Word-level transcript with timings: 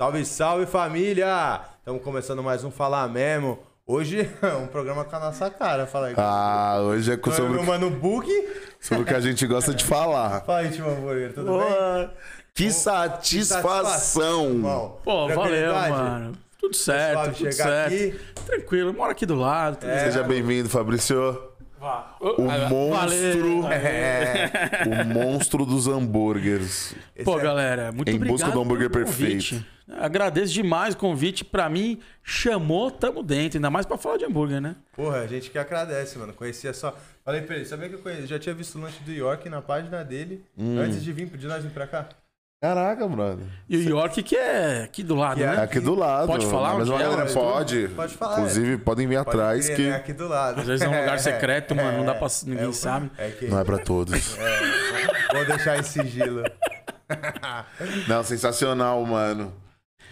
Salve, 0.00 0.24
salve 0.24 0.64
família! 0.66 1.60
Estamos 1.80 2.00
começando 2.04 2.40
mais 2.40 2.62
um 2.62 2.70
Falar 2.70 3.08
Mesmo. 3.08 3.58
Hoje 3.84 4.30
é 4.40 4.46
um 4.54 4.68
programa 4.68 5.04
com 5.04 5.16
a 5.16 5.18
nossa 5.18 5.50
cara. 5.50 5.88
Fala 5.88 6.06
aí. 6.06 6.14
Ah, 6.16 6.76
hoje 6.82 7.14
é 7.14 7.16
com- 7.16 7.32
Sobre 7.32 7.56
sobre, 7.56 7.62
o 7.62 7.66
Mano 7.66 7.90
Bug. 7.90 8.28
sobre 8.78 9.02
o 9.02 9.04
que 9.04 9.12
a 9.12 9.18
gente 9.18 9.44
gosta 9.44 9.74
de 9.74 9.84
falar. 9.84 10.42
Fala 10.46 10.60
aí, 10.60 10.70
Timão 10.70 10.94
Burger, 11.00 11.34
tudo 11.34 11.50
bem? 11.50 11.68
Boa. 11.68 12.14
Que 12.54 12.70
satisfação! 12.70 14.44
irmão. 14.50 15.00
Pô, 15.02 15.26
valeu, 15.26 15.74
mano. 15.74 16.32
Tudo 16.60 16.76
certo, 16.76 17.24
tudo 17.24 17.36
chegar 17.36 17.52
certo. 17.52 17.86
aqui. 17.92 18.20
Tranquilo, 18.46 18.94
mora 18.94 19.10
aqui 19.10 19.26
do 19.26 19.34
lado. 19.34 19.78
tudo 19.78 19.90
É. 19.90 20.04
Seja 20.04 20.22
bem-vindo, 20.22 20.68
Fabrício. 20.68 21.42
O 22.20 22.42
monstro, 22.42 23.62
valeu. 23.62 23.72
É. 23.72 24.50
o 24.86 25.04
monstro 25.06 25.64
dos 25.64 25.86
hambúrgueres. 25.86 26.94
Pô, 27.24 27.38
é- 27.38 27.42
galera, 27.42 27.92
muito 27.92 28.10
Em 28.10 28.14
obrigado. 28.16 28.34
busca 28.36 28.50
do 28.50 28.60
hambúrguer 28.60 28.90
convite. 28.90 29.64
Agradeço 29.90 30.52
demais 30.52 30.94
o 30.94 30.98
convite. 30.98 31.44
Pra 31.44 31.68
mim, 31.68 32.00
chamou, 32.22 32.90
tamo 32.90 33.22
dentro. 33.22 33.56
Ainda 33.58 33.70
mais 33.70 33.86
pra 33.86 33.96
falar 33.96 34.16
de 34.18 34.24
hambúrguer, 34.24 34.60
né? 34.60 34.76
Porra, 34.94 35.18
a 35.20 35.26
gente 35.26 35.50
que 35.50 35.58
agradece, 35.58 36.18
mano. 36.18 36.32
Conhecia 36.34 36.72
só. 36.74 36.94
Falei 37.24 37.42
pra 37.42 37.56
ele, 37.56 37.64
sabia 37.64 37.88
que 37.88 37.94
eu 37.94 37.98
conheci? 38.00 38.26
já 38.26 38.38
tinha 38.38 38.54
visto 38.54 38.76
o 38.78 38.80
lanche 38.82 39.02
do 39.02 39.12
York 39.12 39.48
na 39.48 39.62
página 39.62 40.02
dele 40.04 40.44
Hum. 40.56 40.78
antes 40.78 41.02
de 41.02 41.12
vir 41.12 41.26
de 41.26 41.46
nós 41.46 41.62
vir 41.62 41.70
pra 41.72 41.86
cá? 41.86 42.08
Caraca, 42.60 43.06
brother. 43.06 43.46
E 43.68 43.76
o 43.76 43.88
York, 43.88 44.20
que 44.20 44.34
é 44.34 44.82
aqui 44.82 45.04
do 45.04 45.14
lado, 45.14 45.36
Que 45.36 45.44
é 45.44 45.46
né? 45.46 45.56
É 45.56 45.60
aqui 45.60 45.78
do 45.78 45.94
lado. 45.94 46.26
Pode 46.26 46.44
falar 46.46 46.74
Mas 46.74 46.82
onde 46.82 46.90
uma 46.90 46.98
é, 47.00 47.02
galera 47.04 47.22
mas 47.22 47.32
pode. 47.32 47.88
Pode 47.94 48.14
falar, 48.14 48.38
Inclusive, 48.40 48.78
podem 48.78 49.06
vir 49.06 49.16
Pode 49.18 49.28
atrás 49.28 49.66
crer, 49.66 49.76
que 49.76 49.82
né? 49.84 49.94
Aqui 49.96 50.12
do 50.12 50.26
lado. 50.26 50.60
Às 50.60 50.66
vezes 50.66 50.82
é 50.84 50.88
um 50.88 50.90
lugar 50.98 51.20
secreto, 51.20 51.76
mano. 51.76 51.98
Não 51.98 52.04
dá 52.04 52.14
pra. 52.16 52.26
Ninguém 52.44 52.68
É, 52.68 52.72
sabe. 52.72 53.10
É 53.16 53.30
que... 53.30 53.46
não 53.46 53.60
é 53.60 53.64
pra 53.64 53.78
todos. 53.78 54.36
Vou 55.32 55.44
deixar 55.46 55.78
em 55.78 55.84
sigilo. 55.84 56.42
Não, 58.08 58.22
sensacional, 58.22 59.02
mano. 59.06 59.52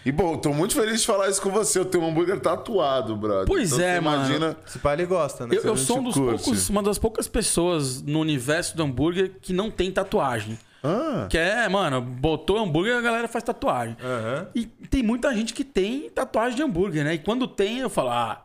E, 0.05 0.11
bom, 0.11 0.37
tô 0.37 0.53
muito 0.53 0.73
feliz 0.73 1.01
de 1.01 1.05
falar 1.07 1.27
isso 1.29 1.41
com 1.41 1.49
você. 1.51 1.77
Eu 1.77 1.85
tenho 1.85 2.03
um 2.03 2.09
hambúrguer 2.09 2.39
tatuado, 2.39 3.15
brother. 3.15 3.45
Pois 3.45 3.73
Então, 3.73 3.85
é, 3.85 3.95
você 3.95 3.99
mano. 3.99 4.17
Imagina. 4.25 4.57
Esse 4.65 4.79
pai 4.79 4.93
ele 4.95 5.05
gosta, 5.05 5.45
né? 5.45 5.55
Eu, 5.55 5.61
eu 5.63 5.75
sou 5.77 5.99
um 5.99 6.03
dos 6.03 6.15
curte. 6.15 6.43
poucos, 6.43 6.69
uma 6.69 6.81
das 6.81 6.97
poucas 6.97 7.27
pessoas 7.27 8.01
no 8.01 8.19
universo 8.21 8.75
do 8.77 8.83
hambúrguer 8.83 9.33
que 9.41 9.51
não 9.51 9.69
tem 9.69 9.91
tatuagem. 9.91 10.57
Ah, 10.83 11.27
Que 11.29 11.37
é, 11.37 11.67
mano, 11.67 12.01
botou 12.01 12.57
hambúrguer 12.57 12.95
a 12.97 13.01
galera 13.01 13.27
faz 13.27 13.43
tatuagem. 13.43 13.97
Aham. 14.03 14.47
E 14.55 14.65
tem 14.65 15.01
muita 15.03 15.33
gente 15.33 15.53
que 15.53 15.63
tem 15.63 16.09
tatuagem 16.09 16.55
de 16.55 16.63
hambúrguer, 16.63 17.03
né? 17.03 17.15
E 17.15 17.19
quando 17.19 17.47
tem, 17.47 17.79
eu 17.79 17.89
falo, 17.89 18.09
ah. 18.09 18.43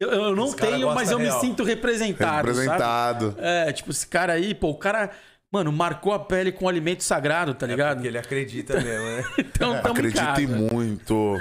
Eu, 0.00 0.10
eu 0.10 0.36
não 0.36 0.52
tenho, 0.52 0.92
mas 0.94 1.10
eu 1.12 1.18
me 1.18 1.26
real. 1.26 1.40
sinto 1.40 1.62
representado. 1.62 2.48
representado. 2.48 3.26
Sabe? 3.32 3.36
É, 3.40 3.72
tipo, 3.72 3.90
esse 3.92 4.06
cara 4.06 4.32
aí, 4.32 4.52
pô, 4.52 4.70
o 4.70 4.74
cara, 4.76 5.10
mano, 5.52 5.70
marcou 5.70 6.12
a 6.12 6.18
pele 6.18 6.50
com 6.50 6.68
alimento 6.68 7.04
sagrado, 7.04 7.54
tá 7.54 7.66
É 7.66 7.68
ligado? 7.68 7.96
porque 7.98 8.08
ele 8.08 8.18
acredita 8.18 8.80
mesmo, 8.80 9.04
né? 9.04 9.24
Então, 9.38 9.80
tamo 9.80 9.94
em 10.00 10.08
Acreditem 10.08 10.48
casa. 10.48 10.58
muito. 10.72 11.36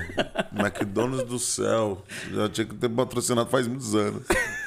McDonald's 0.51 1.27
do 1.27 1.39
céu. 1.39 2.03
Já 2.31 2.49
tinha 2.49 2.67
que 2.67 2.75
ter 2.75 2.89
patrocinado 2.89 3.49
faz 3.49 3.67
muitos 3.67 3.95
anos. 3.95 4.23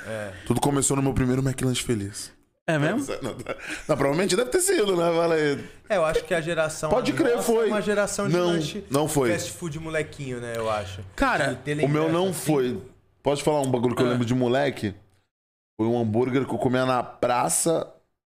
É. 0.08 0.32
Tudo 0.44 0.60
começou 0.60 0.96
no 0.96 1.02
meu 1.02 1.14
primeiro 1.14 1.40
McLanche 1.40 1.82
feliz. 1.84 2.32
É 2.66 2.78
mesmo? 2.78 3.06
Não, 3.22 3.32
não, 3.32 3.96
provavelmente 3.96 4.34
deve 4.34 4.50
ter 4.50 4.60
sido, 4.60 4.96
né? 4.96 5.04
Aí. 5.34 5.64
É, 5.88 5.96
eu 5.98 6.04
acho 6.04 6.24
que 6.24 6.32
a 6.32 6.40
geração. 6.40 6.88
Pode 6.88 7.12
a 7.12 7.14
crer, 7.14 7.36
nossa 7.36 7.42
foi. 7.46 7.64
é 7.66 7.68
uma 7.72 7.82
geração 7.82 8.26
de 8.26 8.34
Não, 8.34 8.46
lanche 8.46 8.84
não 8.90 9.06
foi. 9.06 9.30
fast 9.32 9.50
food 9.52 9.78
molequinho, 9.78 10.40
né? 10.40 10.54
Eu 10.56 10.70
acho. 10.70 11.02
Cara, 11.14 11.60
O 11.82 11.88
meu 11.88 12.10
não 12.10 12.28
assim. 12.30 12.40
foi. 12.52 12.82
Pode 13.22 13.42
falar 13.42 13.60
um 13.60 13.70
bagulho 13.70 13.94
que 13.94 14.02
eu 14.02 14.06
Ah. 14.06 14.10
lembro 14.10 14.24
de 14.24 14.34
moleque? 14.34 14.94
Foi 15.78 15.86
um 15.86 15.98
hambúrguer 16.00 16.46
que 16.46 16.54
eu 16.54 16.58
comia 16.58 16.86
na 16.86 17.02
praça 17.02 17.86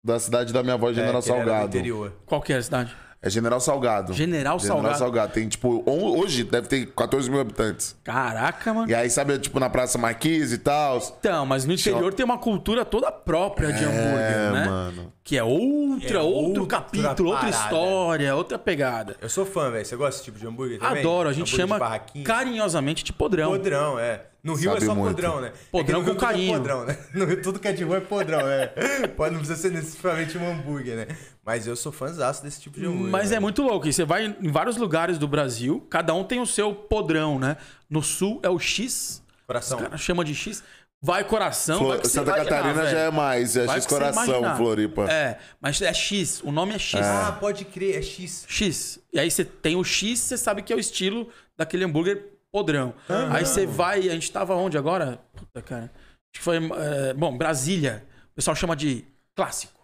da 0.04 0.20
cidade 0.20 0.52
da 0.52 0.62
minha 0.62 0.76
avó, 0.76 0.90
É, 0.90 0.94
General 0.94 1.22
do 1.22 1.26
Salgado. 1.26 1.68
interior. 1.68 2.12
Qual 2.26 2.42
que 2.42 2.52
é 2.52 2.58
a 2.58 2.62
cidade? 2.64 2.96
É 3.20 3.30
General 3.32 3.60
Salgado. 3.60 4.14
General 4.14 4.60
General 4.60 4.82
Salgado. 4.82 4.98
Salgado. 5.00 5.34
Tem, 5.34 5.48
tipo, 5.50 5.84
on- 5.88 6.20
hoje 6.20 6.44
deve 6.44 6.68
ter 6.68 6.86
14 6.94 7.30
mil 7.32 7.40
habitantes. 7.40 7.96
Caraca, 8.04 8.74
mano. 8.74 8.90
E 8.90 8.94
aí, 8.94 9.10
sabe, 9.10 9.40
tipo, 9.40 9.60
na 9.60 9.70
Praça 9.70 9.98
Marquise 9.98 10.54
e 10.56 10.58
tal. 10.60 11.00
Então, 11.20 11.44
mas 11.46 11.66
no 11.66 11.74
interior 11.74 12.14
tem 12.14 12.24
uma 12.24 12.38
cultura 12.38 12.86
toda 12.86 13.12
própria 13.12 13.74
de 13.74 13.84
hambúrguer, 13.84 14.20
É, 14.22 14.52
né? 14.52 14.66
mano. 14.66 15.12
Que 15.24 15.36
é 15.38 15.44
outra, 15.44 16.20
É 16.20 16.22
outro 16.22 16.62
outra 16.62 16.78
capítulo, 16.80 17.30
outra 17.32 17.50
parada. 17.50 17.64
história, 17.66 18.36
outra 18.36 18.60
pegada. 18.60 19.16
Eu 19.20 19.28
sou 19.30 19.46
fã, 19.46 19.72
velho. 19.72 19.84
Você 19.86 19.96
gosta 19.96 20.12
desse 20.12 20.24
tipo 20.24 20.38
de 20.40 20.46
hambúrguer 20.48 20.80
também? 20.80 21.00
Adoro, 21.00 21.28
a 21.28 21.34
gente 21.34 21.54
Hambúrguer 21.62 21.80
chama 21.80 22.00
carinhosamente 22.24 23.04
de 23.04 23.12
podrão. 23.12 23.50
Podrão, 23.52 24.00
é. 24.00 24.22
No 24.48 24.54
Rio 24.56 24.72
Sabe 24.72 24.84
é 24.84 24.86
só 24.86 24.96
muito. 24.96 25.16
podrão, 25.16 25.42
né? 25.42 25.52
Podrão 25.72 26.00
É 26.02 26.04
que 26.04 26.10
no 26.10 26.16
com 26.16 26.20
tudo 26.20 26.26
é 26.26 26.28
carinho. 26.34 26.54
podrão, 26.58 26.86
né? 26.86 26.98
No 27.14 27.26
Rio 27.26 27.42
tudo 27.42 27.60
que 27.60 27.68
é 27.68 27.74
de 27.74 27.84
rua 27.84 27.98
é 27.98 28.00
podrão, 28.02 28.40
é. 28.48 28.68
Pode 29.18 29.34
não 29.34 29.40
precisa 29.42 29.60
ser 29.62 29.72
necessariamente 29.72 30.38
um 30.38 30.50
hambúrguer, 30.52 30.96
né? 30.96 31.08
Mas 31.46 31.68
eu 31.68 31.76
sou 31.76 31.92
fãzaço 31.92 32.44
desse 32.44 32.62
tipo 32.62 32.80
de 32.80 32.86
hambúrguer. 32.86 33.12
Mas 33.12 33.26
é 33.28 33.30
velho. 33.32 33.42
muito 33.42 33.62
louco. 33.62 33.88
E 33.88 33.94
você 33.94 34.06
vai 34.06 34.26
em 34.42 34.52
vários 34.52 34.78
lugares 34.78 35.18
do 35.18 35.28
Brasil, 35.28 35.86
cada 35.90 36.14
um 36.14 36.24
tem 36.24 36.40
o 36.40 36.46
seu 36.46 36.74
podrão, 36.74 37.38
né? 37.38 37.58
No 37.90 38.02
sul 38.02 38.40
é 38.44 38.50
o 38.50 38.58
X, 38.60 39.22
Coração. 39.46 39.78
os 39.78 39.84
caras 39.84 40.02
chamam 40.02 40.24
de 40.24 40.34
X. 40.34 40.64
Vai 41.00 41.24
coração, 41.24 41.78
Flor- 41.78 41.98
vai 41.98 42.06
Santa 42.06 42.32
imaginar, 42.32 42.50
Catarina 42.50 42.84
já 42.86 42.90
velho. 42.90 42.98
é 43.00 43.12
mais. 43.12 43.56
É 43.56 43.66
Vai 43.66 43.78
X 43.78 43.86
Coração. 43.86 44.56
Floripa. 44.58 45.04
É, 45.12 45.38
mas 45.62 45.80
é 45.80 45.94
X, 45.94 46.42
o 46.44 46.52
nome 46.52 46.74
é 46.74 46.80
X. 46.80 47.00
Ah, 47.04 47.38
pode 47.40 47.66
crer, 47.66 47.98
é 47.98 48.02
X. 48.02 48.46
X. 48.48 49.00
E 49.14 49.20
aí 49.20 49.30
você 49.30 49.46
tem 49.46 49.76
o 49.76 49.84
X, 49.84 50.20
você 50.20 50.36
sabe 50.38 50.64
que 50.64 50.74
é 50.74 50.76
o 50.76 50.80
estilo 50.80 51.30
daquele 51.56 51.86
hambúrguer 51.86 52.26
podrão. 52.58 52.94
Aí 53.32 53.46
você 53.46 53.66
vai, 53.66 54.10
a 54.10 54.14
gente 54.14 54.32
tava 54.32 54.56
onde 54.56 54.78
agora? 54.78 55.20
Puta, 55.36 55.62
cara. 55.62 55.84
Acho 55.84 56.34
que 56.34 56.42
foi, 56.42 56.58
é, 56.58 57.14
bom, 57.14 57.38
Brasília. 57.38 58.06
O 58.32 58.36
pessoal 58.36 58.56
chama 58.56 58.76
de 58.76 59.06
clássico. 59.36 59.78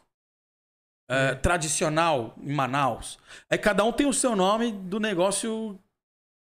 É, 1.10 1.36
Tradicional 1.36 2.34
em 2.42 2.52
Manaus. 2.54 3.20
Aí 3.50 3.58
cada 3.58 3.84
um 3.84 3.92
tem 3.92 4.08
o 4.08 4.14
seu 4.14 4.36
nome 4.36 4.72
do 4.72 5.00
negócio 5.00 5.78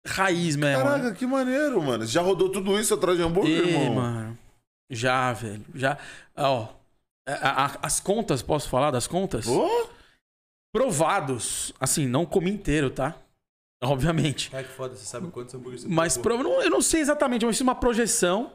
raiz 0.07 0.55
mesmo. 0.55 0.83
né? 0.83 0.89
Caraca, 0.91 1.13
que 1.15 1.25
maneiro, 1.25 1.81
mano. 1.81 2.05
Já 2.05 2.21
rodou 2.21 2.49
tudo 2.49 2.79
isso 2.79 2.93
atrás 2.93 3.17
de 3.17 3.23
hambúrguer, 3.23 3.63
Ih, 3.65 3.69
irmão? 3.75 3.95
mano. 3.95 4.37
Já, 4.89 5.31
velho. 5.33 5.65
Já. 5.75 5.97
Ó. 6.35 6.67
a- 7.27 7.65
a- 7.65 7.79
as 7.83 7.99
contas, 7.99 8.41
posso 8.41 8.67
falar 8.69 8.91
das 8.91 9.07
contas? 9.07 9.47
Ô, 9.47 9.69
Provados. 10.73 11.71
Assim, 11.79 12.07
não 12.07 12.25
comi 12.25 12.49
inteiro, 12.51 12.89
tá? 12.89 13.15
Obviamente. 13.91 14.49
Cara, 14.49 14.63
que 14.63 14.71
foda, 14.71 14.95
você 14.95 15.05
sabe 15.05 15.27
quantos 15.27 15.53
hambúrgueres 15.53 15.83
você 15.83 15.89
Mas 15.89 16.17
provou? 16.17 16.43
prova- 16.43 16.57
não- 16.57 16.63
eu 16.63 16.69
não 16.69 16.81
sei 16.81 17.01
exatamente, 17.01 17.45
mas 17.45 17.55
fiz 17.55 17.61
uma 17.61 17.75
projeção 17.75 18.51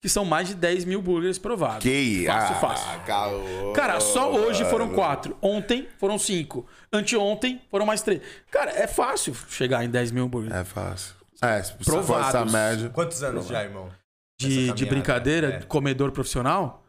que 0.00 0.08
são 0.08 0.24
mais 0.24 0.48
de 0.48 0.54
10 0.54 0.84
mil 0.84 1.00
burgers 1.00 1.38
provados. 1.38 1.82
Que 1.82 2.24
Fácil, 2.26 2.56
ah, 2.56 2.58
fácil. 2.60 3.72
Cara, 3.74 4.00
só 4.00 4.30
hoje 4.34 4.62
foram 4.66 4.90
quatro. 4.90 5.34
Ontem 5.40 5.88
foram 5.98 6.18
cinco. 6.18 6.66
Anteontem 6.92 7.62
foram 7.70 7.86
mais 7.86 8.02
três. 8.02 8.20
Cara, 8.50 8.70
é 8.70 8.86
fácil 8.86 9.34
chegar 9.48 9.82
em 9.82 9.88
10 9.88 10.10
mil 10.12 10.28
burgers. 10.28 10.54
É 10.54 10.62
fácil. 10.64 11.14
É, 11.40 11.62
se 11.62 11.72
Provados. 11.84 12.28
essa 12.28 12.44
média. 12.44 12.90
Quantos 12.90 13.22
anos 13.22 13.46
já, 13.46 13.62
irmão? 13.64 13.90
de, 14.38 14.48
de 14.48 14.54
caminhada, 14.66 14.86
brincadeira, 14.86 15.48
é. 15.54 15.60
comedor 15.62 16.10
profissional, 16.12 16.84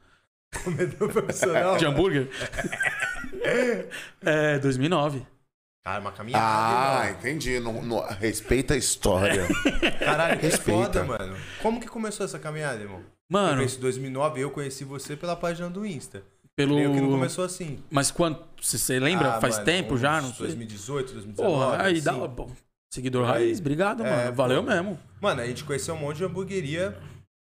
Comedor 0.63 1.09
profissional. 1.11 1.75
de 1.77 1.85
hambúrguer. 1.85 2.29
é, 4.25 4.59
2009. 4.59 5.25
Cara, 5.85 6.01
uma 6.01 6.11
caminhada, 6.11 6.43
Ah, 7.03 7.11
entendi. 7.11 7.59
Não, 7.59 7.79
não- 7.83 8.03
respeita 8.19 8.73
a 8.73 8.77
história. 8.77 9.47
Caralho, 10.03 10.39
que 10.39 10.47
Respeita. 10.47 10.81
foda, 10.83 11.03
mano. 11.03 11.35
Como 11.61 11.79
que 11.79 11.87
começou 11.87 12.25
essa 12.25 12.39
caminhada, 12.39 12.81
irmão? 12.81 12.97
Eu 12.99 13.05
Mano, 13.29 13.57
conheci 13.57 13.77
em 13.77 13.81
2009 13.81 14.41
eu 14.41 14.49
conheci 14.49 14.83
você 14.83 15.15
pela 15.15 15.35
página 15.35 15.69
do 15.69 15.85
Insta. 15.85 16.23
pelo. 16.55 16.73
Meio 16.75 16.91
que 16.91 16.99
não 17.01 17.11
começou 17.11 17.45
assim. 17.45 17.77
Mas 17.91 18.09
quando. 18.09 18.39
Você 18.59 18.99
lembra? 18.99 19.35
Ah, 19.35 19.39
Faz 19.41 19.55
mano, 19.55 19.65
tempo 19.65 19.95
já? 19.97 20.19
Não 20.21 20.29
sei. 20.29 20.47
2018, 20.47 21.13
2019. 21.13 21.35
Porra, 21.55 21.83
aí 21.83 22.01
dá. 22.01 22.11
assim. 22.13 22.27
Bom, 22.29 22.49
seguidor 22.91 23.25
aí. 23.25 23.31
raiz, 23.45 23.59
obrigado, 23.59 24.03
É, 24.03 24.09
mano. 24.25 24.35
Valeu 24.35 24.63
pô. 24.63 24.69
mesmo. 24.71 24.99
Mano, 25.21 25.41
a 25.41 25.45
gente 25.45 25.63
conheceu 25.63 25.93
um 25.93 25.99
monte 25.99 26.17
de 26.17 26.23
hamburgueria 26.25 26.97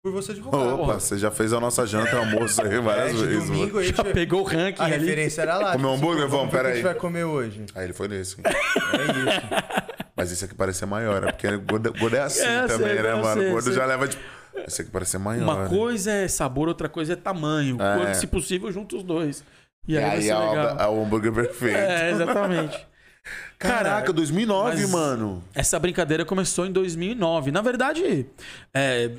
por 0.01 0.11
você 0.11 0.33
divulgar. 0.33 0.61
Opa, 0.61 0.77
porra. 0.77 0.99
você 0.99 1.17
já 1.17 1.29
fez 1.29 1.51
a 1.53 1.59
nossa 1.59 1.85
janta 1.85 2.17
almoço 2.17 2.61
aí 2.61 2.79
várias 2.79 3.09
É, 3.11 3.13
de 3.17 3.25
vezes. 3.25 3.45
domingo 3.47 3.75
mano. 3.75 3.79
a. 3.89 3.93
Já 3.93 4.03
pegou 4.03 4.41
o 4.41 4.43
ranking 4.43 4.81
A 4.81 4.85
ali. 4.85 4.97
referência 4.97 5.41
era 5.41 5.57
lá. 5.57 5.71
Comeu 5.73 5.93
tipo, 5.93 6.05
hambúrguer? 6.07 6.27
vamos 6.27 6.31
Vamos, 6.31 6.51
ver 6.51 6.57
o 6.57 6.57
que 6.57 6.57
pera 6.57 6.67
a 6.69 6.71
gente 6.75 6.77
aí. 6.87 6.93
vai 6.93 6.95
comer 6.95 7.23
hoje. 7.25 7.65
Aí 7.75 7.83
ele 7.85 7.93
foi 7.93 8.07
nesse. 8.07 8.37
É 8.43 9.03
isso. 9.05 10.09
Mas 10.15 10.31
esse 10.31 10.43
aqui 10.45 10.53
parece 10.55 10.79
ser 10.79 10.85
maior, 10.85 11.23
é 11.23 11.31
porque 11.31 11.55
gordo, 11.57 11.93
gordo 11.97 12.15
é 12.15 12.21
assim 12.21 12.41
É, 12.43 12.67
também, 12.67 12.87
sei, 12.93 13.01
né, 13.03 13.13
mano? 13.15 13.41
sei, 13.41 13.51
gordo 13.51 13.63
sei. 13.65 13.73
já 13.73 13.85
leva 13.85 14.07
tipo. 14.07 14.21
Esse 14.67 14.81
aqui 14.81 14.91
parece 14.91 15.11
ser 15.11 15.17
maior. 15.17 15.43
Uma 15.43 15.63
né? 15.63 15.69
coisa 15.69 16.11
é 16.11 16.27
sabor, 16.27 16.67
outra 16.67 16.89
coisa 16.89 17.13
é 17.13 17.15
tamanho. 17.15 17.77
É. 17.81 17.97
Quando, 17.97 18.13
se 18.15 18.27
possível, 18.27 18.69
junta 18.71 18.95
os 18.97 19.03
dois. 19.03 19.43
E 19.87 19.93
E 19.93 19.97
aí, 19.97 20.03
vai 20.03 20.15
aí 20.17 20.23
ser 20.23 20.29
é 20.31 20.35
o, 20.35 20.49
legal. 20.49 20.77
é 20.79 20.87
o 20.87 21.03
hambúrguer 21.03 21.31
perfeito. 21.31 21.77
É, 21.77 22.11
exatamente. 22.11 22.77
Caraca, 23.57 24.01
Cara, 24.01 24.13
2009, 24.13 24.81
mas- 24.81 24.89
mano. 24.91 25.43
Essa 25.53 25.77
brincadeira 25.79 26.25
começou 26.25 26.65
em 26.65 26.71
2009. 26.71 27.51
Na 27.51 27.61
verdade, 27.61 28.25
é, 28.73 29.11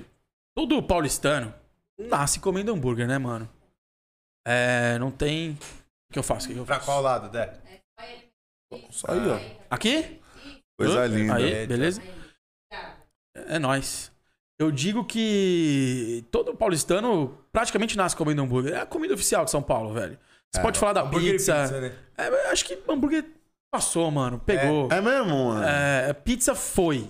todo 0.55 0.82
paulistano 0.82 1.55
nasce 1.99 2.41
comendo 2.41 2.73
hambúrguer, 2.73 3.06
né, 3.06 3.19
mano? 3.19 3.49
É, 4.47 4.99
não 4.99 5.11
tem... 5.11 5.52
O 6.11 6.12
que 6.12 6.19
eu 6.19 6.23
faço? 6.23 6.49
O 6.50 6.52
que 6.52 6.58
eu 6.58 6.64
Pra 6.64 6.76
faço? 6.76 6.87
qual 6.87 7.02
lado, 7.02 7.29
Dé? 7.31 7.52
Isso 8.91 9.11
aí, 9.11 9.19
ó. 9.29 9.38
Aqui? 9.69 10.20
Coisa 10.79 11.06
linda. 11.06 11.35
Aí, 11.37 11.67
beleza? 11.67 12.00
É 13.35 13.58
nóis. 13.58 14.11
Eu 14.58 14.70
digo 14.70 15.05
que 15.05 16.25
todo 16.31 16.55
paulistano 16.55 17.38
praticamente 17.52 17.97
nasce 17.97 18.17
comendo 18.17 18.43
hambúrguer. 18.43 18.75
É 18.75 18.81
a 18.81 18.87
comida 18.87 19.14
oficial 19.14 19.44
de 19.44 19.50
São 19.50 19.62
Paulo, 19.62 19.93
velho. 19.94 20.19
Você 20.52 20.61
É, 20.61 20.62
pode 20.62 20.79
falar 20.79 20.93
da 20.94 21.05
e 21.05 21.11
pizza. 21.32 21.81
né? 21.81 21.97
É, 22.19 22.29
eu 22.29 22.50
acho 22.50 22.64
que 22.64 22.79
hambúrguer 22.88 23.25
passou, 23.73 24.11
mano. 24.11 24.38
Pegou. 24.41 24.91
É 24.93 25.00
mesmo, 25.00 25.47
mano? 25.49 25.64
É, 25.64 26.12
pizza 26.12 26.55
foi. 26.55 27.08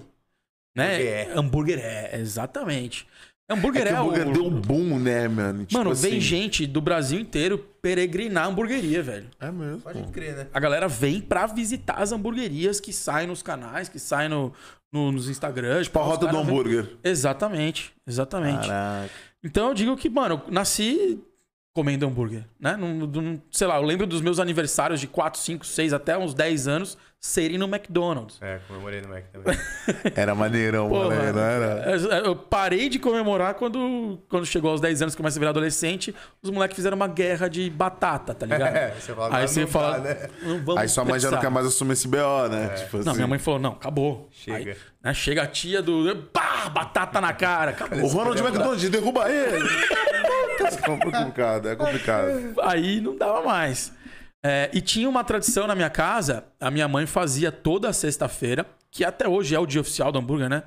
Né? 0.77 0.95
Hambúrguer 0.95 1.13
é. 1.13 1.33
Hambúrguer 1.39 1.79
é, 1.81 2.17
exatamente. 2.21 3.07
Hambúrguer 3.51 3.83
É 3.83 3.87
que 3.87 3.93
é, 3.95 4.01
o 4.01 4.03
hambúrguer 4.05 4.29
o... 4.29 4.33
deu 4.33 4.47
um 4.47 4.61
boom, 4.61 4.99
né, 4.99 5.27
mano? 5.29 5.65
Tipo 5.67 5.79
Mano, 5.83 5.95
vem 5.95 6.13
assim, 6.13 6.21
gente 6.21 6.67
do 6.67 6.81
Brasil 6.81 7.19
inteiro 7.19 7.59
peregrinar 7.83 8.45
a 8.45 8.47
hamburgueria, 8.49 9.03
velho. 9.03 9.27
É 9.41 9.51
mesmo. 9.51 9.81
Pode 9.81 10.03
crer, 10.13 10.37
né? 10.37 10.47
A 10.53 10.61
galera 10.61 10.87
vem 10.87 11.21
pra 11.21 11.47
visitar 11.47 11.95
as 11.95 12.13
hamburguerias 12.13 12.79
que 12.81 12.93
saem 12.93 13.27
nos 13.27 13.43
canais, 13.43 13.89
que 13.89 13.99
saem 13.99 14.29
no, 14.29 14.53
no- 14.93 15.11
nos 15.11 15.29
Instagrams. 15.29 15.87
Tipo 15.87 15.99
a 15.99 16.03
rota 16.03 16.27
do 16.27 16.37
hambúrguer. 16.39 16.87
Exatamente, 17.03 17.93
exatamente. 18.07 18.69
Caraca. 18.69 19.11
Então 19.43 19.69
eu 19.69 19.75
digo 19.75 19.97
que, 19.97 20.09
mano, 20.11 20.43
eu 20.47 20.53
nasci 20.53 21.19
comendo 21.75 22.07
hambúrguer, 22.07 22.45
né? 22.59 22.77
Não, 22.77 22.95
não- 23.07 23.43
sei 23.51 23.67
lá, 23.67 23.77
eu 23.77 23.83
lembro 23.83 24.07
dos 24.07 24.21
meus 24.21 24.39
aniversários 24.39 25.01
de 25.01 25.07
4, 25.07 25.41
5, 25.41 25.65
6 25.65 25.93
até 25.93 26.17
uns 26.19 26.35
10 26.35 26.69
anos 26.69 26.99
serem 27.21 27.59
no 27.59 27.67
McDonald's. 27.67 28.39
É, 28.41 28.61
comemorei 28.67 29.03
no 29.03 29.11
Mac 29.11 29.25
também. 29.31 29.55
Era 30.17 30.35
maneirão, 30.35 30.89
Porra. 30.89 31.15
mano. 31.15 31.33
Não 31.35 31.43
era? 31.43 31.91
Eu 31.91 32.11
eu 32.31 32.37
parei 32.37 32.89
de 32.89 32.99
comemorar 32.99 33.55
quando, 33.55 34.19
quando 34.29 34.47
chegou 34.47 34.71
aos 34.71 34.81
10 34.81 35.03
anos, 35.03 35.15
começa 35.15 35.39
a 35.39 35.41
virar 35.41 35.51
adolescente, 35.51 36.15
os 36.43 36.51
moleques 36.51 36.75
fizeram 36.75 36.97
uma 36.97 37.07
guerra 37.07 37.49
de 37.49 37.69
batata, 37.69 38.35
tá 38.35 38.47
ligado? 38.47 38.71
É, 38.81 38.95
você 38.99 39.13
fala, 39.13 39.37
Aí 39.37 39.49
você 39.49 39.61
não 39.61 39.67
fala, 39.67 39.99
dá, 39.99 40.15
né? 40.15 40.29
não 40.43 40.59
vamos 40.59 40.77
Aí 40.81 40.89
sua 40.89 41.05
mãe 41.05 41.19
já 41.19 41.31
não 41.31 41.41
quer 41.41 41.51
mais 41.51 41.67
assumir 41.67 41.93
esse 41.93 42.07
BO, 42.09 42.49
né? 42.49 42.69
Tipo 42.69 42.99
assim. 42.99 43.07
Não, 43.07 43.15
minha 43.15 43.27
mãe 43.27 43.39
falou, 43.39 43.61
não, 43.61 43.73
acabou. 43.73 44.29
Chega. 44.31 44.71
Aí, 44.71 44.77
né, 45.03 45.13
chega 45.13 45.43
a 45.43 45.47
tia 45.47 45.83
do. 45.83 46.17
Pá, 46.33 46.69
batata 46.71 47.21
na 47.21 47.33
cara. 47.33 47.73
Acabou. 47.73 48.01
O 48.01 48.07
Ronald 48.07 48.41
McDonald 48.41 48.89
derruba 48.89 49.29
ele. 49.29 49.69
é 50.65 50.77
complicado, 50.87 51.69
é 51.69 51.77
complicado. 51.77 52.55
Aí 52.63 53.01
não 53.01 53.17
dava 53.17 53.43
mais. 53.43 53.93
É, 54.45 54.71
e 54.73 54.81
tinha 54.81 55.09
uma 55.09 55.23
tradição 55.23 55.67
na 55.67 55.75
minha 55.75 55.91
casa, 55.91 56.45
a 56.59 56.71
minha 56.71 56.89
mãe 56.89 57.07
fazia 57.07 57.53
toda 57.53 57.93
sexta-feira, 57.93 58.67
que 58.91 59.05
até 59.05 59.29
hoje 59.29 59.55
é 59.55 59.59
o 59.59 59.67
dia 59.67 59.81
oficial 59.81 60.11
do 60.11 60.19
hambúrguer, 60.19 60.49
né? 60.49 60.63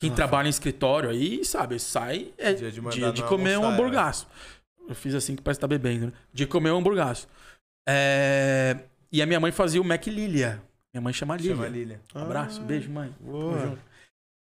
Quem 0.00 0.12
trabalha 0.12 0.48
em 0.48 0.50
escritório 0.50 1.08
aí, 1.08 1.44
sabe, 1.44 1.78
sai, 1.78 2.32
é 2.36 2.52
Dia 2.54 2.72
de 2.72 2.80
dia 2.80 3.12
de, 3.12 3.22
comer 3.22 3.56
um 3.56 3.64
almoçar, 3.64 3.74
hamburgaço. 3.74 4.26
Eu 4.88 4.96
fiz 4.96 5.14
assim 5.14 5.36
que 5.36 5.42
parece 5.42 5.58
que 5.58 5.60
tá 5.60 5.68
bebendo, 5.68 6.06
né? 6.06 6.12
De 6.32 6.44
comer 6.44 6.72
um 6.72 6.78
hamburgaço. 6.78 7.28
É, 7.88 8.78
E 9.12 9.22
a 9.22 9.26
minha 9.26 9.38
mãe 9.38 9.52
fazia 9.52 9.80
o 9.80 9.84
Mac 9.84 10.04
Lilia. 10.06 10.60
Minha 10.92 11.02
mãe 11.02 11.12
chama 11.12 11.36
Lilia. 11.36 11.54
Chama 11.54 11.66
a 11.66 11.68
Lilian. 11.68 12.00
Um 12.14 12.22
abraço, 12.22 12.60
beijo, 12.62 12.90
mãe. 12.90 13.14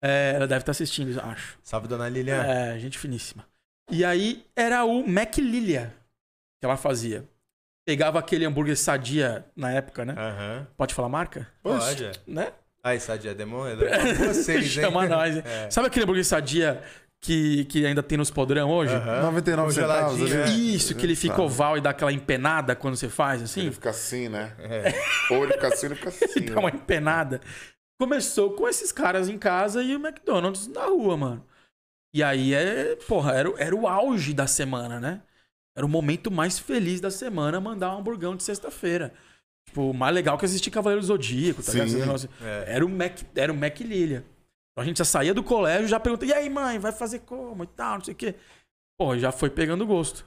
É, 0.03 0.33
ela 0.35 0.47
deve 0.47 0.63
estar 0.63 0.73
assistindo, 0.73 1.19
acho. 1.21 1.57
Salve, 1.63 1.87
dona 1.87 2.09
Lilian. 2.09 2.43
É, 2.43 2.79
gente 2.79 2.99
finíssima. 2.99 3.47
E 3.91 4.05
aí 4.05 4.45
era 4.57 4.85
o 4.85 5.07
Mac 5.07 5.39
Lilia 5.39 5.95
que 6.61 6.67
ela 6.67 6.77
fazia. 6.77 7.29
Pegava 7.87 8.19
aquele 8.19 8.45
hambúrguer 8.47 8.77
sadia 8.77 9.45
na 9.55 9.71
época, 9.73 10.05
né? 10.05 10.15
Aham. 10.17 10.67
Pode 10.77 10.95
falar 10.95 11.09
marca? 11.09 11.47
Pode. 11.63 12.05
é. 12.05 12.13
Né? 12.27 12.53
Aí, 12.83 13.01
Sadia 13.01 13.35
Demon, 13.35 13.67
é 13.67 13.77
pra 13.77 13.99
vocês, 14.33 14.63
hein? 14.65 14.71
Chama 14.85 15.07
nós. 15.07 15.37
hein? 15.37 15.43
É. 15.47 15.71
Sabe 15.71 15.87
aquele 15.87 16.05
hambúrguer 16.05 16.25
sadia 16.25 16.83
que, 17.23 17.65
que 17.65 17.87
ainda 17.87 18.03
tem 18.03 18.19
nos 18.19 18.31
podrão 18.31 18.71
hoje? 18.71 18.95
Aham. 18.95 19.23
99 19.23 19.73
centavos 19.73 20.21
ali. 20.21 20.35
né? 20.35 20.45
Isso, 20.51 20.95
que 20.95 21.05
ele 21.07 21.17
fica 21.17 21.35
Sabe. 21.37 21.47
oval 21.47 21.79
e 21.79 21.81
dá 21.81 21.91
aquela 21.91 22.13
empenada 22.13 22.77
quando 22.77 22.97
você 22.97 23.09
faz, 23.09 23.43
assim. 23.43 23.61
Ele 23.63 23.73
fica 23.73 23.91
assim, 23.91 24.29
né? 24.29 24.55
É. 24.59 24.93
Ou 25.35 25.45
ele 25.45 25.55
fica 25.55 25.69
assim, 25.69 25.87
ele 25.87 25.95
fica 25.95 26.09
assim. 26.25 26.41
Dá 26.47 26.61
uma 26.61 26.69
empenada. 26.71 27.41
Começou 28.01 28.53
com 28.53 28.69
esses 28.69 28.93
caras 28.93 29.29
em 29.29 29.39
casa 29.39 29.83
e 29.83 29.95
o 29.97 29.99
McDonald's 30.07 30.67
na 30.69 30.85
rua, 30.87 31.17
mano. 31.17 31.47
E 32.15 32.23
aí 32.23 32.53
é, 32.55 32.97
porra, 33.09 33.33
era, 33.33 33.53
era 33.57 33.75
o 33.75 33.89
auge 33.89 34.35
da 34.35 34.47
semana, 34.47 35.01
né? 35.01 35.23
Era 35.77 35.85
o 35.85 35.89
momento 35.89 36.31
mais 36.31 36.59
feliz 36.59 37.01
da 37.01 37.11
semana 37.11 37.61
mandar 37.61 37.95
um 37.95 37.99
hamburgão 37.99 38.37
de 38.37 38.43
sexta-feira. 38.43 39.13
Tipo, 39.69 39.93
mais 39.93 40.15
legal 40.15 40.39
que 40.39 40.45
assistir 40.45 40.71
Cavaleiro 40.71 41.03
Zodíaco, 41.05 41.63
tá 41.63 41.73
ligado? 41.73 42.29
É. 42.43 42.75
Era 42.75 42.87
o 42.87 42.89
Mac, 42.89 43.19
era 43.35 43.53
o 43.53 43.57
Mac 43.57 43.81
Lilia. 43.81 44.19
Então 44.73 44.83
a 44.83 44.85
gente 44.85 44.99
já 44.99 45.05
saía 45.05 45.33
do 45.35 45.43
colégio 45.43 45.89
já 45.89 45.99
pergunta: 45.99 46.25
"E 46.27 46.33
aí, 46.33 46.49
mãe, 46.51 46.79
vai 46.79 46.93
fazer 46.93 47.21
como 47.21 47.65
e 47.65 47.67
tal, 47.69 47.99
não 47.99 48.05
sei 48.05 48.15
o 48.15 48.17
quê". 48.17 48.35
Pô, 48.99 49.17
já 49.19 49.33
foi 49.33 49.51
pegando 49.51 49.87
gosto. 49.87 50.25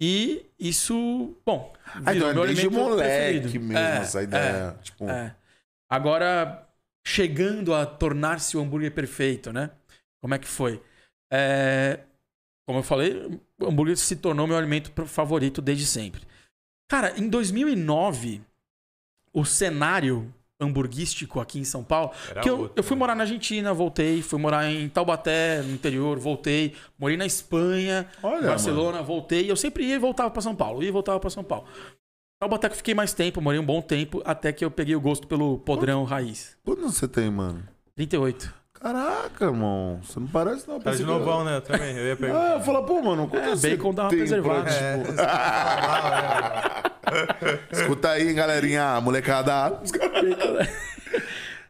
E 0.00 0.46
isso, 0.58 1.36
bom, 1.44 1.74
então 2.00 2.14
meu 2.32 2.44
é 2.44 2.46
desde 2.46 2.68
moleque 2.70 3.08
preferido. 3.10 3.60
mesmo, 3.60 3.76
É, 3.78 3.96
essa 3.98 4.22
ideia. 4.22 4.78
Tipo, 4.82 5.10
é. 5.10 5.36
Agora, 5.90 6.66
chegando 7.06 7.74
a 7.74 7.84
tornar-se 7.84 8.56
o 8.56 8.60
hambúrguer 8.60 8.92
perfeito, 8.92 9.52
né? 9.52 9.70
Como 10.22 10.34
é 10.34 10.38
que 10.38 10.48
foi? 10.48 10.82
É, 11.30 12.00
Como 12.66 12.78
eu 12.78 12.82
falei, 12.82 13.40
o 13.60 13.68
hambúrguer 13.68 13.96
se 13.96 14.16
tornou 14.16 14.46
meu 14.46 14.56
alimento 14.56 14.90
favorito 15.06 15.60
desde 15.60 15.86
sempre. 15.86 16.22
Cara, 16.88 17.18
em 17.18 17.28
2009, 17.28 18.40
o 19.32 19.44
cenário 19.44 20.32
hamburguístico 20.60 21.40
aqui 21.40 21.58
em 21.58 21.64
São 21.64 21.82
Paulo. 21.82 22.12
Era 22.28 22.40
que 22.40 22.50
eu, 22.50 22.60
outro, 22.60 22.74
eu 22.76 22.82
fui 22.82 22.94
né? 22.94 22.98
morar 22.98 23.14
na 23.14 23.22
Argentina, 23.22 23.72
voltei. 23.72 24.20
Fui 24.22 24.38
morar 24.38 24.70
em 24.70 24.88
Taubaté, 24.88 25.62
no 25.62 25.72
interior, 25.72 26.18
voltei. 26.18 26.74
Morei 26.98 27.16
na 27.16 27.24
Espanha, 27.24 28.08
olha, 28.22 28.48
Barcelona, 28.48 29.02
voltei. 29.02 29.50
Eu 29.50 29.56
sempre 29.56 29.84
ia 29.84 29.94
e 29.94 29.98
voltava 29.98 30.30
pra 30.30 30.42
São 30.42 30.54
Paulo. 30.54 30.82
Ia 30.82 30.88
e 30.88 30.92
voltava 30.92 31.18
pra 31.18 31.30
São 31.30 31.42
Paulo. 31.42 31.66
Taubaté 32.38 32.68
que 32.68 32.72
eu 32.72 32.78
fiquei 32.78 32.94
mais 32.94 33.12
tempo, 33.12 33.40
morei 33.40 33.60
um 33.60 33.64
bom 33.64 33.82
tempo, 33.82 34.22
até 34.24 34.50
que 34.50 34.64
eu 34.64 34.70
peguei 34.70 34.96
o 34.96 35.00
gosto 35.00 35.26
pelo 35.26 35.58
podrão 35.58 36.04
raiz. 36.04 36.56
Quanto 36.64 36.82
você 36.82 37.06
tem, 37.06 37.30
mano? 37.30 37.62
38. 37.94 38.59
Caraca, 38.80 39.44
irmão. 39.44 40.00
Você 40.02 40.18
não 40.18 40.26
parece, 40.26 40.66
não. 40.66 40.80
Tá 40.80 40.92
de 40.92 41.04
novão, 41.04 41.44
né? 41.44 41.56
Eu 41.58 41.60
também. 41.60 41.94
Eu 41.96 42.06
ia 42.06 42.12
Ah, 42.14 42.16
perguntar. 42.16 42.52
eu 42.54 42.60
falo, 42.60 42.82
pô, 42.84 43.02
mano, 43.02 43.28
quanto 43.28 43.44
É, 43.44 43.50
você 43.50 43.70
bacon 43.76 43.92
dá 43.92 44.02
uma 44.04 44.08
preservada. 44.08 44.62
pra, 44.62 44.72
É, 44.72 44.98
tipo, 44.98 45.12
né? 45.12 45.22
Escuta 47.72 48.10
aí, 48.10 48.32
galerinha, 48.32 49.00
molecada. 49.00 49.80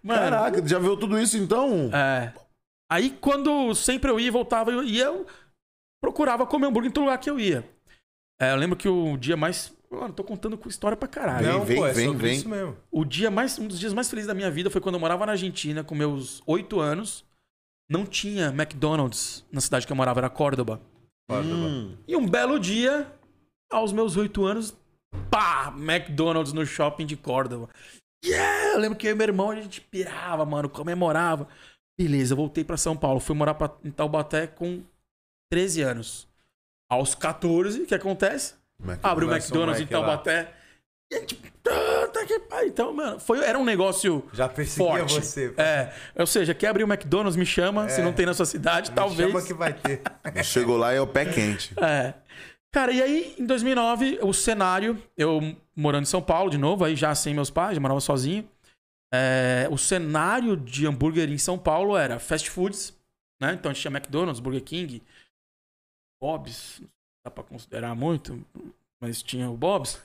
Mano, 0.03 0.21
Caraca, 0.31 0.67
já 0.67 0.79
viu 0.79 0.97
tudo 0.97 1.19
isso 1.19 1.37
então? 1.37 1.91
é. 1.93 2.33
Aí 2.91 3.11
quando 3.21 3.73
sempre 3.75 4.11
eu 4.11 4.19
ia 4.19 4.29
e 4.29 4.31
voltava, 4.31 4.71
eu 4.73 4.83
ia, 4.83 5.05
eu 5.05 5.25
procurava 6.03 6.45
comer 6.47 6.67
hambúrguer 6.67 6.91
em 6.91 6.93
todo 6.93 7.05
lugar 7.05 7.19
que 7.19 7.29
eu 7.31 7.39
ia. 7.39 7.69
É, 8.41 8.51
eu 8.53 8.57
lembro 8.57 8.77
que 8.77 8.89
o 8.89 9.17
dia 9.17 9.37
mais. 9.37 9.73
Mano, 9.91 10.13
tô 10.15 10.23
contando 10.23 10.57
com 10.57 10.69
história 10.69 10.97
pra 10.97 11.09
caralho. 11.09 11.45
Vem, 11.47 11.53
Não, 11.59 11.65
vem, 11.65 11.77
pô, 11.77 11.87
é 11.87 11.93
vem, 11.93 12.07
sobre 12.07 12.23
vem. 12.29 12.37
isso 12.37 12.49
mesmo. 12.49 12.77
O 12.91 13.05
dia 13.05 13.31
mais, 13.31 13.59
um 13.59 13.67
dos 13.67 13.79
dias 13.81 13.93
mais 13.93 14.09
felizes 14.09 14.29
da 14.29 14.35
minha 14.35 14.51
vida 14.51 14.71
foi 14.71 14.81
quando 14.81 14.95
eu 14.95 15.01
morava 15.01 15.27
na 15.27 15.33
Argentina, 15.33 15.83
com 15.83 15.95
meus 15.95 16.41
oito 16.47 16.79
anos. 16.81 17.25
Não 17.91 18.07
tinha 18.07 18.47
McDonald's 18.49 19.45
na 19.51 19.61
cidade 19.61 19.87
que 19.87 19.93
eu 19.93 19.97
morava, 19.97 20.21
era 20.21 20.31
Córdoba. 20.31 20.81
Córdoba. 21.29 21.55
Hum, 21.57 21.97
E 22.07 22.17
um 22.17 22.25
belo 22.29 22.59
dia, 22.61 23.13
aos 23.69 23.93
meus 23.93 24.17
oito 24.17 24.45
anos, 24.45 24.77
pá, 25.29 25.75
McDonald's 25.77 26.53
no 26.53 26.65
shopping 26.65 27.05
de 27.05 27.17
Córdoba. 27.17 27.69
Yeah! 28.25 28.75
Eu 28.75 28.79
lembro 28.79 28.97
que 28.97 29.09
eu 29.09 29.13
e 29.13 29.15
meu 29.15 29.27
irmão, 29.27 29.51
a 29.51 29.57
gente 29.61 29.81
pirava, 29.81 30.45
mano, 30.45 30.69
comemorava. 30.69 31.49
Beleza, 31.99 32.33
eu 32.33 32.37
voltei 32.37 32.63
pra 32.63 32.77
São 32.77 32.97
Paulo. 32.97 33.19
Fui 33.19 33.35
morar 33.35 33.55
pra, 33.55 33.75
em 33.85 33.91
Taubaté 33.91 34.47
com 34.47 34.85
13 35.51 35.83
anos. 35.83 36.29
Aos 36.89 37.15
14, 37.15 37.83
o 37.83 37.87
que 37.87 37.95
acontece? 37.95 38.55
É 38.89 38.97
que- 38.97 39.01
Abre 39.07 39.25
o 39.25 39.31
McDonald's 39.33 39.81
em 39.81 39.85
Mac 39.85 39.93
lá. 39.93 39.99
Taubaté. 40.01 40.55
E 41.13 41.17
a 41.17 41.19
gente. 41.21 41.41
Ah, 41.69 42.07
tá 42.09 42.25
que. 42.25 42.41
Então, 42.67 42.93
mano, 42.93 43.19
foi, 43.21 43.45
era 43.45 43.59
um 43.59 43.65
negócio 43.65 44.25
Já 44.33 44.49
perseguia 44.49 45.07
forte. 45.07 45.15
você. 45.15 45.49
pô. 45.51 45.61
É, 45.61 45.93
ou 46.17 46.27
seja, 46.27 46.55
quer 46.55 46.69
abrir 46.69 46.85
o 46.85 46.87
McDonald's, 46.93 47.37
me 47.37 47.45
chama. 47.47 47.89
Se 47.89 48.01
É. 48.01 48.05
não 48.05 48.13
tem 48.13 48.27
na 48.27 48.35
sua 48.35 48.47
cidade, 48.47 48.91
Me 48.91 48.97
talvez. 48.97 49.31
Chama 49.31 49.43
que 49.45 49.53
vai 49.55 49.73
ter. 49.73 50.03
Chegou 50.45 50.77
lá 50.77 50.93
e 50.95 50.97
é 50.97 51.01
o 51.01 51.07
pé 51.07 51.25
quente. 51.27 51.75
É. 51.83 52.15
Cara, 52.73 52.93
e 52.93 53.03
aí, 53.03 53.35
em 53.37 53.45
2009, 53.45 54.21
o 54.23 54.33
cenário, 54.33 55.03
eu 55.17 55.41
morando 55.75 56.05
em 56.05 56.07
São 56.07 56.23
Paulo 56.23 56.49
de 56.51 56.57
novo, 56.59 56.85
aí 56.85 56.95
já 56.95 57.13
sem 57.17 57.35
meus 57.35 57.51
pais, 57.51 57.75
já 57.75 57.81
morava 57.81 58.01
sozinho. 58.01 58.49
É, 59.13 59.67
o 59.73 59.77
cenário 59.77 60.57
de 60.57 60.87
hambúrguer 60.87 61.29
em 61.29 61.37
São 61.39 61.59
Paulo 61.59 61.97
era 61.97 62.21
fast 62.21 62.49
foods, 62.49 62.97
né? 63.43 63.55
Então 63.55 63.73
a 63.73 63.75
gente 63.75 63.83
tinha 63.83 63.91
McDonald's, 63.91 64.39
Burger 64.39 64.63
King, 64.63 65.03
Bob's, 66.23 66.81
dá 67.25 67.31
pra 67.31 67.43
considerar 67.45 67.95
muito, 67.95 68.41
mas 69.01 69.23
tinha 69.23 69.49
o 69.51 69.57
Bob's. 69.57 70.01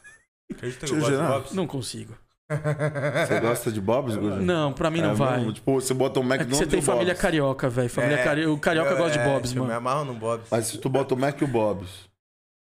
Acredita 0.51 0.85
que 0.85 0.91
eu 0.93 0.99
gosto 0.99 1.11
de. 1.11 1.17
Bob's? 1.27 1.51
Não 1.53 1.67
consigo. 1.67 2.17
Você 2.47 3.39
gosta 3.39 3.71
de 3.71 3.81
Bob's, 3.81 4.15
Gujo? 4.15 4.35
Não, 4.35 4.71
pra 4.71 4.91
mim 4.91 5.01
não 5.01 5.11
É 5.11 5.15
vai. 5.15 5.37
mesmo? 5.39 5.53
Tipo, 5.53 5.73
você 5.81 5.93
bota 5.95 6.19
um 6.19 6.23
É 6.23 6.25
que 6.37 6.43
McDonald's 6.43 6.57
você 6.59 6.65
tem 6.67 6.79
o 6.79 6.83
família 6.83 7.13
Bob's. 7.13 7.21
carioca, 7.21 7.69
velho. 7.69 7.89
Família 7.89 8.17
É, 8.19 8.23
cari... 8.23 8.45
O 8.45 8.57
carioca 8.59 8.91
eu- 8.91 8.97
gosta 8.97 9.13
de 9.13 9.19
é, 9.19 9.25
Bob's, 9.27 9.49
Eu 9.51 9.55
me 9.55 9.61
mano. 9.61 9.73
amarro 9.77 10.05
no 10.05 10.13
Bob's. 10.13 10.47
Mas 10.51 10.67
se 10.67 10.77
tu 10.77 10.87
bota 10.87 11.15
o 11.15 11.17
Mac 11.17 11.41
e 11.41 11.43
o 11.43 11.47
Bob's. 11.47 11.89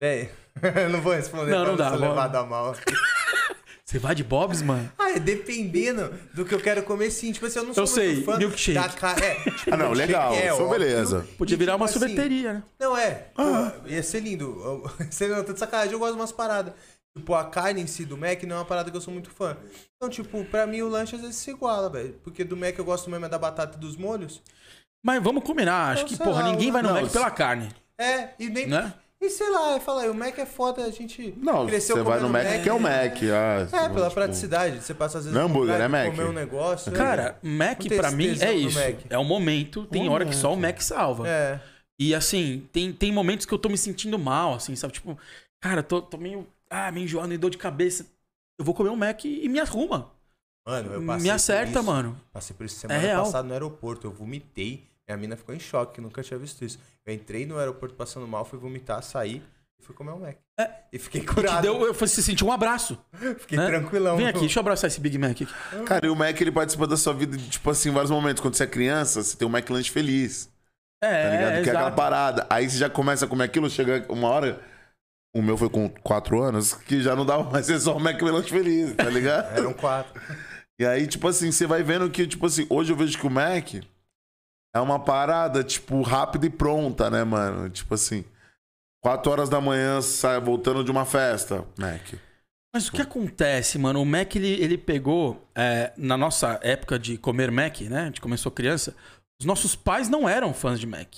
É, 0.03 0.29
eu 0.85 0.89
não 0.91 1.01
vou 1.01 1.13
responder 1.13 1.49
Não, 1.51 1.61
pra 1.61 1.69
não 1.71 1.75
dá, 1.77 1.85
ser 1.91 1.97
Bob. 1.97 2.09
levado 2.09 2.35
a 2.35 2.45
mal. 2.45 2.75
Você 3.87 3.99
vai 3.99 4.15
de 4.15 4.23
Bob's, 4.23 4.63
mano? 4.63 4.91
Ah, 4.97 5.11
é 5.11 5.19
dependendo 5.19 6.11
do 6.33 6.43
que 6.43 6.55
eu 6.55 6.59
quero 6.59 6.81
comer, 6.81 7.11
sim. 7.11 7.31
Tipo 7.31 7.45
assim, 7.45 7.59
eu 7.59 7.65
não 7.65 7.73
sou 7.73 7.83
Eu 7.83 7.87
muito 7.87 8.01
sei, 8.15 8.23
fã 8.23 8.37
milkshake. 8.37 8.79
da 8.79 8.89
ca... 8.89 9.11
é, 9.23 9.35
tipo, 9.51 9.73
Ah, 9.73 9.77
não, 9.77 9.91
legal. 9.91 10.33
é 10.33 10.51
óbvio. 10.51 10.69
beleza. 10.69 11.27
Podia 11.37 11.53
E, 11.53 11.57
virar 11.57 11.75
uma 11.75 11.85
tipo 11.87 11.99
assim, 11.99 12.07
sorveteria, 12.15 12.53
né? 12.55 12.63
Não, 12.79 12.97
é. 12.97 13.11
Pô, 13.35 13.43
ia 13.85 14.01
ser 14.01 14.21
lindo. 14.21 14.45
Eu- 14.63 14.91
Seria 15.11 15.43
tanto 15.43 15.59
sacanagem, 15.59 15.93
eu 15.93 15.99
gosto 15.99 16.13
de 16.15 16.19
umas 16.19 16.31
paradas. 16.31 16.73
Tipo, 17.15 17.35
a 17.35 17.45
carne 17.45 17.79
em 17.81 17.87
si 17.87 18.05
do 18.05 18.17
Mac 18.17 18.41
não 18.43 18.55
é 18.55 18.59
uma 18.59 18.65
parada 18.65 18.89
que 18.89 18.97
eu 18.97 19.01
sou 19.01 19.13
muito 19.13 19.29
fã. 19.29 19.55
Então, 19.95 20.09
tipo, 20.09 20.43
pra 20.45 20.65
mim 20.65 20.81
o 20.81 20.89
lanche 20.89 21.15
às 21.15 21.21
vezes 21.21 21.35
se 21.37 21.51
iguala, 21.51 21.87
velho. 21.89 22.19
Porque 22.23 22.43
do 22.43 22.57
Mac 22.57 22.75
eu 22.77 22.83
gosto 22.83 23.07
mesmo 23.09 23.25
é 23.25 23.29
da 23.29 23.37
batata 23.37 23.77
e 23.77 23.79
dos 23.79 23.95
molhos. 23.95 24.41
Mas 25.05 25.21
vamos 25.23 25.43
combinar. 25.43 25.91
Acho 25.93 26.01
Não 26.01 26.09
que, 26.09 26.17
porra, 26.17 26.41
lá, 26.43 26.51
ninguém 26.51 26.71
vai 26.71 26.81
no 26.81 26.89
não, 26.91 27.01
Mac 27.03 27.11
pela 27.11 27.29
carne, 27.29 27.69
É, 27.99 28.29
e 28.39 28.49
nem. 28.49 28.65
né? 28.67 28.91
E 29.25 29.29
sei 29.29 29.49
lá, 29.49 29.79
fala 29.79 30.03
aí, 30.03 30.09
o 30.09 30.13
Mac 30.13 30.37
é 30.37 30.45
foda, 30.45 30.83
a 30.85 30.91
gente 30.91 31.33
Não, 31.37 31.65
cresceu 31.65 31.95
você 31.95 32.03
vai 32.03 32.19
no 32.19 32.27
comendo 32.27 32.49
Mac, 32.49 32.61
que 32.63 32.69
é 32.69 32.73
o 32.73 32.79
Mac. 32.79 33.17
Ah, 33.33 33.77
É, 33.85 33.89
pela 33.89 34.03
tipo, 34.03 34.11
praticidade. 34.13 34.81
Você 34.83 34.93
passa 34.93 35.17
às 35.19 35.25
vezes 35.25 35.39
Não, 35.39 35.47
hambúrguer, 35.47 35.79
é 35.81 35.87
Mac. 35.87 36.05
comer 36.11 36.25
um 36.29 36.33
negócio. 36.33 36.91
né? 36.91 36.97
Cara, 36.97 37.39
Mac 37.41 37.79
pra 37.95 38.11
mim 38.11 38.37
é 38.39 38.53
isso. 38.53 38.77
Mac. 38.79 38.95
É 39.09 39.17
o 39.17 39.23
momento, 39.23 39.85
tem 39.87 40.07
O 40.07 40.11
hora 40.11 40.25
que 40.25 40.35
só 40.35 40.53
o 40.53 40.55
Mac. 40.55 40.73
Mac 40.75 40.81
salva. 40.81 41.27
É. 41.27 41.59
E 41.99 42.13
assim, 42.13 42.67
tem, 42.73 42.91
tem 42.91 43.11
momentos 43.11 43.45
que 43.45 43.53
eu 43.53 43.57
tô 43.57 43.69
me 43.69 43.77
sentindo 43.77 44.19
mal, 44.19 44.53
assim, 44.55 44.75
sabe? 44.75 44.93
Tipo, 44.93 45.17
cara, 45.61 45.81
tô, 45.81 46.01
tô 46.01 46.17
meio, 46.17 46.45
ah, 46.69 46.91
meio 46.91 47.05
enjoado, 47.05 47.27
meio 47.29 47.39
dor 47.39 47.49
de 47.49 47.57
cabeça. 47.57 48.05
Eu 48.59 48.65
vou 48.65 48.73
comer 48.75 48.89
um 48.89 48.95
Mac 48.95 49.23
e, 49.25 49.45
e 49.45 49.49
me 49.49 49.59
arruma. 49.59 50.11
Mano, 50.67 50.93
eu 50.93 51.05
passei 51.05 51.23
Me 51.23 51.29
por 51.29 51.35
acerta, 51.35 51.71
isso. 51.79 51.83
mano. 51.83 52.21
Passei 52.33 52.55
por 52.55 52.65
isso 52.65 52.79
semana 52.79 52.99
real. 52.99 53.23
passada 53.23 53.47
no 53.47 53.53
aeroporto. 53.53 54.07
Eu 54.07 54.11
vomitei. 54.11 54.83
Minha 55.07 55.17
mina 55.17 55.37
ficou 55.37 55.53
em 55.53 55.59
choque, 55.59 55.95
que 55.95 56.01
nunca 56.01 56.23
tinha 56.23 56.39
visto 56.39 56.65
isso. 56.65 56.79
Eu 57.05 57.13
entrei 57.13 57.45
no 57.45 57.57
aeroporto 57.57 57.95
passando 57.95 58.27
mal, 58.27 58.43
fui 58.43 58.57
vomitar, 58.57 59.03
saí 59.03 59.41
e 59.79 59.83
fui 59.83 59.93
comer 59.93 60.11
um 60.11 60.19
Mac. 60.19 60.35
É. 60.59 60.69
E 60.91 60.97
fiquei 60.97 61.21
curado. 61.21 61.61
deu, 61.61 61.85
eu 61.85 61.93
você 61.93 62.21
sentiu 62.21 62.47
um 62.47 62.51
abraço. 62.51 62.97
Fiquei 63.39 63.57
né? 63.57 63.67
tranquilão. 63.67 64.17
Vem 64.17 64.27
aqui, 64.27 64.39
deixa 64.39 64.57
eu 64.57 64.61
abraçar 64.61 64.87
esse 64.87 64.99
Big 64.99 65.17
Mac 65.17 65.31
aqui. 65.31 65.47
Cara, 65.85 66.05
e 66.05 66.09
o 66.09 66.15
Mac 66.15 66.39
ele 66.39 66.51
participa 66.51 66.87
da 66.87 66.97
sua 66.97 67.13
vida, 67.13 67.37
tipo 67.37 67.69
assim, 67.69 67.89
em 67.89 67.91
vários 67.91 68.09
momentos. 68.09 68.41
Quando 68.41 68.55
você 68.55 68.63
é 68.63 68.67
criança, 68.67 69.21
você 69.21 69.37
tem 69.37 69.47
um 69.47 69.51
Mac 69.51 69.69
Lanche 69.69 69.91
feliz. 69.91 70.49
É, 71.03 71.23
Tá 71.23 71.29
ligado? 71.29 71.63
que 71.63 71.69
é 71.69 71.73
aquela 71.73 71.91
parada. 71.91 72.47
Aí 72.49 72.69
você 72.69 72.77
já 72.77 72.89
começa 72.89 73.25
a 73.25 73.27
comer 73.27 73.43
aquilo, 73.43 73.69
chega 73.69 74.05
uma 74.09 74.29
hora. 74.29 74.59
O 75.35 75.41
meu 75.41 75.57
foi 75.57 75.69
com 75.69 75.89
4 75.89 76.41
anos, 76.41 76.73
que 76.73 77.01
já 77.01 77.13
não 77.15 77.25
dava 77.25 77.43
mais 77.43 77.65
ser 77.65 77.77
só 77.81 77.95
o 77.95 77.99
Mac 77.99 78.19
Lanche 78.21 78.49
feliz, 78.49 78.95
tá 78.95 79.09
ligado? 79.09 79.55
Eram 79.57 79.73
quatro. 79.73 80.19
E 80.79 80.85
aí, 80.85 81.05
tipo 81.05 81.27
assim, 81.27 81.51
você 81.51 81.67
vai 81.67 81.83
vendo 81.83 82.09
que, 82.09 82.25
tipo 82.25 82.45
assim, 82.45 82.65
hoje 82.69 82.91
eu 82.91 82.95
vejo 82.95 83.17
que 83.19 83.27
o 83.27 83.29
Mac 83.29 83.75
é 84.75 84.79
uma 84.81 84.99
parada, 84.99 85.63
tipo, 85.63 86.01
rápida 86.01 86.45
e 86.45 86.49
pronta, 86.49 87.09
né, 87.09 87.23
mano? 87.23 87.69
Tipo 87.69 87.93
assim, 87.93 88.25
4 89.01 89.31
horas 89.31 89.47
da 89.47 89.61
manhã, 89.61 90.01
sai 90.01 90.39
voltando 90.41 90.83
de 90.83 90.91
uma 90.91 91.05
festa, 91.05 91.65
Mac. 91.79 92.01
Mas 92.75 92.89
o 92.89 92.91
que 92.91 93.01
acontece, 93.01 93.77
mano? 93.77 94.01
O 94.01 94.05
Mac, 94.05 94.35
ele, 94.35 94.61
ele 94.61 94.77
pegou, 94.77 95.41
é, 95.55 95.93
na 95.95 96.17
nossa 96.17 96.59
época 96.61 96.99
de 96.99 97.17
comer 97.17 97.49
Mac, 97.49 97.79
né? 97.81 98.01
A 98.01 98.05
gente 98.07 98.19
começou 98.19 98.51
criança, 98.51 98.93
os 99.39 99.45
nossos 99.45 99.77
pais 99.77 100.09
não 100.09 100.27
eram 100.27 100.53
fãs 100.53 100.77
de 100.77 100.85
Mac. 100.85 101.15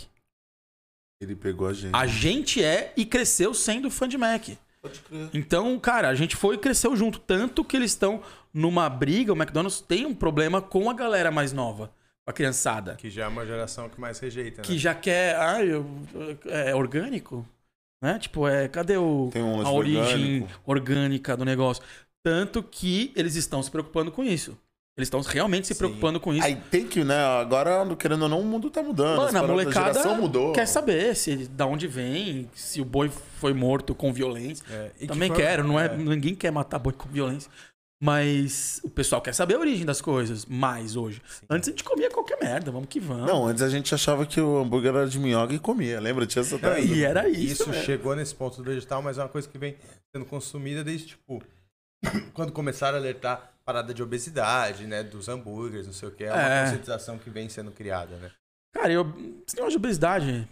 Ele 1.20 1.36
pegou 1.36 1.68
a 1.68 1.74
gente. 1.74 1.96
A 1.96 2.06
gente 2.06 2.64
é 2.64 2.94
e 2.96 3.04
cresceu 3.06 3.56
sendo 3.56 3.90
fã 3.90 4.08
de 4.08 4.20
Mac. 4.20 4.50
Pode 4.80 5.00
crer. 5.00 5.30
Então, 5.34 5.80
cara, 5.80 6.10
a 6.10 6.14
gente 6.14 6.36
foi 6.36 6.56
e 6.56 6.60
cresceu 6.60 6.96
junto. 6.96 7.18
Tanto 7.18 7.66
que 7.66 7.76
eles 7.76 7.90
estão 7.90 8.22
numa 8.54 8.88
briga, 8.88 9.34
o 9.34 9.36
McDonald's 9.36 9.82
tem 9.82 10.06
um 10.06 10.14
problema 10.14 10.62
com 10.62 10.92
a 10.92 10.94
galera 10.94 11.32
mais 11.32 11.52
nova, 11.52 11.92
a 12.28 12.34
criançada. 12.34 12.96
Que 12.96 13.10
já 13.10 13.24
é 13.24 13.28
uma 13.28 13.46
geração 13.46 13.88
que 13.90 14.00
mais 14.00 14.20
rejeita, 14.20 14.58
né? 14.62 14.68
Que 14.68 14.78
já 14.78 14.94
quer. 14.94 15.36
Ah, 15.38 15.64
eu, 15.64 15.86
é 16.46 16.76
orgânico? 16.76 17.48
Né? 18.04 18.20
Tipo, 18.20 18.48
é, 18.48 18.68
cadê 18.68 18.98
o, 18.98 19.30
Tem 19.34 19.42
um 19.42 19.66
a 19.66 19.72
origem 19.72 20.02
orgânico. 20.44 20.62
orgânica 20.66 21.38
do 21.38 21.44
negócio? 21.46 21.82
Tanto 22.24 22.62
que 22.62 23.12
eles 23.16 23.36
estão 23.36 23.64
se 23.64 23.72
preocupando 23.72 24.12
com 24.12 24.24
isso. 24.24 24.58
Eles 24.98 25.08
estão 25.08 25.22
realmente 25.22 25.68
se 25.68 25.74
Sim. 25.74 25.78
preocupando 25.78 26.20
com 26.20 26.34
isso. 26.34 26.44
Aí 26.46 26.56
tem 26.56 26.86
que, 26.88 27.04
né? 27.04 27.16
Agora, 27.40 27.86
querendo 27.96 28.24
ou 28.24 28.30
não, 28.30 28.42
o 28.42 28.44
mundo 28.44 28.70
tá 28.72 28.82
mudando. 28.82 29.18
Mano, 29.18 29.38
a 29.40 29.48
molecada 29.48 29.94
geração 29.94 30.18
mudou. 30.20 30.54
quer 30.54 30.66
saber 30.68 31.16
se 31.16 31.48
da 31.48 31.68
onde 31.68 31.88
vem, 31.88 32.50
se 32.56 32.82
o 32.82 32.86
boi 32.86 33.10
foi 33.36 33.54
morto 33.54 33.94
com 33.94 34.12
violência. 34.12 34.66
É, 34.70 34.92
e 34.98 35.00
que 35.02 35.08
Também 35.08 35.30
foi- 35.30 35.38
quero, 35.38 35.64
não 35.64 35.80
é, 35.80 35.86
é. 35.86 35.96
ninguém 35.96 36.34
quer 36.36 36.52
matar 36.52 36.80
boi 36.80 36.94
com 36.94 37.08
violência. 37.08 37.50
Mas 38.02 38.80
o 38.84 38.90
pessoal 38.92 39.20
quer 39.22 39.34
saber 39.34 39.56
a 39.56 39.60
origem 39.60 39.84
das 39.86 40.00
coisas 40.02 40.46
mais 40.46 40.96
hoje. 40.96 41.20
Antes 41.50 41.70
a 41.70 41.72
gente 41.72 41.84
comia 41.84 42.12
qualquer 42.12 42.38
merda, 42.40 42.70
vamos 42.72 42.88
que 42.90 43.00
vamos. 43.00 43.26
Não, 43.26 43.48
antes 43.48 43.64
a 43.64 43.70
gente 43.70 43.94
achava 43.94 44.24
que 44.26 44.40
o 44.40 44.58
hambúrguer 44.60 44.94
era 44.96 45.08
de 45.08 45.18
minhoca 45.20 45.54
e 45.54 45.60
comia. 45.60 46.00
Lembra? 46.00 46.28
Tinha 46.28 46.42
essa 46.44 46.58
Não, 46.60 46.78
E 46.78 47.04
era 47.04 47.28
isso. 47.28 47.64
Isso 47.64 47.72
velho. 47.72 47.84
chegou 47.86 48.16
nesse 48.16 48.36
ponto 48.36 48.58
do 48.58 48.64
vegetal, 48.64 49.02
mas 49.02 49.18
é 49.18 49.24
uma 49.24 49.30
coisa 49.30 49.48
que 49.50 49.58
vem 49.58 49.76
sendo 50.16 50.26
consumida 50.26 50.84
desde, 50.84 51.08
tipo, 51.08 51.42
quando 52.36 52.52
começaram 52.52 52.98
a 52.98 53.02
alertar 53.02 53.52
parada 53.66 53.92
de 53.94 54.04
obesidade, 54.04 54.86
né? 54.86 55.02
Dos 55.02 55.28
hambúrgueres, 55.28 55.88
não 55.88 55.94
sei 55.94 56.08
o 56.08 56.12
que. 56.12 56.24
É 56.24 56.32
uma 56.32 56.42
É. 56.42 56.64
conscientização 56.66 57.18
que 57.18 57.32
vem 57.32 57.50
sendo 57.50 57.72
criada, 57.72 58.16
né? 58.18 58.32
Cara, 58.76 58.94
eu, 58.94 59.08
esse 59.48 59.56
negócio 59.56 59.72
de 59.72 59.78
obesidade, 59.78 60.48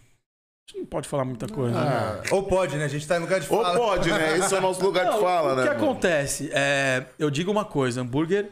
a 0.67 0.71
gente 0.71 0.79
não 0.79 0.85
pode 0.85 1.07
falar 1.07 1.25
muita 1.25 1.47
coisa. 1.47 1.79
né? 1.79 1.87
Ah. 1.87 2.23
Ou 2.31 2.43
pode, 2.43 2.75
né? 2.77 2.85
A 2.85 2.87
gente 2.87 3.07
tá 3.07 3.17
em 3.17 3.19
lugar 3.19 3.39
de 3.39 3.51
Ou 3.51 3.61
fala. 3.63 3.77
pode, 3.77 4.09
né? 4.09 4.37
Esse 4.37 4.55
é 4.55 4.57
o 4.57 4.61
nosso 4.61 4.83
lugar 4.83 5.05
de 5.05 5.11
Não, 5.11 5.19
fala, 5.21 5.53
o 5.53 5.55
né? 5.57 5.61
que 5.63 5.69
mano? 5.69 5.83
acontece? 5.83 6.49
É, 6.53 7.05
eu 7.19 7.29
digo 7.29 7.51
uma 7.51 7.65
coisa, 7.65 8.01
hambúrguer 8.01 8.49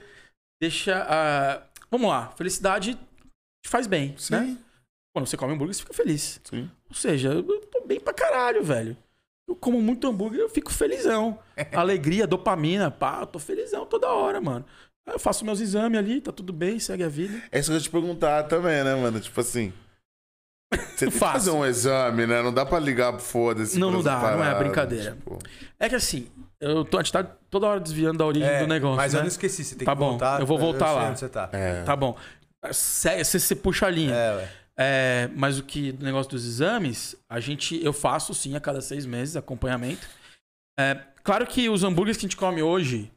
deixa 0.61 1.05
a... 1.09 1.61
Vamos 1.89 2.09
lá, 2.09 2.31
felicidade 2.37 2.93
te 2.95 3.69
faz 3.69 3.87
bem, 3.87 4.15
Sim, 4.17 4.33
né? 4.35 4.57
Quando 5.15 5.27
você 5.27 5.37
come 5.37 5.53
hambúrguer, 5.53 5.73
você 5.75 5.81
fica 5.81 5.93
feliz. 5.93 6.39
sim. 6.43 6.69
Ou 6.89 6.95
seja, 6.95 7.29
eu 7.33 7.43
tô 7.43 7.81
bem 7.85 7.99
pra 7.99 8.13
caralho, 8.13 8.63
velho. 8.63 8.95
Eu 9.47 9.55
como 9.55 9.81
muito 9.81 10.07
hambúrguer, 10.07 10.39
eu 10.39 10.49
fico 10.49 10.71
felizão. 10.71 11.37
Alegria, 11.73 12.25
dopamina, 12.27 12.89
pá, 12.91 13.19
eu 13.21 13.27
tô 13.27 13.39
felizão 13.39 13.85
toda 13.85 14.07
hora, 14.09 14.39
mano. 14.39 14.65
Aí 15.07 15.15
eu 15.15 15.19
faço 15.19 15.43
meus 15.43 15.59
exames 15.59 15.99
ali, 15.99 16.21
tá 16.21 16.31
tudo 16.31 16.53
bem, 16.53 16.79
segue 16.79 17.03
a 17.03 17.09
vida. 17.09 17.41
É 17.51 17.59
isso 17.59 17.69
que 17.69 17.73
eu 17.73 17.77
ia 17.77 17.83
te 17.83 17.89
perguntar 17.89 18.43
também, 18.43 18.83
né, 18.83 18.95
mano? 18.95 19.19
Tipo 19.19 19.41
assim. 19.41 19.73
Você 20.77 21.05
tem 21.05 21.11
que 21.11 21.17
fazer 21.17 21.51
um 21.51 21.65
exame, 21.65 22.25
né? 22.27 22.41
Não 22.41 22.53
dá 22.53 22.65
pra 22.65 22.79
ligar, 22.79 23.17
foda-se. 23.19 23.77
Não, 23.79 23.91
não 23.91 24.01
dá, 24.01 24.19
não 24.35 24.43
é 24.43 24.55
brincadeira. 24.57 25.11
tipo. 25.11 25.39
É 25.79 25.89
que 25.89 25.95
assim, 25.95 26.27
eu 26.59 26.83
tô, 26.85 26.97
a 26.97 27.03
gente 27.03 27.11
tá 27.11 27.23
toda 27.23 27.67
hora 27.67 27.79
desviando 27.79 28.17
da 28.19 28.25
origem 28.25 28.47
É, 28.47 28.59
do 28.59 28.67
negócio. 28.67 28.97
Mas 28.97 29.13
né? 29.13 29.19
eu 29.19 29.23
não 29.23 29.27
esqueci, 29.27 29.63
você 29.63 29.75
tem 29.75 29.85
Tá 29.85 29.93
que 29.93 29.99
bom, 29.99 30.09
voltar. 30.11 30.39
eu 30.39 30.45
vou 30.45 30.57
voltar 30.57 30.87
sei 30.87 30.95
lá. 30.95 31.09
onde 31.09 31.19
você 31.19 31.29
tá. 31.29 31.49
É. 31.51 31.83
Tá 31.83 31.95
bom. 31.95 32.17
Você, 32.65 33.23
você 33.23 33.55
puxa 33.55 33.87
a 33.87 33.89
linha. 33.89 34.13
É, 34.13 34.35
ué. 34.35 34.49
É, 34.75 35.29
mas 35.35 35.59
o 35.59 35.63
que 35.63 35.91
do 35.91 36.03
negócio 36.03 36.31
dos 36.31 36.45
exames, 36.45 37.15
a 37.29 37.39
gente 37.39 37.79
eu 37.83 37.93
faço 37.93 38.33
sim 38.33 38.55
a 38.55 38.59
cada 38.59 38.81
seis 38.81 39.05
meses 39.05 39.35
acompanhamento. 39.35 40.07
É, 40.79 40.97
claro 41.23 41.45
que 41.45 41.69
os 41.69 41.83
hambúrgueres 41.83 42.17
que 42.17 42.25
a 42.25 42.27
gente 42.29 42.37
come 42.37 42.63
hoje 42.63 43.11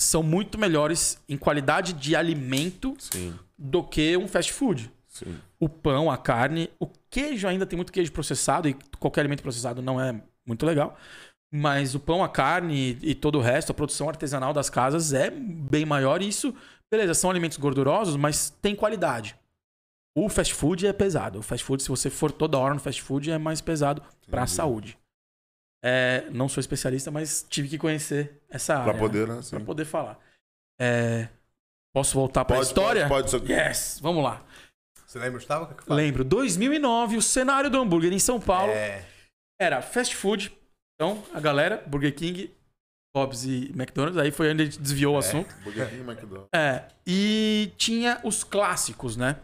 são 0.00 0.22
muito 0.22 0.58
melhores 0.58 1.18
em 1.28 1.36
qualidade 1.36 1.92
de 1.92 2.16
alimento 2.16 2.94
Sim, 2.98 3.38
do 3.56 3.82
que 3.84 4.16
um 4.16 4.26
fast 4.26 4.52
food. 4.52 4.90
Sim. 5.16 5.38
O 5.58 5.68
pão, 5.68 6.10
a 6.10 6.16
carne, 6.16 6.70
o 6.78 6.86
queijo 7.10 7.46
ainda 7.46 7.66
tem 7.66 7.76
muito 7.76 7.92
queijo 7.92 8.12
processado 8.12 8.68
e 8.68 8.76
qualquer 8.98 9.20
alimento 9.20 9.42
processado 9.42 9.82
não 9.82 10.00
é 10.00 10.20
muito 10.46 10.64
legal. 10.64 10.96
Mas 11.52 11.94
o 11.94 12.00
pão, 12.00 12.22
a 12.22 12.28
carne 12.28 12.98
e 13.02 13.14
todo 13.14 13.38
o 13.38 13.40
resto, 13.40 13.70
a 13.70 13.74
produção 13.74 14.08
artesanal 14.08 14.52
das 14.52 14.68
casas 14.68 15.12
é 15.12 15.30
bem 15.30 15.84
maior. 15.84 16.20
E 16.20 16.28
isso, 16.28 16.54
beleza, 16.90 17.14
são 17.14 17.30
alimentos 17.30 17.56
gordurosos, 17.56 18.16
mas 18.16 18.50
tem 18.50 18.74
qualidade. 18.74 19.36
O 20.16 20.28
fast 20.28 20.54
food 20.54 20.86
é 20.86 20.92
pesado. 20.92 21.38
O 21.38 21.42
fast 21.42 21.64
food, 21.64 21.82
se 21.82 21.88
você 21.88 22.10
for 22.10 22.32
toda 22.32 22.58
hora 22.58 22.74
no 22.74 22.80
fast 22.80 23.02
food, 23.02 23.30
é 23.30 23.38
mais 23.38 23.60
pesado 23.60 24.02
para 24.30 24.42
a 24.42 24.46
saúde. 24.46 24.98
É, 25.84 26.26
não 26.30 26.48
sou 26.48 26.60
especialista, 26.60 27.10
mas 27.10 27.46
tive 27.48 27.68
que 27.68 27.78
conhecer 27.78 28.42
essa 28.48 28.74
área. 28.74 28.84
Pra 28.84 28.92
né? 28.94 28.98
poder, 28.98 29.28
né? 29.28 29.42
Sim. 29.42 29.60
poder 29.60 29.84
falar. 29.84 30.18
É, 30.80 31.28
posso 31.94 32.14
voltar 32.14 32.44
para 32.44 32.58
a 32.58 32.62
história? 32.62 33.06
Pode, 33.08 33.30
pode. 33.30 33.52
Yes, 33.52 33.98
vamos 34.02 34.24
lá. 34.24 34.42
Você 35.16 35.22
lembra, 35.22 35.38
Gustavo? 35.38 35.64
O 35.64 35.68
que 35.68 35.74
que 35.76 35.84
fala? 35.84 35.98
Lembro, 36.00 36.22
2009, 36.24 37.16
o 37.16 37.22
cenário 37.22 37.70
do 37.70 37.78
hambúrguer 37.80 38.12
em 38.12 38.18
São 38.18 38.38
Paulo 38.38 38.70
É. 38.72 39.02
era 39.58 39.80
fast 39.80 40.14
food. 40.14 40.52
Então, 40.94 41.22
a 41.32 41.40
galera, 41.40 41.82
Burger 41.86 42.14
King, 42.14 42.50
Bob's 43.16 43.44
e 43.46 43.70
McDonald's, 43.74 44.18
aí 44.18 44.30
foi 44.30 44.50
onde 44.52 44.62
a 44.62 44.64
gente 44.66 44.78
desviou 44.78 45.14
o 45.14 45.18
assunto. 45.18 45.54
Burger 45.64 45.88
King, 45.88 46.02
McDonald's. 46.02 46.48
É, 46.54 46.84
e 47.06 47.72
tinha 47.78 48.20
os 48.24 48.44
clássicos, 48.44 49.16
né? 49.16 49.36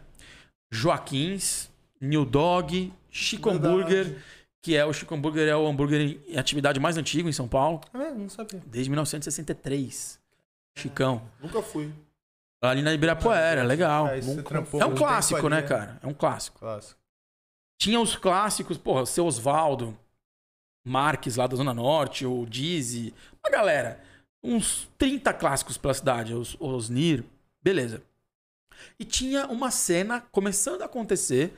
Joaquins, 0.71 1.71
New 1.99 2.23
Dog, 2.25 2.93
Chico 3.09 3.49
Verdade. 3.49 3.73
Hambúrguer, 3.73 4.17
que 4.61 4.75
é 4.75 4.85
o 4.85 4.93
Chico 4.93 5.13
Hambúrguer, 5.15 5.47
é 5.47 5.55
o 5.55 5.65
hambúrguer 5.67 6.19
em 6.27 6.37
atividade 6.37 6.79
mais 6.79 6.97
antigo 6.97 7.27
em 7.27 7.33
São 7.33 7.47
Paulo, 7.47 7.81
É, 7.93 8.11
não 8.11 8.29
sabia. 8.29 8.61
desde 8.67 8.89
1963. 8.91 10.19
Chicão. 10.77 11.21
Nunca 11.41 11.61
fui. 11.61 11.91
Ali 12.63 12.81
na 12.81 12.93
Ibirapuera, 12.93 13.63
legal. 13.63 14.07
Você 14.07 14.21
Nunca- 14.35 14.43
trampou 14.49 14.81
É 14.81 14.85
um 14.85 14.95
clássico, 14.95 15.39
ali, 15.47 15.49
né, 15.49 15.61
cara? 15.63 15.99
É 16.01 16.07
um 16.07 16.13
clássico. 16.13 16.59
Clássico. 16.59 16.99
Tinha 17.77 17.99
os 17.99 18.15
clássicos, 18.15 18.77
porra, 18.77 19.05
seu 19.05 19.25
Osvaldo, 19.25 19.97
Marques 20.85 21.35
lá 21.35 21.45
da 21.47 21.55
Zona 21.57 21.73
Norte, 21.73 22.25
o 22.25 22.45
Dizzy, 22.45 23.13
uma 23.43 23.51
galera. 23.51 24.01
Uns 24.41 24.87
30 24.97 25.33
clássicos 25.33 25.77
pela 25.77 25.93
cidade, 25.93 26.33
os, 26.33 26.55
os 26.59 26.89
Nir, 26.89 27.23
beleza. 27.61 28.01
E 28.99 29.03
tinha 29.05 29.47
uma 29.47 29.69
cena 29.71 30.21
começando 30.31 30.81
a 30.81 30.85
acontecer 30.85 31.53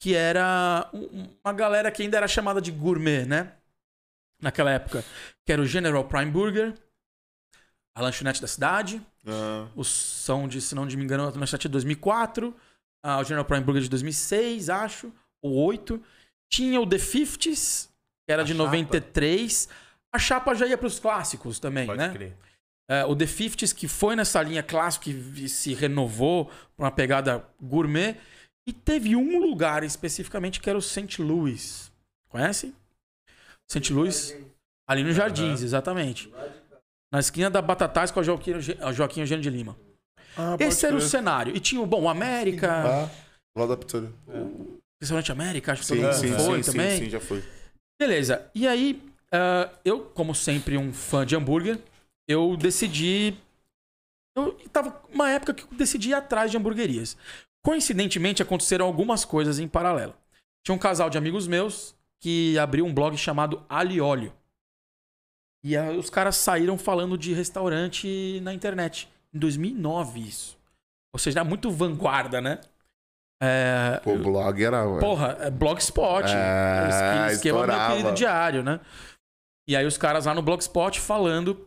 que 0.00 0.14
era 0.14 0.88
um- 0.92 1.28
uma 1.44 1.52
galera 1.52 1.90
que 1.90 2.02
ainda 2.02 2.16
era 2.16 2.28
chamada 2.28 2.60
de 2.60 2.70
gourmet, 2.70 3.24
né? 3.24 3.52
Naquela 4.40 4.70
época. 4.70 5.04
Que 5.44 5.52
era 5.52 5.62
o 5.62 5.66
General 5.66 6.04
Prime 6.04 6.30
Burger, 6.30 6.74
a 7.96 8.02
lanchonete 8.02 8.40
da 8.40 8.48
cidade, 8.48 9.00
Ah, 9.26 9.66
os 9.74 9.88
são 9.88 10.46
de, 10.46 10.60
se 10.60 10.74
não 10.74 10.84
me 10.84 10.94
engano, 10.94 11.22
a 11.24 11.26
lanchonete 11.30 11.66
é 11.66 11.68
de 11.68 11.72
2004, 11.72 12.54
ah, 13.02 13.18
o 13.20 13.24
General 13.24 13.44
Prime 13.44 13.64
Burger 13.64 13.82
de 13.82 13.88
2006, 13.88 14.68
acho, 14.68 15.12
ou 15.42 15.52
8. 15.54 16.00
Tinha 16.50 16.80
o 16.80 16.86
The 16.86 16.96
50s, 16.98 17.88
que 18.26 18.32
era 18.32 18.42
A 18.42 18.44
de 18.44 18.52
chapa. 18.52 18.64
93. 18.64 19.68
A 20.12 20.18
chapa 20.18 20.54
já 20.54 20.66
ia 20.66 20.78
para 20.78 20.86
os 20.86 21.00
clássicos 21.00 21.58
também, 21.58 21.86
Pode 21.86 21.98
né? 21.98 22.10
crer. 22.12 22.36
É, 22.88 23.04
o 23.06 23.16
The 23.16 23.24
50s, 23.24 23.74
que 23.74 23.88
foi 23.88 24.14
nessa 24.14 24.42
linha 24.42 24.62
clássica, 24.62 25.04
que 25.04 25.12
vi- 25.12 25.48
se 25.48 25.72
renovou 25.74 26.50
para 26.76 26.84
uma 26.84 26.90
pegada 26.90 27.44
gourmet. 27.60 28.16
E 28.66 28.72
teve 28.72 29.14
um 29.16 29.40
lugar 29.40 29.82
especificamente 29.84 30.60
que 30.60 30.68
era 30.70 30.78
o 30.78 30.82
St. 30.82 31.20
Louis. 31.20 31.90
Conhece? 32.28 32.74
St. 33.70 33.92
Louis. 33.92 34.36
Ali 34.86 35.02
no 35.02 35.12
Jardins, 35.12 35.62
exatamente. 35.62 36.32
Na 37.14 37.20
esquina 37.20 37.48
da 37.48 37.62
Batatais 37.62 38.10
com 38.10 38.18
a 38.18 38.24
Joaquim, 38.24 38.54
a 38.80 38.90
Joaquim 38.90 39.20
Eugênio 39.20 39.40
de 39.40 39.48
Lima. 39.48 39.76
Ah, 40.36 40.56
Esse 40.58 40.84
era 40.84 40.96
o 40.96 41.00
cenário. 41.00 41.54
E 41.56 41.60
tinha 41.60 41.80
o, 41.80 41.86
bom, 41.86 42.02
o 42.02 42.08
América, 42.08 42.68
Ah, 43.06 43.10
lá 43.56 43.66
da 43.66 43.76
pizzaria. 43.76 44.10
restaurante 45.00 45.30
América, 45.30 45.70
acho 45.70 45.82
que 45.82 45.86
Sim, 45.86 45.94
todo 46.00 46.04
mundo 46.06 46.14
sim, 46.16 46.44
foi 46.44 46.62
sim, 46.64 46.72
também. 46.72 46.98
sim, 46.98 47.04
sim, 47.04 47.10
já 47.10 47.20
foi. 47.20 47.44
Beleza. 48.00 48.50
E 48.52 48.66
aí, 48.66 49.00
ah, 49.30 49.70
eu, 49.84 50.00
como 50.06 50.34
sempre, 50.34 50.76
um 50.76 50.92
fã 50.92 51.24
de 51.24 51.36
hambúrguer, 51.36 51.78
eu 52.26 52.56
decidi. 52.56 53.36
Eu 54.36 54.54
tava 54.72 55.00
uma 55.12 55.30
época 55.30 55.54
que 55.54 55.62
eu 55.62 55.78
decidi 55.78 56.08
ir 56.08 56.14
atrás 56.14 56.50
de 56.50 56.56
hamburguerias. 56.56 57.16
Coincidentemente, 57.64 58.42
aconteceram 58.42 58.86
algumas 58.86 59.24
coisas 59.24 59.60
em 59.60 59.68
paralelo. 59.68 60.14
Tinha 60.64 60.74
um 60.74 60.78
casal 60.80 61.08
de 61.08 61.16
amigos 61.16 61.46
meus 61.46 61.94
que 62.20 62.58
abriu 62.58 62.84
um 62.84 62.92
blog 62.92 63.16
chamado 63.16 63.64
Ali 63.68 64.00
Óleo. 64.00 64.32
E 65.64 65.76
aí, 65.76 65.96
os 65.96 66.10
caras 66.10 66.36
saíram 66.36 66.76
falando 66.76 67.16
de 67.16 67.32
restaurante 67.32 68.38
na 68.42 68.52
internet. 68.52 69.08
Em 69.32 69.38
2009, 69.38 70.20
isso. 70.20 70.58
Ou 71.10 71.18
seja, 71.18 71.40
era 71.40 71.48
muito 71.48 71.70
vanguarda, 71.70 72.38
né? 72.38 72.60
É, 73.42 73.98
Pô, 74.04 74.12
o 74.12 74.18
blog 74.18 74.62
era. 74.62 74.84
Porra, 75.00 75.38
é 75.40 75.50
Blogspot. 75.50 76.28
É, 76.28 77.32
esquema, 77.32 77.58
meu 77.58 77.66
estourava. 77.66 77.96
querido 77.96 78.14
diário, 78.14 78.62
né? 78.62 78.78
E 79.66 79.74
aí 79.74 79.86
os 79.86 79.96
caras 79.96 80.26
lá 80.26 80.34
no 80.34 80.42
Blogspot 80.42 81.00
falando 81.00 81.66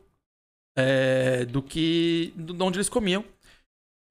é, 0.77 1.45
do 1.45 1.61
que. 1.61 2.33
de 2.35 2.63
onde 2.63 2.77
eles 2.77 2.89
comiam. 2.89 3.25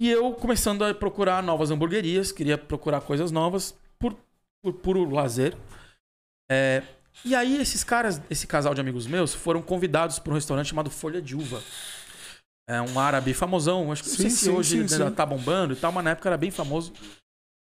E 0.01 0.11
eu 0.11 0.33
começando 0.35 0.85
a 0.85 0.93
procurar 0.93 1.43
novas 1.43 1.71
hamburguerias, 1.71 2.33
queria 2.33 2.59
procurar 2.59 3.01
coisas 3.01 3.31
novas 3.31 3.79
por, 3.99 4.15
por 4.63 4.75
puro 4.75 5.09
lazer. 5.09 5.57
É, 6.51 6.83
e 7.25 7.35
aí 7.35 7.61
esses 7.61 7.83
caras, 7.83 8.21
esse 8.31 8.47
casal 8.47 8.75
de 8.75 8.81
amigos 8.81 9.07
meus, 9.07 9.35
foram 9.35 9.63
convidados 9.63 10.19
para 10.19 10.33
um 10.33 10.35
restaurante 10.35 10.69
chamado 10.69 10.91
Folha 10.91 11.21
de 11.21 11.35
Uva. 11.37 11.63
É 12.69 12.81
um 12.81 12.99
árabe 12.99 13.33
famosão, 13.33 13.93
acho 13.93 14.03
que 14.03 14.09
não 14.09 14.17
Sim, 14.17 14.23
sei 14.23 14.31
se 14.31 14.45
sim, 14.45 14.51
hoje 14.51 14.89
sim, 14.89 15.11
tá 15.13 15.25
bombando 15.25 15.73
e 15.73 15.77
tal, 15.77 15.93
mas 15.93 16.05
na 16.05 16.11
época 16.11 16.29
era 16.29 16.37
bem 16.37 16.51
famoso. 16.51 16.93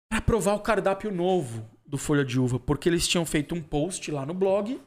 Pra 0.09 0.19
provar 0.19 0.55
o 0.55 0.59
cardápio 0.59 1.11
novo 1.11 1.63
do 1.85 1.97
Folha 1.97 2.25
de 2.25 2.39
Uva, 2.39 2.59
porque 2.59 2.89
eles 2.89 3.07
tinham 3.07 3.25
feito 3.25 3.53
um 3.53 3.61
post 3.61 4.09
lá 4.11 4.25
no 4.25 4.33
blog 4.33 4.79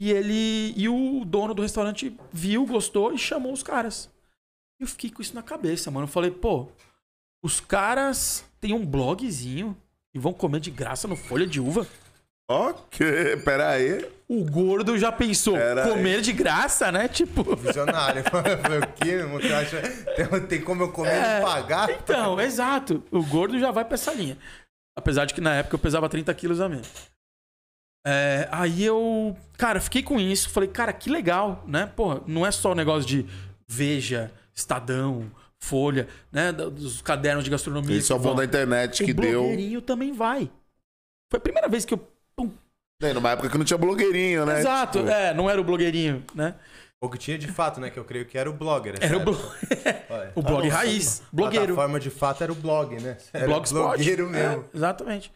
e 0.00 0.10
ele 0.10 0.72
e 0.76 0.88
o 0.88 1.24
dono 1.26 1.54
do 1.54 1.62
restaurante 1.62 2.16
viu, 2.32 2.66
gostou 2.66 3.12
e 3.12 3.18
chamou 3.18 3.52
os 3.52 3.62
caras. 3.62 4.10
E 4.78 4.82
eu 4.82 4.88
fiquei 4.88 5.10
com 5.10 5.20
isso 5.20 5.34
na 5.34 5.42
cabeça, 5.42 5.90
mano. 5.90 6.04
Eu 6.04 6.10
falei, 6.10 6.30
pô, 6.30 6.68
os 7.42 7.60
caras 7.60 8.44
têm 8.60 8.72
um 8.72 8.84
blogzinho 8.84 9.76
e 10.14 10.18
vão 10.18 10.32
comer 10.32 10.60
de 10.60 10.70
graça 10.70 11.06
no 11.06 11.16
Folha 11.16 11.46
de 11.46 11.60
Uva. 11.60 11.86
Ok, 12.52 13.36
pera 13.44 13.70
aí. 13.70 14.10
O 14.28 14.44
gordo 14.44 14.98
já 14.98 15.12
pensou, 15.12 15.54
Pera 15.54 15.84
aí. 15.84 15.90
comer 15.90 16.20
de 16.20 16.32
graça, 16.32 16.90
né? 16.90 17.06
Tipo. 17.06 17.44
Visionário. 17.54 18.22
Falei, 18.30 18.80
o 18.80 18.86
quê, 18.94 19.04
meu 19.04 19.18
irmão? 19.20 19.40
Você 19.40 19.52
acha 19.52 19.80
tem, 20.16 20.46
tem 20.46 20.60
como 20.60 20.82
eu 20.82 20.90
comer 20.90 21.10
É, 21.12 21.38
e 21.38 21.42
pagar? 21.42 21.90
Então, 21.90 22.40
exato. 22.40 23.04
O 23.12 23.22
gordo 23.24 23.56
já 23.58 23.70
vai 23.70 23.84
pra 23.84 23.94
essa 23.94 24.12
linha. 24.12 24.36
Apesar 24.98 25.26
de 25.26 25.34
que 25.34 25.40
na 25.40 25.54
época 25.54 25.76
eu 25.76 25.78
pesava 25.78 26.08
30 26.08 26.34
quilos 26.34 26.60
a 26.60 26.68
menos. 26.68 26.88
É, 28.04 28.48
aí 28.50 28.84
eu, 28.84 29.36
cara, 29.56 29.80
fiquei 29.80 30.02
com 30.02 30.18
isso. 30.18 30.50
Falei, 30.50 30.68
cara, 30.68 30.92
que 30.92 31.08
legal, 31.08 31.62
né? 31.68 31.86
Pô, 31.94 32.20
não 32.26 32.44
é 32.44 32.50
só 32.50 32.72
o 32.72 32.74
negócio 32.74 33.08
de 33.08 33.26
Veja, 33.68 34.32
Estadão, 34.54 35.30
Folha, 35.62 36.08
né? 36.32 36.50
Dos 36.50 37.00
cadernos 37.00 37.44
de 37.44 37.50
gastronomia. 37.50 37.96
Isso 37.96 38.12
é 38.12 38.16
o 38.16 38.18
que 38.18 38.22
bom 38.24 38.30
vão. 38.30 38.38
da 38.38 38.44
internet 38.44 39.04
que 39.04 39.12
o 39.12 39.14
deu. 39.14 39.40
blogueirinho 39.42 39.80
também 39.82 40.12
vai. 40.12 40.50
Foi 41.30 41.38
a 41.38 41.40
primeira 41.40 41.68
vez 41.68 41.84
que 41.84 41.94
eu. 41.94 42.08
É, 43.00 43.12
numa 43.12 43.30
época 43.30 43.48
que 43.48 43.56
não 43.58 43.64
tinha 43.64 43.78
blogueirinho, 43.78 44.44
né? 44.44 44.60
Exato, 44.60 44.98
Tipo, 44.98 45.10
é, 45.10 45.32
não 45.32 45.48
era 45.48 45.60
o 45.60 45.64
blogueirinho, 45.64 46.22
né? 46.34 46.54
O 47.02 47.08
que 47.08 47.16
tinha 47.16 47.38
de 47.38 47.48
fato, 47.48 47.80
né? 47.80 47.88
Que 47.88 47.98
eu 47.98 48.04
creio 48.04 48.26
que 48.26 48.36
era 48.36 48.50
o 48.50 48.52
blogger. 48.52 48.94
Era 49.00 49.16
o, 49.16 49.20
blo... 49.20 49.32
o 50.36 50.42
blog 50.42 50.60
Ah, 50.60 50.64
nossa, 50.64 50.76
raiz, 50.76 51.22
A 51.22 51.24
blogueiro. 51.34 51.66
plataforma 51.68 51.98
de 51.98 52.10
fato 52.10 52.42
era 52.44 52.52
o 52.52 52.54
blog, 52.54 53.00
né? 53.00 53.16
Era 53.32 53.46
Blogspot. 53.46 53.80
blogueiro 53.96 54.28
mesmo. 54.28 54.64
É, 54.72 54.76
exatamente. 54.76 55.32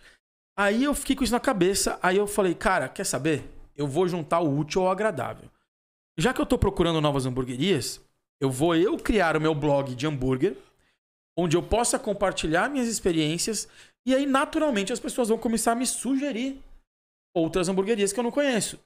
Aí 0.58 0.84
eu 0.84 0.94
fiquei 0.94 1.16
com 1.16 1.24
isso 1.24 1.32
na 1.32 1.40
cabeça. 1.40 1.98
Aí 2.02 2.18
eu 2.18 2.26
falei, 2.26 2.54
cara, 2.54 2.86
quer 2.86 3.04
saber? 3.04 3.50
Eu 3.74 3.86
vou 3.86 4.06
juntar 4.06 4.40
o 4.40 4.58
útil 4.58 4.82
ao 4.82 4.90
agradável. 4.90 5.48
Já 6.18 6.34
que 6.34 6.40
eu 6.40 6.46
tô 6.46 6.58
procurando 6.58 7.00
novas 7.00 7.24
hamburguerias, 7.24 7.98
eu 8.40 8.50
vou 8.50 8.76
eu 8.76 8.98
criar 8.98 9.34
o 9.34 9.40
meu 9.40 9.54
blog 9.54 9.94
de 9.94 10.06
hambúrguer, 10.06 10.56
onde 11.36 11.56
eu 11.56 11.62
possa 11.62 11.98
compartilhar 11.98 12.68
minhas 12.68 12.88
experiências. 12.88 13.66
E 14.06 14.14
aí, 14.14 14.26
naturalmente, 14.26 14.92
as 14.92 15.00
pessoas 15.00 15.30
vão 15.30 15.38
começar 15.38 15.72
a 15.72 15.74
me 15.74 15.86
sugerir 15.86 16.62
outras 17.34 17.68
hamburguerias 17.68 18.12
que 18.12 18.20
eu 18.20 18.24
não 18.24 18.30
conheço. 18.30 18.78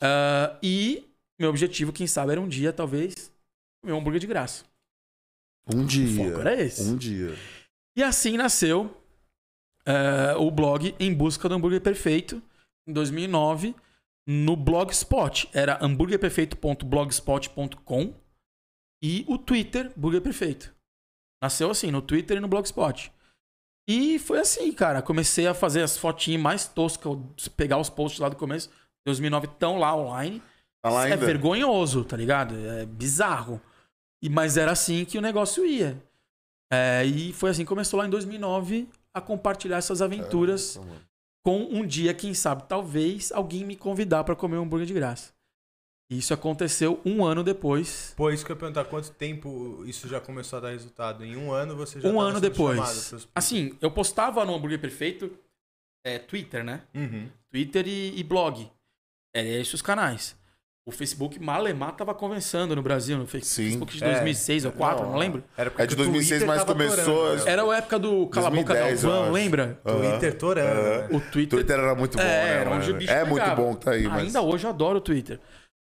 Ah, 0.00 0.56
e 0.62 1.04
meu 1.40 1.50
objetivo, 1.50 1.92
quem 1.92 2.06
sabe, 2.06 2.30
era 2.32 2.40
um 2.40 2.48
dia, 2.48 2.72
talvez, 2.72 3.32
comer 3.80 3.92
um 3.94 3.98
hambúrguer 3.98 4.20
de 4.20 4.26
graça. 4.26 4.64
Um 5.72 5.82
O 5.82 5.86
dia. 5.86 6.24
foco 6.24 6.40
era 6.40 6.60
esse. 6.60 6.82
Um 6.82 6.96
dia. 6.96 7.32
E 7.96 8.02
assim 8.02 8.36
nasceu 8.36 9.00
eh, 9.86 10.34
o 10.36 10.50
blog 10.50 10.94
Em 10.98 11.14
Busca 11.14 11.48
do 11.48 11.54
Hambúrguer 11.54 11.80
Perfeito, 11.80 12.42
em 12.86 12.92
2009, 12.92 13.74
no 14.26 14.56
Blogspot. 14.56 15.48
Era 15.52 15.78
hambúrguerperfeito.blogspot.com 15.84 18.14
e 19.02 19.24
o 19.28 19.36
Twitter, 19.38 19.92
Burger 19.96 20.20
Perfeito. 20.22 20.74
Nasceu 21.42 21.70
assim, 21.70 21.90
no 21.90 22.02
Twitter 22.02 22.36
e 22.36 22.40
no 22.40 22.48
Blogspot. 22.48 23.10
E 23.88 24.18
foi 24.18 24.38
assim, 24.40 24.70
cara. 24.70 25.00
Comecei 25.00 25.46
a 25.46 25.54
fazer 25.54 25.82
as 25.82 25.96
fotinhas 25.96 26.40
mais 26.42 26.68
toscas, 26.68 27.16
pegar 27.56 27.78
os 27.78 27.88
posts 27.88 28.20
lá 28.20 28.28
do 28.28 28.36
começo. 28.36 28.68
2009 29.06 29.46
estão 29.46 29.78
lá 29.78 29.96
online. 29.96 30.42
Tá 30.82 30.90
lá 30.90 31.08
É 31.08 31.12
ainda? 31.14 31.24
vergonhoso, 31.24 32.04
tá 32.04 32.14
ligado? 32.16 32.54
É 32.54 32.84
bizarro. 32.84 33.60
E, 34.22 34.28
mas 34.28 34.56
era 34.58 34.72
assim 34.72 35.04
que 35.06 35.16
o 35.16 35.22
negócio 35.22 35.64
ia. 35.64 35.96
É, 36.70 37.02
e 37.06 37.32
foi 37.32 37.50
assim 37.50 37.62
que 37.62 37.68
começou 37.68 37.98
lá 37.98 38.06
em 38.06 38.10
2009 38.10 38.86
a 39.14 39.20
compartilhar 39.22 39.78
essas 39.78 40.02
aventuras 40.02 40.74
Caraca, 40.74 40.92
mano. 40.92 41.06
com 41.42 41.58
um 41.78 41.86
dia, 41.86 42.12
quem 42.12 42.34
sabe, 42.34 42.64
talvez 42.68 43.32
alguém 43.32 43.64
me 43.64 43.74
convidar 43.74 44.22
pra 44.22 44.36
comer 44.36 44.58
um 44.58 44.62
hambúrguer 44.64 44.86
de 44.86 44.92
graça. 44.92 45.32
E 46.10 46.18
isso 46.18 46.32
aconteceu 46.32 47.00
um 47.04 47.24
ano 47.24 47.44
depois. 47.44 48.14
Pô, 48.16 48.30
isso 48.30 48.44
que 48.44 48.50
eu 48.50 48.54
ia 48.54 48.58
perguntar, 48.60 48.84
quanto 48.86 49.10
tempo 49.10 49.82
isso 49.86 50.08
já 50.08 50.18
começou 50.20 50.56
a 50.56 50.60
dar 50.60 50.70
resultado? 50.70 51.22
Em 51.24 51.36
um 51.36 51.52
ano 51.52 51.76
você 51.76 52.00
já 52.00 52.08
um 52.08 52.14
tava 52.14 52.24
ano 52.28 52.40
depois. 52.40 53.08
pros- 53.10 53.28
Assim, 53.34 53.76
eu 53.80 53.90
postava 53.90 54.42
no 54.44 54.54
Hambúrguer 54.54 54.78
Perfeito 54.80 55.30
é, 56.02 56.18
Twitter, 56.18 56.64
né? 56.64 56.80
Uhum. 56.94 57.28
Twitter 57.50 57.86
e, 57.86 58.18
e 58.18 58.22
blog. 58.24 58.70
Eram 59.34 59.48
esses 59.50 59.74
os 59.74 59.82
canais. 59.82 60.34
O 60.86 60.90
Facebook 60.90 61.38
Malemar 61.38 61.92
tava 61.94 62.14
conversando 62.14 62.74
no 62.74 62.80
Brasil, 62.80 63.18
no 63.18 63.26
Fe- 63.26 63.42
Sim. 63.44 63.64
Facebook 63.64 63.98
de 63.98 64.02
É. 64.02 64.10
2006 64.12 64.64
ou 64.64 64.70
2004, 64.70 65.04
não, 65.04 65.12
Não, 65.12 65.18
lembro. 65.18 65.44
Era 65.54 65.68
porque 65.70 65.82
É 65.82 65.86
de 65.86 65.92
o 65.92 65.96
2006, 65.98 66.28
Twitter 66.40 66.48
mas 66.48 66.58
tava 66.64 66.72
começou- 66.72 67.14
torando, 67.14 67.44
né? 67.44 67.50
Era 67.52 67.70
a 67.70 67.76
época 67.76 67.98
do 67.98 68.26
Cala 68.28 68.46
a 68.46 68.50
Boca 68.50 68.64
2010, 68.72 69.04
eu 69.04 69.10
Galvão, 69.10 69.32
lembra? 69.32 69.78
Twitter 69.84 70.38
torando. 70.38 70.80
Aham. 70.80 70.98
né? 71.00 71.06
O 71.10 71.20
Twitter, 71.20 71.48
Twitter 71.58 71.78
era 71.78 71.94
muito 71.94 72.16
bom, 72.16 72.22
É, 72.22 72.26
né, 72.26 72.60
era 72.62 72.70
onde 72.70 72.90
o 72.90 72.94
bicho 72.94 73.12
É 73.12 73.22
muito 73.24 73.42
pegava. 73.42 73.62
bom 73.62 73.74
que 73.76 73.84
tá 73.84 73.90
aí, 73.90 74.08
mas... 74.08 74.22
Ainda 74.22 74.40
hoje 74.40 74.64
eu 74.64 74.70
adoro 74.70 74.96
o 74.96 75.00
Twitter. 75.02 75.38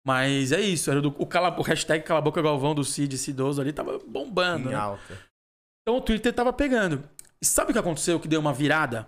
Mas 0.10 0.52
é 0.52 0.60
isso, 0.60 0.90
era 0.90 1.00
do, 1.00 1.14
o, 1.20 1.26
cala, 1.28 1.56
o 1.56 1.62
hashtag 1.62 2.04
Cala 2.04 2.18
a 2.18 2.24
Boca 2.24 2.42
Galvão 2.42 2.74
do 2.74 2.84
Cid 2.84 3.16
Cidoso 3.16 3.62
ali 3.62 3.72
tava 3.72 4.00
bombando. 4.00 4.70
Em 4.70 4.72
né? 4.72 4.76
alta. 4.76 5.20
Então 5.84 5.98
o 5.98 6.02
Twitter 6.02 6.34
tava 6.34 6.52
pegando. 6.52 7.04
E 7.40 7.46
sabe 7.46 7.70
o 7.70 7.74
que 7.74 7.80
aconteceu 7.80 8.20
que 8.20 8.28
deu 8.28 8.40
uma 8.40 8.52
virada? 8.52 9.08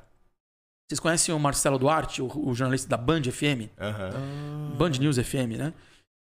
Vocês 0.88 1.00
conhecem 1.00 1.34
o 1.34 1.40
Marcelo 1.40 1.80
Duarte, 1.80 2.22
o, 2.22 2.28
o 2.28 2.54
jornalista 2.54 2.88
da 2.88 2.98
Band 2.98 3.24
FM? 3.24 3.72
Aham. 3.80 4.76
Band 4.78 4.92
News 5.00 5.18
FM, 5.18 5.58
né? 5.58 5.74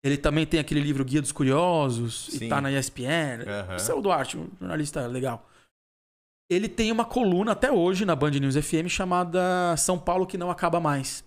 Ele 0.01 0.17
também 0.17 0.45
tem 0.45 0.61
aquele 0.61 0.79
livro 0.79 1.03
Guia 1.03 1.21
dos 1.21 1.33
Curiosos 1.33 2.27
Sim. 2.27 2.45
e 2.45 2.47
tá 2.47 2.61
na 2.61 2.71
ESPN. 2.71 3.43
Aham. 3.45 3.67
Marcelo 3.67 4.01
Duarte, 4.01 4.37
um 4.37 4.47
jornalista 4.61 5.05
legal. 5.07 5.45
Ele 6.49 6.69
tem 6.69 6.89
uma 6.89 7.03
coluna 7.03 7.51
até 7.51 7.69
hoje 7.69 8.05
na 8.05 8.15
Band 8.15 8.31
News 8.31 8.55
FM 8.55 8.87
chamada 8.87 9.75
São 9.75 9.99
Paulo 9.99 10.25
que 10.25 10.37
não 10.37 10.49
acaba 10.49 10.79
mais. 10.79 11.21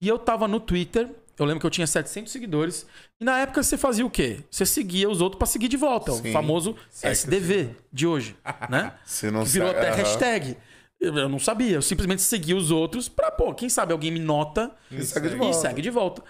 E 0.00 0.06
eu 0.06 0.20
tava 0.20 0.46
no 0.46 0.60
Twitter, 0.60 1.10
eu 1.42 1.46
lembro 1.46 1.60
que 1.60 1.66
eu 1.66 1.70
tinha 1.70 1.86
700 1.86 2.32
seguidores, 2.32 2.86
e 3.20 3.24
na 3.24 3.38
época 3.38 3.62
você 3.62 3.76
fazia 3.78 4.04
o 4.04 4.10
quê? 4.10 4.44
Você 4.50 4.64
seguia 4.66 5.08
os 5.08 5.20
outros 5.20 5.38
pra 5.38 5.46
seguir 5.46 5.68
de 5.68 5.76
volta, 5.76 6.12
Sim. 6.12 6.30
o 6.30 6.32
famoso 6.32 6.76
SDV 7.02 7.74
de 7.92 8.06
hoje, 8.06 8.36
né? 8.68 8.94
Se 9.04 9.30
não 9.30 9.44
Que 9.44 9.50
virou 9.50 9.70
sa- 9.70 9.78
até 9.78 9.90
hashtag. 9.92 10.56
Eu 11.00 11.28
não 11.30 11.38
sabia, 11.38 11.76
eu 11.76 11.82
simplesmente 11.82 12.20
segui 12.20 12.52
os 12.52 12.70
outros 12.70 13.08
pra, 13.08 13.30
pô, 13.30 13.54
quem 13.54 13.70
sabe 13.70 13.92
alguém 13.92 14.10
me 14.10 14.18
nota 14.20 14.70
E 14.90 15.02
segue 15.02 15.28
de 15.30 15.34
e 15.34 15.38
volta. 15.38 15.58
segue 15.58 15.80
de 15.82 15.88
volta. 15.90 16.22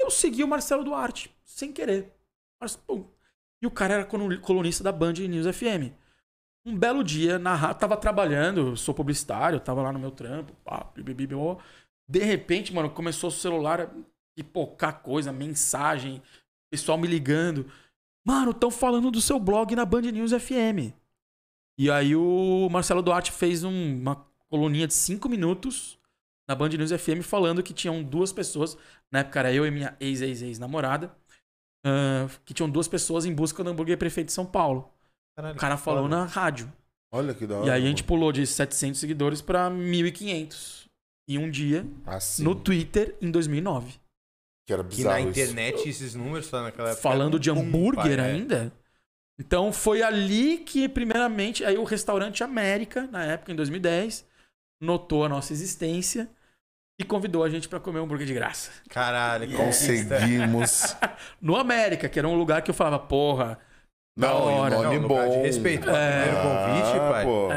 Eu 0.00 0.10
segui 0.10 0.42
o 0.42 0.48
Marcelo 0.48 0.82
Duarte, 0.82 1.30
sem 1.44 1.72
querer. 1.72 2.12
Mas, 2.60 2.74
pum. 2.74 3.04
E 3.62 3.66
o 3.66 3.70
cara 3.70 3.94
era 3.94 4.04
colu- 4.04 4.40
colunista 4.40 4.82
da 4.82 4.90
Band 4.90 5.12
News 5.12 5.46
FM. 5.56 5.92
Um 6.66 6.76
belo 6.76 7.04
dia, 7.04 7.38
na 7.38 7.72
tava 7.72 7.96
trabalhando, 7.96 8.76
sou 8.76 8.92
publicitário, 8.92 9.60
tava 9.60 9.80
lá 9.82 9.92
no 9.92 9.98
meu 10.00 10.10
trampo, 10.10 10.52
pá, 10.64 10.90
bibibi, 10.96 11.28
de 12.08 12.18
repente, 12.18 12.74
mano, 12.74 12.90
começou 12.90 13.28
o 13.28 13.32
celular 13.32 13.88
a 14.38 14.42
pipocar 14.42 15.00
coisa, 15.00 15.32
mensagem, 15.32 16.22
pessoal 16.70 16.98
me 16.98 17.06
ligando. 17.08 17.70
Mano, 18.26 18.50
estão 18.50 18.70
falando 18.70 19.10
do 19.10 19.20
seu 19.20 19.38
blog 19.40 19.74
na 19.74 19.84
Band 19.84 20.02
News 20.02 20.32
FM. 20.32 20.92
E 21.78 21.90
aí 21.90 22.14
o 22.16 22.68
Marcelo 22.70 23.02
Duarte 23.02 23.32
fez 23.32 23.64
um- 23.64 24.00
uma 24.00 24.26
coluninha 24.48 24.86
de 24.86 24.94
cinco 24.94 25.28
minutos 25.28 25.98
na 26.48 26.54
Band 26.54 26.68
News 26.70 26.90
FM 26.92 27.22
falando 27.22 27.62
que 27.62 27.72
tinham 27.74 28.02
duas 28.02 28.32
pessoas, 28.32 28.76
na 29.10 29.20
época 29.20 29.38
era 29.40 29.52
eu 29.52 29.66
e 29.66 29.70
minha 29.70 29.96
ex-ex-ex-namorada, 30.00 31.14
ah, 31.84 32.28
que 32.44 32.54
tinham 32.54 32.68
duas 32.70 32.88
pessoas 32.88 33.24
em 33.24 33.34
busca 33.34 33.62
do 33.64 33.70
hambúrguer 33.70 33.98
prefeito 33.98 34.28
de 34.28 34.32
São 34.32 34.46
Paulo. 34.46 34.90
Caralho, 35.36 35.56
O 35.56 35.58
cara 35.58 35.76
falou 35.76 36.04
foda. 36.04 36.16
na 36.16 36.24
rádio. 36.24 36.72
Olha 37.12 37.34
que 37.34 37.46
da 37.46 37.56
hora. 37.58 37.66
E 37.66 37.70
aí 37.70 37.82
a 37.84 37.86
gente 37.86 38.02
pulou 38.02 38.32
de 38.32 38.46
700 38.46 38.98
seguidores 38.98 39.40
pra 39.40 39.70
1.500 39.70 40.88
em 41.28 41.38
um 41.38 41.50
dia 41.50 41.86
Assim, 42.06 42.42
no 42.42 42.54
Twitter 42.54 43.16
em 43.20 43.30
2009. 43.30 43.98
Que 44.66 44.72
era 44.72 44.82
Que 44.82 44.96
bizarro 44.96 45.14
na 45.14 45.20
isso. 45.20 45.30
internet 45.30 45.88
esses 45.88 46.14
números 46.14 46.46
só 46.46 46.60
naquela 46.60 46.90
época. 46.90 47.02
Falando 47.02 47.38
de 47.38 47.50
hambúrguer 47.50 48.18
pai, 48.18 48.30
é. 48.30 48.32
ainda. 48.32 48.72
Então 49.38 49.72
foi 49.72 50.02
ali 50.02 50.58
que, 50.58 50.88
primeiramente, 50.88 51.64
aí 51.64 51.78
o 51.78 51.84
restaurante 51.84 52.42
América, 52.42 53.06
na 53.06 53.24
época, 53.24 53.52
em 53.52 53.54
2010, 53.54 54.26
notou 54.80 55.24
a 55.24 55.28
nossa 55.28 55.52
existência 55.52 56.28
e 56.98 57.04
convidou 57.04 57.44
a 57.44 57.48
gente 57.48 57.68
pra 57.68 57.78
comer 57.78 58.00
um 58.00 58.04
hambúrguer 58.04 58.26
de 58.26 58.34
graça. 58.34 58.70
Caralho. 58.88 59.50
Conseguimos. 59.56 60.96
No 61.40 61.54
América, 61.54 62.08
que 62.08 62.18
era 62.18 62.26
um 62.26 62.36
lugar 62.36 62.62
que 62.62 62.70
eu 62.70 62.74
falava, 62.74 62.98
porra, 62.98 63.58
Da 64.18 64.28
Não, 64.28 64.44
hora. 64.44 64.74
e 64.74 64.78
o 64.78 64.82
nome 64.82 64.98
Não, 65.00 65.08
bom. 65.08 65.28
de 65.30 65.36
respeito. 65.38 65.90
É. 65.90 66.22
Primeiro 66.22 66.42
convite, 66.42 66.98
Ah, 66.98 67.08
pai. 67.10 67.24
Pô. 67.24 67.48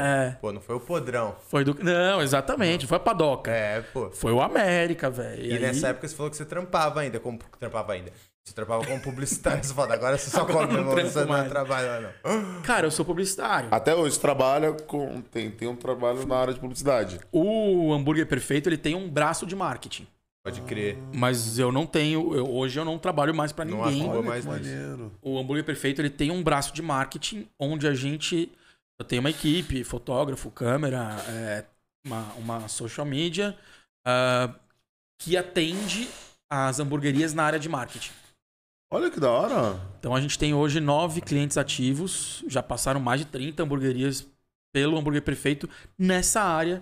pô. 0.42 0.48
é, 0.50 0.52
não 0.52 0.60
foi 0.60 0.76
o 0.76 0.80
podrão. 0.80 1.34
foi 1.48 1.64
do. 1.64 1.74
Não, 1.82 2.20
exatamente, 2.20 2.86
foi 2.86 2.96
a 2.98 3.00
padoca. 3.00 3.50
É, 3.50 3.80
pô. 3.80 4.10
Foi 4.10 4.30
o 4.30 4.42
América, 4.42 5.08
velho. 5.08 5.42
E, 5.42 5.54
aí- 5.54 5.58
nessa 5.58 5.88
época 5.88 6.06
você 6.06 6.14
falou 6.14 6.30
que 6.30 6.36
você 6.36 6.44
trampava 6.44 7.00
ainda. 7.00 7.18
Como 7.18 7.38
trampava 7.58 7.94
ainda? 7.94 8.12
Você 8.44 8.54
trampava 8.54 8.84
como 8.84 9.00
publicitário. 9.00 9.62
Você 9.64 9.72
fala, 9.72 9.94
agora 9.94 10.16
você 10.18 10.28
só 10.30 10.40
Agora 10.40 10.66
come, 10.66 10.80
não 10.80 10.90
você 10.90 11.20
não 11.20 11.28
mais. 11.28 11.48
trabalha, 11.48 12.12
não. 12.24 12.62
Cara, 12.62 12.86
eu 12.86 12.90
sou 12.90 13.04
publicitário. 13.04 13.68
Até 13.70 13.94
hoje 13.94 14.18
trabalha 14.18 14.72
com. 14.72 15.20
Tem, 15.30 15.50
tem 15.50 15.68
um 15.68 15.76
trabalho 15.76 16.26
na 16.26 16.36
área 16.36 16.54
de 16.54 16.58
publicidade. 16.60 17.20
O 17.30 17.92
hambúrguer 17.92 18.26
perfeito, 18.26 18.68
ele 18.68 18.78
tem 18.78 18.94
um 18.94 19.08
braço 19.08 19.46
de 19.46 19.54
marketing. 19.54 20.06
Pode 20.42 20.62
crer. 20.62 20.96
Mas 21.14 21.58
eu 21.58 21.70
não 21.70 21.86
tenho. 21.86 22.34
eu- 22.34 22.50
hoje 22.50 22.78
eu 22.78 22.84
não 22.84 22.98
trabalho 22.98 23.34
mais 23.34 23.52
pra 23.52 23.64
Não 23.64 23.84
ninguém. 23.84 24.02
atua 24.02 24.14
Olha 24.18 24.22
mais 24.28 24.44
maneiro. 24.46 25.12
O 25.20 25.38
hambúrguer 25.38 25.64
perfeito 25.64 26.00
ele 26.00 26.08
tem 26.10 26.30
um 26.30 26.42
braço 26.42 26.72
de 26.72 26.80
marketing 26.80 27.46
onde 27.58 27.86
a 27.86 27.94
gente 27.94 28.50
eu 28.98 29.04
tenho 29.04 29.20
uma 29.20 29.30
equipe, 29.30 29.82
fotógrafo, 29.82 30.50
câmera, 30.50 31.16
é, 31.28 31.64
uma, 32.06 32.22
uma 32.34 32.68
social 32.68 33.06
media 33.06 33.56
ah, 34.06 34.54
que 35.18 35.36
atende 35.38 36.06
as 36.50 36.80
hamburguerias 36.80 37.32
na 37.32 37.44
área 37.44 37.58
de 37.58 37.68
marketing. 37.68 38.10
Olha 38.92 39.10
que 39.10 39.20
da 39.20 39.30
hora. 39.30 39.80
Então 39.98 40.14
a 40.14 40.20
gente 40.20 40.38
tem 40.38 40.52
hoje 40.52 40.80
nove 40.80 41.20
clientes 41.20 41.56
ativos, 41.56 42.42
já 42.48 42.62
passaram 42.62 42.98
mais 43.00 43.20
de 43.20 43.26
30 43.26 43.62
hamburguerias 43.62 44.26
pelo 44.74 44.98
hambúrguer 44.98 45.22
perfeito 45.22 45.68
nessa 45.98 46.42
área 46.42 46.80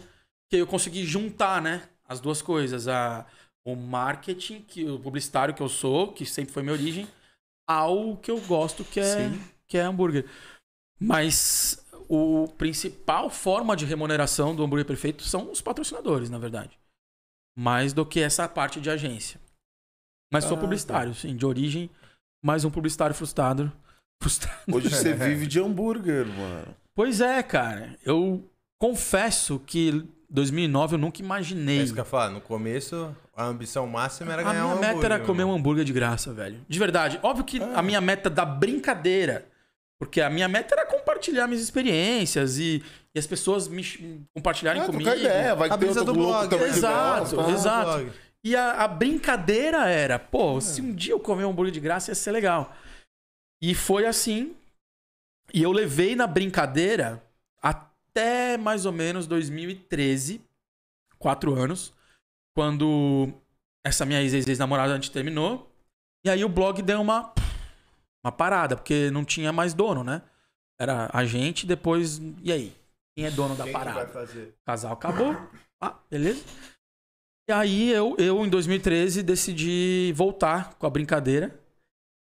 que 0.51 0.57
eu 0.57 0.66
consegui 0.66 1.05
juntar, 1.05 1.61
né, 1.61 1.83
as 2.09 2.18
duas 2.21 2.40
coisas, 2.40 2.88
a 2.88 3.27
o 3.72 3.76
marketing, 3.76 4.62
que 4.62 4.85
o 4.85 4.98
publicitário 4.98 5.54
que 5.54 5.62
eu 5.62 5.68
sou, 5.68 6.12
que 6.12 6.24
sempre 6.24 6.52
foi 6.52 6.62
minha 6.62 6.72
origem, 6.72 7.07
ao 7.68 8.16
que 8.16 8.31
eu 8.31 8.40
gosto, 8.42 8.85
que 8.85 9.00
é 9.00 9.28
Sim. 9.31 9.40
que 9.66 9.76
é 9.76 9.83
hambúrguer. 9.83 10.24
Mas 11.00 11.85
o 12.09 12.48
principal 12.57 13.28
forma 13.31 13.76
de 13.76 13.85
remuneração 13.85 14.54
do 14.57 14.64
hambúrguer 14.64 14.87
perfeito 14.87 15.22
são 15.22 15.50
os 15.50 15.61
patrocinadores, 15.61 16.31
na 16.31 16.38
verdade. 16.38 16.78
Mais 17.57 17.92
do 17.92 18.07
que 18.07 18.20
essa 18.20 18.48
parte 18.48 18.81
de 18.81 18.88
agência. 18.90 19.40
Mas 20.33 20.44
sou 20.44 20.57
Ah, 20.57 20.61
publicitário, 20.61 21.14
sim, 21.14 21.37
de 21.37 21.44
origem, 21.46 21.90
mais 22.44 22.64
um 22.64 22.70
publicitário 22.70 23.14
frustrado. 23.14 23.72
Frustrado. 24.22 24.74
Hoje 24.74 24.90
você 24.90 25.12
vive 25.14 25.46
de 25.46 25.61
hambúrguer, 25.61 26.26
mano. 26.26 26.74
Pois 26.94 27.20
é, 27.20 27.42
cara. 27.42 27.96
Eu 28.04 28.48
confesso 28.81 29.61
que 29.61 30.04
2009 30.31 30.95
eu 30.95 30.99
nunca 30.99 31.21
É 31.21 31.25
imaginei. 31.25 31.79
isso 31.83 31.93
que 31.95 32.01
eu 32.01 32.05
ia 32.05 32.09
falar. 32.11 32.31
No 32.31 32.41
começo, 32.41 33.14
a 33.35 33.45
ambição 33.45 33.87
máxima 33.87 34.33
era 34.33 34.43
A 34.43 34.45
ganhar 34.45 34.62
minha 34.62 34.75
um 34.75 34.79
meta 34.79 34.91
hambúrguer, 34.93 35.12
era 35.12 35.25
comer 35.25 35.45
um 35.45 35.53
hambúrguer 35.55 35.85
de 35.85 35.93
graça, 35.93 36.33
velho. 36.33 36.61
De 36.69 36.79
verdade. 36.79 37.19
Óbvio 37.23 37.45
que 37.45 37.62
Ah. 37.62 37.79
a 37.79 37.83
minha 37.83 38.01
meta 38.01 38.29
da 38.29 38.45
brincadeira. 38.45 39.47
Porque 40.01 40.21
a 40.21 40.31
minha 40.31 40.47
meta 40.47 40.75
era 40.77 40.87
compartilhar 40.87 41.49
minhas 41.49 41.62
experiências 41.62 42.57
e, 42.59 42.85
e 43.12 43.19
as 43.19 43.27
pessoas 43.27 43.67
me 43.67 43.83
compartilharem 44.37 44.83
Ah, 44.83 44.87
comigo. 44.87 45.11
ideia, 45.11 45.57
vai 45.57 45.69
A 45.69 45.73
ter 45.77 45.87
brisa 45.87 46.05
do 46.05 46.12
louco 46.12 46.31
blog. 46.31 46.51
também 46.51 46.71
que 46.71 46.77
Exato, 46.79 47.35
gosta. 47.37 47.53
exato. 47.53 47.91
blog. 48.05 48.12
E 48.45 48.55
a, 48.55 48.85
a 48.85 48.87
brincadeira 48.88 49.88
era, 49.88 50.14
É. 50.14 50.19
pô, 50.19 50.61
se 50.61 50.81
um 50.81 50.95
dia 50.95 51.12
eu 51.14 51.19
comer 51.19 51.45
um 51.45 51.51
hambúrguer 51.51 51.73
de 51.73 51.81
graça 51.81 52.11
ia 52.12 52.14
ser 52.14 52.31
legal. 52.31 52.73
E 53.61 53.75
foi 53.75 54.07
assim. 54.07 54.55
E 55.53 55.62
eu 55.64 55.73
levei 55.73 56.14
na 56.14 56.29
brincadeira 56.29 57.21
até 58.18 58.59
mais 58.59 58.85
ou 58.85 58.92
menos 58.92 59.28
2013, 59.28 60.40
quatro 61.18 61.54
anos, 61.54 61.94
quando 62.57 63.33
essa 63.87 64.04
minha 64.04 64.20
ex- 64.20 64.46
ex-namorada 64.48 64.92
a 64.92 64.96
gente 64.96 65.12
terminou. 65.12 65.72
E 66.26 66.31
aí 66.31 66.44
o 66.44 66.48
blog 66.48 66.83
deu 66.83 67.00
uma, 67.00 67.33
uma 68.24 68.33
parada, 68.33 68.76
porque 68.76 69.09
não 69.12 69.24
tinha 69.24 69.52
mais 69.52 69.72
dono, 69.72 70.02
né? 70.02 70.22
Era 70.81 71.09
a 71.12 71.24
gente, 71.24 71.64
depois. 71.64 72.20
E 72.42 72.52
aí? 72.52 72.76
Quem 73.16 73.26
é 73.26 73.31
dono 73.31 73.54
da 73.54 73.64
Quem 73.64 73.72
que 73.72 73.78
parada? 73.78 74.24
O 74.24 74.64
casal 74.66 74.92
acabou. 74.92 75.35
Ah, 75.81 75.96
beleza. 76.11 76.44
E 77.48 77.52
aí 77.52 77.90
eu, 77.90 78.16
eu, 78.18 78.44
em 78.44 78.50
2013, 78.50 79.22
decidi 79.22 80.12
voltar 80.12 80.74
com 80.74 80.88
a 80.88 80.90
brincadeira. 80.90 81.57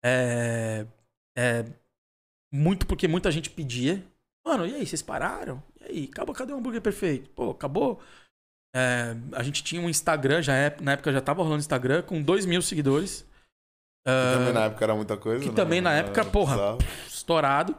É, 0.04 0.86
é, 1.34 1.64
muito 2.52 2.86
porque 2.86 3.08
muita 3.08 3.30
gente 3.30 3.48
pedia. 3.48 4.06
Mano, 4.46 4.66
e 4.66 4.74
aí, 4.74 4.86
vocês 4.86 5.00
pararam? 5.00 5.62
Aí, 5.90 6.08
acabou, 6.12 6.34
cadê 6.34 6.52
o 6.52 6.56
hambúrguer 6.56 6.80
perfeito? 6.80 7.28
Pô, 7.30 7.50
acabou. 7.50 8.00
É, 8.74 9.16
a 9.32 9.42
gente 9.42 9.64
tinha 9.64 9.80
um 9.82 9.88
Instagram, 9.90 10.40
já 10.42 10.54
é, 10.54 10.76
na 10.80 10.92
época 10.92 11.12
já 11.12 11.20
tava 11.20 11.42
rolando 11.42 11.60
Instagram, 11.60 12.02
com 12.02 12.22
2 12.22 12.46
mil 12.46 12.62
seguidores. 12.62 13.22
Que 14.06 14.10
Ah, 14.10 14.34
também 14.38 14.52
na 14.54 14.64
época 14.66 14.84
era 14.84 14.94
muita 14.94 15.16
coisa. 15.16 15.42
que 15.42 15.50
né? 15.50 15.54
também 15.56 15.80
na 15.80 15.92
época, 15.92 16.20
Era 16.20 16.30
porra, 16.30 16.54
bizarro. 16.56 16.78
estourado. 17.06 17.76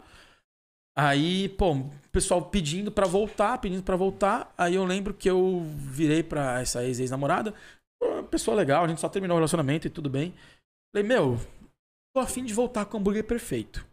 Aí, 0.97 1.47
pô, 1.49 1.71
o 1.73 1.91
pessoal 2.11 2.43
pedindo 2.49 2.91
pra 2.91 3.07
voltar, 3.07 3.57
pedindo 3.59 3.81
pra 3.81 3.95
voltar. 3.95 4.53
Aí 4.57 4.75
eu 4.75 4.83
lembro 4.83 5.13
que 5.13 5.29
eu 5.29 5.61
virei 5.77 6.21
pra 6.21 6.59
essa 6.59 6.83
ex- 6.83 6.99
ex-namorada. 6.99 7.53
Pessoa 8.29 8.55
legal, 8.57 8.83
a 8.83 8.87
gente 8.87 8.99
só 8.99 9.07
terminou 9.07 9.35
o 9.35 9.39
relacionamento 9.39 9.87
e 9.87 9.89
tudo 9.89 10.09
bem. 10.09 10.33
Falei, 10.93 11.07
meu, 11.07 11.37
tô 12.13 12.19
afim 12.21 12.43
de 12.43 12.53
voltar 12.53 12.85
com 12.85 12.97
o 12.97 12.99
hambúrguer 12.99 13.23
perfeito. 13.25 13.85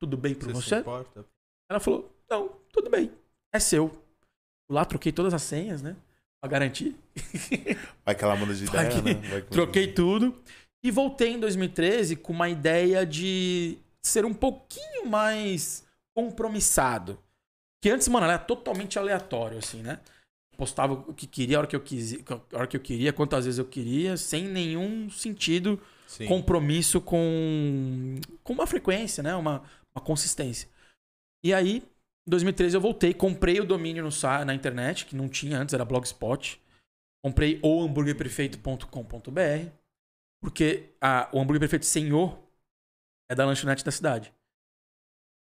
Tudo 0.00 0.16
bem 0.16 0.34
pra 0.34 0.52
Você 0.52 0.82
você? 0.82 1.24
Ela 1.70 1.80
falou, 1.80 2.10
não, 2.30 2.48
tudo 2.72 2.88
bem. 2.88 3.12
É 3.52 3.58
seu. 3.58 4.02
Lá 4.70 4.84
troquei 4.84 5.12
todas 5.12 5.32
as 5.32 5.42
senhas, 5.42 5.82
né? 5.82 5.96
Pra 6.40 6.50
garantir. 6.50 6.94
Vai 8.04 8.14
que 8.14 8.22
ela 8.24 8.36
muda 8.36 8.54
de 8.54 8.64
ideia, 8.64 8.88
que- 8.90 9.02
né? 9.02 9.40
Troquei 9.50 9.92
tudo. 9.92 10.34
E 10.84 10.90
voltei 10.90 11.32
em 11.32 11.40
2013 11.40 12.14
com 12.16 12.32
uma 12.32 12.48
ideia 12.48 13.04
de 13.04 13.78
ser 14.04 14.24
um 14.24 14.32
pouquinho 14.34 15.06
mais 15.06 15.84
compromissado. 16.16 17.18
Que 17.82 17.90
antes, 17.90 18.06
mano, 18.08 18.26
era 18.26 18.38
totalmente 18.38 18.98
aleatório, 18.98 19.58
assim, 19.58 19.82
né? 19.82 20.00
Postava 20.56 20.92
o 20.94 21.14
que 21.14 21.26
queria, 21.26 21.56
a 21.56 21.60
hora 21.60 21.66
que 21.68 21.76
eu, 21.76 21.80
quis, 21.80 22.14
a 22.52 22.56
hora 22.56 22.66
que 22.66 22.76
eu 22.76 22.80
queria, 22.80 23.12
quantas 23.12 23.44
vezes 23.44 23.58
eu 23.58 23.64
queria, 23.64 24.16
sem 24.16 24.44
nenhum 24.44 25.08
sentido, 25.08 25.80
Sim. 26.06 26.26
compromisso 26.26 27.00
com, 27.00 28.16
com 28.42 28.52
uma 28.52 28.66
frequência, 28.66 29.22
né? 29.22 29.34
Uma, 29.36 29.62
uma 29.94 30.02
consistência. 30.02 30.68
E 31.44 31.54
aí, 31.54 31.82
em 32.28 32.30
2013 32.30 32.76
eu 32.76 32.80
voltei, 32.80 33.14
comprei 33.14 33.58
o 33.58 33.64
domínio 33.64 34.04
no, 34.04 34.10
na 34.44 34.54
internet, 34.54 35.06
que 35.06 35.16
não 35.16 35.28
tinha 35.28 35.58
antes, 35.58 35.74
era 35.74 35.84
Blogspot. 35.84 36.60
Comprei 37.24 37.58
o 37.62 37.82
hambúrguerperfeito.com.br, 37.82 39.70
porque 40.40 40.90
a, 41.00 41.28
o 41.32 41.40
hambúrguer 41.40 41.58
perfeito 41.60 41.86
senhor 41.86 42.38
é 43.30 43.34
da 43.34 43.44
lanchonete 43.44 43.82
da 43.84 43.90
cidade. 43.90 44.32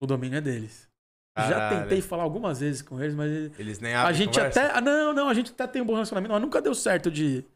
O 0.02 0.06
domínio 0.06 0.38
é 0.38 0.42
deles. 0.42 0.88
Já 1.36 1.50
Caralho. 1.50 1.82
tentei 1.84 2.02
falar 2.02 2.24
algumas 2.24 2.60
vezes 2.60 2.82
com 2.82 3.02
eles, 3.02 3.16
mas 3.16 3.58
Eles 3.58 3.80
nem 3.80 3.96
a 3.96 4.12
gente 4.12 4.36
conversa? 4.36 4.62
até. 4.62 4.78
ah, 4.78 4.82
Não, 4.82 5.14
não, 5.14 5.30
a 5.30 5.34
gente 5.34 5.52
até 5.52 5.66
tem 5.66 5.82
um 5.82 5.86
bom 5.86 5.94
relacionamento, 5.94 6.32
mas 6.32 6.42
nunca 6.42 6.62
deu 6.62 6.76
certo 6.76 7.10
de, 7.10 7.42
Tá 7.42 7.48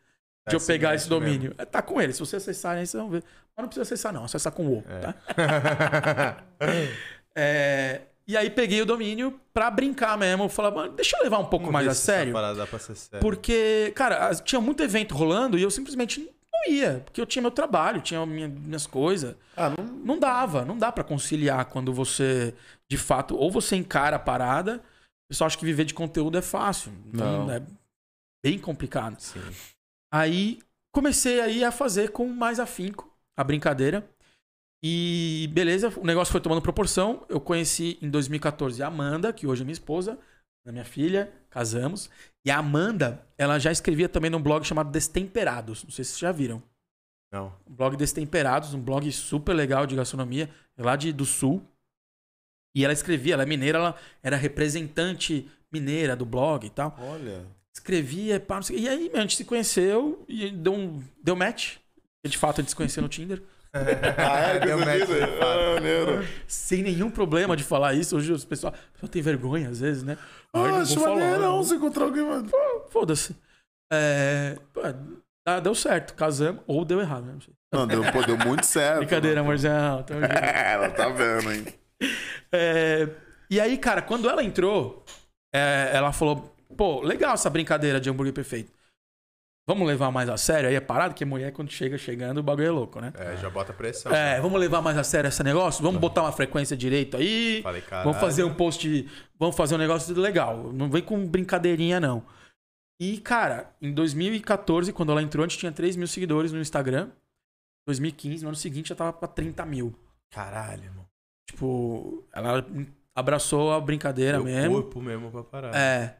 de 0.49 0.55
eu 0.55 0.57
assim 0.57 0.67
pegar 0.67 0.89
mesmo 0.91 1.01
esse 1.01 1.09
domínio. 1.09 1.53
É, 1.57 1.65
Tá 1.65 1.81
com 1.81 2.01
ele. 2.01 2.11
Se 2.13 2.19
você 2.21 2.37
acessar 2.37 2.77
aí, 2.77 2.87
vocês 2.87 2.99
vão 2.99 3.11
ver. 3.11 3.23
Mas 3.55 3.63
não 3.63 3.67
precisa 3.67 3.83
acessar, 3.83 4.11
não. 4.13 4.23
Acessar 4.23 4.51
com 4.53 4.65
o, 4.67 4.83
É. 4.87 4.99
tá? 5.01 6.43
É, 7.39 8.01
e 8.27 8.35
aí 8.35 8.49
peguei 8.49 8.81
o 8.81 8.85
domínio 8.85 9.39
pra 9.53 9.69
brincar 9.71 10.17
mesmo. 10.17 10.49
Falar, 10.49 10.71
mano, 10.71 10.93
deixa 10.93 11.17
eu 11.17 11.23
levar 11.23 11.37
um 11.39 11.45
pouco 11.45 11.65
Vamos 11.67 11.73
mais 11.73 11.87
a 11.87 11.93
sério. 11.93 12.33
parada 12.33 12.55
dá 12.55 12.67
pra 12.67 12.79
ser 12.79 12.95
sério. 12.95 13.19
Porque, 13.21 13.91
cara, 13.95 14.33
tinha 14.35 14.59
muito 14.59 14.83
evento 14.83 15.15
rolando 15.15 15.57
e 15.57 15.61
eu 15.63 15.71
simplesmente 15.71 16.19
não 16.51 16.73
ia. 16.73 17.01
Porque 17.05 17.21
eu 17.21 17.25
tinha 17.25 17.41
meu 17.41 17.51
trabalho, 17.51 18.01
tinha 18.01 18.25
minha- 18.25 18.47
minhas 18.49 18.85
coisas. 18.85 19.35
Ah, 19.55 19.69
não. 19.69 19.85
Não 19.85 20.19
dava, 20.19 20.65
não 20.65 20.77
dá 20.77 20.91
pra 20.91 21.03
conciliar 21.03 21.65
quando 21.65 21.93
você, 21.93 22.53
de 22.89 22.97
fato, 22.97 23.35
ou 23.35 23.49
você 23.51 23.75
encara 23.75 24.15
a 24.17 24.19
parada. 24.19 24.77
O 24.77 25.29
pessoal 25.29 25.45
acha 25.47 25.57
que 25.57 25.65
viver 25.65 25.85
de 25.85 25.93
conteúdo 25.93 26.37
é 26.37 26.41
fácil. 26.41 26.91
Então 27.07 27.45
Não. 27.47 27.53
é 27.53 27.61
bem 28.45 28.57
complicado. 28.59 29.19
Sim. 29.19 29.41
Aí 30.13 30.59
comecei 30.93 31.39
aí 31.41 31.63
a 31.63 31.71
fazer 31.71 32.11
com 32.11 32.27
mais 32.27 32.59
afinco 32.59 33.13
a 33.37 33.43
brincadeira. 33.43 34.09
E 34.83 35.49
beleza, 35.53 35.91
o 35.97 36.05
negócio 36.05 36.31
foi 36.31 36.41
tomando 36.41 36.61
proporção. 36.61 37.25
Eu 37.29 37.39
conheci 37.41 37.97
em 38.01 38.09
2014 38.09 38.81
a 38.83 38.87
Amanda, 38.87 39.33
que 39.33 39.47
hoje 39.47 39.61
é 39.61 39.65
minha 39.65 39.73
esposa, 39.73 40.17
da 40.65 40.71
minha 40.71 40.85
filha, 40.85 41.31
casamos. 41.49 42.09
E 42.45 42.51
a 42.51 42.57
Amanda, 42.59 43.25
ela 43.37 43.57
já 43.59 43.71
escrevia 43.71 44.07
também 44.07 44.29
num 44.29 44.41
blog 44.41 44.63
chamado 44.63 44.91
Destemperados. 44.91 45.83
Não 45.83 45.91
sei 45.91 46.03
se 46.05 46.11
vocês 46.11 46.19
já 46.19 46.31
viram. 46.31 46.61
Não. 47.31 47.53
Um 47.67 47.73
blog 47.73 47.97
Destemperados, 47.97 48.73
um 48.73 48.81
blog 48.81 49.11
super 49.11 49.53
legal 49.53 49.85
de 49.85 49.95
gastronomia, 49.95 50.49
lá 50.77 50.95
de, 50.95 51.11
do 51.11 51.25
sul. 51.25 51.61
E 52.75 52.83
ela 52.83 52.93
escrevia, 52.93 53.33
ela 53.33 53.43
é 53.43 53.45
mineira, 53.45 53.79
ela 53.79 53.95
era 54.21 54.37
representante 54.37 55.49
mineira 55.71 56.15
do 56.15 56.25
blog 56.25 56.65
e 56.65 56.69
tal. 56.69 56.95
Olha. 56.99 57.45
Escrevia, 57.75 58.39
pá, 58.39 58.55
não 58.55 58.63
sei- 58.63 58.79
e 58.79 58.87
aí 58.87 59.11
a 59.13 59.21
gente 59.21 59.35
se 59.35 59.43
conheceu 59.45 60.23
e 60.27 60.51
deu, 60.51 60.73
um, 60.73 61.03
deu 61.23 61.35
match. 61.35 61.77
De 62.25 62.37
fato, 62.37 62.59
a 62.59 62.61
gente 62.61 62.69
se 62.69 62.75
conheceu 62.75 63.01
no 63.01 63.09
Tinder. 63.09 63.41
Ah, 64.17 64.39
é? 64.39 64.59
Deu 64.65 64.77
match. 64.79 65.09
Ah, 65.41 65.73
maneiro. 65.75 66.27
Sem 66.47 66.83
nenhum 66.83 67.09
problema 67.09 67.55
de 67.55 67.63
falar 67.63 67.93
isso. 67.93 68.15
Hoje 68.17 68.31
os 68.31 68.45
pessoal, 68.45 68.73
o 68.73 68.93
pessoal 68.93 69.09
tem 69.09 69.21
vergonha 69.21 69.69
às 69.69 69.79
vezes, 69.79 70.03
né? 70.03 70.17
Ah, 70.53 70.81
acho 70.81 70.99
maneirão 70.99 71.57
não. 71.57 71.63
se 71.63 71.75
encontrar 71.75 72.05
alguém, 72.05 72.23
mano. 72.23 72.49
Foda-se. 72.89 73.35
É, 73.91 74.57
pô, 74.73 74.81
dá- 75.45 75.59
deu 75.59 75.73
certo, 75.75 76.13
casamos, 76.13 76.61
ou 76.67 76.83
deu 76.83 76.99
errado, 76.99 77.25
né? 77.25 77.37
Não 77.73 77.87
deu, 77.87 78.03
pô, 78.11 78.21
deu 78.21 78.37
muito 78.37 78.65
certo. 78.67 78.97
Brincadeira, 78.99 79.41
amorzão. 79.41 80.03
Ela 80.11 80.89
tá 80.89 81.09
vendo, 81.09 81.51
hein? 81.51 81.65
É, 82.51 83.07
e 83.49 83.59
aí, 83.59 83.77
cara, 83.77 84.01
quando 84.01 84.29
ela 84.29 84.43
entrou, 84.43 85.05
é, 85.53 85.91
ela 85.93 86.11
falou: 86.11 86.53
pô, 86.75 87.01
legal 87.01 87.33
essa 87.33 87.49
brincadeira 87.49 87.99
de 87.99 88.09
hambúrguer 88.09 88.33
perfeito. 88.33 88.71
Vamos 89.67 89.85
levar 89.85 90.09
mais 90.11 90.29
a 90.29 90.37
sério 90.37 90.69
aí 90.69 90.77
a 90.77 90.81
parada, 90.81 91.13
que 91.13 91.25
mulher, 91.25 91.51
quando 91.51 91.69
chega 91.69 91.97
chegando, 91.97 92.37
o 92.37 92.43
bagulho 92.43 92.67
é 92.67 92.71
louco, 92.71 93.01
né? 93.01 93.11
É, 93.15 93.35
já 93.35 93.49
bota 93.49 93.73
pressão. 93.73 94.13
É, 94.13 94.39
vamos 94.39 94.57
levar 94.61 94.81
mais 94.81 94.97
a 94.97 95.03
sério 95.03 95.27
esse 95.27 95.43
negócio? 95.43 95.83
Vamos 95.83 95.99
botar 95.99 96.21
uma 96.21 96.31
frequência 96.31 96.77
direito 96.77 97.17
aí. 97.17 97.61
Falei, 97.61 97.81
cara. 97.81 98.05
Vamos 98.05 98.17
fazer 98.17 98.45
um 98.45 98.53
post. 98.53 99.05
Vamos 99.37 99.57
fazer 99.57 99.75
um 99.75 99.77
negócio 99.77 100.15
legal. 100.17 100.71
Não 100.71 100.89
vem 100.89 101.01
com 101.01 101.27
brincadeirinha, 101.27 101.99
não. 101.99 102.23
E, 102.97 103.17
cara, 103.17 103.75
em 103.81 103.93
2014, 103.93 104.93
quando 104.93 105.11
ela 105.11 105.21
entrou, 105.21 105.43
a 105.43 105.47
gente 105.47 105.59
tinha 105.59 105.71
3 105.71 105.97
mil 105.97 106.07
seguidores 106.07 106.53
no 106.53 106.61
Instagram. 106.61 107.09
2015, 107.85 108.43
no 108.43 108.49
ano 108.49 108.55
seguinte 108.55 108.89
já 108.89 108.95
tava 108.95 109.11
pra 109.11 109.27
30 109.27 109.65
mil. 109.65 109.93
Caralho, 110.31 110.85
irmão. 110.85 111.05
Tipo, 111.49 112.25
ela 112.33 112.65
abraçou 113.13 113.73
a 113.73 113.81
brincadeira 113.81 114.37
Deu 114.37 114.45
mesmo. 114.45 114.81
corpo 114.81 115.01
mesmo 115.01 115.29
pra 115.29 115.43
parar. 115.43 115.75
É. 115.75 116.17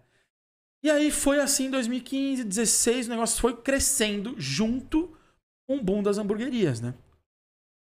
E 0.83 0.89
aí 0.91 1.11
foi 1.11 1.39
assim 1.39 1.65
em 1.65 1.71
2015, 1.71 2.43
16, 2.43 3.07
o 3.07 3.09
negócio 3.09 3.41
foi 3.41 3.55
crescendo 3.55 4.35
junto 4.37 5.11
com 5.67 5.77
o 5.77 5.83
boom 5.83 6.01
das 6.03 6.17
hamburguerias, 6.17 6.79
né? 6.79 6.93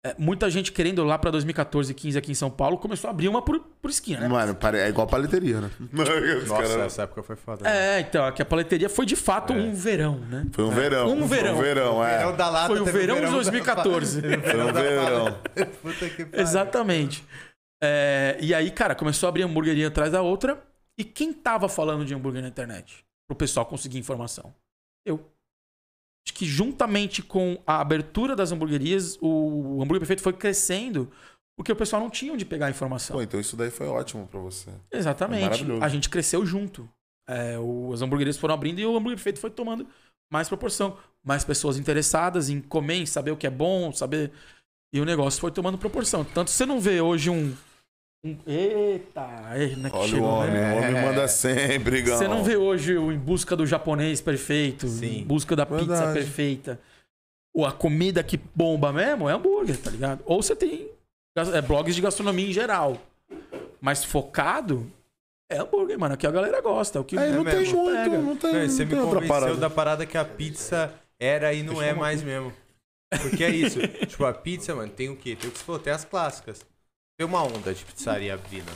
É, 0.05 0.13
muita 0.19 0.49
gente 0.51 0.71
querendo 0.71 1.03
lá 1.03 1.17
pra 1.17 1.31
2014, 1.31 1.91
15 1.91 2.17
aqui 2.17 2.31
em 2.31 2.36
São 2.36 2.49
Paulo, 2.51 2.77
começou 2.77 3.08
a 3.08 3.12
abrir 3.12 3.27
uma 3.27 3.41
por, 3.41 3.60
por 3.81 3.89
esquina, 3.89 4.21
né? 4.21 4.27
Mano, 4.27 4.55
é 4.75 4.88
igual 4.88 5.08
paleteria, 5.08 5.62
né? 5.62 5.69
Os 5.91 6.47
Nossa, 6.47 6.62
caras- 6.62 6.86
essa 6.86 7.01
época 7.03 7.23
foi 7.23 7.36
foda. 7.36 7.67
É, 7.67 7.99
então, 8.01 8.23
aqui 8.23 8.39
a 8.41 8.45
paleteria 8.45 8.88
foi 8.88 9.05
de 9.05 9.15
fato 9.15 9.51
É. 9.51 9.55
um 9.55 9.73
verão, 9.73 10.19
né? 10.19 10.45
Foi 10.51 10.63
um 10.63 10.69
verão. 10.69 11.10
Um 11.10 11.25
verão. 11.27 11.55
Foi 11.55 11.63
um 11.63 11.63
verão, 11.73 12.05
é. 12.05 12.17
Verão 12.19 12.36
da 12.38 12.49
lata, 12.49 12.67
Foi 12.67 12.79
o 12.81 12.86
teve 12.86 12.99
verão 12.99 13.15
de 13.15 13.21
da- 13.23 13.29
2014. 13.31 14.21
Teve 14.21 14.36
o 14.38 14.41
Foi 14.41 14.62
um 14.62 14.65
da 14.71 14.81
verão. 14.81 15.39
Puta 15.81 16.10
que 16.10 16.25
pariu. 16.25 16.41
Exatamente. 16.43 17.23
É, 17.84 18.38
e 18.39 18.53
aí, 18.53 18.69
cara, 18.69 18.93
começou 18.93 19.25
a 19.25 19.29
abrir 19.29 19.41
hamburgueria 19.43 19.88
atrás 19.88 20.12
da 20.12 20.21
outra. 20.21 20.63
E 20.97 21.03
quem 21.03 21.34
tava 21.34 21.67
falando 21.67 22.05
de 22.05 22.13
hambúrguer 22.13 22.41
na 22.41 22.47
internet? 22.47 23.05
Pro 23.27 23.36
pessoal 23.36 23.65
conseguir 23.65 23.97
informação? 23.97 24.53
Eu. 25.05 25.19
Acho 26.27 26.34
que 26.34 26.45
juntamente 26.45 27.21
com 27.21 27.62
a 27.67 27.79
abertura 27.81 28.36
das 28.36 28.51
hamburguerias, 28.51 29.17
o 29.21 29.75
hambúrguer 29.81 29.99
perfeito 29.99 30.23
foi 30.23 30.34
crescendo 30.34 31.12
porque 31.58 31.71
o 31.71 31.75
pessoal 31.75 32.01
não 32.01 32.10
tinha 32.10 32.34
onde 32.34 32.43
pegar 32.45 32.65
a 32.65 32.69
informação. 32.69 33.15
Pô, 33.15 33.21
então 33.21 33.39
isso 33.39 33.55
daí 33.55 33.69
foi 33.69 33.88
ótimo 33.88 34.27
pra 34.27 34.39
você. 34.39 34.71
Exatamente. 34.91 35.43
maravilhoso. 35.43 35.84
A 35.84 35.88
gente 35.89 36.10
cresceu 36.10 36.45
junto. 36.45 36.89
É, 37.27 37.58
o- 37.60 37.91
as 37.93 38.01
hamburguerias 38.01 38.38
foram 38.38 38.53
abrindo 38.55 38.79
e 38.79 38.86
o 38.86 38.89
hambúrguer 38.95 39.17
perfeito 39.17 39.39
foi 39.39 39.49
tomando 39.51 39.88
mais 40.31 40.47
proporção. 40.47 40.97
Mais 41.23 41.43
pessoas 41.43 41.77
interessadas 41.77 42.49
em 42.49 42.60
comer, 42.60 42.95
em 42.95 43.05
saber 43.05 43.31
o 43.31 43.38
que 43.38 43.47
é 43.47 43.49
bom, 43.51 43.91
saber. 43.91 44.31
E 44.93 44.99
o 44.99 45.05
negócio 45.05 45.39
foi 45.39 45.51
tomando 45.51 45.77
proporção. 45.77 46.23
Tanto 46.25 46.49
você 46.51 46.65
não 46.65 46.79
vê 46.79 47.01
hoje 47.01 47.29
um. 47.29 47.55
Eita! 48.47 49.21
é, 49.53 49.67
que 49.89 49.95
Olha 49.95 50.03
o 50.03 50.07
chegou, 50.07 50.27
homem, 50.29 50.51
né? 50.51 50.73
o 50.73 50.77
homem 50.77 50.95
É. 50.95 51.01
manda 51.05 51.27
sempre, 51.27 52.01
Gão. 52.01 52.17
Você 52.17 52.27
não 52.27 52.43
vê 52.43 52.57
hoje 52.57 52.97
o 52.97 53.11
em 53.11 53.17
busca 53.19 53.55
do 53.55 53.65
japonês 53.67 54.19
perfeito, 54.19 54.88
Sim. 54.88 55.19
em 55.19 55.23
busca 55.23 55.55
da 55.55 55.65
pizza 55.65 55.85
Verdade. 55.85 56.13
perfeita. 56.13 56.79
Ou 57.53 57.65
a 57.65 57.71
comida 57.71 58.23
que 58.23 58.38
bomba 58.55 58.91
mesmo 58.91 59.29
é 59.29 59.33
hambúrguer, 59.33 59.77
tá 59.77 59.91
ligado? 59.91 60.21
Ou 60.25 60.41
você 60.41 60.55
tem 60.55 60.89
é, 61.53 61.61
blogs 61.61 61.95
de 61.95 62.01
gastronomia 62.01 62.49
em 62.49 62.53
geral. 62.53 62.97
Mas 63.79 64.03
focado 64.03 64.91
é 65.49 65.57
hambúrguer, 65.59 65.97
mano. 65.99 66.17
Que 66.17 66.25
a 66.25 66.31
galera 66.31 66.59
gosta. 66.61 66.97
É 66.97 67.01
o 67.01 67.03
que 67.03 67.15
É 67.17 67.29
não 67.29 67.45
tem 67.45 67.59
mesmo. 67.59 67.77
muito, 67.83 67.95
Pega. 67.95 68.17
não 68.17 68.35
tem, 68.35 68.53
Não, 68.53 68.59
não 68.61 68.69
você 68.69 68.85
me 68.85 68.89
tem 68.91 68.99
outra 68.99 69.15
convenceu 69.21 69.39
parada. 69.39 69.55
da 69.57 69.69
parada 69.69 70.05
que 70.05 70.17
a 70.17 70.25
pizza 70.25 70.91
era 71.19 71.53
e 71.53 71.61
não 71.63 71.81
é 71.81 71.93
mais 71.93 72.23
mesmo. 72.23 72.51
Porque 73.21 73.43
é 73.43 73.49
isso. 73.51 73.79
tipo, 74.07 74.25
a 74.25 74.33
pizza, 74.33 74.73
mano, 74.75 74.91
tem 74.91 75.09
o 75.09 75.15
quê? 75.15 75.35
Tem 75.35 75.47
o 75.49 75.53
que 75.53 75.59
você 75.59 75.63
falou, 75.63 75.79
tem 75.79 75.93
as 75.93 76.03
clássicas. 76.03 76.65
Tem 77.17 77.25
uma 77.28 77.43
onda 77.43 77.73
de 77.73 77.84
pizzaria 77.86 78.34
abrindo. 78.34 78.71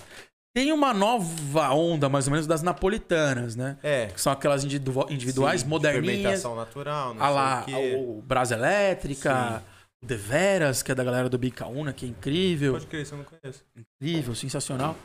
Tem 0.55 0.71
uma 0.71 0.93
nova 0.93 1.69
onda, 1.71 2.09
mais 2.09 2.25
ou 2.27 2.31
menos, 2.31 2.47
das 2.47 2.61
napolitanas, 2.61 3.55
né? 3.55 3.77
É. 3.83 4.07
Que 4.07 4.19
são 4.19 4.31
aquelas 4.33 4.63
individu- 4.63 5.05
individuais, 5.09 5.61
sim, 5.61 5.67
moderninhas. 5.67 6.15
Fermentação 6.21 6.55
natural, 6.55 7.13
não 7.13 7.23
A 7.23 7.29
lá, 7.29 7.63
sei 7.63 7.73
o 7.73 7.77
quê. 7.77 7.95
o 7.97 8.21
Brasa 8.21 8.55
Elétrica, 8.55 9.63
o 10.01 10.05
Deveras, 10.05 10.81
que 10.81 10.91
é 10.91 10.95
da 10.95 11.03
galera 11.03 11.29
do 11.29 11.37
Bicaúna, 11.37 11.93
que 11.93 12.05
é 12.05 12.09
incrível. 12.09 12.73
Pode 12.73 12.87
crer, 12.87 13.03
isso 13.03 13.13
eu 13.13 13.17
não 13.19 13.25
conheço. 13.25 13.63
Incrível, 13.77 14.33
sensacional. 14.33 14.95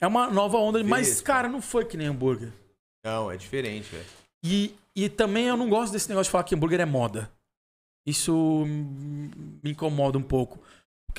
É 0.00 0.06
uma 0.06 0.28
nova 0.30 0.58
onda, 0.58 0.82
mas, 0.84 1.20
cara, 1.20 1.48
não 1.48 1.62
foi 1.62 1.84
que 1.84 1.96
nem 1.96 2.08
hambúrguer. 2.08 2.52
Não, 3.04 3.30
é 3.30 3.36
diferente, 3.36 3.88
velho. 3.90 4.04
E, 4.44 4.74
e 4.94 5.08
também 5.08 5.46
eu 5.46 5.56
não 5.56 5.68
gosto 5.68 5.92
desse 5.92 6.08
negócio 6.08 6.28
de 6.28 6.32
falar 6.32 6.44
que 6.44 6.54
hambúrguer 6.54 6.80
é 6.80 6.84
moda. 6.84 7.30
Isso 8.06 8.64
me 8.66 9.70
incomoda 9.70 10.18
um 10.18 10.22
pouco. 10.22 10.60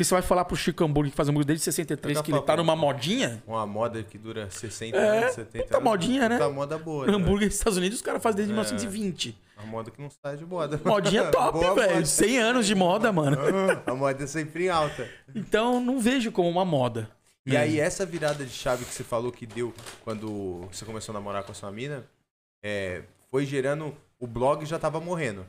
Porque 0.01 0.07
você 0.09 0.13
vai 0.15 0.21
falar 0.23 0.45
pro 0.45 0.55
Chico 0.55 0.83
Hambúrguer 0.83 1.11
que 1.11 1.15
faz 1.17 1.29
hambúrguer 1.29 1.45
desde 1.47 1.63
63, 1.65 2.17
Fica 2.17 2.25
que 2.25 2.31
ele 2.31 2.41
tá 2.41 2.57
numa 2.57 2.75
modinha. 2.75 3.43
Uma 3.45 3.67
moda 3.67 4.01
que 4.01 4.17
dura 4.17 4.49
60 4.49 4.97
É, 4.97 5.19
anos, 5.23 5.35
70 5.35 5.63
puta 5.63 5.77
anos. 5.77 5.89
modinha, 5.89 6.29
né? 6.29 6.37
Puta 6.37 6.49
moda 6.49 6.77
boa. 6.77 7.05
né? 7.05 7.13
hambúrguer 7.13 7.47
nos 7.47 7.55
Estados 7.55 7.77
Unidos 7.77 7.97
os 7.97 8.01
caras 8.01 8.21
fazem 8.23 8.37
desde 8.37 8.51
É. 8.51 8.55
1920. 8.55 9.37
A 9.57 9.63
moda 9.65 9.91
que 9.91 10.01
não 10.01 10.09
sai 10.09 10.37
de 10.37 10.45
moda. 10.45 10.81
Modinha 10.83 11.25
top, 11.31 11.59
velho. 11.59 11.93
moda. 11.95 12.05
100 12.05 12.39
anos 12.39 12.65
de 12.65 12.73
moda, 12.73 13.11
mano. 13.11 13.37
A 13.85 13.93
moda 13.93 14.23
é 14.23 14.27
sempre 14.27 14.65
em 14.65 14.69
alta. 14.69 15.07
Então 15.35 15.79
não 15.79 15.99
vejo 15.99 16.31
como 16.31 16.49
uma 16.49 16.65
moda. 16.65 17.07
E 17.45 17.51
mesmo. 17.51 17.63
aí, 17.63 17.79
essa 17.79 18.03
virada 18.05 18.43
de 18.43 18.51
chave 18.51 18.83
que 18.85 18.93
você 18.93 19.03
falou 19.03 19.31
que 19.31 19.45
deu 19.45 19.71
quando 20.03 20.67
você 20.71 20.83
começou 20.83 21.13
a 21.13 21.19
namorar 21.19 21.43
com 21.43 21.51
a 21.51 21.55
sua 21.55 21.71
mina, 21.71 22.03
é, 22.63 23.03
foi 23.29 23.45
gerando. 23.45 23.95
O 24.19 24.25
blog 24.25 24.65
já 24.65 24.79
tava 24.79 24.99
morrendo. 24.99 25.45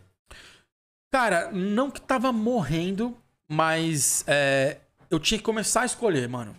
Cara, 1.10 1.50
não 1.52 1.90
que 1.90 2.00
tava 2.00 2.32
morrendo, 2.32 3.14
mas 3.52 4.24
é, 4.26 4.80
eu 5.10 5.20
tinha 5.20 5.36
que 5.36 5.44
começar 5.44 5.82
a 5.82 5.84
escolher, 5.84 6.26
mano. 6.26 6.56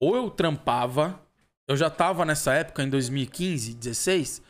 Ou 0.00 0.14
eu 0.14 0.30
trampava, 0.30 1.20
eu 1.68 1.76
já 1.76 1.90
tava 1.90 2.24
nessa 2.24 2.54
época, 2.54 2.84
em 2.84 2.88
2015, 2.88 3.74
16, 3.74 4.40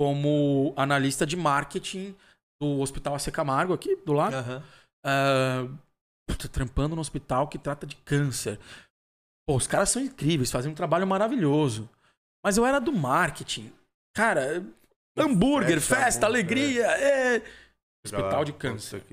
como 0.00 0.72
analista 0.74 1.26
de 1.26 1.36
marketing 1.36 2.16
do 2.58 2.80
Hospital 2.80 3.14
AC 3.14 3.30
Camargo, 3.30 3.74
aqui 3.74 3.94
do 3.94 4.14
lado. 4.14 4.34
Ah, 5.04 5.68
puta, 6.26 6.48
trampando 6.48 6.94
no 6.94 7.02
hospital 7.02 7.46
que 7.46 7.58
trata 7.58 7.86
de 7.86 7.96
câncer. 7.96 8.58
Pô, 9.46 9.54
os 9.54 9.66
caras 9.66 9.90
são 9.90 10.00
incríveis, 10.00 10.50
fazem 10.50 10.72
um 10.72 10.74
trabalho 10.74 11.06
maravilhoso. 11.06 11.90
Mas 12.42 12.56
eu 12.56 12.64
era 12.64 12.80
do 12.80 12.90
marketing. 12.90 13.70
Cara, 14.16 14.64
hambúrguer, 15.14 15.78
Festa, 15.78 16.04
festa, 16.04 16.26
alegria. 16.26 16.86
É. 16.86 17.42
Hospital 18.02 18.46
de 18.46 18.54
câncer. 18.54 19.04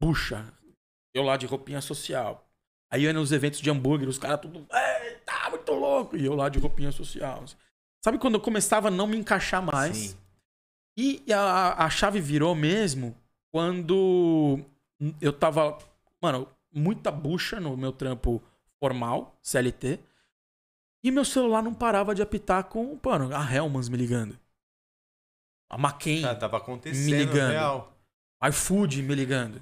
Puxa. 0.00 0.54
Eu 1.14 1.22
lá 1.22 1.36
de 1.36 1.46
roupinha 1.46 1.80
social. 1.80 2.46
Aí 2.90 3.04
eu 3.04 3.08
ia 3.08 3.12
nos 3.12 3.32
eventos 3.32 3.60
de 3.60 3.70
hambúrguer, 3.70 4.08
os 4.08 4.18
caras 4.18 4.40
tudo. 4.40 4.66
Eita, 4.72 5.50
muito 5.50 5.72
louco! 5.72 6.16
E 6.16 6.24
eu 6.24 6.34
lá 6.34 6.48
de 6.48 6.58
roupinha 6.58 6.90
social. 6.92 7.44
Sabe 8.04 8.18
quando 8.18 8.34
eu 8.34 8.40
começava 8.40 8.88
a 8.88 8.90
não 8.90 9.06
me 9.06 9.16
encaixar 9.16 9.62
mais? 9.62 9.96
Sim. 9.96 10.16
E 10.96 11.32
a, 11.32 11.84
a 11.84 11.90
chave 11.90 12.20
virou 12.20 12.54
mesmo 12.54 13.16
quando 13.52 14.60
eu 15.20 15.32
tava, 15.32 15.78
mano, 16.20 16.48
muita 16.72 17.10
bucha 17.10 17.58
no 17.58 17.76
meu 17.76 17.92
trampo 17.92 18.42
formal, 18.82 19.36
CLT. 19.42 19.98
E 21.02 21.10
meu 21.10 21.24
celular 21.24 21.62
não 21.62 21.74
parava 21.74 22.14
de 22.14 22.22
apitar 22.22 22.64
com, 22.64 22.98
mano, 23.04 23.34
a 23.34 23.52
Hellmans 23.54 23.88
me 23.88 23.96
ligando. 23.96 24.38
A 25.70 25.76
McCain, 25.76 26.20
Já 26.20 26.34
tava 26.34 26.58
acontecendo, 26.58 27.04
Me 27.06 27.12
ligando. 27.24 27.50
real. 27.50 27.92
iFood 28.48 29.02
me 29.02 29.14
ligando. 29.14 29.60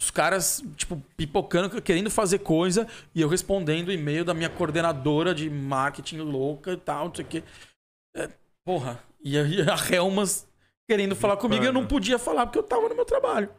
Os 0.00 0.10
caras, 0.10 0.62
tipo, 0.76 1.02
pipocando, 1.16 1.82
querendo 1.82 2.10
fazer 2.10 2.38
coisa 2.38 2.86
e 3.14 3.20
eu 3.20 3.28
respondendo 3.28 3.88
o 3.88 3.92
e-mail 3.92 4.24
da 4.24 4.32
minha 4.32 4.48
coordenadora 4.48 5.34
de 5.34 5.50
marketing 5.50 6.18
louca 6.18 6.72
e 6.72 6.76
tal, 6.76 7.08
não 7.08 7.14
sei 7.14 7.24
o 7.24 7.28
quê. 7.28 7.44
É, 8.16 8.28
porra. 8.64 9.02
E 9.22 9.36
a 9.38 9.94
Helmas 9.94 10.46
querendo 10.88 11.16
falar 11.16 11.36
comigo, 11.36 11.64
eu 11.64 11.72
não 11.72 11.86
podia 11.86 12.18
falar 12.18 12.46
porque 12.46 12.58
eu 12.58 12.62
tava 12.62 12.88
no 12.88 12.94
meu 12.94 13.04
trabalho. 13.04 13.50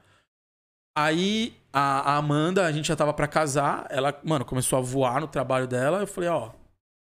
Aí 0.97 1.55
a, 1.71 2.13
a 2.13 2.17
Amanda, 2.17 2.65
a 2.65 2.71
gente 2.71 2.87
já 2.87 2.95
tava 2.95 3.13
pra 3.13 3.27
casar, 3.27 3.85
ela, 3.89 4.19
mano, 4.23 4.43
começou 4.43 4.79
a 4.79 4.81
voar 4.81 5.21
no 5.21 5.27
trabalho 5.27 5.67
dela. 5.67 5.99
Eu 5.99 6.07
falei, 6.07 6.29
ó, 6.29 6.51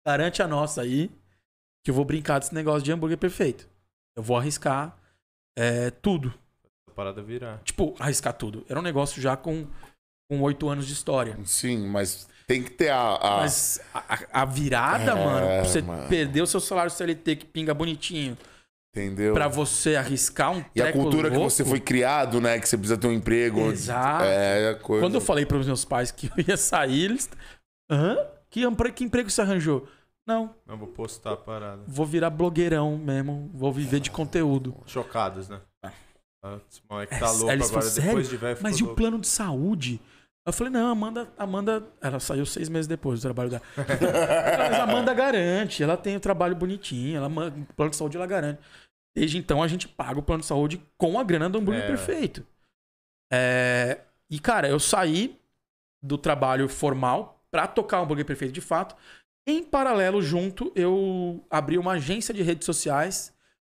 garante 0.06 0.42
a 0.42 0.48
nossa 0.48 0.82
aí, 0.82 1.12
que 1.84 1.92
eu 1.92 1.96
vou 1.96 2.04
brincar 2.04 2.40
desse 2.40 2.56
negócio 2.56 2.82
de 2.82 2.92
hambúrguer 2.92 3.18
perfeito. 3.18 3.70
Eu 4.16 4.24
vou 4.24 4.36
arriscar 4.36 4.98
é, 5.58 5.92
tudo. 5.92 6.34
Parada 6.98 7.22
virar. 7.22 7.62
Tipo, 7.64 7.96
arriscar 8.00 8.34
tudo. 8.34 8.66
Era 8.68 8.80
um 8.80 8.84
negócio 8.84 9.22
já 9.22 9.38
com 9.38 9.68
com 10.30 10.42
oito 10.42 10.68
anos 10.68 10.86
de 10.88 10.92
história. 10.94 11.38
Sim, 11.46 11.88
mas 11.88 12.28
tem 12.48 12.62
que 12.64 12.72
ter 12.72 12.90
a. 12.90 13.16
a- 13.16 13.38
Mas 13.38 13.80
a, 13.94 14.42
a 14.42 14.46
virada, 14.46 15.12
É, 15.12 15.16
mano, 15.16 15.46
pra 15.48 15.64
você 15.64 15.82
mano. 15.82 16.10
perder 16.10 16.42
o 16.42 16.48
seu 16.48 16.60
salário 16.60 16.92
CLT 16.92 17.36
que 17.38 17.46
pinga 17.46 17.74
bonitinho, 17.74 18.36
entendeu? 18.94 19.34
pra 19.34 19.48
você 19.48 19.96
arriscar 19.96 20.52
um 20.52 20.66
E 20.76 20.82
a 20.82 20.92
cultura 20.92 21.30
que 21.30 21.36
louco, 21.38 21.50
você 21.52 21.64
foi 21.64 21.80
criado, 21.80 22.42
né? 22.42 22.60
Que 22.60 22.68
você 22.68 22.76
precisa 22.78 22.98
ter 23.00 23.08
um 23.08 23.14
emprego. 23.14 23.72
Exato. 23.72 24.26
É, 24.26 24.72
a 24.72 24.76
coisa. 24.76 25.06
Quando 25.06 25.14
eu 25.16 25.22
falei 25.22 25.46
pros 25.46 25.66
meus 25.68 25.86
pais 25.86 26.12
que 26.12 26.28
eu 26.36 26.44
ia 26.46 26.58
sair, 26.58 27.04
eles. 27.06 27.30
Hã? 27.90 28.18
Que, 28.50 28.62
que 28.94 29.04
emprego 29.04 29.30
você 29.30 29.42
arranjou? 29.42 29.88
Não, 30.28 30.54
Não 30.66 30.78
vou 30.78 30.90
postar 30.90 31.34
a 31.34 31.38
parada. 31.38 31.84
vou 31.88 32.06
virar 32.06 32.30
blogueirão 32.30 32.98
mesmo, 32.98 33.50
vou 33.54 33.72
viver 33.72 34.02
de 34.02 34.12
conteúdo. 34.12 34.76
Chocados, 34.86 35.48
né? 35.48 35.62
Esse 36.70 36.82
moleque 36.90 37.14
É, 37.14 37.20
tá 37.20 37.32
louco 37.32 37.52
agora, 37.52 37.64
falaram, 37.70 37.94
depois 37.94 37.94
"Sério? 37.94 38.24
de 38.24 38.38
velho 38.38 38.60
Mas 38.62 38.76
e 38.76 38.78
ficou 38.80 38.94
o 38.94 38.96
plano 38.96 39.20
de 39.20 39.28
saúde? 39.28 40.02
Eu 40.46 40.54
falei, 40.54 40.72
não, 40.72 40.90
Amanda, 40.90 41.28
Amanda. 41.38 41.86
Ela 42.02 42.20
saiu 42.22 42.46
seis 42.46 42.70
meses 42.70 42.88
depois 42.88 43.20
do 43.20 43.24
trabalho 43.24 43.50
dela. 43.50 43.62
Mas 43.78 44.80
a 44.80 44.84
Amanda 44.84 45.14
garante, 45.14 45.84
ela 45.84 45.98
tem 45.98 46.16
o 46.16 46.20
trabalho 46.22 46.56
bonitinho, 46.56 47.18
ela, 47.18 47.28
o 47.28 47.74
plano 47.76 47.92
de 47.92 47.98
saúde 47.98 48.16
ela 48.16 48.26
garante. 48.26 48.60
Desde 49.16 49.38
então 49.38 49.62
a 49.62 49.68
gente 49.68 49.88
paga 49.88 50.20
o 50.20 50.24
plano 50.24 50.42
de 50.42 50.48
saúde 50.48 50.82
com 50.98 51.20
a 51.20 51.24
grana 51.24 51.50
do 51.50 51.58
hambúrguer 51.58 51.84
É. 51.84 51.88
perfeito. 51.88 52.46
É, 53.32 54.00
E, 54.30 54.40
cara, 54.40 54.68
eu 54.68 54.80
saí 54.80 55.40
do 56.04 56.18
trabalho 56.18 56.68
formal 56.70 57.42
pra 57.50 57.66
tocar 57.68 58.00
o 58.00 58.04
hambúrguer 58.04 58.26
perfeito 58.26 58.54
de 58.54 58.62
fato. 58.62 58.96
Em 59.48 59.64
paralelo, 59.64 60.22
junto, 60.22 60.72
eu 60.76 61.42
abri 61.50 61.78
uma 61.78 61.94
agência 61.94 62.34
de 62.34 62.42
redes 62.44 62.66
sociais 62.66 63.34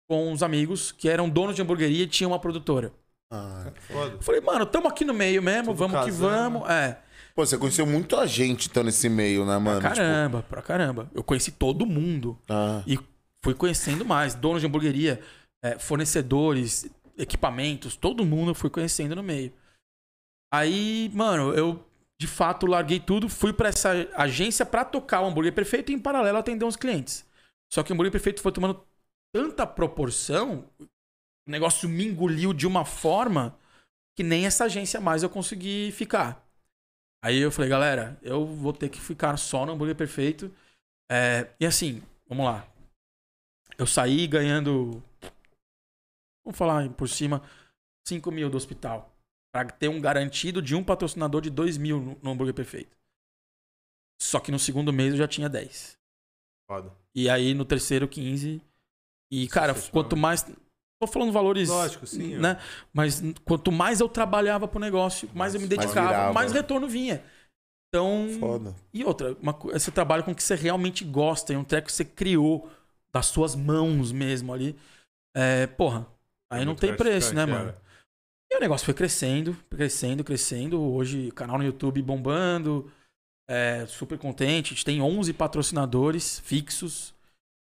com 0.10 0.32
uns 0.32 0.42
amigos 0.42 0.92
que 0.92 1.08
eram 1.08 1.30
donos 1.30 1.56
de 1.56 1.62
hamburgueria 1.62 2.04
e 2.04 2.08
tinham 2.08 2.32
uma 2.32 2.40
produtora. 2.40 2.92
Ah, 3.32 3.72
Foda. 3.88 4.16
Eu 4.16 4.22
falei, 4.24 4.42
mano, 4.42 4.66
tamo 4.66 4.88
aqui 4.88 5.06
no 5.06 5.14
meio 5.14 5.42
mesmo, 5.42 5.66
Tudo 5.68 5.78
vamos 5.78 6.00
que 6.00 6.06
casando. 6.08 6.60
vamos. 6.60 6.70
É, 6.70 7.00
Pô, 7.36 7.46
você 7.46 7.58
conheceu 7.60 7.86
muita 7.86 8.26
gente 8.28 8.68
então 8.68 8.82
nesse 8.84 9.08
meio, 9.08 9.46
né, 9.46 9.58
mano? 9.60 9.80
pra 9.80 9.90
caramba, 9.92 10.44
pra 10.50 10.62
caramba. 10.64 11.12
Eu 11.14 11.24
conheci 11.24 11.52
todo 11.52 11.86
mundo 11.86 12.34
Tipo, 12.42 12.54
ah, 12.54 12.84
e 12.88 13.00
fui 13.46 13.54
conhecendo 13.54 14.04
mais. 14.04 14.34
Donos 14.34 14.62
de 14.62 14.68
hamburgueria, 14.68 15.22
é, 15.64 15.78
fornecedores, 15.78 16.90
equipamentos, 17.18 17.96
todo 17.96 18.26
mundo 18.26 18.50
eu 18.52 18.56
fui 18.56 18.70
conhecendo 18.72 19.16
no 19.16 19.22
meio. 19.22 19.54
Aí, 20.52 21.12
mano, 21.14 21.54
eu 21.54 21.86
de 22.20 22.26
fato 22.28 22.66
larguei 22.66 23.00
tudo, 23.00 23.30
fui 23.30 23.54
pra 23.54 23.70
essa 23.70 23.92
agência 24.16 24.66
pra 24.66 24.84
tocar 24.84 25.22
o 25.22 25.28
hambúrguer 25.28 25.54
perfeito 25.54 25.92
e 25.92 25.96
em 25.96 26.00
paralelo 26.00 26.38
atender 26.40 26.66
uns 26.66 26.76
clientes. 26.76 27.24
Só 27.72 27.84
que 27.84 27.92
o 27.92 27.94
hambúrguer 27.94 28.12
perfeito 28.12 28.42
foi 28.42 28.52
tomando 28.52 28.84
tanta 29.34 29.66
proporção, 29.66 30.70
o 30.80 31.52
negócio 31.52 31.88
me 31.88 32.06
engoliu 32.06 32.54
de 32.54 32.68
uma 32.68 32.86
forma 32.86 33.58
que 34.16 34.24
nem 34.24 34.46
essa 34.46 34.66
agência 34.66 35.00
mais 35.00 35.24
eu 35.24 35.30
consegui 35.30 35.92
ficar. 35.92 36.46
Aí 37.24 37.38
eu 37.38 37.52
falei, 37.52 37.70
galera, 37.70 38.18
eu 38.22 38.46
vou 38.46 38.72
ter 38.72 38.90
que 38.90 39.00
ficar 39.00 39.36
só 39.38 39.66
no 39.66 39.74
hambúrguer 39.74 39.96
perfeito. 39.96 40.54
É, 41.12 41.50
e 41.60 41.66
assim, 41.66 42.02
vamos 42.28 42.46
lá. 42.46 42.68
Eu 43.78 43.86
saí 43.88 44.28
ganhando, 44.28 45.04
vamos 46.46 46.58
falar 46.58 46.90
por 46.94 47.08
cima, 47.08 47.42
5 48.08 48.32
mil 48.32 48.50
do 48.50 48.58
hospital. 48.58 49.14
Pra 49.54 49.66
ter 49.66 49.88
um 49.88 50.00
garantido 50.00 50.62
de 50.62 50.76
um 50.76 50.84
patrocinador 50.84 51.42
de 51.42 51.50
2 51.50 51.78
mil 51.78 52.00
no, 52.00 52.20
no 52.22 52.32
hambúrguer 52.32 52.54
perfeito. 52.54 52.96
Só 54.22 54.40
que 54.40 54.52
no 54.52 54.60
segundo 54.60 54.94
mês 54.94 55.14
eu 55.14 55.18
já 55.18 55.28
tinha 55.28 55.50
10. 55.50 55.98
Foda. 56.70 56.94
E 57.16 57.30
aí 57.30 57.54
no 57.54 57.66
terceiro, 57.66 58.08
15. 58.08 58.62
E, 59.32 59.48
cara, 59.48 59.76
quanto 59.92 60.18
mais. 60.18 60.44
Tô 61.02 61.08
falando 61.08 61.32
valores. 61.32 61.70
Lógico, 61.70 62.06
sim, 62.06 62.36
Né? 62.36 62.60
Mas 62.94 63.22
quanto 63.46 63.72
mais 63.72 64.02
eu 64.02 64.10
trabalhava 64.10 64.68
pro 64.68 64.80
negócio, 64.80 65.30
mais 65.34 65.54
eu 65.56 65.62
me 65.62 65.68
Mais 65.68 65.80
dedicava, 65.80 66.08
virava. 66.08 66.34
mais 66.34 66.52
retorno 66.52 66.88
vinha. 66.88 67.24
Então. 67.88 68.28
foda. 68.40 68.76
E 68.94 69.04
outra, 69.04 69.36
uma, 69.42 69.54
você 69.54 69.92
trabalha 69.92 70.24
com 70.24 70.32
o 70.32 70.36
que 70.36 70.44
você 70.44 70.56
realmente 70.56 71.04
gosta, 71.04 71.54
é 71.54 71.58
um 71.58 71.64
treco 71.64 71.88
que 71.88 71.94
você 71.94 72.06
criou 72.06 72.70
das 73.12 73.28
suas 73.28 73.56
mãos 73.56 74.12
mesmo 74.12 74.54
ali. 74.54 74.76
É, 75.36 75.68
porra, 75.68 76.08
aí 76.52 76.62
É 76.62 76.66
não 76.66 76.76
tem 76.76 76.96
preço, 76.96 77.34
né, 77.34 77.46
mano? 77.46 77.74
E 78.52 78.58
o 78.58 78.60
negócio 78.60 78.86
foi 78.86 78.94
crescendo, 78.94 79.56
crescendo, 79.70 80.24
crescendo. 80.24 80.82
Hoje, 80.82 81.32
canal 81.32 81.58
no 81.58 81.64
YouTube 81.64 82.02
bombando. 82.02 82.92
É, 83.50 83.86
super 83.88 84.18
contente. 84.18 84.74
A 84.74 84.76
gente 84.76 84.86
tem 84.86 85.02
11 85.02 85.34
patrocinadores 85.34 86.40
fixos 86.40 87.14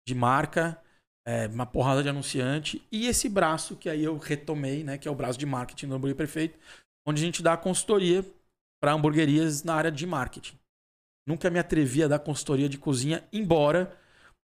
de 0.07 0.14
marca, 0.14 0.81
é, 1.26 1.46
uma 1.48 1.66
porrada 1.66 2.02
de 2.02 2.08
anunciante. 2.08 2.80
E 2.90 3.06
esse 3.08 3.28
braço 3.28 3.74
que 3.76 3.88
aí 3.90 4.04
eu 4.04 4.16
retomei, 4.16 4.84
né? 4.84 4.96
Que 4.96 5.08
é 5.08 5.10
o 5.10 5.14
braço 5.14 5.38
de 5.38 5.44
marketing 5.46 5.88
do 5.88 5.94
Hambúrguer 5.96 6.16
Perfeito, 6.16 6.58
onde 7.06 7.20
a 7.20 7.24
gente 7.24 7.42
dá 7.42 7.56
consultoria 7.56 8.24
para 8.80 8.92
hamburguerias 8.92 9.62
na 9.64 9.74
área 9.74 9.90
de 9.90 10.06
marketing. 10.06 10.56
Nunca 11.28 11.50
me 11.50 11.58
atrevi 11.58 12.04
a 12.04 12.08
dar 12.08 12.20
consultoria 12.20 12.68
de 12.68 12.78
cozinha, 12.78 13.24
embora 13.32 13.92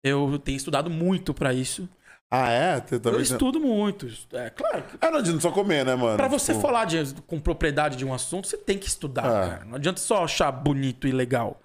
eu 0.04 0.38
tenha 0.40 0.58
estudado 0.58 0.90
muito 0.90 1.34
para 1.34 1.54
isso. 1.54 1.88
Ah, 2.30 2.50
é? 2.50 2.82
Você 2.82 2.96
Eu 2.96 3.00
também... 3.00 3.22
estudo 3.22 3.60
muito. 3.60 4.08
É 4.34 4.50
claro 4.50 4.82
que 4.84 4.98
Ah, 5.00 5.10
não 5.12 5.20
adianta 5.20 5.40
só 5.40 5.52
comer, 5.52 5.86
né, 5.86 5.96
mano? 5.96 6.18
Pra 6.18 6.28
você 6.28 6.52
Tipo, 6.54 6.66
falar 6.66 6.86
de- 6.86 7.14
com 7.28 7.40
propriedade 7.40 7.96
de 7.96 8.04
um 8.04 8.14
assunto, 8.14 8.48
você 8.48 8.58
tem 8.58 8.78
que 8.78 8.88
estudar, 8.88 9.26
É. 9.26 9.50
cara. 9.50 9.66
Não 9.66 9.76
adianta 9.76 10.02
só 10.02 10.24
achar 10.26 10.52
bonito 10.52 11.08
e 11.08 11.12
legal. 11.12 11.62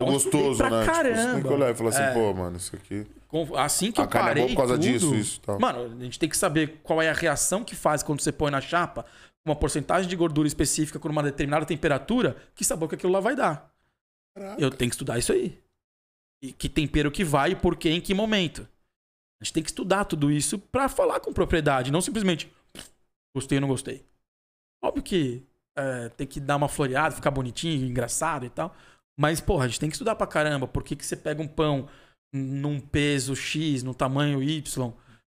Então, 0.00 0.08
eu 0.14 0.20
Gostoso, 0.20 0.58
pra 0.58 0.70
né? 0.70 0.80
Tipo, 0.84 0.94
você 0.94 1.02
tem 1.02 1.14
Caramba. 1.14 1.48
que 1.48 1.54
olhar 1.54 1.70
e 1.70 1.74
falar 1.74 1.90
assim, 1.90 2.02
É. 2.02 2.12
pô, 2.14 2.32
mano, 2.32 2.56
isso 2.56 2.76
aqui. 2.76 3.06
Assim 3.56 3.90
que 3.90 4.00
A 4.00 4.04
eu 4.04 4.08
parei 4.08 4.48
por 4.48 4.56
causa 4.56 4.74
tudo, 4.74 4.82
disso, 4.82 5.14
isso 5.14 5.40
tal. 5.40 5.58
Mano, 5.58 5.96
a 6.00 6.04
gente 6.04 6.18
tem 6.18 6.28
que 6.28 6.36
saber 6.36 6.80
qual 6.82 7.02
é 7.02 7.10
a 7.10 7.12
reação 7.12 7.64
que 7.64 7.74
faz 7.74 8.02
quando 8.02 8.20
você 8.20 8.32
põe 8.32 8.50
na 8.50 8.60
chapa 8.60 9.04
uma 9.44 9.54
porcentagem 9.54 10.08
de 10.08 10.16
gordura 10.16 10.48
específica 10.48 10.98
com 10.98 11.08
uma 11.08 11.22
determinada 11.22 11.64
temperatura, 11.64 12.36
que 12.54 12.64
sabor 12.64 12.88
que 12.88 12.96
aquilo 12.96 13.12
lá 13.12 13.20
vai 13.20 13.36
dar. 13.36 13.72
Caraca. 14.34 14.60
Eu 14.60 14.70
tenho 14.70 14.90
que 14.90 14.94
estudar 14.94 15.18
isso 15.18 15.32
aí. 15.32 15.60
E 16.42 16.52
que 16.52 16.68
tempero 16.68 17.10
que 17.10 17.24
vai 17.24 17.52
e 17.52 17.56
por 17.56 17.76
quê, 17.76 17.90
em 17.90 18.00
que 18.00 18.12
momento. 18.12 18.68
A 19.40 19.44
gente 19.44 19.52
tem 19.52 19.62
que 19.62 19.70
estudar 19.70 20.04
tudo 20.04 20.30
isso 20.30 20.58
pra 20.58 20.88
falar 20.88 21.20
com 21.20 21.32
propriedade, 21.32 21.92
não 21.92 22.00
simplesmente 22.00 22.50
gostei 23.34 23.58
ou 23.58 23.62
não 23.62 23.68
gostei. 23.68 24.04
Óbvio 24.82 25.02
que 25.02 25.42
é, 25.76 26.08
tem 26.10 26.26
que 26.26 26.40
dar 26.40 26.56
uma 26.56 26.68
floreada, 26.68 27.14
ficar 27.14 27.30
bonitinho, 27.30 27.86
engraçado 27.86 28.44
e 28.46 28.50
tal. 28.50 28.74
Mas, 29.18 29.40
porra, 29.40 29.64
a 29.64 29.68
gente 29.68 29.80
tem 29.80 29.88
que 29.88 29.94
estudar 29.94 30.16
pra 30.16 30.26
caramba. 30.26 30.66
Por 30.66 30.82
que, 30.82 30.96
que 30.96 31.06
você 31.06 31.16
pega 31.16 31.42
um 31.42 31.48
pão 31.48 31.88
num 32.32 32.80
peso 32.80 33.34
X, 33.34 33.82
no 33.82 33.94
tamanho 33.94 34.42
Y? 34.42 34.92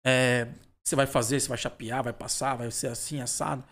É, 0.06 0.47
você 0.84 0.95
vai 0.95 1.06
fazer, 1.06 1.39
você 1.39 1.47
vai 1.49 1.58
chapear, 1.58 2.04
vai 2.04 2.13
passar, 2.13 2.56
vai 2.56 2.71
ser 2.71 2.88
assim, 2.88 3.21
assado. 3.21 3.63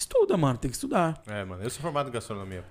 Estuda, 0.00 0.36
mano, 0.36 0.58
tem 0.58 0.70
que 0.70 0.76
estudar. 0.76 1.22
É, 1.26 1.44
mano, 1.44 1.62
eu 1.62 1.70
sou 1.70 1.82
formado 1.82 2.08
em 2.08 2.12
gastronomia. 2.12 2.64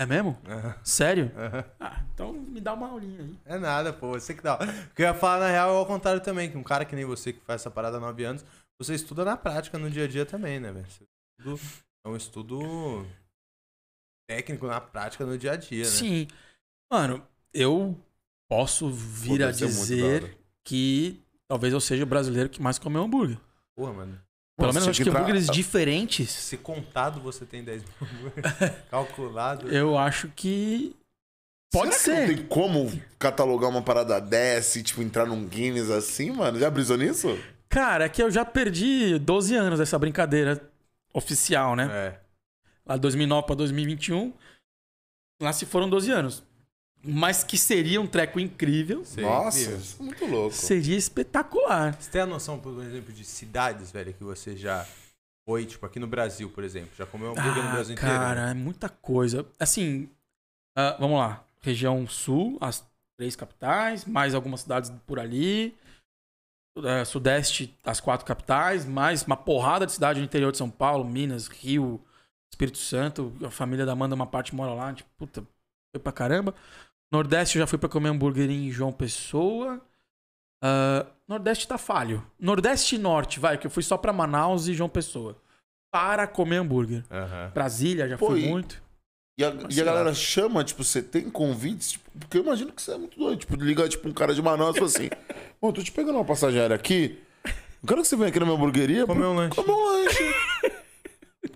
É 0.00 0.06
mesmo? 0.06 0.38
Aham, 0.46 0.76
Sério? 0.84 1.32
aham. 1.36 1.64
Ah, 1.80 2.04
então 2.14 2.32
me 2.32 2.60
dá 2.60 2.72
uma 2.72 2.88
aulinha 2.88 3.20
aí. 3.20 3.36
É 3.44 3.58
nada, 3.58 3.92
pô. 3.92 4.10
Você 4.12 4.32
que 4.32 4.42
dá. 4.42 4.54
O 4.54 4.94
que 4.94 5.02
eu 5.02 5.06
ia 5.06 5.14
falar, 5.14 5.40
na 5.40 5.50
real, 5.50 5.74
é 5.74 5.76
ao 5.76 5.86
contrário 5.86 6.20
também. 6.20 6.48
Que 6.48 6.56
um 6.56 6.62
cara 6.62 6.84
que 6.84 6.94
nem 6.94 7.04
você, 7.04 7.32
que 7.32 7.40
faz 7.40 7.62
essa 7.62 7.70
parada 7.70 7.96
há 7.96 8.00
9 8.00 8.24
anos, 8.24 8.44
você 8.80 8.94
estuda 8.94 9.24
na 9.24 9.36
prática, 9.36 9.76
no 9.76 9.90
dia 9.90 10.04
a 10.04 10.08
dia 10.08 10.24
também, 10.24 10.60
né, 10.60 10.70
velho? 10.70 10.86
É 12.06 12.08
um 12.08 12.16
estudo 12.16 13.04
técnico 14.28 14.68
na 14.68 14.80
prática, 14.80 15.26
no 15.26 15.36
dia 15.36 15.52
a 15.52 15.56
dia, 15.56 15.84
né? 15.84 15.90
Sim. 15.90 16.28
Mano, 16.92 17.26
eu 17.52 17.98
posso 18.48 18.90
vir 18.90 19.38
Pô, 19.38 19.44
a 19.44 19.50
dizer 19.50 20.38
que 20.64 21.20
talvez 21.46 21.72
eu 21.72 21.80
seja 21.80 22.02
o 22.02 22.06
brasileiro 22.06 22.48
que 22.48 22.62
mais 22.62 22.78
comeu 22.78 23.02
hambúrguer. 23.02 23.38
Porra, 23.76 23.92
mano. 23.92 24.20
Pelo 24.58 24.72
menos 24.72 24.88
acho 24.88 24.98
que 24.98 25.08
que 25.08 25.16
hambúrgueres 25.16 25.46
diferentes. 25.46 26.30
Se 26.30 26.56
contado, 26.56 27.20
você 27.20 27.46
tem 27.46 27.62
10 27.62 27.82
mil. 27.82 28.32
Calculado. 28.90 29.68
Eu 29.72 29.96
acho 29.96 30.28
que. 30.34 30.96
Pode 31.72 31.94
Será 31.94 32.16
que 32.16 32.26
ser. 32.26 32.28
não 32.28 32.36
tem 32.36 32.46
como 32.46 33.02
catalogar 33.18 33.70
uma 33.70 33.82
parada 33.82 34.20
dessa 34.20 34.78
e, 34.78 34.82
tipo, 34.82 35.00
entrar 35.00 35.26
num 35.26 35.46
Guinness 35.46 35.90
assim, 35.90 36.32
mano? 36.32 36.58
Já 36.58 36.70
brisou 36.70 36.96
nisso? 36.96 37.38
Cara, 37.68 38.06
é 38.06 38.08
que 38.08 38.22
eu 38.22 38.30
já 38.30 38.44
perdi 38.44 39.18
12 39.18 39.54
anos 39.54 39.78
dessa 39.78 39.98
brincadeira 39.98 40.60
oficial, 41.12 41.76
né? 41.76 41.88
É. 41.92 42.20
Lá 42.84 42.96
de 42.96 43.02
2009 43.02 43.46
pra 43.46 43.54
2021. 43.54 44.32
Lá 45.40 45.52
se 45.52 45.66
foram 45.66 45.88
12 45.88 46.10
anos. 46.10 46.42
Mas 47.02 47.44
que 47.44 47.56
seria 47.56 48.00
um 48.00 48.06
treco 48.06 48.40
incrível. 48.40 49.04
Seria 49.04 49.28
Nossa, 49.30 49.58
incrível. 49.58 49.78
isso 49.80 49.96
é 50.00 50.04
muito 50.04 50.26
louco. 50.26 50.54
Seria 50.54 50.96
espetacular. 50.96 51.94
Você 52.00 52.10
tem 52.10 52.20
a 52.20 52.26
noção, 52.26 52.58
por 52.58 52.82
exemplo, 52.82 53.12
de 53.12 53.24
cidades, 53.24 53.90
velho, 53.92 54.12
que 54.12 54.24
você 54.24 54.56
já 54.56 54.86
foi, 55.48 55.64
tipo, 55.64 55.86
aqui 55.86 55.98
no 55.98 56.06
Brasil, 56.06 56.50
por 56.50 56.64
exemplo? 56.64 56.90
Já 56.96 57.06
comeu 57.06 57.30
hambúrguer 57.30 57.62
no 57.62 57.68
Ah, 57.68 57.72
Brasil 57.72 57.94
inteiro? 57.94 58.14
cara, 58.14 58.50
é 58.50 58.54
muita 58.54 58.88
coisa. 58.88 59.46
Assim, 59.58 60.08
ah, 60.76 60.96
vamos 60.98 61.18
lá. 61.18 61.44
Região 61.60 62.06
sul, 62.06 62.58
as 62.60 62.84
três 63.16 63.34
capitais, 63.36 64.04
mais 64.04 64.34
algumas 64.34 64.60
cidades 64.60 64.92
por 65.06 65.18
ali. 65.18 65.74
Eh, 66.76 67.04
Sudeste, 67.04 67.76
as 67.84 68.00
quatro 68.00 68.24
capitais, 68.26 68.84
mais 68.84 69.22
uma 69.24 69.36
porrada 69.36 69.84
de 69.86 69.92
cidade 69.92 70.20
no 70.20 70.24
interior 70.26 70.52
de 70.52 70.58
São 70.58 70.70
Paulo, 70.70 71.04
Minas, 71.04 71.48
Rio, 71.48 72.00
Espírito 72.52 72.78
Santo. 72.78 73.32
A 73.44 73.50
família 73.50 73.84
da 73.86 73.92
Amanda, 73.92 74.14
uma 74.14 74.26
parte 74.26 74.54
mora 74.54 74.72
lá. 74.74 74.92
Tipo, 74.94 75.08
puta, 75.18 75.42
foi 75.92 76.00
pra 76.00 76.12
caramba. 76.12 76.54
Nordeste, 77.10 77.56
eu 77.56 77.60
já 77.62 77.66
fui 77.66 77.78
pra 77.78 77.88
comer 77.88 78.10
hambúrguer 78.10 78.50
em 78.50 78.70
João 78.70 78.92
Pessoa. 78.92 79.80
Ah, 80.62 81.06
Nordeste 81.26 81.66
tá 81.68 81.78
falho. 81.78 82.24
Nordeste 82.38 82.96
e 82.96 82.98
Norte, 82.98 83.38
vai, 83.40 83.56
que 83.58 83.66
eu 83.66 83.70
fui 83.70 83.82
só 83.82 83.96
pra 83.96 84.12
Manaus 84.12 84.66
e 84.68 84.74
João 84.74 84.88
Pessoa. 84.88 85.40
Para 85.90 86.26
comer 86.26 86.56
hambúrguer. 86.56 87.04
Aham. 87.10 87.50
Brasília, 87.54 88.08
já 88.08 88.18
Pô, 88.18 88.26
fui 88.28 88.44
e- 88.44 88.48
muito. 88.48 88.82
E 89.40 89.44
a, 89.44 89.54
e 89.70 89.80
a 89.80 89.84
galera 89.84 90.12
chama, 90.12 90.64
tipo, 90.64 90.82
você 90.82 91.00
tem 91.00 91.30
convites? 91.30 91.92
Tipo, 91.92 92.10
porque 92.18 92.38
eu 92.38 92.42
imagino 92.42 92.72
que 92.72 92.82
você 92.82 92.92
é 92.92 92.98
muito 92.98 93.16
doido. 93.16 93.38
Tipo, 93.38 93.54
liga, 93.54 93.88
tipo, 93.88 94.08
um 94.08 94.12
cara 94.12 94.34
de 94.34 94.42
Manaus 94.42 94.74
e 94.76 94.80
fala 94.80 94.90
assim: 94.90 95.08
Bom, 95.62 95.72
tô 95.72 95.80
te 95.82 95.92
pegando 95.92 96.16
uma 96.16 96.24
passagem 96.24 96.60
aérea 96.60 96.74
aqui. 96.74 97.22
Eu 97.80 97.86
quero 97.86 98.02
que 98.02 98.08
você 98.08 98.16
venha 98.16 98.28
aqui 98.28 98.40
na 98.40 98.44
minha 98.46 98.56
hamburgueria. 98.56 99.06
Comer 99.06 99.26
um 99.26 99.36
lanche. 99.36 99.54
Comer 99.54 99.70
um 99.72 99.84
lanche. 99.84 100.34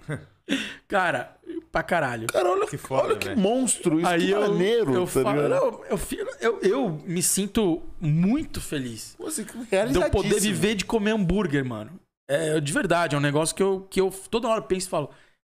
Cara, 0.87 1.37
pra 1.73 1.83
caralho. 1.83 2.29
Cara, 2.29 2.51
olha 2.51 2.67
Que 2.67 2.77
foda, 2.77 3.05
olha 3.05 3.17
que 3.17 3.35
monstro 3.35 3.99
isso. 3.99 4.09
Aí 4.09 4.27
que 4.27 4.31
eu, 4.31 4.41
maneiro, 4.43 4.95
eu, 4.95 5.07
tá 5.07 5.23
falo, 5.23 5.49
não, 5.49 5.85
eu, 5.87 5.99
eu, 6.39 6.61
eu 6.61 6.91
me 7.07 7.23
sinto 7.23 7.83
muito 7.99 8.61
feliz 8.61 9.17
Pô, 9.17 9.27
assim, 9.27 9.45
de 9.45 9.97
eu 9.97 10.11
poder 10.11 10.39
viver 10.39 10.75
de 10.75 10.85
comer 10.85 11.13
hambúrguer, 11.13 11.65
mano. 11.65 11.99
É, 12.29 12.61
de 12.61 12.73
verdade, 12.73 13.15
é 13.15 13.19
um 13.19 13.23
negócio 13.23 13.57
que 13.57 13.63
eu, 13.63 13.87
que 13.91 14.01
eu 14.01 14.11
toda 14.31 14.49
hora 14.49 14.63
penso 14.63 14.87
e 14.87 14.91
falo, 14.91 15.11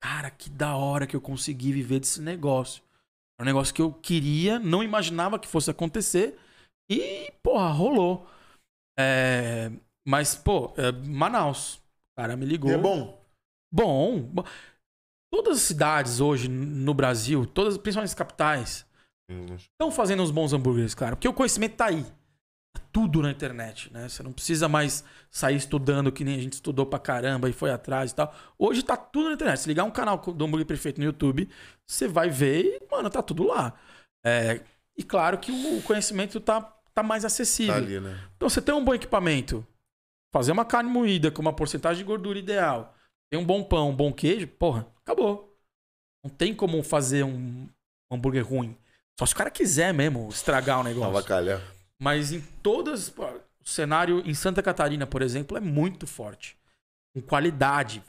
cara, 0.01 0.31
que 0.31 0.51
da 0.51 0.77
hora 0.77 1.07
que 1.07 1.17
eu 1.17 1.21
consegui 1.21 1.73
viver 1.73 1.99
desse 1.99 2.21
negócio. 2.21 2.83
É 3.41 3.43
um 3.43 3.47
negócio 3.47 3.75
que 3.75 3.83
eu 3.83 3.93
queria, 3.93 4.59
não 4.59 4.83
imaginava 4.83 5.39
que 5.39 5.49
fosse 5.49 5.71
acontecer 5.71 6.39
e, 6.91 7.33
porra, 7.43 7.71
rolou. 7.71 8.27
É, 8.99 9.73
mas, 10.07 10.35
pô, 10.35 10.73
é, 10.77 10.93
Manaus, 10.93 11.77
o 11.77 12.21
cara 12.21 12.37
me 12.37 12.45
ligou. 12.45 12.71
E 12.71 12.75
é 12.75 12.79
bom. 12.79 13.19
Bom, 13.73 14.21
bom. 14.21 14.45
Todas 15.33 15.57
as 15.59 15.63
cidades 15.63 16.21
hoje 16.21 16.47
no 16.47 16.93
Brasil, 16.93 17.47
todas, 17.47 17.79
principalmente 17.79 18.11
as 18.11 18.15
capitais, 18.15 18.87
estão 19.57 19.91
fazendo 19.91 20.23
uns 20.23 20.31
bons 20.31 20.53
hambúrgueres, 20.53 20.95
cara. 20.95 21.17
Porque 21.17 21.29
o 21.29 21.33
conhecimento 21.33 21.77
tá 21.77 21.87
aí. 21.87 22.05
Tá 22.75 22.83
tudo 22.93 23.23
na 23.23 23.31
internet, 23.31 23.91
né? 23.93 24.09
Você 24.09 24.23
não 24.23 24.33
precisa 24.33 24.69
mais 24.69 25.03
sair 25.31 25.57
estudando 25.57 26.13
que 26.13 26.23
nem 26.23 26.37
a 26.37 26.41
gente 26.43 26.53
estudou 26.53 26.85
pra 26.85 26.99
caramba 26.99 27.49
e 27.49 27.53
foi 27.53 27.71
atrás 27.71 28.11
e 28.11 28.15
tal. 28.15 28.35
Hoje 28.59 28.83
tá 28.83 28.97
tudo 28.97 29.29
na 29.29 29.35
internet. 29.35 29.61
Se 29.61 29.69
ligar 29.69 29.85
um 29.85 29.91
canal 29.91 30.19
do 30.19 30.45
Hambúrguer 30.45 30.67
Perfeito 30.67 30.99
no 30.99 31.05
YouTube, 31.07 31.49
você 31.87 32.07
vai 32.07 32.29
ver 32.29 32.65
e, 32.65 32.87
mano, 32.91 33.09
tá 33.09 33.23
tudo 33.23 33.45
lá. 33.45 33.73
É, 34.25 34.61
e 34.97 35.03
claro 35.03 35.39
que 35.39 35.51
o 35.51 35.83
conhecimento 35.83 36.41
tá, 36.41 36.61
tá 36.95 37.03
mais 37.03 37.25
acessível. 37.25 37.73
Tá 37.73 37.81
ali, 37.81 38.01
né? 38.01 38.19
Então 38.37 38.51
você 38.51 38.61
tem 38.61 38.75
um 38.75 38.85
bom 38.85 38.95
equipamento, 38.95 39.67
fazer 40.31 40.53
uma 40.53 40.65
carne 40.65 40.91
moída 40.91 41.31
com 41.31 41.41
uma 41.41 41.55
porcentagem 41.55 41.99
de 41.99 42.05
gordura 42.05 42.39
ideal, 42.39 42.95
tem 43.33 43.41
um 43.41 43.47
bom 43.47 43.65
pão, 43.65 43.89
um 43.89 43.97
bom 43.97 44.13
queijo, 44.13 44.47
porra, 44.47 44.87
acabou. 45.03 45.57
Não 46.23 46.31
tem 46.31 46.55
como 46.55 46.83
fazer 46.83 47.25
um 47.25 47.67
hambúrguer 48.11 48.47
ruim. 48.47 48.77
Só 49.19 49.25
se 49.25 49.33
o 49.33 49.37
cara 49.37 49.51
quiser 49.51 49.95
mesmo 49.95 50.29
estragar 50.29 50.81
o 50.81 50.85
negócio. 50.85 51.09
Avacalhar. 51.09 51.63
Mas 51.99 52.31
em 52.31 52.43
todas. 52.63 53.09
O 53.09 53.65
cenário 53.65 54.23
em 54.27 54.35
Santa 54.35 54.63
Catarina, 54.63 55.07
por 55.07 55.23
exemplo, 55.23 55.57
é 55.57 55.61
muito 55.61 56.07
forte. 56.07 56.59
Com 57.17 57.23
qualidade 57.23 58.03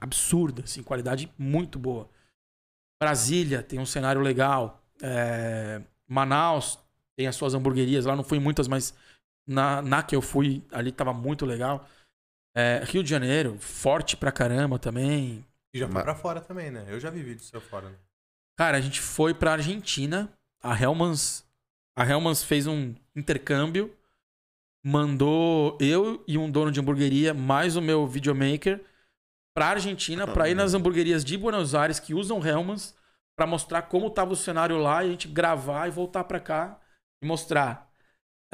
absurda, 0.00 0.62
assim, 0.62 0.80
qualidade 0.84 1.28
muito 1.36 1.76
boa. 1.76 2.08
Brasília 3.02 3.64
tem 3.64 3.80
um 3.80 3.86
cenário 3.86 4.20
legal. 4.20 4.80
É, 5.02 5.82
Manaus 6.06 6.78
tem 7.16 7.26
as 7.26 7.34
suas 7.34 7.52
hamburguerias. 7.52 8.04
Lá 8.04 8.14
não 8.14 8.22
fui 8.22 8.38
muitas, 8.38 8.68
mas 8.68 8.94
na, 9.44 9.82
na 9.82 10.04
que 10.04 10.14
eu 10.14 10.22
fui, 10.22 10.62
ali 10.70 10.92
tava 10.92 11.12
muito 11.12 11.44
legal. 11.44 11.84
É, 12.54 12.82
Rio 12.84 13.02
de 13.02 13.08
Janeiro, 13.10 13.58
forte 13.58 14.16
pra 14.16 14.30
caramba 14.32 14.78
também. 14.78 15.44
E 15.74 15.78
já 15.78 15.86
foi 15.86 15.94
Mas- 15.94 16.04
pra 16.04 16.14
fora 16.14 16.40
também, 16.40 16.70
né? 16.70 16.84
Eu 16.88 17.00
já 17.00 17.08
vi 17.10 17.22
vídeo 17.22 17.42
seu 17.42 17.60
fora. 17.60 17.88
Né? 17.88 17.96
Cara, 18.58 18.76
a 18.76 18.80
gente 18.80 19.00
foi 19.00 19.32
pra 19.32 19.52
Argentina. 19.52 20.30
A 20.62 20.80
Hellmans, 20.80 21.44
a 21.96 22.04
Hellmans 22.06 22.44
fez 22.44 22.66
um 22.66 22.94
intercâmbio. 23.16 23.94
Mandou 24.84 25.78
eu 25.80 26.22
e 26.26 26.36
um 26.36 26.50
dono 26.50 26.70
de 26.70 26.80
hamburgueria, 26.80 27.32
mais 27.32 27.76
o 27.76 27.80
meu 27.80 28.06
videomaker, 28.06 28.84
pra 29.54 29.68
Argentina, 29.68 30.26
pra 30.26 30.48
ir 30.48 30.54
nas 30.54 30.74
hamburguerias 30.74 31.24
de 31.24 31.38
Buenos 31.38 31.74
Aires 31.74 32.00
que 32.00 32.12
usam 32.14 32.44
Hellmans, 32.44 32.94
pra 33.36 33.46
mostrar 33.46 33.82
como 33.82 34.10
tava 34.10 34.32
o 34.32 34.36
cenário 34.36 34.76
lá 34.78 35.04
e 35.04 35.08
a 35.08 35.10
gente 35.10 35.28
gravar 35.28 35.86
e 35.86 35.90
voltar 35.90 36.24
pra 36.24 36.40
cá 36.40 36.80
e 37.22 37.26
mostrar. 37.26 37.91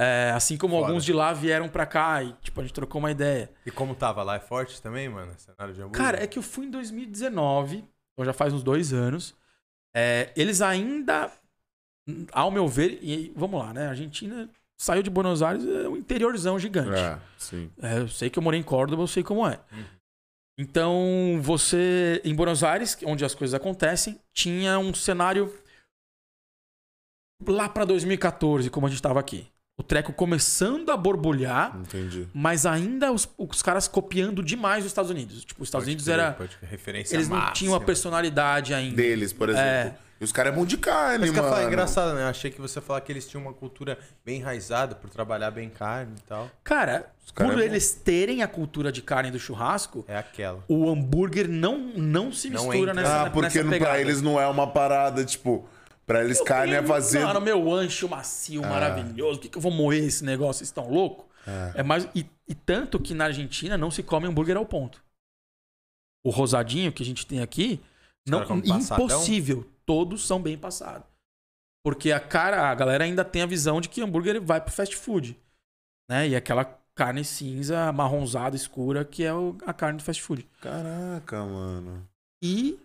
É, 0.01 0.31
assim 0.33 0.57
como 0.57 0.77
Foda. 0.77 0.87
alguns 0.87 1.05
de 1.05 1.13
lá 1.13 1.33
vieram 1.33 1.69
pra 1.69 1.85
cá 1.85 2.23
e, 2.23 2.33
tipo, 2.35 2.61
a 2.61 2.63
gente 2.63 2.73
trocou 2.73 3.01
uma 3.01 3.11
ideia. 3.11 3.51
E 3.67 3.71
como 3.71 3.97
tava 3.97 4.23
lá? 4.23 4.37
É 4.37 4.41
forte 4.41 4.81
também, 4.81 5.09
mano? 5.09 5.35
Cenário 5.37 5.75
de 5.75 5.81
hambúrguer? 5.81 6.01
Cara, 6.01 6.23
é 6.23 6.27
que 6.27 6.39
eu 6.39 6.43
fui 6.43 6.67
em 6.67 6.71
2019, 6.71 7.85
então 8.13 8.25
já 8.25 8.33
faz 8.33 8.55
uns 8.55 8.63
dois 8.63 8.93
anos. 8.93 9.35
É, 9.93 10.33
eles 10.37 10.63
ainda, 10.63 11.33
ao 12.31 12.49
meu 12.49 12.69
ver, 12.69 13.01
e 13.03 13.33
vamos 13.35 13.59
lá, 13.61 13.73
né? 13.73 13.87
A 13.87 13.91
Argentina 13.91 14.49
saiu 14.81 15.03
de 15.03 15.11
Buenos 15.11 15.43
Aires, 15.43 15.67
é 15.67 15.89
um 15.89 15.97
interiorzão 15.97 16.61
gigante. 16.61 17.01
É, 17.01 17.19
sim. 17.37 17.69
É, 17.83 17.99
eu 17.99 18.09
sei 18.09 18.31
que 18.31 18.39
eu 18.39 18.43
morei 18.43 18.61
em 18.61 18.65
Córdoba, 18.65 19.03
eu 19.03 19.09
sei 19.09 19.25
como 19.25 19.45
é. 19.45 19.59
Uhum. 19.73 19.85
Então, 20.61 21.41
você, 21.43 22.21
em 22.25 22.35
Buenos 22.35 22.63
Aires, 22.63 22.97
onde 23.05 23.25
as 23.25 23.35
coisas 23.35 23.55
acontecem, 23.55 24.21
tinha 24.33 24.79
um 24.79 24.95
cenário 24.95 25.53
lá 27.47 27.69
pra 27.69 27.85
2014, 27.85 28.71
como 28.71 28.87
a 28.87 28.91
gente 28.91 29.03
tava 29.03 29.19
aqui. 29.19 29.49
O 29.79 29.83
treco 29.85 30.13
começando 30.13 30.91
a 30.91 30.97
borbulhar, 30.97 31.77
Entendi. 31.81 32.27
mas 32.35 32.67
ainda 32.67 33.13
os, 33.13 33.29
os 33.39 33.63
caras 33.63 33.87
copiando 33.87 34.43
demais 34.43 34.85
os 34.85 34.91
Estados 34.91 35.09
Unidos. 35.11 35.45
Tipo, 35.45 35.63
os 35.63 35.69
Estados 35.69 35.85
Pode 35.85 35.91
Unidos 35.93 36.05
crer, 36.05 36.19
era. 36.19 36.33
pode 36.33 36.59
referência 36.63 37.15
Eles 37.15 37.29
não 37.29 37.37
máxima. 37.37 37.53
tinham 37.55 37.75
a 37.77 37.81
personalidade 37.81 38.75
ainda. 38.75 38.97
Deles, 38.97 39.33
por 39.33 39.49
exemplo. 39.49 39.65
É. 39.69 39.95
E 40.21 40.25
os 40.25 40.33
caras 40.33 40.53
é 40.53 40.57
bom 40.57 40.67
de 40.67 40.77
carne, 40.77 41.19
Mas 41.21 41.31
que 41.31 41.39
eu 41.39 41.43
mano. 41.45 41.55
falo, 41.55 41.65
é 41.65 41.69
engraçado, 41.71 42.13
né? 42.17 42.23
Eu 42.25 42.27
achei 42.27 42.51
que 42.51 42.61
você 42.61 42.81
ia 42.81 42.83
falar 42.83 43.01
que 43.03 43.13
eles 43.13 43.29
tinham 43.29 43.41
uma 43.41 43.53
cultura 43.53 43.97
bem 44.27 44.41
enraizada 44.41 44.97
por 44.97 45.09
trabalhar 45.09 45.53
bem 45.53 45.71
carne 45.71 46.15
e 46.19 46.23
tal. 46.23 46.51
Cara, 46.65 47.13
cara 47.33 47.49
por 47.53 47.63
é 47.63 47.65
eles 47.65 47.93
terem 47.93 48.43
a 48.43 48.49
cultura 48.49 48.91
de 48.91 49.01
carne 49.01 49.31
do 49.31 49.39
churrasco, 49.39 50.05
É 50.09 50.19
aquela. 50.19 50.65
o 50.67 50.91
hambúrguer 50.91 51.47
não, 51.49 51.79
não 51.97 52.33
se 52.33 52.51
Não 52.51 52.65
mistura 52.65 52.91
entra. 52.91 52.95
nessa, 52.95 53.23
Ah, 53.23 53.31
porque 53.31 53.43
nessa 53.43 53.63
não- 53.63 53.71
pegada. 53.71 53.93
pra 53.93 54.01
eles 54.01 54.21
não 54.21 54.41
é 54.41 54.47
uma 54.49 54.67
parada, 54.67 55.25
tipo... 55.25 55.69
Pra 56.09 56.25
eles 56.25 56.41
carne 56.41 56.73
é 56.73 56.83
fazer... 56.83 57.21
Mano, 57.21 57.41
meu 57.41 57.71
ancho 57.73 58.09
macio, 58.09 58.63
maravilhoso. 58.63 59.39
Por 59.39 59.43
que, 59.43 59.49
que 59.51 59.59
eu 59.59 59.63
vou 59.63 59.71
moer 59.71 60.03
esse 60.03 60.25
negócio? 60.25 60.59
Vocês 60.59 60.69
estão 60.69 60.91
loucos? 60.91 61.27
É. 61.77 61.83
mais. 61.83 62.09
E, 62.15 62.27
e 62.49 62.55
tanto 62.55 62.99
que 62.99 63.13
na 63.15 63.27
Argentina 63.27 63.77
não 63.79 63.91
se 63.91 64.03
come 64.03 64.27
hambúrguer 64.27 64.57
ao 64.57 64.65
ponto. 64.67 65.05
O 66.25 66.31
rosadinho 66.31 66.93
que 66.93 67.03
a 67.03 67.07
gente 67.07 67.27
tem 67.27 67.41
aqui, 67.41 67.79
não, 68.27 68.41
passadão? 68.41 69.05
impossível. 69.07 69.71
Todos 69.87 70.27
são 70.27 70.41
bem 70.43 70.59
passados. 70.59 71.07
Porque 71.85 72.11
a 72.11 72.19
cara, 72.21 72.71
a 72.71 72.75
galera 72.75 73.05
ainda 73.05 73.25
tem 73.25 73.43
a 73.43 73.47
visão 73.47 73.81
de 73.81 73.89
que 73.89 74.01
hambúrguer 74.03 74.43
vai 74.43 74.61
pro 74.61 74.73
fast 74.73 74.97
food. 74.97 75.39
Né? 76.11 76.29
E 76.29 76.37
aquela 76.37 76.65
carne 76.95 77.25
cinza, 77.25 77.93
marronzada, 77.93 78.57
escura, 78.57 79.05
que 79.05 79.25
é 79.25 79.33
o- 79.33 79.57
a 79.67 79.73
carne 79.75 79.99
do 79.99 80.03
fast 80.05 80.23
food. 80.23 80.49
Caraca, 80.61 81.45
mano. 81.45 82.07
E 82.43 82.79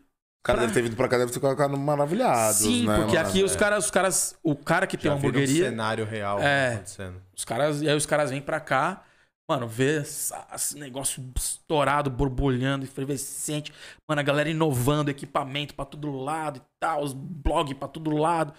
cara 0.43 0.57
Pra- 0.59 0.67
deve 0.67 0.73
ter 0.73 0.81
vindo 0.83 0.95
pra 0.97 1.07
cá, 1.07 1.17
deve 1.17 1.31
ter 1.31 1.39
ficado 1.39 1.77
maravilhados, 1.77 2.57
sim, 2.57 2.85
né? 2.85 2.95
porque 2.97 3.15
mano? 3.15 3.27
aqui 3.29 3.43
os 3.43 3.55
caras, 3.55 3.85
os 3.85 3.91
caras, 3.91 4.35
o 4.43 4.55
cara 4.55 4.85
que 4.85 4.97
tem 4.97 5.05
Já 5.09 5.15
uma 5.15 5.21
viram 5.21 5.33
um 5.33 5.37
hamburgueria, 5.37 5.69
cenário 5.69 6.05
real 6.05 6.39
É. 6.39 6.73
acontecendo. 6.75 7.21
Os 7.35 7.45
caras, 7.45 7.81
e 7.81 7.89
aí 7.89 7.95
os 7.95 8.05
caras 8.05 8.29
vêm 8.29 8.41
pra 8.41 8.59
cá, 8.59 9.03
mano, 9.49 9.67
vê 9.67 9.97
essa- 9.99 10.45
esse 10.53 10.77
negócio 10.77 11.23
estourado, 11.37 12.09
borbulhando, 12.09 12.83
efervescente. 12.85 13.71
Mano, 14.07 14.19
a 14.19 14.23
galera 14.23 14.49
inovando, 14.49 15.09
equipamento 15.09 15.73
pra 15.75 15.85
todo 15.85 16.11
lado 16.11 16.57
e 16.57 16.61
tal, 16.79 17.01
os 17.03 17.13
blogs 17.13 17.77
pra 17.77 17.87
todo 17.87 18.11
lado. 18.15 18.53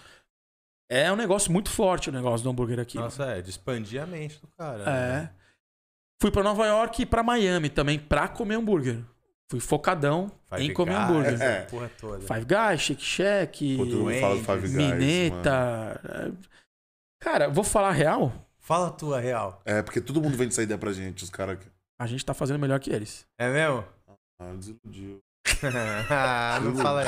É 0.90 1.10
um 1.10 1.16
negócio 1.16 1.50
muito 1.50 1.70
forte 1.70 2.08
o 2.10 2.12
negócio 2.12 2.44
do 2.44 2.50
hambúrguer 2.50 2.78
aqui. 2.78 2.96
Nossa, 2.98 3.24
é, 3.24 3.42
de 3.42 3.50
expandir 3.50 4.02
a 4.02 4.06
mente 4.06 4.38
do 4.40 4.46
cara. 4.56 4.82
É. 4.82 5.12
né? 5.12 5.30
Fui 6.20 6.30
pra 6.30 6.42
Nova 6.42 6.64
York 6.66 7.02
e 7.02 7.06
pra 7.06 7.22
Miami 7.22 7.68
também 7.68 7.98
pra 7.98 8.28
comer 8.28 8.54
hambúrguer. 8.56 9.02
Fui 9.50 9.60
focadão 9.60 10.30
Five 10.50 10.64
em 10.64 10.72
comer 10.72 10.94
Guys, 10.94 11.04
hambúrguer. 11.10 11.42
É. 11.42 11.60
Porra 11.62 11.90
toda. 12.00 12.20
Five 12.20 12.46
Guys, 12.46 12.80
Shake 12.80 13.02
Shack, 13.04 13.76
Pô, 13.76 13.84
todo 13.86 13.98
mundo 13.98 14.20
fala 14.20 14.34
do 14.36 14.42
Five 14.44 14.60
Guys, 14.60 14.72
mano. 14.74 14.94
Mineta. 14.96 16.00
é. 16.04 16.30
Cara, 17.22 17.48
vou 17.48 17.64
falar 17.64 17.88
a 17.88 17.92
real, 17.92 18.32
Fala 18.60 18.86
a 18.88 18.90
tua 18.90 19.20
real. 19.20 19.60
É, 19.66 19.82
porque 19.82 20.00
todo 20.00 20.22
mundo 20.22 20.36
vende 20.38 20.52
essa 20.54 20.62
ideia 20.62 20.78
pra 20.78 20.90
gente, 20.92 21.22
os 21.22 21.28
caras 21.30 21.56
aqui. 21.56 21.66
a 22.00 22.06
gente 22.06 22.24
tá 22.24 22.32
fazendo 22.32 22.58
melhor 22.58 22.80
que 22.80 22.90
eles. 22.90 23.26
É 23.38 23.48
mesmo? 23.50 23.84
Ah, 24.40 24.52
desiludiu. 24.56 25.18
Ah, 26.10 26.58
não 26.64 26.74
fala. 26.76 27.04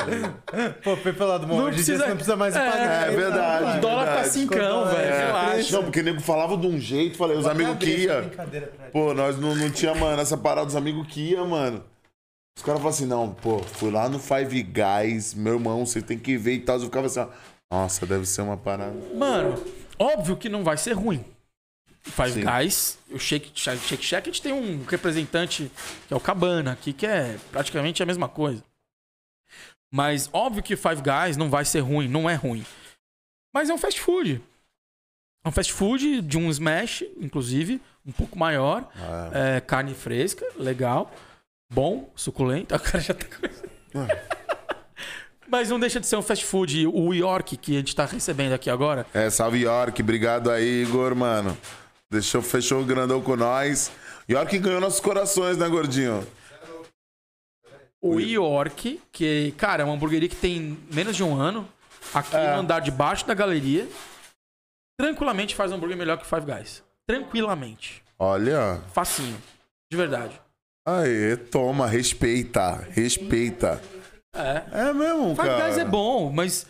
Pô, 0.83 0.95
foi 0.97 1.13
pelo 1.13 1.29
lado 1.29 1.47
bom. 1.47 1.57
Não 1.59 1.67
precisa- 1.71 1.97
você 2.03 2.09
não 2.09 2.15
precisa 2.15 2.35
mais 2.35 2.55
É, 2.55 2.59
pagar. 2.71 3.07
é 3.11 3.15
verdade. 3.15 3.77
O 3.77 3.81
dólar 3.81 4.05
tá 4.05 4.11
verdade. 4.13 4.29
cincão, 4.29 4.83
Quando- 4.83 4.95
velho. 4.95 5.13
é, 5.13 5.25
Relaxa. 5.27 5.75
Não, 5.75 5.83
porque 5.83 5.99
o 5.99 6.03
nego 6.03 6.21
falava 6.21 6.55
de 6.57 6.67
um 6.67 6.79
jeito, 6.79 7.17
falei, 7.17 7.35
os 7.37 7.47
amigos 7.47 7.77
que 7.77 7.89
ia. 7.89 8.31
Pô, 8.93 9.13
nós 9.15 9.37
não, 9.39 9.55
não 9.55 9.71
tinha, 9.71 9.95
mano, 9.95 10.21
essa 10.21 10.37
parada 10.37 10.67
dos 10.67 10.75
amigos 10.75 11.07
que 11.07 11.31
ia, 11.31 11.43
mano. 11.43 11.83
Os 12.57 12.63
caras 12.63 12.81
falavam 12.81 12.89
assim, 12.89 13.05
não, 13.05 13.35
pô, 13.35 13.59
fui 13.59 13.91
lá 13.91 14.09
no 14.09 14.17
Five 14.17 14.63
Guys, 14.63 15.35
meu 15.35 15.53
irmão, 15.53 15.85
você 15.85 16.01
tem 16.01 16.17
que 16.17 16.35
ver 16.37 16.55
e 16.55 16.59
tal. 16.59 16.77
Eu 16.77 16.85
ficava 16.85 17.05
assim, 17.05 17.19
ó, 17.19 17.27
nossa, 17.69 18.03
deve 18.07 18.25
ser 18.25 18.41
uma 18.41 18.57
parada. 18.57 18.95
Mano, 19.15 19.63
óbvio 19.99 20.35
que 20.35 20.49
não 20.49 20.63
vai 20.63 20.75
ser 20.75 20.93
ruim. 20.93 21.23
Five 22.01 22.31
Sim. 22.31 22.41
Guys, 22.43 22.97
o 23.11 23.19
Shake, 23.19 23.51
Shake 23.53 24.03
Shack, 24.03 24.27
a 24.27 24.31
gente 24.33 24.41
tem 24.41 24.53
um 24.53 24.83
representante 24.85 25.71
que 26.07 26.13
é 26.13 26.17
o 26.17 26.19
Cabana 26.19 26.71
aqui, 26.71 26.93
que 26.93 27.05
é 27.05 27.37
praticamente 27.51 28.01
a 28.01 28.07
mesma 28.07 28.27
coisa. 28.27 28.63
Mas 29.93 30.27
óbvio 30.33 30.63
que 30.63 30.75
Five 30.75 31.03
Guys 31.03 31.37
não 31.37 31.51
vai 31.51 31.63
ser 31.63 31.81
ruim, 31.81 32.07
não 32.07 32.27
é 32.27 32.33
ruim. 32.33 32.65
Mas 33.53 33.69
é 33.69 33.73
um 33.73 33.77
fast 33.77 34.01
food. 34.01 34.41
É 35.45 35.47
um 35.49 35.51
fast 35.51 35.71
food 35.71 36.21
de 36.23 36.37
um 36.39 36.49
smash, 36.49 37.03
inclusive, 37.21 37.79
um 38.03 38.11
pouco 38.11 38.37
maior. 38.37 38.89
Ah, 38.95 39.29
É, 39.57 39.61
carne 39.61 39.93
fresca, 39.93 40.43
legal. 40.55 41.13
Bom, 41.69 42.11
suculento. 42.15 42.73
O 42.75 42.79
cara 42.79 42.99
já 42.99 43.13
tá 43.13 43.25
começando. 43.25 43.69
Mas 45.49 45.69
não 45.69 45.79
deixa 45.79 45.99
de 45.99 46.05
ser 46.07 46.17
um 46.17 46.21
fast 46.21 46.43
food. 46.45 46.87
O 46.87 47.13
York, 47.13 47.55
que 47.57 47.75
a 47.75 47.79
gente 47.79 47.95
tá 47.95 48.05
recebendo 48.05 48.53
aqui 48.53 48.69
agora, 48.69 49.05
É, 49.13 49.29
salve 49.29 49.61
York, 49.61 50.01
obrigado 50.01 50.51
aí, 50.51 50.83
Igor, 50.83 51.15
mano. 51.15 51.57
Deixou, 52.11 52.41
fechou 52.41 52.81
o 52.81 52.85
grandão 52.85 53.21
com 53.21 53.35
nós. 53.35 53.89
York 54.29 54.57
ganhou 54.59 54.81
nossos 54.81 54.99
corações, 54.99 55.57
né, 55.57 55.67
gordinho? 55.69 56.25
o 58.01 58.19
York, 58.19 59.01
que, 59.11 59.51
cara, 59.57 59.81
é 59.83 59.85
uma 59.85 59.93
hamburgueria 59.95 60.29
que 60.29 60.35
tem 60.35 60.77
menos 60.93 61.15
de 61.15 61.23
um 61.23 61.39
ano. 61.39 61.67
Aqui 62.13 62.35
É. 62.35 62.53
no 62.53 62.61
andar 62.61 62.79
de 62.79 62.91
baixo 62.91 63.25
da 63.25 63.33
galeria. 63.33 63.87
Tranquilamente 64.99 65.55
faz 65.55 65.71
um 65.71 65.75
hambúrguer 65.75 65.97
melhor 65.97 66.17
que 66.17 66.23
o 66.23 66.27
Five 66.27 66.45
Guys. 66.45 66.83
Tranquilamente. 67.05 68.03
Olha. 68.19 68.81
Facinho. 68.93 69.37
De 69.91 69.97
verdade. 69.97 70.39
Aê, 70.87 71.35
toma, 71.35 71.85
respeita, 71.85 72.75
respeita. 72.91 73.81
É. 74.33 74.87
É 74.89 74.93
mesmo, 74.93 75.35
Five 75.35 75.47
cara. 75.49 75.65
Guys 75.65 75.77
é 75.77 75.83
bom, 75.85 76.31
mas 76.31 76.65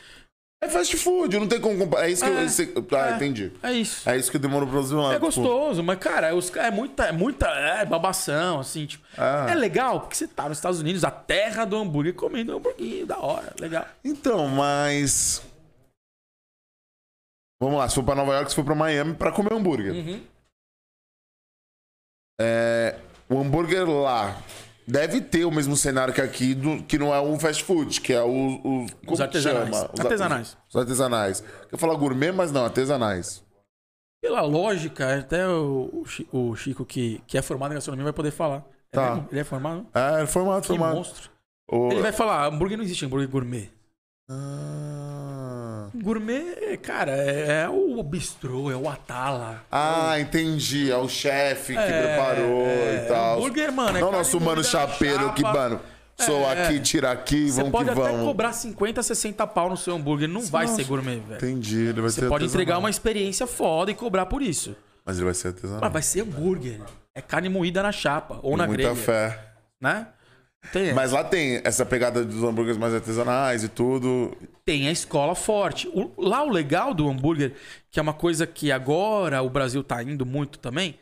É 0.60 0.68
fast 0.68 0.98
food, 0.98 1.38
não 1.38 1.48
tem 1.48 1.62
como 1.62 1.78
comparar. 1.78 2.08
É 2.08 2.10
isso 2.12 2.24
que 2.26 2.32
É. 2.32 2.34
eu. 2.34 2.46
esse- 2.46 2.74
Ah, 2.94 3.12
É. 3.12 3.16
entendi. 3.16 3.52
é 3.62 3.72
isso. 3.74 4.10
É 4.10 4.18
isso 4.18 4.32
que 4.32 4.40
demorou 4.40 4.68
pra 4.68 4.82
zoar. 4.82 5.14
É 5.14 5.20
gostoso, 5.20 5.84
mas, 5.84 6.00
cara, 6.00 6.34
os, 6.34 6.50
é 6.56 6.72
muita, 6.72 7.06
é 7.06 7.12
muita 7.12 7.46
é, 7.48 7.86
babação, 7.86 8.60
assim, 8.62 8.88
tipo. 8.88 9.06
Ah. 9.16 9.46
É 9.52 9.54
legal, 9.54 10.00
porque 10.02 10.16
você 10.16 10.28
tá 10.28 10.50
nos 10.50 10.58
Estados 10.58 10.80
Unidos, 10.80 11.04
a 11.04 11.12
terra 11.12 11.64
do 11.64 11.76
hambúrguer, 11.78 12.16
comendo 12.16 12.58
hambúrguer 12.58 13.06
da 13.06 13.20
hora, 13.20 13.54
legal. 13.60 13.86
Então, 14.04 14.48
mas. 14.48 15.44
Vamos 17.62 17.78
lá, 17.78 17.88
se 17.88 17.94
for 17.94 18.04
pra 18.04 18.16
Nova 18.16 18.34
York, 18.34 18.50
se 18.50 18.56
for 18.56 18.66
pra 18.66 18.74
Miami, 18.74 19.14
pra 19.14 19.32
comer 19.32 19.54
hambúrguer. 19.54 19.94
Uhum. 19.94 20.24
É, 22.42 23.00
o 23.30 23.40
hambúrguer 23.40 23.88
lá 23.90 24.38
deve 24.88 25.20
ter 25.22 25.44
o 25.46 25.52
mesmo 25.52 25.76
cenário 25.76 26.14
que 26.14 26.22
aqui, 26.22 26.54
do, 26.56 26.82
que 26.84 26.98
não 26.98 27.14
é 27.14 27.20
um 27.22 27.38
fast 27.40 27.64
food, 27.64 28.00
que 28.02 28.14
é 28.14 28.22
o. 28.22 28.28
o 28.30 28.86
como 29.02 29.14
Os 29.14 29.22
artesanais. 29.22 29.70
chama? 29.76 29.90
Os 29.94 30.00
Artesanais. 30.00 30.58
Os 30.70 30.76
artesanais. 30.76 31.44
Eu 31.72 31.78
falar 31.78 31.96
gourmet, 31.96 32.32
mas 32.32 32.52
não, 32.52 32.64
artesanais. 32.66 33.44
Pela 34.22 34.42
lógica, 34.42 35.20
até 35.20 35.48
o, 35.48 35.90
o 36.02 36.06
Chi- 36.06 36.28
o 36.32 36.56
Chico, 36.56 36.84
que, 36.86 37.22
que 37.28 37.38
é 37.38 37.42
formado 37.42 37.72
em 37.72 37.76
gastronomia, 37.76 38.06
vai 38.06 38.14
poder 38.14 38.32
falar. 38.32 38.66
É 38.92 38.96
Tá. 38.96 39.10
mesmo? 39.16 39.28
Ele 39.32 39.40
é 39.42 39.44
formado? 39.44 39.86
É, 39.94 40.26
formato, 40.26 40.62
Que 40.62 40.68
formato. 40.68 40.96
monstro. 40.96 41.30
O- 41.70 41.92
Ele 41.92 42.02
vai 42.02 42.12
falar, 42.14 42.46
hambúrguer 42.48 42.78
não 42.78 42.84
existe 42.86 43.06
hambúrguer 43.06 43.30
gourmet. 43.30 43.70
Ah. 44.30 45.67
Gourmet, 45.96 46.78
cara, 46.82 47.12
é, 47.12 47.64
é 47.64 47.70
o 47.70 48.02
bistrô, 48.04 48.72
é 48.72 48.76
o 48.76 48.90
atala. 48.90 49.64
Ah, 49.72 50.20
entendi. 50.20 50.92
É 50.92 50.98
o 50.98 51.08
chefe 51.10 51.74
que 51.74 51.80
É, 51.80 52.02
preparou 52.16 52.66
é, 52.66 53.04
e 53.04 53.08
tal. 53.08 53.38
hambúrguer, 53.38 53.72
mano, 53.72 53.98
é 53.98 54.02
Não 54.02 54.08
carne 54.10 54.18
nosso 54.18 54.40
mano 54.40 54.64
chapeiro 54.64 55.34
que, 55.34 55.42
mano, 55.44 55.80
sou 56.18 56.42
É. 56.42 56.66
aqui, 56.68 56.80
tira 56.80 57.12
aqui, 57.12 57.50
Você 57.50 57.58
vamos 57.58 57.72
pode 57.72 57.86
que 57.92 58.00
até 58.00 58.12
vamos. 58.12 58.26
cobrar 58.26 58.54
50, 58.54 59.02
60 59.04 59.46
pau 59.48 59.70
no 59.70 59.78
seu 59.78 59.96
hambúrguer, 59.96 60.28
não 60.28 60.42
vai 60.42 60.68
ser 60.68 60.84
gourmet, 60.86 61.20
velho. 61.20 61.36
Entendi, 61.38 61.88
ele 61.88 62.02
vai 62.02 62.10
Você 62.10 62.22
ser 62.22 62.30
pode 62.30 62.46
entregar 62.46 62.78
uma 62.78 62.90
experiência 62.90 63.46
foda 63.48 63.92
e 63.92 63.94
cobrar 63.96 64.26
por 64.26 64.42
isso. 64.42 64.76
Mas 65.06 65.16
ele 65.18 65.26
vai 65.26 65.34
ser 65.34 65.50
artesanal. 65.50 65.82
Mas 65.82 65.94
vai 65.94 66.02
ser 66.02 66.22
hambúrguer. 66.22 66.82
É 67.16 67.22
carne 67.22 67.50
moída 67.50 67.82
na 67.82 67.92
chapa 67.92 68.36
ou 68.44 68.52
Com 68.52 68.58
na 68.58 68.68
muita 68.68 68.84
grelha, 68.84 68.96
fé. 68.96 69.40
né? 69.82 70.08
Tem, 70.72 70.94
Mas 70.94 71.12
lá 71.12 71.24
tem 71.24 71.62
essa 71.64 71.86
pegada 71.86 72.24
dos 72.26 72.44
hambúrgueres 72.44 72.78
mais 72.78 72.94
artesanais 72.94 73.64
e 73.64 73.70
tudo. 73.70 74.36
tem 74.66 74.88
a 74.88 74.92
escola 74.92 75.34
forte. 75.36 75.88
O- 75.90 76.12
lá 76.18 76.44
o 76.44 76.50
legal 76.50 76.94
do 76.94 77.08
hambúrguer, 77.10 77.54
que 77.90 78.00
é 78.00 78.02
uma 78.02 78.14
coisa 78.14 78.46
que 78.46 78.72
agora 78.72 79.42
o 79.42 79.50
Brasil 79.50 79.84
tá 79.84 80.02
indo 80.04 80.26
muito 80.26 80.60
também, 80.60 81.00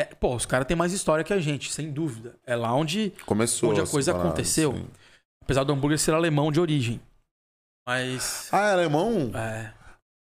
é, 0.00 0.04
pô, 0.04 0.34
os 0.34 0.46
caras 0.46 0.66
têm 0.66 0.76
mais 0.76 0.92
história 0.92 1.24
que 1.24 1.32
a 1.32 1.40
gente, 1.40 1.72
sem 1.72 1.90
dúvida. 1.90 2.36
É 2.46 2.54
lá 2.56 2.72
onde, 2.74 3.12
Começou. 3.26 3.70
onde 3.70 3.80
a 3.80 3.86
coisa 3.86 4.12
parada, 4.12 4.28
aconteceu. 4.30 4.72
sim. 4.72 4.86
Apesar 5.42 5.64
do 5.64 5.72
hambúrguer 5.72 5.98
ser 5.98 6.14
alemão 6.14 6.52
de 6.52 6.60
origem. 6.60 7.00
Mas. 7.86 8.48
Ah, 8.52 8.68
é 8.68 8.72
alemão? 8.72 9.30
É. 9.34 9.72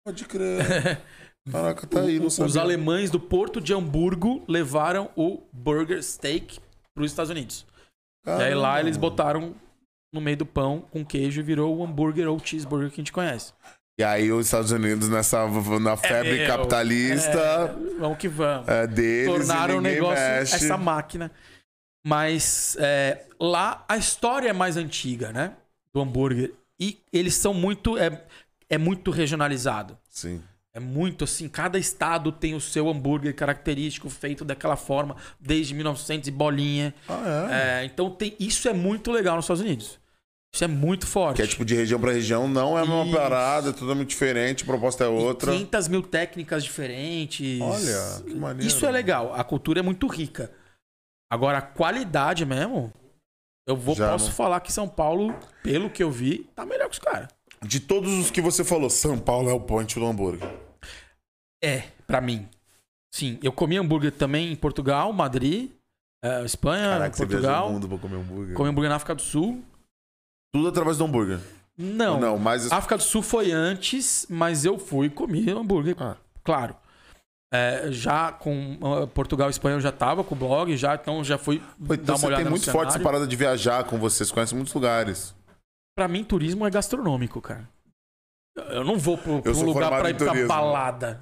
Pode 0.05 0.26
crer. 0.26 1.01
Caraca, 1.51 1.88
tá 1.88 2.01
aí, 2.01 2.20
não 2.20 2.28
Os 2.28 2.36
sabia. 2.36 2.61
alemães 2.61 3.09
do 3.09 3.20
Porto 3.20 3.61
de 3.61 3.74
Hamburgo 3.74 4.43
levaram 4.47 5.09
o 5.15 5.41
burger 5.53 6.01
steak 6.03 6.59
para 6.93 7.03
os 7.03 7.11
Estados 7.11 7.30
Unidos. 7.30 7.65
E 8.28 8.43
aí 8.43 8.53
lá 8.53 8.69
Caramba. 8.71 8.80
eles 8.82 8.97
botaram 8.97 9.55
no 10.13 10.19
meio 10.21 10.38
do 10.38 10.45
pão 10.45 10.82
com 10.91 11.05
queijo 11.05 11.39
e 11.39 11.43
virou 11.43 11.78
o 11.78 11.84
hambúrguer 11.84 12.28
ou 12.28 12.38
cheeseburger 12.39 12.89
que 12.89 12.95
a 12.95 13.03
gente 13.03 13.11
conhece. 13.11 13.53
E 13.99 14.03
aí 14.03 14.32
os 14.32 14.45
Estados 14.45 14.71
Unidos, 14.71 15.09
nessa 15.09 15.47
na 15.80 15.97
febre 15.97 16.38
meu, 16.38 16.47
capitalista, 16.47 17.32
É, 17.39 17.99
vamos 17.99 18.17
que 18.19 18.28
vamos. 18.28 18.67
é, 18.67 18.86
deles 18.86 19.25
Tornaram 19.28 19.78
o 19.78 19.82
negócio 19.82 20.23
mexe. 20.23 20.55
essa 20.55 20.78
máquina. 20.78 21.32
Mas 22.05 22.78
é, 22.80 23.25
lá 23.39 23.84
a 23.88 23.97
história 23.97 24.49
é 24.49 24.53
mais 24.53 24.78
antiga, 24.78 25.32
né? 25.32 25.53
Do 25.93 26.01
hambúrguer. 26.01 26.53
E 26.80 26.99
eles 27.11 27.34
são 27.34 27.53
muito. 27.53 27.97
É, 27.97 28.23
é 28.69 28.78
muito 28.78 29.09
regionalizado. 29.09 29.97
Sim. 30.09 30.41
É 30.78 30.80
muito 30.80 31.23
assim, 31.23 31.49
cada 31.49 31.80
estado 31.80 32.32
tem 32.32 32.53
o 32.53 32.61
seu 32.61 32.88
hambúrguer 32.88 33.34
característico 33.36 34.11
feito 34.11 34.45
daquela 34.45 34.75
forma 34.75 35.15
desde 35.39 35.73
1900 35.73 36.28
e 36.28 36.32
bolinha. 36.32 36.93
Ah, 37.09 37.49
é? 37.51 37.82
É, 37.82 37.86
então 37.86 38.11
tem, 38.11 38.36
isso 38.39 38.69
é 38.69 38.73
muito 38.73 39.11
legal 39.11 39.36
nos 39.38 39.45
Estados 39.45 39.63
Unidos. 39.63 39.99
Isso 40.53 40.63
é 40.63 40.67
muito 40.67 41.07
forte. 41.07 41.38
Que 41.38 41.41
é 41.41 41.47
tipo 41.47 41.65
de 41.65 41.73
região 41.73 41.99
pra 41.99 42.11
região, 42.11 42.47
não 42.47 42.78
é 42.78 42.84
a 42.84 42.86
mesma 42.86 43.05
Isso. 43.05 43.15
parada, 43.15 43.69
é 43.71 43.73
totalmente 43.73 44.09
diferente, 44.09 44.63
a 44.63 44.67
proposta 44.67 45.03
é 45.03 45.07
E 45.07 45.09
outra. 45.09 45.51
500 45.51 45.88
mil 45.88 46.03
técnicas 46.03 46.63
diferentes. 46.63 47.59
Olha, 47.59 48.23
que 48.23 48.36
maneiro. 48.36 48.67
Isso 48.67 48.86
é 48.86 48.91
legal. 48.91 49.34
A 49.34 49.43
cultura 49.43 49.80
é 49.80 49.84
muito 49.84 50.05
rica. 50.05 50.51
Agora, 51.32 51.57
a 51.57 51.61
qualidade 51.61 52.45
mesmo, 52.45 52.93
eu 53.67 53.75
vou, 53.75 53.95
Já 53.95 54.11
posso 54.11 54.28
não- 54.28 54.32
falar 54.34 54.59
que 54.59 54.71
São 54.71 54.88
Paulo, 54.88 55.36
pelo 55.63 55.89
que 55.89 56.03
eu 56.03 56.11
vi, 56.11 56.47
tá 56.55 56.67
melhor 56.67 56.88
que 56.88 56.93
os 56.93 56.99
caras. 56.99 57.30
De 57.65 57.80
todos 57.80 58.13
os 58.13 58.30
que 58.30 58.41
você 58.41 58.63
falou, 58.63 58.91
São 58.91 59.17
Paulo 59.17 59.49
é 59.49 59.53
o 59.53 59.59
point 59.59 59.99
do 59.99 60.05
hambúrguer. 60.05 60.47
É, 61.64 61.84
pra 62.05 62.22
mim. 62.22 62.47
Sim, 63.14 63.39
eu 63.41 63.51
comi 63.51 63.78
hambúrguer 63.78 64.12
também 64.12 64.51
em 64.51 64.55
Portugal, 64.55 65.12
Madrid, 65.12 65.72
é, 66.24 66.43
Espanha, 66.43 66.89
Caraca, 66.89 67.16
você 67.16 67.26
Portugal. 67.26 67.70
o 67.70 67.74
mundo 67.74 67.88
pra 67.88 67.97
comer 67.97 68.18
hambúrguer. 68.18 68.55
Comi 68.55 68.70
hambúrguer 68.70 68.89
na 68.89 68.95
África 68.95 69.16
do 69.16 69.22
Sul. 69.22 69.64
Tudo 70.53 70.68
através 70.68 70.97
do 70.97 71.05
hambúrguer. 71.05 71.39
Não. 71.78 72.20
Não, 72.20 72.38
mas... 72.38 72.72
África 72.72 72.97
do 72.97 73.03
Sul 73.03 73.22
foi 73.22 73.51
antes, 73.51 74.26
mas 74.30 74.66
eu 74.66 74.80
fui 74.80 75.10
comi 75.10 75.49
hambúrguer. 75.49 75.95
Ah. 75.99 76.16
Claro. 76.43 76.76
É, 77.53 77.91
já 77.91 78.32
com 78.32 78.78
ah, 78.82 79.08
Portugal 79.08 79.47
e 79.47 79.51
Espanha 79.51 79.78
eu 79.78 79.82
já 79.82 79.91
tava 79.91 80.22
com 80.24 80.36
o 80.36 80.38
blog, 80.38 80.76
já, 80.76 80.95
então 80.95 81.24
já 81.24 81.38
fui 81.38 81.60
Pô, 81.60 81.95
dar 81.95 81.95
então 81.95 82.16
uma 82.16 82.20
você 82.20 82.26
olhada 82.26 82.43
tem 82.43 82.51
muito 82.51 82.70
forte 82.70 82.89
essa 82.89 82.99
parada 82.99 83.26
de 83.26 83.36
viajar 83.38 83.86
com 83.86 83.97
vocês, 83.97 84.30
conhece 84.32 84.53
muitos 84.53 84.74
lugares. 84.74 85.34
Pra 85.95 86.08
mim, 86.08 86.24
turismo 86.24 86.68
é 86.68 86.70
gastronômico, 86.70 87.41
cara. 87.41 87.70
Eu 88.70 88.84
não 88.84 88.97
vou 88.97 89.18
pro, 89.18 89.41
sou 89.53 89.64
lugar 89.64 89.89
pra 89.89 90.10
ir 90.10 90.16
pra 90.16 90.28
turismo. 90.28 90.47
balada. 90.47 91.22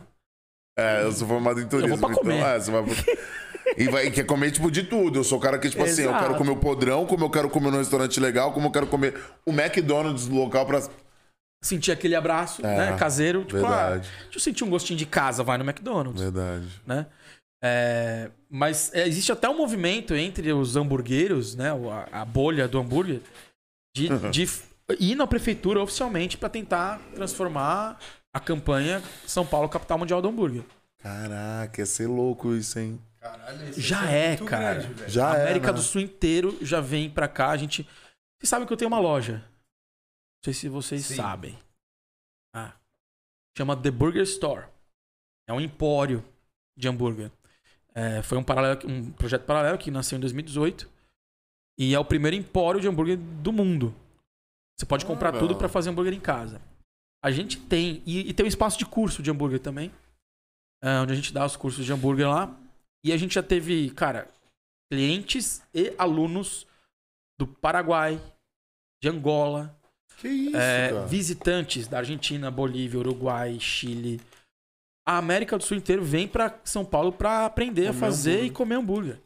É, 0.78 1.04
eu 1.04 1.12
sou 1.12 1.28
formado 1.28 1.60
em 1.62 1.68
turismo. 1.68 1.98
pra 1.98 2.14
comer. 2.14 2.38
Então, 2.38 2.48
é, 2.48 2.60
você 2.60 2.72
vai... 2.72 2.84
E 3.78 3.90
vai, 3.90 4.12
quer 4.12 4.26
comer, 4.26 4.52
tipo, 4.52 4.70
de 4.70 4.84
tudo. 4.84 5.20
Eu 5.20 5.24
sou 5.24 5.40
o 5.40 5.42
cara 5.42 5.58
que, 5.58 5.68
tipo 5.70 5.84
assim, 5.84 6.04
eu 6.04 6.10
Exato. 6.10 6.24
quero 6.24 6.38
comer 6.38 6.52
o 6.52 6.56
podrão, 6.56 7.06
como 7.06 7.26
eu 7.26 7.30
quero 7.32 7.50
comer 7.50 7.72
num 7.72 7.80
restaurante 7.80 8.20
legal, 8.20 8.54
como 8.54 8.68
eu 8.68 8.72
quero 8.72 8.86
comer 8.86 9.20
o 9.44 9.52
McDonald's 9.52 10.28
do 10.28 10.36
local 10.36 10.66
pra... 10.68 10.82
Sentir 11.64 11.92
aquele 11.92 12.16
abraço, 12.16 12.64
É, 12.64 12.92
né? 12.92 12.98
Caseiro. 12.98 13.42
Tipo, 13.44 13.62
verdade. 13.62 14.08
ah, 14.08 14.22
deixa 14.26 14.38
eu 14.38 14.40
sentir 14.40 14.64
um 14.64 14.70
gostinho 14.70 15.00
de 15.00 15.06
casa, 15.08 15.44
vai 15.44 15.58
no 15.58 15.64
McDonald's. 15.64 16.22
Verdade. 16.22 16.68
né? 16.86 17.08
É, 17.64 18.30
mas 18.48 18.94
é, 18.94 19.08
existe 19.08 19.32
até 19.32 19.50
um 19.50 19.58
movimento 19.58 20.14
entre 20.14 20.54
os 20.54 20.78
hamburgueiros, 20.78 21.56
né? 21.56 21.72
A, 22.12 22.22
a 22.22 22.26
bolha 22.26 22.68
do 22.68 22.78
hambúrguer, 22.78 23.22
de, 23.96 24.10
de 24.30 24.48
ir 25.00 25.16
na 25.16 25.26
prefeitura 25.26 25.82
oficialmente 25.82 26.38
para 26.38 26.50
tentar 26.50 27.02
transformar 27.16 27.98
a 28.36 28.40
campanha 28.42 29.02
São 29.26 29.48
Paulo 29.48 29.70
capital 29.70 29.98
mundial 29.98 30.22
do 30.22 30.28
hambúrguer. 30.28 30.66
Caraca, 31.00 31.82
ia 31.82 31.86
ser 31.86 32.08
louco 32.08 32.54
isso, 32.54 32.78
hein? 32.78 33.02
Caralho, 33.18 33.70
esse 33.70 33.80
Já 33.80 34.04
isso 34.04 34.14
é, 34.14 34.28
muito 34.28 34.46
cara. 34.46 34.74
grande, 34.74 34.94
velho. 34.94 35.10
Já 35.10 35.32
a 35.32 35.38
é, 35.38 35.42
América 35.44 35.68
né? 35.68 35.74
do 35.74 35.82
Sul 35.82 36.02
inteiro 36.02 36.58
já 36.62 36.82
vem 36.82 37.10
pra 37.10 37.30
cá. 37.30 37.52
A 37.52 37.58
gente, 37.58 37.84
vocês 37.84 38.50
sabem 38.50 38.68
que 38.68 38.74
eu 38.74 38.78
tenho 38.78 38.90
uma 38.90 39.00
loja? 39.00 39.38
Não 39.38 40.44
sei 40.44 40.54
se 40.54 40.68
vocês 40.68 41.06
Sim. 41.06 41.16
sabem. 41.16 41.58
Ah, 42.54 42.74
chama 43.58 43.78
The 43.78 43.90
Burger 43.90 44.24
Store. 44.24 44.66
É 45.48 45.54
um 45.54 45.62
empório 45.62 46.22
de 46.76 46.90
hambúrguer. 46.90 47.32
É, 47.94 48.22
foi 48.22 48.38
um, 48.38 48.44
paralelo, 48.44 48.82
um 48.86 49.12
projeto 49.12 49.46
paralelo 49.46 49.78
que 49.78 49.90
nasceu 49.90 50.18
em 50.18 50.22
2018. 50.22 50.90
E 51.80 51.96
é 51.96 52.00
o 52.00 52.06
primeiro 52.06 52.36
empório 52.36 52.82
de 52.82 52.88
hambúrguer 52.88 53.18
do 53.18 53.54
mundo. 53.54 53.96
Você 54.78 54.86
pode 54.86 55.06
comprar 55.06 55.30
Olha. 55.30 55.40
tudo 55.40 55.56
pra 55.56 55.70
fazer 55.70 55.90
hambúrguer 55.90 56.14
em 56.14 56.20
casa. 56.20 56.60
A 57.26 57.32
gente 57.32 57.58
tem. 57.60 58.04
E, 58.06 58.30
e 58.30 58.34
tem 58.34 58.46
um 58.46 58.50
espaço 58.50 58.78
de 58.78 58.86
curso 58.86 59.24
de 59.24 59.32
hambúrguer 59.32 59.60
também. 59.60 59.92
é, 60.84 61.00
onde 61.00 61.14
a 61.14 61.16
gente 61.16 61.34
dá 61.34 61.44
os 61.46 61.56
cursos 61.56 61.84
de 61.84 61.92
hambúrguer 61.92 62.30
lá. 62.30 62.56
E 63.04 63.12
a 63.12 63.18
gente 63.18 63.34
já 63.36 63.42
teve, 63.44 63.90
cara, 63.92 64.28
clientes 64.92 65.62
e 65.74 65.94
alunos 65.98 66.68
do 67.40 67.48
Paraguai, 67.48 68.22
de 69.02 69.10
Angola, 69.10 69.76
Que 70.18 70.28
isso, 70.28 70.58
é, 70.58 71.06
visitantes 71.08 71.88
da 71.88 71.98
Argentina, 72.00 72.50
Bolívia, 72.52 73.00
Uruguai, 73.00 73.60
Chile, 73.60 74.22
a 75.08 75.18
América 75.18 75.58
do 75.58 75.64
Sul 75.64 75.78
inteiro 75.78 76.04
vem 76.04 76.28
pra 76.28 76.60
São 76.64 76.86
Paulo 76.86 77.12
pra 77.12 77.46
aprender 77.46 77.88
a 77.88 77.94
Comer 77.94 78.00
fazer 78.00 78.32
hambúrguer. 78.32 78.52
e 78.52 78.56
comer 78.56 78.76
hambúrguer. 78.76 79.22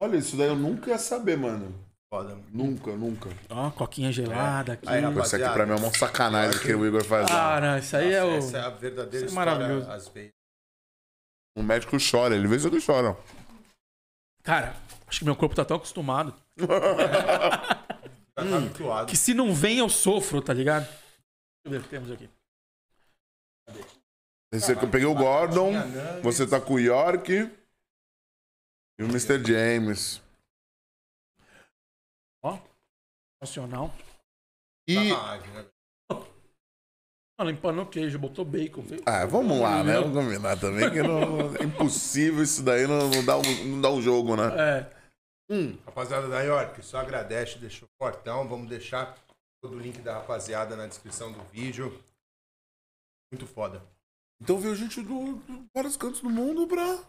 Olha, 0.00 0.16
isso 0.16 0.36
daí 0.36 0.48
eu 0.48 0.56
nunca 0.56 0.90
ia 0.90 0.98
saber, 0.98 1.36
mano. 1.36 1.74
Foda, 2.14 2.28
mano. 2.28 2.44
Nunca, 2.52 2.92
nunca. 2.92 3.30
Ó, 3.50 3.72
coquinha 3.72 4.12
gelada 4.12 4.74
aqui. 4.74 4.88
Aí. 4.88 5.02
Isso 5.20 5.34
aqui 5.34 5.52
pra 5.52 5.66
mim 5.66 5.72
é 5.72 5.74
uma 5.74 5.92
sacanagem 5.92 6.60
que 6.60 6.72
o 6.72 6.86
Igor 6.86 7.02
faz. 7.02 7.28
Ah, 7.28 7.60
não, 7.60 7.76
isso 7.76 7.96
aí 7.96 8.12
é 8.12 8.22
o. 8.22 8.36
Essa 8.36 8.58
é 8.58 8.60
a 8.60 8.70
verdadeira 8.70 9.26
Isso 9.26 9.34
é 9.34 9.36
maravilhoso. 9.36 9.90
às 9.90 10.06
vezes. 10.06 10.30
O 11.58 11.62
médico 11.62 11.96
chora, 11.98 12.36
ele 12.36 12.46
vê 12.46 12.54
isso 12.54 12.70
que 12.70 12.80
chora. 12.80 13.16
Cara, 14.44 14.76
acho 15.08 15.18
que 15.18 15.24
meu 15.24 15.34
corpo 15.34 15.56
tá 15.56 15.64
tão 15.64 15.76
acostumado 15.76 16.32
tá 18.34 18.42
habituado. 18.42 19.08
que 19.08 19.16
se 19.16 19.34
não 19.34 19.52
vem 19.52 19.78
eu 19.78 19.88
sofro, 19.88 20.40
tá 20.40 20.52
ligado? 20.52 20.84
Deixa 20.84 21.64
eu 21.64 21.70
ver 21.72 21.78
o 21.78 21.82
que 21.82 21.88
temos 21.88 22.10
aqui. 22.12 22.30
Esse 24.52 24.70
aqui 24.70 24.84
eu 24.84 24.90
peguei 24.90 25.06
o 25.06 25.14
Gordon, 25.14 25.72
você 26.22 26.46
tá 26.46 26.60
com 26.60 26.74
o 26.74 26.80
York 26.80 27.50
e 29.00 29.02
o 29.02 29.06
Mr. 29.06 29.42
James. 29.44 30.22
Ó. 32.44 32.58
Nacional. 33.42 33.90
E. 34.88 34.94
Sacanagem, 35.08 35.50
né? 35.52 35.66
Ah, 37.36 37.42
limpando 37.42 37.82
o 37.82 37.86
queijo, 37.90 38.16
botou 38.16 38.44
bacon. 38.44 38.82
fez- 38.84 39.02
Ah, 39.04 39.26
vamos 39.26 39.58
lá, 39.58 39.82
né? 39.82 39.94
Vamos 39.98 40.14
combinar 40.24 40.56
também 40.60 40.88
que 40.88 41.02
não, 41.02 41.52
é 41.60 41.64
impossível 41.64 42.44
isso 42.44 42.62
daí 42.62 42.86
não, 42.86 43.10
não, 43.10 43.24
dá 43.24 43.36
um, 43.36 43.64
não 43.64 43.80
dá 43.80 43.90
um 43.90 44.00
jogo, 44.00 44.36
né? 44.36 44.44
É. 44.56 45.04
Hum. 45.50 45.76
Rapaziada 45.84 46.28
da 46.28 46.40
York, 46.42 46.80
só 46.84 46.98
agradece, 46.98 47.58
deixou 47.58 47.88
fortão. 48.00 48.46
Vamos 48.48 48.68
deixar 48.68 49.18
todo 49.60 49.74
o 49.76 49.80
link 49.80 50.00
da 50.00 50.14
rapaziada 50.18 50.76
na 50.76 50.86
descrição 50.86 51.32
do 51.32 51.42
vídeo. 51.46 51.90
Muito 53.32 53.46
foda. 53.48 53.82
Então 54.40 54.58
veio 54.58 54.76
gente 54.76 55.02
do, 55.02 55.34
do 55.34 55.66
vários 55.74 55.96
cantos 55.96 56.20
do 56.20 56.30
mundo 56.30 56.68
pra. 56.68 57.02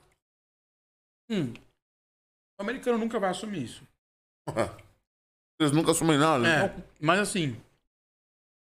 Hum. 1.30 1.54
O 2.60 2.64
americano 2.64 2.98
nunca 2.98 3.20
vai 3.20 3.30
assumir 3.30 3.64
isso. 3.64 3.84
Eles 5.60 5.72
nunca 5.72 5.92
assumem 5.92 6.18
nada. 6.18 6.40
né? 6.44 6.66
É. 6.66 6.84
Mas 7.00 7.20
assim. 7.20 7.56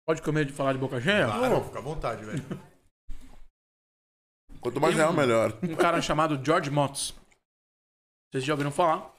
Pode 0.07 0.21
comer 0.23 0.45
de 0.45 0.53
falar 0.53 0.73
de 0.73 0.79
boca 0.79 1.01
cheia? 1.01 1.27
Claro, 1.27 1.65
fica 1.65 1.79
à 1.79 1.83
vontade, 1.83 2.25
velho. 2.25 2.43
Quanto 4.61 4.81
mais 4.81 4.95
real, 4.95 5.13
um- 5.13 5.17
melhor. 5.17 5.57
Um 5.63 5.75
cara 5.77 6.01
chamado 6.03 6.45
George 6.45 6.71
Motz. 6.71 7.15
Vocês 8.31 8.45
já 8.45 8.53
ouviram 8.53 8.71
falar? 8.71 9.13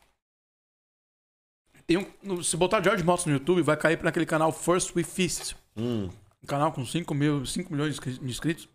Tem 1.85 1.97
um, 1.97 2.41
se 2.41 2.55
botar 2.55 2.81
George 2.81 3.03
Motz 3.03 3.25
no 3.25 3.33
YouTube, 3.33 3.61
vai 3.61 3.75
cair 3.77 3.97
pra 3.97 4.09
aquele 4.09 4.25
canal 4.25 4.51
First 4.51 4.95
We 4.95 5.03
Feast. 5.03 5.55
Hum. 5.75 6.09
Um 6.41 6.47
canal 6.47 6.71
com 6.71 6.85
5, 6.85 7.13
mil, 7.13 7.45
5 7.45 7.71
milhões 7.71 7.89
de 7.93 7.95
inscri- 7.99 8.17
de 8.19 8.29
inscritos. 8.31 8.69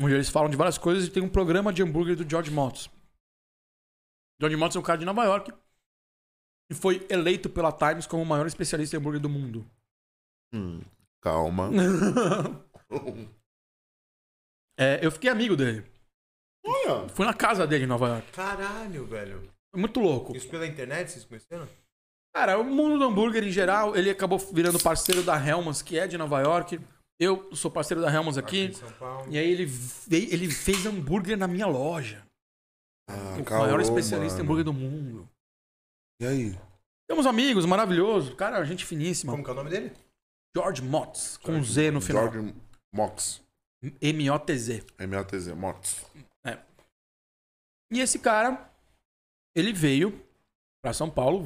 Onde 0.00 0.14
eles 0.14 0.28
falam 0.28 0.48
de 0.50 0.56
várias 0.56 0.78
coisas 0.78 1.06
e 1.06 1.10
tem 1.10 1.22
um 1.22 1.28
programa 1.28 1.72
de 1.72 1.82
hambúrguer 1.82 2.16
do 2.16 2.28
George 2.28 2.50
Motz. 2.50 2.88
George 4.40 4.56
Motz 4.56 4.74
é 4.74 4.78
um 4.78 4.82
cara 4.82 4.98
de 4.98 5.04
Nova 5.04 5.24
York 5.24 5.52
e 6.70 6.74
foi 6.74 7.06
eleito 7.10 7.50
pela 7.50 7.72
Times 7.72 8.06
como 8.06 8.22
o 8.22 8.26
maior 8.26 8.46
especialista 8.46 8.96
em 8.96 8.98
hambúrguer 8.98 9.20
do 9.20 9.28
mundo. 9.28 9.66
Hum. 10.54 10.80
Calma. 11.20 11.70
É, 14.78 14.98
eu 15.04 15.12
fiquei 15.12 15.28
amigo 15.28 15.54
dele. 15.56 15.84
Olha. 16.64 17.06
Fui 17.10 17.26
na 17.26 17.34
casa 17.34 17.66
dele 17.66 17.84
em 17.84 17.86
Nova 17.86 18.08
York. 18.08 18.32
Caralho, 18.32 19.04
velho. 19.06 19.42
Foi 19.70 19.78
muito 19.78 20.00
louco. 20.00 20.34
Isso 20.34 20.48
pela 20.48 20.66
internet, 20.66 21.10
vocês 21.10 21.24
conheceram? 21.26 21.68
Cara, 22.34 22.58
o 22.58 22.64
mundo 22.64 22.98
do 22.98 23.04
hambúrguer 23.04 23.44
em 23.44 23.50
geral, 23.50 23.94
ele 23.94 24.08
acabou 24.08 24.38
virando 24.38 24.82
parceiro 24.82 25.22
da 25.22 25.36
Hellmann's, 25.36 25.82
que 25.82 25.98
é 25.98 26.06
de 26.06 26.16
Nova 26.16 26.40
York. 26.40 26.80
Eu 27.20 27.54
sou 27.54 27.70
parceiro 27.70 28.00
da 28.00 28.10
Hellmann's 28.10 28.38
Aqui 28.38 28.64
aqui. 28.64 28.70
em 28.70 28.72
São 28.72 28.90
Paulo. 28.92 29.30
E 29.30 29.36
aí 29.38 29.50
ele, 29.50 29.66
veio, 29.66 30.32
ele 30.32 30.50
fez 30.50 30.86
hambúrguer 30.86 31.36
na 31.36 31.46
minha 31.46 31.66
loja. 31.66 32.24
Ah, 33.06 33.36
o 33.38 33.58
maior 33.58 33.80
especialista 33.80 34.38
em 34.38 34.42
mano. 34.42 34.44
hambúrguer 34.44 34.64
do 34.64 34.72
mundo. 34.72 35.28
E 36.20 36.26
aí? 36.26 36.58
Temos 37.08 37.26
amigos, 37.26 37.64
maravilhoso. 37.66 38.36
Cara, 38.36 38.62
gente 38.64 38.84
finíssima. 38.84 39.32
Como 39.32 39.42
que 39.42 39.50
é 39.50 39.52
o 39.52 39.56
nome 39.56 39.70
dele? 39.70 39.92
George 40.54 40.82
Motz, 40.82 41.36
com 41.38 41.62
Z 41.62 41.90
no 41.90 42.00
final. 42.00 42.30
George 42.30 42.54
Mox. 42.92 43.42
M-O-T-Z. 44.00 44.84
M-A-T-Z. 44.98 45.54
Mox. 45.54 46.04
E 47.92 47.98
esse 47.98 48.18
cara, 48.20 48.70
ele 49.56 49.72
veio 49.72 50.22
pra 50.82 50.92
São 50.92 51.10
Paulo. 51.10 51.44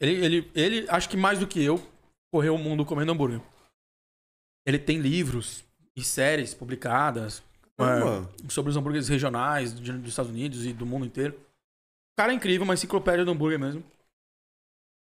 Ele, 0.00 0.24
ele, 0.24 0.50
ele, 0.54 0.88
acho 0.88 1.08
que 1.10 1.16
mais 1.16 1.38
do 1.38 1.46
que 1.46 1.62
eu, 1.62 1.78
correu 2.32 2.54
o 2.54 2.58
mundo 2.58 2.86
comendo 2.86 3.12
hambúrguer. 3.12 3.40
Ele 4.66 4.78
tem 4.78 4.98
livros 4.98 5.62
e 5.94 6.02
séries 6.02 6.54
publicadas 6.54 7.42
é, 7.78 8.48
sobre 8.48 8.70
os 8.70 8.76
hambúrgueres 8.76 9.08
regionais 9.08 9.74
de- 9.78 9.92
dos 9.92 10.08
Estados 10.08 10.30
Unidos 10.30 10.64
e 10.64 10.72
do 10.72 10.86
mundo 10.86 11.04
inteiro. 11.04 11.34
O 11.34 12.16
cara 12.16 12.32
é 12.32 12.34
incrível, 12.34 12.64
uma 12.64 12.74
enciclopédia 12.74 13.24
do 13.24 13.30
hambúrguer 13.32 13.58
mesmo. 13.58 13.84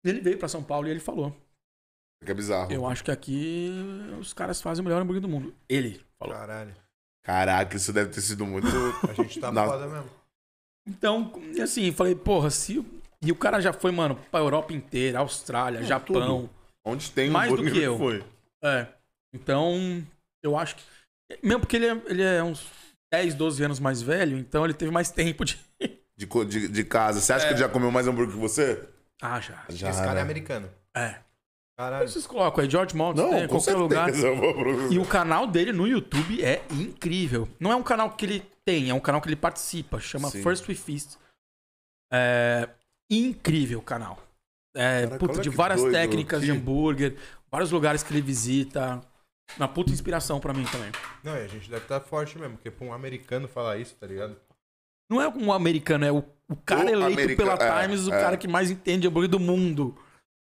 Ele 0.04 0.20
veio 0.20 0.38
pra 0.38 0.48
São 0.48 0.62
Paulo 0.62 0.86
e 0.86 0.90
ele 0.90 1.00
falou: 1.00 1.34
Que 2.24 2.30
é 2.30 2.34
bizarro. 2.34 2.72
Eu 2.72 2.86
acho 2.86 3.02
que 3.02 3.10
aqui 3.10 3.70
os 4.20 4.32
caras 4.32 4.60
fazem 4.60 4.82
o 4.82 4.84
melhor 4.84 5.00
hambúrguer 5.00 5.22
do 5.22 5.28
mundo. 5.28 5.54
Ele 5.68 6.00
falou. 6.18 6.34
Caralho. 6.34 6.74
Caraca, 7.24 7.76
isso 7.76 7.92
deve 7.92 8.10
ter 8.10 8.20
sido 8.20 8.44
muito. 8.44 8.66
A 9.08 9.14
gente 9.14 9.40
tá 9.40 9.50
Não. 9.52 9.66
foda 9.66 9.86
mesmo. 9.86 10.10
Então, 10.86 11.32
assim, 11.62 11.90
falei, 11.92 12.14
porra, 12.14 12.50
se. 12.50 12.84
E 13.22 13.32
o 13.32 13.36
cara 13.36 13.60
já 13.60 13.72
foi, 13.72 13.90
mano, 13.90 14.16
pra 14.30 14.40
Europa 14.40 14.74
inteira, 14.74 15.20
Austrália, 15.20 15.80
Não, 15.80 15.86
Japão. 15.86 16.50
Onde 16.84 17.10
tem 17.10 17.30
Mais 17.30 17.48
do 17.48 17.54
hambúrguer, 17.54 17.72
que 17.72 17.80
eu. 17.80 17.96
Foi. 17.96 18.22
É. 18.62 18.86
Então, 19.32 20.06
eu 20.42 20.58
acho 20.58 20.76
que. 20.76 20.82
Mesmo 21.42 21.60
porque 21.60 21.76
ele 21.76 21.86
é, 21.86 22.02
ele 22.06 22.22
é 22.22 22.42
uns 22.42 22.66
10, 23.10 23.34
12 23.34 23.64
anos 23.64 23.80
mais 23.80 24.02
velho, 24.02 24.36
então 24.36 24.62
ele 24.64 24.74
teve 24.74 24.90
mais 24.90 25.10
tempo 25.10 25.44
de. 25.44 25.58
De, 26.16 26.26
de, 26.46 26.68
de 26.68 26.84
casa. 26.84 27.20
Você 27.20 27.32
acha 27.32 27.46
que 27.46 27.54
ele 27.54 27.60
já 27.60 27.68
comeu 27.68 27.90
mais 27.90 28.06
hambúrguer 28.06 28.34
que 28.34 28.40
você? 28.40 28.86
Ah, 29.22 29.40
já. 29.40 29.64
Já. 29.68 29.90
Esse 29.90 30.00
cara 30.00 30.14
né? 30.14 30.20
é 30.20 30.22
americano. 30.22 30.70
É. 30.96 31.18
Caralho. 31.76 32.08
Vocês 32.08 32.26
colocam 32.26 32.62
aí, 32.62 32.70
George 32.70 32.96
Maltz, 32.96 33.20
Não, 33.20 33.30
tem 33.30 33.44
em 33.44 33.48
com 33.48 33.56
qualquer 33.56 33.74
lugar. 33.76 34.10
pro- 34.12 34.92
E 34.92 34.98
o 34.98 35.04
canal 35.06 35.46
dele 35.46 35.72
no 35.72 35.86
YouTube 35.88 36.42
é 36.44 36.62
incrível. 36.70 37.48
Não 37.58 37.72
é 37.72 37.76
um 37.76 37.82
canal 37.82 38.10
que 38.12 38.24
ele 38.24 38.40
tem, 38.64 38.90
é 38.90 38.94
um 38.94 39.00
canal 39.00 39.20
que 39.20 39.28
ele 39.28 39.34
participa. 39.36 39.98
Chama 39.98 40.30
Sim. 40.30 40.42
First 40.42 40.68
We 40.68 40.74
Feast. 40.76 41.16
É 42.12 42.68
incrível 43.10 43.80
o 43.80 43.82
canal. 43.82 44.18
É, 44.76 45.02
Caraca, 45.04 45.18
puta, 45.18 45.40
de 45.40 45.50
várias 45.50 45.80
doido, 45.80 45.92
técnicas 45.92 46.40
de 46.42 46.46
que- 46.46 46.52
hambúrguer, 46.52 47.16
vários 47.50 47.70
lugares 47.70 48.02
que 48.02 48.12
ele 48.12 48.20
visita. 48.22 49.00
Uma 49.58 49.68
puta 49.68 49.92
inspiração 49.92 50.40
pra 50.40 50.54
mim 50.54 50.64
também. 50.64 50.90
Não, 51.22 51.36
e 51.36 51.40
a 51.42 51.46
gente 51.46 51.68
deve 51.68 51.82
estar 51.82 52.00
forte 52.00 52.38
mesmo, 52.38 52.56
porque 52.56 52.70
pra 52.70 52.86
um 52.86 52.92
americano 52.94 53.46
falar 53.46 53.76
isso, 53.76 53.94
tá 53.96 54.06
ligado? 54.06 54.36
Não 55.10 55.20
é 55.20 55.28
um 55.28 55.52
americano, 55.52 56.04
é 56.04 56.10
o, 56.10 56.24
o 56.50 56.56
cara 56.56 56.86
O 56.86 56.88
eleito 56.90 57.20
america- 57.20 57.36
pela 57.36 57.54
é, 57.54 57.82
Times, 57.82 58.06
o 58.06 58.12
é. 58.14 58.20
cara 58.20 58.36
que 58.36 58.46
mais 58.48 58.70
entende 58.70 59.06
hambúrguer 59.08 59.30
do 59.30 59.40
mundo. 59.40 59.96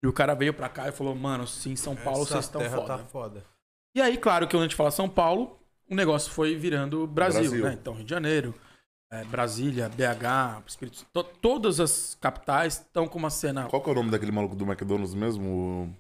E 0.03 0.07
o 0.07 0.13
cara 0.13 0.35
veio 0.35 0.53
pra 0.53 0.69
cá 0.69 0.89
e 0.89 0.93
falou, 0.93 1.15
mano, 1.15 1.47
sim, 1.47 1.75
São 1.77 1.97
Paulo, 1.97 2.23
Essa 2.23 2.33
vocês 2.35 2.45
estão 2.45 2.61
terra 2.61 2.77
foda. 2.77 2.87
tá 2.99 3.05
foda. 3.05 3.45
E 3.97 4.01
aí, 4.03 4.19
claro 4.19 4.47
que 4.47 4.55
quando 4.55 4.63
a 4.65 4.67
gente 4.67 4.77
fala 4.77 4.91
São 4.91 5.09
Paulo, 5.09 5.59
o 5.89 5.95
negócio 5.95 6.31
foi 6.33 6.55
virando 6.57 7.07
Brasil, 7.07 7.43
Brasil. 7.43 7.65
né? 7.65 7.73
Então, 7.75 7.95
Rio 7.95 8.05
de 8.05 8.11
Janeiro, 8.11 8.55
é, 9.11 9.25
Brasília, 9.25 9.89
BH, 9.89 10.63
Espírito 10.67 10.97
Santo, 10.99 11.09
to- 11.13 11.25
todas 11.41 11.81
as 11.81 12.15
capitais 12.21 12.75
estão 12.81 13.07
com 13.09 13.19
uma 13.19 13.31
cena 13.31 13.67
Qual 13.69 13.81
que 13.83 13.89
é 13.89 13.93
o 13.93 13.95
nome 13.95 14.11
daquele 14.11 14.33
maluco 14.33 14.55
do 14.57 14.65
McDonald's 14.65 15.15
mesmo? 15.15 15.95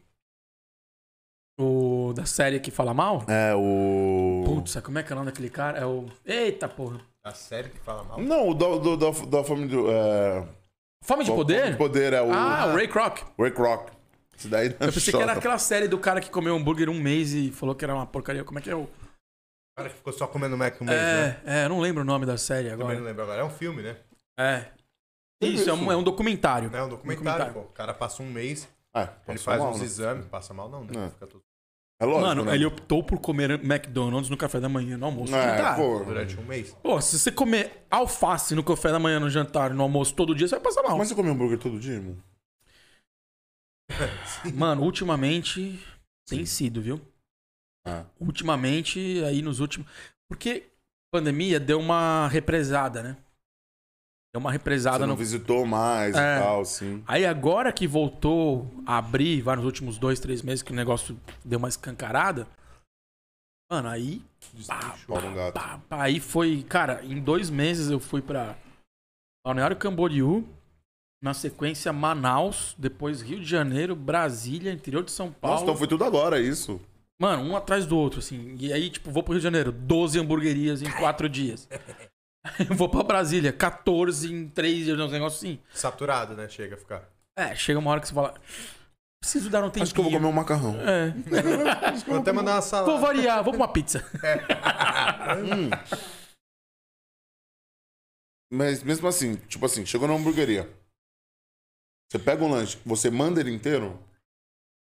o, 1.58 2.12
da 2.14 2.26
série 2.26 2.58
que 2.60 2.70
fala 2.70 2.92
mal. 2.92 3.24
O- 3.26 3.30
É, 3.30 3.54
o. 3.54 4.42
Putz, 4.44 4.76
como 4.82 4.98
é 4.98 5.02
que 5.02 5.12
é 5.12 5.14
o 5.14 5.18
nome 5.18 5.30
daquele 5.30 5.48
cara? 5.50 5.78
É 5.78 5.86
o. 5.86 6.06
Eita 6.24 6.68
porra. 6.68 7.00
A 7.24 7.32
série 7.32 7.70
que 7.70 7.78
fala 7.78 8.04
mal. 8.04 8.20
Não, 8.20 8.50
o 8.50 8.54
do, 8.54 8.78
do, 8.78 8.96
do- 8.98 9.26
da 9.26 9.42
fome 9.42 9.66
do. 9.66 9.90
É... 9.90 10.46
Fome 11.02 11.24
de 11.24 11.30
Fome 11.30 11.38
Poder? 11.42 11.70
de 11.72 11.76
poder 11.78 12.12
é 12.12 12.20
o. 12.22 12.30
Ah, 12.32 12.66
o 12.66 12.74
Ray 12.76 12.86
Kroc. 12.86 13.18
Ray 13.38 13.50
Kroc. 13.50 13.88
Isso 14.36 14.48
daí 14.48 14.68
Eu 14.68 14.92
pensei 14.92 15.12
que 15.14 15.22
era 15.22 15.32
aquela 15.32 15.58
série 15.58 15.88
do 15.88 15.98
cara 15.98 16.20
que 16.20 16.28
comeu 16.28 16.54
hambúrguer 16.54 16.88
um 16.90 17.00
mês 17.00 17.32
e 17.32 17.50
falou 17.50 17.74
que 17.74 17.84
era 17.84 17.94
uma 17.94 18.06
porcaria. 18.06 18.44
Como 18.44 18.58
é 18.58 18.62
que 18.62 18.70
é 18.70 18.74
o. 18.76 18.82
O 18.82 18.88
cara 19.76 19.88
que 19.88 19.96
ficou 19.96 20.12
só 20.12 20.26
comendo 20.26 20.56
Mac 20.56 20.80
um 20.80 20.84
mês, 20.84 20.96
né? 21.00 21.40
É, 21.46 21.60
é, 21.60 21.64
eu 21.64 21.68
não 21.70 21.80
lembro 21.80 22.02
o 22.02 22.04
nome 22.04 22.26
da 22.26 22.36
série 22.36 22.68
Também 22.70 22.78
não 22.84 22.90
agora. 22.92 23.04
lembro 23.06 23.22
agora. 23.22 23.40
É 23.40 23.44
um 23.44 23.50
filme, 23.50 23.82
né? 23.82 23.96
É. 24.38 24.66
Isso, 25.42 25.68
é 25.68 25.72
um, 25.72 25.90
é 25.92 25.96
um 25.96 26.02
documentário. 26.02 26.70
Não 26.70 26.78
é 26.78 26.84
um 26.84 26.88
documentário, 26.88 27.52
pô. 27.54 27.60
O 27.60 27.64
cara 27.72 27.92
passa 27.94 28.22
um 28.22 28.30
mês, 28.30 28.68
É, 28.94 29.00
ele 29.02 29.08
passou 29.26 29.38
faz 29.44 29.60
mal, 29.60 29.70
uns 29.72 29.78
né? 29.80 29.84
exames, 29.84 30.26
passa 30.26 30.54
mal 30.54 30.68
não, 30.68 30.84
né? 30.84 31.06
É. 31.06 31.10
Fica 31.10 31.26
tudo 31.26 31.42
É 32.00 32.04
lógico. 32.04 32.26
Mano, 32.26 32.44
né? 32.44 32.54
ele 32.54 32.66
optou 32.66 33.02
por 33.04 33.18
comer 33.20 33.52
McDonald's 33.64 34.28
no 34.28 34.36
café 34.36 34.58
da 34.60 34.68
manhã, 34.68 34.96
no 34.98 35.06
almoço. 35.06 35.34
É, 35.34 35.56
Tá. 35.56 35.74
pô. 35.76 36.00
durante 36.00 36.38
um 36.38 36.44
mês. 36.44 36.76
Pô, 36.82 37.00
se 37.00 37.18
você 37.18 37.30
comer 37.30 37.86
alface 37.90 38.54
no 38.54 38.64
café 38.64 38.90
da 38.90 38.98
manhã, 38.98 39.20
no 39.20 39.30
jantar, 39.30 39.72
no 39.72 39.82
almoço 39.82 40.14
todo 40.14 40.34
dia, 40.34 40.48
você 40.48 40.56
vai 40.56 40.64
passar 40.64 40.82
mal. 40.82 40.98
Mas 40.98 41.08
você 41.08 41.14
come 41.14 41.30
hambúrguer 41.30 41.58
todo 41.58 41.78
dia, 41.78 41.94
irmão? 41.94 42.16
Mano, 44.54 44.82
ultimamente 44.82 45.78
tem 46.26 46.44
sido, 46.44 46.80
viu? 46.80 47.00
Ah. 47.86 48.04
Ultimamente, 48.18 49.22
aí 49.24 49.42
nos 49.42 49.60
últimos. 49.60 49.88
Porque 50.28 50.70
pandemia 51.12 51.60
deu 51.60 51.78
uma 51.78 52.28
represada, 52.28 53.02
né? 53.02 53.16
Deu 54.34 54.40
uma 54.40 54.50
Você 54.50 54.54
represada 54.54 54.98
não 55.06 55.14
no. 55.14 55.16
visitou 55.16 55.64
mais 55.64 56.16
É. 56.16 56.38
e 56.38 56.40
tal, 56.42 56.64
sim. 56.64 57.04
Aí 57.06 57.24
agora 57.24 57.72
que 57.72 57.86
voltou 57.86 58.68
a 58.84 58.98
abrir, 58.98 59.40
vai 59.42 59.54
nos 59.54 59.64
últimos 59.64 59.96
dois, 59.96 60.18
três 60.18 60.42
meses 60.42 60.60
que 60.60 60.72
o 60.72 60.74
negócio 60.74 61.16
deu 61.44 61.58
uma 61.58 61.68
escancarada, 61.68 62.46
Mano, 63.70 63.88
aí. 63.88 64.20
No 65.08 65.34
gato. 65.34 65.54
Pá, 65.54 65.80
pá, 65.88 66.02
aí 66.02 66.20
foi. 66.20 66.62
Cara, 66.68 67.02
em 67.04 67.18
dois 67.20 67.48
meses 67.48 67.90
eu 67.90 67.98
fui 67.98 68.20
pra 68.20 68.56
Balneário 69.44 69.76
Camboriú. 69.76 70.46
Na 71.22 71.32
sequência, 71.32 71.90
Manaus. 71.92 72.74
Depois 72.78 73.22
Rio 73.22 73.40
de 73.40 73.46
Janeiro, 73.46 73.96
Brasília, 73.96 74.70
interior 74.70 75.02
de 75.02 75.10
São 75.10 75.32
Paulo. 75.32 75.54
Nossa, 75.54 75.64
então 75.64 75.76
foi 75.76 75.86
tudo 75.88 76.04
agora, 76.04 76.38
isso. 76.38 76.78
Mano, 77.18 77.42
um 77.42 77.56
atrás 77.56 77.86
do 77.86 77.96
outro, 77.96 78.18
assim. 78.18 78.54
E 78.60 78.70
aí, 78.72 78.90
tipo, 78.90 79.10
vou 79.10 79.22
pro 79.22 79.32
Rio 79.32 79.40
de 79.40 79.44
Janeiro, 79.44 79.72
12 79.72 80.18
hamburguerias 80.20 80.82
em 80.82 80.90
4 80.90 81.26
dias. 81.28 81.66
vou 82.76 82.88
pra 82.88 83.02
Brasília, 83.02 83.52
14 83.52 84.32
em 84.32 84.48
3 84.48 84.84
dias, 84.84 84.98
uns 84.98 85.12
negócios 85.12 85.42
assim. 85.42 85.58
Saturado, 85.72 86.34
né? 86.34 86.48
Chega 86.48 86.74
a 86.74 86.78
ficar. 86.78 87.08
É, 87.36 87.54
chega 87.56 87.78
uma 87.78 87.90
hora 87.90 88.00
que 88.00 88.08
você 88.08 88.14
fala. 88.14 88.34
Preciso 89.20 89.48
dar 89.48 89.60
um 89.64 89.68
tempinho. 89.68 89.84
Acho 89.84 89.94
que 89.94 90.00
eu 90.00 90.04
vou 90.04 90.12
comer 90.12 90.26
um 90.26 90.32
macarrão. 90.32 90.76
É. 90.80 91.10
Vou 92.06 92.18
até 92.18 92.30
mandar 92.30 92.52
uma 92.52 92.60
Vou 92.60 92.68
salada. 92.68 92.98
variar, 92.98 93.42
vou 93.42 93.52
pra 93.54 93.62
uma 93.62 93.72
pizza. 93.72 94.04
Hum. 95.38 95.70
Mas 98.52 98.82
mesmo 98.82 99.08
assim, 99.08 99.36
tipo 99.36 99.64
assim, 99.64 99.86
chegou 99.86 100.06
na 100.06 100.14
hamburgueria. 100.14 100.68
Você 102.10 102.18
pega 102.18 102.44
um 102.44 102.50
lanche, 102.50 102.78
você 102.84 103.10
manda 103.10 103.40
ele 103.40 103.50
inteiro? 103.50 103.98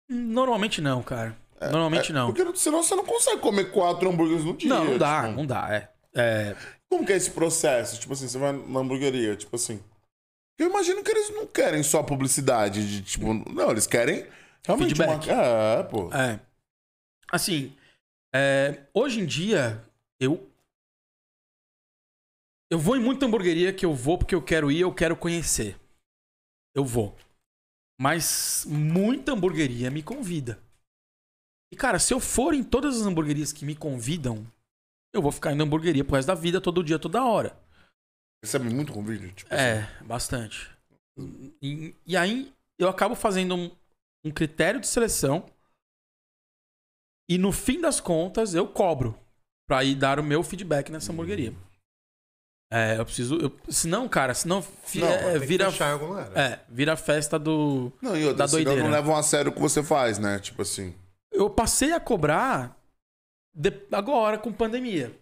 Normalmente 0.10 0.82
não, 0.82 1.02
cara. 1.02 1.36
Normalmente 1.62 2.12
É, 2.12 2.14
não. 2.14 2.34
Porque 2.34 2.58
senão 2.58 2.84
você 2.84 2.96
não 2.96 3.06
consegue 3.06 3.40
comer 3.42 3.72
quatro 3.72 4.10
hambúrgueres 4.10 4.44
no 4.44 4.56
dia. 4.56 4.70
Não, 4.70 4.84
não 4.86 4.98
dá, 4.98 5.22
tipo. 5.24 5.36
não 5.38 5.46
dá. 5.46 5.74
É. 5.74 5.90
É, 6.14 6.56
Como 6.90 7.06
que 7.06 7.14
é 7.14 7.16
esse 7.16 7.32
processo? 7.32 8.00
Tipo 8.00 8.14
assim, 8.14 8.28
você 8.28 8.38
vai 8.38 8.52
na 8.52 8.80
hamburgueria, 8.80 9.36
tipo 9.36 9.56
assim. 9.56 9.84
Eu 10.58 10.70
imagino 10.70 11.04
que 11.04 11.12
eles 11.12 11.30
não 11.32 11.46
querem 11.46 11.84
só 11.84 12.02
publicidade 12.02 12.88
de 12.88 13.02
tipo. 13.04 13.34
Não, 13.34 13.72
eles 13.72 13.88
querem 13.88 14.26
realmente 14.64 14.96
Feedback. 14.96 15.30
uma. 15.30 15.42
É, 15.42 15.84
pô. 15.84 16.14
É. 16.14 16.40
Assim, 17.32 17.76
é, 18.34 18.86
hoje 18.94 19.20
em 19.20 19.26
dia, 19.26 19.84
eu. 20.20 20.50
Eu 22.70 22.80
vou 22.80 22.96
em 22.96 23.02
muita 23.02 23.26
hamburgueria 23.26 23.74
que 23.74 23.86
eu 23.86 23.94
vou 23.94 24.18
porque 24.18 24.34
eu 24.34 24.42
quero 24.42 24.72
ir, 24.72 24.82
eu 24.82 24.94
quero 24.94 25.16
conhecer. 25.16 25.80
Eu 26.74 26.84
vou. 26.84 27.16
Mas 28.00 28.66
muita 28.68 29.34
hamburgueria 29.34 29.90
me 29.90 30.02
convida. 30.04 30.60
E, 31.72 31.76
cara, 31.76 32.00
se 32.00 32.14
eu 32.14 32.20
for 32.20 32.54
em 32.54 32.64
todas 32.64 33.00
as 33.00 33.08
hamburguerias 33.08 33.54
que 33.54 33.66
me 33.66 33.76
convidam, 33.76 34.46
eu 35.16 35.22
vou 35.22 35.32
ficar 35.32 35.52
indo 35.54 35.64
hamburgueria 35.64 36.04
pro 36.04 36.16
resto 36.16 36.28
da 36.28 36.36
vida, 36.36 36.60
todo 36.62 36.84
dia, 36.84 37.00
toda 37.00 37.24
hora. 37.24 37.58
Recebe 38.44 38.70
muito 38.74 38.94
convite? 38.94 39.34
Tipo 39.34 39.54
assim. 39.54 39.64
É, 39.64 40.04
bastante. 40.04 40.70
E, 41.62 41.96
e 42.06 42.16
aí 42.18 42.54
eu 42.78 42.90
acabo 42.90 43.16
fazendo 43.16 43.56
um, 43.56 43.72
um 44.26 44.32
critério 44.32 44.80
de 44.80 44.88
seleção 44.88 45.46
e 47.30 47.38
no 47.38 47.52
fim 47.52 47.80
das 47.82 48.00
contas 48.00 48.54
eu 48.54 48.68
cobro 48.68 49.18
pra 49.68 49.84
ir 49.84 49.96
dar 49.96 50.20
o 50.20 50.24
meu 50.24 50.44
feedback 50.44 50.92
nessa 50.92 51.12
hamburgueria. 51.12 51.54
É, 52.72 52.98
eu 53.00 53.06
preciso. 53.06 53.36
Eu, 53.40 53.58
senão, 53.70 54.10
cara, 54.10 54.34
senão 54.34 54.62
fi- 54.62 55.00
Não, 55.00 55.08
é, 55.08 55.40
que 55.40 55.46
vira, 55.46 55.70
em 55.70 55.82
algum 55.92 56.08
lugar. 56.08 56.30
né? 56.32 56.42
é, 56.54 56.60
vira 56.68 56.94
a 56.94 56.98
festa 56.98 57.40
do. 57.40 57.92
Não, 58.02 58.18
e 58.18 58.24
outra, 58.26 58.46
Da 58.46 58.52
doideira. 58.52 58.84
não 58.84 58.90
levam 58.92 59.16
a 59.16 59.24
sério 59.24 59.52
o 59.52 59.54
que 59.56 59.62
você 59.62 59.82
faz, 59.84 60.20
né? 60.20 60.40
Tipo 60.40 60.62
assim. 60.64 60.94
Eu 61.32 61.50
passei 61.50 61.94
a 61.94 62.00
cobrar 62.00 62.76
de- 63.56 63.88
agora 63.92 64.38
com 64.38 64.52
pandemia. 64.52 65.18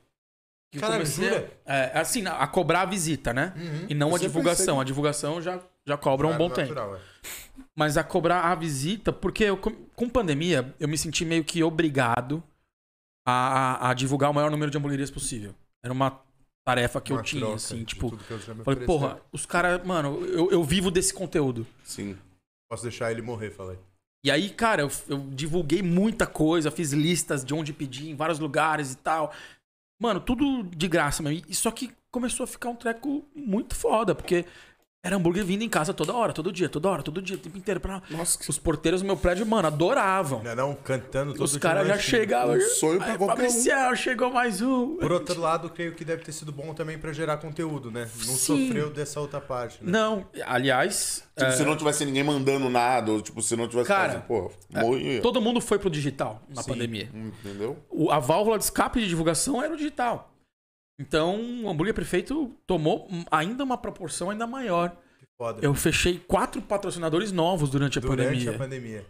Que 0.72 0.80
Caralho, 0.80 1.04
comecei 1.04 1.50
é, 1.66 1.92
assim, 2.00 2.26
a 2.26 2.48
cobrar 2.48 2.82
a 2.82 2.86
visita, 2.86 3.32
né? 3.32 3.54
Uhum. 3.56 3.86
E 3.90 3.94
não 3.94 4.16
a 4.16 4.18
divulgação. 4.18 4.82
A 4.82 4.84
divulgação 4.84 5.40
já, 5.40 5.62
já 5.86 5.96
cobra 5.96 6.26
um 6.26 6.32
Claro, 6.32 6.44
bom 6.44 6.50
tempo. 6.54 6.74
natural, 6.74 6.96
é. 6.96 7.00
Mas 7.76 7.96
a 7.96 8.04
cobrar 8.04 8.42
a 8.52 8.56
visita, 8.56 9.14
porque 9.14 9.44
eu, 9.44 9.56
com- 9.58 9.86
com 9.96 10.10
pandemia, 10.10 10.74
eu 10.80 10.88
me 10.88 10.98
senti 10.98 11.24
meio 11.26 11.44
que 11.44 11.64
obrigado 11.64 12.42
a, 13.26 13.88
a- 13.88 13.90
a 13.92 13.94
divulgar 13.94 14.32
o 14.32 14.34
maior 14.34 14.50
número 14.50 14.72
de 14.72 14.78
hamburguerias 14.78 15.12
possível. 15.12 15.54
Era 15.84 15.94
uma 15.94 16.20
tarefa 16.66 17.00
que 17.00 17.12
eu 17.12 17.18
Uma 17.18 17.24
tinha, 17.24 17.54
assim, 17.54 17.84
tipo. 17.84 18.10
tudo 18.10 18.24
que 18.24 18.32
eu 18.32 18.40
já 18.40 18.54
me 18.56 18.64
Falei, 18.64 18.84
ofereceu. 18.84 18.86
porra, 18.88 19.22
os 19.32 19.46
caras, 19.46 19.86
mano, 19.86 20.26
eu, 20.26 20.50
eu 20.50 20.64
vivo 20.64 20.90
desse 20.90 21.14
conteúdo. 21.14 21.68
Sim. 21.84 22.18
Posso 22.70 22.82
deixar 22.84 23.12
ele 23.12 23.22
morrer, 23.22 23.52
falei. 23.52 23.78
E 24.26 24.32
aí, 24.32 24.50
cara, 24.50 24.82
eu, 24.82 24.92
eu 25.10 25.20
divulguei 25.32 25.82
muita 25.82 26.26
coisa, 26.26 26.72
fiz 26.72 26.94
listas 26.94 27.44
de 27.44 27.54
onde 27.54 27.74
pedir 27.74 28.10
em 28.10 28.16
vários 28.16 28.40
lugares 28.40 28.94
e 28.94 28.98
tal. 28.98 29.34
Mano, 30.02 30.20
tudo 30.20 30.64
de 30.64 30.88
graça. 30.88 31.22
E 31.32 31.54
só 31.54 31.70
que 31.72 31.92
começou 32.10 32.46
a 32.46 32.48
ficar 32.48 32.70
um 32.70 32.76
treco 32.76 33.26
muito 33.36 33.76
foda, 33.76 34.16
porque 34.16 34.46
era 35.06 35.18
hambúrguer 35.18 35.44
vindo 35.44 35.64
em 35.64 35.68
casa 35.70 35.94
toda 35.94 36.14
hora, 36.14 36.32
todo 36.32 36.50
dia, 36.50 36.70
toda 36.70 36.88
hora, 36.90 37.04
todo 37.04 37.22
dia, 37.22 37.36
o 37.36 37.40
tempo 37.40 37.58
inteiro. 37.58 37.78
Pra... 37.82 38.02
Nossa, 38.10 38.40
que 38.40 38.50
Os 38.50 38.58
porteiros 38.58 39.02
do 39.02 39.06
meu 39.06 39.18
prédio, 39.18 39.46
mano, 39.46 39.68
adoravam. 39.68 40.42
Não, 40.42 40.52
é 40.52 40.56
não, 40.56 40.74
cantando 40.74 41.34
todo 41.34 41.44
Os 41.44 41.58
caras 41.58 41.86
já 41.86 41.98
chegavam. 42.00 42.56
Um 42.56 42.62
sonho 42.62 43.00
pra 43.00 43.18
qualquer 43.18 43.24
um. 43.26 43.28
Fabriciel, 43.50 43.96
chegou 43.98 44.32
mais 44.32 44.62
um. 44.62 44.96
Por 44.96 45.12
outro 45.12 45.42
lado, 45.42 45.70
creio 45.70 45.94
que 45.94 46.06
deve 46.06 46.24
ter 46.24 46.32
sido 46.32 46.54
bom 46.54 46.74
também 46.74 46.98
pra 46.98 47.12
gerar 47.12 47.36
conteúdo, 47.36 47.92
né? 47.92 48.10
Não 48.26 48.34
Sim. 48.34 48.68
sofreu 48.68 48.90
dessa 48.92 49.20
outra 49.20 49.42
parte, 49.42 49.84
né? 49.84 49.92
Não, 49.92 50.26
aliás, 50.46 51.28
Tipo, 51.36 51.50
é, 51.50 51.52
se 51.52 51.66
não 51.66 51.76
tivesse 51.76 52.06
ninguém 52.06 52.24
mandando 52.24 52.70
nada, 52.70 53.12
ou 53.12 53.22
tipo, 53.22 53.42
se 53.42 53.58
não 53.58 53.68
tivesse 53.68 53.90
Cara, 53.90 54.08
fazendo, 54.08 54.24
pô, 54.28 54.52
morria. 54.72 55.22
todo 55.22 55.42
mundo 55.42 55.60
foi 55.60 55.78
pro 55.80 55.90
digital 55.90 56.42
na 56.48 56.62
Sim. 56.62 56.72
pandemia. 56.72 57.10
Entendeu? 57.14 57.76
O- 57.90 58.10
a 58.10 58.20
válvula 58.20 58.58
de 58.58 58.64
escape 58.64 59.02
de 59.02 59.10
divulgação 59.10 59.62
era 59.62 59.74
o 59.74 59.76
digital. 59.76 60.30
Então, 61.00 61.64
o 61.64 61.70
hambúrguer 61.70 61.94
prefeito 61.94 62.52
tomou 62.68 63.08
ainda 63.32 63.64
uma 63.64 63.78
proporção 63.78 64.30
ainda 64.30 64.46
maior. 64.46 64.96
Que 65.20 65.26
foda. 65.38 65.60
Eu 65.66 65.74
fechei 65.74 66.20
quatro 66.20 66.62
patrocinadores 66.62 67.32
novos 67.32 67.70
durante 67.70 67.98
a 67.98 68.02
Durante 68.02 68.28
pandemia. 68.46 68.52
a 68.52 68.58
pandemia. 68.58 69.06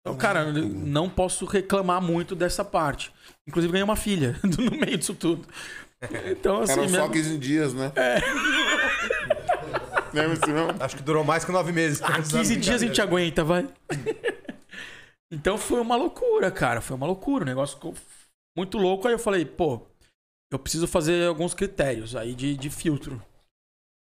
Então, 0.00 0.16
cara, 0.16 0.50
não 0.50 1.10
posso 1.10 1.44
reclamar 1.44 2.00
muito 2.00 2.34
dessa 2.34 2.64
parte. 2.64 3.12
Inclusive, 3.46 3.70
ganhei 3.72 3.84
uma 3.84 3.96
filha 3.96 4.40
no 4.42 4.70
meio 4.78 4.96
disso 4.96 5.14
tudo. 5.14 5.46
Então, 6.30 6.62
assim, 6.62 6.72
Eram 6.72 6.88
só 6.88 6.96
minha- 6.96 7.10
15 7.10 7.36
dias, 7.38 7.74
né? 7.74 7.92
É. 7.94 8.18
Lembra 10.12 10.32
assim, 10.32 10.52
não? 10.52 10.68
Acho 10.80 10.96
que 10.96 11.02
durou 11.02 11.22
mais 11.22 11.44
que 11.44 11.52
nove 11.52 11.70
meses. 11.72 12.00
Ah, 12.02 12.14
15 12.20 12.56
dias 12.56 12.82
a 12.82 12.86
gente 12.86 13.00
aguenta, 13.00 13.44
vai. 13.44 13.68
então 15.30 15.56
foi 15.58 15.80
uma 15.80 15.96
loucura, 15.96 16.50
cara. 16.50 16.80
Foi 16.80 16.96
uma 16.96 17.06
loucura. 17.06 17.44
O 17.44 17.46
negócio 17.46 17.76
ficou 17.76 17.94
muito 18.56 18.78
louco. 18.78 19.06
Aí 19.06 19.14
eu 19.14 19.18
falei, 19.18 19.44
pô, 19.44 19.82
eu 20.50 20.58
preciso 20.58 20.86
fazer 20.86 21.26
alguns 21.28 21.54
critérios 21.54 22.16
aí 22.16 22.34
de, 22.34 22.56
de 22.56 22.70
filtro. 22.70 23.22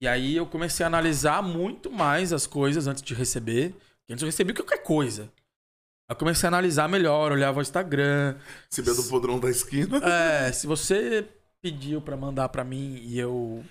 E 0.02 0.08
aí 0.08 0.36
eu 0.36 0.46
comecei 0.46 0.84
a 0.84 0.88
analisar 0.88 1.42
muito 1.42 1.90
mais 1.92 2.32
as 2.32 2.46
coisas 2.46 2.86
antes 2.88 3.02
de 3.02 3.14
receber. 3.14 3.72
Porque 3.72 4.14
Antes 4.14 4.22
eu 4.22 4.28
recebi 4.28 4.54
qualquer 4.54 4.84
coisa. 4.84 5.24
Aí 5.24 6.14
Eu 6.14 6.16
comecei 6.16 6.46
a 6.48 6.50
analisar 6.50 6.88
melhor, 6.88 7.32
olhava 7.32 7.60
o 7.60 7.62
Instagram. 7.62 8.38
Se 8.70 8.82
vê 8.82 8.94
do 8.94 9.04
podrão 9.06 9.40
da 9.40 9.50
esquina. 9.50 9.98
É, 9.98 10.52
se 10.52 10.68
você 10.68 11.28
pediu 11.62 12.00
pra 12.02 12.16
mandar 12.16 12.50
pra 12.50 12.64
mim 12.64 12.98
e 13.02 13.18
eu 13.18 13.66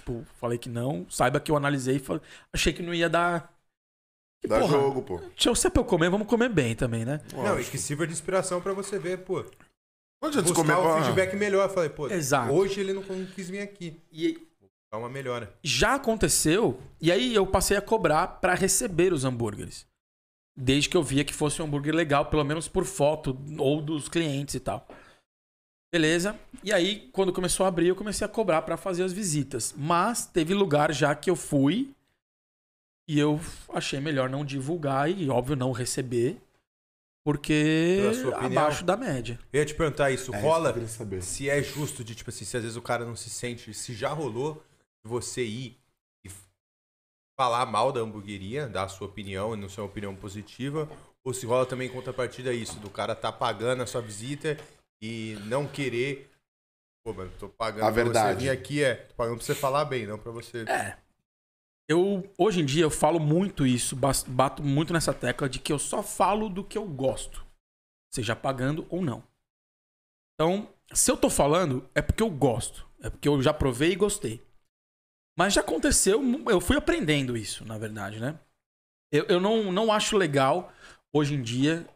tipo, 0.00 0.24
falei 0.40 0.58
que 0.58 0.68
não, 0.68 1.08
saiba 1.10 1.38
que 1.40 1.50
eu 1.50 1.56
analisei 1.56 1.96
e 1.96 1.98
falei- 2.00 2.22
achei 2.52 2.72
que 2.72 2.82
não 2.82 2.94
ia 2.94 3.08
dar 3.08 3.52
que, 4.42 4.48
Dá 4.48 4.60
porra, 4.60 4.72
jogo, 4.72 5.02
pô. 5.02 5.20
Se 5.38 5.48
eu- 5.48 5.54
se 5.54 5.66
é 5.66 5.70
pra 5.70 5.80
eu 5.82 5.86
comer, 5.86 6.10
vamos 6.10 6.26
comer 6.26 6.48
bem 6.48 6.74
também, 6.74 7.04
né? 7.04 7.20
Não, 7.34 7.58
e 7.60 7.64
que 7.64 7.78
sirva 7.78 8.06
de 8.06 8.12
inspiração 8.12 8.60
pra 8.60 8.72
você 8.72 8.98
ver, 8.98 9.18
pô. 9.24 9.44
Adianta 10.22 10.48
Buscar 10.48 10.76
comer 10.76 10.76
um 10.76 11.02
feedback 11.04 11.36
melhor. 11.36 11.68
Falei, 11.72 11.90
pô, 11.90 12.08
Exato. 12.08 12.52
hoje 12.52 12.80
ele 12.80 12.92
não 12.92 13.02
quis 13.34 13.48
vir 13.48 13.60
aqui. 13.60 14.00
E 14.10 14.38
Dá 14.90 14.98
uma 14.98 15.08
melhora. 15.08 15.52
já 15.62 15.94
aconteceu, 15.94 16.80
e 17.00 17.10
aí 17.12 17.34
eu 17.34 17.46
passei 17.46 17.76
a 17.76 17.82
cobrar 17.82 18.26
pra 18.40 18.54
receber 18.54 19.12
os 19.12 19.24
hambúrgueres. 19.24 19.86
Desde 20.58 20.88
que 20.88 20.96
eu 20.96 21.02
via 21.02 21.24
que 21.24 21.34
fosse 21.34 21.60
um 21.60 21.66
hambúrguer 21.66 21.94
legal, 21.94 22.26
pelo 22.26 22.44
menos 22.44 22.66
por 22.66 22.84
foto, 22.86 23.36
ou 23.58 23.82
dos 23.82 24.08
clientes 24.08 24.54
e 24.54 24.60
tal. 24.60 24.88
Beleza. 25.92 26.38
E 26.64 26.72
aí, 26.72 27.08
quando 27.12 27.32
começou 27.32 27.64
a 27.64 27.68
abrir, 27.68 27.88
eu 27.88 27.96
comecei 27.96 28.24
a 28.24 28.28
cobrar 28.28 28.62
pra 28.62 28.76
fazer 28.76 29.02
as 29.04 29.12
visitas. 29.12 29.74
Mas 29.76 30.24
teve 30.26 30.54
lugar 30.54 30.92
já 30.92 31.14
que 31.14 31.28
eu 31.28 31.36
fui 31.36 31.90
e 33.08 33.18
eu 33.18 33.38
achei 33.72 34.00
melhor 34.00 34.28
não 34.30 34.44
divulgar 34.44 35.10
e, 35.10 35.28
óbvio, 35.28 35.56
não 35.56 35.72
receber. 35.72 36.38
Porque 37.26 37.98
abaixo 38.36 38.84
da 38.84 38.96
média. 38.96 39.36
Eu 39.52 39.58
ia 39.58 39.66
te 39.66 39.74
perguntar 39.74 40.12
isso. 40.12 40.32
É, 40.32 40.40
rola 40.40 40.68
isso 40.68 40.74
que 40.74 40.78
eu 40.78 40.82
queria 40.84 40.88
saber. 40.88 41.22
se 41.24 41.50
é 41.50 41.60
justo 41.60 42.04
de, 42.04 42.14
tipo 42.14 42.30
assim, 42.30 42.44
se 42.44 42.56
às 42.56 42.62
vezes 42.62 42.76
o 42.76 42.80
cara 42.82 43.04
não 43.04 43.16
se 43.16 43.28
sente, 43.28 43.74
se 43.74 43.94
já 43.94 44.10
rolou 44.10 44.62
de 45.04 45.10
você 45.10 45.42
ir 45.44 45.76
e 46.24 46.30
falar 47.36 47.66
mal 47.66 47.90
da 47.90 47.98
hamburgueria, 47.98 48.68
dar 48.68 48.84
a 48.84 48.88
sua 48.88 49.08
opinião 49.08 49.54
e 49.54 49.56
não 49.56 49.68
ser 49.68 49.80
uma 49.80 49.88
opinião 49.88 50.14
positiva, 50.14 50.88
ou 51.24 51.34
se 51.34 51.44
rola 51.44 51.66
também 51.66 51.88
em 51.88 51.92
contrapartida 51.92 52.52
isso, 52.52 52.78
do 52.78 52.88
cara 52.88 53.12
tá 53.12 53.32
pagando 53.32 53.82
a 53.82 53.86
sua 53.86 54.00
visita 54.00 54.56
e 55.02 55.36
não 55.46 55.66
querer. 55.66 56.30
Pô, 57.04 57.12
mano, 57.12 57.32
tô 57.40 57.48
pagando 57.48 57.88
A 57.88 57.92
pra 57.92 58.04
verdade. 58.04 58.38
você 58.38 58.44
vir 58.44 58.50
aqui, 58.50 58.84
é. 58.84 58.94
Tô 58.94 59.14
pagando 59.16 59.38
pra 59.38 59.46
você 59.46 59.54
falar 59.56 59.84
bem, 59.84 60.06
não 60.06 60.16
pra 60.16 60.30
você. 60.30 60.62
É. 60.68 60.96
Eu, 61.88 62.32
hoje 62.36 62.60
em 62.60 62.64
dia, 62.64 62.82
eu 62.82 62.90
falo 62.90 63.20
muito 63.20 63.64
isso, 63.64 63.96
bato 63.96 64.62
muito 64.62 64.92
nessa 64.92 65.14
tecla 65.14 65.48
de 65.48 65.60
que 65.60 65.72
eu 65.72 65.78
só 65.78 66.02
falo 66.02 66.48
do 66.48 66.64
que 66.64 66.76
eu 66.76 66.86
gosto. 66.86 67.46
Seja 68.12 68.34
pagando 68.34 68.86
ou 68.90 69.02
não. 69.02 69.22
Então, 70.34 70.68
se 70.92 71.10
eu 71.10 71.16
tô 71.16 71.30
falando, 71.30 71.88
é 71.94 72.02
porque 72.02 72.22
eu 72.22 72.30
gosto. 72.30 72.86
É 73.00 73.08
porque 73.08 73.28
eu 73.28 73.40
já 73.40 73.54
provei 73.54 73.92
e 73.92 73.96
gostei. 73.96 74.44
Mas 75.38 75.52
já 75.52 75.60
aconteceu, 75.60 76.20
eu 76.48 76.60
fui 76.60 76.76
aprendendo 76.76 77.36
isso, 77.36 77.64
na 77.64 77.78
verdade, 77.78 78.18
né? 78.18 78.40
Eu, 79.12 79.24
eu 79.26 79.40
não, 79.40 79.70
não 79.70 79.92
acho 79.92 80.16
legal, 80.16 80.72
hoje 81.14 81.34
em 81.34 81.42
dia, 81.42 81.86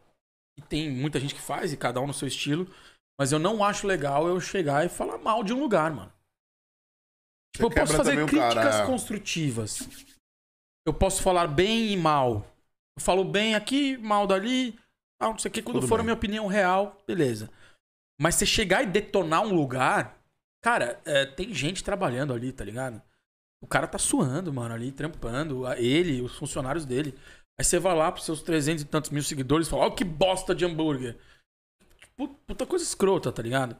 e 0.57 0.61
tem 0.61 0.89
muita 0.89 1.19
gente 1.19 1.35
que 1.35 1.41
faz, 1.41 1.73
e 1.73 1.77
cada 1.77 1.99
um 1.99 2.07
no 2.07 2.13
seu 2.13 2.27
estilo, 2.27 2.67
Mas 3.19 3.31
eu 3.31 3.39
não 3.39 3.63
acho 3.63 3.85
legal 3.85 4.27
eu 4.27 4.39
chegar 4.39 4.85
e 4.85 4.89
falar 4.89 5.17
mal 5.17 5.43
de 5.43 5.53
um 5.53 5.59
lugar, 5.59 5.93
mano. 5.93 6.11
Tipo, 7.53 7.65
eu 7.67 7.69
posso 7.71 7.97
fazer 7.97 8.25
críticas 8.25 8.53
cara. 8.53 8.83
é. 8.83 8.85
construtivas. 8.85 9.79
Eu 10.85 10.93
posso 10.93 11.21
falar 11.21 11.47
bem 11.47 11.91
e 11.91 11.97
mal. 11.97 12.45
Eu 12.97 13.03
falo 13.03 13.23
bem 13.23 13.55
aqui, 13.55 13.97
mal 13.97 14.25
dali. 14.25 14.79
Ah, 15.21 15.27
não 15.27 15.37
sei 15.37 15.49
o 15.49 15.53
que. 15.53 15.61
Quando 15.61 15.75
Tudo 15.77 15.87
for 15.87 15.95
a 15.95 15.97
bem. 15.97 16.05
minha 16.05 16.15
opinião 16.15 16.47
real, 16.47 17.01
beleza. 17.05 17.49
Mas 18.19 18.35
você 18.35 18.45
chegar 18.45 18.83
e 18.83 18.87
detonar 18.87 19.41
um 19.43 19.53
lugar. 19.53 20.17
Cara, 20.63 20.99
é, 21.05 21.25
tem 21.25 21.53
gente 21.53 21.83
trabalhando 21.83 22.33
ali, 22.33 22.51
tá 22.51 22.63
ligado? 22.63 23.01
O 23.63 23.67
cara 23.67 23.87
tá 23.87 23.97
suando, 23.97 24.51
mano, 24.53 24.73
ali, 24.73 24.91
trampando. 24.91 25.65
a- 25.65 25.79
Ele, 25.79 26.21
os 26.21 26.35
funcionários 26.37 26.85
dele. 26.85 27.17
Aí 27.59 27.65
você 27.65 27.77
vai 27.79 27.95
lá 27.95 28.11
pros 28.11 28.25
seus 28.25 28.41
300 28.41 28.83
e 28.83 28.87
tantos 28.87 29.09
mil 29.11 29.21
seguidores 29.23 29.67
e 29.67 29.69
fala: 29.69 29.85
Ó, 29.85 29.91
que 29.91 30.03
bosta 30.03 30.55
de 30.55 30.65
hambúrguer. 30.65 31.17
Pu- 32.15 32.27
Puta 32.47 32.65
coisa 32.65 32.83
escrota, 32.85 33.31
tá 33.31 33.41
ligado? 33.41 33.75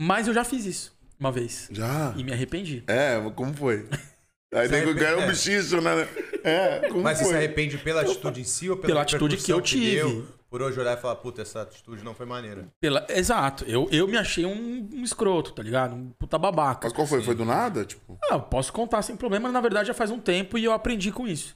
Mas 0.00 0.28
eu 0.28 0.34
já 0.34 0.44
fiz 0.44 0.64
isso 0.66 0.95
uma 1.18 1.32
vez. 1.32 1.68
Já? 1.70 2.14
E 2.16 2.24
me 2.24 2.32
arrependi. 2.32 2.82
É, 2.86 3.18
como 3.34 3.52
foi? 3.54 3.88
Aí 4.54 4.68
tem 4.68 4.84
que 4.84 4.94
ganhar 4.94 5.18
um 5.18 5.22
é. 5.22 5.28
bichicho, 5.28 5.80
né? 5.80 6.08
É, 6.44 6.88
como 6.88 7.02
Mas 7.02 7.18
você 7.18 7.24
foi? 7.24 7.32
se 7.32 7.38
arrepende 7.38 7.78
pela 7.78 8.02
atitude 8.02 8.40
em 8.40 8.44
si 8.44 8.70
ou 8.70 8.76
pela, 8.76 8.86
Pela 8.86 9.02
atitude 9.02 9.36
que 9.36 9.52
eu 9.52 9.60
tive. 9.60 9.96
deu, 9.96 10.26
por 10.48 10.62
hoje 10.62 10.78
olhar 10.78 10.96
e 10.96 11.00
falar, 11.00 11.16
puta, 11.16 11.42
essa 11.42 11.62
atitude 11.62 12.04
não 12.04 12.14
foi 12.14 12.24
maneira. 12.24 12.68
Pela... 12.80 13.04
Exato. 13.10 13.64
Eu, 13.64 13.88
eu 13.90 14.06
me 14.06 14.16
achei 14.16 14.46
um, 14.46 14.88
um 14.92 15.02
escroto, 15.02 15.52
tá 15.52 15.62
ligado? 15.62 15.94
Um 15.94 16.10
puta 16.10 16.38
babaca. 16.38 16.86
Mas 16.86 16.92
qual 16.92 17.06
foi? 17.06 17.22
Foi 17.22 17.34
do 17.34 17.44
nada? 17.44 17.84
Tipo, 17.84 18.16
Ah, 18.30 18.34
eu 18.34 18.42
posso 18.42 18.72
contar 18.72 19.02
sem 19.02 19.16
problema, 19.16 19.44
mas 19.44 19.52
na 19.52 19.60
verdade 19.60 19.88
já 19.88 19.94
faz 19.94 20.10
um 20.10 20.20
tempo 20.20 20.56
e 20.56 20.64
eu 20.64 20.72
aprendi 20.72 21.10
com 21.10 21.26
isso. 21.26 21.54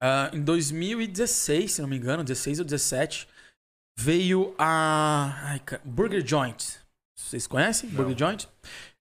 Ah, 0.00 0.30
em 0.32 0.40
2016, 0.40 1.72
se 1.72 1.82
não 1.82 1.88
me 1.88 1.96
engano, 1.96 2.22
16 2.22 2.60
ou 2.60 2.64
17, 2.64 3.28
veio 3.98 4.54
a 4.56 5.34
ai, 5.42 5.60
Burger 5.84 6.24
Joint. 6.24 6.78
Vocês 7.18 7.48
conhecem 7.48 7.90
Burger 7.90 8.16
Joint? 8.16 8.48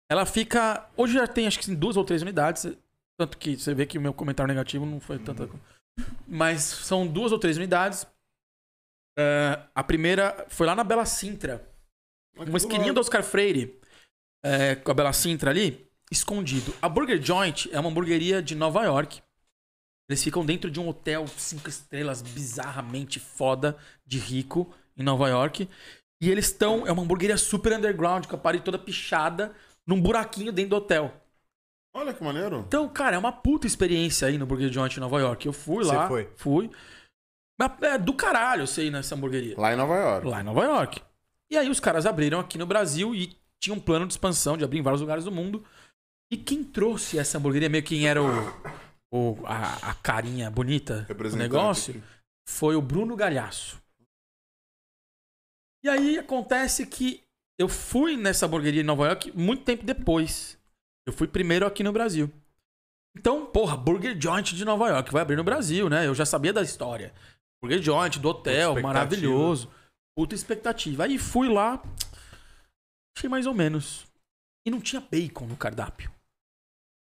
Ela 0.10 0.26
fica. 0.26 0.90
Hoje 0.96 1.14
já 1.14 1.28
tem 1.28 1.48
acho 1.48 1.60
que 1.60 1.76
duas 1.76 1.98
ou 1.98 2.04
três 2.04 2.22
unidades. 2.22 2.66
Tanto 3.20 3.38
que 3.38 3.58
você 3.58 3.74
vê 3.74 3.86
que 3.86 3.98
o 3.98 4.02
meu 4.02 4.14
comentário 4.14 4.48
negativo 4.48 4.86
não 4.86 5.00
foi 5.00 5.18
tanta 5.18 5.48
coisa. 5.48 5.64
Mas 6.28 6.62
são 6.62 7.08
duas 7.08 7.32
ou 7.32 7.40
três 7.40 7.58
unidades. 7.58 8.06
Ah, 9.18 9.68
a 9.74 9.84
primeira 9.84 10.46
foi 10.48 10.68
lá 10.68 10.76
na 10.76 10.84
Bela 10.84 11.06
Sintra. 11.06 11.68
Uma 12.38 12.58
esquininha 12.58 12.94
do 12.94 13.00
Oscar 13.00 13.24
Freire, 13.24 13.82
é, 14.46 14.76
com 14.76 14.92
a 14.92 14.94
Bela 14.94 15.12
Sintra 15.12 15.50
ali, 15.50 15.90
escondido. 16.12 16.72
A 16.80 16.88
Burger 16.88 17.20
Joint 17.20 17.68
é 17.72 17.80
uma 17.80 17.90
hamburgueria 17.90 18.44
de 18.44 18.54
Nova 18.54 18.84
York. 18.84 19.24
Eles 20.08 20.24
ficam 20.24 20.46
dentro 20.46 20.70
de 20.70 20.80
um 20.80 20.88
hotel 20.88 21.28
cinco 21.28 21.68
estrelas 21.68 22.22
bizarramente 22.22 23.20
foda, 23.20 23.76
de 24.06 24.20
rico, 24.20 24.72
em 24.96 25.04
Nova 25.04 25.28
York. 25.28 25.68
E 26.22 26.30
eles 26.30 26.46
estão. 26.46 26.86
É 26.86 26.92
uma 26.92 27.02
hamburgueria 27.02 27.38
super 27.38 27.74
underground, 27.74 28.28
com 28.28 28.36
a 28.36 28.40
parede 28.40 28.64
toda 28.64 28.78
pichada, 28.78 29.54
num 29.88 30.02
buraquinho 30.02 30.52
dentro 30.52 30.72
do 30.72 30.76
hotel. 30.76 31.14
olha 31.96 32.14
que 32.14 32.24
maneiro. 32.24 32.66
Então, 32.68 32.88
cara, 32.90 33.16
é 33.16 33.20
uma 33.20 33.32
puta 33.32 33.66
experiência 33.66 34.28
aí 34.28 34.38
no 34.38 34.46
Burger 34.46 34.72
Joint 34.72 34.96
em 34.98 35.00
Nova 35.00 35.20
York. 35.20 35.46
Eu 35.48 35.54
fui 35.54 35.84
Você 35.84 35.96
lá. 35.96 36.08
foi? 36.08 36.32
Fui. 36.36 36.70
Mas 37.60 37.72
É 37.82 37.98
do 37.98 38.14
caralho 38.14 38.62
eu 38.64 38.68
sei 38.68 38.92
nessa 38.92 39.16
hamburgueria. 39.16 39.58
Lá 39.60 39.74
em 39.74 39.76
Nova 39.76 39.96
York. 39.96 40.28
Lá 40.28 40.42
em 40.42 40.44
Nova 40.44 40.64
York. 40.64 41.02
E 41.50 41.58
aí 41.58 41.70
os 41.70 41.80
caras 41.80 42.06
abriram 42.06 42.40
aqui 42.40 42.58
no 42.58 42.66
Brasil 42.68 43.16
e 43.16 43.36
tinha 43.60 43.74
um 43.74 43.80
plano 43.80 44.06
de 44.06 44.14
expansão 44.14 44.56
de 44.58 44.64
abrir 44.64 44.78
em 44.80 44.84
vários 44.84 45.02
lugares 45.02 45.24
do 45.24 45.32
mundo. 45.32 45.66
E 46.30 46.36
quem 46.38 46.64
trouxe 46.64 47.18
essa 47.18 47.38
hamburgueria, 47.38 47.70
meio 47.70 47.82
que 47.84 47.96
quem 47.96 48.08
era 48.08 48.22
o, 48.22 48.28
o- 49.12 49.46
a, 49.48 49.92
a 49.92 49.96
carinha 49.96 50.52
bonita 50.52 51.08
do 51.08 51.36
negócio, 51.38 51.96
aqui. 51.96 52.04
foi 52.48 52.76
o 52.76 52.82
Bruno 52.82 53.16
Galhaço. 53.16 53.82
E 55.84 55.90
aí 55.90 56.20
acontece 56.20 56.86
que 56.86 57.24
eu 57.58 57.68
fui 57.68 58.16
nessa 58.16 58.46
hamburgueria 58.46 58.82
em 58.82 58.86
Nova 58.86 59.08
York 59.08 59.32
muito 59.36 59.64
tempo 59.64 59.84
depois. 59.84 60.58
Eu 61.06 61.14
fui 61.14 61.28
primeiro 61.28 61.66
aqui 61.66 61.84
no 61.84 61.92
Brasil. 61.92 62.32
Então, 63.18 63.46
porra, 63.48 63.76
Burger 63.76 64.16
Joint 64.20 64.54
de 64.54 64.64
Nova 64.64 64.90
York 64.90 65.12
vai 65.12 65.22
abrir 65.22 65.36
no 65.36 65.44
Brasil, 65.44 65.90
né? 65.90 66.06
Eu 66.06 66.14
já 66.14 66.26
sabia 66.26 66.54
da 66.54 66.62
história. 66.62 67.14
Burger 67.62 67.82
Joint, 67.82 68.20
do 68.20 68.30
hotel, 68.30 68.80
maravilhoso. 68.82 69.72
Puta 70.16 70.36
expectativa. 70.36 71.06
Aí 71.06 71.18
fui 71.18 71.48
lá, 71.48 71.82
achei 73.16 73.30
mais 73.30 73.48
ou 73.48 73.54
menos. 73.54 74.06
E 74.66 74.70
não 74.70 74.80
tinha 74.80 75.02
bacon 75.02 75.48
no 75.48 75.58
cardápio. 75.58 76.12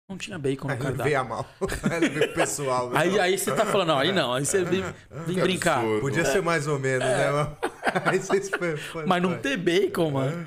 Não 0.09 0.17
tinha 0.17 0.39
bacon 0.39 0.69
no 0.69 0.73
Aí 0.75 0.79
cardápio. 0.79 1.05
veio 1.05 1.21
a 1.21 1.25
mal. 1.25 1.47
Aí 1.91 2.09
veio 2.09 2.33
pessoal. 2.35 2.91
né? 2.91 3.01
Aí, 3.01 3.19
aí 3.21 3.39
você 3.39 3.55
tá 3.55 3.67
falando, 3.67 3.89
não, 3.89 3.99
aí 3.99 4.13
não, 4.13 4.33
aí 4.35 4.47
você 4.47 4.63
vem, 4.65 4.83
vem 5.27 5.41
brincar. 5.41 5.79
absurdo. 5.79 6.01
Podia 6.01 6.25
ser 6.25 6.43
mais 6.43 6.67
ou 6.69 6.79
menos, 6.79 7.05
né, 7.07 7.31
mano? 7.31 7.57
Aí 8.05 8.19
vocês 8.19 8.49
foi, 8.49 8.77
foi, 8.77 9.03
É. 9.03 9.07
Mas 9.07 9.23
não 9.23 9.31
foi. 9.31 9.39
ter 9.41 9.57
bacon, 9.57 10.11
mano. 10.13 10.47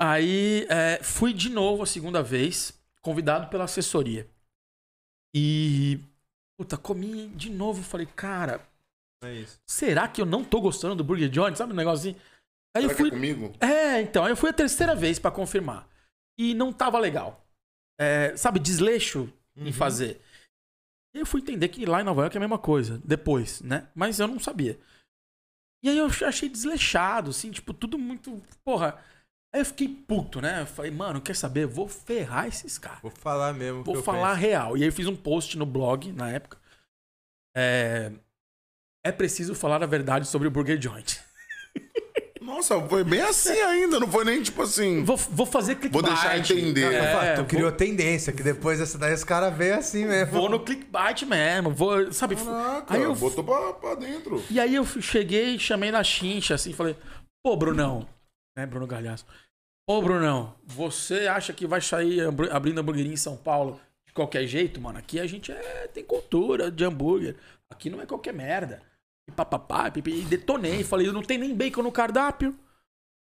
Aí 0.00 0.66
é, 0.68 0.98
fui 1.02 1.32
de 1.32 1.48
novo 1.48 1.84
a 1.84 1.86
segunda 1.86 2.22
vez, 2.24 2.72
convidado 3.00 3.48
pela 3.48 3.64
assessoria. 3.64 4.28
E. 5.34 6.00
Puta, 6.58 6.76
comi 6.76 7.28
de 7.28 7.50
novo. 7.50 7.82
Falei, 7.82 8.06
cara, 8.06 8.60
É 9.24 9.44
será 9.64 10.08
que 10.08 10.20
eu 10.20 10.26
não 10.26 10.42
tô 10.44 10.60
gostando 10.60 10.96
do 10.96 11.04
Burger 11.04 11.32
Joint? 11.32 11.56
Sabe 11.56 11.72
um 11.72 11.76
negócio 11.76 12.10
assim? 12.10 12.20
Aí 12.76 12.82
Será 12.82 12.84
eu 12.84 12.90
é 12.90 12.94
fui. 12.94 13.10
comigo? 13.10 13.52
É, 13.60 14.00
então, 14.00 14.24
aí 14.24 14.32
eu 14.32 14.36
fui 14.36 14.50
a 14.50 14.52
terceira 14.52 14.94
vez 14.94 15.18
pra 15.18 15.30
confirmar. 15.30 15.86
E 16.38 16.52
não 16.54 16.72
tava 16.72 16.98
legal. 16.98 17.44
É, 18.00 18.36
sabe, 18.36 18.58
desleixo 18.58 19.32
em 19.56 19.66
Uhum. 19.66 19.72
fazer. 19.72 20.20
E 21.14 21.18
eu 21.20 21.26
fui 21.26 21.40
entender 21.40 21.68
que 21.68 21.84
lá 21.84 22.00
em 22.00 22.04
Nova 22.04 22.22
York 22.22 22.36
é 22.36 22.38
a 22.38 22.40
mesma 22.40 22.58
coisa, 22.58 23.00
depois, 23.04 23.60
né? 23.60 23.88
Mas 23.94 24.18
eu 24.18 24.26
não 24.26 24.38
sabia. 24.38 24.78
E 25.84 25.88
aí 25.88 25.98
eu 25.98 26.06
achei 26.26 26.48
desleixado, 26.48 27.30
assim, 27.30 27.50
tipo, 27.50 27.74
tudo 27.74 27.98
muito. 27.98 28.40
Porra. 28.64 29.02
Aí 29.54 29.60
eu 29.60 29.66
fiquei 29.66 29.88
puto, 29.88 30.40
né? 30.40 30.62
Eu 30.62 30.66
falei, 30.66 30.90
mano, 30.90 31.20
quer 31.20 31.36
saber? 31.36 31.66
Vou 31.66 31.86
ferrar 31.86 32.46
esses 32.46 32.78
caras. 32.78 33.02
Vou 33.02 33.10
falar 33.10 33.52
mesmo. 33.52 33.84
Vou 33.84 34.02
falar 34.02 34.32
real. 34.34 34.76
E 34.78 34.82
aí 34.82 34.88
eu 34.88 34.92
fiz 34.92 35.06
um 35.06 35.16
post 35.16 35.58
no 35.58 35.66
blog 35.66 36.10
na 36.12 36.30
época. 36.30 36.58
É. 37.54 38.12
É 39.04 39.10
preciso 39.12 39.54
falar 39.54 39.82
a 39.82 39.86
verdade 39.86 40.26
sobre 40.26 40.48
o 40.48 40.50
Burger 40.50 40.80
Joint. 40.80 41.20
Nossa, 42.42 42.80
foi 42.88 43.04
bem 43.04 43.20
assim 43.20 43.58
ainda. 43.60 43.98
Não 44.00 44.06
foi 44.08 44.24
nem 44.24 44.42
tipo 44.42 44.62
assim. 44.62 45.04
Vou, 45.04 45.16
vou 45.16 45.46
fazer 45.46 45.76
clickbait. 45.76 46.02
Vou 46.04 46.14
deixar 46.14 46.38
entender. 46.38 46.92
É, 46.94 47.32
tu 47.34 47.36
vou- 47.38 47.46
criou 47.46 47.72
tendência, 47.72 48.32
que 48.32 48.42
depois 48.42 48.78
dessa 48.78 48.98
daí 48.98 49.14
os 49.14 49.24
caras 49.24 49.56
veio 49.56 49.76
assim 49.76 50.04
mesmo. 50.06 50.32
Vou 50.32 50.48
no 50.48 50.60
clickbait 50.60 51.22
mesmo, 51.24 51.70
vou, 51.70 52.12
sabe? 52.12 52.36
Caraca, 52.36 52.94
aí 52.94 53.02
eu, 53.02 53.14
botou 53.14 53.44
pra, 53.44 53.72
pra 53.74 53.94
dentro. 53.94 54.42
e 54.50 54.58
aí 54.60 54.74
eu 54.74 54.84
cheguei, 54.84 55.58
chamei 55.58 55.90
na 55.90 56.02
chincha, 56.02 56.54
assim, 56.54 56.72
falei, 56.72 56.96
pô, 57.44 57.56
Brunão, 57.56 58.06
né, 58.56 58.66
Bruno 58.66 58.86
Galhaço, 58.86 59.24
pô, 59.86 60.00
Brunão, 60.02 60.54
você 60.64 61.26
acha 61.28 61.52
que 61.52 61.66
vai 61.66 61.80
sair 61.80 62.20
abrindo 62.50 62.80
hamburgueria 62.80 63.12
em 63.12 63.16
São 63.16 63.36
Paulo 63.36 63.80
de 64.06 64.12
qualquer 64.12 64.46
jeito, 64.46 64.80
mano? 64.80 64.98
Aqui 64.98 65.18
a 65.20 65.26
gente 65.26 65.52
é, 65.52 65.88
tem 65.92 66.04
cultura 66.04 66.70
de 66.70 66.84
hambúrguer, 66.84 67.36
aqui 67.70 67.88
não 67.88 68.00
é 68.00 68.06
qualquer 68.06 68.34
merda. 68.34 68.82
E 69.28 69.32
papapá, 69.32 69.90
e 69.94 70.22
detonei, 70.22 70.82
falei, 70.82 71.10
não 71.12 71.22
tem 71.22 71.38
nem 71.38 71.54
bacon 71.54 71.82
no 71.82 71.92
cardápio, 71.92 72.58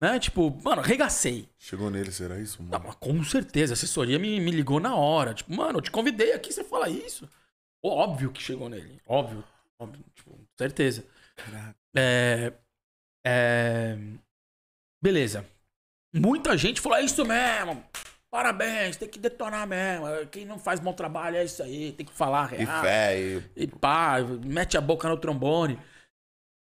né, 0.02 0.18
tipo, 0.18 0.50
mano, 0.64 0.82
regacei. 0.82 1.50
Chegou 1.58 1.90
nele, 1.90 2.12
será 2.12 2.40
isso, 2.40 2.64
Não, 2.64 2.70
mano? 2.70 2.86
mas 2.88 2.96
com 2.96 3.22
certeza, 3.24 3.74
a 3.74 3.76
assessoria 3.76 4.18
me, 4.18 4.40
me 4.40 4.52
ligou 4.52 4.80
na 4.80 4.96
hora. 4.96 5.34
Tipo, 5.34 5.54
mano, 5.54 5.80
eu 5.80 5.82
te 5.82 5.92
convidei 5.92 6.32
aqui, 6.32 6.54
você 6.54 6.64
fala 6.64 6.88
isso. 6.90 7.30
Pô, 7.82 7.90
Óbvio 7.90 8.32
que 8.32 8.42
chegou 8.42 8.70
nele. 8.70 9.02
Óbvio. 9.06 9.44
óbvio 9.78 10.04
tipo, 10.16 10.40
certeza. 10.58 11.06
Caraca. 11.36 11.76
É, 11.96 12.54
é, 13.26 13.98
Beleza. 15.02 15.46
Muita 16.14 16.58
gente 16.58 16.82
falou, 16.82 16.98
é 16.98 17.04
isso 17.04 17.26
mesmo. 17.26 17.84
Parabéns, 18.32 18.96
tem 18.96 19.10
que 19.10 19.18
detonar 19.18 19.66
mesmo. 19.68 20.06
Quem 20.32 20.46
não 20.46 20.60
faz 20.60 20.80
bom 20.80 20.94
trabalho 20.94 21.38
é 21.38 21.44
isso 21.44 21.64
aí. 21.64 21.92
Tem 21.94 22.06
que 22.06 22.14
falar 22.14 22.54
E 22.54 22.58
real. 22.64 22.82
fé, 22.82 23.20
e... 23.20 23.44
E 23.56 23.68
pá, 23.68 24.18
mete 24.46 24.78
a 24.78 24.82
boca 24.82 25.10
no 25.10 25.18
trombone. 25.18 25.80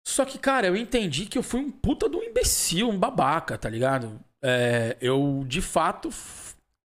Só 0.07 0.25
que, 0.25 0.39
cara, 0.39 0.67
eu 0.67 0.77
entendi 0.77 1.27
que 1.27 1.37
eu 1.39 1.43
fui 1.43 1.61
um 1.61 1.71
puta 1.71 2.09
de 2.09 2.17
um 2.17 2.23
imbecil, 2.23 2.89
um 2.89 2.99
babaca, 2.99 3.57
tá 3.59 3.69
ligado? 3.69 4.19
É, 4.43 4.97
eu, 5.01 5.45
de 5.47 5.61
fato, 5.61 6.09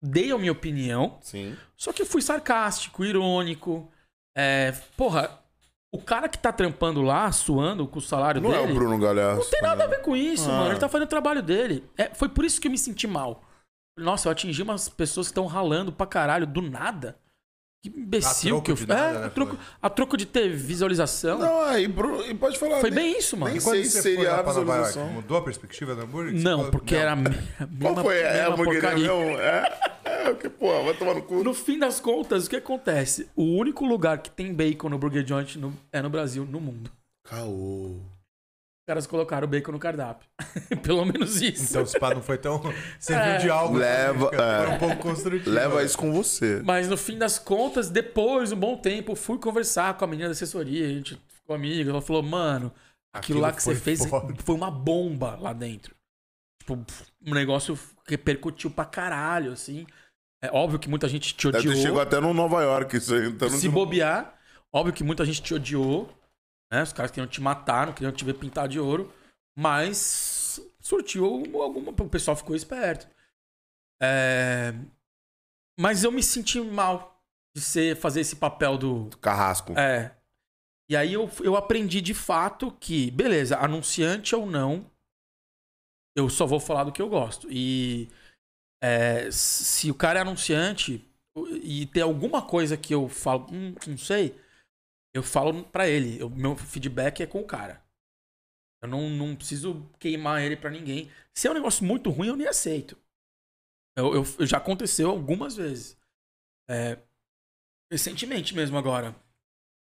dei 0.02 0.30
a 0.32 0.36
minha 0.38 0.52
opinião, 0.52 1.16
Sim. 1.22 1.56
só 1.76 1.92
que 1.92 2.02
eu 2.02 2.06
fui 2.06 2.20
sarcástico, 2.20 3.04
irônico. 3.04 3.90
É, 4.36 4.72
porra, 4.96 5.40
o 5.94 5.98
cara 6.02 6.28
que 6.28 6.36
tá 6.36 6.52
trampando 6.52 7.00
lá, 7.00 7.30
suando 7.32 7.86
com 7.86 7.98
o 8.00 8.02
salário 8.02 8.40
Não 8.42 8.52
é 8.52 8.58
dele. 8.60 8.72
o 8.72 8.74
Bruno 8.74 8.98
Galhaço. 8.98 9.40
Não 9.40 9.48
tem 9.50 9.62
nada 9.62 9.84
a 9.84 9.86
ver 9.86 10.02
com 10.02 10.14
isso, 10.14 10.50
Ah. 10.50 10.54
mano. 10.58 10.72
Ele 10.72 10.80
tá 10.80 10.88
fazendo 10.88 11.06
o 11.06 11.10
trabalho 11.10 11.42
dele. 11.42 11.88
É, 11.96 12.12
foi 12.14 12.28
por 12.28 12.44
isso 12.44 12.60
que 12.60 12.66
eu 12.66 12.70
me 12.72 12.76
senti 12.76 13.06
mal. 13.06 13.42
Nossa, 13.96 14.28
eu 14.28 14.32
atingi 14.32 14.62
umas 14.62 14.88
pessoas 14.88 15.26
que 15.28 15.30
estão 15.32 15.46
ralando 15.46 15.90
pra 15.92 16.06
caralho 16.06 16.46
do 16.46 16.60
nada. 16.60 17.16
Que 17.82 17.90
imbecil 17.90 18.50
troco 18.50 18.64
que 18.64 18.70
eu 18.72 18.76
fui. 18.76 18.86
nada, 18.86 19.18
É, 19.18 19.20
né, 19.20 19.26
a 19.26 19.30
troco, 19.30 19.54
foi? 19.56 19.64
a 19.80 19.90
troco 19.90 20.16
de 20.16 20.26
ter 20.26 20.48
visualização. 20.54 21.38
Não, 21.38 21.60
aí, 21.62 21.86
Bru- 21.86 22.24
e 22.26 22.34
pode 22.34 22.58
falar. 22.58 22.80
Foi 22.80 22.90
nem- 22.90 23.12
bem 23.12 23.18
isso, 23.18 23.36
mano. 23.36 23.52
nem 23.52 23.60
sei 23.60 23.84
se 23.84 24.02
seria 24.02 24.34
a 24.34 24.42
visualização. 24.42 25.08
mudou 25.10 25.36
a 25.36 25.42
perspectiva 25.42 25.94
do 25.94 26.02
hambúrguer? 26.02 26.34
Não, 26.34 26.56
falou- 26.58 26.70
porque 26.72 26.94
Não. 26.94 27.02
era 27.02 27.14
Qual 27.16 27.68
mesma, 27.70 28.02
foi? 28.02 28.18
É 28.18 28.28
a 28.28 28.32
mesma 28.32 28.54
hamburgueria 28.54 28.80
porcaria. 28.90 29.14
mesmo? 29.14 29.38
É, 29.40 29.78
é, 30.04 30.30
o 30.30 30.36
que, 30.36 30.48
pô, 30.48 30.82
vai 30.84 30.94
tomar 30.94 31.14
no 31.14 31.22
cu. 31.22 31.44
No 31.44 31.54
fim 31.54 31.78
das 31.78 32.00
contas, 32.00 32.46
o 32.46 32.50
que 32.50 32.56
acontece? 32.56 33.28
O 33.36 33.44
único 33.44 33.84
lugar 33.84 34.18
que 34.18 34.30
tem 34.30 34.52
bacon 34.52 34.88
no 34.88 34.98
Burger 34.98 35.24
Joint 35.26 35.56
no- 35.56 35.72
é 35.92 36.02
no 36.02 36.10
Brasil, 36.10 36.44
no 36.44 36.60
mundo. 36.60 36.90
Caô. 37.24 38.00
Caras 38.86 39.06
colocaram 39.06 39.48
bacon 39.48 39.72
no 39.72 39.78
cardápio. 39.78 40.28
Pelo 40.82 41.04
menos 41.04 41.40
isso. 41.42 41.64
Então, 41.70 41.84
se 41.84 41.98
pá, 41.98 42.14
não 42.14 42.22
foi 42.22 42.38
tão. 42.38 42.62
Serviu 42.98 43.32
É. 43.32 43.38
de 43.38 43.50
algo. 43.50 43.76
Leva- 43.76 44.28
Foi 44.30 44.38
é. 44.38 44.68
um 44.68 44.78
pouco 44.78 44.96
construtivo. 44.98 45.50
Leva 45.50 45.82
isso 45.82 45.98
com 45.98 46.12
você. 46.12 46.62
Mas 46.64 46.88
no 46.88 46.96
fim 46.96 47.18
das 47.18 47.38
contas, 47.38 47.90
depois, 47.90 48.52
um 48.52 48.56
bom 48.56 48.76
tempo, 48.76 49.14
fui 49.16 49.38
conversar 49.38 49.94
com 49.94 50.04
a 50.04 50.08
menina 50.08 50.28
da 50.28 50.32
assessoria, 50.32 50.86
a 50.86 50.88
gente 50.92 51.20
ficou 51.28 51.56
amigo. 51.56 51.90
Ela 51.90 52.00
falou, 52.00 52.22
mano, 52.22 52.66
aquilo, 53.12 53.38
Aquilo 53.38 53.40
lá 53.40 53.52
que 53.52 53.62
você 53.62 53.72
foi 53.74 53.80
fez 53.80 54.04
foda. 54.06 54.34
foi 54.44 54.54
uma 54.54 54.70
bomba 54.70 55.36
lá 55.40 55.52
dentro. 55.52 55.94
Tipo, 56.60 56.84
um 57.26 57.34
negócio 57.34 57.78
repercutiu 58.08 58.70
pra 58.70 58.84
caralho, 58.84 59.52
assim. 59.52 59.86
É 60.42 60.50
óbvio 60.52 60.78
que 60.78 60.88
muita 60.88 61.08
gente 61.08 61.34
te 61.34 61.50
Deve 61.50 61.62
ter 61.64 61.68
odiou. 61.70 61.82
chegou 61.84 62.00
até 62.00 62.20
no 62.20 62.32
Nova 62.34 62.62
York 62.62 62.96
isso 62.96 63.14
aí. 63.14 63.26
Então 63.28 63.48
não 63.48 63.56
Se 63.58 63.68
bobear, 63.68 64.34
óbvio 64.72 64.92
que 64.94 65.02
muita 65.02 65.24
gente 65.24 65.42
te 65.42 65.54
odiou, 65.54 66.08
né? 66.70 66.82
Os 66.82 66.92
caras 66.92 67.10
queriam 67.10 67.28
te 67.28 67.40
matar, 67.40 67.86
não 67.86 67.92
queriam 67.92 68.12
te 68.12 68.24
ver 68.24 68.34
pintar 68.34 68.68
de 68.68 68.78
ouro, 68.80 69.12
mas 69.56 70.60
surtiu 70.80 71.24
alguma. 71.60 71.90
O 71.90 72.08
pessoal 72.08 72.36
ficou 72.36 72.54
esperto. 72.54 73.08
É, 74.02 74.74
Mas 75.78 76.04
eu 76.04 76.12
me 76.12 76.22
senti 76.22 76.60
mal 76.60 77.22
de 77.56 77.62
ser, 77.62 77.96
fazer 77.96 78.20
esse 78.20 78.36
papel 78.36 78.76
do. 78.76 79.10
Carrasco. 79.18 79.72
É. 79.78 80.14
E 80.88 80.96
aí 80.96 81.14
eu, 81.14 81.28
eu 81.42 81.56
aprendi 81.56 82.00
de 82.00 82.14
fato 82.14 82.70
que, 82.70 83.10
beleza, 83.10 83.58
anunciante 83.58 84.36
ou 84.36 84.46
não, 84.46 84.88
eu 86.16 86.28
só 86.28 86.46
vou 86.46 86.60
falar 86.60 86.84
do 86.84 86.92
que 86.92 87.02
eu 87.02 87.08
gosto. 87.08 87.48
E 87.50 88.08
é, 88.82 89.28
se 89.30 89.90
o 89.90 89.94
cara 89.94 90.20
é 90.20 90.22
anunciante 90.22 91.04
e 91.62 91.86
tem 91.86 92.02
alguma 92.02 92.40
coisa 92.40 92.76
que 92.76 92.94
eu 92.94 93.08
falo, 93.08 93.46
hum, 93.52 93.74
não 93.86 93.98
sei, 93.98 94.38
eu 95.16 95.22
falo 95.22 95.64
pra 95.64 95.88
ele. 95.88 96.22
O 96.22 96.30
meu 96.30 96.56
feedback 96.56 97.22
é 97.22 97.26
com 97.26 97.40
o 97.40 97.46
cara. 97.46 97.82
Eu 98.82 98.88
não, 98.88 99.08
não 99.10 99.34
preciso 99.36 99.88
queimar 99.98 100.42
ele 100.42 100.56
pra 100.56 100.70
ninguém. 100.70 101.10
Se 101.34 101.46
é 101.46 101.50
um 101.50 101.54
negócio 101.54 101.84
muito 101.84 102.10
ruim, 102.10 102.28
eu 102.28 102.36
nem 102.36 102.46
aceito. 102.46 102.96
Eu, 103.96 104.14
eu- 104.14 104.24
eu- 104.38 104.46
já 104.46 104.58
aconteceu 104.58 105.10
algumas 105.10 105.56
vezes. 105.56 105.96
É, 106.68 106.98
recentemente 107.90 108.54
mesmo 108.54 108.76
agora. 108.76 109.14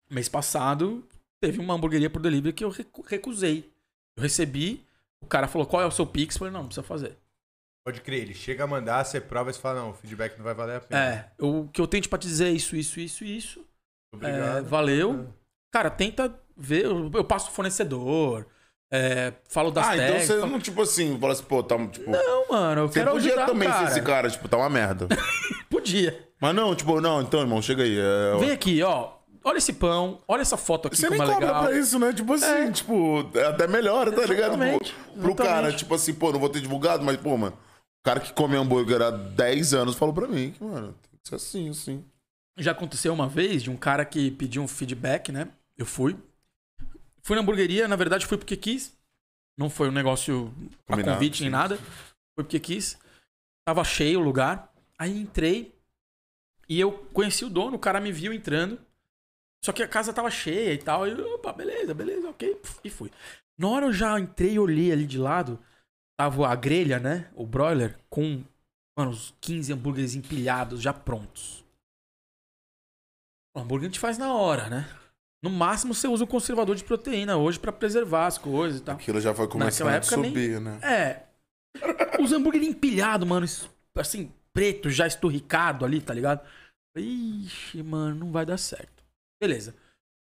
Mês 0.10 0.30
passado, 0.30 1.08
teve 1.42 1.60
uma 1.60 1.74
hamburgueria 1.74 2.10
por 2.10 2.22
delivery 2.22 2.54
que 2.54 2.64
eu 2.64 2.70
recu- 2.70 3.02
recusei. 3.02 3.72
Eu 4.16 4.24
recebi, 4.24 4.86
o 5.22 5.28
cara 5.28 5.48
falou, 5.48 5.68
qual 5.68 5.82
é 5.82 5.86
o 5.86 5.92
seu 5.92 6.08
Pix? 6.08 6.36
Eu 6.36 6.40
falei, 6.40 6.54
não, 6.54 6.62
não 6.62 6.68
precisa 6.68 6.88
fazer. 6.88 7.18
Pode 7.86 8.02
crer, 8.02 8.22
ele 8.22 8.34
chega 8.34 8.64
a 8.64 8.68
mandar, 8.68 9.04
você 9.04 9.20
prova 9.20 9.50
e 9.50 9.54
você 9.54 9.60
fala, 9.60 9.82
não, 9.82 9.92
o 9.92 9.94
feedback 9.94 10.38
não 10.38 10.44
vai 10.44 10.54
valer 10.54 10.78
a 10.78 10.82
pena. 10.82 11.04
É, 11.06 11.32
o 11.40 11.68
que 11.68 11.80
eu 11.82 11.88
tenho 11.88 12.08
pra 12.10 12.18
te 12.20 12.28
dizer 12.28 12.48
é 12.48 12.52
isso, 12.52 12.76
isso, 12.76 13.00
isso, 13.00 13.24
isso. 13.26 13.67
Obrigado. 14.14 14.58
É, 14.58 14.62
valeu. 14.62 15.28
Cara, 15.72 15.90
tenta 15.90 16.34
ver, 16.56 16.86
eu, 16.86 17.12
eu 17.14 17.24
passo 17.24 17.50
o 17.50 17.54
fornecedor, 17.54 18.46
é, 18.92 19.34
falo 19.50 19.70
das 19.70 19.86
ah, 19.88 19.96
então 19.96 20.08
tags. 20.08 20.28
você 20.28 20.40
falo- 20.40 20.52
não, 20.52 20.60
tipo 20.60 20.82
assim, 20.82 21.20
fala 21.20 21.34
assim, 21.34 21.44
pô, 21.44 21.62
tá, 21.62 21.88
tipo... 21.88 22.10
Não, 22.10 22.48
mano, 22.50 22.82
eu 22.82 22.88
Você 22.88 23.00
quero 23.00 23.12
podia 23.12 23.32
ajudar 23.32 23.46
também 23.46 23.68
cara. 23.70 23.86
ser 23.86 23.92
esse 23.92 24.02
cara, 24.02 24.30
tipo, 24.30 24.48
tá 24.48 24.58
uma 24.58 24.70
merda. 24.70 25.08
Podia. 25.70 26.28
Mas 26.42 26.56
não, 26.56 26.74
tipo, 26.74 27.00
não, 27.02 27.22
então, 27.22 27.42
irmão, 27.42 27.62
chega 27.62 27.84
aí. 27.84 27.98
é- 28.00 28.38
Vem 28.40 28.52
aqui, 28.52 28.82
ó. 28.82 29.12
Olha 29.44 29.58
esse 29.60 29.72
pão, 29.74 30.20
olha 30.28 30.42
essa 30.42 30.58
foto 30.58 30.88
aqui 30.88 30.98
Você 30.98 31.08
como 31.08 31.20
nem 31.20 31.30
é 31.30 31.34
cobra 31.34 31.48
legal. 31.48 31.64
pra 31.66 31.78
isso, 31.78 31.98
né? 32.00 32.12
Tipo 32.14 32.34
assim, 32.34 32.46
É. 32.46 32.72
tipo, 32.72 33.30
é 33.34 33.46
até 33.46 33.66
melhor, 33.68 34.12
tá 34.12 34.26
ligado? 34.26 34.56
Exatamente, 34.56 34.96
Pro, 35.22 35.36
cara, 35.36 35.72
tipo 35.72 35.94
assim, 35.96 36.14
pô, 36.14 36.32
não 36.34 36.40
vou 36.40 36.50
ter 36.50 36.60
divulgado, 36.60 37.04
mas, 37.06 37.16
pô, 37.18 37.38
mano, 37.38 37.56
o 37.56 38.04
cara 38.04 38.20
que 38.20 38.34
come 38.34 38.58
hambúrguer 38.58 39.02
há 39.02 39.10
10 39.12 39.74
anos 39.74 39.96
falou 39.96 40.14
pra 40.14 40.28
mim 40.28 40.52
que, 40.52 40.62
mano, 40.64 40.88
tem 41.02 41.20
que 41.24 41.30
ser 41.30 41.36
assim, 41.36 41.70
assim. 41.70 42.04
Já 42.58 42.72
aconteceu 42.72 43.14
uma 43.14 43.28
vez 43.28 43.64
de 43.64 43.70
um 43.70 43.78
cara 43.78 44.04
que 44.04 44.32
pediu 44.32 44.64
um 44.64 44.68
feedback, 44.68 45.32
né? 45.32 45.50
Eu 45.78 45.86
fui. 45.86 46.18
Fui 47.22 47.36
na 47.36 47.42
hamburgueria, 47.42 47.88
na 47.88 47.96
verdade 47.96 48.26
fui 48.26 48.38
porque 48.38 48.58
quis. 48.58 48.98
Não 49.58 49.70
foi 49.70 49.90
um 49.90 49.92
negócio 49.92 50.54
a 50.88 50.92
Combinado, 50.92 51.16
convite 51.16 51.42
nem 51.42 51.50
sim. 51.50 51.56
nada. 51.56 51.78
Foi 52.36 52.44
porque 52.44 52.60
quis. 52.60 52.98
Tava 53.66 53.84
cheio 53.84 54.20
o 54.20 54.24
lugar. 54.24 54.74
Aí 54.98 55.20
entrei 55.20 55.78
e 56.70 56.80
eu 56.80 56.92
conheci 57.14 57.46
o 57.46 57.50
dono, 57.50 57.78
o 57.78 57.80
cara 57.80 58.00
me 58.00 58.12
viu 58.12 58.34
entrando. 58.34 58.80
Só 59.64 59.72
que 59.72 59.82
a 59.82 59.88
casa 59.88 60.14
tava 60.14 60.30
cheia 60.30 60.74
e 60.74 60.78
tal. 60.78 61.08
E 61.08 61.12
eu, 61.12 61.36
opa, 61.36 61.54
beleza, 61.54 61.94
beleza, 61.94 62.30
ok. 62.30 62.62
E 62.84 62.90
fui. 62.90 63.12
Na 63.58 63.68
hora 63.70 63.86
eu 63.88 63.94
já 63.94 64.20
entrei 64.20 64.54
e 64.54 64.60
olhei 64.60 64.92
ali 64.92 65.06
de 65.06 65.18
lado. 65.18 65.60
Tava 66.18 66.48
a 66.48 66.56
grelha, 66.56 67.00
né? 67.00 67.30
O 67.36 67.46
broiler, 67.46 67.98
com, 68.10 68.44
mano, 68.98 69.12
uns 69.12 69.34
15 69.40 69.74
hambúrgueres 69.74 70.16
empilhados, 70.16 70.82
já 70.82 70.94
prontos. 70.94 71.64
O 73.58 73.62
hambúrguer 73.62 73.88
a 73.88 73.90
gente 73.90 74.00
faz 74.00 74.18
na 74.18 74.34
hora, 74.34 74.70
né? 74.70 74.88
No 75.44 75.50
máximo 75.50 75.94
você 75.94 76.08
usa 76.08 76.24
um 76.24 76.28
conservador 76.28 76.76
de 76.76 76.84
proteína 76.84 77.38
hoje 77.38 77.60
pra 77.60 77.72
preservar 77.72 78.28
as 78.28 78.38
coisas 78.38 78.80
e 78.80 78.84
tal. 78.84 78.96
Aquilo 78.96 79.20
já 79.20 79.34
foi 79.34 79.48
começando 79.48 79.88
a 79.88 79.94
época 79.94 80.18
nem- 80.18 80.30
subir, 80.32 80.62
né? 80.62 80.80
É. 80.84 81.24
Os 82.22 82.32
hambúrguer 82.32 82.64
empilhado, 82.64 83.26
mano, 83.26 83.46
assim, 83.96 84.32
preto, 84.54 84.90
já 84.90 85.06
esturricado 85.08 85.86
ali, 85.86 86.02
tá 86.02 86.14
ligado? 86.14 86.48
Ixi, 86.96 87.82
mano, 87.84 88.16
não 88.16 88.32
vai 88.32 88.46
dar 88.46 88.58
certo. 88.58 89.04
Beleza. 89.42 89.76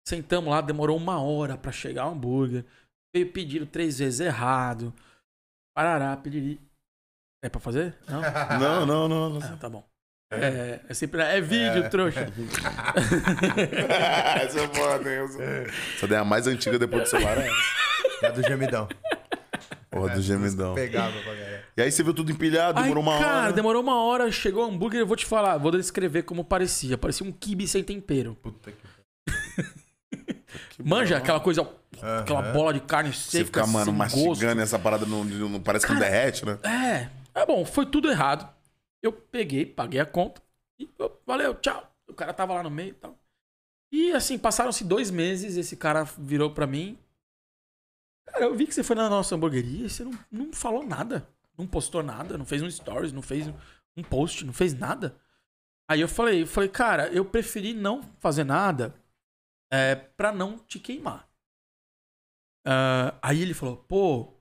Sentamos 0.07 0.49
lá, 0.49 0.59
demorou 0.61 0.97
uma 0.97 1.21
hora 1.21 1.57
pra 1.57 1.71
chegar 1.71 2.07
o 2.07 2.11
hambúrguer. 2.11 2.65
Veio 3.15 3.31
pedido 3.31 3.65
três 3.65 3.99
vezes 3.99 4.19
errado. 4.19 4.93
Parará, 5.75 6.15
pediri. 6.17 6.59
É 7.43 7.47
pra 7.49 7.59
fazer? 7.61 7.97
Não? 8.07 8.21
Não, 8.59 8.85
não, 8.85 9.07
não. 9.07 9.29
não. 9.39 9.53
Ah, 9.53 9.57
tá 9.57 9.69
bom. 9.69 9.87
É, 10.31 10.79
é 10.87 10.93
sempre. 10.93 11.21
É 11.21 11.41
vídeo, 11.41 11.89
trouxa. 11.89 12.27
Essa 14.43 14.59
é 14.59 14.67
foda, 14.67 15.11
hein? 15.11 15.23
Essa- 15.25 15.43
Essa 15.95 16.07
daí 16.07 16.17
é 16.17 16.21
a 16.21 16.25
mais 16.25 16.45
antiga 16.47 16.77
depois 16.77 17.03
do 17.03 17.09
celular. 17.09 17.37
É. 17.39 17.49
É 18.21 18.31
do 18.31 18.43
gemidão. 18.43 18.87
Porra 19.89 20.13
do 20.15 20.21
gemidão. 20.21 20.75
Pegava 20.75 21.13
pra 21.21 21.33
galera. 21.33 21.63
E 21.75 21.81
aí 21.81 21.91
você 21.91 22.03
viu 22.03 22.13
tudo 22.13 22.31
empilhado, 22.31 22.77
Ai, 22.77 22.83
demorou 22.83 23.01
uma 23.03 23.17
cara, 23.19 23.43
hora. 23.45 23.53
demorou 23.53 23.81
uma 23.81 24.03
hora, 24.03 24.31
chegou 24.31 24.65
o 24.65 24.69
hambúrguer, 24.69 24.99
eu 24.99 25.07
vou 25.07 25.15
te 25.15 25.25
falar, 25.25 25.57
vou 25.57 25.71
descrever 25.71 26.23
como 26.23 26.43
parecia. 26.43 26.97
Parecia 26.97 27.25
um 27.25 27.31
kibe 27.31 27.67
sem 27.67 27.83
tempero. 27.83 28.35
Puta 28.41 28.71
que 28.71 28.89
Manja, 30.83 31.17
aquela 31.17 31.39
coisa, 31.39 31.67
aquela 32.21 32.41
bola 32.53 32.73
de 32.73 32.81
carne 32.81 33.11
seca, 33.13 33.31
Você 33.31 33.45
fica, 33.45 33.65
mano, 33.67 33.91
mastigando 33.93 34.61
essa 34.61 34.77
parada, 34.77 35.05
não, 35.05 35.23
não- 35.23 35.59
parece 35.61 35.85
que 35.87 35.91
não 35.93 35.99
Cara, 35.99 36.11
derrete, 36.11 36.45
né? 36.45 36.51
gosto. 36.53 36.67
É, 36.67 37.09
é 37.35 37.45
bom, 37.45 37.65
foi 37.65 37.85
tudo 37.85 38.09
errado. 38.11 38.47
Eu 39.01 39.13
peguei, 39.13 39.65
paguei 39.65 39.99
a 39.99 40.05
conta 40.05 40.41
e 40.77 40.89
valeu, 41.25 41.55
tchau. 41.55 41.95
O 42.07 42.13
cara 42.13 42.33
tava 42.33 42.53
lá 42.53 42.63
no 42.63 42.69
meio 42.69 42.91
e 42.91 42.95
tal. 42.95 43.17
E 43.91 44.11
assim, 44.11 44.37
passaram-se 44.37 44.83
dois 44.83 45.09
meses, 45.09 45.57
esse 45.57 45.75
cara 45.75 46.03
virou 46.03 46.53
pra 46.53 46.67
mim. 46.67 46.97
Cara, 48.27 48.45
eu 48.45 48.55
vi 48.55 48.67
que 48.67 48.73
você 48.73 48.83
foi 48.83 48.95
na 48.95 49.09
nossa 49.09 49.35
hamburgueria 49.35 49.85
e 49.85 49.89
você 49.89 50.03
não, 50.03 50.11
não 50.31 50.53
falou 50.53 50.85
nada. 50.85 51.27
Não 51.57 51.67
postou 51.67 52.03
nada, 52.03 52.37
não 52.37 52.45
fez 52.45 52.61
um 52.61 52.69
stories, 52.69 53.11
não 53.11 53.21
fez 53.21 53.47
um, 53.97 54.03
post, 54.03 54.45
não 54.45 54.53
fez 54.53 54.73
nada. 54.73 55.19
Aí 55.89 55.99
eu 55.99 56.07
falei, 56.07 56.43
eu 56.43 56.47
falei, 56.47 56.69
cara, 56.69 57.11
eu 57.11 57.25
preferi 57.25 57.73
não 57.73 58.01
fazer 58.19 58.43
nada 58.43 58.95
é, 59.71 59.95
pra 59.95 60.31
não 60.31 60.57
te 60.57 60.79
queimar. 60.79 61.29
Ah, 62.65 63.17
aí 63.21 63.41
ele 63.41 63.53
falou, 63.53 63.75
pô, 63.75 64.33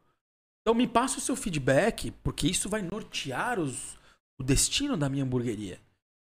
então 0.60 0.74
me 0.74 0.86
passa 0.86 1.18
o 1.18 1.20
seu 1.20 1.34
feedback, 1.34 2.10
porque 2.22 2.46
isso 2.46 2.68
vai 2.68 2.82
nortear 2.82 3.58
os, 3.58 3.97
o 4.40 4.44
destino 4.44 4.96
da 4.96 5.08
minha 5.08 5.24
hamburgueria. 5.24 5.80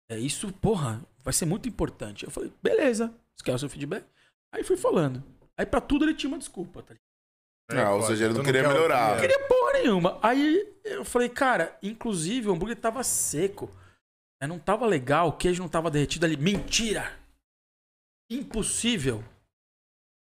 É 0.09 0.18
isso, 0.18 0.51
porra, 0.53 1.01
vai 1.24 1.34
ser 1.34 1.45
muito 1.45 1.68
importante. 1.68 2.26
Eu 2.26 2.32
falei, 2.32 2.51
beleza, 2.61 3.07
você 3.36 3.43
quer 3.43 3.55
o 3.55 3.59
seu 3.59 3.70
feedback? 3.70 4.05
Aí 4.53 4.64
fui 4.64 4.78
falando. 4.78 5.24
Aí 5.57 5.66
pra 5.66 5.82
tudo 5.82 6.05
ele 6.05 6.14
tinha 6.14 6.30
uma 6.30 6.38
desculpa, 6.38 6.82
tá 6.84 6.93
ligado? 6.93 7.88
Ah, 7.88 7.93
ou 7.95 8.03
seja, 8.03 8.26
ele 8.26 8.34
não 8.34 8.43
queria 8.43 8.61
quer 8.61 8.68
ouvir, 8.68 8.80
melhorar. 8.80 9.09
é. 9.09 9.14
Não 9.14 9.22
queria 9.22 9.47
porra 9.47 9.74
nenhuma. 9.74 10.20
Aí 10.22 10.68
eu 10.84 11.03
falei, 11.05 11.30
cara, 11.30 11.78
inclusive 11.82 12.49
o 12.49 12.53
hambúrguer 12.53 12.76
tava 12.78 13.03
seco. 13.03 13.72
né, 14.41 14.47
Não 14.47 14.59
tava 14.59 14.86
legal, 14.86 15.30
o 15.30 15.38
queijo 15.38 15.61
não 15.61 15.70
tava 15.70 15.89
derretido 15.89 16.26
ali. 16.26 16.38
Mentira! 16.38 17.18
Impossível. 18.30 19.24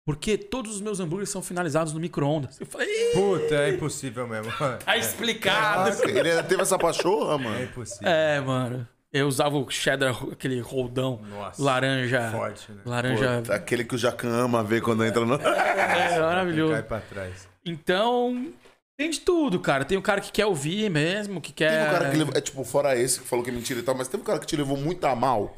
Porque 0.09 0.39
todos 0.39 0.73
os 0.73 0.81
meus 0.81 0.99
hambúrgueres 0.99 1.29
são 1.29 1.39
finalizados 1.39 1.93
no 1.93 1.99
micro-ondas. 1.99 2.59
Eu 2.59 2.65
falei, 2.65 2.87
"Ih, 2.87 3.13
Puta, 3.13 3.53
é 3.53 3.69
impossível 3.69 4.27
mesmo. 4.27 4.51
tá 4.83 4.97
explicado. 4.97 6.03
Ele 6.09 6.31
ainda 6.31 6.41
teve 6.41 6.63
essa 6.63 6.79
pachorra, 6.79 7.35
É 7.35 7.37
mano. 7.37 7.63
impossível. 7.63 8.07
É, 8.09 8.39
mano. 8.41 8.87
Eu 9.13 9.27
usava 9.27 9.55
o 9.55 9.69
cheddar, 9.69 10.17
aquele 10.31 10.59
roldão, 10.61 11.21
Nossa. 11.29 11.61
laranja. 11.61 12.31
Forte, 12.31 12.71
né? 12.71 12.81
Laranja. 12.87 13.43
Pô, 13.45 13.53
aquele 13.53 13.83
que 13.83 13.93
o 13.93 13.97
Jacan 13.99 14.29
ama 14.29 14.63
ver 14.63 14.81
quando 14.81 15.05
entra 15.05 15.23
no. 15.23 15.35
É, 15.35 16.19
maravilhoso. 16.19 16.73
Cai 16.73 16.81
pra 16.81 17.01
trás. 17.01 17.47
Então, 17.63 18.51
tem 18.97 19.11
de 19.11 19.19
tudo, 19.19 19.59
cara. 19.59 19.85
Tem 19.85 19.95
o 19.95 20.01
cara 20.01 20.21
que 20.21 20.31
quer 20.31 20.47
ouvir 20.47 20.89
mesmo, 20.89 21.39
que 21.39 21.53
quer. 21.53 21.69
Teve 21.69 21.83
um 21.83 21.91
cara 21.99 22.09
que 22.09 22.17
levou. 22.17 22.33
É 22.35 22.41
tipo, 22.41 22.63
fora 22.63 22.95
esse 22.97 23.19
que 23.19 23.27
falou 23.27 23.45
que 23.45 23.51
é 23.51 23.53
mentira 23.53 23.79
e 23.79 23.83
tal, 23.83 23.93
mas 23.95 24.07
teve 24.07 24.23
um 24.23 24.25
cara 24.25 24.39
que 24.39 24.47
te 24.47 24.55
levou 24.57 24.75
muito 24.75 25.05
a 25.05 25.15
mal. 25.15 25.55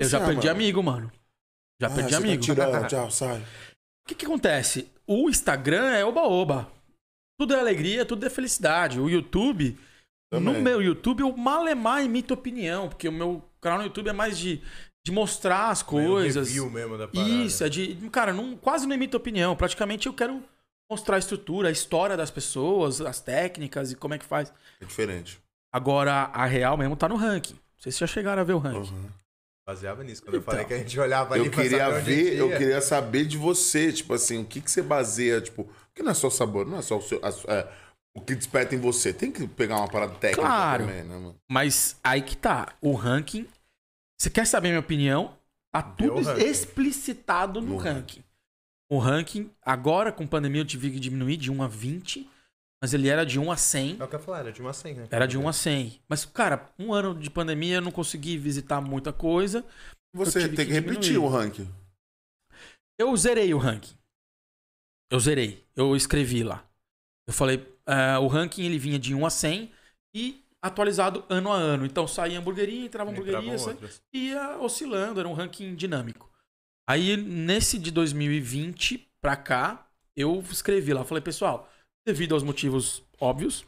Eu 0.00 0.08
já 0.08 0.18
Ah, 0.18 0.26
perdi 0.26 0.48
mano. 0.48 0.50
amigo, 0.50 0.82
mano. 0.82 1.12
Já 1.78 1.88
Ah, 1.88 1.90
perdi 1.90 2.10
você 2.14 2.20
tá 2.20 2.26
amigo. 2.26 2.42
tirando, 2.42 2.86
tchau, 2.88 3.10
sai. 3.10 3.42
O 4.06 4.08
que, 4.08 4.14
que 4.14 4.24
acontece? 4.24 4.88
O 5.04 5.28
Instagram 5.28 5.90
é 5.90 6.04
oba-oba. 6.04 6.70
Tudo 7.40 7.54
é 7.54 7.58
alegria, 7.58 8.06
tudo 8.06 8.24
é 8.24 8.30
felicidade. 8.30 9.00
O 9.00 9.10
YouTube, 9.10 9.76
Também. 10.30 10.54
no 10.54 10.60
meu 10.60 10.80
YouTube, 10.80 11.20
eu 11.20 11.36
malemar 11.36 12.04
emito 12.04 12.32
opinião, 12.32 12.88
porque 12.88 13.08
o 13.08 13.12
meu 13.12 13.42
canal 13.60 13.78
no 13.78 13.84
YouTube 13.84 14.08
é 14.08 14.12
mais 14.12 14.38
de, 14.38 14.62
de 15.04 15.10
mostrar 15.10 15.70
as 15.70 15.82
Meio 15.82 16.06
coisas. 16.08 16.46
review 16.46 16.70
mesmo 16.70 16.96
da 16.96 17.08
parada. 17.08 17.28
Isso, 17.28 17.64
é 17.64 17.68
de. 17.68 17.96
Cara, 18.10 18.32
não, 18.32 18.56
quase 18.56 18.86
não 18.86 18.94
emito 18.94 19.16
opinião. 19.16 19.56
Praticamente 19.56 20.06
eu 20.06 20.12
quero 20.14 20.40
mostrar 20.88 21.16
a 21.16 21.18
estrutura, 21.18 21.68
a 21.68 21.72
história 21.72 22.16
das 22.16 22.30
pessoas, 22.30 23.00
as 23.00 23.20
técnicas 23.20 23.90
e 23.90 23.96
como 23.96 24.14
é 24.14 24.18
que 24.18 24.24
faz. 24.24 24.52
É 24.80 24.84
diferente. 24.84 25.36
Agora, 25.74 26.30
a 26.32 26.46
real 26.46 26.76
mesmo 26.76 26.94
tá 26.96 27.08
no 27.08 27.16
ranking. 27.16 27.54
Não 27.54 27.80
sei 27.82 27.90
se 27.90 27.98
já 27.98 28.06
chegaram 28.06 28.40
a 28.40 28.44
ver 28.44 28.52
o 28.52 28.58
ranking. 28.58 28.88
Uhum. 28.94 29.08
Baseava 29.66 30.04
nisso. 30.04 30.22
Quando 30.22 30.34
eu 30.34 30.40
Então. 30.40 30.52
falei 30.52 30.64
que 30.66 30.74
a 30.74 30.78
gente 30.78 31.00
olhava 31.00 31.34
ali 31.34 31.44
Eu 31.46 31.50
pra 31.50 31.62
queria 31.62 31.90
ver, 32.00 32.36
eu 32.36 32.50
ia. 32.50 32.56
queria 32.58 32.80
saber 32.80 33.24
de 33.26 33.36
você, 33.36 33.92
tipo 33.92 34.14
assim, 34.14 34.38
o 34.40 34.44
que, 34.44 34.60
que 34.60 34.70
você 34.70 34.80
baseia, 34.80 35.40
tipo, 35.40 35.68
que 35.92 36.02
não 36.04 36.12
é 36.12 36.14
só 36.14 36.30
sabor, 36.30 36.64
não 36.64 36.78
é 36.78 36.82
só 36.82 36.98
o 36.98 37.02
seu, 37.02 37.18
a 37.24 37.28
é, 37.52 37.68
o 38.16 38.20
que 38.20 38.36
desperta 38.36 38.76
em 38.76 38.78
você. 38.80 39.12
Tem 39.12 39.32
que 39.32 39.46
pegar 39.48 39.76
uma 39.76 39.88
parada 39.90 40.14
técnica 40.14 40.46
Claro. 40.46 40.86
também, 40.86 41.02
né, 41.02 41.14
mano? 41.16 41.36
Mas 41.50 41.98
aí 42.04 42.22
que 42.22 42.36
tá. 42.36 42.74
O 42.80 42.92
ranking. 42.94 43.46
Você 44.18 44.30
quer 44.30 44.46
saber 44.46 44.68
a 44.68 44.70
minha 44.70 44.80
opinião? 44.80 45.36
Tá 45.72 45.82
tudo 45.82 46.22
ranking. 46.22 46.44
explicitado 46.44 47.60
no 47.60 47.70
No 47.74 47.76
ranking. 47.76 48.22
O 48.88 48.98
ranking, 48.98 49.50
agora 49.62 50.12
com 50.12 50.24
pandemia 50.28 50.60
eu 50.60 50.64
tive 50.64 50.92
que 50.92 51.00
diminuir 51.00 51.36
de 51.36 51.50
1 51.50 51.60
a 51.60 51.66
20, 51.66 52.30
mas 52.82 52.92
ele 52.94 53.08
era 53.08 53.24
de 53.24 53.38
1 53.38 53.50
a 53.50 53.56
100. 53.56 53.96
É 54.00 54.04
o 54.04 54.08
que 54.08 54.14
eu 54.14 54.18
ia 54.18 54.24
falar, 54.24 54.38
era 54.40 54.52
de 54.52 54.60
uma 54.60 54.72
100, 54.72 54.94
né? 54.94 55.08
Era 55.10 55.26
de 55.26 55.38
1 55.38 55.48
a 55.48 55.52
100. 55.52 56.00
Mas, 56.08 56.24
cara, 56.24 56.70
um 56.78 56.92
ano 56.92 57.14
de 57.18 57.30
pandemia 57.30 57.76
eu 57.76 57.80
não 57.80 57.90
consegui 57.92 58.36
visitar 58.36 58.80
muita 58.80 59.12
coisa. 59.12 59.64
Você 60.14 60.40
tem 60.48 60.56
que 60.56 60.66
que, 60.66 60.72
repetir 60.72 61.18
o 61.18 61.28
ranking. 61.28 61.70
Eu 62.98 63.14
zerei 63.16 63.52
o 63.52 63.58
ranking. 63.58 63.94
Eu 65.10 65.20
zerei. 65.20 65.64
Eu 65.74 65.94
escrevi 65.94 66.42
lá. 66.42 66.66
Eu 67.28 67.34
falei, 67.34 67.66
ah, 67.86 68.18
o 68.20 68.26
ranking 68.26 68.64
ele 68.64 68.78
vinha 68.78 68.98
de 68.98 69.14
1 69.14 69.26
a 69.26 69.30
100 69.30 69.72
e 70.14 70.44
atualizado 70.62 71.24
ano 71.28 71.52
a 71.52 71.56
ano. 71.56 71.84
Então 71.84 72.06
saía 72.06 72.38
hamburgueria, 72.38 72.86
entrava 72.86 73.10
hamburgueria, 73.10 73.58
saía- 73.58 73.74
outras. 73.74 74.02
ia 74.12 74.58
oscilando, 74.58 75.20
era 75.20 75.28
um 75.28 75.32
ranking 75.34 75.74
dinâmico. 75.74 76.30
Aí, 76.88 77.16
nesse 77.16 77.78
de 77.78 77.90
2020 77.90 79.10
pra 79.20 79.36
cá, 79.36 79.88
eu 80.14 80.38
escrevi 80.50 80.92
lá, 80.94 81.04
falei, 81.04 81.20
pessoal, 81.20 81.68
devido 82.06 82.34
aos 82.34 82.42
motivos 82.42 83.02
óbvios, 83.20 83.66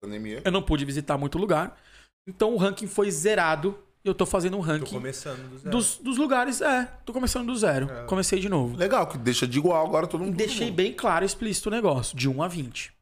Pandemia. 0.00 0.40
eu 0.44 0.52
não 0.52 0.62
pude 0.62 0.84
visitar 0.84 1.18
muito 1.18 1.36
lugar, 1.36 1.78
então 2.26 2.54
o 2.54 2.56
ranking 2.56 2.86
foi 2.86 3.10
zerado 3.10 3.76
e 4.04 4.08
eu 4.08 4.14
tô 4.14 4.24
fazendo 4.24 4.56
um 4.56 4.60
Tô 4.60 4.66
ranking 4.66 4.94
começando 4.94 5.50
do 5.50 5.58
zero. 5.58 5.70
dos, 5.70 5.96
dos 5.98 6.16
lugares, 6.16 6.60
é, 6.60 6.86
tô 7.04 7.12
começando 7.12 7.46
do 7.46 7.56
zero, 7.56 7.90
É. 7.90 8.04
comecei 8.04 8.38
de 8.40 8.48
novo. 8.48 8.76
Legal, 8.76 9.06
que 9.06 9.18
deixa 9.18 9.46
de 9.46 9.58
igual 9.58 9.84
agora 9.84 10.06
todo 10.06 10.22
mundo. 10.24 10.34
deixei 10.36 10.58
todo 10.58 10.66
mundo. 10.68 10.76
bem 10.76 10.92
claro 10.94 11.24
e 11.24 11.26
explícito 11.26 11.68
o 11.68 11.72
negócio, 11.72 12.16
de 12.16 12.28
1 12.28 12.42
a 12.42 12.48
20. 12.48 12.92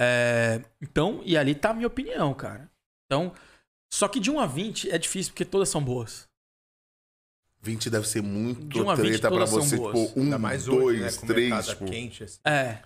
É, 0.00 0.62
então, 0.82 1.22
e 1.24 1.36
ali 1.36 1.54
tá 1.54 1.70
a 1.70 1.74
minha 1.74 1.86
opinião, 1.86 2.34
cara. 2.34 2.70
Então, 3.06 3.32
só 3.92 4.06
que 4.06 4.20
de 4.20 4.30
1 4.30 4.38
a 4.38 4.46
20 4.46 4.90
é 4.90 4.98
difícil 4.98 5.32
porque 5.32 5.44
todas 5.46 5.68
são 5.70 5.82
boas. 5.82 6.28
20 7.60 7.90
deve 7.90 8.06
ser 8.06 8.22
muito 8.22 8.66
De 8.66 8.80
uma 8.80 8.92
a 8.92 8.96
20 8.96 9.06
treta 9.08 9.28
pra 9.28 9.30
todas 9.38 9.50
são 9.50 9.60
você, 9.62 9.76
boas. 9.76 10.08
tipo, 10.08 10.20
um, 10.20 10.38
mais 10.38 10.68
hoje, 10.68 10.78
dois, 11.00 11.22
né? 11.22 11.62
Tipo. 11.62 11.84
quente, 11.86 12.22
assim. 12.24 12.38
É. 12.44 12.82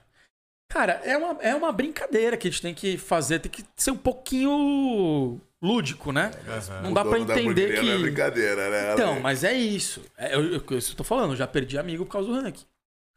Cara, 0.73 0.93
é 1.05 1.17
uma, 1.19 1.43
é 1.43 1.55
uma 1.55 1.71
brincadeira 1.71 2.35
que 2.35 2.49
a 2.49 2.51
gente 2.51 2.63
tem 2.63 2.73
que 2.75 2.97
fazer, 2.97 3.41
tem 3.41 3.51
que 3.53 3.63
ser 3.77 3.91
um 3.91 3.97
pouquinho 3.97 5.39
lúdico, 5.61 6.13
né? 6.13 6.31
Aham. 6.49 6.83
Não 6.83 6.95
dá 6.95 7.03
da 7.03 7.19
entender 7.21 7.79
que. 7.79 7.87
Não 7.87 7.93
é 7.93 7.99
brincadeira, 7.99 8.71
né? 8.71 8.95
Então, 8.95 9.21
mas 9.21 9.45
é 9.45 9.53
isso. 9.53 10.03
É, 10.17 10.35
eu, 10.35 10.45
eu, 10.55 10.79
isso 10.79 10.93
eu 10.93 10.97
tô 10.97 11.05
falando, 11.05 11.33
eu 11.33 11.37
já 11.37 11.47
perdi 11.47 11.77
amigo 11.77 12.07
por 12.07 12.13
causa 12.13 12.29
do 12.29 12.41
ranking. 12.41 12.65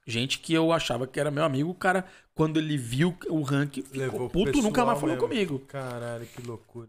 Gente 0.05 0.39
que 0.39 0.53
eu 0.53 0.71
achava 0.73 1.07
que 1.07 1.17
era 1.17 1.31
meu 1.31 1.45
amigo, 1.45 1.69
o 1.69 1.73
cara, 1.73 2.05
quando 2.33 2.59
ele 2.59 2.77
viu 2.77 3.17
o 3.29 3.41
ranking, 3.41 3.83
ficou 3.83 4.29
puto, 4.29 4.61
nunca 4.61 4.83
mais 4.85 4.99
falou 4.99 5.15
mesmo. 5.15 5.27
comigo. 5.29 5.59
Caralho, 5.59 6.25
que 6.25 6.41
loucura. 6.41 6.87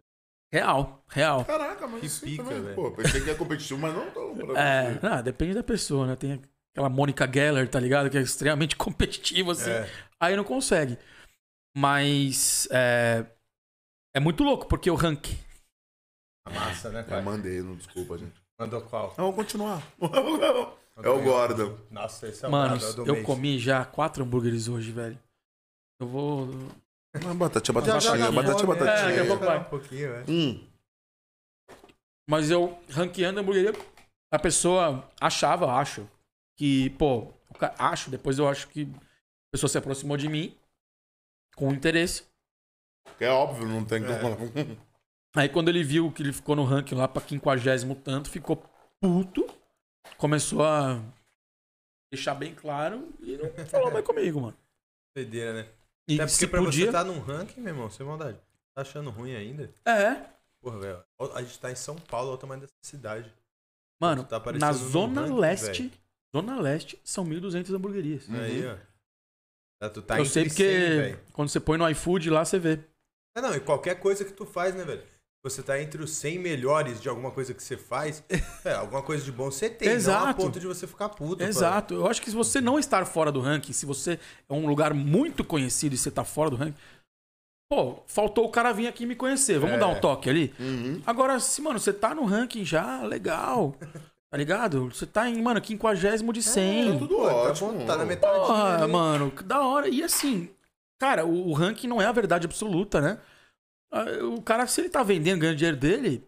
Real, 0.52 1.02
real. 1.08 1.44
Caraca, 1.44 1.86
mas 1.86 2.00
Que 2.00 2.06
isso 2.06 2.24
pica, 2.24 2.42
também, 2.42 2.60
velho. 2.60 2.74
pô, 2.74 2.90
pensei 2.90 3.20
que 3.20 3.28
ia 3.28 3.34
competitivo, 3.36 3.80
mas 3.80 3.94
não 3.94 4.10
tô. 4.10 4.56
É, 4.56 4.98
não, 5.00 5.22
depende 5.22 5.54
da 5.54 5.62
pessoa, 5.62 6.06
né? 6.08 6.16
Tem 6.16 6.40
aquela 6.76 6.90
Mônica 6.90 7.26
Geller, 7.32 7.66
tá 7.70 7.80
ligado? 7.80 8.10
Que 8.10 8.18
é 8.18 8.20
extremamente 8.20 8.76
competitiva, 8.76 9.52
assim. 9.52 9.70
É. 9.70 9.90
Aí 10.20 10.36
não 10.36 10.44
consegue. 10.44 10.98
Mas 11.74 12.68
é, 12.70 13.24
é 14.14 14.20
muito 14.20 14.44
louco, 14.44 14.66
porque 14.66 14.90
o 14.90 14.94
ranking. 14.94 15.38
A 16.46 16.50
massa, 16.50 16.90
né, 16.90 17.00
Eu 17.00 17.04
cara? 17.04 17.22
mandei, 17.22 17.60
não 17.62 17.74
desculpa, 17.76 18.18
gente. 18.18 18.34
Mandou 18.60 18.80
qual? 18.82 19.14
Vamos 19.16 19.34
continuar. 19.34 19.82
É 21.02 21.10
o 21.10 21.22
Gordon. 21.22 21.76
Nossa, 21.90 22.26
esse 22.26 22.42
é 22.42 22.48
o 22.48 22.50
Mano, 22.50 22.76
é 22.76 23.00
eu 23.00 23.12
mês. 23.16 23.26
comi 23.26 23.58
já 23.58 23.84
quatro 23.84 24.24
hambúrgueres 24.24 24.66
hoje, 24.66 24.90
velho. 24.92 25.18
Eu 26.00 26.08
vou. 26.08 26.48
Ah, 27.14 27.34
Batatinha, 27.34 27.74
batatinha, 27.74 28.30
batatinha, 28.32 28.32
né? 28.32 28.38
É, 28.38 28.42
daqui 28.42 28.62
a 28.62 28.66
batatinha. 28.66 29.26
pouco 29.26 29.44
vai. 29.44 29.58
Um 29.58 29.64
pouquinho, 29.64 30.14
é. 30.14 30.24
Hum, 30.26 30.66
Mas 32.26 32.50
eu, 32.50 32.78
ranqueando 32.88 33.38
a 33.38 33.42
hamburgueria, 33.42 33.74
a 34.32 34.38
pessoa 34.38 35.06
achava, 35.20 35.70
acho, 35.74 36.08
que, 36.56 36.90
pô, 36.90 37.32
acho, 37.78 38.10
depois 38.10 38.38
eu 38.38 38.48
acho 38.48 38.68
que 38.68 38.82
a 38.82 39.50
pessoa 39.52 39.68
se 39.68 39.78
aproximou 39.78 40.16
de 40.16 40.28
mim 40.28 40.56
com 41.54 41.72
interesse. 41.72 42.24
é 43.20 43.28
óbvio, 43.28 43.66
não 43.68 43.84
tem 43.84 44.02
É. 44.04 44.18
como. 44.18 44.36
Aí 45.36 45.48
quando 45.48 45.68
ele 45.68 45.84
viu 45.84 46.10
que 46.10 46.22
ele 46.22 46.32
ficou 46.32 46.56
no 46.56 46.64
ranking 46.64 46.94
lá 46.94 47.06
pra 47.06 47.22
quinquagésimo 47.22 47.94
tanto, 47.94 48.30
ficou 48.30 48.62
puto, 49.00 49.46
começou 50.16 50.64
a 50.64 51.00
deixar 52.10 52.34
bem 52.34 52.54
claro 52.54 53.12
e 53.20 53.36
não 53.36 53.50
falou 53.66 53.90
mais 53.92 54.04
comigo, 54.04 54.40
mano. 54.40 54.56
Doideira, 55.14 55.52
né? 55.62 55.68
E 56.08 56.14
Até 56.14 56.24
porque 56.24 56.28
se 56.38 56.46
pra 56.46 56.62
podia... 56.62 56.86
você 56.86 56.92
tá 56.92 57.04
num 57.04 57.18
ranking, 57.20 57.60
meu 57.60 57.74
irmão, 57.74 57.90
sem 57.90 58.06
maldade. 58.06 58.38
Tá 58.74 58.82
achando 58.82 59.10
ruim 59.10 59.34
ainda? 59.34 59.72
É, 59.84 60.24
Porra, 60.60 60.78
velho. 60.78 61.04
A 61.34 61.42
gente 61.42 61.58
tá 61.58 61.70
em 61.70 61.74
São 61.76 61.96
Paulo, 61.96 62.28
olha 62.28 62.34
o 62.36 62.38
tamanho 62.38 62.60
dessa 62.62 62.72
cidade. 62.82 63.32
mano, 64.00 64.24
Tá 64.24 64.40
na 64.58 64.72
zona 64.72 65.22
ranking, 65.22 65.38
leste, 65.38 65.82
velho. 65.88 66.05
Zona 66.40 66.60
leste, 66.60 66.98
são 67.04 67.24
1.200 67.24 67.74
hamburguerias. 67.74 68.28
Uhum. 68.28 68.40
Aí, 68.40 68.66
ó. 68.66 68.76
Tá, 69.80 69.90
tu 69.90 70.02
tá 70.02 70.18
Eu 70.18 70.24
sei 70.24 70.44
100, 70.44 70.48
porque 70.48 70.64
velho. 70.64 71.20
quando 71.32 71.48
você 71.48 71.60
põe 71.60 71.76
no 71.78 71.88
iFood 71.90 72.30
lá, 72.30 72.44
você 72.44 72.58
vê. 72.58 72.80
É, 73.36 73.40
não, 73.42 73.54
e 73.54 73.60
qualquer 73.60 73.96
coisa 74.00 74.24
que 74.24 74.32
tu 74.32 74.46
faz, 74.46 74.74
né, 74.74 74.84
velho? 74.84 75.02
Você 75.44 75.62
tá 75.62 75.80
entre 75.80 76.02
os 76.02 76.10
100 76.12 76.38
melhores 76.40 77.00
de 77.00 77.08
alguma 77.08 77.30
coisa 77.30 77.54
que 77.54 77.62
você 77.62 77.76
faz, 77.76 78.24
é, 78.64 78.72
alguma 78.72 79.02
coisa 79.02 79.22
de 79.24 79.30
bom 79.30 79.50
você 79.50 79.70
tem, 79.70 79.86
não 79.88 79.94
a 79.94 79.96
Exato. 79.98 80.42
ponto 80.42 80.58
de 80.58 80.66
você 80.66 80.86
ficar 80.86 81.08
puto. 81.10 81.42
Exato. 81.44 81.94
Eu 81.94 82.06
acho 82.08 82.20
que 82.20 82.30
se 82.30 82.34
você 82.36 82.60
não 82.60 82.78
estar 82.80 83.04
fora 83.04 83.30
do 83.30 83.40
ranking, 83.40 83.72
se 83.72 83.86
você 83.86 84.18
é 84.48 84.52
um 84.52 84.66
lugar 84.66 84.92
muito 84.92 85.44
conhecido 85.44 85.94
e 85.94 85.98
você 85.98 86.10
tá 86.10 86.24
fora 86.24 86.50
do 86.50 86.56
ranking, 86.56 86.74
pô, 87.70 88.02
faltou 88.08 88.46
o 88.46 88.50
cara 88.50 88.72
vir 88.72 88.88
aqui 88.88 89.06
me 89.06 89.14
conhecer. 89.14 89.58
Vamos 89.60 89.76
É. 89.76 89.78
dar 89.78 89.86
um 89.88 90.00
toque 90.00 90.28
ali? 90.28 90.52
Uhum. 90.58 91.00
Agora, 91.06 91.38
se, 91.38 91.60
mano, 91.62 91.78
você 91.78 91.92
tá 91.92 92.12
no 92.14 92.24
ranking 92.24 92.64
já, 92.64 93.02
legal. 93.02 93.76
Tá 94.36 94.38
ligado? 94.38 94.90
Você 94.90 95.06
tá 95.06 95.30
em, 95.30 95.40
mano, 95.40 95.62
quinquagésimo 95.62 96.30
de 96.30 96.42
100. 96.42 96.92
tá 96.92 96.98
tudo 96.98 97.16
Pô, 97.16 97.26
tá 97.26 97.34
ótimo. 97.34 97.72
bom, 97.72 97.86
tá 97.86 97.96
na 97.96 98.04
metade. 98.04 98.34
Porra, 98.34 98.86
mano, 98.86 99.30
que 99.30 99.42
da 99.42 99.66
hora. 99.66 99.88
E 99.88 100.02
assim, 100.02 100.50
cara, 100.98 101.24
o, 101.24 101.48
o 101.48 101.54
ranking 101.54 101.86
não 101.86 102.02
é 102.02 102.04
a 102.04 102.12
verdade 102.12 102.44
absoluta, 102.44 103.00
né? 103.00 103.18
Ah, 103.90 104.04
O 104.24 104.42
cara, 104.42 104.66
se 104.66 104.82
ele 104.82 104.90
tá 104.90 105.02
vendendo, 105.02 105.40
ganhando 105.40 105.56
dinheiro 105.56 105.78
dele, 105.78 106.22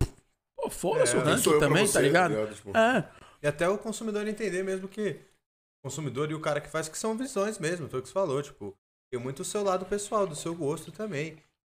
pô, 0.56 0.70
foda-se 0.70 1.14
É, 1.14 1.18
o 1.18 1.22
ranking 1.22 1.58
também, 1.58 1.86
você, 1.86 1.92
tá 1.92 2.00
ligado? 2.00 2.54
Tipo, 2.54 2.74
É. 2.74 3.06
E 3.42 3.46
até 3.46 3.68
o 3.68 3.76
consumidor 3.76 4.26
entender 4.26 4.62
mesmo 4.62 4.88
que 4.88 5.10
o 5.10 5.88
consumidor 5.88 6.30
e 6.30 6.34
o 6.34 6.40
cara 6.40 6.62
que 6.62 6.70
faz 6.70 6.88
que 6.88 6.96
são 6.96 7.14
visões 7.14 7.58
mesmo, 7.58 7.90
foi 7.90 7.98
o 7.98 8.02
que 8.02 8.08
você 8.08 8.14
falou, 8.14 8.42
tipo, 8.42 8.74
tem 9.12 9.20
muito 9.20 9.40
o 9.40 9.44
seu 9.44 9.62
lado 9.62 9.84
pessoal, 9.84 10.26
do 10.26 10.34
seu 10.34 10.54
gosto 10.54 10.90
também. 10.90 11.36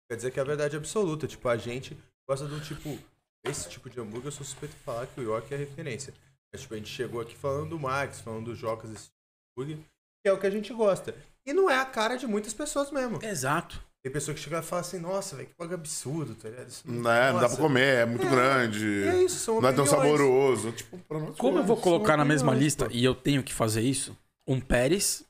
Quer 0.08 0.14
dizer 0.14 0.30
que 0.30 0.38
é 0.38 0.42
a 0.42 0.46
verdade 0.46 0.76
absoluta, 0.76 1.26
tipo, 1.26 1.48
a 1.48 1.56
gente 1.56 1.98
gosta 2.28 2.46
do 2.46 2.60
tipo, 2.60 2.96
esse 3.44 3.68
tipo 3.68 3.90
de 3.90 3.98
hambúrguer, 4.00 4.28
eu 4.28 4.32
sou 4.32 4.44
suspeito 4.46 4.76
de 4.76 4.82
falar 4.82 5.06
que 5.06 5.20
o 5.20 5.24
York 5.24 5.52
é 5.52 5.56
referência. 5.56 6.14
Mas, 6.52 6.62
tipo, 6.62 6.74
a 6.74 6.76
gente 6.76 6.90
chegou 6.90 7.20
aqui 7.20 7.36
falando 7.36 7.70
do 7.70 7.78
Max, 7.78 8.20
falando 8.20 8.46
do 8.46 8.54
Jocas, 8.56 8.90
esse 8.90 9.08
hambúrguer, 9.56 9.78
que 10.22 10.28
é 10.28 10.32
o 10.32 10.38
que 10.38 10.46
a 10.46 10.50
gente 10.50 10.72
gosta. 10.72 11.14
E 11.46 11.52
não 11.52 11.70
é 11.70 11.78
a 11.78 11.84
cara 11.86 12.16
de 12.16 12.26
muitas 12.26 12.52
pessoas 12.52 12.90
mesmo. 12.90 13.18
Exato. 13.22 13.82
Tem 14.02 14.10
pessoa 14.10 14.34
que 14.34 14.40
chega 14.40 14.60
e 14.60 14.62
fala 14.62 14.80
assim, 14.80 14.98
nossa, 14.98 15.36
velho, 15.36 15.48
que 15.48 15.54
bagulho 15.58 15.76
absurdo, 15.76 16.34
tá 16.34 16.48
ligado? 16.48 16.68
Isso 16.68 16.90
Não, 16.90 17.10
é, 17.10 17.32
não 17.32 17.40
dá 17.40 17.48
pra 17.48 17.58
comer, 17.58 17.96
é 17.98 18.06
muito 18.06 18.26
É, 18.26 18.30
grande. 18.30 19.02
É 19.04 19.22
isso, 19.22 19.36
são 19.40 19.60
Não 19.60 19.68
é 19.68 19.72
tão 19.72 19.84
saboroso. 19.84 20.72
Tipo, 20.72 20.98
pra 21.06 21.18
nós 21.18 21.36
Como 21.36 21.58
eu 21.58 21.64
vou 21.64 21.76
colocar 21.76 22.16
na 22.16 22.24
mesma 22.24 22.48
opiniões, 22.52 22.64
lista 22.64 22.86
pô. 22.86 22.90
e 22.94 23.04
eu 23.04 23.14
tenho 23.14 23.42
que 23.42 23.52
fazer 23.52 23.82
isso, 23.82 24.16
um 24.46 24.58
Pérez 24.58 25.22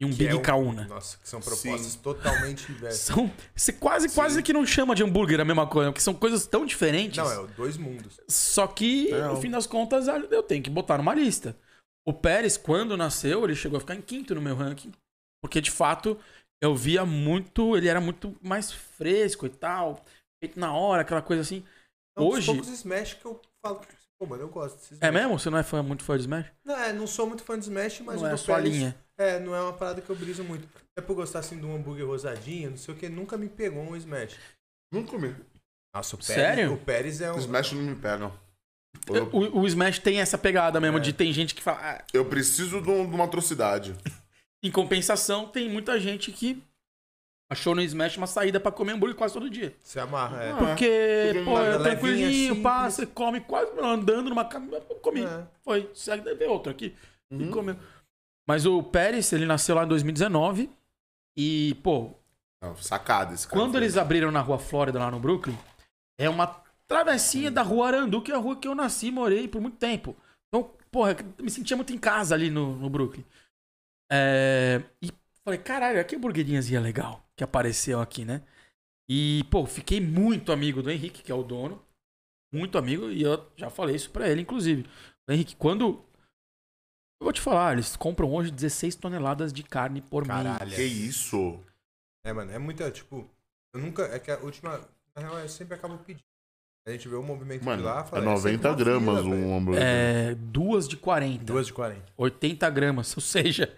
e 0.00 0.04
um 0.04 0.10
Que 0.10 0.16
Big 0.18 0.30
é 0.30 0.34
um- 0.34 0.42
Kauna. 0.42 0.86
Nossa, 0.86 1.18
que 1.18 1.28
são 1.28 1.40
propostas 1.40 1.80
Sim. 1.92 1.98
totalmente 2.00 2.70
inversas. 2.70 3.00
São, 3.00 3.30
você 3.54 3.72
quase, 3.72 4.08
quase 4.10 4.42
que 4.42 4.52
não 4.52 4.64
chama 4.64 4.94
de 4.94 5.02
hambúrguer 5.02 5.40
a 5.40 5.44
mesma 5.44 5.66
coisa, 5.66 5.90
porque 5.90 6.00
são 6.00 6.14
coisas 6.14 6.46
tão 6.46 6.64
diferentes. 6.64 7.18
Não, 7.18 7.30
é 7.30 7.38
o 7.40 7.46
dois 7.48 7.76
mundos. 7.76 8.20
Só 8.28 8.66
que, 8.66 9.12
É, 9.12 9.26
no 9.26 9.40
fim 9.40 9.50
das 9.50 9.66
contas, 9.66 10.06
eu 10.08 10.42
tenho 10.42 10.62
que 10.62 10.70
botar 10.70 10.98
numa 10.98 11.14
lista. 11.14 11.56
O 12.06 12.12
Pérez, 12.12 12.56
quando 12.56 12.96
nasceu, 12.96 13.44
ele 13.44 13.54
chegou 13.54 13.76
a 13.76 13.80
ficar 13.80 13.94
em 13.94 14.00
quinto 14.00 14.34
no 14.34 14.40
meu 14.40 14.54
ranking. 14.56 14.92
Porque, 15.42 15.60
de 15.60 15.70
fato, 15.70 16.18
eu 16.62 16.74
via 16.74 17.04
muito. 17.04 17.76
Ele 17.76 17.88
era 17.88 18.00
muito 18.00 18.34
mais 18.42 18.72
fresco 18.72 19.46
e 19.46 19.50
tal. 19.50 20.04
Feito 20.42 20.58
na 20.58 20.72
hora, 20.72 21.02
aquela 21.02 21.20
coisa 21.22 21.42
assim. 21.42 21.64
É 22.16 22.20
um 22.20 22.28
dos 22.28 22.34
Hoje- 22.38 22.46
poucos 22.46 22.68
Smash 22.68 23.14
que 23.14 23.24
eu 23.24 23.40
falo, 23.64 23.80
pô, 24.18 24.26
mano, 24.26 24.42
eu 24.44 24.48
gosto 24.48 24.76
desses 24.76 24.98
É 25.02 25.10
mesmo? 25.10 25.38
Você 25.38 25.50
não 25.50 25.58
é 25.58 25.62
fã, 25.62 25.82
muito 25.82 26.02
fã 26.02 26.14
de 26.16 26.22
Smash? 26.22 26.46
Não, 26.64 26.76
é, 26.76 26.92
não 26.92 27.06
sou 27.06 27.26
muito 27.26 27.42
fã 27.44 27.58
de 27.58 27.64
Smash, 27.64 28.00
mas 28.00 28.16
não 28.16 28.22
o 28.22 28.26
é 28.26 28.30
a 28.30 28.34
do 28.34 28.38
sua 28.40 28.56
Pérez- 28.56 28.74
linha. 28.74 28.96
É, 29.18 29.38
não 29.40 29.54
é 29.54 29.60
uma 29.60 29.72
parada 29.72 30.00
que 30.00 30.08
eu 30.08 30.16
briso 30.16 30.44
muito. 30.44 30.68
É 30.96 31.00
por 31.00 31.14
gostar 31.16 31.40
assim 31.40 31.58
de 31.58 31.66
um 31.66 31.74
hambúrguer 31.74 32.06
rosadinho, 32.06 32.70
não 32.70 32.76
sei 32.76 32.94
o 32.94 32.96
que, 32.96 33.08
nunca 33.08 33.36
me 33.36 33.48
pegou 33.48 33.82
um 33.82 33.96
Smash. 33.96 34.36
Não 34.92 35.04
comi. 35.04 35.34
Nossa, 35.94 36.14
o 36.14 36.18
Pérez, 36.18 36.34
Sério? 36.34 36.72
O 36.74 36.78
Pérez 36.78 37.20
é 37.20 37.32
um. 37.32 37.38
Smash 37.38 37.72
não 37.72 37.82
me 37.82 37.96
pegam. 37.96 38.32
Eu, 39.08 39.28
O, 39.32 39.60
o 39.62 39.66
Smash 39.66 39.98
tem 39.98 40.20
essa 40.20 40.38
pegada 40.38 40.80
mesmo, 40.80 40.98
É. 40.98 41.00
de 41.00 41.12
tem 41.12 41.32
gente 41.32 41.54
que 41.54 41.62
fala. 41.62 41.78
"Ah, 41.82 42.04
eu 42.12 42.24
preciso 42.24 42.80
de, 42.80 42.88
um- 42.90 43.08
de 43.08 43.14
uma 43.14 43.24
atrocidade. 43.24 43.94
Em 44.62 44.70
compensação, 44.72 45.46
tem 45.48 45.68
muita 45.70 45.98
gente 46.00 46.32
que 46.32 46.60
achou 47.50 47.74
no 47.74 47.80
Smash 47.82 48.16
uma 48.16 48.26
saída 48.26 48.58
pra 48.60 48.72
comer 48.72 48.92
hambúrguer 48.92 49.16
quase 49.16 49.34
todo 49.34 49.48
dia. 49.48 49.74
Se 49.82 49.98
amarra, 50.00 50.42
é. 50.42 50.50
Porque, 50.52 51.30
Porque 51.32 51.44
pô, 51.44 51.58
é 51.60 51.78
tranquilinho, 51.78 52.54
você 52.90 53.06
come 53.06 53.40
quase 53.40 53.70
andando 53.80 54.28
numa 54.30 54.44
cama. 54.44 54.80
Comi. 55.02 55.24
É. 55.24 55.46
Foi. 55.62 55.88
Segue 55.94 56.22
deve 56.24 56.44
outro 56.46 56.70
aqui. 56.72 56.94
E 57.30 57.34
Uhum. 57.34 57.50
comeu. 57.50 57.76
Mas 58.48 58.64
o 58.64 58.82
Pérez, 58.82 59.32
ele 59.32 59.44
nasceu 59.44 59.74
lá 59.74 59.84
em 59.84 59.88
2019. 59.88 60.70
E, 61.36 61.76
pô, 61.82 62.14
Não, 62.62 62.74
sacada 62.76 63.34
esse 63.34 63.46
cara. 63.46 63.60
quando 63.60 63.76
eles 63.76 63.96
abriram 63.96 64.32
na 64.32 64.40
rua 64.40 64.58
Flórida, 64.58 64.98
lá 64.98 65.10
no 65.10 65.20
Brooklyn, 65.20 65.56
é 66.18 66.28
uma 66.28 66.46
travessinha 66.88 67.50
da 67.50 67.62
rua 67.62 67.88
Arandu, 67.88 68.22
que 68.22 68.32
é 68.32 68.34
a 68.34 68.38
rua 68.38 68.56
que 68.56 68.66
eu 68.66 68.74
nasci 68.74 69.08
e 69.08 69.12
morei 69.12 69.46
por 69.46 69.60
muito 69.60 69.76
tempo. 69.76 70.16
Então, 70.48 70.70
porra, 70.90 71.14
me 71.40 71.50
sentia 71.50 71.76
muito 71.76 71.92
em 71.92 71.98
casa 71.98 72.34
ali 72.34 72.50
no, 72.50 72.74
no 72.76 72.88
Brooklyn. 72.88 73.24
É, 74.10 74.82
e 75.02 75.12
falei, 75.44 75.60
caralho, 75.60 76.04
que 76.04 76.16
hamburguerinhazinha 76.16 76.80
legal 76.80 77.22
que 77.36 77.44
apareceu 77.44 78.00
aqui, 78.00 78.24
né? 78.24 78.42
E, 79.08 79.44
pô, 79.50 79.64
fiquei 79.64 80.00
muito 80.00 80.50
amigo 80.50 80.82
do 80.82 80.90
Henrique, 80.90 81.22
que 81.22 81.30
é 81.30 81.34
o 81.34 81.42
dono. 81.42 81.80
Muito 82.52 82.76
amigo, 82.76 83.10
e 83.10 83.22
eu 83.22 83.46
já 83.56 83.70
falei 83.70 83.94
isso 83.94 84.10
pra 84.10 84.28
ele, 84.28 84.42
inclusive. 84.42 84.84
Henrique, 85.28 85.54
quando. 85.54 86.04
Eu 87.20 87.24
vou 87.24 87.32
te 87.32 87.40
falar, 87.40 87.72
eles 87.72 87.96
compram 87.96 88.32
hoje 88.32 88.50
16 88.50 88.94
toneladas 88.96 89.52
de 89.52 89.62
carne 89.62 90.00
por 90.00 90.26
mês. 90.26 90.42
Caralho. 90.42 90.70
Que 90.70 90.82
isso? 90.84 91.58
É, 92.24 92.32
mano, 92.32 92.52
é 92.52 92.58
muita, 92.58 92.90
tipo. 92.90 93.28
Eu 93.74 93.80
nunca. 93.80 94.02
É 94.04 94.18
que 94.18 94.30
a 94.30 94.38
última. 94.38 94.80
Na 95.16 95.22
real, 95.22 95.38
eu 95.40 95.48
sempre 95.48 95.74
acabo 95.74 95.98
pedindo. 95.98 96.22
A 96.86 96.90
gente 96.92 97.06
vê 97.06 97.16
o 97.16 97.22
movimento 97.22 97.62
Mano, 97.66 97.82
de 97.82 97.86
lá 97.86 98.00
é 98.00 98.04
fala, 98.04 98.24
90 98.24 98.40
sempre 98.50 98.66
uma 98.66 98.74
gramas 98.76 99.22
fila, 99.22 99.34
um 99.34 99.56
hambúrguer. 99.58 99.82
É, 99.84 100.34
duas 100.36 100.88
de 100.88 100.96
40. 100.96 101.44
Duas 101.44 101.66
de 101.66 101.72
40. 101.74 102.02
80 102.16 102.70
gramas, 102.70 103.12
ou 103.16 103.20
seja, 103.20 103.76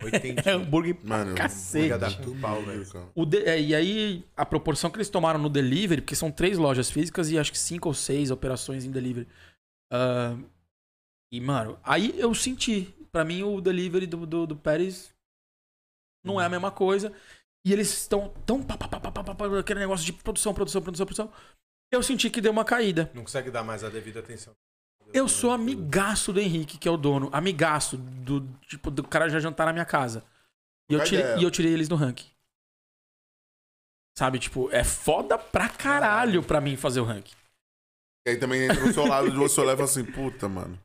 80. 0.00 0.48
é 0.48 0.52
hambúrguer 0.52 0.94
pra 0.94 1.18
Mano, 1.18 1.34
cacete. 1.34 1.92
hambúrguer 1.92 2.40
pau, 2.40 2.62
velho. 2.62 2.86
O 3.12 3.24
de- 3.26 3.42
é, 3.44 3.60
e 3.60 3.74
aí, 3.74 4.24
a 4.36 4.46
proporção 4.46 4.88
que 4.88 4.98
eles 4.98 5.08
tomaram 5.08 5.40
no 5.40 5.48
delivery, 5.48 6.00
porque 6.00 6.14
são 6.14 6.30
três 6.30 6.56
lojas 6.56 6.88
físicas 6.90 7.28
e 7.28 7.36
acho 7.38 7.50
que 7.50 7.58
cinco 7.58 7.88
ou 7.88 7.94
seis 7.94 8.30
operações 8.30 8.84
em 8.84 8.90
delivery. 8.92 9.26
Ah, 9.90 10.36
e, 11.34 11.40
mano, 11.40 11.76
aí 11.82 12.14
eu 12.16 12.32
senti. 12.32 12.94
Pra 13.10 13.24
mim, 13.24 13.42
o 13.42 13.60
delivery 13.60 14.06
do, 14.06 14.24
do, 14.24 14.46
do 14.46 14.56
Pérez 14.56 15.12
não 16.24 16.40
é 16.40 16.44
a 16.44 16.48
mesma 16.48 16.70
coisa. 16.70 17.12
E 17.66 17.72
eles 17.72 17.92
estão 17.92 18.28
tão. 18.46 18.62
pá, 18.62 18.76
pá, 18.78 18.86
pá, 18.86 19.00
pá, 19.00 19.10
pá, 19.10 19.24
pá, 19.24 19.34
pá, 19.34 19.58
aquele 19.58 19.80
negócio 19.80 20.06
de 20.06 20.12
produção, 20.12 20.54
produção, 20.54 20.80
produção, 20.80 21.04
produção. 21.04 21.32
Eu 21.90 22.04
senti 22.04 22.30
que 22.30 22.40
deu 22.40 22.52
uma 22.52 22.64
caída. 22.64 23.10
Não 23.12 23.22
consegue 23.22 23.50
dar 23.50 23.64
mais 23.64 23.82
a 23.82 23.90
devida 23.90 24.20
atenção. 24.20 24.54
Eu 25.12 25.28
sou 25.28 25.50
amigaço 25.50 26.32
do 26.32 26.38
Henrique, 26.38 26.78
que 26.78 26.86
é 26.86 26.90
o 26.90 26.96
dono. 26.96 27.28
Amigaço 27.32 27.96
do 27.96 28.46
tipo 28.68 28.88
do 28.88 29.02
cara 29.02 29.28
já 29.28 29.40
jantar 29.40 29.66
na 29.66 29.72
minha 29.72 29.84
casa. 29.84 30.24
E 30.88 30.94
eu, 30.94 31.02
tirei, 31.02 31.36
e 31.38 31.42
eu 31.42 31.50
tirei 31.50 31.72
eles 31.72 31.88
do 31.88 31.96
ranking. 31.96 32.30
Sabe, 34.16 34.38
tipo, 34.38 34.70
é 34.70 34.84
foda 34.84 35.36
pra 35.36 35.68
caralho 35.68 36.44
pra 36.44 36.60
mim 36.60 36.76
fazer 36.76 37.00
o 37.00 37.04
ranking. 37.04 37.34
E 38.24 38.30
aí 38.30 38.36
também 38.36 38.62
entra 38.62 38.86
no 38.86 38.92
seu 38.92 39.04
lado 39.04 39.28
de 39.32 39.36
você 39.36 39.60
olhar 39.60 39.72
e 39.72 39.76
fala 39.76 39.88
assim, 39.88 40.04
puta, 40.04 40.48
mano. 40.48 40.78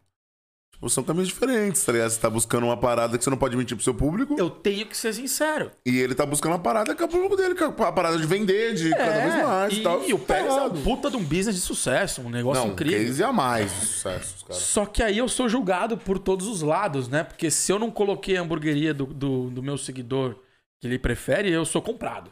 Tipo, 0.80 0.89
são 0.89 1.03
caminhos 1.03 1.27
diferentes, 1.27 1.84
tá 1.84 1.91
ligado? 1.91 2.10
Você 2.10 2.22
tá 2.22 2.30
buscando 2.30 2.64
uma 2.65 2.77
parada 2.77 3.18
que 3.18 3.23
você 3.26 3.30
não 3.30 3.35
pode 3.38 3.57
mentir 3.57 3.76
pro 3.76 3.84
seu 3.84 3.93
público. 3.93 4.34
Eu 4.39 4.49
tenho 4.49 4.85
que 4.88 4.95
ser 4.95 5.14
sincero. 5.14 5.72
E 5.85 5.97
ele 5.99 6.15
tá 6.15 6.26
buscando 6.26 6.53
uma 6.53 6.60
parada 6.60 6.95
que 6.95 7.03
é 7.03 7.06
o 7.06 7.10
público 7.10 7.35
dele, 7.35 7.53
que 7.53 7.61
é 7.61 7.65
a 7.68 7.91
parada 7.91 8.18
de 8.18 8.26
vender, 8.26 8.76
de 8.76 8.89
cada 8.91 9.19
vez 9.19 9.35
mais 9.45 9.73
e, 9.73 9.76
É, 9.76 9.80
e, 9.80 9.84
tal. 9.84 10.03
e 10.07 10.14
o 10.14 10.19
Pérez 10.19 10.45
é 10.45 10.56
Parado. 10.56 10.80
um 10.80 10.84
puta 10.84 11.11
de 11.11 11.18
um 11.18 11.23
business 11.23 11.56
de 11.56 11.60
sucesso, 11.61 12.22
um 12.22 12.30
negócio 12.30 12.64
Não, 12.64 12.72
incrível. 12.72 12.97
case 13.06 13.22
a 13.22 13.34
mais 13.34 13.69
de 13.77 13.85
sucesso, 13.88 14.45
cara. 14.45 14.57
Só 14.57 14.85
que 14.85 15.03
aí 15.03 15.18
eu 15.18 15.27
sou 15.27 15.49
julgado 15.49 15.97
por 15.97 16.18
todos 16.18 16.47
os 16.47 16.61
lados, 16.61 17.10
né? 17.10 17.26
Porque 17.26 17.51
se 17.51 17.69
eu 17.73 17.77
não 17.77 17.91
coloquei 17.91 18.38
a 18.38 18.41
hamburgueria 18.41 18.93
do, 18.93 19.06
do, 19.06 19.49
do 19.49 19.61
meu 19.61 19.77
seguidor 19.77 20.35
que 20.81 20.88
ele 20.88 20.97
prefere, 20.97 21.51
eu 21.51 21.65
sou 21.65 21.81
comprado. 21.81 22.31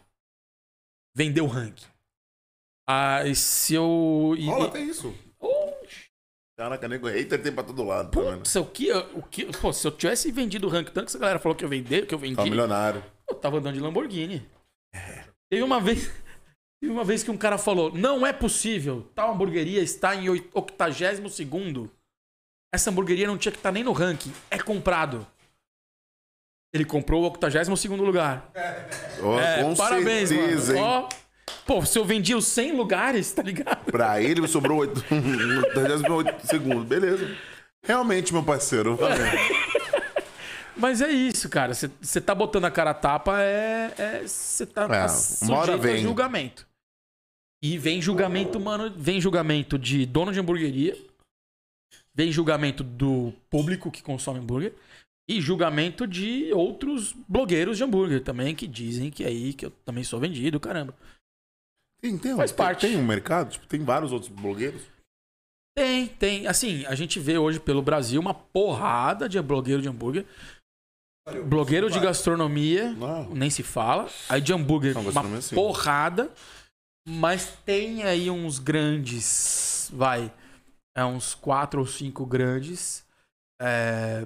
Vendeu 1.14 1.44
o 1.44 1.48
ranking. 1.50 1.86
Ah, 2.90 3.26
e 3.26 3.36
se 3.36 3.74
eu. 3.74 4.36
e- 4.38 4.46
Rola 4.46 4.66
e- 4.66 4.68
até 4.70 4.80
isso. 4.80 5.14
Caraca, 6.58 6.88
nego, 6.88 7.08
hater 7.08 7.40
tem 7.42 7.52
pra 7.52 7.64
todo 7.64 7.84
lado, 7.84 8.10
tá? 8.10 8.20
Putz, 8.36 8.56
o 8.56 8.66
que, 8.66 8.92
o 8.92 9.22
que, 9.22 9.46
pô, 9.60 9.72
se 9.72 9.86
eu 9.88 9.92
tivesse 9.92 10.32
vendido 10.32 10.66
o 10.66 10.70
ranking 10.70 10.92
tanto 10.92 11.06
que 11.06 11.12
essa 11.12 11.20
galera 11.20 11.38
falou 11.38 11.56
que 11.56 11.64
eu 11.64 11.70
vendi, 11.70 12.02
que 12.04 12.14
eu 12.16 12.18
vendi, 12.18 12.36
Tá 12.36 12.44
milionário. 12.44 13.04
eu 13.30 13.36
tava 13.36 13.58
andando 13.60 13.76
de 13.76 13.80
Lamborghini. 13.80 14.44
Teve 15.52 15.62
uma 15.62 15.80
vez, 15.80 16.12
teve 16.82 16.92
uma 16.92 17.04
vez 17.04 17.22
que 17.24 17.30
um 17.30 17.38
cara 17.38 17.60
falou: 17.60 17.94
"Não 17.94 18.26
é 18.26 18.34
possível, 18.34 19.08
tal 19.14 19.32
hamburgueria 19.34 19.82
está 19.82 20.16
em 20.16 20.30
oit- 20.30 20.50
82 20.52 21.32
segundo. 21.32 21.92
Essa 22.74 22.90
hamburgueria 22.90 23.28
não 23.28 23.38
tinha 23.38 23.52
que 23.52 23.60
estar 23.60 23.72
nem 23.72 23.84
no 23.84 23.92
ranking, 23.92 24.34
é 24.50 24.58
comprado." 24.58 25.28
Ele 26.74 26.84
comprou 26.86 27.22
o 27.22 27.26
82 27.26 27.80
segundo 27.80 28.04
lugar. 28.04 28.52
Ó, 29.22 29.40
É, 29.40 29.76
parabéns, 29.76 30.30
certeza, 30.30 30.74
mano. 30.74 30.86
Ó, 30.86 31.10
pô, 31.66 31.86
se 31.86 31.98
eu 31.98 32.06
vendi 32.06 32.34
os 32.36 32.46
100 32.48 32.74
lugares, 32.76 33.32
tá 33.32 33.42
ligado? 33.44 33.86
Pra 33.92 34.22
ele 34.22 34.46
sobrou 34.48 34.80
8 34.80 35.04
segundos. 36.48 36.86
Beleza. 36.86 37.36
Realmente, 37.86 38.34
meu 38.34 38.44
parceiro. 38.44 38.98
Mas 40.76 41.02
é 41.02 41.10
isso, 41.10 41.50
cara. 41.50 41.74
Você 41.74 42.22
tá 42.22 42.36
botando 42.36 42.66
a 42.66 42.72
cara 42.72 42.92
a 42.92 42.94
tapa, 42.94 43.42
é. 43.42 44.22
Você 44.26 44.66
tá 44.66 44.84
É, 44.84 44.88
tá 44.88 44.94
hora 44.96 45.08
sujeito 45.08 45.70
a 45.72 45.78
vem. 45.78 45.98
julgamento. 46.04 46.68
E 47.64 47.78
vem 47.78 48.00
julgamento, 48.02 48.60
mano. 48.60 48.94
Vem 48.96 49.20
julgamento 49.20 49.80
de 49.80 50.06
dono 50.06 50.32
de 50.32 50.40
hamburgueria. 50.40 50.96
Vem 52.14 52.32
julgamento 52.32 52.84
do 52.84 53.34
público 53.50 53.90
que 53.90 54.04
consome 54.04 54.40
hambúrguer. 54.40 54.74
E 55.30 55.42
julgamento 55.42 56.06
de 56.08 56.52
outros 56.54 57.14
blogueiros 57.28 57.78
de 57.78 57.84
hambúrguer 57.84 58.22
também, 58.24 58.56
que 58.56 58.68
dizem 58.68 59.10
que 59.10 59.24
é 59.24 59.28
aí 59.28 59.54
que 59.54 59.66
eu 59.66 59.72
também 59.84 60.04
sou 60.04 60.20
vendido, 60.20 60.60
caramba. 60.60 60.94
Tem, 62.02 62.18
tem, 62.18 62.36
Faz 62.36 62.52
tem- 62.52 62.58
parte. 62.58 62.88
Tem 62.88 62.98
um 62.98 63.06
mercado? 63.06 63.52
Tipo, 63.52 63.66
tem 63.68 63.84
vários 63.84 64.12
outros 64.12 64.32
blogueiros? 64.32 64.82
Tem, 65.76 66.08
tem. 66.08 66.48
Assim, 66.48 66.86
a 66.86 66.96
gente 66.96 67.20
vê 67.20 67.38
hoje 67.38 67.60
pelo 67.60 67.82
Brasil 67.82 68.20
uma 68.20 68.34
porrada 68.34 69.28
de 69.30 69.40
blogueiro 69.42 69.82
de 69.82 69.88
hambúrguer. 69.88 70.26
Blogueiro 71.46 71.90
de 71.92 72.00
gastronomia. 72.00 72.92
Não. 72.94 73.30
nem 73.36 73.50
se 73.50 73.62
fala. 73.62 74.10
Aí 74.30 74.40
de 74.40 74.54
hambúrguer, 74.54 74.94
Não, 74.94 75.02
uma 75.10 75.42
sim. 75.42 75.56
porrada. 75.56 76.32
Mas 77.08 77.54
tem 77.66 78.04
aí 78.04 78.30
uns 78.30 78.60
grandes, 78.60 79.90
vai, 79.94 80.34
é 80.96 81.04
uns 81.06 81.34
quatro 81.34 81.80
ou 81.80 81.86
cinco 81.88 82.26
grandes. 82.26 83.06
É, 83.62 84.26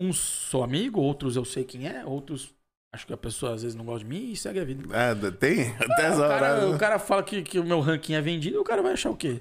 uns 0.00 0.18
sou 0.18 0.62
amigo, 0.64 1.00
outros 1.00 1.36
eu 1.36 1.44
sei 1.44 1.64
quem 1.64 1.86
é, 1.88 2.04
outros 2.04 2.52
acho 2.94 3.06
que 3.06 3.12
a 3.12 3.16
pessoa 3.16 3.54
às 3.54 3.62
vezes 3.62 3.76
não 3.76 3.84
gosta 3.84 4.00
de 4.00 4.04
mim 4.06 4.32
e 4.32 4.36
segue 4.36 4.58
a 4.60 4.64
vida. 4.64 4.82
É, 4.96 5.14
tem? 5.32 5.70
Até 5.76 6.06
essa 6.06 6.24
O 6.24 6.28
cara, 6.28 6.54
hora. 6.54 6.70
o 6.70 6.78
cara 6.78 6.98
fala 6.98 7.22
que, 7.22 7.42
que 7.42 7.58
o 7.58 7.64
meu 7.64 7.80
ranking 7.80 8.14
é 8.14 8.20
vendido, 8.20 8.60
o 8.60 8.64
cara 8.64 8.82
vai 8.82 8.92
achar 8.92 9.10
o 9.10 9.16
quê? 9.16 9.40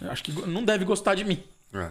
Eu 0.00 0.10
Acho 0.10 0.22
que 0.22 0.32
não 0.46 0.64
deve 0.64 0.84
gostar 0.84 1.14
de 1.14 1.24
mim. 1.24 1.42
É. 1.72 1.90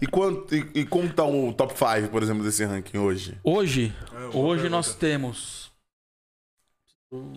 E, 0.00 0.06
quanto, 0.06 0.54
e, 0.54 0.60
e 0.74 0.86
como 0.86 1.12
tá 1.12 1.24
o 1.24 1.52
top 1.52 1.74
5, 1.76 2.08
por 2.10 2.22
exemplo, 2.22 2.44
desse 2.44 2.64
ranking 2.64 2.98
hoje? 2.98 3.38
Hoje, 3.42 3.92
É, 4.12 4.36
Hoje 4.36 4.68
nós 4.68 4.94
temos. 4.94 5.72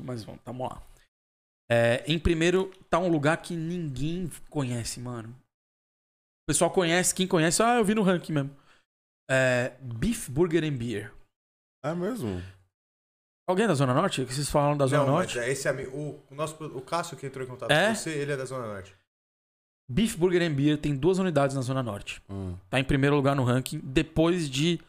Mas 0.03 0.23
vamos, 0.23 0.41
vamos 0.45 0.69
lá. 0.69 0.81
É, 1.69 2.03
em 2.07 2.19
primeiro, 2.19 2.71
tá 2.89 2.99
um 2.99 3.07
lugar 3.09 3.37
que 3.37 3.55
ninguém 3.55 4.29
conhece, 4.49 4.99
mano. 4.99 5.29
O 5.29 6.51
pessoal 6.51 6.69
conhece, 6.69 7.15
quem 7.15 7.27
conhece, 7.27 7.63
ah, 7.63 7.77
eu 7.77 7.83
vi 7.83 7.95
no 7.95 8.03
ranking 8.03 8.33
mesmo. 8.33 8.55
É, 9.29 9.73
Beef 9.81 10.29
Burger 10.29 10.63
and 10.63 10.77
Beer. 10.77 11.11
É 11.83 11.93
mesmo? 11.95 12.41
Alguém 13.47 13.67
da 13.67 13.73
Zona 13.76 13.93
Norte? 13.93 14.26
Que 14.26 14.34
vocês 14.34 14.49
falam 14.49 14.76
da 14.76 14.88
Zona 14.88 15.05
Não, 15.05 15.11
Norte? 15.13 15.38
mas 15.38 15.45
é 15.47 15.51
esse 15.51 15.67
amigo. 15.67 15.95
O, 15.95 16.23
o 16.31 16.35
nosso, 16.35 16.55
o 16.65 16.81
Cássio 16.81 17.15
que 17.15 17.26
entrou 17.27 17.45
em 17.45 17.47
contato 17.47 17.69
É? 17.72 17.89
com 17.89 17.95
você, 17.95 18.09
ele 18.11 18.31
é 18.31 18.38
da 18.38 18.45
Zona 18.45 18.65
Norte. 18.67 18.95
Beef 19.88 20.15
Burger 20.15 20.41
and 20.41 20.53
Beer 20.55 20.77
tem 20.80 20.95
duas 20.95 21.19
unidades 21.19 21.55
na 21.55 21.61
Zona 21.61 21.84
Norte. 21.84 22.22
Hum. 22.27 22.55
Tá 22.69 22.80
em 22.80 22.84
primeiro 22.84 23.15
lugar 23.15 23.35
no 23.35 23.43
ranking, 23.43 23.80
depois 23.84 24.49
de 24.49 24.80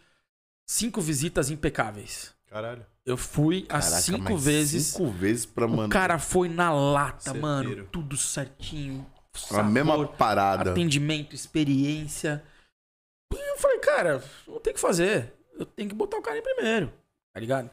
cinco 0.66 1.02
visitas 1.02 1.50
impecáveis. 1.50 2.34
Caralho. 2.48 2.86
Eu 3.04 3.16
fui 3.18 3.66
as 3.68 3.84
cinco 3.84 4.32
mas 4.32 4.44
vezes. 4.44 4.86
Cinco 4.86 5.10
vezes 5.10 5.44
pra 5.44 5.66
O 5.66 5.68
mandar. 5.70 5.92
cara 5.92 6.18
foi 6.18 6.48
na 6.48 6.72
lata, 6.72 7.20
Certeiro. 7.24 7.46
mano. 7.46 7.88
Tudo 7.92 8.16
certinho. 8.16 9.06
A 9.34 9.38
sabor, 9.38 9.64
mesma 9.70 10.08
parada. 10.08 10.70
atendimento, 10.70 11.34
experiência. 11.34 12.42
E 13.34 13.36
eu 13.52 13.58
falei, 13.58 13.78
cara, 13.80 14.24
não 14.48 14.58
tem 14.60 14.70
o 14.72 14.74
que 14.74 14.80
fazer. 14.80 15.34
Eu 15.58 15.66
tenho 15.66 15.90
que 15.90 15.94
botar 15.94 16.16
o 16.16 16.22
cara 16.22 16.38
em 16.38 16.42
primeiro. 16.42 16.90
Tá 17.34 17.40
ligado? 17.40 17.70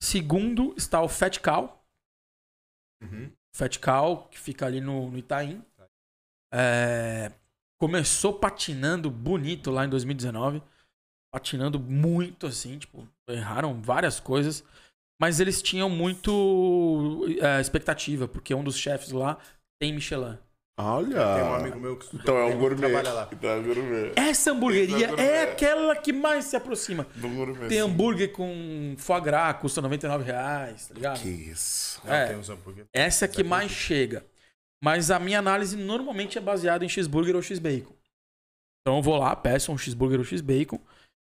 Segundo 0.00 0.74
está 0.76 1.02
o 1.02 1.08
Fat 1.08 1.38
Cow. 1.40 1.84
Uhum. 3.02 3.32
Fat 3.54 3.78
Cow, 3.78 4.28
que 4.28 4.38
fica 4.38 4.66
ali 4.66 4.80
no, 4.80 5.10
no 5.10 5.18
Itaim. 5.18 5.64
É, 6.52 7.32
começou 7.80 8.38
patinando 8.38 9.10
bonito 9.10 9.70
lá 9.70 9.84
em 9.84 9.88
2019. 9.88 10.62
Patinando 11.32 11.78
muito, 11.78 12.46
assim, 12.46 12.78
tipo, 12.78 13.06
erraram 13.28 13.82
várias 13.82 14.18
coisas. 14.20 14.64
Mas 15.20 15.40
eles 15.40 15.60
tinham 15.60 15.90
muito 15.90 17.26
é, 17.40 17.60
expectativa, 17.60 18.28
porque 18.28 18.54
um 18.54 18.62
dos 18.62 18.76
chefes 18.76 19.10
lá 19.10 19.38
tem 19.80 19.92
Michelin. 19.92 20.38
Olha. 20.80 21.34
Tem 21.34 21.42
um 21.44 21.54
amigo 21.54 21.80
meu 21.80 21.96
que 21.96 22.04
estudou 22.04 22.22
Então 22.22 22.36
é 22.38 22.44
um 22.44 22.50
comigo, 22.52 22.60
gourmet. 22.68 22.80
trabalha 22.92 23.12
lá. 23.12 23.28
Então 23.32 23.50
é 23.50 23.56
um 23.56 23.62
gourmet. 23.64 24.12
Essa 24.14 24.52
hamburgueria 24.52 24.96
é 24.96 25.02
é 25.02 25.06
gourmet. 25.08 25.38
aquela 25.42 25.96
que 25.96 26.12
mais 26.12 26.44
se 26.44 26.54
aproxima. 26.56 27.06
Do 27.16 27.28
gourmet. 27.28 27.68
Tem 27.68 27.78
sim. 27.78 27.84
hambúrguer 27.84 28.30
com 28.32 28.94
foie 28.96 29.20
gras, 29.20 29.56
custa 29.60 29.82
99 29.82 30.24
reais, 30.24 30.86
tá 30.86 30.94
ligado? 30.94 31.20
Que 31.20 31.28
isso. 31.28 32.00
Não, 32.04 32.14
É. 32.14 32.26
tem 32.28 32.36
uns 32.36 32.48
hambúrguer. 32.48 32.86
Essa 32.92 33.24
é 33.24 33.28
que 33.28 33.42
mais 33.42 33.70
chega. 33.72 34.24
Mas 34.82 35.10
a 35.10 35.18
minha 35.18 35.40
análise 35.40 35.76
normalmente 35.76 36.38
é 36.38 36.40
baseada 36.40 36.84
em 36.84 36.88
cheeseburger 36.88 37.34
ou 37.34 37.42
x-bacon. 37.42 37.92
Então 38.80 38.98
eu 38.98 39.02
vou 39.02 39.16
lá, 39.18 39.34
peço 39.34 39.72
um 39.72 39.76
cheeseburger 39.76 40.20
ou 40.20 40.24
x-bacon 40.24 40.78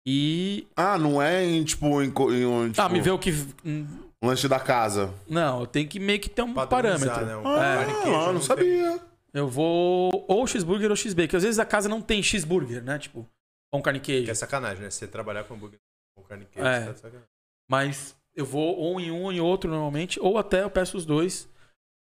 e... 0.07 0.67
Ah, 0.77 0.99
não 0.99 1.23
é 1.23 1.45
em, 1.45 1.63
tipo, 1.63 2.03
em, 2.03 2.11
co- 2.11 2.33
em 2.33 2.45
um, 2.45 2.69
tipo, 2.69 2.83
Ah, 2.83 2.89
me 2.89 3.01
vê 3.01 3.11
o 3.11 3.19
que... 3.19 3.31
hum, 3.65 3.87
lanche 4.23 4.49
da 4.49 4.59
casa. 4.59 5.15
Não, 5.29 5.61
eu 5.61 5.67
tenho 5.69 5.89
que 5.89 6.01
meio 6.01 6.19
que 6.19 6.29
ter 6.29 6.43
um 6.43 6.53
Padronizar, 6.53 7.15
parâmetro. 7.21 7.27
né? 7.27 7.37
Um 7.37 7.55
Ah, 7.55 7.59
carne 7.77 7.93
e 7.93 7.97
queijo, 8.03 8.11
não, 8.11 8.27
não 8.27 8.33
tem- 8.35 8.43
sabia. 8.43 9.01
Eu 9.33 9.47
vou 9.49 10.11
ou 10.29 10.47
cheeseburger 10.47 10.91
ou 10.91 10.97
x-bacon. 10.97 11.37
Às 11.37 11.43
vezes 11.43 11.59
a 11.59 11.67
casa 11.67 11.89
não 11.89 12.01
tem 12.01 12.23
cheeseburger, 12.23 12.83
né? 12.83 12.99
Tipo, 12.99 13.29
pão, 13.71 13.83
carne 13.83 13.99
e 13.99 14.03
Que 14.03 14.07
queijo. 14.13 14.31
é 14.31 14.35
sacanagem, 14.35 14.83
né? 14.83 14.91
Você 14.91 15.07
trabalhar 15.07 15.45
com 15.45 15.55
hambúrguer 15.55 15.79
com 16.17 16.23
carne 16.25 16.45
e 16.45 16.47
queijo, 16.47 16.67
É. 16.69 16.87
tá 16.87 16.93
de 16.93 16.99
sacanagem. 17.01 17.29
Mas 17.71 18.17
eu 18.35 18.47
vou 18.47 18.77
ou 18.77 18.99
em 19.01 19.11
um 19.11 19.25
ou 19.25 19.33
em 19.33 19.41
outro 19.41 19.71
normalmente, 19.71 20.19
ou 20.21 20.39
até 20.39 20.63
eu 20.63 20.71
peço 20.71 20.97
os 20.97 21.05
dois. 21.05 21.49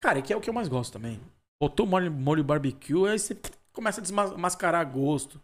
Cara, 0.02 0.22
que 0.22 0.32
é 0.32 0.36
o 0.38 0.42
que 0.42 0.50
eu 0.50 0.54
mais 0.54 0.68
gosto 0.68 0.94
também. 0.94 1.20
Botou 1.60 1.88
molho, 1.88 2.12
molho 2.12 2.44
barbecue, 2.44 3.08
aí 3.08 3.18
você 3.18 3.36
começa 3.74 4.00
a 4.00 4.04
desmascarar 4.04 4.86
gosto. 4.92 5.42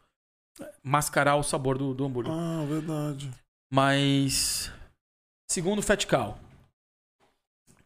Mascarar 0.83 1.35
o 1.37 1.43
sabor 1.43 1.79
do, 1.79 1.95
do 1.95 2.05
hambúrguer. 2.05 2.31
Ah, 2.31 2.63
verdade. 2.65 3.31
Mas. 3.71 4.71
Segundo, 5.49 5.81
Fat 5.81 6.05
Cow. 6.05 6.37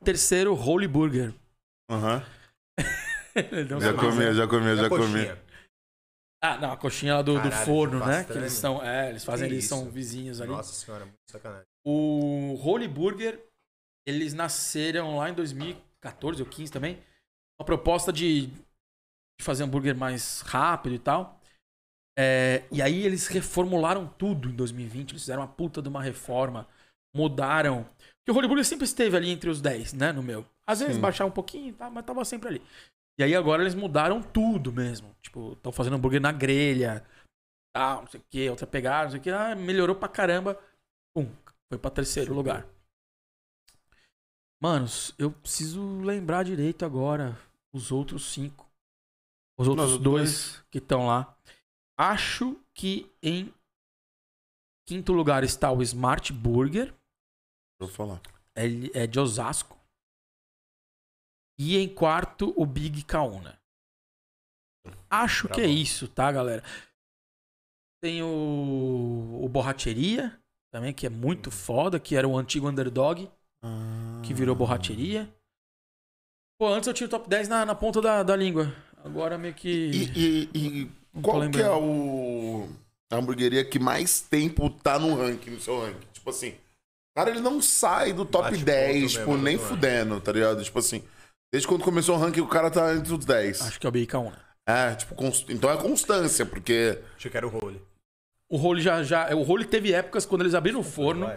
Terceiro, 0.04 0.54
Holy 0.54 0.88
Burger. 0.88 1.34
Aham. 1.90 2.20
Deu 2.20 2.28
um 2.28 2.37
Já 3.80 3.94
comi, 3.94 4.34
já 4.34 4.48
comi, 4.48 4.70
a 4.70 4.76
já 4.76 4.90
comi. 4.90 5.02
coxinha? 5.02 5.48
Ah, 6.42 6.58
não, 6.58 6.72
a 6.72 6.78
coxinha 6.78 7.16
lá 7.16 7.22
do, 7.22 7.34
do 7.34 7.50
Caralho, 7.50 7.66
forno, 7.66 8.00
de 8.00 8.08
né? 8.08 8.24
Que 8.24 8.34
eles 8.34 8.54
são. 8.54 8.84
É, 8.84 9.10
eles 9.10 9.24
fazem 9.24 9.50
eles 9.50 9.66
são 9.66 9.90
vizinhos 9.90 10.40
ali. 10.40 10.52
Nossa 10.52 10.74
senhora, 10.74 11.06
muito 11.06 11.18
sacanagem. 11.30 11.66
O 11.86 12.56
Holy 12.64 12.88
Burger, 12.88 13.44
eles 14.08 14.34
nasceram 14.34 15.18
lá 15.18 15.30
em 15.30 15.34
2014 15.34 16.42
ou 16.42 16.48
15 16.48 16.72
também. 16.72 17.00
Uma 17.60 17.66
proposta 17.66 18.14
de, 18.14 18.48
de 18.48 19.44
fazer 19.44 19.64
hambúrguer 19.64 19.96
mais 19.96 20.42
rápido 20.42 20.96
e 20.96 21.00
tal. 21.00 21.40
É, 22.18 22.64
e 22.72 22.82
aí 22.82 23.04
eles 23.04 23.28
reformularam 23.28 24.08
tudo 24.08 24.50
em 24.50 24.56
2020. 24.56 25.12
Eles 25.12 25.24
fizeram 25.24 25.42
uma 25.42 25.48
puta 25.48 25.82
de 25.82 25.90
uma 25.90 26.04
reforma. 26.04 26.68
Mudaram. 27.16 27.84
Porque 28.20 28.32
o 28.32 28.36
Holy 28.36 28.48
Burger 28.48 28.66
sempre 28.66 28.86
esteve 28.86 29.18
ali 29.18 29.30
entre 29.30 29.50
os 29.50 29.60
10, 29.60 29.94
né? 29.94 30.12
No 30.12 30.22
meu. 30.22 30.46
Às 30.68 30.80
vezes 30.80 30.96
Sim. 30.96 31.02
baixava 31.02 31.30
um 31.30 31.34
pouquinho, 31.34 31.74
tá, 31.74 31.90
mas 31.90 32.06
tava 32.06 32.24
sempre 32.26 32.50
ali. 32.50 32.62
E 33.18 33.24
aí 33.24 33.36
agora 33.36 33.64
eles 33.64 33.74
mudaram 33.74 34.22
tudo 34.22 34.72
mesmo. 34.72 35.16
Tipo, 35.22 35.54
estão 35.54 35.72
fazendo 35.72 35.96
hambúrguer 35.96 36.22
na 36.22 36.32
grelha. 36.32 37.06
Tal, 37.74 38.02
não 38.02 38.08
sei 38.08 38.20
o 38.20 38.24
que, 38.30 38.50
outra 38.50 38.68
pegada, 38.68 39.04
não 39.06 39.12
sei 39.12 39.20
o 39.20 39.24
que. 39.24 39.30
Ah, 39.30 39.56
melhorou 39.56 39.96
pra 39.96 40.08
caramba. 40.08 40.60
Pum, 41.16 41.30
foi 41.70 41.78
pra 41.80 41.90
terceiro 41.90 42.34
lugar. 42.34 42.68
Manos, 44.62 45.14
eu 45.18 45.32
preciso 45.32 46.00
lembrar 46.00 46.44
direito 46.44 46.84
agora 46.84 47.38
os 47.72 47.92
outros 47.92 48.32
cinco. 48.32 48.68
Os 49.58 49.68
outros 49.68 49.92
Nós 49.92 50.02
dois 50.02 50.64
que 50.70 50.78
estão 50.80 51.08
lá. 51.08 51.36
Acho 51.98 52.60
que 52.74 53.12
em 53.22 53.54
quinto 54.88 55.14
lugar 55.14 55.44
está 55.44 55.72
o 55.72 55.82
Smart 55.82 56.32
Burger. 56.32 56.94
Vou 57.80 57.90
falar. 57.90 58.22
Ele 58.56 58.92
é 58.94 59.06
de 59.06 59.20
Osasco. 59.20 59.77
E 61.60 61.78
em 61.78 61.88
quarto, 61.88 62.54
o 62.56 62.66
Big 62.66 63.04
Kauna. 63.04 63.58
Acho 65.10 65.48
que 65.50 65.62
é 65.62 65.66
isso, 65.68 66.08
tá, 66.08 66.32
galera? 66.32 66.64
Tem 68.02 68.22
o, 68.22 69.40
o 69.44 69.50
Borracheria, 69.50 70.38
também, 70.72 70.94
que 70.94 71.06
é 71.06 71.10
muito 71.10 71.50
foda, 71.50 72.00
que 72.00 72.16
era 72.16 72.28
o 72.28 72.38
antigo 72.38 72.70
underdog, 72.70 73.30
Ah. 73.64 74.22
que 74.24 74.34
virou 74.34 74.56
borracheria. 74.56 75.28
Pô, 76.60 76.68
antes 76.68 76.88
eu 76.88 76.94
tinha 76.94 77.08
o 77.08 77.10
top 77.10 77.28
10 77.28 77.48
na, 77.48 77.66
na 77.66 77.74
ponta 77.76 78.02
da, 78.02 78.22
da 78.24 78.36
língua. 78.36 78.74
Agora 79.04 79.38
meio 79.38 79.54
que. 79.54 79.68
E, 79.70 80.04
e- 80.16 80.50
e 80.54 81.22
qual 81.22 81.50
que 81.50 81.62
é 81.62 81.70
o 81.72 82.68
a 83.12 83.16
hamburgueria 83.16 83.64
que 83.66 83.80
mais 83.80 84.20
tempo 84.22 84.70
tá 84.70 85.00
no 85.00 85.16
ranking, 85.16 85.52
no 85.52 85.60
seu 85.62 85.80
ranking? 85.82 86.06
Tipo 86.14 86.30
assim, 86.30 86.56
cara, 87.16 87.30
ele 87.32 87.40
não 87.40 87.62
sai 87.62 88.14
do 88.14 88.26
top 88.26 88.50
Bate 88.52 88.64
10, 88.64 89.02
ponto 89.02 89.20
tipo, 89.20 89.32
mesmo, 89.32 89.44
nem 89.44 89.58
não 89.58 89.64
fudendo, 89.64 90.22
tá 90.22 90.32
ligado? 90.32 90.64
Tipo 90.64 90.80
assim, 90.80 91.04
desde 91.52 91.68
quando 91.68 91.84
começou 91.84 92.16
o 92.16 92.20
ranking, 92.20 92.42
o 92.42 92.48
cara 92.48 92.70
tá 92.72 92.94
entre 92.96 93.14
os 93.14 93.26
10. 93.26 93.62
Acho 93.62 93.80
que 93.80 93.86
é 93.86 93.90
o 93.90 93.92
Big 93.92 94.08
Kauna. 94.08 94.40
É, 94.66 94.96
tipo, 94.96 95.16
cons- 95.16 95.46
então 95.50 95.70
é 95.72 95.78
constância, 95.78 96.46
porque. 96.46 97.02
Achei 97.16 97.32
que 97.32 97.38
era 97.38 97.48
o 97.48 97.50
role. 97.50 97.82
O 98.50 98.58
Role 98.58 98.82
já, 98.82 99.02
já. 99.04 99.34
O 99.36 99.44
Role 99.44 99.66
teve 99.66 99.94
épocas 99.94 100.26
quando 100.26 100.42
eles 100.42 100.54
abriram 100.54 100.80
o 100.80 100.84
forno. 100.84 101.30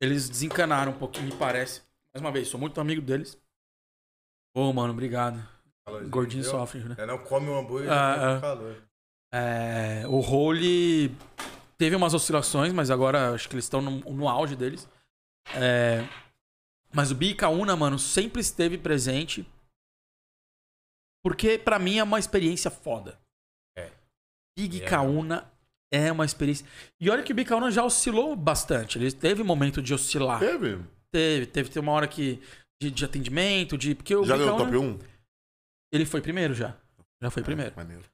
Eles 0.00 0.28
desencanaram 0.28 0.92
um 0.92 0.98
pouquinho, 0.98 1.26
me 1.26 1.36
parece. 1.36 1.82
Mais 2.14 2.20
uma 2.24 2.30
vez, 2.32 2.48
sou 2.48 2.60
muito 2.60 2.80
amigo 2.80 3.00
deles. 3.00 3.38
Ô, 4.54 4.72
mano, 4.72 4.92
obrigado. 4.92 5.42
Calorzinho, 5.86 6.10
Gordinho 6.10 6.42
viu? 6.42 6.50
sofre, 6.50 6.80
né? 6.80 6.94
É, 6.98 7.06
não 7.06 7.18
come 7.18 7.48
um 7.48 7.58
hambúrguer 7.58 7.90
Ah, 7.90 8.14
ah, 8.14 8.36
ah. 8.36 8.40
calor. 8.40 8.76
É, 9.32 10.04
o 10.08 10.20
Role 10.20 11.14
teve 11.78 11.94
umas 11.96 12.14
oscilações, 12.14 12.72
mas 12.72 12.90
agora 12.90 13.32
acho 13.34 13.48
que 13.48 13.54
eles 13.54 13.64
estão 13.66 13.80
no, 13.80 13.90
no 14.12 14.28
auge 14.28 14.56
deles. 14.56 14.88
É, 15.54 16.04
mas 16.96 17.10
o 17.10 17.14
Bicaúna, 17.14 17.76
mano, 17.76 17.98
sempre 17.98 18.40
esteve 18.40 18.78
presente. 18.78 19.46
Porque 21.22 21.58
pra 21.58 21.78
mim 21.78 21.98
é 21.98 22.02
uma 22.02 22.18
experiência 22.18 22.70
foda. 22.70 23.20
É. 23.76 23.90
Big 24.58 24.82
É. 24.82 24.88
Kauna 24.88 25.52
é 25.92 26.10
uma 26.10 26.24
experiência. 26.24 26.66
E 26.98 27.10
olha 27.10 27.22
que 27.22 27.32
o 27.32 27.34
Bicaúna 27.36 27.70
já 27.70 27.84
oscilou 27.84 28.34
bastante. 28.34 28.96
Ele 28.96 29.12
teve 29.12 29.42
momento 29.42 29.82
de 29.82 29.92
oscilar. 29.92 30.40
Teve? 30.40 30.82
Teve, 31.12 31.46
teve, 31.46 31.68
teve 31.68 31.80
uma 31.80 31.92
hora 31.92 32.08
que. 32.08 32.40
De, 32.80 32.90
de 32.90 33.04
atendimento, 33.04 33.76
de. 33.76 33.94
Porque 33.94 34.16
o 34.16 34.24
Já 34.24 34.38
ganhou 34.38 34.54
o 34.54 34.58
top 34.58 34.74
1? 34.74 34.98
Ele 35.92 36.06
foi 36.06 36.22
primeiro 36.22 36.54
já. 36.54 36.74
Já 37.20 37.30
foi 37.30 37.42
primeiro. 37.42 37.76
Maneiro. 37.76 38.04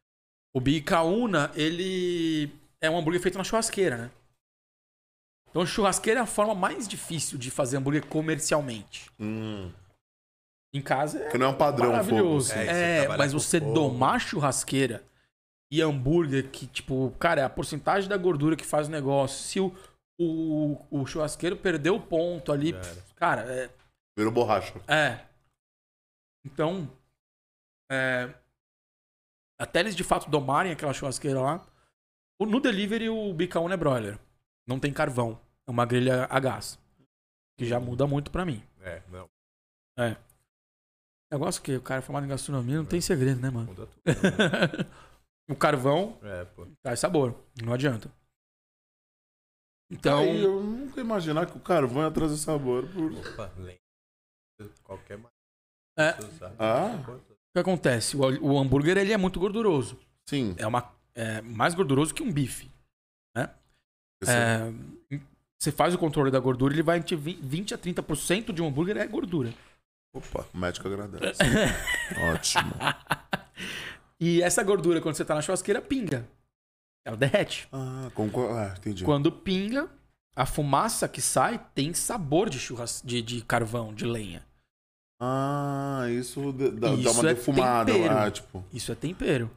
O 0.53 0.61
Bicaúna, 0.61 1.53
ele 1.55 2.53
é 2.81 2.91
um 2.91 2.99
hambúrguer 2.99 3.23
feito 3.23 3.39
na 3.39 3.45
churrasqueira, 3.45 3.97
né? 3.97 4.11
Então, 5.53 5.65
churrasqueira 5.67 6.19
é 6.21 6.23
a 6.23 6.27
forma 6.27 6.55
mais 6.55 6.89
difícil 6.89 7.37
de 7.39 7.51
fazer 7.51 7.77
hambúrguer 7.77 8.07
comercialmente. 8.07 9.11
Hum. 9.21 9.71
Em 10.75 10.81
casa 10.81 11.19
é 11.25 11.29
Que 11.31 11.37
não 11.37 11.47
é 11.47 11.49
um 11.51 11.55
padrão 11.57 11.85
fogo. 11.87 11.93
maravilhoso. 11.93 12.53
É, 12.53 12.57
que 12.57 12.65
você 12.65 12.71
É, 13.05 13.09
mas 13.19 13.33
você 13.35 13.61
fogo. 13.61 13.75
domar 13.75 14.19
churrasqueira 14.21 15.05
e 15.71 15.83
hambúrguer, 15.83 16.51
que, 16.51 16.67
tipo, 16.67 17.11
cara, 17.19 17.43
é 17.43 17.45
a 17.45 17.51
porcentagem 17.51 18.09
da 18.09 18.17
gordura 18.17 18.57
que 18.57 18.65
faz 18.65 18.89
o 18.89 18.91
negócio. 18.91 19.39
Se 19.45 19.61
o, 19.61 19.75
o, 20.19 20.87
o 20.91 21.07
churrasqueiro 21.07 21.57
perdeu 21.57 21.97
o 21.97 22.01
ponto 22.01 22.51
ali, 22.51 22.73
era. 22.73 22.97
cara, 23.17 23.43
é, 23.43 23.71
Virou 24.17 24.33
borracha. 24.33 24.75
é. 24.89 25.21
Então, 26.45 26.91
é, 27.91 28.29
até 29.61 29.81
eles 29.81 29.95
de 29.95 30.03
fato 30.03 30.29
domarem 30.31 30.73
aquela 30.73 30.93
churrasqueira 30.95 31.41
lá. 31.41 31.67
No 32.41 32.59
delivery, 32.59 33.09
o 33.09 33.33
Bicaúna 33.33 33.75
é 33.75 33.77
broiler. 33.77 34.19
Não 34.67 34.79
tem 34.79 34.93
carvão. 34.93 35.41
É 35.67 35.71
uma 35.71 35.85
grelha 35.85 36.27
a 36.31 36.41
gás. 36.41 36.79
Que 37.57 37.67
já 37.67 37.79
muda 37.79 38.07
muito 38.07 38.31
pra 38.31 38.45
mim. 38.45 38.63
É, 38.81 39.03
não, 39.11 39.29
Negócio 41.31 41.63
que 41.63 41.77
o 41.77 41.81
cara 41.81 42.01
é 42.01 42.03
formado 42.03 42.27
em 42.27 42.29
gastronomia 42.29 42.77
não 42.77 42.85
tem 42.85 43.01
segredo, 43.01 43.41
né, 43.41 43.49
mano? 43.49 43.69
muda 43.69 43.87
tudo. 43.87 44.03
o 45.49 45.57
carvão 45.57 46.19
é, 46.23 46.45
pô. 46.45 46.67
traz 46.83 47.01
sabor. 47.01 47.35
Não 47.65 47.73
adianta. 47.73 48.13
Então, 49.91 50.21
Aí 50.21 50.43
eu 50.43 50.63
nunca 50.63 51.01
ia 51.01 51.05
imaginar 51.05 51.47
que 51.47 51.57
o 51.57 51.61
carvão 51.61 52.03
ia 52.03 52.11
trazer 52.11 52.37
sabor. 52.37 52.87
Por... 52.89 53.13
Opa, 53.13 53.51
lembra. 53.57 53.81
Qualquer 54.83 55.19
mais. 55.19 55.33
É. 55.99 56.15
Ah. 56.59 57.03
o 57.07 57.21
que 57.55 57.59
acontece? 57.59 58.17
O, 58.17 58.21
o 58.21 58.59
hambúrguer 58.59 58.97
ele 58.97 59.13
é 59.13 59.17
muito 59.17 59.41
gorduroso. 59.41 59.99
Sim. 60.29 60.55
É, 60.59 60.67
uma, 60.67 60.95
é 61.15 61.41
mais 61.43 61.75
gorduroso 61.75 62.15
que 62.15 62.23
um 62.23 62.33
bife. 62.33 62.71
Esse- 63.35 63.62
É, 64.31 64.73
você 65.59 65.71
faz 65.71 65.95
o 65.95 65.99
controle 65.99 66.31
da 66.31 66.41
gordura, 66.41 66.75
ele 66.75 66.83
vai 66.83 66.99
entre 66.99 67.17
20 67.17 67.75
a 67.75 67.79
30% 67.79 68.53
de 68.53 68.63
um 68.63 68.67
hambúrguer 68.67 68.97
é 68.97 69.07
gordura. 69.07 69.53
Opa, 70.15 70.47
o 70.53 70.59
médico 70.59 70.89
agradece. 70.89 71.41
Ótimo. 72.33 72.75
E 74.21 74.43
essa 74.43 74.63
gordura, 74.63 75.01
quando 75.01 75.15
você 75.15 75.25
tá 75.25 75.35
na 75.35 75.41
churrasqueira, 75.41 75.81
pinga. 75.81 76.29
Ela 77.05 77.17
derrete. 77.17 77.67
Ah, 77.73 78.11
concordo. 78.15 78.55
Ah, 78.55 78.75
entendi. 78.77 79.05
Quando 79.05 79.33
pinga, 79.33 79.89
a 80.37 80.47
fumaça 80.47 81.09
que 81.09 81.21
sai 81.21 81.61
tem 81.75 81.93
sabor 81.95 82.49
de 82.49 82.59
churras 82.59 83.03
de, 83.05 83.23
de 83.23 83.43
carvão, 83.43 83.95
de 83.95 84.05
lenha. 84.05 84.45
Ah, 85.21 86.07
isso 86.11 86.53
dá, 86.53 86.89
dá 86.89 86.95
Isso 86.95 87.11
uma 87.11 87.31
é 87.31 87.35
defumada 87.35 87.97
lá, 87.97 88.31
tipo. 88.31 88.65
Isso 88.73 88.91
é 88.91 88.95
tempero. 88.95 89.51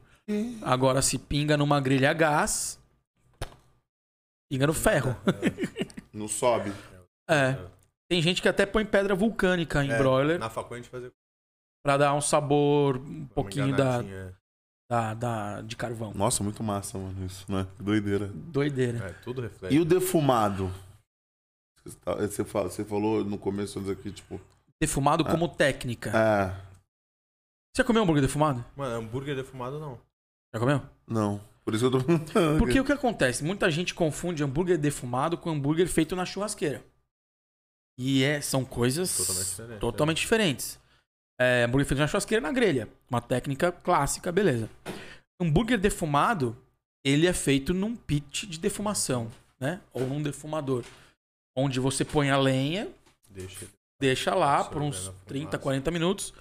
Agora, 0.61 1.01
se 1.01 1.17
pinga 1.17 1.57
numa 1.57 1.79
grelha 1.79 2.11
a 2.11 2.13
gás, 2.13 2.79
pinga 4.55 4.67
no 4.67 4.73
ferro. 4.73 5.15
Não 6.13 6.27
sobe. 6.27 6.71
É. 7.29 7.57
Tem 8.09 8.21
gente 8.21 8.41
que 8.41 8.47
até 8.47 8.65
põe 8.65 8.85
pedra 8.85 9.13
vulcânica 9.15 9.83
em 9.83 9.91
É, 9.91 9.97
broiler. 9.97 10.39
Na 10.39 10.49
faculdade 10.49 10.81
a 10.81 10.83
gente 10.83 10.91
fazia. 10.91 11.11
Pra 11.83 11.97
dar 11.97 12.13
um 12.13 12.21
sabor 12.21 12.97
um 12.97 13.01
Uma 13.01 13.27
pouquinho 13.27 13.67
da, 13.75 13.83
enganadinha. 14.01 14.37
da, 14.89 15.13
da- 15.13 15.61
de 15.61 15.75
carvão. 15.75 16.13
Nossa, 16.15 16.43
muito 16.43 16.63
massa, 16.63 16.97
mano, 16.97 17.25
isso, 17.25 17.51
né? 17.51 17.67
Doideira. 17.79 18.27
Doideira. 18.33 18.97
É, 19.09 19.13
tudo 19.23 19.41
reflete. 19.41 19.75
E 19.75 19.79
o 19.79 19.85
defumado? 19.85 20.71
Você 21.83 21.97
Você 22.27 22.43
fala- 22.45 22.69
você 22.69 22.83
falou 22.85 23.23
no 23.23 23.37
começo 23.37 23.79
aqui, 23.91 24.11
tipo. 24.11 24.39
Defumado 24.81 25.23
Ah. 25.27 25.31
como 25.31 25.47
técnica. 25.47 26.09
É. 26.09 26.47
Você 27.73 27.81
já 27.81 27.83
comeu 27.83 28.01
hambúrguer 28.03 28.21
defumado? 28.23 28.63
Mano, 28.75 28.95
hambúrguer 28.95 29.35
defumado 29.35 29.79
não. 29.79 29.99
Já 30.53 30.59
comeu? 30.59 30.81
Não. 31.07 31.41
Por 31.65 31.73
isso 31.73 31.89
que 31.89 31.95
eu 31.95 31.99
tô 31.99 32.05
perguntando. 32.05 32.59
Porque 32.59 32.79
o 32.79 32.85
que 32.85 32.91
acontece? 32.91 33.43
Muita 33.43 33.71
gente 33.71 33.93
confunde 33.95 34.43
hambúrguer 34.43 34.77
defumado 34.77 35.35
com 35.35 35.49
hambúrguer 35.49 35.87
feito 35.87 36.15
na 36.15 36.23
churrasqueira. 36.23 36.83
E 37.97 38.23
é, 38.23 38.39
são 38.39 38.63
coisas 38.63 39.17
Totalmente 39.17 39.45
diferente. 39.49 39.79
totalmente 39.79 40.17
diferentes. 40.17 40.79
É, 41.39 41.63
hambúrguer 41.63 41.87
feito 41.87 41.99
na 41.99 42.07
churrasqueira 42.07 42.41
e 42.41 42.43
na 42.47 42.51
grelha. 42.51 42.87
Uma 43.09 43.19
técnica 43.19 43.71
clássica, 43.71 44.31
beleza. 44.31 44.69
Hambúrguer 45.41 45.79
defumado, 45.79 46.55
ele 47.03 47.25
é 47.25 47.33
feito 47.33 47.73
num 47.73 47.95
pit 47.95 48.45
de 48.45 48.59
defumação, 48.59 49.31
né? 49.59 49.81
Ou 49.91 50.05
num 50.05 50.21
defumador. 50.21 50.83
Onde 51.57 51.79
você 51.79 52.05
põe 52.05 52.29
a 52.29 52.37
lenha, 52.37 52.87
Deixa 53.29 53.65
deixa 53.99 54.35
lá 54.35 54.63
por 54.63 54.81
uns 54.81 54.97
a 54.97 55.11
fumaça. 55.11 55.25
30, 55.25 55.57
40 55.57 55.91
minutos. 55.91 56.33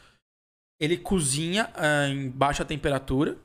Ele 0.79 0.99
cozinha 0.99 1.71
ah, 1.75 2.09
em 2.09 2.29
baixa 2.29 2.65
temperatura 2.65 3.39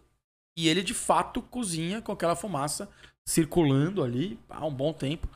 e 0.59 0.67
ele 0.67 0.83
de 0.83 0.93
fato 0.93 1.41
cozinha 1.41 2.01
com 2.01 2.11
aquela 2.11 2.35
fumaça 2.35 2.89
circulando 3.25 4.03
ali 4.03 4.37
há 4.49 4.65
um 4.65 4.73
bom 4.73 4.91
tempo. 4.91 5.27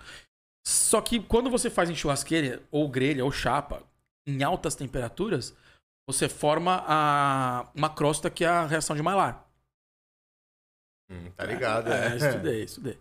Só 0.68 1.00
que 1.00 1.22
quando 1.22 1.50
você 1.50 1.70
faz 1.70 1.90
em 1.90 1.96
churrasqueira, 1.96 2.62
ou 2.70 2.90
grelha, 2.90 3.24
ou 3.24 3.32
chapa, 3.32 3.84
em 4.28 4.44
altas 4.44 4.76
temperaturas, 4.76 5.56
você 6.06 6.28
forma 6.28 6.84
a, 6.86 7.70
uma 7.74 7.90
crosta 7.90 8.30
que 8.30 8.44
é 8.44 8.48
a 8.48 8.66
reação 8.66 8.96
de 8.96 9.02
Maillard. 9.02 9.40
Hum, 11.10 11.32
tá 11.32 11.46
ligado, 11.46 11.92
É, 11.92 12.14
é. 12.14 12.16
estudei, 12.18 12.64
estudei. 12.64 13.00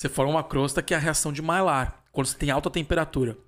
Você 0.00 0.08
forma 0.08 0.32
uma 0.32 0.44
crosta 0.44 0.82
que 0.82 0.94
é 0.94 0.96
a 0.96 1.00
reação 1.00 1.32
de 1.32 1.42
Maillard, 1.42 1.92
quando 2.10 2.26
você 2.26 2.36
tem 2.36 2.50
alta 2.50 2.70
temperatura. 2.70 3.38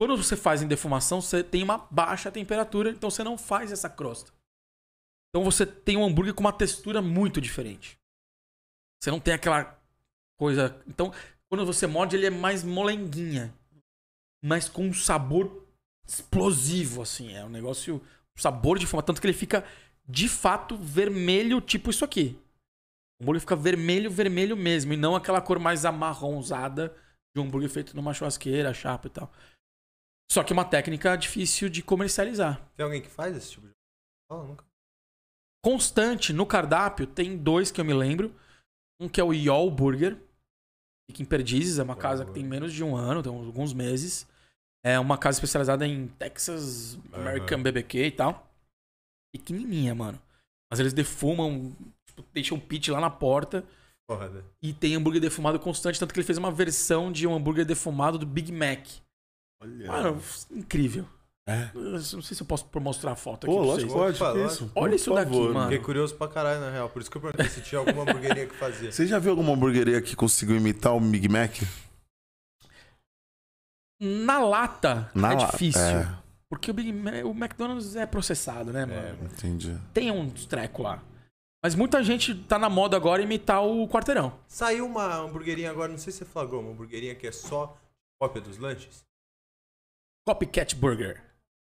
Quando 0.00 0.16
você 0.16 0.34
faz 0.34 0.62
em 0.62 0.68
defumação, 0.68 1.20
você 1.20 1.44
tem 1.44 1.62
uma 1.62 1.86
baixa 1.90 2.32
temperatura, 2.32 2.90
então 2.90 3.10
você 3.10 3.22
não 3.22 3.36
faz 3.36 3.70
essa 3.70 3.90
crosta. 3.90 4.32
Então 5.30 5.44
você 5.44 5.64
tem 5.64 5.96
um 5.96 6.04
hambúrguer 6.04 6.34
com 6.34 6.40
uma 6.40 6.52
textura 6.52 7.00
muito 7.00 7.40
diferente. 7.40 7.98
Você 9.00 9.10
não 9.10 9.20
tem 9.20 9.32
aquela 9.32 9.78
coisa. 10.36 10.82
Então, 10.86 11.12
quando 11.48 11.64
você 11.64 11.86
morde, 11.86 12.16
ele 12.16 12.26
é 12.26 12.30
mais 12.30 12.64
molenguinha. 12.64 13.54
Mas 14.42 14.68
com 14.68 14.86
um 14.86 14.94
sabor 14.94 15.66
explosivo, 16.06 17.02
assim. 17.02 17.32
É 17.32 17.44
um 17.44 17.48
negócio. 17.48 17.96
Um 18.36 18.40
sabor 18.40 18.78
de 18.78 18.86
fuma. 18.86 19.02
Tanto 19.02 19.20
que 19.20 19.26
ele 19.26 19.34
fica 19.34 19.64
de 20.06 20.28
fato 20.28 20.76
vermelho, 20.76 21.60
tipo 21.60 21.90
isso 21.90 22.04
aqui. 22.04 22.36
O 23.18 23.22
hambúrguer 23.22 23.40
fica 23.40 23.56
vermelho, 23.56 24.10
vermelho 24.10 24.56
mesmo. 24.56 24.92
E 24.92 24.96
não 24.96 25.14
aquela 25.14 25.40
cor 25.40 25.58
mais 25.58 25.84
amarronzada 25.84 26.96
de 27.34 27.40
um 27.40 27.44
hambúrguer 27.44 27.70
feito 27.70 27.94
numa 27.94 28.12
churrasqueira, 28.12 28.74
chapa 28.74 29.06
e 29.06 29.10
tal. 29.10 29.32
Só 30.30 30.42
que 30.42 30.52
é 30.52 30.54
uma 30.54 30.64
técnica 30.64 31.16
difícil 31.16 31.68
de 31.68 31.82
comercializar. 31.82 32.64
Tem 32.76 32.84
alguém 32.84 33.02
que 33.02 33.08
faz 33.08 33.36
esse 33.36 33.52
tipo 33.52 33.66
de. 33.66 33.72
Fala, 34.28 34.46
nunca. 34.46 34.69
Constante 35.62 36.32
no 36.32 36.46
cardápio 36.46 37.06
tem 37.06 37.36
dois 37.36 37.70
que 37.70 37.80
eu 37.80 37.84
me 37.84 37.92
lembro. 37.92 38.34
Um 38.98 39.08
que 39.08 39.20
é 39.20 39.24
o 39.24 39.32
Yol 39.32 39.70
Burger. 39.70 40.16
Fica 41.10 41.22
em 41.22 41.26
Perdizes, 41.26 41.78
é 41.78 41.82
uma 41.82 41.96
casa 41.96 42.24
que 42.24 42.32
tem 42.32 42.44
menos 42.44 42.72
de 42.72 42.84
um 42.84 42.94
ano, 42.94 43.22
tem 43.22 43.32
alguns 43.32 43.72
meses. 43.72 44.28
É 44.84 44.98
uma 44.98 45.18
casa 45.18 45.36
especializada 45.36 45.86
em 45.86 46.06
Texas 46.06 46.98
American 47.12 47.56
Aham. 47.56 47.62
BBQ 47.64 48.06
e 48.06 48.10
tal. 48.10 48.48
Pequenininha, 49.34 49.94
mano. 49.94 50.20
Mas 50.70 50.80
eles 50.80 50.92
defumam, 50.92 51.76
tipo, 52.06 52.24
deixam 52.32 52.56
um 52.56 52.60
pit 52.60 52.90
lá 52.90 53.00
na 53.00 53.10
porta. 53.10 53.64
Foda. 54.10 54.44
E 54.62 54.72
tem 54.72 54.94
hambúrguer 54.94 55.20
defumado 55.20 55.58
constante, 55.58 55.98
tanto 55.98 56.14
que 56.14 56.20
ele 56.20 56.26
fez 56.26 56.38
uma 56.38 56.50
versão 56.50 57.12
de 57.12 57.26
um 57.26 57.34
hambúrguer 57.34 57.66
defumado 57.66 58.18
do 58.18 58.26
Big 58.26 58.50
Mac. 58.50 58.86
Olha. 59.62 59.86
Mano, 59.86 60.22
incrível. 60.50 61.06
É. 61.50 61.70
Eu 61.74 61.82
não 61.92 61.98
sei 62.00 62.22
se 62.36 62.40
eu 62.42 62.46
posso 62.46 62.66
mostrar 62.80 63.12
a 63.12 63.16
foto 63.16 63.46
aqui 63.46 63.54
Pô, 63.56 63.62
lógico 63.62 63.90
vocês. 63.92 64.12
que 64.12 64.18
pode. 64.24 64.44
Isso? 64.44 64.70
Olha 64.74 64.94
isso 64.94 65.14
daqui, 65.14 65.30
favor, 65.32 65.52
mano. 65.54 65.70
Fiquei 65.70 65.84
curioso 65.84 66.14
pra 66.14 66.28
caralho, 66.28 66.60
na 66.60 66.70
real. 66.70 66.88
Por 66.88 67.02
isso 67.02 67.10
que 67.10 67.16
eu 67.16 67.20
perguntei 67.22 67.48
se 67.48 67.60
tinha 67.62 67.78
alguma 67.78 68.02
hamburgueria 68.02 68.46
que 68.46 68.54
fazia. 68.54 68.92
Você 68.92 69.06
já 69.06 69.18
viu 69.18 69.30
alguma 69.32 69.52
hamburgueria 69.52 70.00
que 70.00 70.14
conseguiu 70.14 70.56
imitar 70.56 70.94
o 70.94 71.00
Big 71.00 71.28
Mac? 71.28 71.56
Na 74.00 74.38
lata 74.38 75.10
Na 75.14 75.32
é 75.32 75.36
la- 75.36 75.46
difícil. 75.50 75.80
É, 75.82 76.18
Porque 76.48 76.70
o, 76.70 76.74
Big 76.74 76.92
Ma- 76.92 77.10
o 77.24 77.30
McDonald's 77.32 77.96
é 77.96 78.06
processado, 78.06 78.72
né, 78.72 78.86
mano? 78.86 79.18
É. 79.22 79.24
entendi. 79.26 79.76
Tem 79.92 80.10
uns 80.10 80.46
treco 80.46 80.82
lá. 80.82 81.02
Mas 81.62 81.74
muita 81.74 82.02
gente 82.02 82.34
tá 82.34 82.58
na 82.58 82.70
moda 82.70 82.96
agora 82.96 83.20
imitar 83.20 83.62
o 83.62 83.86
quarteirão. 83.86 84.32
Saiu 84.48 84.86
uma 84.86 85.16
hamburguerinha 85.16 85.70
agora, 85.70 85.92
não 85.92 85.98
sei 85.98 86.12
se 86.12 86.20
você 86.20 86.24
flagrou, 86.24 86.62
uma 86.62 86.70
hamburguerinha 86.72 87.14
que 87.14 87.26
é 87.26 87.32
só 87.32 87.76
cópia 88.18 88.40
dos 88.40 88.56
lanches. 88.56 89.04
Copycat 90.26 90.74
Burger. 90.76 91.22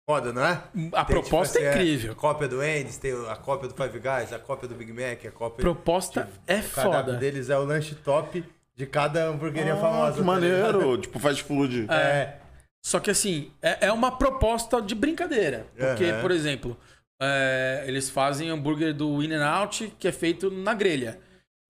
Foda, 0.05 0.33
não 0.33 0.43
é? 0.45 0.61
A 0.93 1.05
Tem, 1.05 1.15
proposta 1.15 1.57
tipo 1.59 1.69
é 1.69 1.73
incrível. 1.75 2.15
Cópia 2.15 2.47
do 2.47 2.59
Andy's, 2.59 2.97
tem 2.97 3.13
a 3.29 3.35
cópia 3.37 3.69
do 3.69 3.73
Five 3.75 3.99
Guys, 3.99 4.33
a 4.33 4.39
cópia 4.39 4.67
do 4.67 4.75
Big 4.75 4.91
Mac, 4.91 5.25
a 5.25 5.31
cópia. 5.31 5.61
Proposta 5.61 6.29
é 6.45 6.59
o 6.59 6.63
cardápio 6.69 7.05
foda. 7.05 7.13
deles 7.17 7.49
é 7.49 7.57
o 7.57 7.63
lanche 7.63 7.95
top 7.95 8.43
de 8.75 8.85
cada 8.85 9.27
hamburgueria 9.29 9.73
Ah, 9.75 9.77
famosa. 9.77 10.11
que 10.13 10.17
tá 10.19 10.23
maneiro. 10.25 10.97
tipo, 11.01 11.19
fast 11.19 11.43
food. 11.43 11.81
ligado? 11.81 11.97
É. 11.97 12.37
Só 12.85 12.99
que 12.99 13.09
assim, 13.11 13.49
é, 13.61 13.87
é 13.87 13.91
uma 13.93 14.11
proposta 14.17 14.81
de 14.81 14.93
brincadeira. 14.93 15.67
Porque, 15.77 16.03
Aham. 16.05 16.21
por 16.21 16.31
exemplo, 16.31 16.77
é, 17.21 17.85
eles 17.87 18.09
fazem 18.09 18.49
hambúrguer 18.49 18.93
do 18.93 19.23
In-N-Out 19.23 19.93
que 19.97 20.05
é 20.07 20.11
feito 20.11 20.51
na 20.51 20.73
grelha. 20.73 21.17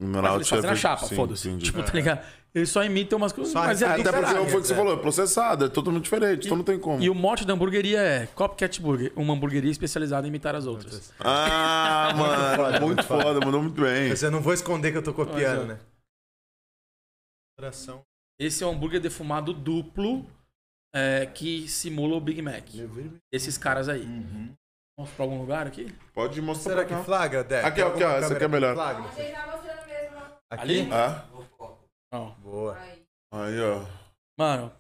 Mas 0.02 0.34
eles 0.36 0.50
fazem 0.50 0.70
na 0.72 0.76
chapa, 0.76 1.06
foda-se. 1.06 1.56
Tipo, 1.58 1.84
tá 1.84 1.92
ligado? 1.94 2.26
Eles 2.56 2.70
só 2.70 2.84
imitam 2.84 3.18
umas 3.18 3.32
coisas, 3.34 3.52
Só 3.52 3.60
mas 3.64 3.82
é 3.82 3.88
Até 3.88 4.12
porque 4.12 4.26
foi 4.32 4.60
o 4.60 4.62
que 4.62 4.68
você 4.68 4.74
é. 4.74 4.76
falou, 4.76 4.94
é 4.94 4.98
processado, 4.98 5.66
é 5.66 5.70
totalmente 5.70 6.04
diferente, 6.04 6.46
então 6.46 6.56
não 6.56 6.64
tem 6.64 6.78
como. 6.78 7.02
E 7.02 7.10
o 7.10 7.16
mote 7.16 7.46
da 7.46 7.54
hamburgueria 7.54 8.00
é 8.00 8.28
Copycat 8.28 8.80
Burger, 8.80 9.12
uma 9.16 9.34
hamburgueria 9.34 9.72
especializada 9.72 10.28
em 10.28 10.30
imitar 10.30 10.56
as 10.56 10.68
outras. 10.68 11.12
Ah, 11.20 12.14
mano, 12.16 12.56
foda, 12.56 12.80
muito 12.80 13.04
foda. 13.04 13.24
foda, 13.24 13.40
mandou 13.46 13.64
muito 13.64 13.82
bem. 13.82 14.10
Mas 14.10 14.22
eu 14.22 14.30
não 14.30 14.40
vou 14.40 14.54
esconder 14.54 14.92
que 14.92 14.98
eu 15.00 15.04
tô 15.04 15.14
copiando, 15.14 15.62
Mas, 15.62 15.64
ó. 15.66 15.74
né? 15.74 15.80
Coração. 17.58 18.02
Esse 18.40 18.64
é 18.64 18.68
um 18.68 18.72
hambúrguer 18.72 19.00
defumado 19.02 19.54
duplo 19.54 20.26
é, 20.94 21.26
que 21.26 21.68
simula 21.68 22.16
o 22.16 22.22
Big 22.22 22.42
Mac. 22.42 22.66
Esses 23.32 23.58
caras 23.58 23.90
aí. 23.90 24.06
Vamos 24.96 25.12
pra 25.14 25.26
algum 25.26 25.40
lugar 25.40 25.66
aqui? 25.66 25.92
Pode 26.14 26.40
mostrar 26.40 26.74
Será 26.76 26.86
pra 26.86 26.98
que 26.98 27.04
flagra, 27.04 27.44
Deck? 27.44 27.66
Aqui, 27.66 27.82
aqui, 27.82 28.04
ó, 28.04 28.12
essa 28.12 28.34
aqui 28.36 28.44
é 28.44 28.48
melhor. 28.48 28.76
flagra? 28.76 29.04
Tá 29.04 29.48
mostrando 29.52 29.88
mesmo. 29.88 30.18
Aqui? 30.52 30.62
Ali? 30.62 30.90
Ah, 30.92 31.26
Ó. 32.14 32.30
Boa. 32.42 32.78
Aí. 32.78 33.02
aí, 33.32 33.60
ó. 33.60 33.86
Mano, 34.38 34.72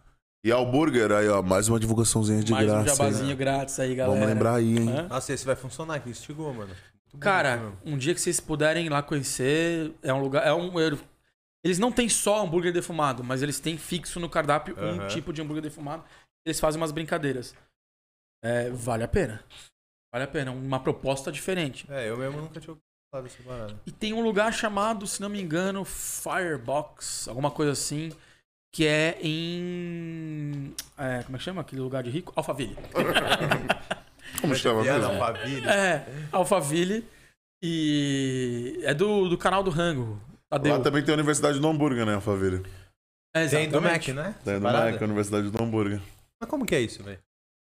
E 0.43 0.51
ao 0.51 0.69
burger, 0.69 1.11
aí, 1.11 1.27
ó, 1.27 1.41
mais 1.41 1.68
uma 1.68 1.80
divulgaçãozinha 1.80 2.43
de 2.43 2.51
mais 2.51 2.65
um 2.65 2.84
graça. 2.84 2.95
jabazinho 2.95 3.31
hein? 3.31 3.35
grátis 3.38 3.80
aí, 3.80 3.95
galera. 3.95 4.14
Vamos 4.19 4.34
lembrar 4.34 4.55
aí, 4.55 4.77
hein? 4.77 4.89
Hã? 4.89 5.07
Nossa, 5.07 5.34
esse 5.34 5.45
vai 5.45 5.55
funcionar 5.55 5.95
aqui, 5.95 6.10
instigou, 6.11 6.53
mano. 6.53 6.76
Muito 7.11 7.18
Cara, 7.19 7.57
bonito 7.57 7.77
um 7.85 7.97
dia 7.97 8.14
que 8.14 8.22
vocês 8.22 8.39
puderem 8.39 8.85
ir 8.85 8.89
lá 8.89 9.01
conhecer, 9.01 9.93
é 10.03 10.14
um 10.14 10.22
lugar. 10.22 10.45
É 10.45 10.53
um, 10.53 10.72
eles 11.64 11.80
não 11.80 11.91
têm 11.91 12.10
só 12.10 12.43
hambúrguer 12.43 12.73
defumado, 12.73 13.23
mas 13.23 13.41
eles 13.41 13.60
têm 13.60 13.77
fixo 13.77 14.19
no 14.19 14.30
cardápio 14.30 14.76
um 14.77 14.99
Aham. 14.99 15.07
tipo 15.07 15.31
de 15.34 15.41
hambúrguer 15.41 15.64
defumado. 15.64 16.03
Eles 16.45 16.60
fazem 16.60 16.80
umas 16.80 16.91
brincadeiras. 16.91 17.55
É, 18.43 18.69
vale 18.69 19.03
a 19.03 19.07
pena. 19.07 19.43
Vale 20.11 20.26
a 20.26 20.27
pena. 20.27 20.51
Uma 20.51 20.80
proposta 20.80 21.31
diferente. 21.31 21.85
É, 21.89 22.10
eu 22.10 22.18
mesmo 22.18 22.41
nunca 22.41 22.60
tinha 22.60 22.76
parada. 23.22 23.76
E 23.85 23.91
tem 23.91 24.14
um 24.14 24.22
lugar 24.22 24.53
chamado, 24.53 25.06
se 25.06 25.22
não 25.22 25.30
me 25.30 25.41
engano, 25.41 25.85
Firebox, 25.85 27.27
alguma 27.27 27.52
coisa 27.52 27.72
assim, 27.72 28.11
que 28.73 28.88
é 28.88 29.18
em. 29.22 30.73
é, 30.98 31.23
como 31.23 31.35
é 31.35 31.38
que 31.38 31.44
chama 31.44 31.61
aquele 31.61 31.81
lugar 31.81 32.03
de 32.03 32.10
rico? 32.10 32.34
Alphaville. 32.35 32.76
Como 34.41 34.56
chama 34.56 34.84
mesmo? 34.84 35.06
Alphaville. 35.06 35.68
É, 35.68 36.06
Alphaville. 36.31 37.07
E 37.61 38.80
é 38.84 38.94
do, 38.94 39.30
do 39.30 39.38
canal 39.38 39.64
do 39.64 39.69
Rango. 39.69 40.19
Tadeu. 40.49 40.76
Lá 40.76 40.84
também 40.84 41.03
tem 41.03 41.14
a 41.14 41.15
Universidade 41.15 41.60
do 41.60 41.68
Hambúrguer, 41.68 42.06
né, 42.06 42.19
Faville? 42.19 42.64
É, 43.35 43.48
Tem 43.48 43.69
do 43.69 43.81
Mac, 43.81 44.07
exatamente. 44.07 44.14
né? 44.14 44.35
Tem 44.44 44.56
do? 44.56 44.61
Mac, 44.61 45.02
a 45.02 45.06
Universidade 45.06 45.49
do 45.49 45.64
Hambúrguer. 45.64 46.02
Mas 46.40 46.49
como 46.49 46.65
que 46.65 46.76
é 46.76 46.81
isso, 46.81 47.02
velho? 47.03 47.19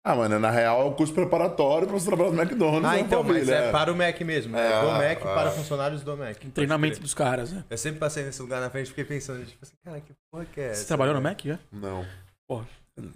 Ah, 0.03 0.15
mano, 0.15 0.39
na 0.39 0.51
real 0.51 0.81
é 0.81 0.85
o 0.85 0.93
curso 0.93 1.13
preparatório 1.13 1.87
pra 1.87 1.99
você 1.99 2.07
trabalhar 2.07 2.31
no 2.31 2.41
McDonald's. 2.41 2.89
Ah, 2.89 2.93
na 2.95 3.01
então, 3.01 3.23
mas 3.23 3.37
Alphaville, 3.37 3.69
é 3.69 3.71
para 3.71 3.93
o 3.93 3.97
Mac 3.97 4.21
mesmo. 4.23 4.57
É, 4.57 4.73
É, 4.73 4.81
do 4.81 4.87
Mac 4.93 5.19
ah. 5.21 5.35
para 5.35 5.51
funcionários 5.51 6.03
do 6.03 6.17
Mac. 6.17 6.39
Treinamento 6.55 7.01
dos 7.01 7.13
caras, 7.13 7.53
né? 7.53 7.65
Eu 7.69 7.77
sempre 7.77 8.01
passei 8.01 8.25
nesse 8.25 8.41
lugar 8.41 8.63
na 8.63 8.71
frente 8.71 8.87
e 8.87 8.89
fiquei 8.89 9.05
pensando, 9.05 9.45
tipo 9.45 9.63
assim, 9.63 9.75
cara, 9.85 10.01
que 10.01 10.15
porra 10.31 10.47
que 10.47 10.61
é 10.61 10.71
essa? 10.71 10.83
Você 10.83 10.87
trabalhou 10.87 11.15
no? 11.15 11.21
Mac 11.21 11.39
já? 11.45 11.59
Não. 11.71 12.07
Pô. 12.49 12.65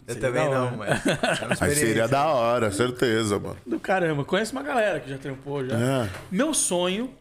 Eu 0.06 0.20
também 0.20 0.48
não, 0.48 0.76
mas. 0.76 1.06
é 1.06 1.52
experiência. 1.52 1.74
seria 1.74 2.08
da 2.08 2.26
hora, 2.26 2.70
certeza, 2.70 3.38
mano. 3.38 3.56
Do 3.66 3.80
caramba. 3.80 4.24
Conheço 4.24 4.52
uma 4.52 4.62
galera 4.62 5.00
que 5.00 5.08
já 5.08 5.18
trampou 5.18 5.66
já. 5.66 5.74
É. 5.74 6.10
Meu 6.30 6.54
sonho, 6.54 7.14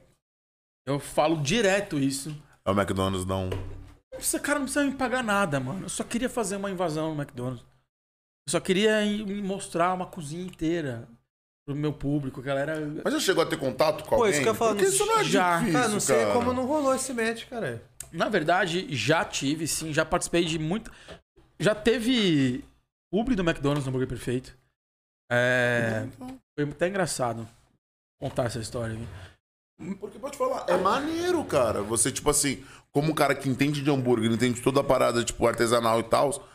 eu 0.85 0.99
falo 0.99 1.41
direto 1.41 1.97
isso. 1.97 2.35
É 2.65 2.71
o 2.71 2.73
McDonald's 2.73 3.25
não. 3.25 3.49
Cara, 4.41 4.59
não 4.59 4.65
precisa 4.65 4.85
me 4.85 4.91
pagar 4.91 5.23
nada, 5.23 5.59
mano. 5.59 5.83
Eu 5.83 5.89
só 5.89 6.03
queria 6.03 6.29
fazer 6.29 6.55
uma 6.55 6.69
invasão 6.69 7.13
no 7.13 7.21
McDonald's. 7.21 7.65
Eu 8.47 8.51
só 8.51 8.59
queria 8.59 9.01
mostrar 9.43 9.93
uma 9.93 10.05
cozinha 10.05 10.43
inteira. 10.45 11.07
pro 11.65 11.73
meu 11.73 11.93
público, 11.93 12.41
a 12.41 12.43
galera. 12.43 12.75
Mas 13.05 13.13
já 13.13 13.19
chegou 13.21 13.41
a 13.41 13.45
ter 13.45 13.57
contato 13.57 14.03
com 14.03 14.09
Pô, 14.09 14.15
alguém? 14.25 14.31
isso 14.31 14.41
que 14.41 14.47
eu 14.49 14.51
ia 14.51 14.57
falar, 14.57 14.71
Porque 14.71 14.83
não- 14.85 14.91
isso 14.93 15.05
não 15.05 15.19
é 15.19 15.23
já. 15.23 15.57
difícil, 15.59 15.79
Cara, 15.79 15.87
não 15.93 15.99
sei 16.01 16.17
cara. 16.19 16.33
como 16.33 16.53
não 16.53 16.65
rolou 16.65 16.93
esse 16.93 17.13
match, 17.13 17.45
cara. 17.47 17.81
Na 18.11 18.27
verdade, 18.27 18.93
já 18.93 19.23
tive, 19.23 19.65
sim, 19.65 19.93
já 19.93 20.03
participei 20.03 20.43
de 20.43 20.59
muito. 20.59 20.91
Já 21.57 21.73
teve 21.73 22.65
publi 23.09 23.33
do 23.33 23.43
McDonald's 23.43 23.85
no 23.85 23.89
Hambúrguer 23.91 24.09
Perfeito. 24.09 24.57
É. 25.31 26.05
Foi 26.53 26.69
até 26.69 26.89
engraçado 26.89 27.47
contar 28.19 28.43
essa 28.47 28.59
história 28.59 28.95
aqui. 28.95 29.95
Porque 30.01 30.19
pode 30.19 30.37
falar, 30.37 30.65
é 30.67 30.75
maneiro, 30.75 31.43
cara. 31.45 31.81
Você, 31.81 32.11
tipo 32.11 32.29
assim, 32.29 32.61
como 32.91 33.09
um 33.11 33.15
cara 33.15 33.33
que 33.35 33.47
entende 33.47 33.81
de 33.81 33.89
hambúrguer, 33.89 34.29
entende 34.29 34.61
toda 34.61 34.81
a 34.81 34.83
parada, 34.83 35.23
tipo, 35.23 35.47
artesanal 35.47 35.99
e 36.01 36.03
tal, 36.03 36.45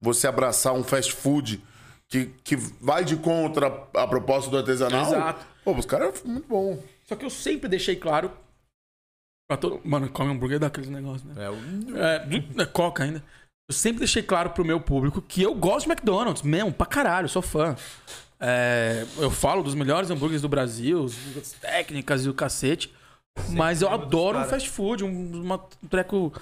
você 0.00 0.26
abraçar 0.26 0.72
um 0.72 0.84
fast 0.84 1.12
food 1.12 1.62
que, 2.08 2.26
que 2.44 2.56
vai 2.56 3.04
de 3.04 3.16
contra 3.16 3.66
a 3.94 4.06
proposta 4.06 4.50
do 4.50 4.58
artesanal. 4.58 5.06
Exato. 5.06 5.44
Pô, 5.64 5.72
os 5.72 5.86
caras 5.86 6.22
é 6.24 6.28
muito 6.28 6.46
bom. 6.48 6.80
Só 7.04 7.16
que 7.16 7.24
eu 7.24 7.30
sempre 7.30 7.68
deixei 7.68 7.96
claro 7.96 8.30
pra 9.48 9.56
todo. 9.56 9.80
Mano, 9.84 10.08
come 10.08 10.30
hambúrguer 10.32 10.58
daqueles 10.58 10.88
negócios, 10.90 11.24
né? 11.24 11.34
É, 11.96 12.58
É, 12.60 12.62
é 12.62 12.66
coca 12.66 13.04
ainda. 13.04 13.22
Eu 13.68 13.74
sempre 13.74 13.98
deixei 14.00 14.22
claro 14.22 14.50
pro 14.50 14.64
meu 14.64 14.80
público 14.80 15.20
que 15.20 15.42
eu 15.42 15.54
gosto 15.54 15.86
de 15.86 15.92
McDonald's 15.92 16.42
mesmo, 16.42 16.72
pra 16.72 16.86
caralho, 16.86 17.28
sou 17.28 17.42
fã. 17.42 17.74
É, 18.38 19.04
eu 19.18 19.30
falo 19.30 19.62
dos 19.62 19.74
melhores 19.74 20.08
hambúrgueres 20.10 20.42
do 20.42 20.48
Brasil, 20.48 21.04
as 21.04 21.52
técnicas 21.60 22.24
e 22.24 22.28
o 22.28 22.34
cacete. 22.34 22.92
mas 23.50 23.82
eu 23.82 23.88
adoro 23.90 24.38
um 24.38 24.44
fast 24.44 24.70
food, 24.70 25.04
um, 25.04 25.42
uma- 25.42 25.62
um 25.82 25.88
treco. 25.88 26.32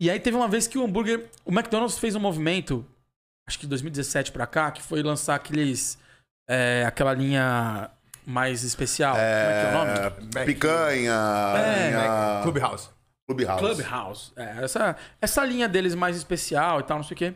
E 0.00 0.10
aí 0.10 0.18
teve 0.20 0.36
uma 0.36 0.48
vez 0.48 0.66
que 0.66 0.76
o 0.78 0.84
hambúrguer. 0.84 1.28
O 1.44 1.50
McDonald's 1.52 1.98
fez 1.98 2.14
um 2.16 2.20
movimento, 2.20 2.84
acho 3.48 3.58
que 3.58 3.64
de 3.66 3.70
2017 3.70 4.32
pra 4.32 4.46
cá, 4.46 4.70
que 4.70 4.82
foi 4.82 5.02
lançar 5.02 5.34
aqueles. 5.34 5.98
é, 6.48 6.84
aquela 6.86 7.12
linha 7.14 7.90
mais 8.26 8.62
especial. 8.64 9.14
Como 9.14 9.24
é 9.24 9.60
que 9.60 9.66
é 9.66 9.70
o 9.70 9.72
nome? 10.18 10.30
É, 10.36 10.44
picanha, 10.44 11.12
É, 11.56 11.88
linha- 11.90 12.40
Clubhouse. 12.42 12.88
Clubhouse. 13.26 13.60
Clubhouse. 13.60 14.32
É, 14.36 14.64
essa, 14.64 14.96
essa 15.20 15.44
linha 15.44 15.66
deles 15.68 15.94
mais 15.94 16.16
especial 16.16 16.80
e 16.80 16.82
tal, 16.82 16.98
não 16.98 17.04
sei 17.04 17.14
o 17.14 17.18
quê. 17.18 17.34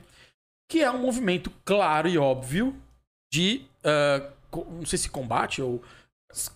Que 0.71 0.83
é 0.83 0.91
um 0.91 0.99
movimento 0.99 1.51
claro 1.65 2.09
e 2.09 2.19
óbvio 2.19 2.77
de. 3.33 3.65
co- 4.51 4.67
não 4.71 4.85
sei 4.85 4.99
se 4.99 5.09
combate 5.09 5.63
ou. 5.63 5.83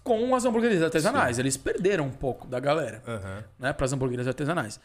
Com 0.05 0.35
as 0.37 0.45
hamburguerias 0.45 0.83
artesanais. 0.83 1.39
Eles 1.39 1.57
perderam 1.57 2.05
um 2.05 2.13
pouco 2.13 2.47
da 2.47 2.61
galera, 2.61 3.03
Aham. 3.09 3.43
né? 3.59 3.73
Para 3.73 3.87
as 3.87 3.93
hamburguerias 3.95 4.29
artesanais. 4.29 4.79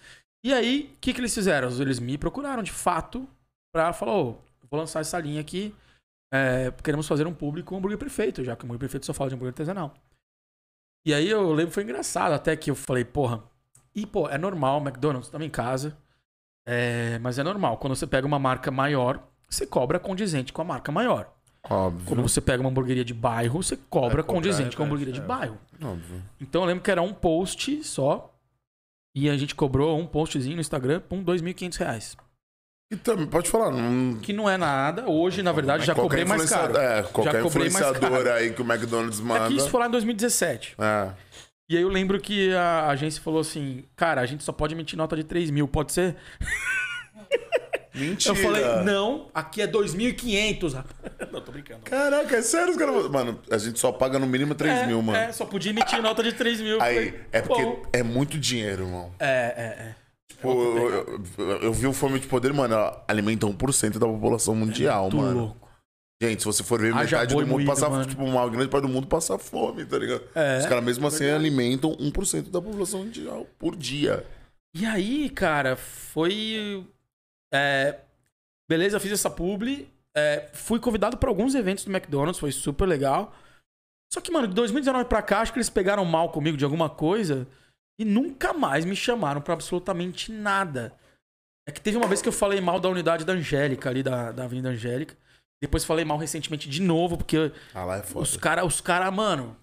E 0.47 0.53
aí, 0.53 0.93
o 0.95 0.97
que, 1.01 1.13
que 1.13 1.19
eles 1.19 1.35
fizeram? 1.35 1.69
Eles 1.69 1.99
me 1.99 2.17
procuraram 2.17 2.63
de 2.63 2.71
fato 2.71 3.27
pra 3.69 3.91
falar: 3.91 4.13
ô, 4.13 4.37
vou 4.71 4.79
lançar 4.79 5.01
essa 5.01 5.19
linha 5.19 5.41
aqui. 5.41 5.75
é, 6.33 6.71
queremos 6.81 7.05
fazer 7.05 7.27
um 7.27 7.33
público 7.33 7.75
um 7.75 7.77
hambúrguer 7.77 7.97
perfeito, 7.97 8.45
já 8.45 8.55
que 8.55 8.63
o 8.63 8.65
hambúrguer 8.65 8.79
perfeito 8.79 9.05
só 9.05 9.13
fala 9.13 9.29
de 9.29 9.35
hambúrguer 9.35 9.51
artesanal. 9.51 9.93
E 11.05 11.13
aí 11.13 11.29
eu 11.29 11.51
lembro, 11.51 11.73
foi 11.73 11.83
engraçado 11.83 12.31
até 12.31 12.55
que 12.55 12.71
eu 12.71 12.75
falei, 12.75 13.03
porra. 13.03 13.43
E, 13.93 14.05
pô, 14.05 14.29
é 14.29 14.37
normal, 14.37 14.79
McDonald's 14.79 15.29
tava 15.29 15.43
em 15.43 15.49
casa. 15.49 15.97
É, 16.65 17.19
mas 17.19 17.37
é 17.37 17.43
normal. 17.43 17.77
Quando 17.77 17.93
você 17.93 18.07
pega 18.07 18.25
uma 18.25 18.39
marca 18.39 18.71
maior, 18.71 19.21
você 19.49 19.67
cobra 19.67 19.99
condizente 19.99 20.53
com 20.53 20.61
a 20.61 20.65
marca 20.65 20.93
maior. 20.93 21.29
Óbvio. 21.69 22.05
Quando 22.05 22.21
você 22.21 22.39
pega 22.39 22.61
uma 22.61 22.69
hamburgueria 22.69 23.03
de 23.03 23.13
bairro, 23.13 23.61
você 23.61 23.75
cobra 23.75 24.21
É, 24.21 24.23
condizente 24.23 24.77
com 24.77 24.83
a 24.83 24.85
é, 24.85 24.87
hamburgueria 24.87 25.13
de 25.13 25.19
é. 25.19 25.25
bairro. 25.25 25.57
Óbvio. 25.83 26.23
Então 26.39 26.61
eu 26.61 26.67
lembro 26.67 26.85
que 26.85 26.91
era 26.91 27.01
um 27.01 27.13
post 27.13 27.83
só. 27.83 28.33
E 29.19 29.31
a 29.31 29.35
gente 29.35 29.56
cobrou 29.56 29.98
um 29.98 30.06
postzinho 30.06 30.53
no 30.53 30.61
Instagram 30.61 31.02
por 31.02 31.18
2.500 31.18 31.77
reais. 31.77 32.15
E 32.94 32.95
também, 32.95 33.26
pode 33.26 33.49
falar, 33.49 33.72
não. 33.72 34.19
Que 34.19 34.31
não 34.31 34.48
é 34.48 34.57
nada. 34.57 35.10
Hoje, 35.10 35.41
na 35.41 35.52
verdade, 35.52 35.84
já 35.88 35.95
qualquer 35.95 36.23
cobrei 36.23 36.38
mais 36.38 36.48
caro. 36.48 36.77
É, 36.77 37.02
qualquer 37.02 37.34
já 37.34 37.41
cobrei 37.41 37.69
mais 37.72 37.84
influenciador 37.84 38.27
aí 38.27 38.53
que 38.53 38.61
o 38.61 38.72
McDonald's 38.72 39.19
É 39.19 39.23
manda. 39.23 39.48
que 39.48 39.56
isso 39.56 39.72
foi 39.72 39.80
lá 39.80 39.88
em 39.88 39.91
2017. 39.91 40.76
É. 40.77 41.11
E 41.68 41.76
aí 41.76 41.81
eu 41.81 41.89
lembro 41.89 42.22
que 42.22 42.53
a 42.53 42.89
agência 42.89 43.19
falou 43.19 43.39
assim: 43.39 43.85
Cara, 43.95 44.22
a 44.22 44.26
gente 44.27 44.44
só 44.44 44.52
pode 44.52 44.76
emitir 44.76 44.95
nota 44.95 45.15
de 45.15 45.23
3 45.23 45.49
mil, 45.49 45.68
pode 45.68 45.94
ser? 45.94 46.15
Mentira. 47.97 48.33
Eu 48.33 48.41
falei: 48.41 48.63
Não, 48.83 49.27
aqui 49.33 49.61
é 49.61 49.67
2.500. 49.67 50.83
Não, 51.31 51.41
tô 51.41 51.51
brincando. 51.51 51.81
Caraca, 51.81 52.35
é 52.37 52.41
sério 52.41 52.71
os 52.71 52.77
caras. 52.77 53.09
Mano, 53.09 53.39
a 53.49 53.57
gente 53.57 53.79
só 53.79 53.91
paga 53.91 54.17
no 54.19 54.27
mínimo 54.27 54.55
3 54.55 54.79
é, 54.79 54.85
mil, 54.87 55.01
mano. 55.01 55.17
É, 55.17 55.31
só 55.31 55.45
podia 55.45 55.71
emitir 55.71 56.01
nota 56.01 56.21
de 56.23 56.33
3 56.33 56.61
mil. 56.61 56.81
Aí, 56.81 56.95
falei, 56.95 57.21
é 57.31 57.41
porque 57.41 57.63
"Bom." 57.63 57.81
é 57.91 58.03
muito 58.03 58.37
dinheiro, 58.37 58.83
irmão. 58.83 59.11
É, 59.19 59.27
é, 59.27 59.83
é. 59.89 59.95
Tipo, 60.29 60.49
eu, 60.49 60.89
eu- 60.89 61.23
eu- 61.37 61.61
eu 61.63 61.73
vi 61.73 61.87
o 61.87 61.93
Fome 61.93 62.19
de 62.19 62.27
Poder, 62.27 62.53
mano, 62.53 62.73
ela 62.75 63.03
alimenta 63.07 63.47
1% 63.47 63.97
da 63.97 64.05
população 64.05 64.53
mundial, 64.55 65.03
Muito 65.03 65.17
mano. 65.17 65.39
louco. 65.39 65.67
Gente, 66.21 66.39
se 66.41 66.45
você 66.45 66.63
for 66.63 66.79
ver, 66.81 66.93
metade 66.95 67.33
do 67.33 67.41
mundo 67.41 67.49
moído, 67.51 67.69
passa, 67.69 67.87
mano. 67.89 68.05
tipo, 68.05 68.23
uma 68.23 68.49
grande 68.49 68.69
parte 68.69 68.83
do 68.87 68.89
mundo 68.89 69.05
passa 69.07 69.37
fome, 69.37 69.85
tá 69.85 69.97
ligado? 69.99 70.23
É. 70.33 70.57
Os 70.59 70.65
caras 70.65 70.83
mesmo 70.83 71.05
assim 71.07 71.29
alimentam 71.29 71.95
1% 71.99 72.49
da 72.49 72.59
população 72.61 73.01
mundial 73.03 73.45
por 73.59 73.75
dia. 73.75 74.25
E 74.75 74.83
aí, 74.85 75.29
cara, 75.29 75.75
foi. 75.75 76.83
É, 77.53 77.99
beleza, 78.69 78.99
fiz 78.99 79.11
essa 79.11 79.29
publi. 79.29 79.89
é, 80.15 80.49
fui 80.53 80.79
convidado 80.79 81.17
para 81.17 81.29
alguns 81.29 81.53
eventos 81.55 81.85
do 81.85 81.91
McDonald's, 81.91 82.39
foi 82.39 82.51
super 82.51 82.85
legal. 82.87 83.33
Só 84.11 84.21
que, 84.21 84.31
mano, 84.31 84.47
de 84.47 84.53
2019 84.55 85.05
pra 85.09 85.21
cá, 85.21 85.41
acho 85.41 85.51
que 85.53 85.57
eles 85.59 85.69
pegaram 85.69 86.03
mal 86.05 86.31
comigo 86.31 86.55
de 86.57 86.63
alguma 86.63 86.89
coisa 86.89 87.45
e 87.99 88.05
nunca 88.05 88.53
mais 88.53 88.85
me 88.85 88.95
chamaram 88.95 89.41
pra 89.41 89.53
absolutamente 89.53 90.31
nada. 90.31 90.93
É 91.67 91.71
que 91.71 91.81
teve 91.81 91.97
uma 91.97 92.07
vez 92.07 92.21
que 92.21 92.29
eu 92.29 92.33
falei 92.33 92.61
mal 92.61 92.79
da 92.79 92.87
unidade 92.89 93.25
da 93.25 93.33
Angélica, 93.33 93.89
ali 93.89 94.01
da, 94.01 94.31
da 94.31 94.45
Avenida 94.45 94.69
Angélica. 94.69 95.15
Depois 95.61 95.83
falei 95.83 96.05
mal 96.05 96.17
recentemente 96.17 96.69
de 96.69 96.81
novo, 96.81 97.17
porque 97.17 97.51
Ah, 97.73 97.83
lá 97.83 97.97
é 97.97 98.03
foda. 98.03 98.23
os 98.23 98.37
caras, 98.37 98.65
os 98.65 98.79
cara, 98.79 99.09
mano, 99.11 99.57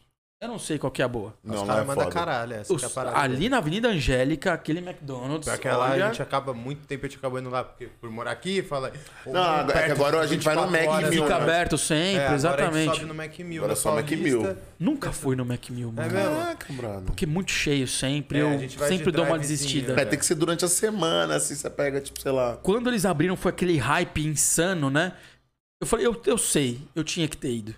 eu 0.45 0.49
não 0.49 0.59
sei 0.59 0.79
qual 0.79 0.91
que 0.91 1.03
é 1.03 1.05
a 1.05 1.09
boa. 1.09 1.35
Não, 1.43 1.55
Os 1.55 1.61
lá 1.61 1.65
é 1.65 1.77
caras 1.77 1.87
mandam 1.87 2.09
caralho, 2.11 2.53
essa 2.55 2.73
Os- 2.73 2.81
que 2.81 2.87
é 2.87 2.89
a 2.89 2.91
parada. 2.91 3.19
ali 3.21 3.49
na 3.49 3.59
Avenida 3.59 3.89
Angélica, 3.89 4.53
aquele 4.53 4.79
McDonald's. 4.81 5.45
Pior 5.45 5.59
que 5.59 5.69
lá 5.69 5.91
olha- 5.91 6.05
a 6.05 6.09
gente 6.09 6.23
acaba 6.23 6.55
muito 6.55 6.87
tempo 6.87 7.05
a 7.05 7.09
gente 7.09 7.19
acaba 7.19 7.41
indo 7.41 7.51
lá, 7.51 7.65
porque 7.65 7.87
por 8.01 8.11
morar 8.11 8.31
aqui, 8.31 8.63
fala. 8.63 8.93
Não, 9.27 9.43
agora- 9.43 9.79
é 9.81 9.91
agora 9.91 10.21
a 10.21 10.27
gente 10.27 10.45
vai 10.45 10.55
no 10.55 10.71
Mac 10.71 11.03
Mil, 11.11 11.23
Fica 11.25 11.29
né? 11.39 11.43
aberto 11.43 11.77
sempre, 11.79 12.03
É, 12.21 12.27
agora 12.27 12.27
a 12.27 12.31
gente 12.31 12.35
exatamente. 12.37 12.95
sobe 12.95 13.05
no 13.07 13.15
Mac 13.15 13.39
1000, 13.39 13.57
Agora 13.63 13.73
na 13.73 13.77
só 13.77 13.95
Mac. 13.95 14.11
1000. 14.11 14.57
Nunca 14.79 15.13
fui 15.13 15.35
no 15.37 15.45
Mac 15.45 15.71
1000, 15.71 15.89
É 15.89 15.93
mano. 15.93 16.13
mesmo? 16.15 16.37
Caraca, 16.37 16.73
brother. 16.73 17.03
Porque 17.07 17.25
é 17.25 17.29
muito 17.29 17.51
cheio 17.51 17.89
sempre. 17.89 18.39
É, 18.39 18.43
eu 18.43 18.69
vai 18.79 18.89
sempre 18.89 19.11
dou 19.13 19.25
uma 19.25 19.39
desistida. 19.39 19.95
né? 19.95 20.03
É, 20.03 20.05
tem 20.05 20.19
que 20.19 20.25
ser 20.27 20.35
durante 20.35 20.65
a 20.65 20.69
semana, 20.69 21.37
assim, 21.37 21.55
você 21.55 21.71
pega, 21.71 22.01
tipo, 22.01 22.21
sei 22.21 22.33
lá. 22.33 22.57
Quando 22.63 22.89
eles 22.91 23.05
abriram 23.05 23.37
foi 23.37 23.51
aquele 23.51 23.77
hype 23.79 24.25
insano, 24.27 24.91
né? 24.91 25.13
Eu 25.81 25.87
falei, 25.87 26.07
eu, 26.07 26.21
eu 26.27 26.39
sei, 26.39 26.81
eu 26.95 27.05
tinha 27.05 27.29
que 27.29 27.37
ter 27.37 27.53
ido. 27.53 27.75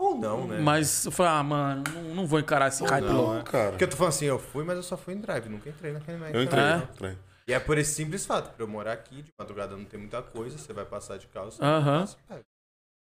Ou 0.00 0.14
não, 0.16 0.46
né? 0.46 0.58
Mas 0.60 1.04
eu 1.04 1.12
falei, 1.12 1.32
ah, 1.32 1.42
mano, 1.42 1.84
não, 1.94 2.02
não 2.14 2.26
vou 2.26 2.40
encarar 2.40 2.68
esse 2.68 2.82
hype 2.84 3.04
não, 3.04 3.16
louco. 3.16 3.36
é. 3.40 3.42
cara. 3.42 3.70
Porque 3.72 3.84
eu 3.84 3.88
tô 3.88 3.96
falando 3.98 4.14
assim, 4.14 4.24
eu 4.24 4.38
fui, 4.38 4.64
mas 4.64 4.76
eu 4.76 4.82
só 4.82 4.96
fui 4.96 5.12
em 5.12 5.20
drive, 5.20 5.48
nunca 5.48 5.68
entrei 5.68 5.92
naquele 5.92 6.16
Mac. 6.16 6.34
Eu 6.34 6.42
entrei, 6.42 6.64
É? 6.64 6.76
entrei. 6.90 7.18
E 7.46 7.52
é 7.52 7.60
por 7.60 7.76
esse 7.76 7.92
simples 7.94 8.24
fato, 8.24 8.54
pra 8.54 8.64
eu 8.64 8.68
morar 8.68 8.92
aqui, 8.92 9.22
de 9.22 9.30
madrugada 9.38 9.76
não 9.76 9.84
tem 9.84 9.98
muita 10.00 10.22
coisa, 10.22 10.56
você 10.56 10.72
vai 10.72 10.84
passar 10.86 11.18
de 11.18 11.26
carro, 11.26 11.50
você 11.50 11.62
Aham. 11.62 12.00
passa, 12.00 12.16
pega. 12.28 12.40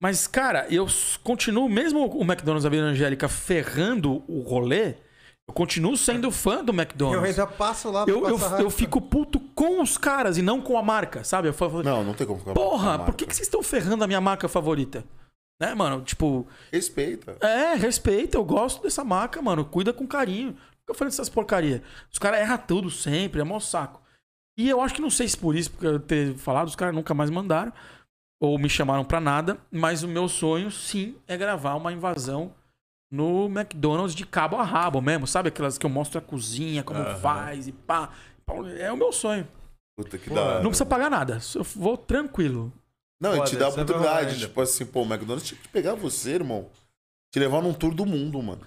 Mas, 0.02 0.26
cara, 0.26 0.66
eu 0.68 0.86
continuo, 1.22 1.68
mesmo 1.68 2.04
o 2.06 2.22
McDonald's 2.22 2.64
da 2.64 2.68
Vila 2.68 2.88
Angélica 2.88 3.28
ferrando 3.28 4.22
o 4.28 4.40
rolê, 4.40 4.96
eu 5.48 5.54
continuo 5.54 5.96
sendo 5.96 6.30
fã 6.30 6.62
do 6.62 6.72
Eu 6.72 6.74
McDonald's. 6.74 7.24
ainda 7.38 7.46
passo 7.46 7.90
lá 7.90 8.04
pra 8.04 8.12
Eu, 8.12 8.28
eu, 8.28 8.38
eu 8.60 8.70
fico 8.70 9.00
puto 9.00 9.40
com 9.54 9.80
os 9.80 9.96
caras 9.96 10.36
e 10.36 10.42
não 10.42 10.60
com 10.60 10.76
a 10.76 10.82
marca, 10.82 11.24
sabe? 11.24 11.48
Eu 11.48 11.54
falo, 11.54 11.82
Não, 11.82 12.04
não 12.04 12.12
tem 12.12 12.26
como 12.26 12.38
ficar 12.40 12.52
porra, 12.52 12.96
com 12.98 13.02
a 13.02 13.06
por 13.06 13.14
que, 13.14 13.26
que 13.26 13.34
vocês 13.34 13.46
estão 13.46 13.62
ferrando 13.62 14.04
a 14.04 14.06
minha 14.06 14.20
marca 14.20 14.48
favorita? 14.48 15.04
Né, 15.60 15.74
mano? 15.74 16.02
Tipo, 16.02 16.46
Respeita. 16.72 17.36
é, 17.40 17.74
respeita, 17.74 18.36
eu 18.36 18.44
gosto 18.44 18.82
dessa 18.82 19.04
marca, 19.04 19.40
mano. 19.40 19.64
Cuida 19.64 19.92
com 19.92 20.06
carinho. 20.06 20.52
Por 20.54 20.86
que 20.86 20.90
eu 20.90 20.94
falei 20.94 21.10
dessas 21.10 21.28
porcaria? 21.28 21.82
Os 22.12 22.18
caras 22.18 22.40
erram 22.40 22.58
tudo 22.58 22.90
sempre, 22.90 23.40
é 23.40 23.44
mó 23.44 23.58
saco. 23.60 24.02
E 24.58 24.68
eu 24.68 24.80
acho 24.80 24.94
que 24.94 25.00
não 25.00 25.10
sei 25.10 25.26
se 25.28 25.36
por 25.36 25.56
isso, 25.56 25.70
porque 25.70 25.86
eu 25.86 25.98
ter 26.00 26.34
falado, 26.36 26.68
os 26.68 26.76
caras 26.76 26.94
nunca 26.94 27.14
mais 27.14 27.30
mandaram. 27.30 27.72
Ou 28.40 28.58
me 28.58 28.68
chamaram 28.68 29.04
pra 29.04 29.20
nada. 29.20 29.58
Mas 29.70 30.02
o 30.02 30.08
meu 30.08 30.28
sonho, 30.28 30.70
sim, 30.70 31.16
é 31.26 31.36
gravar 31.36 31.74
uma 31.76 31.92
invasão 31.92 32.52
no 33.10 33.46
McDonald's 33.46 34.14
de 34.14 34.26
cabo 34.26 34.56
a 34.56 34.62
rabo 34.64 35.00
mesmo. 35.00 35.26
Sabe 35.26 35.48
aquelas 35.48 35.78
que 35.78 35.86
eu 35.86 35.90
mostro 35.90 36.18
a 36.18 36.22
cozinha, 36.22 36.82
como 36.82 37.00
Aham. 37.00 37.16
faz 37.16 37.68
e 37.68 37.72
pá. 37.72 38.10
É 38.78 38.92
o 38.92 38.96
meu 38.96 39.12
sonho. 39.12 39.48
Puta 39.96 40.18
que 40.18 40.28
Pô, 40.28 40.34
da 40.34 40.42
hora. 40.42 40.54
Não 40.62 40.68
precisa 40.70 40.84
pagar 40.84 41.08
nada. 41.08 41.38
Eu 41.54 41.62
vou 41.64 41.96
tranquilo. 41.96 42.72
Não, 43.20 43.34
e 43.34 43.36
Foda, 43.36 43.50
te 43.50 43.56
dá 43.56 43.66
a 43.66 43.68
é 43.68 43.70
oportunidade. 43.72 44.38
tipo 44.38 44.60
assim, 44.60 44.84
pô, 44.84 45.02
o 45.02 45.04
McDonald's 45.06 45.46
tinha 45.48 45.60
que 45.60 45.68
pegar 45.68 45.94
você, 45.94 46.30
irmão. 46.32 46.68
Te 47.32 47.38
levar 47.38 47.62
num 47.62 47.72
tour 47.72 47.94
do 47.94 48.04
mundo, 48.04 48.42
mano. 48.42 48.66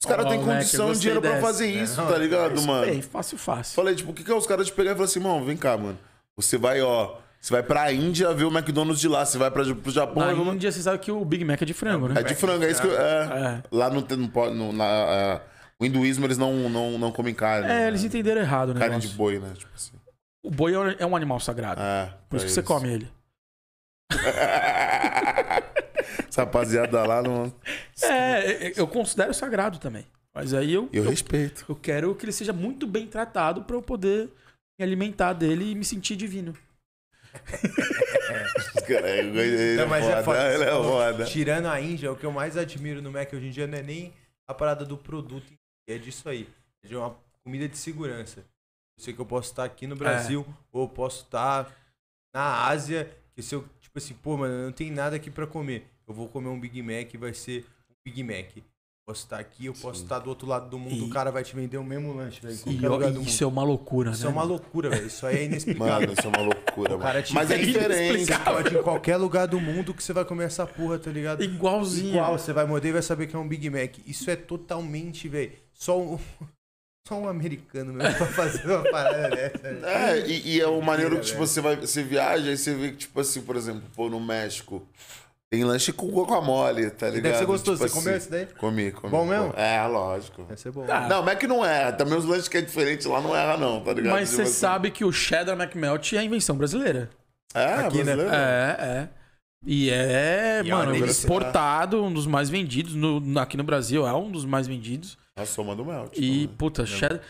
Os 0.00 0.06
caras 0.06 0.26
têm 0.26 0.42
condição 0.42 0.92
e 0.92 0.96
dinheiro 0.96 1.20
pra 1.20 1.30
dessa. 1.30 1.42
fazer 1.42 1.66
É, 1.66 1.82
isso, 1.82 2.00
não, 2.00 2.08
tá 2.08 2.16
ligado, 2.16 2.62
mano? 2.62 2.86
Bem, 2.86 3.02
fácil, 3.02 3.36
fácil. 3.36 3.74
Falei, 3.74 3.96
tipo, 3.96 4.12
o 4.12 4.14
que 4.14 4.22
que 4.22 4.30
é 4.30 4.34
os 4.34 4.46
caras 4.46 4.66
te 4.66 4.72
pegar 4.72 4.92
e 4.92 4.94
falar 4.94 5.06
assim, 5.06 5.18
irmão, 5.18 5.44
vem 5.44 5.56
cá, 5.56 5.76
mano. 5.76 5.98
Você 6.36 6.56
vai, 6.56 6.80
ó, 6.80 7.16
você 7.40 7.52
vai 7.52 7.64
pra 7.64 7.92
Índia 7.92 8.32
ver 8.32 8.44
o 8.44 8.48
McDonald's 8.56 9.00
de 9.00 9.08
lá, 9.08 9.24
você 9.26 9.36
vai 9.38 9.50
pra, 9.50 9.64
pro 9.74 9.90
Japão, 9.90 10.24
Na 10.24 10.32
Índia, 10.32 10.70
você 10.70 10.82
sabe 10.82 10.98
que 11.00 11.10
o 11.10 11.24
Big 11.24 11.44
Mac 11.44 11.60
é 11.60 11.64
de 11.64 11.74
frango, 11.74 12.08
né? 12.08 12.20
é 12.20 12.22
de 12.22 12.34
frango, 12.36 12.64
é 12.64 12.70
isso 12.70 12.80
que 12.80 12.86
eu, 12.86 12.96
é. 12.96 13.24
É. 13.24 13.62
Lá 13.72 13.90
não 13.90 14.02
tem, 14.02 14.16
não 14.16 14.28
pode, 14.28 14.54
não, 14.54 14.72
na, 14.72 14.84
é, 14.84 15.40
o 15.80 15.84
hinduísmo 15.84 16.26
eles 16.26 16.38
não, 16.38 16.68
não, 16.68 16.96
não 16.96 17.10
comem 17.10 17.34
carne. 17.34 17.66
É, 17.66 17.68
né? 17.68 17.88
eles 17.88 18.04
entenderam 18.04 18.40
errado, 18.40 18.74
né? 18.74 18.80
Carne 18.80 19.00
de 19.00 19.08
boi, 19.08 19.40
né? 19.40 19.52
Tipo 19.56 19.70
assim. 19.74 19.92
O 20.44 20.50
boi 20.50 20.74
é 20.74 20.78
um- 20.78 20.90
é 20.90 21.16
animal 21.16 21.40
sagrado. 21.40 21.80
É, 21.80 22.06
Por 22.06 22.28
pra 22.28 22.36
isso 22.38 22.46
que 22.46 22.52
você 22.52 22.62
come 22.62 22.88
ele. 22.88 23.08
Essa 26.28 26.42
rapaziada 26.42 27.04
lá 27.04 27.22
não. 27.22 27.52
É, 28.02 28.78
eu 28.80 28.86
considero 28.86 29.32
sagrado 29.34 29.78
também. 29.78 30.06
Mas 30.34 30.54
aí 30.54 30.72
eu, 30.72 30.88
Eu 30.92 31.04
eu, 31.04 31.10
respeito. 31.10 31.64
eu 31.68 31.74
quero 31.74 32.14
que 32.14 32.24
ele 32.24 32.32
seja 32.32 32.52
muito 32.52 32.86
bem 32.86 33.06
tratado 33.06 33.64
pra 33.64 33.76
eu 33.76 33.82
poder 33.82 34.30
me 34.78 34.84
alimentar 34.84 35.32
dele 35.32 35.72
e 35.72 35.74
me 35.74 35.84
sentir 35.84 36.16
divino. 36.16 36.56
Cara, 38.86 39.10
ele 39.10 39.38
ele 39.38 39.76
Não, 39.76 39.84
é 39.84 39.86
mas 39.86 40.06
é 40.06 40.22
foda, 40.22 40.54
ele 40.54 40.64
é 40.64 40.70
foda. 40.70 41.24
Tirando 41.24 41.66
a 41.66 41.80
Índia, 41.80 42.12
o 42.12 42.16
que 42.16 42.24
eu 42.24 42.32
mais 42.32 42.56
admiro 42.56 43.02
no 43.02 43.10
Mac 43.10 43.32
hoje 43.32 43.46
em 43.46 43.50
dia 43.50 43.66
não 43.66 43.78
é 43.78 43.82
nem 43.82 44.12
a 44.46 44.54
parada 44.54 44.84
do 44.84 44.96
produto, 44.96 45.52
é 45.88 45.98
disso 45.98 46.28
aí. 46.28 46.48
É 46.84 46.88
de 46.88 46.96
uma 46.96 47.14
comida 47.44 47.68
de 47.68 47.76
segurança. 47.76 48.40
Eu 48.40 49.04
sei 49.04 49.14
que 49.14 49.20
eu 49.20 49.26
posso 49.26 49.50
estar 49.50 49.64
aqui 49.64 49.86
no 49.86 49.96
Brasil, 49.96 50.46
ou 50.72 50.82
eu 50.84 50.88
posso 50.88 51.24
estar 51.24 51.70
na 52.34 52.66
Ásia, 52.66 53.10
que 53.34 53.42
se 53.42 53.54
eu, 53.54 53.64
assim, 53.98 54.14
pô, 54.14 54.36
mano, 54.36 54.64
não 54.66 54.72
tem 54.72 54.90
nada 54.90 55.16
aqui 55.16 55.30
pra 55.30 55.46
comer. 55.46 55.86
Eu 56.06 56.14
vou 56.14 56.28
comer 56.28 56.48
um 56.48 56.58
Big 56.58 56.80
Mac 56.82 57.12
e 57.12 57.16
vai 57.18 57.34
ser 57.34 57.64
um 57.90 57.94
Big 58.04 58.22
Mac. 58.24 58.64
Posso 59.06 59.22
estar 59.24 59.38
aqui, 59.38 59.64
eu 59.64 59.72
posso 59.72 60.02
estar 60.02 60.18
do 60.18 60.28
outro 60.28 60.46
lado 60.46 60.68
do 60.68 60.78
mundo, 60.78 60.94
E- 60.96 61.00
o 61.02 61.08
cara 61.08 61.30
vai 61.30 61.42
te 61.42 61.56
vender 61.56 61.78
o 61.78 61.82
mesmo 61.84 62.12
lanche, 62.14 62.42
velho, 62.42 62.52
isso 63.22 63.42
é 63.42 63.46
uma 63.46 63.62
loucura, 63.62 64.10
Isso 64.10 64.24
né? 64.24 64.28
é 64.28 64.30
uma 64.30 64.42
loucura, 64.42 64.90
velho. 64.90 65.06
Isso 65.06 65.24
aí 65.26 65.36
é 65.38 65.44
inexplicável. 65.44 66.00
Mano, 66.08 66.12
isso 66.12 66.26
é 66.26 66.28
uma 66.28 66.42
loucura, 66.42 66.94
O 66.96 66.98
cara 66.98 67.22
te 67.22 67.32
Mas 67.32 67.50
é 67.50 67.56
diferente. 67.56 68.26
Você 68.26 68.38
pode 68.38 68.76
em 68.76 68.82
qualquer 68.82 69.16
lugar 69.16 69.46
do 69.46 69.58
mundo 69.58 69.94
que 69.94 70.02
você 70.02 70.12
vai 70.12 70.26
comer 70.26 70.44
essa 70.44 70.66
porra, 70.66 70.98
tá 70.98 71.10
ligado? 71.10 71.42
Igualzinho. 71.42 72.10
Igual, 72.16 72.38
você 72.38 72.52
vai 72.52 72.66
morder 72.66 72.90
e 72.90 72.92
vai 72.92 73.02
saber 73.02 73.26
que 73.28 73.34
é 73.34 73.38
um 73.38 73.48
Big 73.48 73.70
Mac. 73.70 73.96
Isso 74.06 74.30
é 74.30 74.36
totalmente, 74.36 75.26
velho. 75.26 75.52
Só 75.72 75.98
um, 75.98 76.18
só 77.08 77.14
um 77.16 77.28
americano 77.28 77.92
mesmo 77.92 78.14
pra 78.16 78.26
fazer 78.26 78.66
uma 78.66 78.82
parada 78.90 79.28
dessa. 79.34 79.58
velho. 79.58 79.86
É, 79.86 80.18
e, 80.26 80.56
e 80.56 80.60
é 80.60 80.66
o 80.66 80.80
maneiro 80.82 81.16
que, 81.18 81.26
tipo, 81.26 81.38
você 81.38 81.60
vai. 81.60 81.76
Você 81.76 82.02
viaja 82.02 82.50
e 82.52 82.56
você 82.56 82.74
vê 82.74 82.90
que, 82.90 82.96
tipo 82.98 83.18
assim, 83.20 83.40
por 83.40 83.56
exemplo, 83.56 83.82
pô, 83.96 84.08
no 84.08 84.20
México. 84.20 84.86
Tem 85.50 85.64
lanche 85.64 85.94
com 85.94 86.08
guacamole, 86.10 86.90
tá 86.90 87.06
ligado? 87.08 87.22
Deve 87.22 87.38
ser 87.38 87.46
gostoso. 87.46 87.78
Tipo 87.82 87.88
você 87.88 87.98
comeu 87.98 88.16
assim, 88.16 88.22
esse 88.22 88.30
daí? 88.30 88.46
Comi, 88.58 88.92
comi. 88.92 89.10
Bom 89.10 89.24
mesmo? 89.24 89.54
É, 89.56 89.82
lógico. 89.86 90.42
Deve 90.42 90.60
ser 90.60 90.70
bom. 90.70 90.84
Ah, 90.86 91.08
Não, 91.08 91.22
Mac 91.22 91.42
não 91.44 91.64
erra. 91.64 91.90
Também 91.92 92.18
os 92.18 92.26
lanches 92.26 92.48
que 92.48 92.58
é 92.58 92.60
diferente 92.60 93.08
lá 93.08 93.18
não 93.22 93.34
erra, 93.34 93.56
não, 93.56 93.80
tá 93.80 93.94
ligado? 93.94 94.12
Mas 94.12 94.28
Tipo 94.28 94.42
você 94.42 94.42
assim. 94.42 94.52
sabe 94.52 94.90
que 94.90 95.06
o 95.06 95.10
cheddar 95.10 95.58
McMelt 95.58 96.12
é 96.12 96.18
a 96.18 96.22
invenção 96.22 96.54
brasileira. 96.54 97.08
É, 97.54 97.64
Aqui, 97.64 98.04
né? 98.04 98.14
brasileiro. 98.14 98.30
É, 98.30 98.76
é. 98.78 99.08
E 99.66 99.90
é, 99.90 100.62
E 100.64 100.70
é 100.70 100.72
mano, 100.72 100.94
exportado, 101.04 102.02
um 102.02 102.12
dos 102.12 102.26
mais 102.26 102.48
vendidos. 102.48 102.94
No, 102.94 103.38
aqui 103.40 103.56
no 103.56 103.64
Brasil 103.64 104.06
é 104.06 104.12
um 104.14 104.30
dos 104.30 104.44
mais 104.44 104.66
vendidos. 104.66 105.18
A 105.36 105.44
soma 105.44 105.74
do 105.74 105.84
melt. 105.84 106.16
E, 106.16 106.42
também. 106.42 106.56
puta, 106.56 106.86
cheddar. 106.86 107.20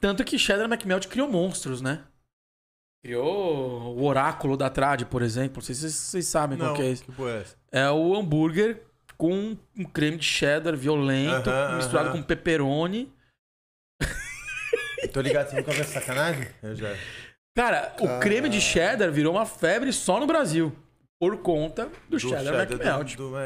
Tanto 0.00 0.24
que 0.24 0.38
cheddar 0.38 0.66
McMelt 0.66 1.06
criou 1.08 1.28
monstros, 1.28 1.80
né? 1.82 2.02
Criou 3.02 3.96
o 3.96 4.04
oráculo 4.04 4.56
da 4.56 4.68
Trad, 4.68 5.04
por 5.06 5.22
exemplo. 5.22 5.56
Não 5.56 5.62
sei 5.62 5.74
se 5.74 5.90
vocês, 5.90 6.26
sabem 6.26 6.58
Não, 6.58 6.66
qual 6.66 6.76
que 6.76 6.82
é 6.82 6.90
esse. 6.90 7.04
é? 7.72 7.80
É 7.82 7.90
o 7.90 8.14
hambúrguer 8.14 8.82
com 9.16 9.56
um 9.76 9.84
creme 9.84 10.16
de 10.18 10.24
cheddar 10.24 10.76
violento, 10.76 11.48
Aham, 11.50 11.76
misturado 11.76 12.08
aham. 12.10 12.18
com 12.18 12.22
pepperoni. 12.22 13.12
Tô 15.12 15.20
ligado, 15.20 15.48
você 15.50 15.56
nunca 15.56 15.72
viu 15.72 15.80
essa 15.80 16.00
sacanagem? 16.00 16.46
Eu 16.62 16.76
já. 16.76 16.94
Cara, 17.56 17.94
o 18.00 18.20
creme 18.20 18.48
de 18.48 18.60
cheddar 18.60 19.10
virou 19.10 19.34
uma 19.34 19.46
febre 19.46 19.92
só 19.92 20.20
no 20.20 20.26
Brasil. 20.26 20.74
Por 21.20 21.36
conta 21.36 21.90
do, 22.08 22.18
cheddar, 22.18 22.54
McMelt. 22.54 23.14
Do, 23.14 23.30
do. 23.30 23.36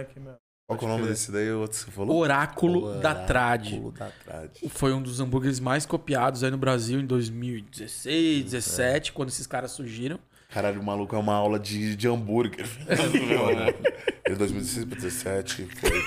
Qual 0.66 0.78
que 0.78 0.84
é 0.84 0.88
o 0.88 0.90
nome 0.90 1.08
desse 1.08 1.32
daí? 1.32 1.50
O 1.50 1.60
outro 1.62 1.76
você 1.76 1.90
falou? 1.90 2.16
Oráculo 2.16 2.94
da 3.00 3.12
Trad. 3.16 3.66
Oráculo 3.66 3.90
da 3.92 4.10
Trad. 4.24 4.50
Foi 4.68 4.94
um 4.94 5.02
dos 5.02 5.18
hambúrgueres 5.18 5.58
mais 5.58 5.84
copiados 5.84 6.44
aí 6.44 6.52
no 6.52 6.56
Brasil 6.56 7.00
em 7.00 7.04
2016, 7.04 8.44
17, 8.44 9.12
quando 9.12 9.30
esses 9.30 9.46
caras 9.48 9.72
surgiram. 9.72 10.20
Caralho, 10.50 10.80
o 10.80 10.84
maluco 10.84 11.16
é 11.16 11.18
uma 11.18 11.34
aula 11.34 11.58
de, 11.58 11.96
de 11.96 12.06
hambúrguer. 12.06 12.64
Em 14.26 14.34
2016 14.36 14.86
pra 14.86 14.98
2017 15.00 15.68
foi. 15.74 16.04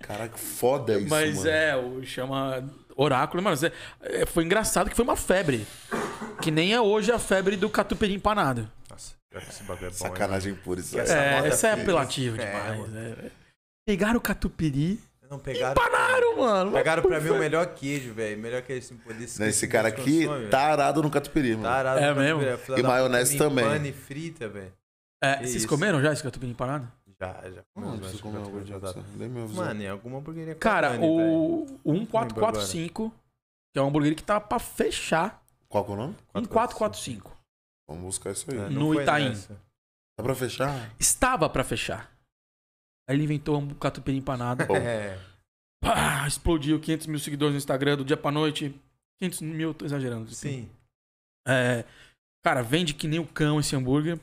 Caraca, 0.00 0.36
foda 0.36 0.98
isso, 0.98 1.08
Mas 1.08 1.36
mano. 1.36 1.48
é, 1.48 1.76
o 1.76 2.04
chama 2.04 2.64
Oráculo. 2.96 3.42
Mano, 3.42 3.56
é- 3.64 4.22
é, 4.22 4.26
foi 4.26 4.44
engraçado 4.44 4.90
que 4.90 4.96
foi 4.96 5.04
uma 5.04 5.16
febre. 5.16 5.64
Que 6.42 6.50
nem 6.50 6.74
é 6.74 6.80
hoje 6.80 7.10
a 7.12 7.18
febre 7.18 7.56
do 7.56 7.70
catupiry 7.70 8.14
empanado. 8.14 8.68
Que 9.30 9.38
esse 9.38 9.62
bagulho 9.64 9.86
é 9.86 9.90
bom. 9.90 9.96
Sacanagem 9.96 10.54
pura 10.54 10.80
isso. 10.80 10.98
Essa 10.98 11.16
é, 11.18 11.46
essa 11.48 11.68
é 11.68 11.72
apelativo 11.72 12.40
É, 12.40 12.46
demais. 12.46 12.78
mano. 12.80 12.98
é. 12.98 13.30
Pegaram 13.86 14.16
o 14.16 14.20
catupiry? 14.20 15.00
Não 15.28 15.38
pegaram. 15.40 15.72
empanaram, 15.72 16.36
mano. 16.38 16.72
Pegaram 16.72 17.02
pra 17.02 17.20
mim 17.20 17.30
o 17.30 17.38
melhor 17.38 17.66
queijo, 17.74 18.14
velho. 18.14 18.38
Melhor 18.40 18.62
que 18.62 18.72
esse. 18.72 18.94
Desse, 18.94 19.40
Né, 19.40 19.48
Esse 19.48 19.66
cara 19.66 19.88
aqui 19.88 20.26
tá 20.50 20.60
arado 20.72 21.02
no 21.02 21.10
catupiry, 21.10 21.50
mano. 21.56 21.64
Tarado 21.64 22.00
É 22.00 22.14
no 22.14 22.20
mesmo? 22.20 22.40
catupiry, 22.40 22.64
filha 22.66 22.78
E 22.78 22.82
maionese 22.82 23.32
puta, 23.36 23.48
também. 23.48 23.64
Pane 23.64 23.92
frita, 23.92 24.48
velho. 24.48 24.72
É, 25.22 25.38
vocês 25.38 25.54
isso. 25.56 25.68
comeram 25.68 26.00
já 26.00 26.12
esse 26.12 26.22
catupiry 26.22 26.52
empanado? 26.52 26.90
Já, 27.20 27.32
já. 27.50 27.62
Não, 27.74 27.96
disso. 27.98 28.22
tá- 28.80 28.94
Nem 29.16 29.28
me 29.28 29.42
avisou. 29.42 29.64
Mano, 29.64 29.82
em 29.82 29.88
alguma 29.88 30.18
hamburgueria 30.18 30.54
com 30.54 30.60
Cara, 30.60 30.92
o, 31.00 31.64
o 31.82 31.92
1445, 31.92 33.12
que 33.72 33.78
é 33.78 33.82
um 33.82 33.88
hambúrguer 33.88 34.14
que 34.14 34.22
tá 34.22 34.38
pra 34.38 34.58
fechar, 34.58 35.42
Qual 35.68 35.84
que 35.84 35.90
é 35.90 35.94
o 35.94 35.96
nome? 35.96 36.14
1445. 36.34 37.35
Vamos 37.88 38.04
buscar 38.04 38.32
isso 38.32 38.50
aí. 38.50 38.58
É, 38.58 38.68
no 38.68 39.00
Itaim. 39.00 39.30
nessa. 39.30 39.54
Dá 40.18 40.24
pra 40.24 40.34
fechar? 40.34 40.94
Estava 40.98 41.48
pra 41.48 41.62
fechar. 41.62 42.10
Aí 43.08 43.16
ele 43.16 43.24
inventou 43.24 43.58
um 43.58 43.68
catupiry 43.74 44.16
empanado. 44.16 44.64
É. 44.74 45.18
Pá, 45.82 46.26
explodiu 46.26 46.80
500 46.80 47.06
mil 47.06 47.18
seguidores 47.18 47.52
no 47.52 47.58
Instagram 47.58 47.96
do 47.98 48.04
dia 48.04 48.16
pra 48.16 48.32
noite. 48.32 48.74
500 49.20 49.40
mil, 49.42 49.74
tô 49.74 49.84
exagerando. 49.84 50.30
Sim. 50.30 50.68
É, 51.46 51.84
cara, 52.44 52.62
vende 52.62 52.92
que 52.92 53.06
nem 53.06 53.20
o 53.20 53.26
cão 53.26 53.60
esse 53.60 53.76
hambúrguer. 53.76 54.18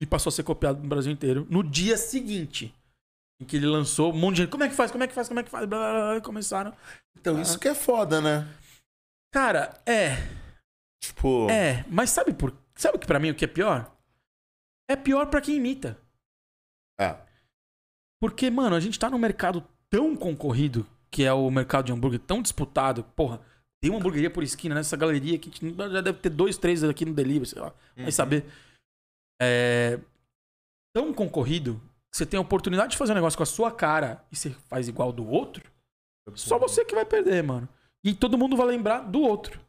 E 0.00 0.06
passou 0.06 0.28
a 0.28 0.32
ser 0.32 0.42
copiado 0.42 0.80
no 0.82 0.88
Brasil 0.88 1.10
inteiro. 1.10 1.46
No 1.50 1.64
dia 1.64 1.96
seguinte, 1.96 2.74
em 3.40 3.44
que 3.46 3.56
ele 3.56 3.66
lançou, 3.66 4.12
um 4.12 4.16
monte 4.16 4.36
de 4.36 4.42
gente. 4.42 4.50
Como 4.50 4.62
é 4.62 4.68
que 4.68 4.74
faz? 4.74 4.90
Como 4.90 5.02
é 5.02 5.08
que 5.08 5.14
faz? 5.14 5.28
Como 5.28 5.40
é 5.40 5.42
que 5.42 5.50
faz? 5.50 5.66
Blá, 5.66 5.78
blá, 5.78 6.12
blá, 6.12 6.20
começaram. 6.20 6.74
Então, 7.18 7.40
isso 7.40 7.58
que 7.58 7.68
é 7.68 7.74
foda, 7.74 8.20
né? 8.20 8.46
Cara, 9.32 9.80
é. 9.86 10.16
Tipo. 11.02 11.50
É. 11.50 11.84
Mas 11.88 12.10
sabe 12.10 12.32
por. 12.32 12.54
Sabe 12.76 12.98
que 12.98 13.06
pra 13.06 13.18
mim 13.18 13.30
o 13.30 13.34
que 13.34 13.44
é 13.44 13.48
pior? 13.48 13.90
É 14.88 14.94
pior 14.94 15.26
pra 15.26 15.40
quem 15.40 15.56
imita. 15.56 15.98
É. 17.00 17.16
Porque, 18.20 18.50
mano, 18.50 18.76
a 18.76 18.80
gente 18.80 18.98
tá 18.98 19.10
num 19.10 19.18
mercado 19.18 19.66
tão 19.90 20.14
concorrido, 20.16 20.86
que 21.10 21.24
é 21.24 21.32
o 21.32 21.50
mercado 21.50 21.86
de 21.86 21.92
hambúrguer 21.92 22.20
tão 22.20 22.40
disputado. 22.42 23.02
Porra, 23.02 23.40
tem 23.82 23.90
uma 23.90 23.98
hamburgueria 23.98 24.30
por 24.30 24.42
esquina 24.42 24.74
nessa 24.74 24.96
galeria 24.96 25.38
que 25.38 25.50
já 25.90 26.00
deve 26.00 26.18
ter 26.18 26.30
dois, 26.30 26.56
três 26.58 26.82
aqui 26.84 27.04
no 27.04 27.14
delivery, 27.14 27.46
sei 27.46 27.60
lá. 27.60 27.72
Vai 27.94 28.04
Uhum. 28.06 28.10
saber. 28.12 28.44
É. 29.40 29.98
Tão 30.94 31.12
concorrido 31.12 31.80
que 32.10 32.16
você 32.16 32.24
tem 32.24 32.38
a 32.38 32.40
oportunidade 32.40 32.92
de 32.92 32.96
fazer 32.96 33.12
um 33.12 33.16
negócio 33.16 33.36
com 33.36 33.42
a 33.42 33.46
sua 33.46 33.70
cara 33.70 34.24
e 34.32 34.36
você 34.36 34.50
faz 34.50 34.88
igual 34.88 35.12
do 35.12 35.26
outro. 35.28 35.70
Só 36.34 36.58
você 36.58 36.84
que 36.84 36.94
vai 36.94 37.04
perder, 37.04 37.42
mano. 37.42 37.68
E 38.02 38.14
todo 38.14 38.38
mundo 38.38 38.56
vai 38.56 38.66
lembrar 38.66 39.00
do 39.00 39.20
outro. 39.20 39.60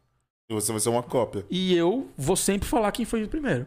E 0.50 0.54
você 0.54 0.72
vai 0.72 0.80
ser 0.80 0.88
uma 0.88 1.02
cópia. 1.02 1.44
E 1.50 1.76
eu 1.76 2.10
vou 2.16 2.36
sempre 2.36 2.66
falar 2.66 2.90
quem 2.92 3.04
foi 3.04 3.22
o 3.22 3.28
primeiro. 3.28 3.66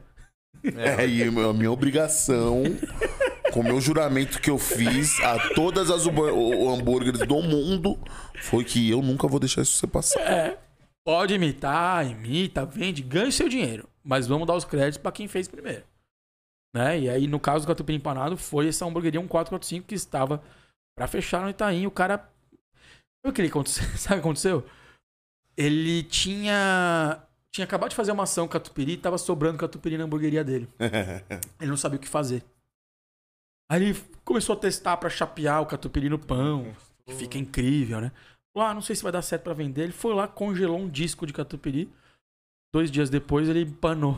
É, 0.64 1.08
e 1.08 1.24
a 1.24 1.54
minha 1.54 1.72
obrigação, 1.72 2.64
com 3.54 3.60
o 3.62 3.64
meu 3.64 3.80
juramento 3.80 4.42
que 4.42 4.50
eu 4.50 4.58
fiz 4.58 5.20
a 5.22 5.54
todas 5.54 5.90
as 5.90 6.06
hambúrgueres 6.08 7.26
do 7.28 7.42
mundo, 7.42 8.00
foi 8.42 8.64
que 8.64 8.90
eu 8.90 9.02
nunca 9.02 9.28
vou 9.28 9.40
deixar 9.40 9.62
isso 9.62 9.78
você 9.78 9.88
passar. 9.88 10.20
É. 10.22 10.58
Pode 11.06 11.34
imitar, 11.34 12.06
imita, 12.06 12.66
vende, 12.66 13.02
ganha 13.02 13.32
seu 13.32 13.50
dinheiro. 13.50 13.88
Mas 14.04 14.28
vamos 14.28 14.48
dar 14.48 14.56
os 14.56 14.66
créditos 14.66 14.98
pra 14.98 15.12
quem 15.12 15.28
fez 15.28 15.48
primeiro. 15.48 15.84
Né? 16.76 17.02
E 17.02 17.10
aí, 17.10 17.28
no 17.28 17.40
caso 17.40 17.66
do 17.66 17.68
Catupiry 17.68 17.98
Empanado, 17.98 18.38
foi 18.38 18.68
essa 18.68 18.86
hamburgueria 18.86 19.20
1445 19.20 19.88
que 19.88 19.96
estava 19.96 20.42
pra 20.96 21.08
fechar 21.08 21.42
no 21.42 21.50
Itaim. 21.50 21.86
O 21.86 21.92
cara. 21.92 22.18
Sabe 23.24 23.30
o 23.30 23.34
que 23.34 23.42
aconteceu? 23.42 23.84
Sabe 23.98 24.16
o 24.16 24.18
que 24.18 24.28
aconteceu? 24.28 24.66
Ele 25.58 26.04
tinha. 26.04 27.22
Tinha 27.54 27.66
acabado 27.66 27.90
de 27.90 27.96
fazer 27.96 28.14
uma 28.14 28.24
ação 28.24 28.48
com 28.48 28.54
Catupiry 28.54 28.94
e 28.94 28.98
tava 28.98 29.18
sobrando 29.18 29.58
Catupiry 29.58 29.98
na 29.98 30.06
hamburgueria 30.06 30.44
dele. 30.44 30.70
Ele 31.60 31.70
não 31.70 31.76
sabia 31.76 31.98
o 31.98 32.02
que 32.02 32.08
fazer. 32.08 32.44
Aí 33.70 33.84
ele 33.84 34.00
começou 34.24 34.56
a 34.56 34.60
testar 34.60 34.98
pra 34.98 35.10
chapear 35.10 35.62
o 35.62 35.66
Catupiry 35.66 36.10
no 36.10 36.20
pão. 36.20 36.74
Que 37.06 37.14
fica 37.14 37.38
incrível, 37.38 38.00
né? 38.02 38.12
Falou, 38.54 38.70
ah, 38.70 38.74
não 38.74 38.82
sei 38.82 38.96
se 38.96 39.04
vai 39.04 39.12
dar 39.12 39.22
certo 39.22 39.44
pra 39.44 39.54
vender. 39.54 39.84
Ele 39.84 39.92
foi 39.92 40.14
lá, 40.14 40.28
congelou 40.28 40.78
um 40.78 40.90
disco 40.90 41.26
de 41.26 41.34
catupiry. 41.34 41.92
Dois 42.74 42.92
dias 42.92 43.10
depois 43.10 43.48
ele 43.48 43.62
empanou. 43.62 44.18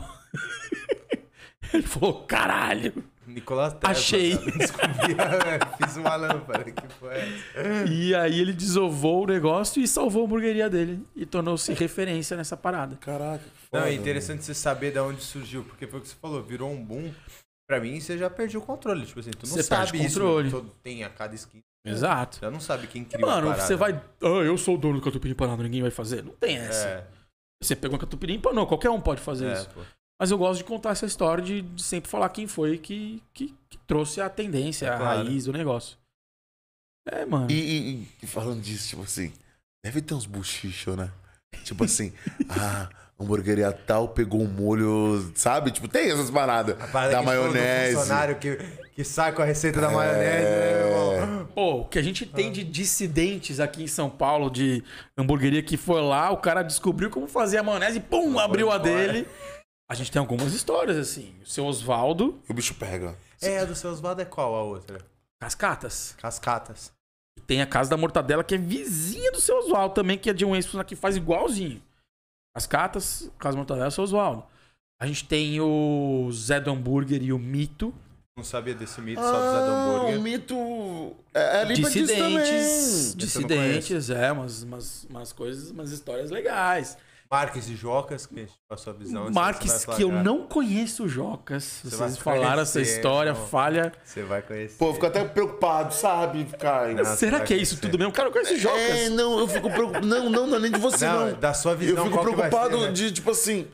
ele 1.72 1.84
falou, 1.84 2.24
caralho. 2.24 3.04
Nicolás 3.26 3.72
Tesla. 3.74 3.90
Achei. 3.90 4.36
cara. 4.36 4.58
Descobri, 4.58 5.14
fiz 5.86 5.96
uma 5.96 6.16
lâmpada. 6.16 6.64
Que 6.70 6.88
foi 6.94 7.14
essa? 7.14 7.84
E 7.90 8.14
aí 8.14 8.40
ele 8.40 8.52
desovou 8.52 9.24
o 9.24 9.26
negócio 9.26 9.82
e 9.82 9.88
salvou 9.88 10.22
a 10.22 10.24
hamburgueria 10.26 10.68
dele. 10.70 11.04
E 11.16 11.24
tornou-se 11.26 11.72
referência 11.72 12.36
nessa 12.36 12.56
parada. 12.56 12.96
Caraca, 12.96 13.38
que 13.44 13.50
Não, 13.72 13.80
foda. 13.80 13.90
é 13.90 13.94
interessante 13.94 14.44
você 14.44 14.54
saber 14.54 14.92
de 14.92 14.98
onde 14.98 15.22
surgiu, 15.22 15.64
porque 15.64 15.86
foi 15.86 15.98
o 15.98 16.02
que 16.02 16.08
você 16.08 16.16
falou, 16.20 16.42
virou 16.42 16.70
um 16.70 16.82
boom. 16.84 17.12
Pra 17.66 17.80
mim, 17.80 17.98
você 17.98 18.18
já 18.18 18.28
perdeu 18.28 18.60
o 18.60 18.64
controle. 18.64 19.06
Tipo 19.06 19.20
assim, 19.20 19.30
tu 19.30 19.46
não 19.46 19.54
Você 19.54 19.62
sabe 19.62 19.96
isso. 20.04 20.20
controle. 20.20 20.50
todo- 20.50 20.70
tem 20.82 21.02
a 21.02 21.08
cada 21.08 21.34
esquina. 21.34 21.62
Exato. 21.86 22.38
Já 22.40 22.50
não 22.50 22.60
sabe 22.60 22.86
quem 22.86 23.04
criou 23.04 23.28
a 23.28 23.34
Mano, 23.34 23.46
parada. 23.48 23.66
você 23.66 23.74
vai. 23.76 23.92
Ah, 24.22 24.26
eu 24.44 24.56
sou 24.58 24.74
o 24.74 24.78
dono 24.78 24.98
do 25.00 25.04
catupiry 25.04 25.32
empanado, 25.32 25.62
ninguém 25.62 25.80
vai 25.82 25.90
fazer. 25.90 26.22
Não 26.22 26.32
tem 26.32 26.56
essa. 26.58 26.86
É, 26.88 27.06
Você 27.62 27.74
pegou 27.74 27.96
um 27.96 28.00
catupiry 28.00 28.34
e 28.34 28.36
empanou, 28.36 28.66
qualquer 28.66 28.90
um 28.90 29.00
pode 29.00 29.20
fazer 29.22 29.46
é, 29.48 29.52
isso. 29.54 29.68
pô. 29.70 29.80
Mas 30.20 30.30
eu 30.30 30.38
gosto 30.38 30.58
de 30.58 30.64
contar 30.64 30.90
essa 30.90 31.06
história 31.06 31.42
de, 31.42 31.62
de 31.62 31.82
sempre 31.82 32.08
falar 32.10 32.28
quem 32.28 32.46
foi 32.46 32.78
que, 32.78 33.22
que, 33.32 33.54
que 33.68 33.78
trouxe 33.86 34.20
a 34.20 34.28
tendência, 34.28 34.92
a 34.92 34.96
Claro. 34.98 35.24
raiz 35.24 35.44
do 35.44 35.52
negócio. 35.52 35.98
É, 37.08 37.24
mano. 37.26 37.50
E, 37.50 37.54
e- 37.54 38.08
e 38.22 38.26
falando 38.26 38.60
disso, 38.62 38.88
tipo 38.88 39.02
assim, 39.02 39.32
deve 39.84 40.00
ter 40.00 40.14
uns 40.14 40.24
buchichos, 40.26 40.96
né? 40.96 41.10
Tipo 41.64 41.84
assim, 41.84 42.12
ah, 42.48 42.88
hamburgueria 43.20 43.70
tal 43.72 44.08
pegou 44.08 44.40
um 44.40 44.48
molho, 44.48 45.30
sabe? 45.34 45.70
Tipo, 45.70 45.86
tem 45.88 46.10
essas 46.10 46.30
paradas 46.30 46.80
A 46.80 46.86
parada 46.88 47.12
da 47.12 47.22
que 47.22 47.28
a 47.28 47.32
gente 47.32 47.36
falou 47.36 47.48
do 47.48 47.54
maionese. 47.54 47.94
É. 47.94 47.98
funcionário 47.98 48.36
que, 48.38 48.56
que 48.94 49.04
sai 49.04 49.32
com 49.32 49.42
a 49.42 49.44
receita 49.44 49.80
da 49.80 49.90
maionese, 49.90 50.44
né, 50.44 50.84
meu 50.84 51.12
irmão? 51.22 51.46
Pô, 51.54 51.80
o 51.80 51.84
que 51.88 51.98
a 51.98 52.02
gente 52.02 52.24
tem 52.24 52.50
de 52.50 52.64
dissidentes 52.64 53.60
aqui 53.60 53.82
em 53.82 53.86
São 53.88 54.08
Paulo 54.08 54.48
de 54.50 54.82
hamburgueria 55.18 55.62
que 55.62 55.76
foi 55.76 56.00
lá, 56.00 56.30
o 56.30 56.38
cara 56.38 56.62
descobriu 56.62 57.10
como 57.10 57.28
fazer 57.28 57.58
a 57.58 57.62
maionese 57.62 57.98
e 57.98 58.00
pum, 58.00 58.38
abriu 58.38 58.70
a 58.70 58.78
dele. 58.78 59.26
A 59.88 59.94
gente 59.94 60.10
tem 60.10 60.18
algumas 60.20 60.54
histórias 60.54 60.96
assim. 60.96 61.34
O 61.42 61.46
seu 61.46 61.64
Oswaldo, 61.66 62.40
E 62.48 62.52
o 62.52 62.54
bicho 62.54 62.74
pega. 62.74 63.16
É, 63.42 63.58
a 63.58 63.64
do 63.64 63.74
seu 63.74 63.90
Osvaldo 63.90 64.22
é 64.22 64.24
qual 64.24 64.54
a 64.54 64.62
outra? 64.62 65.04
Cascatas. 65.40 66.14
Cascatas. 66.18 66.90
E 67.36 67.40
tem 67.42 67.60
a 67.60 67.66
Casa 67.66 67.90
da 67.90 67.96
Mortadela, 67.96 68.42
que 68.42 68.54
é 68.54 68.58
vizinha 68.58 69.30
do 69.30 69.40
seu 69.40 69.58
Oswaldo 69.58 69.94
também, 69.94 70.16
que 70.16 70.30
é 70.30 70.32
de 70.32 70.44
um 70.44 70.54
ex-funcionário 70.54 70.88
que 70.88 70.96
faz 70.96 71.16
igualzinho. 71.16 71.82
Cascatas, 72.56 73.30
Casa 73.38 73.52
da 73.52 73.58
Mortadela, 73.58 73.90
seu 73.90 74.04
Oswaldo. 74.04 74.44
A 75.00 75.06
gente 75.06 75.24
tem 75.26 75.60
o 75.60 76.30
Zé 76.32 76.60
do 76.60 76.70
Hambúrguer 76.70 77.22
e 77.22 77.32
o 77.32 77.38
Mito. 77.38 77.92
Não 78.36 78.42
sabia 78.44 78.74
desse 78.74 79.00
mito 79.00 79.20
só 79.20 79.30
do 79.30 79.52
Zé 79.52 79.58
do 79.66 79.70
Ah, 79.70 79.84
Hambúrguer. 79.96 80.18
o 80.18 80.22
mito. 80.22 81.16
É, 81.32 81.62
é 81.62 81.64
dissidentes. 81.66 83.14
Dissidentes, 83.14 84.10
é, 84.10 84.32
umas, 84.32 84.62
umas, 84.64 85.04
umas 85.08 85.32
coisas, 85.32 85.70
umas 85.70 85.90
histórias 85.92 86.30
legais. 86.32 86.96
Marques 87.34 87.68
e 87.68 87.74
Jocas, 87.74 88.26
que 88.26 88.46
a 88.70 88.76
sua 88.76 88.92
visão. 88.92 89.28
Marques, 89.30 89.84
que 89.84 90.02
eu 90.02 90.12
não 90.12 90.46
conheço 90.46 91.04
o 91.04 91.08
Jocas. 91.08 91.64
Você 91.64 91.96
Vocês 91.96 92.16
vai 92.16 92.36
falaram 92.36 92.62
essa 92.62 92.80
história, 92.80 93.30
irmão. 93.30 93.46
falha. 93.48 93.92
Você 94.04 94.22
vai 94.22 94.40
conhecer. 94.40 94.76
Pô, 94.78 94.90
eu 94.90 94.94
fico 94.94 95.06
até 95.06 95.24
preocupado, 95.24 95.92
sabe? 95.92 96.46
Nossa, 96.96 97.16
Será 97.16 97.40
que 97.40 97.52
é 97.52 97.56
isso 97.56 97.80
tudo 97.80 97.98
mesmo? 97.98 98.12
Cara, 98.12 98.28
eu 98.28 98.32
conheço 98.32 98.56
Jocas. 98.56 98.78
É, 98.80 99.08
não, 99.08 99.38
eu 99.40 99.48
fico 99.48 99.68
preocupado. 99.68 100.06
Não, 100.06 100.30
não, 100.30 100.46
não 100.46 100.56
é 100.56 100.60
nem 100.60 100.70
de 100.70 100.78
você, 100.78 101.06
Não, 101.06 101.30
não. 101.30 101.38
da 101.40 101.52
sua 101.52 101.74
visão, 101.74 101.96
Eu 101.96 102.04
fico 102.04 102.16
qual 102.16 102.26
que 102.26 102.36
vai 102.36 102.48
preocupado 102.48 102.80
ser, 102.80 102.86
né? 102.86 102.92
de, 102.92 103.12
tipo 103.12 103.30
assim, 103.32 103.66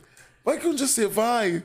vai 0.43 0.57
que 0.57 0.67
um 0.67 0.73
dia 0.73 0.87
você 0.87 1.05
vai. 1.07 1.63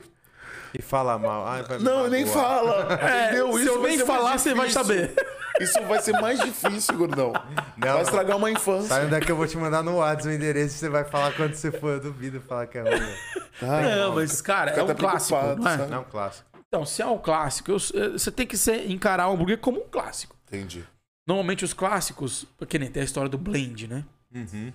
E 0.77 0.81
fala 0.81 1.17
mal. 1.17 1.47
Ai, 1.47 1.63
vai 1.63 1.77
me 1.79 1.83
Não, 1.83 2.07
nem 2.07 2.25
fala. 2.27 2.87
É, 3.01 3.25
entendeu? 3.29 3.53
se 3.53 3.59
Isso 3.61 3.69
eu 3.69 3.81
nem 3.81 3.97
falar, 3.99 4.37
você 4.37 4.53
vai 4.53 4.69
saber. 4.69 5.15
Isso 5.59 5.81
vai 5.83 6.01
ser 6.01 6.13
mais 6.19 6.39
difícil, 6.39 6.97
gordão. 6.97 7.33
Não. 7.77 7.93
Vai 7.93 8.01
estragar 8.03 8.37
uma 8.37 8.51
infância. 8.51 8.87
Sai 8.89 9.07
daqui, 9.07 9.31
eu 9.31 9.35
vou 9.35 9.47
te 9.47 9.57
mandar 9.57 9.81
no 9.83 9.97
WhatsApp 9.97 10.27
o 10.29 10.31
endereço 10.33 10.75
e 10.75 10.79
você 10.79 10.89
vai 10.89 11.03
falar 11.03 11.33
quando 11.35 11.53
você 11.55 11.71
for. 11.71 11.93
Eu 11.93 11.99
duvido 12.01 12.39
falar 12.41 12.67
que 12.67 12.77
é 12.77 12.81
ruim. 12.81 13.15
Ai, 13.61 13.95
Não, 13.95 14.15
mas, 14.15 14.41
cara, 14.41 14.71
é 14.71 14.83
um 14.83 14.93
clássico. 14.95 15.39
Não 15.55 15.67
é? 15.67 15.77
sabe? 15.77 15.91
Não, 15.91 16.03
clássico. 16.03 16.47
Então, 16.67 16.85
se 16.85 17.01
é 17.01 17.05
um 17.05 17.17
clássico, 17.17 17.71
eu- 17.71 17.79
você 18.11 18.31
tem 18.31 18.45
que 18.45 18.57
ser, 18.57 18.89
encarar 18.91 19.29
o 19.29 19.33
hambúrguer 19.33 19.57
como 19.57 19.79
um 19.81 19.87
clássico. 19.89 20.35
Entendi. 20.47 20.85
Normalmente 21.27 21.65
os 21.65 21.73
clássicos, 21.73 22.45
porque 22.57 22.77
nem 22.77 22.89
tem 22.91 23.01
a 23.01 23.05
história 23.05 23.29
do 23.29 23.37
blend, 23.37 23.87
né? 23.87 24.03
Uhum. 24.33 24.71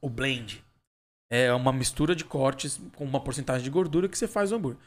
O 0.00 0.08
blend 0.08 0.64
é 1.30 1.52
uma 1.52 1.72
mistura 1.72 2.14
de 2.14 2.24
cortes 2.24 2.80
com 2.96 3.04
uma 3.04 3.20
porcentagem 3.20 3.62
de 3.64 3.70
gordura 3.70 4.08
que 4.08 4.16
você 4.16 4.26
faz 4.28 4.52
o 4.52 4.56
hambúrguer. 4.56 4.80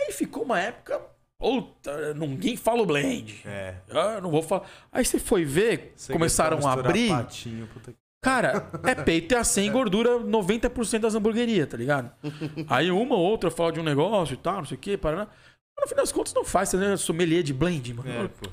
Aí 0.00 0.12
ficou 0.12 0.42
uma 0.44 0.58
época, 0.58 1.00
puta, 1.42 2.14
ninguém 2.14 2.56
fala 2.56 2.82
o 2.82 2.86
blend. 2.86 3.42
É. 3.44 3.74
Ah, 3.90 4.20
não 4.20 4.30
vou 4.30 4.42
falar. 4.42 4.64
Aí 4.92 5.04
você 5.04 5.18
foi 5.18 5.44
ver, 5.44 5.92
Você 5.96 6.12
começaram 6.12 6.64
a 6.66 6.72
abrir. 6.72 7.08
Patinho, 7.08 7.66
puta. 7.66 7.92
Cara, 8.22 8.70
é 8.84 8.94
peito 8.94 9.34
e 9.34 9.36
a 9.36 9.42
100 9.42 9.72
gordura 9.72 10.20
90% 10.20 11.00
das 11.00 11.16
hamburguerias, 11.16 11.68
tá 11.68 11.76
ligado? 11.76 12.12
Aí 12.68 12.88
uma 12.92 13.16
ou 13.16 13.20
outra 13.20 13.50
fala 13.50 13.72
de 13.72 13.80
um 13.80 13.82
negócio 13.82 14.34
e 14.34 14.36
tal, 14.36 14.58
não 14.58 14.64
sei 14.64 14.76
o 14.76 14.80
que, 14.80 14.96
paraná. 14.96 15.26
Mas 15.76 15.84
no 15.84 15.88
final 15.88 16.04
das 16.04 16.12
contas 16.12 16.32
não 16.32 16.44
faz, 16.44 16.68
você 16.68 16.84
é 16.84 16.96
sommelier 16.96 17.42
de 17.42 17.52
blend, 17.52 17.92
mano. 17.92 18.08
É, 18.08 18.28
pô. 18.28 18.48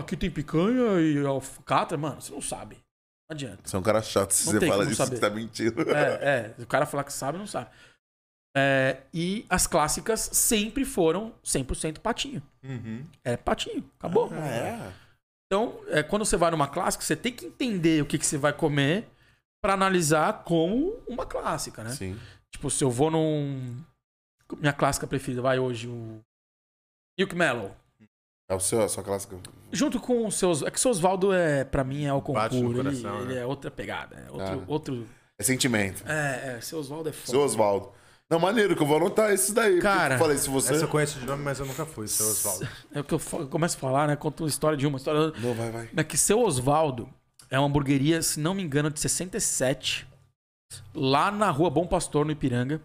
Aqui 0.00 0.16
tem 0.16 0.28
picanha 0.28 1.00
e 1.00 1.24
alcatra, 1.24 1.96
mano, 1.96 2.20
você 2.20 2.32
não 2.32 2.42
sabe. 2.42 2.74
Não 3.30 3.34
adianta. 3.36 3.60
Você 3.64 3.76
é 3.76 3.78
um 3.78 3.82
cara 3.82 4.02
chato 4.02 4.32
se 4.32 4.52
Não 4.52 4.58
você 4.60 4.66
fala 4.66 4.84
disso, 4.84 4.96
saber. 4.96 5.16
você 5.16 5.20
tá 5.20 5.30
mentindo. 5.30 5.82
É, 5.90 6.54
é. 6.58 6.62
O 6.62 6.66
cara 6.66 6.84
falar 6.84 7.04
que 7.04 7.12
sabe, 7.12 7.38
não 7.38 7.46
sabe. 7.46 7.70
É, 8.56 8.98
e 9.12 9.44
as 9.50 9.66
clássicas 9.66 10.20
sempre 10.32 10.84
foram 10.84 11.34
100% 11.44 11.98
patinho. 11.98 12.42
Uhum. 12.62 13.04
É 13.24 13.36
patinho, 13.36 13.84
acabou. 13.98 14.30
Ah, 14.32 14.46
é? 14.46 14.92
Então, 15.46 15.80
é, 15.88 16.02
quando 16.02 16.24
você 16.24 16.36
vai 16.36 16.50
numa 16.50 16.68
clássica, 16.68 17.04
você 17.04 17.16
tem 17.16 17.32
que 17.32 17.46
entender 17.46 18.02
o 18.02 18.06
que, 18.06 18.18
que 18.18 18.26
você 18.26 18.38
vai 18.38 18.52
comer 18.52 19.08
pra 19.62 19.74
analisar 19.74 20.44
como 20.44 21.02
uma 21.06 21.26
clássica, 21.26 21.82
né? 21.82 21.90
Sim. 21.90 22.18
Tipo, 22.52 22.70
se 22.70 22.84
eu 22.84 22.90
vou 22.90 23.10
num. 23.10 23.76
Minha 24.58 24.72
clássica 24.72 25.06
preferida 25.06 25.42
vai 25.42 25.58
hoje 25.58 25.88
o. 25.88 26.20
Milk 27.18 27.34
Mellow. 27.34 27.74
É 28.48 28.54
o 28.54 28.60
seu, 28.60 28.82
a 28.82 28.88
sua 28.88 29.02
clássica. 29.02 29.38
Junto 29.72 29.98
com 29.98 30.26
os 30.26 30.36
seus. 30.36 30.62
É 30.62 30.70
que 30.70 30.76
o 30.76 30.80
seu 30.80 30.90
Oswaldo 30.90 31.32
é, 31.32 31.64
pra 31.64 31.82
mim, 31.82 32.04
é 32.04 32.12
o 32.12 32.20
concurso. 32.20 32.56
Ele, 32.56 32.74
coração, 32.74 33.20
ele 33.22 33.34
né? 33.34 33.40
é 33.40 33.46
outra 33.46 33.70
pegada. 33.70 34.16
É 34.16 34.30
outro. 34.30 34.60
Ah. 34.60 34.64
outro 34.66 35.08
É 35.38 35.42
sentimento. 35.42 36.04
é, 36.06 36.56
é, 36.56 36.60
seu 36.60 36.78
Oswaldo 36.78 37.08
é 37.08 37.12
foda. 37.12 37.30
Seu 37.30 37.40
Oswaldo. 37.40 37.92
Não, 38.30 38.38
maneiro, 38.38 38.74
que 38.74 38.82
eu 38.82 38.86
vou 38.86 38.96
anotar 38.96 39.30
esses 39.32 39.52
daí. 39.52 39.80
Cara, 39.80 40.14
eu 40.14 40.18
falei, 40.18 40.38
se 40.38 40.48
você. 40.48 40.74
Essa 40.74 40.84
eu 40.84 40.88
conheço 40.88 41.18
de 41.18 41.26
nome, 41.26 41.42
mas 41.42 41.60
eu 41.60 41.66
nunca 41.66 41.84
fui, 41.84 42.08
seu 42.08 42.26
Osvaldo. 42.26 42.68
É 42.92 43.00
o 43.00 43.04
que 43.04 43.14
eu, 43.14 43.20
eu 43.34 43.48
começo 43.48 43.76
a 43.76 43.80
falar, 43.80 44.08
né? 44.08 44.16
Conto 44.16 44.44
uma 44.44 44.48
história 44.48 44.76
de 44.76 44.86
uma, 44.86 44.96
história. 44.96 45.32
Não, 45.38 45.54
vai, 45.54 45.70
vai. 45.70 45.90
É 45.94 46.04
que 46.04 46.16
seu 46.16 46.40
Oswaldo 46.40 47.08
é 47.50 47.58
uma 47.58 47.68
hamburgueria, 47.68 48.22
se 48.22 48.40
não 48.40 48.54
me 48.54 48.62
engano, 48.62 48.90
de 48.90 48.98
67, 48.98 50.06
lá 50.94 51.30
na 51.30 51.50
rua 51.50 51.68
Bom 51.70 51.86
Pastor, 51.86 52.24
no 52.24 52.32
Ipiranga. 52.32 52.80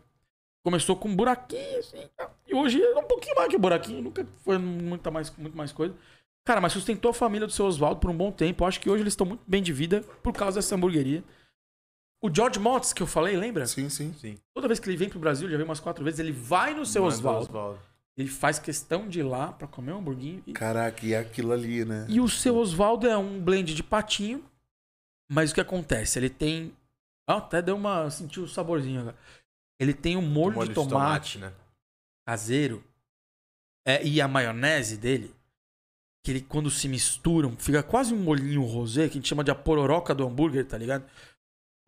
Começou 0.64 0.96
com 0.96 1.08
um 1.08 1.16
buraquinho, 1.16 1.80
assim, 1.80 2.04
e 2.46 2.54
hoje 2.54 2.84
é 2.84 2.98
um 2.98 3.04
pouquinho 3.04 3.36
mais 3.36 3.48
que 3.48 3.58
buraquinho, 3.58 4.02
nunca 4.02 4.28
foi 4.44 4.58
muita 4.58 5.10
mais, 5.10 5.34
muito 5.38 5.56
mais 5.56 5.72
coisa. 5.72 5.96
Cara, 6.46 6.60
mas 6.60 6.74
sustentou 6.74 7.12
a 7.12 7.14
família 7.14 7.48
do 7.48 7.54
seu 7.54 7.66
Oswaldo 7.66 8.00
por 8.02 8.10
um 8.10 8.18
bom 8.18 8.32
tempo. 8.32 8.64
Eu 8.64 8.68
acho 8.68 8.80
que 8.80 8.90
hoje 8.90 9.04
eles 9.04 9.14
estão 9.14 9.26
muito 9.26 9.44
bem 9.48 9.64
de 9.64 9.72
vida 9.72 10.04
por 10.22 10.34
causa 10.34 10.58
dessa 10.58 10.76
hamburgueria. 10.76 11.24
O 12.22 12.34
George 12.34 12.60
Motz, 12.60 12.92
que 12.92 13.02
eu 13.02 13.08
falei, 13.08 13.38
lembra? 13.38 13.66
Sim, 13.66 13.90
sim. 13.90 14.14
Sim. 14.20 14.38
Toda 14.54 14.68
vez 14.68 14.80
que 14.80 14.90
ele 14.90 14.98
vem 14.98 15.10
pro 15.10 15.20
Brasil, 15.20 15.50
já 15.50 15.56
veio 15.56 15.68
umas 15.68 15.80
quatro 15.80 16.04
vezes, 16.04 16.20
ele 16.20 16.32
vai 16.34 16.74
no 16.74 16.86
seu 16.86 17.04
Oswaldo. 17.04 17.80
Ele 18.18 18.28
faz 18.28 18.60
questão 18.60 19.08
de 19.08 19.20
ir 19.20 19.24
lá 19.24 19.54
pra 19.54 19.66
comer 19.68 19.94
um 19.94 20.00
hamburguinho. 20.00 20.44
E, 20.46 20.52
Caraca, 20.52 21.06
e 21.06 21.14
é 21.14 21.20
aquilo 21.20 21.54
ali, 21.54 21.86
né? 21.86 22.06
e 22.10 22.20
o 22.20 22.28
seu 22.28 22.58
Oswaldo 22.58 23.08
é 23.08 23.18
um 23.18 23.40
blend 23.40 23.74
de 23.74 23.82
patinho. 23.82 24.44
Mas 25.32 25.52
o 25.52 25.54
que 25.54 25.62
acontece? 25.62 26.20
Ele 26.20 26.30
tem. 26.30 26.74
Ah, 27.26 27.38
até 27.38 27.62
deu 27.62 27.78
uma. 27.78 28.10
Sentiu 28.10 28.44
o 28.44 28.48
saborzinho 28.48 29.02
agora. 29.02 29.16
Ele 29.80 29.94
tem 29.94 30.18
um 30.18 30.22
molho, 30.22 30.56
Molho 30.56 30.68
de 30.68 30.74
tomate, 30.74 31.38
né? 31.38 31.54
caseiro. 32.28 32.84
É, 33.88 34.06
e 34.06 34.20
a 34.20 34.28
maionese 34.28 34.98
dele. 34.98 35.34
Que 36.26 36.32
ele, 36.32 36.42
quando 36.42 36.70
se 36.70 36.90
misturam, 36.90 37.56
fica 37.58 37.82
quase 37.82 38.14
um 38.14 38.18
molhinho 38.22 38.64
rosé, 38.64 39.08
que 39.08 39.12
a 39.12 39.22
gente 39.22 39.30
chama 39.30 39.44
de 39.44 39.52
a 39.52 39.56
pororoca 39.56 40.14
do 40.14 40.28
hambúrguer, 40.28 40.66
tá 40.66 40.78
ligado? 40.78 41.06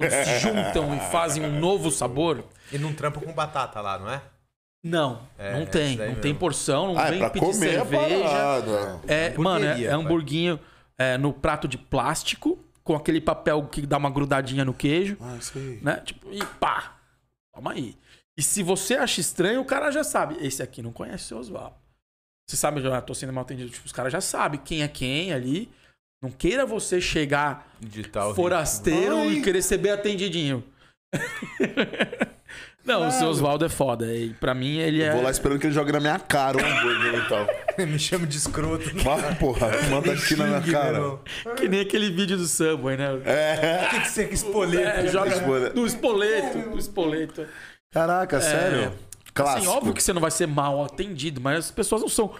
Se 0.10 0.40
juntam 0.40 0.96
e 0.96 1.00
fazem 1.12 1.44
um 1.44 1.60
novo 1.60 1.92
sabor. 1.92 2.44
E 2.72 2.78
não 2.78 2.94
trampa 2.94 3.20
com 3.20 3.32
batata 3.34 3.80
lá, 3.82 4.00
não 4.00 4.10
é? 4.12 4.22
Não, 4.84 5.22
É, 5.38 5.54
não 5.54 5.62
esse 5.64 5.72
tem. 5.72 5.96
Não 5.98 6.06
mesmo. 6.08 6.22
tem 6.22 6.34
porção, 6.34 6.88
não 6.94 7.00
Ah, 7.00 7.08
é 7.08 7.10
vem 7.12 7.20
pra 7.20 7.30
pedir 7.30 7.46
comer 7.46 7.70
a 7.70 7.86
cerveja. 7.86 8.24
parada. 8.24 9.00
É, 9.08 9.38
mano, 9.38 9.66
é, 9.66 9.84
é 9.84 9.92
hamburguinho 9.92 10.60
é, 10.98 11.18
no 11.18 11.32
prato 11.32 11.68
de 11.68 11.78
plástico, 11.78 12.58
com 12.84 12.96
aquele 12.96 13.22
papel 13.22 13.64
que 13.68 13.86
dá 13.86 13.98
uma 13.98 14.10
grudadinha 14.10 14.66
no 14.66 14.74
queijo, 14.74 15.18
Ah, 15.22 15.36
isso 15.40 15.56
aí. 15.58 15.80
né? 15.84 15.98
Tipo, 16.04 16.34
e 16.34 16.44
pá! 16.60 16.96
Toma 17.54 17.74
aí. 17.74 17.96
E 18.36 18.42
se 18.42 18.64
você 18.64 18.96
acha 18.96 19.22
estranho, 19.22 19.62
o 19.62 19.66
cara 19.66 19.92
já 19.92 20.04
sabe. 20.04 20.36
Esse 20.44 20.64
aqui 20.64 20.82
não 20.82 20.92
conhece 20.92 21.26
o 21.26 21.28
seu 21.28 21.38
Oswaldo. 21.38 21.76
Você 22.50 22.58
sabe, 22.58 22.80
eu 22.80 22.90
já 22.90 23.02
tô 23.02 23.14
sendo 23.14 23.32
mal 23.34 23.44
atendido. 23.44 23.70
Tipo, 23.70 23.86
os 23.86 23.92
caras 23.92 24.12
já 24.12 24.20
sabem 24.22 24.60
quem 24.64 24.82
é 24.82 24.88
quem 24.88 25.32
ali. 25.32 25.72
Não 26.22 26.30
queira 26.30 26.66
você 26.68 27.02
chegar 27.02 27.68
Digital. 27.80 28.36
forasteiro 28.36 29.32
e 29.32 29.42
querer 29.42 29.62
ser 29.64 29.80
bem 29.80 29.92
atendidinho. 29.92 30.64
não, 32.86 33.08
o 33.08 33.12
seu 33.12 33.28
Oswaldo 33.28 33.66
é 33.66 33.70
foda. 33.70 34.06
E 34.16 34.30
pra 34.36 34.54
mim, 34.54 34.78
ele 34.78 35.02
é. 35.02 35.10
Eu 35.10 35.14
vou 35.14 35.24
lá 35.24 35.32
esperando 35.32 35.60
que 35.60 35.66
ele 35.66 35.74
jogue 35.74 35.92
na 35.92 36.00
minha 36.00 36.20
cara 36.20 36.58
o 36.58 36.60
hambúrguer 36.64 37.16
e 37.16 37.28
tal. 37.28 37.48
Me 37.88 37.98
chama 37.98 38.28
de 38.28 38.38
escroto. 38.38 38.86
Mas, 39.04 39.38
porra, 39.40 39.70
manda 39.90 40.14
aqui 40.14 40.36
na 40.36 40.46
minha 40.46 40.62
cara. 40.62 41.00
meu. 41.00 41.20
Que 41.58 41.68
nem 41.68 41.80
aquele 41.82 42.12
vídeo 42.12 42.38
do 42.38 42.46
Subway, 42.48 42.98
né? 42.98 43.08
É. 43.26 43.86
O 43.88 43.90
que, 43.90 44.00
que 44.02 44.08
você 44.10 44.26
quer 44.26 44.34
espoleto? 44.34 45.00
É, 45.00 45.08
joga 45.08 45.30
Espoleto. 45.34 45.76
no 45.76 45.88
espoleto, 45.88 46.58
no 46.70 46.78
espoleto. 46.78 47.48
Caraca, 47.92 48.40
sério? 48.40 48.94
Clássico. 49.34 49.60
Assim, 49.60 49.68
óbvio 49.78 49.94
que 49.94 50.04
você 50.04 50.14
não 50.14 50.22
vai 50.22 50.30
ser 50.32 50.46
mal 50.46 50.84
atendido, 50.84 51.42
mas 51.42 51.58
as 51.66 51.72
pessoas 51.72 52.02
não 52.02 52.10
são 52.10 52.32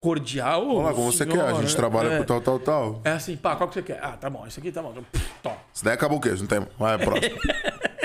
cordial. 0.00 0.64
Vamos 0.66 0.84
lá, 0.84 0.92
como 0.94 1.12
você 1.12 1.26
quer. 1.26 1.40
A 1.40 1.54
gente 1.54 1.74
trabalha 1.76 2.08
é, 2.14 2.18
com 2.18 2.24
tal, 2.24 2.40
tal, 2.40 2.58
tal. 2.60 3.00
É 3.04 3.10
assim, 3.12 3.36
pá, 3.36 3.56
qual 3.56 3.68
que 3.68 3.74
você 3.74 3.82
quer? 3.82 3.98
Ah, 4.02 4.16
tá 4.16 4.28
bom, 4.30 4.46
isso 4.46 4.58
aqui 4.60 4.70
tá 4.72 4.82
bom. 4.82 4.94
Toma. 5.42 5.56
Isso 5.74 5.84
daí 5.84 5.94
acabou 5.94 6.18
o 6.18 6.20
queijo, 6.20 6.42
não 6.42 6.46
tem. 6.48 6.60
Vai, 6.78 6.98
próximo. 6.98 7.36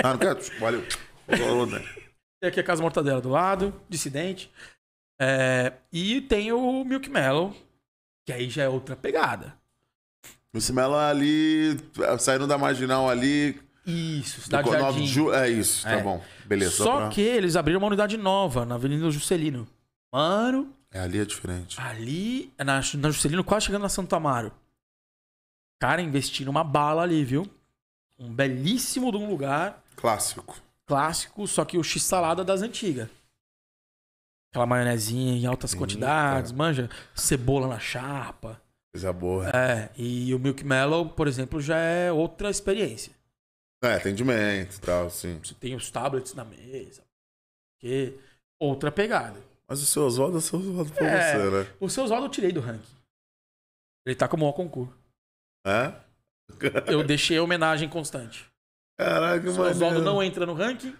ah, 0.02 0.10
não 0.12 0.18
quer? 0.18 0.36
Valeu. 0.60 0.82
Tem 2.40 2.48
aqui 2.48 2.60
a 2.60 2.64
Casa 2.64 2.82
Mortadela 2.82 3.20
do 3.20 3.30
lado, 3.30 3.72
Dissidente. 3.88 4.50
É, 5.20 5.72
e 5.92 6.20
tem 6.22 6.52
o 6.52 6.84
Milk 6.84 7.08
Mellow, 7.08 7.54
que 8.26 8.32
aí 8.32 8.50
já 8.50 8.64
é 8.64 8.68
outra 8.68 8.96
pegada. 8.96 9.54
O 10.52 10.60
Cimelo 10.60 10.94
ali, 10.96 11.78
saindo 12.18 12.46
da 12.46 12.56
marginal 12.58 13.08
ali, 13.08 13.60
Isso, 13.86 14.38
Do 14.40 14.44
Cidade 14.44 14.70
nove 14.70 14.80
Jardim. 14.82 15.00
de 15.02 15.06
Ju- 15.06 15.32
É 15.32 15.48
isso, 15.48 15.82
tá 15.82 15.92
É. 15.92 16.02
bom. 16.02 16.22
Beleza. 16.46 16.70
Só 16.72 16.96
pra- 16.98 17.08
que 17.08 17.20
eles 17.20 17.54
abriram 17.56 17.78
uma 17.80 17.86
unidade 17.86 18.16
nova 18.16 18.64
na 18.64 18.76
Avenida 18.76 19.10
Juscelino. 19.10 19.66
Mano, 20.12 20.72
É, 20.94 21.00
ali 21.00 21.18
é 21.18 21.24
diferente. 21.24 21.80
ali, 21.80 22.52
na, 22.56 22.76
na 22.76 23.10
Juscelino, 23.10 23.42
quase 23.42 23.66
chegando 23.66 23.82
na 23.82 23.88
Santo 23.88 24.14
Amaro. 24.14 24.52
Cara, 25.80 26.00
investiram 26.00 26.52
uma 26.52 26.62
bala 26.62 27.02
ali, 27.02 27.24
viu? 27.24 27.50
Um 28.16 28.32
belíssimo 28.32 29.10
de 29.10 29.18
um 29.18 29.28
lugar 29.28 29.82
Clássico. 29.96 30.56
clássico, 30.86 31.46
só 31.48 31.64
que 31.64 31.76
o 31.76 31.82
x-salada 31.82 32.44
das 32.44 32.62
antigas. 32.62 33.08
Aquela 34.52 34.66
maionezinha 34.66 35.34
em 35.36 35.46
altas 35.46 35.74
quantidades, 35.74 36.52
manja, 36.52 36.88
cebola 37.12 37.66
na 37.66 37.80
chapa. 37.80 38.62
Coisa 38.94 39.12
boa. 39.12 39.50
É, 39.50 39.90
e 39.96 40.32
o 40.32 40.38
Milk 40.38 40.62
Mellow, 40.62 41.10
por 41.10 41.26
exemplo, 41.26 41.60
já 41.60 41.76
é 41.76 42.12
outra 42.12 42.48
experiência. 42.50 43.12
É, 43.82 43.94
atendimento 43.94 44.76
e 44.76 44.80
tal, 44.80 45.10
sim. 45.10 45.40
Você 45.42 45.54
tem 45.54 45.74
os 45.74 45.90
tablets 45.90 46.34
na 46.34 46.44
mesa. 46.44 47.02
Que 47.80 48.16
outra 48.60 48.92
pegada. 48.92 49.40
Mas 49.68 49.82
o 49.82 49.86
seu 49.86 50.04
Oswaldo 50.04 50.36
é 50.36 50.38
o 50.38 50.42
seu 50.42 50.58
Oswaldo 50.58 50.92
pra 50.92 51.06
É. 51.06 51.32
você, 51.38 51.50
né? 51.50 51.74
O 51.80 51.88
seu 51.88 52.04
Oswaldo 52.04 52.26
eu 52.26 52.30
tirei 52.30 52.52
do 52.52 52.60
ranking. 52.60 52.92
Ele 54.06 54.14
tá 54.14 54.28
como 54.28 54.46
o 54.46 54.52
concurso. 54.52 54.92
É? 55.66 55.92
Eu 56.86 57.02
deixei 57.02 57.38
a 57.38 57.42
homenagem 57.42 57.88
constante. 57.88 58.46
Caraca, 58.98 59.50
Se 59.50 59.58
o 59.58 59.62
Oswaldo 59.62 59.96
mano. 59.98 60.04
não 60.04 60.22
entra 60.22 60.44
no 60.44 60.52
ranking, 60.52 60.94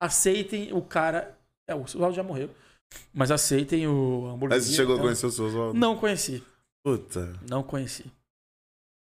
aceitem 0.00 0.72
o 0.72 0.82
cara. 0.82 1.36
É, 1.68 1.74
o 1.74 1.82
Oswaldo 1.82 2.14
já 2.14 2.22
morreu. 2.22 2.50
Mas 3.14 3.30
aceitem 3.30 3.86
o 3.88 4.26
hambúrguer. 4.26 4.56
Mas 4.58 4.64
você 4.66 4.74
chegou 4.74 4.96
a 4.96 5.00
conhecer 5.00 5.26
o 5.26 5.30
seu 5.30 5.46
Oswaldo? 5.46 5.78
Não 5.78 5.96
conheci. 5.96 6.44
Puta. 6.84 7.32
Não 7.48 7.62
conheci. 7.62 8.04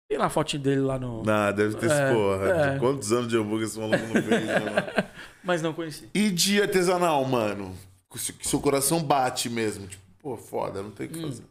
Tem 0.08 0.18
lá 0.18 0.26
a 0.26 0.30
fotinho 0.30 0.62
dele 0.62 0.80
lá 0.80 0.98
no. 0.98 1.22
Não, 1.22 1.52
deve 1.52 1.76
ter 1.76 1.90
É, 1.90 2.12
porra. 2.12 2.48
é. 2.74 2.78
Quantos 2.78 3.12
anos 3.12 3.28
de 3.28 3.36
hambúrguer 3.36 3.66
esse 3.66 3.78
maluco 3.78 3.96
não 3.98 4.22
fez, 4.22 4.44
né, 4.46 4.58
mano? 4.58 4.86
Mas 5.44 5.62
não 5.62 5.72
conheci. 5.72 6.08
E 6.14 6.30
de 6.30 6.60
artesanal, 6.60 7.24
mano? 7.24 7.76
Que 8.18 8.46
seu 8.48 8.60
coração 8.60 9.02
bate 9.02 9.48
mesmo. 9.50 9.86
Tipo, 9.86 10.02
pô, 10.20 10.36
foda, 10.36 10.82
não 10.82 10.90
tem 10.90 11.06
o 11.06 11.10
que 11.10 11.18
Hum. 11.18 11.28
fazer. 11.28 11.44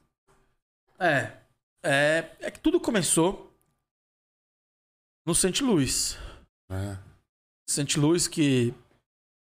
É. 0.99 1.38
É, 1.85 2.31
é 2.40 2.52
que 2.52 2.60
tudo 2.60 2.80
começou 2.80 3.52
no 5.26 5.35
St. 5.35 5.61
Louis. 5.64 6.18
É. 6.72 6.98
Louis, 7.99 8.27
que 8.27 8.73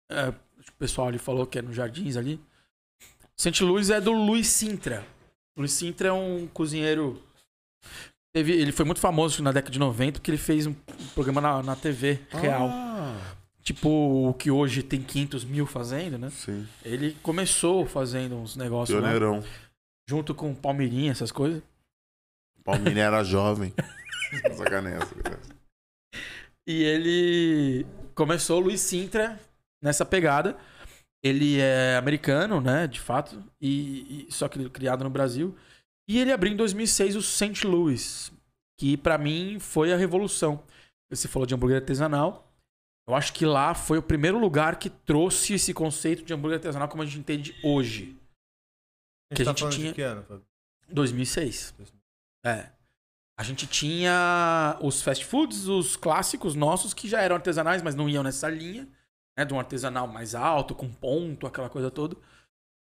é, 0.09 0.31
que 0.63 0.69
o 0.69 0.73
pessoal 0.73 1.07
ali 1.07 1.17
falou 1.17 1.45
que 1.45 1.59
é 1.59 1.61
nos 1.61 1.75
Jardins 1.75 2.15
ali. 2.15 2.39
St. 3.37 3.63
Louis 3.63 3.89
é 3.89 3.99
do 3.99 4.11
Luiz 4.11 4.47
Sintra. 4.47 5.05
Luiz 5.57 5.73
Sintra 5.73 6.09
é 6.09 6.13
um 6.13 6.47
cozinheiro. 6.47 7.21
Teve, 8.33 8.53
ele 8.53 8.71
foi 8.71 8.85
muito 8.85 9.01
famoso 9.01 9.41
na 9.41 9.51
década 9.51 9.71
de 9.71 9.79
90 9.79 10.19
porque 10.19 10.31
ele 10.31 10.37
fez 10.37 10.65
um 10.67 10.73
programa 11.13 11.41
na, 11.41 11.63
na 11.63 11.75
TV 11.75 12.19
real. 12.29 12.69
Ah, 12.71 13.35
Tipo 13.69 13.87
o 14.29 14.33
que 14.33 14.49
hoje 14.49 14.81
tem 14.81 14.99
500 14.99 15.45
mil 15.45 15.67
fazendo, 15.67 16.17
né? 16.17 16.31
sim. 16.31 16.67
Ele 16.83 17.15
começou 17.21 17.85
fazendo 17.85 18.35
uns 18.35 18.55
negócios 18.55 18.99
lá, 18.99 19.09
Pioneirão. 19.09 19.43
junto 20.09 20.33
com 20.33 20.55
Palmeirinha, 20.55 21.11
essas 21.11 21.31
coisas. 21.31 21.61
Palmeirinha 22.63 23.05
era 23.05 23.21
jovem. 23.23 23.71
Sacaneia. 24.57 24.97
E 26.67 26.81
ele 26.83 27.85
começou, 28.15 28.59
Luiz 28.59 28.81
Sintra, 28.81 29.39
nessa 29.83 30.03
pegada. 30.03 30.57
Ele 31.23 31.59
é 31.59 31.95
americano, 31.97 32.59
né, 32.61 32.87
de 32.87 32.99
fato, 32.99 33.43
e, 33.61 34.25
e- 34.29 34.31
só 34.31 34.47
que 34.47 34.67
criado 34.71 35.03
no 35.03 35.09
Brasil. 35.11 35.55
E 36.09 36.17
ele 36.17 36.31
abriu 36.31 36.51
em 36.53 36.55
2006 36.55 37.15
o 37.15 37.21
St. 37.21 37.67
Louis, 37.67 38.31
que 38.79 38.97
pra 38.97 39.15
mim 39.17 39.59
foi 39.59 39.93
a 39.93 39.97
revolução. 39.97 40.63
Você 41.11 41.27
falou 41.27 41.45
de 41.45 41.53
hambúrguer 41.53 41.77
artesanal. 41.81 42.48
Eu 43.09 43.15
acho 43.15 43.33
que 43.33 43.45
lá 43.45 43.73
foi 43.73 43.97
o 43.97 44.03
primeiro 44.03 44.37
lugar 44.37 44.77
que 44.77 44.89
trouxe 44.89 45.53
esse 45.55 45.73
conceito 45.73 46.23
de 46.23 46.31
hambúrguer 46.33 46.57
artesanal 46.59 46.87
como 46.87 47.01
a 47.01 47.05
gente 47.05 47.17
entende 47.19 47.55
hoje. 47.63 48.15
A 49.31 49.35
Que 49.35 49.43
gente 49.43 49.43
a 49.43 49.45
tá 49.45 49.49
gente 49.51 49.59
falando 49.59 49.73
tinha- 49.75 49.87
de 49.89 49.93
que 49.95 50.01
ano, 50.01 50.23
Fábio? 50.23 50.45
2006. 50.89 51.73
É. 52.45 52.69
A 53.37 53.43
gente 53.43 53.65
tinha 53.67 54.77
os 54.81 55.01
fast 55.01 55.25
foods, 55.25 55.67
os 55.67 55.95
clássicos 55.95 56.55
nossos, 56.55 56.93
que 56.93 57.07
já 57.07 57.21
eram 57.21 57.35
artesanais, 57.35 57.81
mas 57.81 57.95
não 57.95 58.07
iam 58.09 58.21
nessa 58.23 58.49
linha, 58.49 58.87
né? 59.37 59.43
De 59.45 59.53
um 59.53 59.59
artesanal 59.59 60.07
mais 60.07 60.35
alto, 60.35 60.75
com 60.75 60.87
ponto, 60.91 61.47
aquela 61.47 61.69
coisa 61.69 61.89
toda. 61.89 62.15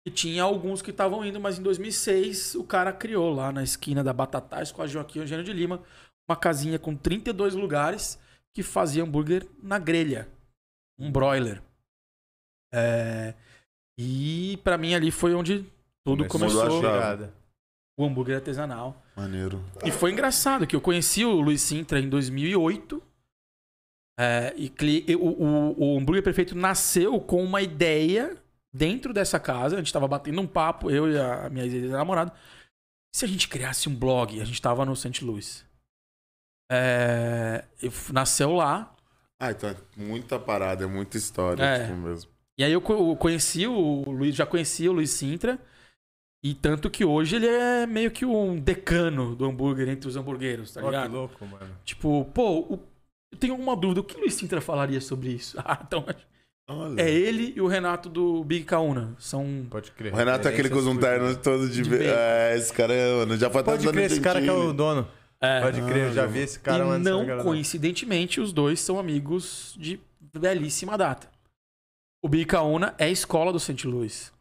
E 0.06 0.10
tinha 0.10 0.42
alguns 0.42 0.82
que 0.82 0.90
estavam 0.90 1.24
indo, 1.24 1.40
mas 1.40 1.58
em 1.58 1.62
2006 1.62 2.54
o 2.54 2.64
cara 2.64 2.92
criou 2.92 3.32
lá 3.34 3.50
na 3.50 3.62
esquina 3.62 4.04
da 4.04 4.12
Batatais 4.12 4.70
com 4.70 4.82
a 4.82 4.86
Joaquim 4.86 5.20
Eugênio 5.20 5.44
de 5.44 5.52
Lima 5.52 5.82
uma 6.28 6.36
casinha 6.36 6.78
com 6.78 6.94
32 6.94 7.54
lugares 7.54 8.18
que 8.54 8.62
fazia 8.62 9.02
hambúrguer 9.02 9.46
na 9.62 9.78
grelha. 9.78 10.28
Um 10.98 11.10
broiler. 11.10 11.62
É, 12.72 13.34
E 13.98 14.58
pra 14.64 14.78
mim 14.78 14.94
ali 14.94 15.10
foi 15.10 15.34
onde 15.34 15.64
tudo 16.04 16.26
Começou 16.26 16.62
a 16.62 16.66
começou. 16.68 17.32
O 17.98 18.04
hambúrguer 18.04 18.36
artesanal. 18.36 19.02
Maneiro. 19.16 19.62
E 19.84 19.90
foi 19.90 20.10
engraçado 20.12 20.66
que 20.66 20.74
eu 20.74 20.80
conheci 20.80 21.24
o 21.24 21.40
Luiz 21.40 21.60
Sintra 21.60 22.00
em 22.00 22.08
2008. 22.08 23.02
É, 24.18 24.54
e 24.56 24.68
cli- 24.68 25.04
o, 25.16 25.28
o, 25.28 25.94
o 25.94 25.98
hambúrguer 25.98 26.22
perfeito 26.22 26.54
nasceu 26.54 27.20
com 27.20 27.42
uma 27.44 27.60
ideia 27.62 28.36
dentro 28.74 29.12
dessa 29.12 29.38
casa. 29.38 29.76
A 29.76 29.78
gente 29.78 29.92
tava 29.92 30.08
batendo 30.08 30.40
um 30.40 30.46
papo, 30.46 30.90
eu 30.90 31.10
e 31.10 31.18
a 31.18 31.48
minha 31.50 31.64
ex-namorada. 31.66 32.32
Se 33.14 33.24
a 33.26 33.28
gente 33.28 33.46
criasse 33.48 33.88
um 33.88 33.94
blog, 33.94 34.40
a 34.40 34.44
gente 34.44 34.60
tava 34.60 34.84
no 34.86 34.96
St. 34.96 35.22
Louis. 35.24 35.64
É, 36.70 37.66
nasceu 38.12 38.52
lá. 38.54 38.92
Ah, 39.40 39.50
então 39.50 39.70
é 39.70 39.76
muita 39.96 40.38
parada, 40.38 40.84
é 40.84 40.86
muita 40.86 41.16
história, 41.16 41.62
É. 41.62 41.84
tipo 41.86 41.96
mesmo. 41.96 42.30
E 42.58 42.62
aí 42.64 42.72
eu 42.72 42.80
co- 42.80 43.10
eu 43.10 43.16
conheci 43.16 43.66
o 43.66 44.04
Luiz, 44.06 44.34
já 44.36 44.46
conhecia 44.46 44.90
o 44.90 44.94
Luiz 44.94 45.10
Sintra. 45.10 45.58
E 46.44 46.54
tanto 46.54 46.90
que 46.90 47.04
hoje 47.04 47.36
ele 47.36 47.46
é 47.46 47.86
meio 47.86 48.10
que 48.10 48.24
um 48.26 48.58
decano 48.58 49.34
do 49.36 49.44
hambúrguer 49.44 49.88
entre 49.88 50.08
os 50.08 50.16
hamburgueiros, 50.16 50.72
tá 50.72 50.80
Ó, 50.80 50.84
que 50.84 50.90
ligado? 50.90 51.12
louco, 51.12 51.46
mano. 51.46 51.70
Tipo, 51.84 52.24
pô, 52.34 52.58
o- 52.60 52.80
eu 53.32 53.38
tenho 53.38 53.52
alguma 53.54 53.76
dúvida. 53.76 54.00
O 54.00 54.04
que 54.04 54.16
o 54.16 54.20
Luiz 54.20 54.34
Sintra 54.34 54.60
falaria 54.60 55.00
sobre 55.00 55.30
isso? 55.30 55.56
Ah, 55.64 55.78
então 55.86 56.04
Olha. 56.68 57.00
é 57.00 57.10
ele 57.10 57.52
e 57.56 57.60
o 57.60 57.66
Renato 57.68 58.08
do 58.08 58.42
Big 58.44 58.64
Kauna. 58.64 59.14
São. 59.18 59.66
Pode 59.70 59.92
crer. 59.92 60.12
O 60.12 60.16
Renato 60.16 60.46
é 60.48 60.50
aquele 60.52 60.68
que 60.68 60.74
usa 60.76 60.90
um 60.90 60.96
terno 60.96 61.34
todo 61.36 61.68
de... 61.68 61.82
De. 61.82 62.04
É, 62.06 62.54
esse 62.56 62.72
cara 62.72 62.92
é, 62.92 63.14
mano, 63.18 63.36
já 63.36 63.48
foi 63.50 63.62
Pode 63.62 63.86
crer, 63.88 64.10
esse 64.10 64.20
cara 64.20 64.40
que 64.42 64.48
é 64.48 64.52
o 64.52 64.72
dono. 64.72 65.06
É. 65.42 65.60
Pode 65.60 65.82
crer, 65.82 66.08
eu 66.08 66.12
já 66.12 66.24
vi 66.24 66.38
esse 66.38 66.60
cara 66.60 66.84
lá 66.84 66.96
e 66.96 67.00
não 67.00 67.26
galera. 67.26 67.42
coincidentemente, 67.42 68.40
os 68.40 68.52
dois 68.52 68.78
são 68.80 68.98
amigos 68.98 69.74
de 69.76 70.00
belíssima 70.20 70.96
data. 70.96 71.28
O 72.24 72.28
Big 72.28 72.44
Kauna 72.44 72.94
é 72.96 73.06
a 73.06 73.10
escola 73.10 73.52
do 73.52 73.58
St. 73.58 73.86
Louis. 73.88 74.32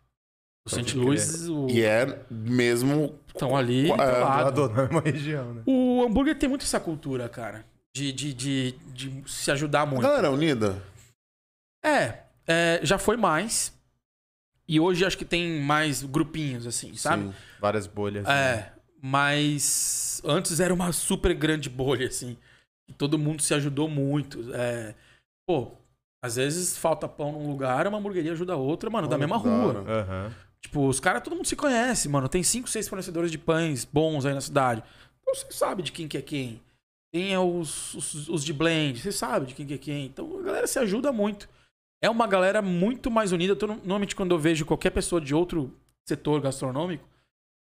O 0.63 0.69
St. 0.69 0.95
Louis 0.95 1.49
o- 1.49 1.67
E 1.71 1.81
é 1.83 2.23
mesmo... 2.29 3.15
estão 3.27 3.57
ali 3.57 3.89
É, 3.91 3.95
do 3.95 3.97
lado. 3.97 4.69
na 4.69 4.83
mesma 4.83 5.01
região, 5.01 5.53
né? 5.55 5.63
O 5.65 6.03
hambúrguer 6.05 6.37
tem 6.37 6.47
muito 6.47 6.63
essa 6.63 6.79
cultura, 6.79 7.27
cara. 7.27 7.65
De, 7.93 8.11
de, 8.13 8.31
de, 8.33 8.71
de 8.93 9.23
se 9.25 9.49
ajudar 9.51 9.81
A 9.81 9.85
muito. 9.87 10.03
galera 10.03 10.29
unida. 10.31 10.81
É, 11.83 12.19
é, 12.47 12.79
já 12.83 12.99
foi 12.99 13.17
mais. 13.17 13.73
E 14.67 14.79
hoje 14.79 15.03
acho 15.03 15.17
que 15.17 15.25
tem 15.25 15.59
mais 15.61 16.03
grupinhos, 16.03 16.67
assim, 16.67 16.95
sabe? 16.95 17.23
Sim. 17.23 17.33
Várias 17.59 17.87
bolhas. 17.87 18.25
né? 18.25 18.71
É, 19.01 19.07
mas 19.07 20.21
antes 20.25 20.59
era 20.59 20.73
uma 20.73 20.91
super 20.91 21.33
grande 21.33 21.69
bolha, 21.69 22.07
assim. 22.07 22.37
E 22.89 22.93
todo 22.93 23.17
mundo 23.17 23.41
se 23.41 23.53
ajudou 23.53 23.89
muito. 23.89 24.53
É, 24.53 24.95
pô, 25.47 25.71
às 26.23 26.35
vezes 26.35 26.77
falta 26.77 27.07
pão 27.07 27.31
num 27.31 27.49
lugar, 27.49 27.87
uma 27.87 27.97
hamburgueria 27.97 28.31
ajuda 28.31 28.53
a 28.53 28.57
outra, 28.57 28.89
mano, 28.89 29.07
da 29.07 29.15
Olha 29.15 29.27
mesma 29.27 29.37
da 29.37 29.49
rua. 29.49 29.67
hora. 29.67 29.79
Aham. 29.79 30.35
Tipo, 30.61 30.87
os 30.87 30.99
caras, 30.99 31.23
todo 31.23 31.35
mundo 31.35 31.47
se 31.47 31.55
conhece, 31.55 32.07
mano. 32.07 32.29
Tem 32.29 32.43
cinco, 32.43 32.69
seis 32.69 32.87
fornecedores 32.87 33.31
de 33.31 33.37
pães 33.37 33.83
bons 33.83 34.25
aí 34.25 34.33
na 34.33 34.41
cidade. 34.41 34.83
Então 35.21 35.33
você 35.33 35.51
sabe 35.51 35.81
de 35.81 35.91
quem 35.91 36.07
que 36.07 36.17
é 36.17 36.21
quem. 36.21 36.61
Tem 37.11 37.35
os, 37.37 37.93
os, 37.95 38.29
os 38.29 38.43
de 38.43 38.53
blend, 38.53 38.99
você 38.99 39.11
sabe 39.11 39.47
de 39.47 39.55
quem 39.55 39.65
que 39.65 39.73
é 39.73 39.77
quem. 39.77 40.05
Então 40.05 40.39
a 40.39 40.43
galera 40.43 40.67
se 40.67 40.77
ajuda 40.77 41.11
muito. 41.11 41.49
É 42.01 42.09
uma 42.09 42.27
galera 42.27 42.61
muito 42.61 43.09
mais 43.09 43.31
unida. 43.31 43.57
Normalmente, 43.67 44.15
quando 44.15 44.31
eu 44.31 44.39
vejo 44.39 44.65
qualquer 44.65 44.91
pessoa 44.91 45.19
de 45.19 45.33
outro 45.33 45.75
setor 46.07 46.39
gastronômico 46.41 47.07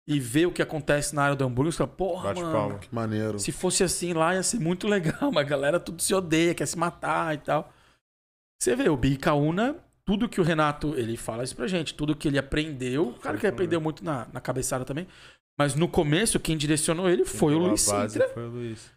e 0.06 0.20
vê 0.20 0.44
o 0.46 0.52
que 0.52 0.60
acontece 0.62 1.14
na 1.14 1.22
área 1.24 1.36
do 1.36 1.44
hambúrguer, 1.44 1.72
você 1.72 1.78
fala, 1.78 1.88
porra, 1.90 2.28
Bate 2.28 2.40
mano. 2.42 2.52
palma. 2.52 2.78
Que 2.78 2.94
maneiro. 2.94 3.38
Se 3.38 3.50
fosse 3.52 3.82
assim 3.82 4.12
lá, 4.12 4.34
ia 4.34 4.42
ser 4.42 4.58
muito 4.60 4.86
legal. 4.86 5.30
Mas 5.32 5.46
a 5.46 5.48
galera 5.48 5.80
tudo 5.80 6.02
se 6.02 6.14
odeia, 6.14 6.54
quer 6.54 6.66
se 6.66 6.76
matar 6.78 7.34
e 7.34 7.38
tal. 7.38 7.72
Você 8.60 8.76
vê, 8.76 8.88
o 8.88 8.96
Big 8.96 9.16
Kauna, 9.16 9.76
tudo 10.04 10.28
que 10.28 10.40
o 10.40 10.44
Renato, 10.44 10.94
ele 10.96 11.16
fala 11.16 11.42
isso 11.44 11.56
pra 11.56 11.66
gente, 11.66 11.94
tudo 11.94 12.14
que 12.16 12.28
ele 12.28 12.38
aprendeu, 12.38 13.08
o 13.08 13.18
cara 13.18 13.38
que 13.38 13.46
aprendeu 13.46 13.80
muito 13.80 14.04
na, 14.04 14.26
na 14.32 14.40
cabeçada 14.40 14.84
também. 14.84 15.06
Mas 15.58 15.74
no 15.74 15.88
começo, 15.88 16.38
quem 16.40 16.56
direcionou 16.56 17.08
ele 17.08 17.24
foi 17.24 17.54
o 17.54 17.58
Luiz 17.58 17.82
Sintra, 17.82 18.28
Foi 18.30 18.44
o 18.44 18.50
Luiz. 18.50 18.90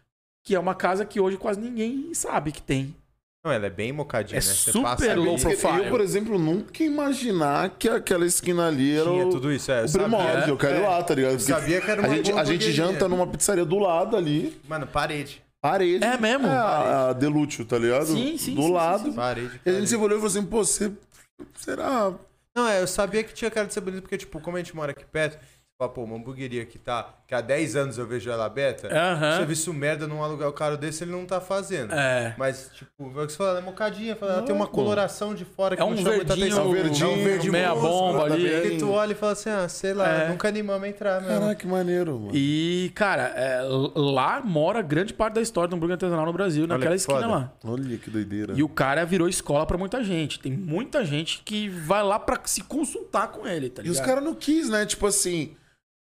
que 0.44 0.54
é 0.54 0.58
uma 0.58 0.74
casa 0.74 1.04
que 1.04 1.20
hoje 1.20 1.36
quase 1.36 1.60
ninguém 1.60 2.12
sabe 2.14 2.52
que 2.52 2.60
tem. 2.60 2.94
Não, 3.48 3.54
ela 3.54 3.66
é 3.66 3.70
bem 3.70 3.92
mocadinha, 3.92 4.38
É 4.38 4.40
né? 4.44 4.46
Você 4.52 4.70
super 4.72 4.82
passa 4.84 5.10
ali, 5.10 5.20
low 5.20 5.38
profile. 5.38 5.84
Eu, 5.84 5.90
por 5.90 6.00
exemplo, 6.02 6.38
nunca 6.38 6.82
ia 6.82 6.88
imaginar 6.88 7.70
que 7.78 7.88
aquela 7.88 8.26
esquina 8.26 8.68
ali 8.68 8.94
era 8.94 9.10
Tinha 9.10 9.26
o, 9.26 9.30
tudo 9.30 9.50
isso, 9.52 9.72
é. 9.72 9.82
eu 9.82 9.86
o 9.86 9.92
primórdio. 9.92 10.48
Eu 10.50 10.56
quero 10.56 10.76
ir 10.76 10.82
É. 10.82 10.88
lá, 10.88 11.02
tá 11.02 11.14
ligado? 11.14 11.32
Eu 11.32 11.38
Porque 11.38 11.52
sabia 11.52 11.80
que 11.80 11.90
era 11.90 12.02
a 12.02 12.06
uma 12.06 12.16
gente, 12.16 12.30
boa 12.30 12.42
a 12.42 12.44
gente 12.44 12.72
janta 12.72 13.08
numa 13.08 13.26
pizzaria 13.26 13.64
do 13.64 13.78
lado 13.78 14.16
ali. 14.16 14.60
Mano, 14.68 14.86
parede. 14.86 15.42
parede. 15.62 16.04
É 16.04 16.16
mesmo? 16.18 16.46
É, 16.46 16.50
a, 16.50 17.08
a 17.08 17.12
Delúcio, 17.14 17.64
tá 17.64 17.78
ligado? 17.78 18.06
Sim, 18.06 18.36
sim, 18.36 18.54
Do 18.54 18.62
sim, 18.62 18.72
lado. 18.72 19.04
sim, 19.04 19.10
sim. 19.10 19.16
Parede, 19.16 19.46
E 19.46 19.48
a 19.48 19.52
gente 19.52 19.62
parede. 19.64 19.88
se 19.88 19.96
olhou 19.96 20.10
e 20.10 20.20
falou 20.20 20.26
assim, 20.26 20.42
pô, 20.44 20.64
você. 20.64 20.92
Será? 21.56 22.12
Não, 22.56 22.68
é, 22.68 22.82
eu 22.82 22.86
sabia 22.86 23.22
que 23.24 23.32
tinha 23.32 23.50
cara 23.50 23.66
de 23.66 23.72
ser 23.74 23.80
bonito, 23.80 24.02
porque, 24.02 24.18
tipo, 24.18 24.40
como 24.40 24.56
a 24.56 24.60
gente 24.60 24.74
mora 24.74 24.90
aqui 24.92 25.04
perto, 25.04 25.34
você 25.38 25.46
fala, 25.80 25.90
pô, 25.92 26.02
uma 26.04 26.16
hamburgueria 26.16 26.64
que 26.66 26.78
tá. 26.78 27.14
Que 27.28 27.34
há 27.34 27.42
10 27.42 27.76
anos 27.76 27.98
eu 27.98 28.06
vejo 28.06 28.30
ela 28.30 28.46
aberta. 28.46 28.88
Aham. 28.90 29.36
Serviço 29.36 29.70
merda 29.74 30.06
num 30.06 30.24
aluguel 30.24 30.50
caro 30.50 30.78
desse, 30.78 31.04
ele 31.04 31.10
não 31.12 31.26
tá 31.26 31.42
fazendo. 31.42 31.92
É. 31.92 32.34
Mas, 32.38 32.70
tipo, 32.74 32.90
é 33.20 33.22
o 33.22 33.26
que 33.26 33.32
você 33.32 33.36
fala, 33.36 33.58
é 33.58 33.60
mocadinha, 33.62 34.16
fala, 34.16 34.32
ela 34.32 34.42
tem 34.44 34.54
uma 34.54 34.66
coloração 34.66 35.34
de 35.34 35.44
fora 35.44 35.76
que 35.76 35.82
É 35.82 35.84
um 35.84 35.90
não 35.90 35.96
chama 35.98 36.16
muita 36.16 36.34
verdinho, 36.34 36.46
atenção. 36.56 36.70
um 36.70 36.72
verdinho, 36.72 37.04
é 37.04 37.08
um 37.12 37.22
verde 37.24 37.50
meia 37.50 37.74
bomba 37.74 38.24
ali. 38.24 38.42
ver, 38.48 38.70
Que 38.70 38.78
tu 38.78 38.90
olha 38.90 39.12
e 39.12 39.14
fala 39.14 39.32
assim, 39.32 39.50
ah, 39.50 39.68
sei 39.68 39.92
lá, 39.92 40.08
É. 40.08 40.28
nunca 40.30 40.48
animamos 40.48 40.84
a 40.84 40.88
entrar 40.88 41.20
mesmo. 41.20 41.38
Caraca, 41.38 41.54
que 41.56 41.66
maneiro, 41.66 42.18
mano. 42.18 42.30
E, 42.32 42.90
cara, 42.94 43.24
é, 43.36 43.60
lá 43.94 44.40
mora 44.42 44.80
grande 44.80 45.12
parte 45.12 45.34
da 45.34 45.42
história 45.42 45.68
do 45.68 45.76
hambúrguer 45.76 45.96
artesanal 45.96 46.24
no 46.24 46.32
Brasil, 46.32 46.62
Olha 46.64 46.78
naquela 46.78 46.94
que 46.94 47.00
esquina 47.02 47.20
foda. 47.20 47.30
lá. 47.30 47.52
Olha 47.62 47.98
que 47.98 48.08
doideira. 48.08 48.54
E 48.56 48.62
o 48.62 48.68
cara 48.70 49.04
virou 49.04 49.28
escola 49.28 49.66
pra 49.66 49.76
muita 49.76 50.02
gente. 50.02 50.40
Tem 50.40 50.52
muita 50.52 51.04
gente 51.04 51.42
que 51.44 51.68
vai 51.68 52.02
lá 52.02 52.18
pra 52.18 52.40
se 52.46 52.62
consultar 52.62 53.28
com 53.28 53.46
ele, 53.46 53.68
tá 53.68 53.82
E 53.82 53.90
os 53.90 53.96
ligado? 53.98 54.06
caras 54.08 54.24
não 54.24 54.34
quis, 54.34 54.70
né? 54.70 54.86
Tipo 54.86 55.06
assim. 55.06 55.54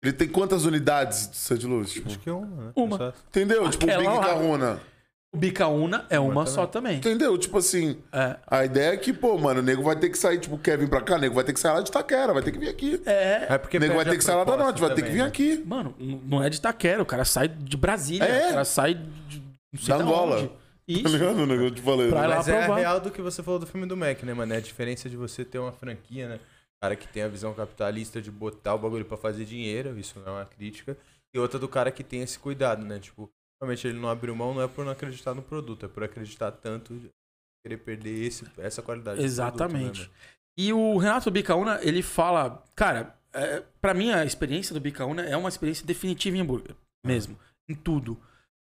Ele 0.05 0.13
tem 0.13 0.27
quantas 0.27 0.65
unidades 0.65 1.29
de 1.29 1.37
Santa 1.37 1.67
Luz? 1.67 1.91
Tipo, 1.91 2.07
Acho 2.07 2.19
que 2.19 2.29
é 2.29 2.33
uma, 2.33 2.63
né? 2.65 2.71
Uma. 2.75 3.13
Entendeu? 3.29 3.69
Tipo, 3.69 3.85
o 3.85 3.87
Big 3.87 4.03
lá. 4.03 4.79
O 5.33 5.37
Bicaúna 5.37 6.05
é 6.09 6.17
uma, 6.17 6.45
só 6.45 6.65
também. 6.65 6.97
Entendeu? 6.97 7.37
Tipo 7.37 7.57
assim. 7.57 7.97
É. 8.13 8.37
A 8.47 8.63
ideia 8.63 8.93
é 8.93 8.97
que, 8.97 9.11
pô, 9.11 9.37
mano, 9.37 9.59
o 9.59 9.63
nego 9.63 9.83
vai 9.83 9.95
ter 9.97 10.09
que 10.09 10.17
sair, 10.17 10.39
tipo, 10.39 10.57
quer 10.57 10.77
vir 10.77 10.87
pra 10.87 11.01
cá, 11.01 11.15
o 11.15 11.19
nego 11.19 11.35
vai 11.35 11.43
ter 11.43 11.51
que 11.51 11.59
sair 11.59 11.73
lá 11.73 11.81
de 11.81 11.91
Taquera, 11.91 12.33
vai 12.33 12.41
ter 12.41 12.53
que 12.53 12.57
vir 12.59 12.69
aqui. 12.69 13.01
É. 13.05 13.47
É 13.49 13.57
porque 13.57 13.75
o 13.75 13.79
nego 13.81 13.95
vai 13.95 14.05
ter 14.05 14.17
que 14.17 14.23
sair 14.23 14.35
lá 14.35 14.45
da 14.45 14.55
norte, 14.55 14.79
vai 14.79 14.89
ter 14.91 14.95
que 14.95 15.01
também, 15.01 15.15
vir 15.15 15.23
né? 15.23 15.27
aqui. 15.27 15.63
Mano, 15.65 15.93
não 16.25 16.41
é 16.41 16.49
de 16.49 16.61
Taquera, 16.61 17.01
o 17.01 17.05
cara 17.05 17.25
sai 17.25 17.49
de 17.49 17.75
Brasília. 17.75 18.23
É? 18.23 18.45
O 18.45 18.49
cara 18.51 18.65
sai 18.65 18.93
de. 19.27 19.43
Não 19.73 19.81
sei 19.81 19.93
Da 19.97 20.01
Angola. 20.01 20.37
onde. 20.37 20.47
Tá 20.47 20.55
Isso. 20.87 21.17
ligado? 21.17 21.37
O 21.39 21.45
nego 21.45 21.63
eu 21.63 21.71
te 21.71 21.81
falei. 21.81 22.09
Pra 22.09 22.21
né? 22.21 22.27
lá 22.27 22.35
Mas 22.37 22.47
é 22.47 22.57
provar. 22.59 22.79
real 22.79 22.99
do 23.01 23.11
que 23.11 23.21
você 23.21 23.43
falou 23.43 23.59
do 23.59 23.65
filme 23.67 23.85
do 23.87 23.97
Mac, 23.97 24.21
né, 24.23 24.33
mano? 24.33 24.53
É 24.53 24.57
a 24.57 24.61
diferença 24.61 25.09
de 25.09 25.17
você 25.17 25.43
ter 25.43 25.57
uma 25.57 25.71
franquia, 25.71 26.29
né? 26.29 26.39
Cara 26.85 26.95
que 26.95 27.07
tem 27.07 27.23
a 27.23 27.27
visão 27.27 27.51
capitalista 27.51 28.21
de 28.21 28.29
botar 28.29 28.75
o 28.75 28.77
bagulho 28.77 29.03
pra 29.03 29.17
fazer 29.17 29.43
dinheiro, 29.43 29.97
isso 29.97 30.19
não 30.19 30.27
é 30.27 30.31
uma 30.37 30.45
crítica. 30.45 30.95
E 31.33 31.39
outra 31.39 31.57
do 31.57 31.67
cara 31.67 31.89
que 31.89 32.03
tem 32.03 32.21
esse 32.21 32.37
cuidado, 32.37 32.85
né? 32.85 32.99
Tipo, 32.99 33.27
realmente 33.59 33.87
ele 33.87 33.97
não 33.97 34.07
abriu 34.07 34.35
mão, 34.35 34.53
não 34.53 34.61
é 34.61 34.67
por 34.67 34.85
não 34.85 34.91
acreditar 34.91 35.33
no 35.33 35.41
produto, 35.41 35.87
é 35.87 35.89
por 35.89 36.03
acreditar 36.03 36.51
tanto, 36.51 36.93
querer 37.65 37.77
perder 37.77 38.23
esse, 38.23 38.45
essa 38.59 38.83
qualidade. 38.83 39.23
Exatamente. 39.23 40.01
produto, 40.01 40.11
né, 40.11 40.15
E 40.59 40.71
o 40.73 40.95
Renato 40.97 41.31
Bicaúna, 41.31 41.79
ele 41.81 42.03
fala, 42.03 42.63
cara, 42.75 43.17
é, 43.33 43.63
para 43.81 43.95
mim 43.95 44.11
a 44.11 44.23
experiência 44.23 44.71
do 44.71 44.79
Bicaúna 44.79 45.23
é 45.23 45.35
uma 45.35 45.49
experiência 45.49 45.87
definitiva 45.87 46.37
em 46.37 46.41
hambúrguer, 46.41 46.75
mesmo, 47.03 47.35
em 47.67 47.73
tudo. 47.73 48.15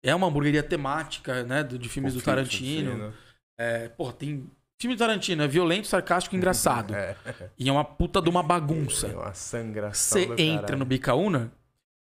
É 0.05 0.13
uma 0.13 0.27
hamburgueria 0.27 0.65
temática, 0.65 1.45
né, 1.45 1.63
de 1.63 1.89
filmes 1.89 2.15
do 2.15 2.21
Tarantino. 2.21 2.99
mano? 2.99 3.15
É, 3.57 3.89
porra, 3.89 4.13
tem 4.13 4.51
filme 4.81 4.95
do 4.95 4.99
Tarantino, 4.99 5.43
é 5.43 5.49
violento, 5.49 5.87
sarcástico 5.87 6.35
e 6.35 6.39
engraçado. 6.39 6.95
É, 6.97 7.17
E 7.59 7.69
é 7.69 7.73
uma 7.73 7.85
puta 7.85 8.21
de 8.23 8.29
uma 8.29 8.41
é 8.41 8.43
bagunça. 8.43 9.09
uma 9.09 9.35
sangração. 9.35 10.19
Você 10.21 10.43
entra 10.43 10.61
caralho. 10.63 10.79
no 10.79 10.85
Bicaúna, 10.85 11.53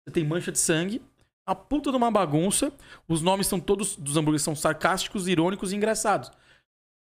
você 0.07 0.13
tem 0.13 0.25
mancha 0.25 0.51
de 0.53 0.59
sangue, 0.59 1.01
a 1.47 1.55
puta 1.55 1.91
de 1.91 1.97
uma 1.97 2.11
bagunça, 2.11 2.73
os 3.07 3.21
nomes 3.21 3.47
são 3.47 3.61
todos 3.61 3.97
dos 3.97 4.17
hambúrgueres 4.17 4.43
são 4.43 4.57
sarcásticos, 4.57 5.29
irônicos 5.29 5.73
e 5.73 5.77
engraçados. 5.77 6.31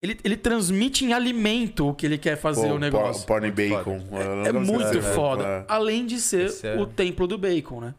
Ele, 0.02 0.20
ele 0.22 0.36
transmite 0.36 1.02
em 1.05 1.14
alimento 1.14 1.88
o 1.88 1.94
que 1.94 2.05
ele 2.05 2.18
quer 2.18 2.36
fazer 2.36 2.68
Pô, 2.68 2.74
o 2.74 2.78
negócio. 2.78 3.26
Porn 3.26 3.46
Muito 3.46 3.56
bacon. 3.56 4.01
É 4.46 4.52
muito 4.52 4.98
É, 4.98 5.02
foda. 5.02 5.44
é. 5.44 5.64
Além 5.66 6.05
de 6.05 6.20
ser 6.20 6.52
é- 6.62 6.78
o 6.78 6.86
templo 6.86 7.26
do 7.26 7.38
bacon, 7.38 7.80
né? 7.80 7.94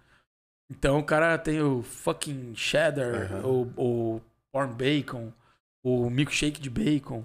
Então 0.70 1.00
o 1.00 1.04
cara 1.04 1.36
tem 1.40 1.62
o 1.62 1.82
fucking 1.82 2.54
cheddar, 2.56 3.32
Aham. 3.34 3.48
o, 3.48 3.72
o 4.16 4.22
porn 4.52 4.72
bacon, 4.74 5.32
o 5.84 6.08
milkshake 6.12 6.60
de 6.62 6.70
bacon. 6.70 7.24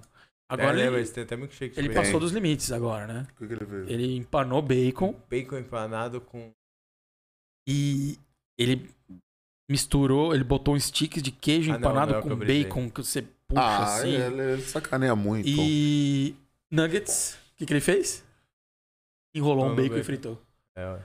Agora 0.53 0.79
é, 0.81 0.87
ele, 0.87 1.07
tem 1.07 1.23
até 1.23 1.35
milkshake 1.37 1.79
ele 1.79 1.87
bacon. 1.89 2.01
passou 2.01 2.19
dos 2.19 2.31
limites 2.31 2.71
agora, 2.71 3.07
né? 3.07 3.27
O 3.31 3.35
que 3.35 3.47
que 3.47 3.53
ele 3.53 3.65
fez? 3.65 3.89
Ele 3.89 4.15
empanou 4.17 4.61
bacon 4.61 5.13
Bacon 5.29 5.57
empanado 5.57 6.19
com. 6.21 6.51
e 7.67 8.17
ele 8.57 8.89
misturou, 9.69 10.35
ele 10.35 10.43
botou 10.43 10.75
um 10.75 10.79
stick 10.79 11.21
de 11.21 11.31
queijo 11.31 11.71
Ah, 11.71 11.73
não, 11.73 11.79
empanado 11.79 12.11
não 12.11 12.17
é 12.17 12.19
o 12.19 12.23
que 12.23 12.29
com 12.29 12.35
brisei. 12.35 12.63
bacon 12.65 12.89
que 12.91 13.03
você 13.03 13.21
puxa 13.47 13.61
Ah, 13.61 13.95
assim. 13.95 14.09
ele, 14.09 14.41
ele 14.53 14.61
sacaneia 14.63 15.15
muito. 15.15 15.47
E 15.47 16.35
nuggets, 16.69 17.35
o 17.53 17.57
que, 17.57 17.65
que 17.65 17.73
ele 17.73 17.79
fez? 17.81 18.23
Enrolou 19.33 19.65
um 19.65 19.71
Enrolou 19.71 19.75
bacon 19.75 19.85
e 19.85 19.89
bacon. 19.99 20.03
fritou. 20.03 20.41
É, 20.75 20.85
ué. 20.85 21.01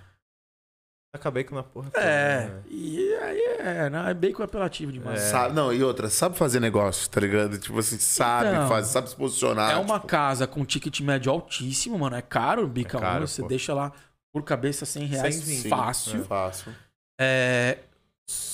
Acabei 1.16 1.42
com 1.44 1.54
na 1.56 1.62
porra. 1.62 1.90
toda, 1.90 2.04
É, 2.04 2.46
né? 2.46 2.62
e 2.70 3.14
aí 3.14 3.40
é, 3.58 3.90
né? 3.90 4.14
Bacon 4.14 4.42
é 4.42 4.44
apelativo 4.44 4.92
demais. 4.92 5.20
É. 5.20 5.30
Sabe- 5.30 5.54
não, 5.54 5.72
e 5.72 5.82
outra, 5.82 6.08
sabe 6.08 6.36
fazer 6.38 6.60
negócio, 6.60 7.10
tá 7.10 7.20
ligado? 7.20 7.58
Tipo 7.58 7.78
assim, 7.78 7.98
sabe 7.98 8.50
Então, 8.50 8.68
fazer, 8.68 8.92
sabe 8.92 9.10
se 9.10 9.16
posicionar. 9.16 9.72
É 9.72 9.76
uma 9.76 9.96
tipo, 9.96 10.06
casa 10.06 10.46
com 10.46 10.64
ticket 10.64 11.00
médio 11.00 11.32
altíssimo, 11.32 11.98
mano. 11.98 12.14
É 12.16 12.22
caro 12.22 12.64
o 12.64 12.68
bica 12.68 12.98
É 12.98 13.00
caro, 13.00 13.26
Você 13.26 13.42
pô. 13.42 13.48
deixa 13.48 13.74
lá 13.74 13.92
por 14.32 14.42
cabeça 14.44 14.86
100 14.86 15.06
reais 15.06 15.34
120, 15.34 15.68
fácil. 15.68 16.24
fácil. 16.24 16.72
É. 17.20 17.78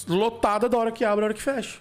lotada 0.09 0.68
da 0.68 0.76
hora 0.78 0.93
que 0.93 1.05
abre, 1.05 1.20
da 1.20 1.24
hora 1.26 1.34
que 1.34 1.43
fecha. 1.43 1.78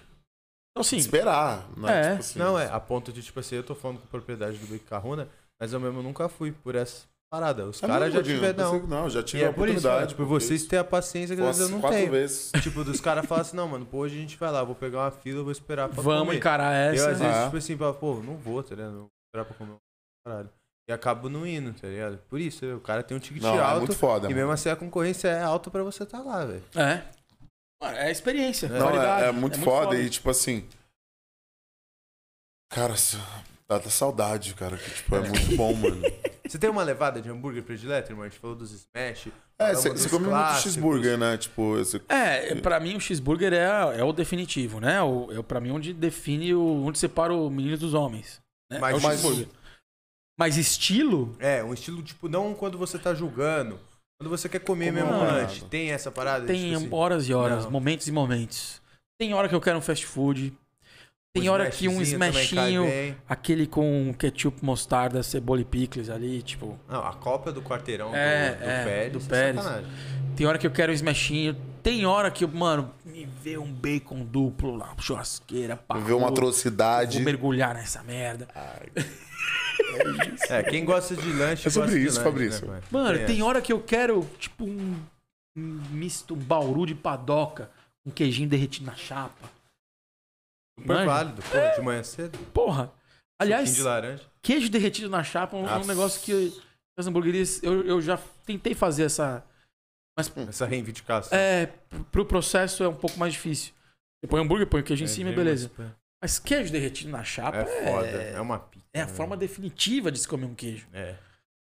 Então, 0.70 0.80
assim, 0.80 0.96
Esperar, 0.96 1.68
né? 1.76 1.98
É. 1.98 2.02
Tipo 2.10 2.20
assim, 2.20 2.38
Não, 2.38 2.58
é, 2.58 2.66
a 2.70 2.80
ponto 2.80 3.12
de, 3.12 3.22
tipo 3.22 3.38
assim, 3.38 3.56
eu 3.56 3.62
tô 3.62 3.74
falando 3.74 3.98
com 4.00 4.06
propriedade 4.06 4.56
do 4.56 4.66
Bacon 4.66 4.86
Carruna, 4.88 5.28
mas 5.60 5.72
eu 5.72 5.78
mesmo 5.80 6.02
nunca 6.02 6.28
fui 6.28 6.50
por 6.50 6.74
essa 6.74 7.02
parada. 7.32 7.64
Os 7.66 7.82
É 7.82 7.86
caras 7.86 8.12
mesmo, 8.12 8.24
já 8.28 8.34
tiveram, 8.34 8.78
não. 8.80 8.86
Não, 8.86 9.10
já 9.10 9.20
E 9.20 9.24
tive 9.24 9.42
é 9.42 9.46
a 9.46 9.52
por 9.52 9.66
isso, 9.68 9.78
oportunidade. 9.78 10.00
né? 10.02 10.06
tipo, 10.08 10.26
vocês 10.26 10.66
têm 10.66 10.78
a 10.78 10.84
paciência 10.84 11.34
que 11.34 11.40
às 11.42 11.48
vezes 11.56 11.62
eu 11.62 11.68
não 11.70 11.80
quatro 11.80 11.96
tenho. 11.98 12.10
vezes. 12.10 12.52
Tipo, 12.62 12.84
dos 12.84 13.00
caras 13.00 13.24
falam 13.26 13.40
assim, 13.42 13.56
não, 13.56 13.66
mano, 13.66 13.86
pô, 13.86 13.98
hoje 13.98 14.16
a 14.16 14.20
gente 14.20 14.36
vai 14.36 14.50
lá, 14.52 14.62
vou 14.62 14.74
pegar 14.74 14.98
uma 15.00 15.10
fila, 15.10 15.38
eu 15.40 15.44
vou 15.44 15.52
esperar 15.52 15.88
pra 15.88 16.02
vamos 16.02 16.26
comer. 16.26 16.36
encarar 16.36 16.74
Eu, 16.88 16.92
essa. 16.94 17.10
às 17.10 17.18
vezes, 17.20 17.34
Ah. 17.36 17.44
tipo 17.46 17.56
assim, 17.56 17.76
falo, 17.76 17.94
pô, 17.94 18.14
não 18.16 18.36
vou, 18.36 18.62
tá 18.62 18.74
ligado? 18.74 18.92
Não 18.92 18.98
vou 19.00 19.10
esperar 19.28 19.44
pra 19.46 19.54
comer. 19.56 19.76
Caralho. 20.26 20.50
E 20.88 20.92
acabo 20.92 21.28
não 21.30 21.46
indo, 21.46 21.72
tá 21.72 21.86
ligado? 21.88 22.18
Por 22.28 22.38
isso, 22.40 22.66
o 22.76 22.80
cara 22.80 23.02
tem 23.02 23.16
um 23.16 23.20
ticket 23.20 23.42
Não, 23.42 23.54
é 23.56 23.60
alto. 23.62 23.78
muito 23.78 23.94
foda. 23.94 24.26
e 24.26 24.28
mano. 24.28 24.36
mesmo 24.36 24.52
assim 24.52 24.68
a 24.68 24.76
concorrência 24.76 25.28
é 25.28 25.42
alta 25.42 25.70
pra 25.70 25.82
você 25.82 26.04
tá 26.04 26.20
lá, 26.20 26.44
velho. 26.44 26.62
É. 26.74 27.02
Mano, 27.82 27.96
É 27.96 28.10
experiência. 28.10 28.68
Não, 28.68 28.78
qualidade. 28.88 29.24
é, 29.24 29.28
é 29.28 29.32
muito 29.32 29.58
foda 29.60 29.96
e 29.96 30.10
tipo 30.10 30.28
assim. 30.28 30.68
Cara, 32.70 32.94
dá 33.68 33.76
até 33.76 33.90
saudade, 33.90 34.54
cara. 34.54 34.76
Que, 34.76 34.90
tipo, 34.90 35.14
é 35.16 35.20
muito 35.20 35.56
bom, 35.56 35.74
mano. 35.74 36.00
Você 36.52 36.58
tem 36.58 36.68
uma 36.68 36.82
levada 36.82 37.18
de 37.22 37.30
hambúrguer 37.30 37.62
predileto, 37.62 38.12
irmão? 38.12 38.26
A 38.26 38.28
gente 38.28 38.38
falou 38.38 38.54
dos 38.54 38.72
smash. 38.72 39.28
É, 39.58 39.74
você 39.74 40.06
come 40.10 40.26
muito 40.26 40.54
cheeseburger, 40.60 41.16
né? 41.16 41.38
Tipo, 41.38 41.78
esse... 41.78 42.02
É, 42.10 42.54
pra 42.56 42.78
mim 42.78 42.94
o 42.94 43.00
cheeseburger 43.00 43.54
é, 43.54 44.00
é 44.00 44.04
o 44.04 44.12
definitivo, 44.12 44.78
né? 44.78 45.00
O, 45.00 45.32
é 45.32 45.42
pra 45.42 45.62
mim 45.62 45.70
onde 45.70 45.94
define 45.94 46.52
o, 46.54 46.84
onde 46.84 46.98
separa 46.98 47.32
o 47.32 47.48
menino 47.48 47.78
dos 47.78 47.94
homens. 47.94 48.38
Né? 48.70 48.78
Mas- 48.78 48.94
é 48.94 48.98
o 48.98 49.02
mas- 49.02 49.20
cheeseburger. 49.20 49.48
Mas 50.38 50.56
estilo, 50.58 51.34
É, 51.38 51.64
um 51.64 51.72
estilo, 51.72 52.02
tipo, 52.02 52.28
não 52.28 52.52
quando 52.52 52.76
você 52.76 52.98
tá 52.98 53.14
julgando. 53.14 53.80
Quando 54.20 54.28
você 54.28 54.46
quer 54.46 54.58
comer 54.58 54.92
Como 54.92 55.06
mesmo 55.06 55.10
uma- 55.24 55.32
lanche. 55.32 55.64
Tem 55.70 55.90
essa 55.90 56.10
parada? 56.10 56.46
tem 56.46 56.64
tipo 56.64 56.76
assim, 56.76 56.88
horas 56.92 57.28
e 57.30 57.32
horas, 57.32 57.64
não. 57.64 57.70
momentos 57.70 58.06
e 58.08 58.12
momentos. 58.12 58.82
Tem 59.18 59.32
hora 59.32 59.48
que 59.48 59.54
eu 59.54 59.60
quero 59.60 59.78
um 59.78 59.82
fast 59.82 60.04
food. 60.04 60.52
Tem 61.34 61.48
hora 61.48 61.70
que 61.70 61.88
um 61.88 62.02
smashzinho 62.02 62.84
smashinho, 62.84 63.16
aquele 63.26 63.66
com 63.66 64.14
ketchup, 64.18 64.62
mostarda, 64.62 65.22
cebola 65.22 65.62
e 65.62 65.64
picles 65.64 66.10
ali, 66.10 66.42
tipo. 66.42 66.78
Não, 66.86 67.02
a 67.02 67.14
cópia 67.14 67.50
do 67.50 67.62
quarteirão 67.62 68.14
É, 68.14 68.50
do, 68.52 68.58
do 68.58 68.64
é, 68.64 68.84
Pérez. 68.84 69.12
do 69.12 69.18
é 69.18 69.22
Pérez. 69.28 69.62
sacanagem. 69.64 69.90
Tem 70.36 70.46
hora 70.46 70.58
que 70.58 70.66
eu 70.66 70.70
quero 70.70 70.92
um 70.92 70.94
smashinho. 70.94 71.56
Tem 71.82 72.04
hora 72.04 72.30
que 72.30 72.44
eu, 72.44 72.48
mano, 72.48 72.92
me 73.02 73.24
vê 73.42 73.56
um 73.56 73.72
bacon 73.72 74.22
duplo 74.26 74.76
lá, 74.76 74.94
churrasqueira, 74.98 75.76
pá. 75.78 75.96
Ver 75.98 76.12
uma 76.12 76.28
atrocidade. 76.28 77.16
Vou 77.16 77.24
mergulhar 77.24 77.74
nessa 77.74 78.02
merda. 78.02 78.46
É, 80.48 80.62
quem 80.62 80.84
gosta 80.84 81.14
de 81.16 81.32
lanche. 81.32 81.66
É 81.66 81.70
sobre 81.70 81.88
gosta 81.88 81.98
de 82.00 82.06
isso, 82.06 82.16
lanche, 82.18 82.30
Fabrício. 82.30 82.66
Né, 82.68 82.80
Mano, 82.90 83.18
É. 83.18 83.24
tem 83.24 83.42
hora 83.42 83.60
que 83.60 83.72
eu 83.72 83.80
quero, 83.80 84.26
tipo, 84.38 84.64
um, 84.64 84.96
um 85.56 85.80
misto, 85.90 86.34
um 86.34 86.38
bauru 86.38 86.86
de 86.86 86.94
padoca, 86.94 87.70
um 88.06 88.10
queijinho 88.10 88.48
derretido 88.48 88.86
na 88.86 88.94
chapa. 88.94 89.50
Super 90.78 90.94
Manja? 90.94 91.06
válido, 91.06 91.42
pô, 91.42 91.76
de 91.76 91.82
manhã 91.82 92.02
cedo. 92.02 92.38
Porra. 92.52 92.92
Aliás, 93.40 93.68
Suquinho 93.68 93.84
de 93.84 93.88
laranja. 93.88 94.22
queijo 94.40 94.68
derretido 94.70 95.08
na 95.10 95.22
chapa 95.24 95.56
é 95.56 95.60
um, 95.60 95.62
é 95.68 95.72
um 95.72 95.78
Nossa. 95.78 95.88
negócio 95.88 96.20
que 96.22 96.62
as 96.98 97.06
hamburguerias, 97.06 97.62
eu, 97.62 97.84
eu 97.84 98.00
já 98.00 98.18
tentei 98.46 98.74
fazer 98.74 99.04
essa. 99.04 99.44
Mas 100.16 100.30
Essa 100.48 100.66
reivindicação. 100.66 101.36
é, 101.36 101.66
pro 102.10 102.26
processo 102.26 102.84
é 102.84 102.88
um 102.88 102.94
pouco 102.94 103.18
mais 103.18 103.32
difícil. 103.32 103.72
Você 104.20 104.28
põe 104.28 104.42
hambúrguer, 104.42 104.66
põe 104.66 104.80
o 104.82 104.84
queijo 104.84 105.02
em 105.02 105.08
cima 105.08 105.30
e 105.30 105.34
beleza. 105.34 105.70
Mas 106.22 106.38
queijo 106.38 106.70
derretido 106.70 107.10
na 107.10 107.24
chapa 107.24 107.56
É 107.58 107.62
é, 107.62 107.84
foda. 107.90 108.06
É 108.08 108.40
uma 108.40 108.58
pizza. 108.58 108.86
é 108.94 109.00
a 109.02 109.06
né? 109.06 109.12
forma 109.12 109.36
definitiva 109.36 110.12
de 110.12 110.18
se 110.18 110.28
comer 110.28 110.44
um 110.46 110.54
queijo. 110.54 110.86
É. 110.92 111.16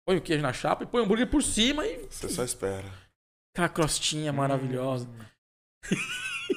Põe 0.05 0.17
o 0.17 0.21
queijo 0.21 0.43
na 0.43 0.51
chapa 0.53 0.83
e 0.83 0.85
põe 0.87 1.01
o 1.01 1.05
hambúrguer 1.05 1.27
por 1.27 1.41
cima 1.41 1.87
e 1.87 2.05
Você 2.09 2.27
só 2.29 2.43
espera. 2.43 2.85
aquela 3.53 3.69
crostinha 3.69 4.31
maravilhosa. 4.33 5.07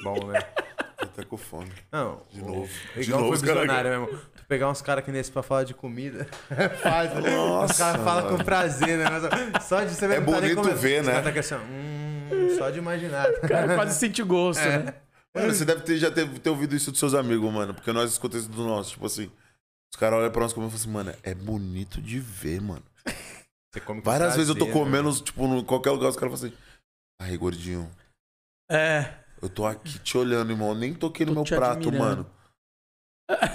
Bom, 0.03 0.27
né? 0.27 0.39
Até 1.01 1.23
com 1.23 1.37
fome. 1.37 1.71
Não, 1.91 2.21
De 2.29 2.41
novo. 2.41 2.69
o 2.95 2.99
De 2.99 3.07
Igão 3.07 3.21
novo, 3.21 3.37
foi 3.37 3.47
visionário 3.47 3.89
mesmo. 4.01 4.19
Tu 4.35 4.45
pegar 4.47 4.69
uns 4.69 4.81
caras 4.81 5.03
que 5.05 5.11
nesse 5.11 5.31
pra 5.31 5.41
falar 5.41 5.63
de 5.63 5.73
comida. 5.73 6.25
Faz, 6.83 7.13
né? 7.23 7.29
Nossa, 7.35 7.71
Os 7.73 7.77
caras 7.79 8.01
falam 8.03 8.37
com 8.37 8.43
prazer, 8.43 8.97
né? 8.97 9.05
Mas, 9.09 9.63
só 9.65 9.83
de 9.83 9.93
você 9.95 10.07
ver 10.07 10.15
É 10.15 10.19
tá 10.21 10.25
nem 10.25 10.35
bonito 10.41 10.55
comendo. 10.57 10.77
ver, 10.77 11.03
né? 11.03 11.21
tá 11.21 11.29
aqui 11.29 11.39
assim, 11.39 11.55
hum, 11.55 12.55
só 12.57 12.69
de 12.69 12.79
imaginar. 12.79 13.29
O 13.29 13.47
cara 13.47 13.75
quase 13.75 13.97
sente 13.97 14.21
o 14.21 14.25
gosto, 14.25 14.61
É. 14.61 14.79
né? 14.79 14.93
Mano, 15.33 15.53
você 15.53 15.63
deve 15.63 15.81
ter, 15.83 15.97
já 15.97 16.09
ter, 16.11 16.27
ter 16.39 16.49
ouvido 16.49 16.75
isso 16.75 16.89
dos 16.91 16.99
seus 16.99 17.13
amigos, 17.13 17.51
mano. 17.53 17.73
Porque 17.73 17.91
nós 17.93 18.11
escutamos 18.11 18.45
isso 18.47 18.53
do 18.55 18.63
nosso. 18.65 18.91
Tipo 18.91 19.05
assim, 19.05 19.31
os 19.93 19.97
caras 19.99 20.19
olham 20.19 20.31
pra 20.31 20.41
nós 20.41 20.51
comendo 20.53 20.73
e 20.73 20.77
falam 20.77 21.03
assim, 21.03 21.11
mano, 21.11 21.17
é 21.23 21.33
bonito 21.35 22.01
de 22.01 22.19
ver, 22.19 22.59
mano. 22.59 22.83
Você 23.71 23.79
come 23.79 24.01
com 24.01 24.09
Várias 24.09 24.35
vezes 24.35 24.49
eu 24.49 24.55
tô 24.55 24.65
prazer, 24.65 24.73
né? 24.83 24.85
comendo, 24.97 25.21
tipo, 25.21 25.45
em 25.45 25.63
qualquer 25.63 25.91
lugar, 25.91 26.09
os 26.09 26.15
caras 26.15 26.39
falam 26.39 26.51
assim, 26.51 26.61
aí, 27.21 27.37
gordinho, 27.37 27.89
É. 28.69 29.13
eu 29.41 29.49
tô 29.49 29.65
aqui 29.65 29.99
te 29.99 30.17
olhando, 30.17 30.51
irmão. 30.51 30.69
Eu 30.69 30.75
nem 30.75 30.93
toquei 30.93 31.25
no 31.25 31.31
Tô 31.33 31.35
meu 31.39 31.43
te 31.43 31.55
prato, 31.55 31.87
admirando. 31.89 31.99
mano. 32.23 32.25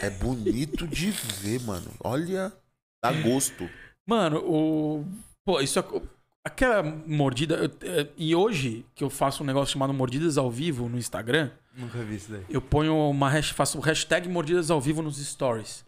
É 0.02 0.08
bonito 0.10 0.86
de 0.86 1.10
ver, 1.10 1.60
mano. 1.62 1.90
Olha, 2.02 2.52
dá 3.02 3.12
gosto. 3.12 3.68
Mano, 4.06 4.38
o. 4.44 5.04
Pô, 5.44 5.60
isso 5.60 5.78
é. 5.78 5.84
Aquela 6.46 6.82
mordida. 6.82 7.54
eu- 7.56 7.70
é, 7.90 8.08
E 8.16 8.34
hoje, 8.34 8.84
que 8.94 9.02
eu 9.02 9.10
faço 9.10 9.42
um 9.42 9.46
negócio 9.46 9.72
chamado 9.72 9.92
Mordidas 9.94 10.36
ao 10.38 10.50
Vivo 10.50 10.88
no 10.88 10.98
Instagram, 10.98 11.50
Nunca 11.74 11.98
vi 12.04 12.16
isso 12.16 12.30
daí. 12.30 12.44
eu 12.48 12.60
ponho 12.60 12.94
uma 13.10 13.28
hash, 13.30 13.50
faço 13.50 13.78
o 13.78 13.80
hashtag 13.80 14.28
Mordidas 14.28 14.70
ao 14.70 14.80
Vivo 14.80 15.02
nos 15.02 15.16
stories. 15.16 15.84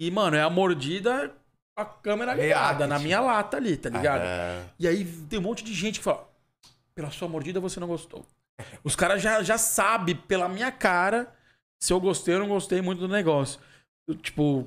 E, 0.00 0.10
mano, 0.10 0.36
é 0.36 0.42
a 0.42 0.48
mordida 0.50 1.28
com 1.76 1.82
a 1.82 1.84
câmera 1.84 2.34
ligada 2.34 2.86
na 2.86 2.98
minha 2.98 3.20
lata 3.20 3.58
ali, 3.58 3.76
tá 3.76 3.90
ligado? 3.90 4.22
É. 4.22 4.64
E 4.78 4.88
aí 4.88 5.04
tem 5.28 5.38
um 5.38 5.42
monte 5.42 5.62
de 5.62 5.72
gente 5.74 5.98
que 5.98 6.04
fala: 6.04 6.26
pela 6.94 7.10
sua 7.10 7.28
mordida 7.28 7.60
você 7.60 7.78
não 7.78 7.86
gostou. 7.86 8.24
Os 8.84 8.94
caras 8.96 9.20
já, 9.22 9.42
já 9.42 9.58
sabem 9.58 10.14
pela 10.16 10.48
minha 10.48 10.70
cara 10.72 11.32
se 11.80 11.92
eu 11.92 12.00
gostei 12.00 12.34
ou 12.34 12.40
não 12.40 12.48
gostei 12.48 12.80
muito 12.82 13.00
do 13.00 13.08
negócio. 13.08 13.60
Eu, 14.08 14.14
tipo. 14.14 14.66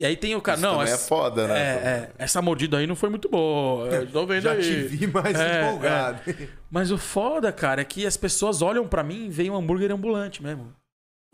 E 0.00 0.06
aí 0.06 0.16
tem 0.16 0.34
o 0.34 0.40
cara. 0.40 0.56
Isso 0.58 0.66
não, 0.66 0.80
é 0.80 0.84
essa, 0.86 1.08
foda, 1.08 1.46
né? 1.46 1.58
é, 1.58 1.64
é, 1.88 2.12
essa 2.18 2.40
mordida 2.40 2.78
aí 2.78 2.86
não 2.86 2.96
foi 2.96 3.10
muito 3.10 3.28
boa. 3.28 3.86
Eu 3.88 4.10
tô 4.10 4.26
vendo 4.26 4.42
Já 4.44 4.52
aí. 4.52 4.62
te 4.62 4.74
vi 4.84 5.06
mais 5.06 5.38
É, 5.38 5.62
empolgado. 5.68 6.22
Mas 6.70 6.90
o 6.90 6.96
foda, 6.96 7.52
cara, 7.52 7.82
é 7.82 7.84
que 7.84 8.06
as 8.06 8.16
pessoas 8.16 8.62
olham 8.62 8.88
pra 8.88 9.02
mim 9.02 9.26
e 9.26 9.30
veem 9.30 9.50
um 9.50 9.56
hambúrguer 9.56 9.92
ambulante 9.92 10.42
mesmo. 10.42 10.74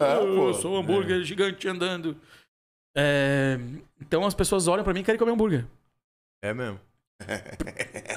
É, 0.01 0.17
eu 0.17 0.35
pô. 0.35 0.55
sou 0.55 0.75
um 0.75 0.79
hambúrguer 0.81 1.23
gigante 1.23 1.69
andando. 1.69 2.17
É, 2.97 3.57
Então 4.01 4.27
as 4.27 4.35
pessoas 4.35 4.67
olham 4.67 4.83
pra 4.83 4.93
mim 4.93 5.01
e 5.01 5.05
querem 5.05 5.19
comer 5.19 5.33
hambúrguer. 5.33 5.65
É 6.43 6.53
mesmo. 6.53 6.81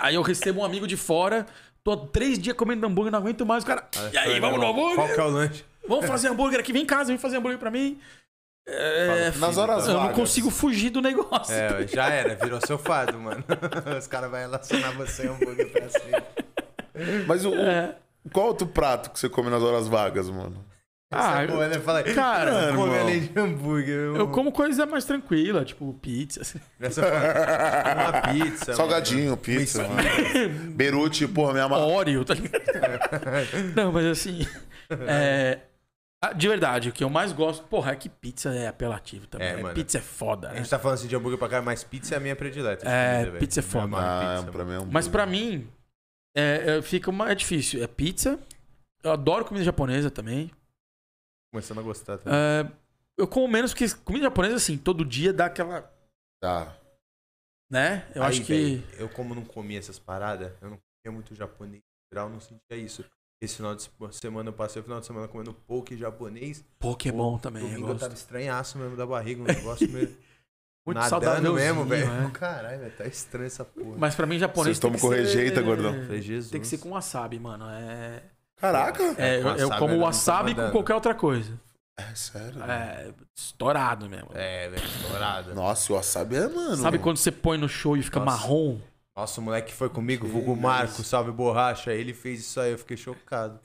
Aí 0.01 0.15
eu 0.15 0.21
recebo 0.21 0.61
um 0.61 0.65
amigo 0.65 0.87
de 0.87 0.97
fora, 0.97 1.45
tô 1.83 1.97
três 1.97 2.37
dias 2.39 2.55
comendo 2.55 2.85
hambúrguer, 2.85 3.11
não 3.11 3.19
aguento 3.19 3.45
mais, 3.45 3.63
o 3.63 3.67
cara. 3.67 3.87
E 4.13 4.17
aí, 4.17 4.39
vamos 4.39 4.59
no 4.59 4.67
hambúrguer? 4.67 4.95
Qual 4.95 5.07
que 5.07 5.19
é 5.19 5.23
o 5.23 5.29
lanche? 5.29 5.65
Vamos 5.87 6.05
fazer 6.05 6.27
hambúrguer 6.29 6.59
aqui, 6.59 6.71
vem 6.73 6.83
em 6.83 6.85
casa, 6.85 7.05
vem 7.09 7.17
fazer 7.17 7.37
hambúrguer 7.37 7.57
pra 7.59 7.71
mim. 7.71 7.99
É, 8.67 9.31
Nas 9.37 9.57
horas 9.57 9.87
eu 9.87 9.93
não 9.95 10.01
vagas. 10.01 10.15
consigo 10.15 10.51
fugir 10.51 10.91
do 10.91 11.01
negócio. 11.01 11.53
É, 11.55 11.87
já 11.87 12.07
era, 12.09 12.35
virou 12.35 12.59
seu 12.65 12.77
fado, 12.77 13.17
mano. 13.17 13.43
Os 13.97 14.05
caras 14.05 14.29
vão 14.29 14.39
relacionar 14.39 14.91
você 14.91 15.25
a 15.27 15.31
hambúrguer 15.31 15.71
pra 15.71 15.89
sempre. 15.89 16.23
Mas 17.25 17.45
o, 17.45 17.49
o- 17.51 17.55
É. 17.55 17.95
qual 18.31 18.47
outro 18.47 18.67
prato 18.67 19.09
que 19.09 19.19
você 19.19 19.27
come 19.27 19.49
nas 19.49 19.63
horas 19.63 19.87
vagas, 19.87 20.29
mano? 20.29 20.63
Ah, 21.11 21.41
Essa 21.43 21.51
boa, 21.51 21.67
né? 21.67 21.79
Fala 21.79 22.03
cara, 22.03 22.69
"Ah, 22.69 22.75
come 22.75 22.95
além 22.97 23.21
de 23.21 23.39
hambúrguer. 23.39 24.15
eu 24.15 24.27
como 24.27 24.51
coisa 24.51 24.85
mais 24.85 25.05
tranquila, 25.05 25.65
tipo 25.65 25.91
pizza. 25.95 26.41
assim. 26.41 26.59
Essa 26.79 27.01
uma 27.01 28.21
pizza. 28.31 28.73
Salgadinho, 28.75 29.35
pizza, 29.35 29.87
mano. 29.87 30.03
Berute, 30.75 31.27
porra, 31.27 31.53
minha 31.53 31.67
ma... 31.67 31.79
Oreo, 31.79 32.23
tá 32.23 32.35
ligado? 32.35 32.61
Não, 33.75 33.91
mas 33.91 34.05
assim. 34.05 34.45
é, 35.07 35.59
ah, 36.23 36.31
De 36.31 36.47
verdade, 36.47 36.89
o 36.89 36.91
que 36.93 37.03
eu 37.03 37.09
mais 37.09 37.31
gosto. 37.31 37.63
Porra, 37.67 37.93
é 37.93 37.95
que 37.95 38.07
pizza 38.07 38.49
é 38.53 38.67
apelativo 38.67 39.25
também. 39.25 39.47
É, 39.47 39.55
né? 39.55 39.61
mano. 39.63 39.73
Pizza 39.73 39.97
é 39.97 40.01
foda, 40.01 40.49
A 40.49 40.51
né? 40.51 40.57
gente 40.57 40.69
tá 40.69 40.77
falando 40.77 40.95
assim 40.99 41.07
de 41.07 41.15
hambúrguer 41.15 41.39
pra 41.39 41.49
cá, 41.49 41.59
mas 41.61 41.83
pizza 41.83 42.13
é 42.13 42.17
a 42.17 42.21
minha 42.21 42.35
predileta. 42.35 42.85
de 42.85 42.91
É, 42.91 43.25
velho. 43.25 43.39
pizza 43.39 43.61
é 43.61 43.63
foda. 43.63 43.97
Ah, 43.97 44.35
pizza, 44.37 44.51
pra 44.51 44.63
mim 44.63 44.73
é 44.75 44.79
um 44.79 44.85
Mas 44.91 45.07
pra 45.07 45.25
mim, 45.25 45.67
é, 46.37 46.77
é, 46.77 46.81
fica 46.83 47.09
uma, 47.09 47.31
é 47.31 47.35
difícil. 47.35 47.83
É 47.83 47.87
pizza. 47.87 48.37
Eu 49.03 49.11
adoro 49.11 49.43
comida 49.45 49.65
japonesa 49.65 50.11
também. 50.11 50.51
Começando 51.51 51.79
a 51.79 51.83
gostar 51.83 52.17
também. 52.17 52.37
É, 52.37 52.71
eu 53.17 53.27
como 53.27 53.47
menos 53.47 53.71
porque 53.73 53.89
comida 54.05 54.25
japonesa, 54.25 54.55
assim, 54.55 54.77
todo 54.77 55.03
dia 55.05 55.33
dá 55.33 55.45
aquela. 55.45 55.81
Tá. 56.41 56.75
Né? 57.71 58.07
Eu 58.15 58.23
Aí, 58.23 58.29
acho 58.29 58.43
que. 58.43 58.53
velho, 58.77 58.83
eu, 58.97 59.09
como 59.09 59.35
não 59.35 59.43
comia 59.45 59.79
essas 59.79 59.99
paradas, 59.99 60.51
eu 60.61 60.69
não 60.71 60.77
comia 61.03 61.13
muito 61.15 61.35
japonês. 61.35 61.81
Em 61.81 62.15
geral, 62.15 62.29
não 62.29 62.39
sentia 62.39 62.75
isso. 62.77 63.03
Esse 63.41 63.55
final 63.55 63.73
de 63.73 63.89
semana 64.11 64.49
eu 64.49 64.53
passei 64.53 64.81
o 64.81 64.83
final 64.83 64.99
de 64.99 65.05
semana 65.05 65.27
comendo 65.27 65.53
poke 65.53 65.95
japonês. 65.95 66.63
Que 66.97 67.09
é 67.09 67.11
bom 67.11 67.37
também. 67.37 67.61
Eu 67.63 67.69
Domingo 67.69 67.85
eu, 67.87 67.91
gosto. 67.93 68.01
tava 68.01 68.13
estranhaço 68.13 68.77
mesmo 68.77 68.97
da 68.97 69.05
barriga, 69.05 69.41
um 69.41 69.45
negócio 69.45 69.89
meio. 69.89 70.07
Muito 70.85 70.97
nadando 70.97 71.09
saudável 71.09 71.53
mesmo, 71.53 71.85
velho. 71.85 72.09
é. 72.09 72.31
Caralho, 72.33 72.79
velho, 72.79 72.97
tá 72.97 73.05
estranho 73.05 73.45
essa 73.47 73.63
porra. 73.63 73.97
Mas 73.97 74.15
pra 74.15 74.25
mim, 74.25 74.39
japonês. 74.39 74.77
Vocês 74.77 74.79
tomam 74.79 74.95
que 74.95 75.01
com 75.01 75.09
ser- 75.09 75.17
rejeita, 75.21 75.61
gordão? 75.61 75.93
Falei, 76.05 76.21
Jesus. 76.21 76.51
Tem 76.51 76.59
que 76.59 76.67
ser 76.67 76.79
com 76.79 76.89
wasabi, 76.89 77.39
mano. 77.39 77.65
É. 77.69 78.23
Caraca. 78.59 79.03
É, 79.17 79.41
com 79.41 79.49
eu, 79.49 79.55
eu 79.57 79.69
como 79.77 79.93
tô 79.95 79.99
wasabi 80.01 80.53
com 80.55 80.71
qualquer 80.71 80.95
outra 80.95 81.13
coisa. 81.15 81.59
É 81.97 82.15
sério. 82.15 82.63
É, 82.63 83.09
estourado 83.37 84.09
mesmo. 84.09 84.29
É, 84.33 84.69
velho, 84.69 84.83
estourada. 84.85 85.53
Nossa, 85.53 85.91
o 85.91 85.95
wasabi 85.95 86.35
é, 86.37 86.47
mano. 86.47 86.77
Sabe 86.77 86.97
quando 86.97 87.17
você 87.17 87.31
põe 87.31 87.57
no 87.57 87.67
show 87.67 87.97
e 87.97 88.01
fica 88.03 88.19
Nossa. 88.19 88.31
marrom? 88.31 88.79
Nossa, 89.17 89.41
o 89.41 89.43
moleque 89.43 89.71
que 89.71 89.77
foi 89.77 89.89
comigo, 89.89 90.25
Que 90.25 90.31
vulgo 90.31 90.53
isso. 90.53 90.61
Marco, 90.61 91.03
salve 91.03 91.31
borracha, 91.31 91.91
ele 91.93 92.13
fez 92.13 92.39
isso 92.39 92.59
aí, 92.59 92.71
eu 92.71 92.77
fiquei 92.77 92.95
chocado. 92.95 93.59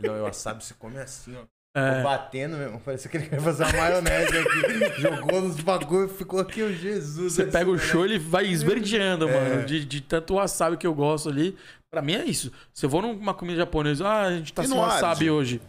Não, 0.00 0.14
eu 0.14 0.24
wasabi 0.24 0.64
se 0.64 0.74
come 0.74 0.98
assim, 0.98 1.36
ó. 1.36 1.42
É. 1.76 1.96
Ficou 1.96 2.04
batendo 2.04 2.56
mesmo. 2.56 2.78
Parecia 2.78 3.10
que 3.10 3.16
ele 3.16 3.24
queria 3.24 3.40
fazer 3.40 3.64
uma 3.64 3.72
maionese 3.72 4.38
aqui. 4.38 4.94
Jogou 5.02 5.40
nos 5.40 5.56
bagulho 5.60 6.04
e 6.06 6.16
ficou 6.16 6.38
aqui, 6.38 6.62
o 6.62 6.72
Jesus. 6.72 7.32
Você 7.32 7.42
esse 7.42 7.50
pega 7.50 7.64
o 7.64 7.72
moleque. 7.72 7.88
show, 7.88 8.04
ele 8.04 8.16
vai 8.20 8.46
esverdeando, 8.46 9.28
É. 9.28 9.32
mano. 9.50 9.66
De, 9.66 9.84
de 9.84 10.00
tanto 10.00 10.34
wasabi 10.34 10.76
que 10.76 10.86
eu 10.86 10.94
gosto 10.94 11.28
ali. 11.28 11.58
Pra 11.94 12.02
mim 12.02 12.14
é 12.14 12.24
isso. 12.24 12.50
Se 12.72 12.84
eu 12.84 12.90
vou 12.90 13.00
numa 13.00 13.32
comida 13.34 13.58
japonesa, 13.58 14.06
ah, 14.06 14.22
a 14.22 14.36
gente 14.36 14.52
tá 14.52 14.62
E 14.64 14.66
sem 14.68 14.76
wasabi 14.76 15.30
hoje. 15.30 15.60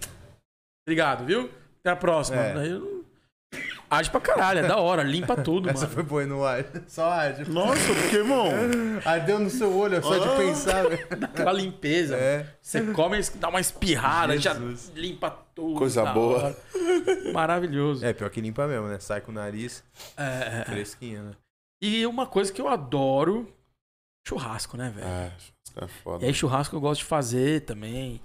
Obrigado, 0.88 1.26
viu? 1.26 1.50
Até 1.82 1.92
a 1.92 1.96
próxima. 1.96 2.38
É. 2.42 2.54
Daí 2.54 2.70
eu... 2.72 2.96
Age 3.88 4.10
pra 4.10 4.20
caralho, 4.20 4.60
é 4.60 4.68
da 4.68 4.78
hora, 4.78 5.04
limpa 5.04 5.36
tudo, 5.42 5.70
Essa 5.70 5.82
mano. 5.82 5.94
foi 5.94 6.04
boa 6.04 6.26
no 6.26 6.44
ar. 6.44 6.66
Só 6.88 7.06
arde. 7.10 7.50
Nossa, 7.50 7.94
porque, 7.94 8.16
irmão. 8.18 8.48
Ardeu 9.06 9.38
no 9.40 9.50
seu 9.50 9.72
olho, 9.78 10.02
só 10.02 10.18
de 10.18 10.28
Ah. 10.28 10.36
pensar, 10.36 10.90
velho. 10.90 11.08
Aquela 11.24 11.54
limpeza. 11.54 12.16
É. 12.18 12.48
Você 12.60 12.82
come, 12.92 13.22
dá 13.36 13.48
uma 13.50 13.60
espirrada, 13.62 14.36
Jesus. 14.38 14.92
já 14.94 15.00
limpa 15.00 15.30
tudo. 15.54 15.78
Coisa 15.78 16.04
boa. 16.06 16.38
hora. 16.46 16.58
Maravilhoso. 17.32 18.04
É, 18.06 18.12
pior 18.12 18.30
que 18.32 18.42
limpa 18.42 18.68
mesmo, 18.68 18.88
né? 18.88 19.00
Sai 19.00 19.22
com 19.22 19.32
o 19.32 19.36
nariz 19.36 19.84
É, 20.18 20.62
é. 20.62 20.66
fresquinho, 20.66 21.22
né? 21.24 21.32
E 21.82 22.06
uma 22.08 22.26
coisa 22.26 22.52
que 22.52 22.60
eu 22.60 22.68
adoro, 22.68 23.48
churrasco, 24.28 24.76
né, 24.78 24.90
velho? 24.90 25.08
É, 25.08 25.32
isso 25.38 25.54
é 25.84 25.88
foda. 25.88 26.24
E 26.24 26.28
aí 26.28 26.34
churrasco 26.34 26.76
eu 26.76 26.80
gosto 26.82 27.00
de 27.02 27.06
fazer 27.06 27.62
também. 27.62 28.22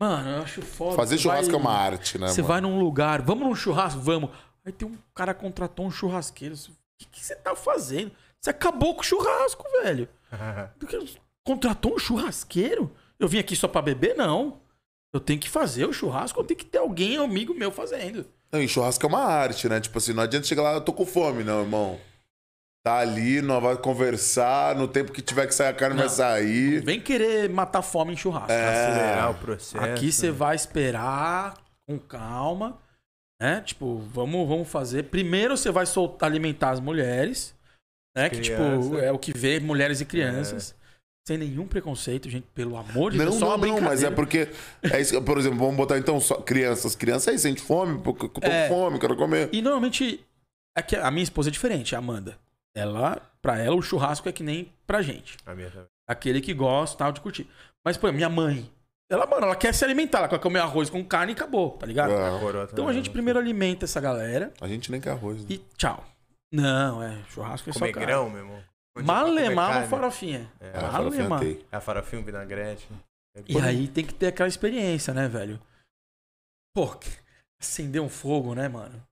Mano, 0.00 0.28
eu 0.30 0.42
acho 0.42 0.60
foda. 0.62 0.96
Fazer 0.96 1.16
Você 1.16 1.22
churrasco 1.22 1.46
vai- 1.52 1.54
é 1.54 1.62
uma 1.62 1.72
arte, 1.72 2.18
né, 2.18 2.28
Você 2.28 2.42
mano? 2.42 2.48
vai 2.52 2.60
num 2.60 2.78
lugar, 2.78 3.22
vamos 3.22 3.48
num 3.48 3.54
churrasco? 3.54 4.00
Vamos. 4.00 4.30
Aí 4.64 4.72
tem 4.72 4.86
um 4.88 4.98
cara 5.14 5.32
contratou 5.32 5.86
um 5.86 5.90
churrasqueiro. 5.90 6.54
O 6.54 6.58
que, 6.98 7.06
que 7.12 7.24
você 7.24 7.34
tá 7.36 7.54
fazendo? 7.54 8.12
Você 8.42 8.50
acabou 8.50 8.94
com 8.94 9.00
o 9.00 9.04
churrasco, 9.04 9.64
velho. 9.82 10.08
Do 10.78 10.86
que- 10.86 11.16
Contratou 11.46 11.94
um 11.94 11.98
churrasqueiro? 11.98 12.92
Eu 13.18 13.28
vim 13.28 13.38
aqui 13.38 13.54
só 13.54 13.68
pra 13.68 13.80
beber? 13.80 14.16
Não. 14.16 14.60
Eu 15.14 15.20
tenho 15.20 15.38
que 15.40 15.48
fazer 15.48 15.86
o 15.86 15.92
churrasco, 15.92 16.40
eu 16.40 16.44
tenho 16.44 16.58
que 16.58 16.66
ter 16.66 16.78
alguém, 16.78 17.16
amigo 17.16 17.54
meu, 17.54 17.70
fazendo. 17.70 18.26
Não, 18.52 18.60
e 18.60 18.68
churrasco 18.68 19.06
é 19.06 19.08
uma 19.08 19.22
arte, 19.22 19.68
né? 19.68 19.80
Tipo 19.80 19.96
assim, 19.98 20.12
não 20.12 20.22
adianta 20.24 20.46
chegar 20.46 20.62
lá, 20.62 20.72
eu 20.74 20.80
tô 20.80 20.92
com 20.92 21.06
fome, 21.06 21.42
não, 21.44 21.62
irmão. 21.62 21.98
Tá 22.86 22.98
ali, 22.98 23.42
nós 23.42 23.60
vai 23.60 23.76
conversar, 23.76 24.76
no 24.76 24.86
tempo 24.86 25.10
que 25.10 25.20
tiver 25.20 25.48
que 25.48 25.52
sair 25.56 25.70
a 25.70 25.74
carne 25.74 25.96
Não. 25.96 26.04
vai 26.04 26.08
sair. 26.08 26.80
Vem 26.84 27.00
querer 27.00 27.50
matar 27.50 27.82
fome 27.82 28.12
em 28.12 28.16
churrasco. 28.16 28.52
É. 28.52 28.68
Acelerar 28.68 29.30
o 29.32 29.34
processo. 29.34 29.84
Aqui 29.84 30.12
você 30.12 30.26
né? 30.26 30.32
vai 30.32 30.54
esperar 30.54 31.54
com 31.84 31.98
calma, 31.98 32.78
né? 33.42 33.60
Tipo, 33.62 33.98
vamos, 34.12 34.46
vamos 34.46 34.68
fazer. 34.68 35.02
Primeiro 35.02 35.56
você 35.56 35.72
vai 35.72 35.84
soltar, 35.84 36.30
alimentar 36.30 36.70
as 36.70 36.78
mulheres, 36.78 37.56
né? 38.16 38.30
Que 38.30 38.40
tipo 38.40 38.56
Criança. 38.56 38.98
é 38.98 39.10
o 39.10 39.18
que 39.18 39.36
vê 39.36 39.58
mulheres 39.58 40.00
e 40.00 40.04
crianças. 40.04 40.72
Sem 41.26 41.38
nenhum 41.38 41.66
preconceito, 41.66 42.30
gente, 42.30 42.46
pelo 42.54 42.76
amor 42.76 43.10
de 43.10 43.18
Não, 43.18 43.24
Deus, 43.24 43.40
não, 43.40 43.58
não, 43.58 43.80
mas 43.80 44.04
é 44.04 44.12
porque. 44.12 44.48
É 44.92 45.00
isso, 45.00 45.20
por 45.22 45.38
exemplo, 45.38 45.58
vamos 45.58 45.74
botar 45.74 45.98
então 45.98 46.20
só 46.20 46.36
crianças. 46.36 46.94
Crianças 46.94 47.26
aí 47.26 47.38
sente 47.40 47.60
fome, 47.60 48.00
porque 48.00 48.26
eu 48.26 48.28
tô 48.28 48.46
É. 48.46 48.68
com 48.68 48.74
fome, 48.76 49.00
quero 49.00 49.16
comer. 49.16 49.48
E 49.52 49.60
normalmente 49.60 50.24
é 50.78 50.82
que 50.82 50.94
a 50.94 51.10
minha 51.10 51.24
esposa 51.24 51.48
é 51.48 51.50
diferente, 51.50 51.92
a 51.96 51.98
Amanda. 51.98 52.38
Ela, 52.76 53.16
pra 53.40 53.58
ela, 53.58 53.74
o 53.74 53.82
churrasco 53.82 54.28
é 54.28 54.32
que 54.32 54.42
nem 54.42 54.72
pra 54.86 55.00
gente. 55.00 55.36
A 55.46 55.54
minha 55.54 55.70
também. 55.70 55.86
Aquele 56.06 56.40
que 56.40 56.52
gosta 56.52 56.98
tal 56.98 57.10
de 57.12 57.20
curtir. 57.20 57.48
Mas, 57.84 57.96
pô, 57.96 58.12
minha 58.12 58.28
mãe, 58.28 58.70
ela, 59.10 59.26
mano, 59.26 59.46
ela 59.46 59.56
quer 59.56 59.72
se 59.72 59.84
alimentar, 59.84 60.18
ela 60.18 60.28
quer 60.28 60.38
comer 60.38 60.60
arroz 60.60 60.90
com 60.90 61.02
carne 61.04 61.32
e 61.32 61.34
acabou, 61.36 61.70
tá 61.70 61.86
ligado? 61.86 62.12
É, 62.12 62.38
Coroa 62.40 62.68
Então 62.70 62.88
a 62.88 62.92
gente 62.92 63.08
né? 63.08 63.12
primeiro 63.12 63.38
alimenta 63.38 63.84
essa 63.84 64.00
galera 64.00 64.52
a 64.60 64.68
gente 64.68 64.90
nem 64.90 65.00
quer 65.00 65.10
arroz. 65.10 65.40
Né? 65.42 65.46
e 65.50 65.58
tchau. 65.76 66.04
Não, 66.52 67.02
é, 67.02 67.22
churrasco 67.30 67.70
é 67.70 67.72
só 67.72 67.78
Comer 67.80 67.92
carne. 67.92 68.06
grão, 68.06 68.28
meu 68.30 68.38
irmão. 68.40 68.62
Onde 68.96 69.04
é 69.04 69.12
Malemar 69.12 69.78
uma 69.78 69.86
farofinha. 69.88 70.50
É, 70.60 70.70
Ah, 70.74 70.90
farofinha 70.90 71.28
Malemar. 71.28 71.40
tem. 71.40 71.64
A 71.72 71.80
farofinha, 71.80 72.22
um 72.22 72.24
vinagrete. 72.24 72.88
E 73.48 73.58
aí 73.58 73.88
tem 73.88 74.04
que 74.04 74.14
ter 74.14 74.28
aquela 74.28 74.48
experiência, 74.48 75.12
né, 75.12 75.28
velho? 75.28 75.60
Pô, 76.74 76.98
acender 77.60 78.00
um 78.00 78.08
fogo, 78.08 78.54
né, 78.54 78.68
mano? 78.68 79.02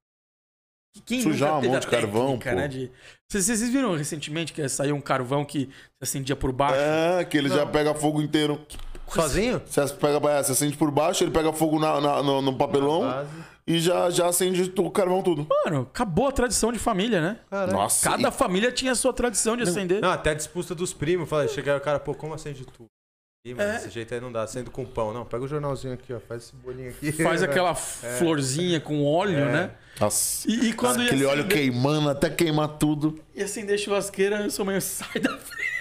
Quem 1.05 1.21
Sujar 1.23 1.59
um 1.59 1.63
monte 1.63 1.83
de 1.83 1.87
carvão, 1.89 2.39
técnica, 2.39 2.51
pô. 2.51 2.57
Né, 2.57 2.69
de... 2.69 2.91
vocês, 3.29 3.47
vocês 3.47 3.69
viram 3.71 3.95
recentemente 3.97 4.53
que 4.53 4.67
saiu 4.69 4.95
um 4.95 5.01
carvão 5.01 5.45
que 5.45 5.67
se 5.67 5.71
acendia 6.03 6.37
por 6.37 6.53
baixo? 6.53 6.77
É, 6.79 7.25
que 7.25 7.37
ele 7.37 7.49
já 7.49 7.65
Não. 7.65 7.73
pega 7.73 7.95
fogo 7.95 8.23
inteiro. 8.23 8.61
Sozinho? 9.09 9.61
Você 9.67 9.87
pega, 9.95 10.17
é, 10.31 10.43
você 10.43 10.53
acende 10.53 10.77
por 10.77 10.91
baixo, 10.91 11.23
ele 11.25 11.31
pega 11.31 11.53
fogo 11.53 11.79
na, 11.79 12.01
na- 12.01 12.23
no, 12.23 12.41
no 12.41 12.57
papelão 12.57 13.27
e 13.67 13.79
já, 13.79 14.09
já 14.11 14.27
acende 14.29 14.73
o 14.79 14.91
carvão 14.91 15.23
tudo. 15.23 15.47
Mano, 15.65 15.83
acabou 15.83 16.29
a 16.29 16.33
tradição 16.33 16.73
de 16.73 16.79
família, 16.79 17.21
né? 17.21 17.39
Caralho. 17.51 17.73
Nossa. 17.73 18.09
Cada 18.11 18.31
família 18.31 18.73
tinha 18.73 18.93
a 18.93 18.95
sua 18.95 19.13
tradição 19.13 19.57
de 19.57 19.63
acender. 19.63 20.01
Não, 20.01 20.11
até 20.11 20.31
a 20.31 20.35
disputa 20.35 20.75
dos 20.75 20.93
primos. 20.95 21.29
Falei, 21.29 21.49
chegaram 21.49 21.79
o 21.79 21.83
cara, 21.83 21.99
pô, 22.01 22.15
como 22.15 22.33
acende 22.35 22.65
tu? 22.65 22.87
Ih, 23.47 23.53
mano, 23.53 23.69
É. 23.69 23.73
desse 23.75 23.91
jeito 23.91 24.15
aí 24.15 24.21
não 24.23 24.33
dá, 24.33 24.43
acendo 24.43 24.71
com 24.71 24.87
pão. 24.87 25.13
Não, 25.13 25.23
pega 25.27 25.45
o 25.45 25.47
jornalzinho 25.49 25.93
aqui, 25.93 26.15
ó, 26.15 26.19
faz 26.19 26.45
esse 26.45 26.57
bolinho 26.57 26.89
aqui. 26.89 27.13
Faz 27.13 27.43
aquela 27.45 27.75
florzinha 27.75 28.81
com 28.81 29.05
óleo, 29.05 29.37
É. 29.39 29.53
né? 29.53 29.71
Nossa. 30.01 30.51
E, 30.51 30.71
e 30.71 30.73
quando 30.73 31.03
Aquele 31.03 31.27
óleo 31.27 31.47
queimando 31.47 32.09
até 32.09 32.31
queimar 32.31 32.69
tudo. 32.79 33.21
ia 33.35 33.45
acender 33.45 33.75
a 33.75 33.79
churrasqueira, 33.79 34.49
sua 34.49 34.65
mãe 34.65 34.81
sai 34.81 35.21
da 35.21 35.37
frente. 35.37 35.74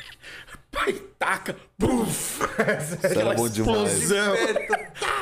Pai, 0.74 0.94
taca. 1.20 1.56
Puf, 1.78 2.41
Isso 2.44 3.20
era 3.20 3.34
bom 3.36 3.45
explosão. 3.45 4.34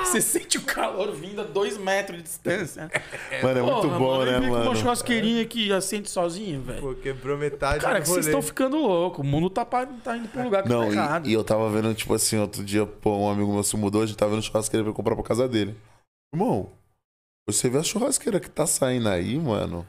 Você 0.06 0.22
sente 0.22 0.58
o 0.58 0.62
calor 0.62 1.12
vindo 1.14 1.42
a 1.42 1.44
dois 1.44 1.78
metros 1.78 2.18
de 2.18 2.24
distância. 2.24 2.90
Mano, 3.44 3.60
é 3.60 3.62
muito 3.62 3.82
Porra, 3.82 4.00
bom, 4.00 4.18
mano, 4.18 4.32
né, 4.32 4.40
com 4.40 4.46
Uma 4.48 4.60
mano? 4.66 4.76
churrasqueirinha 4.76 5.46
que 5.46 5.72
acende 5.74 6.10
sozinho, 6.10 6.62
velho. 6.62 6.82
Pô, 6.82 6.96
quebrou 6.96 7.38
metade 7.38 7.82
Cara, 7.84 8.00
do 8.00 8.06
vocês 8.06 8.26
rolê. 8.26 8.28
estão 8.30 8.42
ficando 8.42 8.78
loucos. 8.78 9.20
O 9.20 9.24
mundo 9.28 9.50
tá, 9.50 9.66
tá 9.66 9.84
indo 10.18 10.28
pra 10.30 10.42
um 10.42 10.46
lugar 10.46 10.64
que 10.64 10.70
Não, 10.70 10.88
tá 10.88 10.92
errado. 10.94 11.28
e, 11.28 11.32
e 11.32 11.34
eu 11.34 11.44
tava 11.44 11.70
vendo, 11.70 11.94
tipo 11.94 12.14
assim, 12.14 12.38
outro 12.40 12.64
dia, 12.64 12.86
pô, 12.86 13.18
um 13.18 13.30
amigo 13.30 13.54
meu 13.54 13.64
se 13.64 13.76
mudou, 13.76 14.02
a 14.04 14.06
gente 14.06 14.18
tava 14.18 14.32
vendo 14.32 14.44
churrasqueira 14.44 14.84
pra 14.86 14.94
comprar 14.94 15.16
pra 15.16 15.24
casa 15.24 15.48
dele. 15.50 15.76
Irmão, 16.34 16.72
você 17.50 17.70
vê 17.70 17.78
a 17.78 17.84
churrasqueira 17.84 18.40
que 18.40 18.50
tá 18.50 18.66
saindo 18.66 19.10
aí, 19.10 19.38
mano. 19.38 19.86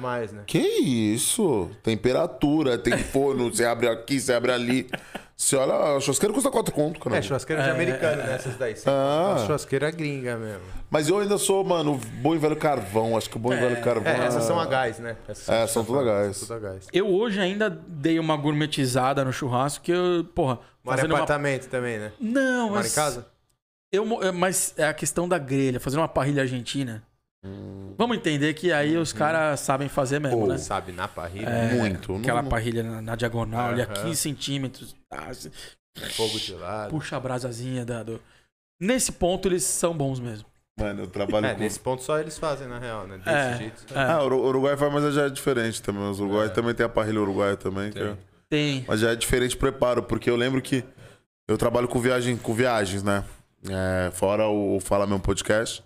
Mais, 0.00 0.32
né? 0.32 0.42
Que 0.46 0.58
isso? 0.58 1.70
Temperatura, 1.82 2.76
tem 2.76 2.98
forno, 2.98 3.48
você 3.54 3.64
abre 3.64 3.88
aqui, 3.88 4.18
você 4.18 4.32
abre 4.32 4.50
ali. 4.50 4.90
Você 5.36 5.54
olha, 5.54 5.96
a 5.96 6.00
churrasqueira 6.00 6.34
custa 6.34 6.50
4 6.50 6.74
conto, 6.74 6.98
cara. 6.98 7.16
É, 7.16 7.22
churrasqueira 7.22 7.62
de 7.62 7.68
É, 7.68 7.72
americano, 7.72 8.22
é, 8.22 8.26
né? 8.26 8.34
Essas 8.34 8.56
daí. 8.56 8.74
Ah. 8.86 9.30
Nossa, 9.32 9.46
churrasqueira 9.46 9.90
gringa 9.92 10.36
mesmo. 10.36 10.62
Mas 10.90 11.08
eu 11.08 11.18
ainda 11.18 11.38
sou, 11.38 11.62
mano, 11.62 12.00
bom 12.20 12.34
e 12.34 12.38
velho 12.38 12.56
carvão. 12.56 13.16
Acho 13.16 13.30
que 13.30 13.36
o 13.36 13.38
bom 13.38 13.52
e 13.52 13.56
velho 13.56 13.80
carvão. 13.82 14.12
É, 14.12 14.26
essas 14.26 14.44
são 14.44 14.58
a 14.58 14.66
gás, 14.66 14.98
né? 14.98 15.16
Essas 15.28 15.48
É, 15.48 15.64
que 15.64 15.72
são 15.72 15.84
tudo 15.84 16.00
a 16.00 16.04
gás. 16.04 16.36
são 16.36 16.48
tudo 16.48 16.66
a 16.66 16.70
gás. 16.70 16.88
Eu 16.92 17.08
hoje 17.08 17.40
ainda 17.40 17.70
dei 17.70 18.18
uma 18.18 18.36
gourmetizada 18.36 19.24
no 19.24 19.32
churrasco 19.32 19.84
que 19.84 19.92
eu, 19.92 20.24
porra, 20.34 20.58
Mora 20.82 20.96
em 20.96 20.96
fazendo 20.96 21.10
uma... 21.12 21.18
apartamento 21.18 21.68
também, 21.68 21.98
né? 21.98 22.12
Não, 22.20 22.70
Mora 22.70 22.82
mas... 22.82 22.92
em 22.92 22.94
casa? 22.94 23.26
Eu, 23.92 24.22
é, 24.24 24.32
mas 24.32 24.74
é 24.76 24.86
a 24.86 24.94
questão 24.94 25.28
da 25.28 25.38
grelha, 25.38 25.78
fazer 25.78 25.98
uma 25.98 26.08
parrilha 26.08 26.42
argentina. 26.42 27.02
Hum. 27.44 27.94
Vamos 27.96 28.16
entender 28.16 28.54
que 28.54 28.72
aí 28.72 28.96
os 28.96 29.12
caras 29.12 29.60
sabem 29.60 29.88
fazer 29.88 30.18
mesmo, 30.18 30.40
Pô, 30.40 30.46
né? 30.46 30.58
Sabe, 30.58 30.92
na 30.92 31.06
parrilha, 31.06 31.48
É, 31.48 31.74
Muito. 31.74 32.16
Aquela 32.16 32.42
Não- 32.42 32.48
parrilha 32.48 32.82
na, 32.82 33.02
na 33.02 33.14
diagonal, 33.16 33.70
ali 33.70 33.82
a 33.82 33.84
Aham. 33.84 33.94
15 33.94 34.16
centímetros. 34.16 34.96
você 35.28 35.50
fogo 36.12 36.38
de 36.38 36.54
lado. 36.54 36.90
puxa 36.90 37.16
a 37.16 37.20
brasazinha 37.20 37.84
da, 37.84 38.02
do... 38.02 38.20
Nesse 38.80 39.12
ponto 39.12 39.46
eles 39.46 39.62
são 39.62 39.96
bons 39.96 40.18
mesmo. 40.18 40.46
Mano, 40.80 41.02
eu 41.02 41.06
trabalho 41.06 41.46
É, 41.46 41.54
com. 41.54 41.60
nesse 41.60 41.78
ponto 41.78 42.02
só 42.02 42.18
eles 42.18 42.36
fazem, 42.36 42.66
na 42.66 42.80
real, 42.80 43.06
né? 43.06 43.18
Desse 43.18 43.28
É, 43.30 43.56
jeito. 43.58 43.84
é. 43.94 43.98
Ah, 44.02 44.20
o 44.22 44.26
Uru- 44.26 44.44
Uruguai 44.44 44.76
faz, 44.76 44.92
mas 44.92 45.14
já 45.14 45.26
é 45.26 45.30
diferente 45.30 45.80
também. 45.80 46.02
Os 46.10 46.18
Uruguai 46.18 46.46
É. 46.46 46.48
também 46.48 46.74
tem 46.74 46.84
a 46.84 46.88
parrilha 46.88 47.20
uruguaia 47.20 47.56
também. 47.56 47.92
que 47.92 47.98
é- 48.00 48.02
Tem. 48.02 48.18
Tem. 48.48 48.84
Mas 48.88 48.98
já 49.00 49.12
é 49.12 49.16
diferente 49.16 49.54
o 49.54 49.58
preparo, 49.58 50.02
porque 50.02 50.28
eu 50.28 50.34
lembro 50.36 50.60
que 50.60 50.82
eu 51.46 51.56
trabalho 51.56 51.86
com, 51.86 52.00
viagem, 52.00 52.36
com 52.36 52.52
viagens, 52.52 53.02
né? 53.04 53.24
É, 53.68 54.10
fora 54.10 54.48
o 54.48 54.80
Fala 54.80 55.06
Meu 55.06 55.20
Podcast. 55.20 55.82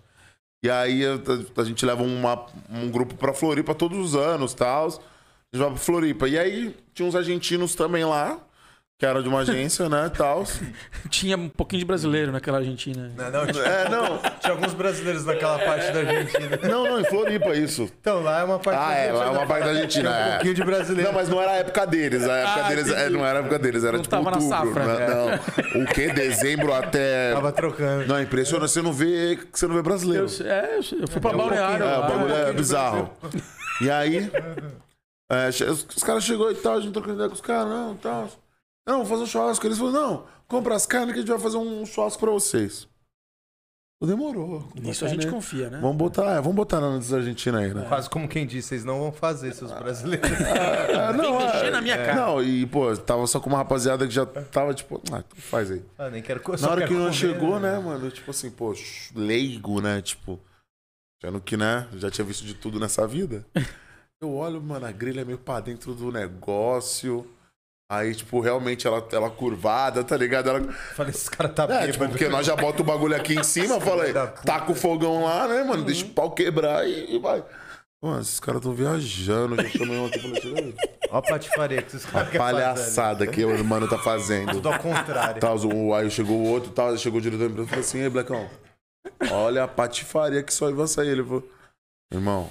E 0.61 0.69
aí 0.69 1.01
eu- 1.01 1.21
a, 1.57 1.63
gente 1.63 1.85
leva 1.85 2.03
uma- 2.03 2.45
um 2.69 2.89
grupo 2.89 3.15
pra 3.15 3.33
Floripa 3.33 3.73
todos 3.73 3.97
os 3.97 4.15
anos 4.15 4.53
tal. 4.53 4.87
A 4.87 4.89
gente 4.91 5.01
vai 5.63 5.69
pra 5.69 5.77
Floripa. 5.77 6.27
E 6.27 6.37
aí 6.37 6.75
tinha 6.93 7.07
uns 7.07 7.15
argentinos 7.15 7.75
também 7.75 8.03
lá, 8.03 8.39
que 8.99 9.05
era 9.05 9.23
de 9.23 9.29
uma 9.29 9.39
agência, 9.39 9.87
né? 9.87 10.11
Tal. 10.15 10.43
Tinha 11.09 11.37
um 11.37 11.47
pouquinho 11.47 11.79
de 11.79 11.85
brasileiro 11.85 12.33
naquela 12.33 12.57
Argentina. 12.57 13.09
Não, 13.15 13.31
não, 13.31 13.47
tinha, 13.47 13.63
É, 13.63 13.89
não. 13.89 14.17
tinha 14.41 14.51
alguns 14.51 14.73
brasileiros 14.73 15.23
naquela 15.23 15.57
parte 15.57 15.89
da 15.93 15.99
Argentina. 15.99 16.59
Não, 16.63 16.83
não, 16.83 16.99
em 16.99 17.05
Floripa 17.05 17.55
isso. 17.55 17.89
Então, 18.01 18.21
lá 18.21 18.41
é 18.41 18.43
uma 18.43 18.59
parte 18.59 18.77
Ah, 18.77 18.87
da 18.89 18.93
é, 18.93 18.99
Argentina. 19.09 19.19
lá 19.19 19.25
é 19.25 19.29
uma 19.37 19.47
parte 19.47 19.63
da 19.63 19.69
Argentina. 19.69 20.09
Tinha 20.09 20.11
um 20.11 20.27
é. 20.27 20.31
pouquinho 20.33 20.53
de 20.53 20.63
brasileiro. 20.65 21.09
Não, 21.09 21.15
mas 21.17 21.29
não 21.29 21.41
era 21.41 21.51
a 21.51 21.55
época 21.55 21.87
deles. 21.87 22.27
A 22.27 22.35
época 22.35 22.65
Ah, 22.65 22.67
deles 22.67 22.89
é, 22.91 23.09
não 23.09 23.25
era 23.25 23.39
a 23.39 23.41
época 23.41 23.59
deles, 23.59 23.83
era 23.85 23.93
Não 23.93 24.01
tipo 24.03 24.09
tava 24.15 24.31
na 24.31 24.37
outubro. 24.37 24.73
safra. 24.73 24.85
né? 24.85 25.07
Não. 25.73 25.81
O 25.83 25.85
quê? 25.87 26.11
Dezembro 26.11 26.73
até. 26.73 27.33
Tava 27.33 27.51
trocando. 27.53 28.05
Não, 28.05 28.17
é 28.17 28.23
impressionante. 28.23 28.69
Você 28.69 28.81
não 28.81 28.91
vê, 28.91 29.39
você 29.53 29.65
não 29.65 29.75
vê 29.75 29.81
brasileiro. 29.81 30.27
Eu, 30.41 30.45
é, 30.45 30.77
eu 30.79 31.07
fui 31.07 31.21
pra 31.21 31.31
um 31.31 31.37
Balneário. 31.37 31.85
É, 31.85 31.97
o 31.97 32.01
bagulho 32.01 32.33
é 32.35 32.45
do 32.47 32.53
bizarro. 32.53 33.09
E 33.81 33.89
aí, 33.89 34.29
é, 35.31 35.47
os 35.69 36.03
caras 36.03 36.25
chegou 36.25 36.51
e 36.51 36.55
tal, 36.55 36.73
a 36.75 36.81
gente 36.81 36.91
trocando 36.91 37.13
ideia 37.13 37.29
com 37.29 37.35
os 37.35 37.39
caras, 37.41 37.69
não, 37.69 37.95
tal. 37.95 38.29
Não, 38.89 39.03
vamos 39.03 39.09
fazer 39.09 39.23
um 39.23 39.27
churrasco. 39.27 39.67
Eles 39.67 39.77
falaram, 39.77 40.01
não, 40.01 40.25
compra 40.47 40.75
as 40.75 40.87
carnes 40.87 41.13
que 41.13 41.19
a 41.19 41.21
gente 41.21 41.29
vai 41.29 41.39
fazer 41.39 41.57
um 41.57 41.85
churrasco 41.85 42.19
pra 42.19 42.31
vocês. 42.31 42.87
Demorou. 44.01 44.67
Nisso 44.73 45.05
a 45.05 45.09
gente 45.09 45.27
carne. 45.27 45.35
confia, 45.35 45.69
né? 45.69 45.79
Vamos 45.79 45.97
botar, 45.97 46.37
é, 46.37 46.41
vamos 46.41 46.55
botar 46.55 46.79
na 46.79 46.97
da 46.97 47.17
Argentina 47.17 47.59
aí, 47.59 47.71
né? 47.71 47.85
Quase 47.87 48.09
como 48.09 48.27
quem 48.27 48.47
disse, 48.47 48.69
vocês 48.69 48.85
não 48.85 48.97
vão 48.97 49.11
fazer, 49.11 49.53
seus 49.53 49.71
brasileiros. 49.73 50.27
É, 50.39 51.13
não, 51.13 51.37
mexer 51.37 51.65
é, 51.65 51.69
na 51.69 51.81
minha 51.81 51.95
é, 51.95 52.05
cara. 52.05 52.15
Não, 52.15 52.41
e, 52.41 52.65
pô, 52.65 52.95
tava 52.97 53.27
só 53.27 53.39
com 53.39 53.49
uma 53.49 53.59
rapaziada 53.59 54.07
que 54.07 54.13
já 54.13 54.25
tava, 54.25 54.73
tipo, 54.73 55.01
ah, 55.11 55.23
faz 55.35 55.69
aí. 55.69 55.83
Ah, 55.97 56.09
nem 56.09 56.23
quero 56.23 56.41
Na 56.59 56.71
hora 56.71 56.81
que 56.81 56.87
quero 56.87 56.99
não 56.99 57.13
chegou, 57.13 57.59
né, 57.59 57.77
mano? 57.77 58.09
Tipo 58.09 58.31
assim, 58.31 58.49
pô, 58.49 58.73
leigo, 59.13 59.81
né? 59.81 60.01
Tipo, 60.01 60.39
achando 61.21 61.39
que, 61.41 61.55
né, 61.57 61.87
já 61.97 62.09
tinha 62.09 62.25
visto 62.25 62.43
de 62.43 62.55
tudo 62.55 62.79
nessa 62.79 63.05
vida. 63.05 63.45
Eu 64.21 64.33
olho, 64.33 64.61
mano, 64.61 64.85
a 64.85 64.91
grelha 64.91 65.21
é 65.21 65.25
meio 65.25 65.37
pra 65.37 65.59
dentro 65.59 65.93
do 65.93 66.11
negócio. 66.11 67.27
Aí, 67.91 68.13
tipo, 68.13 68.39
realmente 68.39 68.85
ela, 68.85 69.05
ela 69.11 69.29
curvada, 69.31 70.03
tá 70.03 70.15
ligado? 70.15 70.49
Ela... 70.49 70.71
Falei, 70.71 71.09
esses 71.11 71.27
caras 71.27 71.53
tá 71.55 71.63
É, 71.63 71.91
tipo, 71.91 72.07
porque 72.07 72.27
nós 72.29 72.45
já 72.45 72.55
bota 72.55 72.81
o 72.83 72.85
bagulho 72.85 73.15
aqui 73.15 73.33
em 73.33 73.43
cima, 73.43 73.75
eu 73.75 73.81
falei, 73.81 74.13
taca 74.45 74.71
o 74.71 74.75
fogão 74.75 75.23
lá, 75.23 75.47
né, 75.47 75.63
mano? 75.63 75.83
Deixa 75.83 76.05
o 76.05 76.09
pau 76.09 76.29
quebrar 76.31 76.87
e, 76.87 77.15
e 77.15 77.19
vai. 77.19 77.43
Mano, 78.01 78.21
esses 78.21 78.39
caras 78.39 78.61
tão 78.61 78.73
viajando. 78.73 79.55
Já 79.61 79.69
chamei 79.69 79.97
um 79.97 80.05
aqui 80.05 80.19
e 80.19 80.21
falei. 80.21 80.75
Ó 81.09 81.17
a 81.17 81.21
patifaria 81.21 81.81
que 81.81 81.87
esses 81.95 82.05
caras 82.05 82.27
fazer. 82.27 82.37
palhaçada 82.37 83.25
que 83.27 83.43
o 83.43 83.63
mano 83.65 83.87
tá 83.89 83.97
fazendo. 83.97 84.51
Tudo 84.51 84.69
ao 84.69 84.79
contrário. 84.79 85.41
Tal, 85.41 85.57
o- 85.65 85.93
aí 85.93 86.09
chegou 86.11 86.37
o 86.37 86.47
outro, 86.47 86.71
tal, 86.71 86.95
chegou 86.97 87.19
o 87.19 87.21
diretor 87.21 87.45
da 87.47 87.51
empresa 87.51 87.65
e 87.67 87.69
falou 87.69 87.83
assim, 87.83 87.99
ei, 88.01 88.09
Blackão, 88.09 88.47
olha 89.31 89.63
a 89.63 89.67
patifaria 89.67 90.43
que 90.43 90.53
só 90.53 90.71
vai 90.71 90.87
sair. 90.87 91.09
Ele 91.09 91.23
falou, 91.23 91.43
irmão, 92.13 92.49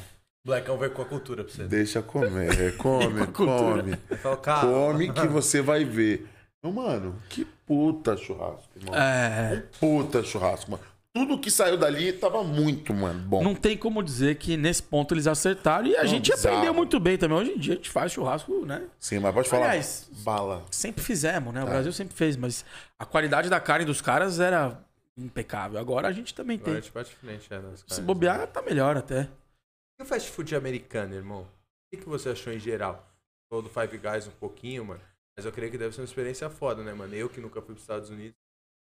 Blackão 0.48 0.78
veio 0.78 0.90
com 0.92 1.02
a 1.02 1.04
cultura 1.04 1.44
pra 1.44 1.52
você. 1.52 1.64
deixa 1.64 2.00
comer, 2.02 2.74
come, 2.78 3.26
come. 3.28 3.96
Falou, 4.22 4.38
cara, 4.38 4.66
Come 4.66 5.12
que 5.12 5.26
você 5.28 5.60
vai 5.60 5.84
ver. 5.84 6.26
Meu, 6.62 6.72
mano, 6.72 7.16
que 7.28 7.44
puta 7.44 8.16
churrasco, 8.16 8.68
irmão. 8.74 8.94
É. 8.94 9.62
Puta 9.78 10.22
churrasco, 10.24 10.70
mano. 10.72 10.82
Tudo 11.14 11.38
que 11.38 11.50
saiu 11.50 11.76
dali 11.76 12.12
tava 12.12 12.42
muito, 12.44 12.94
mano, 12.94 13.18
bom. 13.20 13.42
Não 13.42 13.54
tem 13.54 13.76
como 13.76 14.02
dizer 14.02 14.36
que 14.36 14.56
nesse 14.56 14.82
ponto 14.82 15.14
eles 15.14 15.26
acertaram 15.26 15.86
e 15.86 15.96
a 15.96 16.04
gente 16.06 16.30
bizarro. 16.30 16.54
aprendeu 16.56 16.74
muito 16.74 16.98
bem 17.00 17.18
também. 17.18 17.36
Hoje 17.36 17.50
em 17.52 17.58
dia 17.58 17.74
a 17.74 17.76
gente 17.76 17.90
faz 17.90 18.12
churrasco, 18.12 18.64
né? 18.64 18.82
Sim, 18.98 19.18
mas 19.18 19.34
pode 19.34 19.48
falar. 19.48 19.66
Aliás, 19.66 20.08
bala. 20.22 20.64
Sempre 20.70 21.02
fizemos, 21.02 21.52
né? 21.52 21.62
O 21.62 21.66
Brasil 21.66 21.92
sempre 21.92 22.14
fez, 22.14 22.36
mas 22.36 22.64
a 22.98 23.04
qualidade 23.04 23.48
da 23.50 23.58
carne 23.60 23.84
dos 23.84 24.00
caras 24.00 24.38
era 24.40 24.78
impecável. 25.16 25.78
Agora 25.80 26.08
a 26.08 26.12
gente 26.12 26.32
também 26.34 26.56
Agora 26.56 26.70
a 26.70 26.74
tem. 26.74 26.82
gente 26.82 26.92
bate 26.92 27.14
frente, 27.16 27.48
é, 27.52 27.60
Se 27.86 28.00
bobear, 28.00 28.46
tá 28.46 28.62
melhor 28.62 28.96
até. 28.96 29.28
E 29.98 30.02
o 30.02 30.06
fast 30.06 30.30
food 30.30 30.54
americano, 30.54 31.14
irmão? 31.14 31.40
O 31.42 31.46
que, 31.96 32.02
que 32.02 32.08
você 32.08 32.28
achou 32.30 32.52
em 32.52 32.58
geral? 32.58 33.04
Falou 33.50 33.62
do 33.62 33.68
Five 33.68 33.98
Guys 33.98 34.26
um 34.28 34.32
pouquinho, 34.38 34.84
mano. 34.84 35.00
Mas 35.36 35.44
eu 35.44 35.50
creio 35.52 35.70
que 35.72 35.78
deve 35.78 35.94
ser 35.94 36.00
uma 36.00 36.04
experiência 36.06 36.48
foda, 36.48 36.82
né, 36.82 36.92
mano? 36.92 37.14
Eu 37.14 37.28
que 37.28 37.40
nunca 37.40 37.60
fui 37.60 37.74
pros 37.74 37.82
Estados 37.82 38.10
Unidos, 38.10 38.34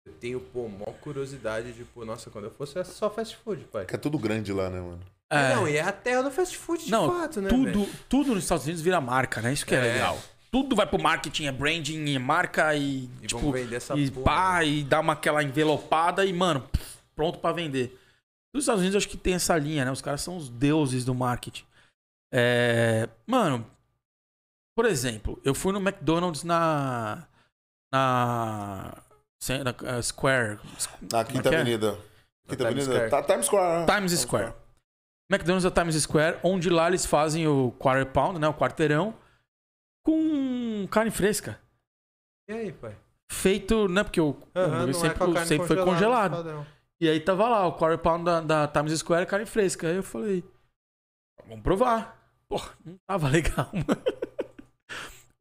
eu 0.06 0.14
tenho, 0.14 0.40
pô, 0.40 0.68
maior 0.68 0.94
curiosidade 1.00 1.72
de, 1.74 1.84
pô, 1.86 2.04
nossa, 2.06 2.30
quando 2.30 2.46
eu 2.46 2.52
fosse 2.52 2.78
era 2.78 2.86
só 2.86 3.10
fast 3.10 3.36
food, 3.38 3.64
pai. 3.66 3.86
Que 3.86 3.96
é 3.96 3.98
tudo 3.98 4.18
grande 4.20 4.52
lá, 4.52 4.70
né, 4.70 4.80
mano? 4.80 5.02
É. 5.30 5.56
Não, 5.56 5.68
e 5.68 5.78
é 5.78 5.82
a 5.82 5.92
terra 5.92 6.22
do 6.22 6.32
fast 6.32 6.58
food 6.58 6.86
de 6.86 6.92
Não, 6.92 7.08
fato, 7.10 7.42
né? 7.42 7.50
tudo, 7.50 7.64
velho? 7.86 7.90
tudo 8.10 8.34
nos 8.36 8.44
Estados 8.44 8.66
Unidos 8.66 8.82
vira 8.82 9.00
marca, 9.02 9.42
né? 9.42 9.54
Isso 9.54 9.66
que 9.66 9.74
é, 9.74 9.78
É. 9.80 9.94
legal. 9.94 10.20
Tudo 10.52 10.76
vai 10.76 10.86
pro 10.88 11.02
marketing, 11.02 11.46
é 11.48 11.52
branding, 11.52 12.16
é 12.16 12.20
marca 12.20 12.74
e, 12.76 13.10
E 13.22 13.28
tipo, 13.28 13.40
vamos 13.42 13.56
vender 13.60 13.76
essa 13.76 13.94
e 13.96 14.10
porra, 14.12 14.24
pá, 14.26 14.60
né? 14.60 14.68
e 14.68 14.84
dá 14.84 15.00
uma 15.02 15.14
aquela 15.14 15.44
envelopada 15.44 16.24
e, 16.26 16.32
mano, 16.32 16.66
pronto 17.16 17.40
pra 17.40 17.52
vender. 17.52 18.00
Nos 18.56 18.64
Estados 18.64 18.80
Unidos 18.80 18.96
eu 18.96 19.00
acho 19.00 19.10
que 19.10 19.18
tem 19.18 19.34
essa 19.34 19.58
linha, 19.58 19.84
né? 19.84 19.92
Os 19.92 20.02
caras 20.02 20.22
são 20.22 20.38
os 20.38 20.48
deuses 20.48 21.04
do 21.04 21.14
marketing. 21.14 21.66
É, 22.34 23.10
mano, 23.28 23.70
por 24.74 24.86
exemplo, 24.86 25.38
eu 25.44 25.54
fui 25.54 25.74
no 25.74 25.80
McDonald's 25.82 26.42
na 26.42 27.28
na, 27.94 28.96
na, 29.42 29.72
uh, 29.72 30.02
Square, 30.02 30.60
Na 31.12 31.26
Quinta 31.26 31.50
que 31.50 31.56
é? 31.56 31.60
Avenida. 31.60 32.00
Quinta 32.48 32.70
Times 32.70 32.88
Avenida. 32.88 32.94
Square. 32.94 33.10
Tá, 33.12 33.24
Times 33.24 33.46
Square. 33.46 33.80
né? 33.80 33.94
Times 33.94 34.12
Square. 34.14 34.54
McDonald's 35.30 35.64
da 35.70 35.82
Times 35.82 36.02
Square, 36.02 36.40
onde 36.42 36.70
lá 36.70 36.88
eles 36.88 37.06
fazem 37.06 37.46
o 37.46 37.72
quarter 37.72 38.06
pound, 38.06 38.40
né, 38.40 38.48
o 38.48 38.54
quarteirão, 38.54 39.14
com 40.02 40.88
carne 40.90 41.12
fresca. 41.12 41.60
E 42.48 42.54
aí, 42.54 42.72
pai? 42.72 42.96
Feito, 43.30 43.90
né, 43.90 44.02
porque 44.04 44.22
o, 44.22 44.38
hambúrguer 44.56 44.80
não 44.80 44.90
é 44.90 44.94
sempre, 44.94 45.46
sempre 45.46 45.68
foi 45.68 45.84
congelado. 45.84 46.66
E 47.00 47.10
aí 47.10 47.20
tava 47.20 47.48
lá, 47.50 47.68
o 47.68 47.74
quarter 47.74 47.98
pound 48.00 48.24
da, 48.24 48.40
da 48.42 48.68
Times 48.68 48.98
Square, 49.00 49.26
carne 49.26 49.46
fresca. 49.46 49.88
Aí 49.88 49.96
eu 49.98 50.04
falei, 50.04 50.44
vamos 51.48 51.64
provar. 51.64 52.18
Porra, 52.48 52.72
não 52.86 52.98
tava 53.08 53.28
legal, 53.30 53.70
mano. 53.74 54.02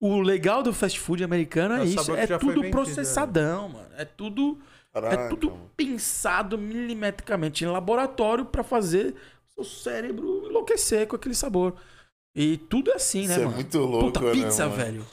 o 0.01 0.20
legal 0.20 0.62
do 0.62 0.72
fast 0.72 0.98
food 0.98 1.22
americano 1.22 1.74
É 1.76 1.82
é, 1.82 1.85
isso. 1.85 2.14
É 2.14 2.26
tudo 2.39 2.70
processadão, 2.70 3.68
mano. 3.68 3.89
É 3.97 4.05
tudo, 4.05 4.59
é 4.93 5.01
Caraca, 5.01 5.28
tudo 5.28 5.51
mano. 5.51 5.70
pensado 5.76 6.59
milimetricamente 6.59 7.64
em 7.64 7.68
laboratório 7.68 8.44
pra 8.44 8.62
fazer 8.64 9.14
o 9.56 9.62
seu 9.62 9.64
cérebro 9.64 10.47
enlouquecer 10.48 11.06
com 11.06 11.16
aquele 11.16 11.35
sabor. 11.35 11.76
E 12.35 12.56
tudo 12.56 12.90
é 12.90 12.94
assim, 12.97 13.28
né, 13.28 13.35
Isso 13.35 13.40
é 13.43 13.44
mano? 13.44 13.55
muito 13.56 13.78
louco, 13.78 14.06
Puta 14.06 14.20
né, 14.22 14.32
pizza, 14.32 14.66
mano? 14.66 14.76
velho. 14.76 15.06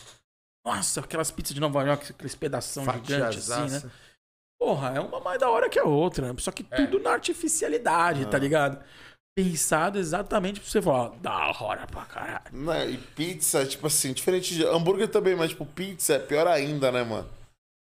Nossa, 0.65 0.99
aquelas 1.01 1.29
pizzas 1.29 1.53
de 1.53 1.59
Nova 1.59 1.83
York, 1.83 2.11
aqueles 2.11 2.35
pedação 2.35 2.83
gigante 2.83 3.37
assim, 3.37 3.69
né? 3.69 3.91
Porra, 4.61 4.93
é 4.95 4.99
uma 4.99 5.19
mais 5.19 5.39
da 5.39 5.49
hora 5.49 5.67
que 5.67 5.79
a 5.79 5.83
outra. 5.83 6.31
Só 6.37 6.51
que 6.51 6.63
tudo 6.63 6.99
na 6.99 7.09
artificialidade, 7.13 8.25
Ah. 8.25 8.27
tá 8.27 8.37
ligado? 8.37 8.77
Pensado 9.35 9.97
exatamente 9.97 10.59
pra 10.59 10.69
você 10.69 10.79
falar, 10.81 11.09
da 11.19 11.51
hora 11.59 11.87
pra 11.87 12.03
caralho. 12.05 12.43
Né, 12.51 12.91
e 12.91 12.97
pizza, 12.97 13.65
tipo 13.65 13.87
assim, 13.87 14.13
diferente 14.13 14.53
de. 14.53 14.63
Hambúrguer 14.65 15.07
também, 15.07 15.35
mas, 15.35 15.49
tipo, 15.49 15.65
pizza 15.65 16.13
é 16.13 16.19
pior 16.19 16.45
ainda, 16.47 16.91
né, 16.91 17.01
mano? 17.03 17.27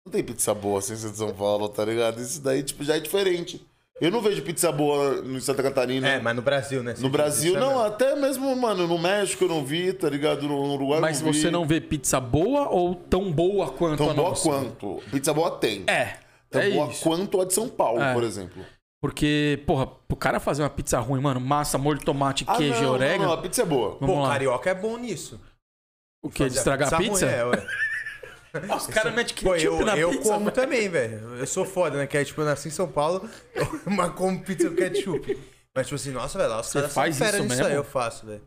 Não 0.06 0.10
tem 0.12 0.24
pizza 0.24 0.54
boa 0.54 0.80
sem 0.80 0.96
ser 0.96 1.10
de 1.10 1.16
São 1.18 1.34
Paulo, 1.34 1.68
tá 1.68 1.84
ligado? 1.84 2.22
Isso 2.22 2.40
daí, 2.40 2.62
tipo, 2.62 2.82
já 2.84 2.96
é 2.96 3.00
diferente. 3.00 3.64
Eu 4.00 4.10
não 4.10 4.22
vejo 4.22 4.40
pizza 4.42 4.72
boa 4.72 5.20
no 5.20 5.40
Santa 5.42 5.62
Catarina. 5.62 6.08
É, 6.08 6.20
mas 6.20 6.34
no 6.34 6.42
Brasil, 6.42 6.82
né? 6.82 6.94
No 6.98 7.10
Brasil, 7.10 7.54
não, 7.54 7.80
até 7.84 8.16
mesmo, 8.16 8.54
mano, 8.56 8.86
no 8.88 8.98
México 8.98 9.44
eu 9.44 9.48
não 9.48 9.64
vi, 9.64 9.92
tá 9.92 10.08
ligado? 10.08 10.48
No, 10.48 10.74
Uruguai 10.74 11.00
Mas 11.00 11.20
eu 11.20 11.26
não 11.26 11.32
vi. 11.32 11.40
você 11.40 11.50
não 11.50 11.66
vê 11.66 11.80
pizza 11.80 12.18
boa 12.18 12.68
ou 12.68 12.94
tão 12.94 13.30
boa 13.30 13.70
quanto 13.70 13.98
Tão 13.98 14.10
a 14.10 14.14
boa 14.14 14.28
nossa? 14.30 14.48
quanto. 14.48 15.02
Pizza 15.10 15.32
boa 15.34 15.50
tem. 15.52 15.84
É. 15.86 16.16
Tão 16.52 16.60
é 16.62 16.70
boa 16.70 16.88
isso. 16.88 17.02
quanto 17.02 17.40
a 17.40 17.44
de 17.44 17.52
São 17.54 17.68
Paulo, 17.68 18.00
É. 18.00 18.12
por 18.14 18.22
exemplo. 18.22 18.64
Porque, 19.00 19.60
porra, 19.66 19.86
pro 19.86 20.16
cara 20.16 20.38
fazer 20.38 20.62
uma 20.62 20.70
pizza 20.70 20.98
ruim, 21.00 21.20
mano, 21.20 21.40
massa, 21.40 21.76
molho 21.76 21.98
de 21.98 22.04
tomate, 22.04 22.44
Ah, 22.46 22.56
queijo 22.56 22.74
não, 22.74 22.80
e 22.80 22.84
não, 22.86 22.92
orégano. 22.92 23.24
não, 23.24 23.32
a 23.32 23.38
pizza 23.42 23.62
é 23.62 23.64
boa. 23.64 23.96
Vamos 24.00 24.14
Pô, 24.14 24.22
lá. 24.22 24.28
carioca 24.30 24.70
é 24.70 24.74
bom 24.74 24.96
nisso. 24.96 25.40
O 26.22 26.30
quê? 26.30 26.48
De 26.48 26.56
estragar 26.56 26.92
a 26.94 26.96
pizza? 26.98 27.26
é, 27.26 27.44
ué. 27.44 27.66
Os 28.76 28.86
caras 28.86 29.12
metem 29.14 29.34
Pô, 29.42 29.54
ketchup 29.54 29.64
eu, 29.80 29.84
na 29.86 29.96
eu 29.96 30.10
pizza. 30.10 30.22
como 30.30 30.44
velho. 30.44 30.52
também, 30.52 30.88
velho. 30.88 31.36
Eu 31.36 31.46
sou 31.46 31.64
foda, 31.64 31.96
né? 31.98 32.06
Que 32.06 32.18
é 32.18 32.24
tipo, 32.24 32.40
eu 32.42 32.44
nasci 32.44 32.68
em 32.68 32.70
São 32.70 32.86
Paulo, 32.86 33.28
mas 33.86 34.12
como 34.12 34.40
pizza 34.44 34.68
com 34.68 34.76
ketchup. 34.76 35.38
Mas 35.74 35.86
tipo 35.86 35.96
assim, 35.96 36.10
nossa, 36.10 36.36
velho, 36.38 36.50
lá 36.50 36.60
os 36.60 36.70
caras 36.72 36.92
faz 36.92 37.16
são 37.16 37.26
fera 37.26 37.38
isso 37.38 37.44
nisso 37.46 37.56
mesmo? 37.56 37.70
aí, 37.72 37.74
eu 37.76 37.82
faço, 37.84 38.26
velho. 38.26 38.42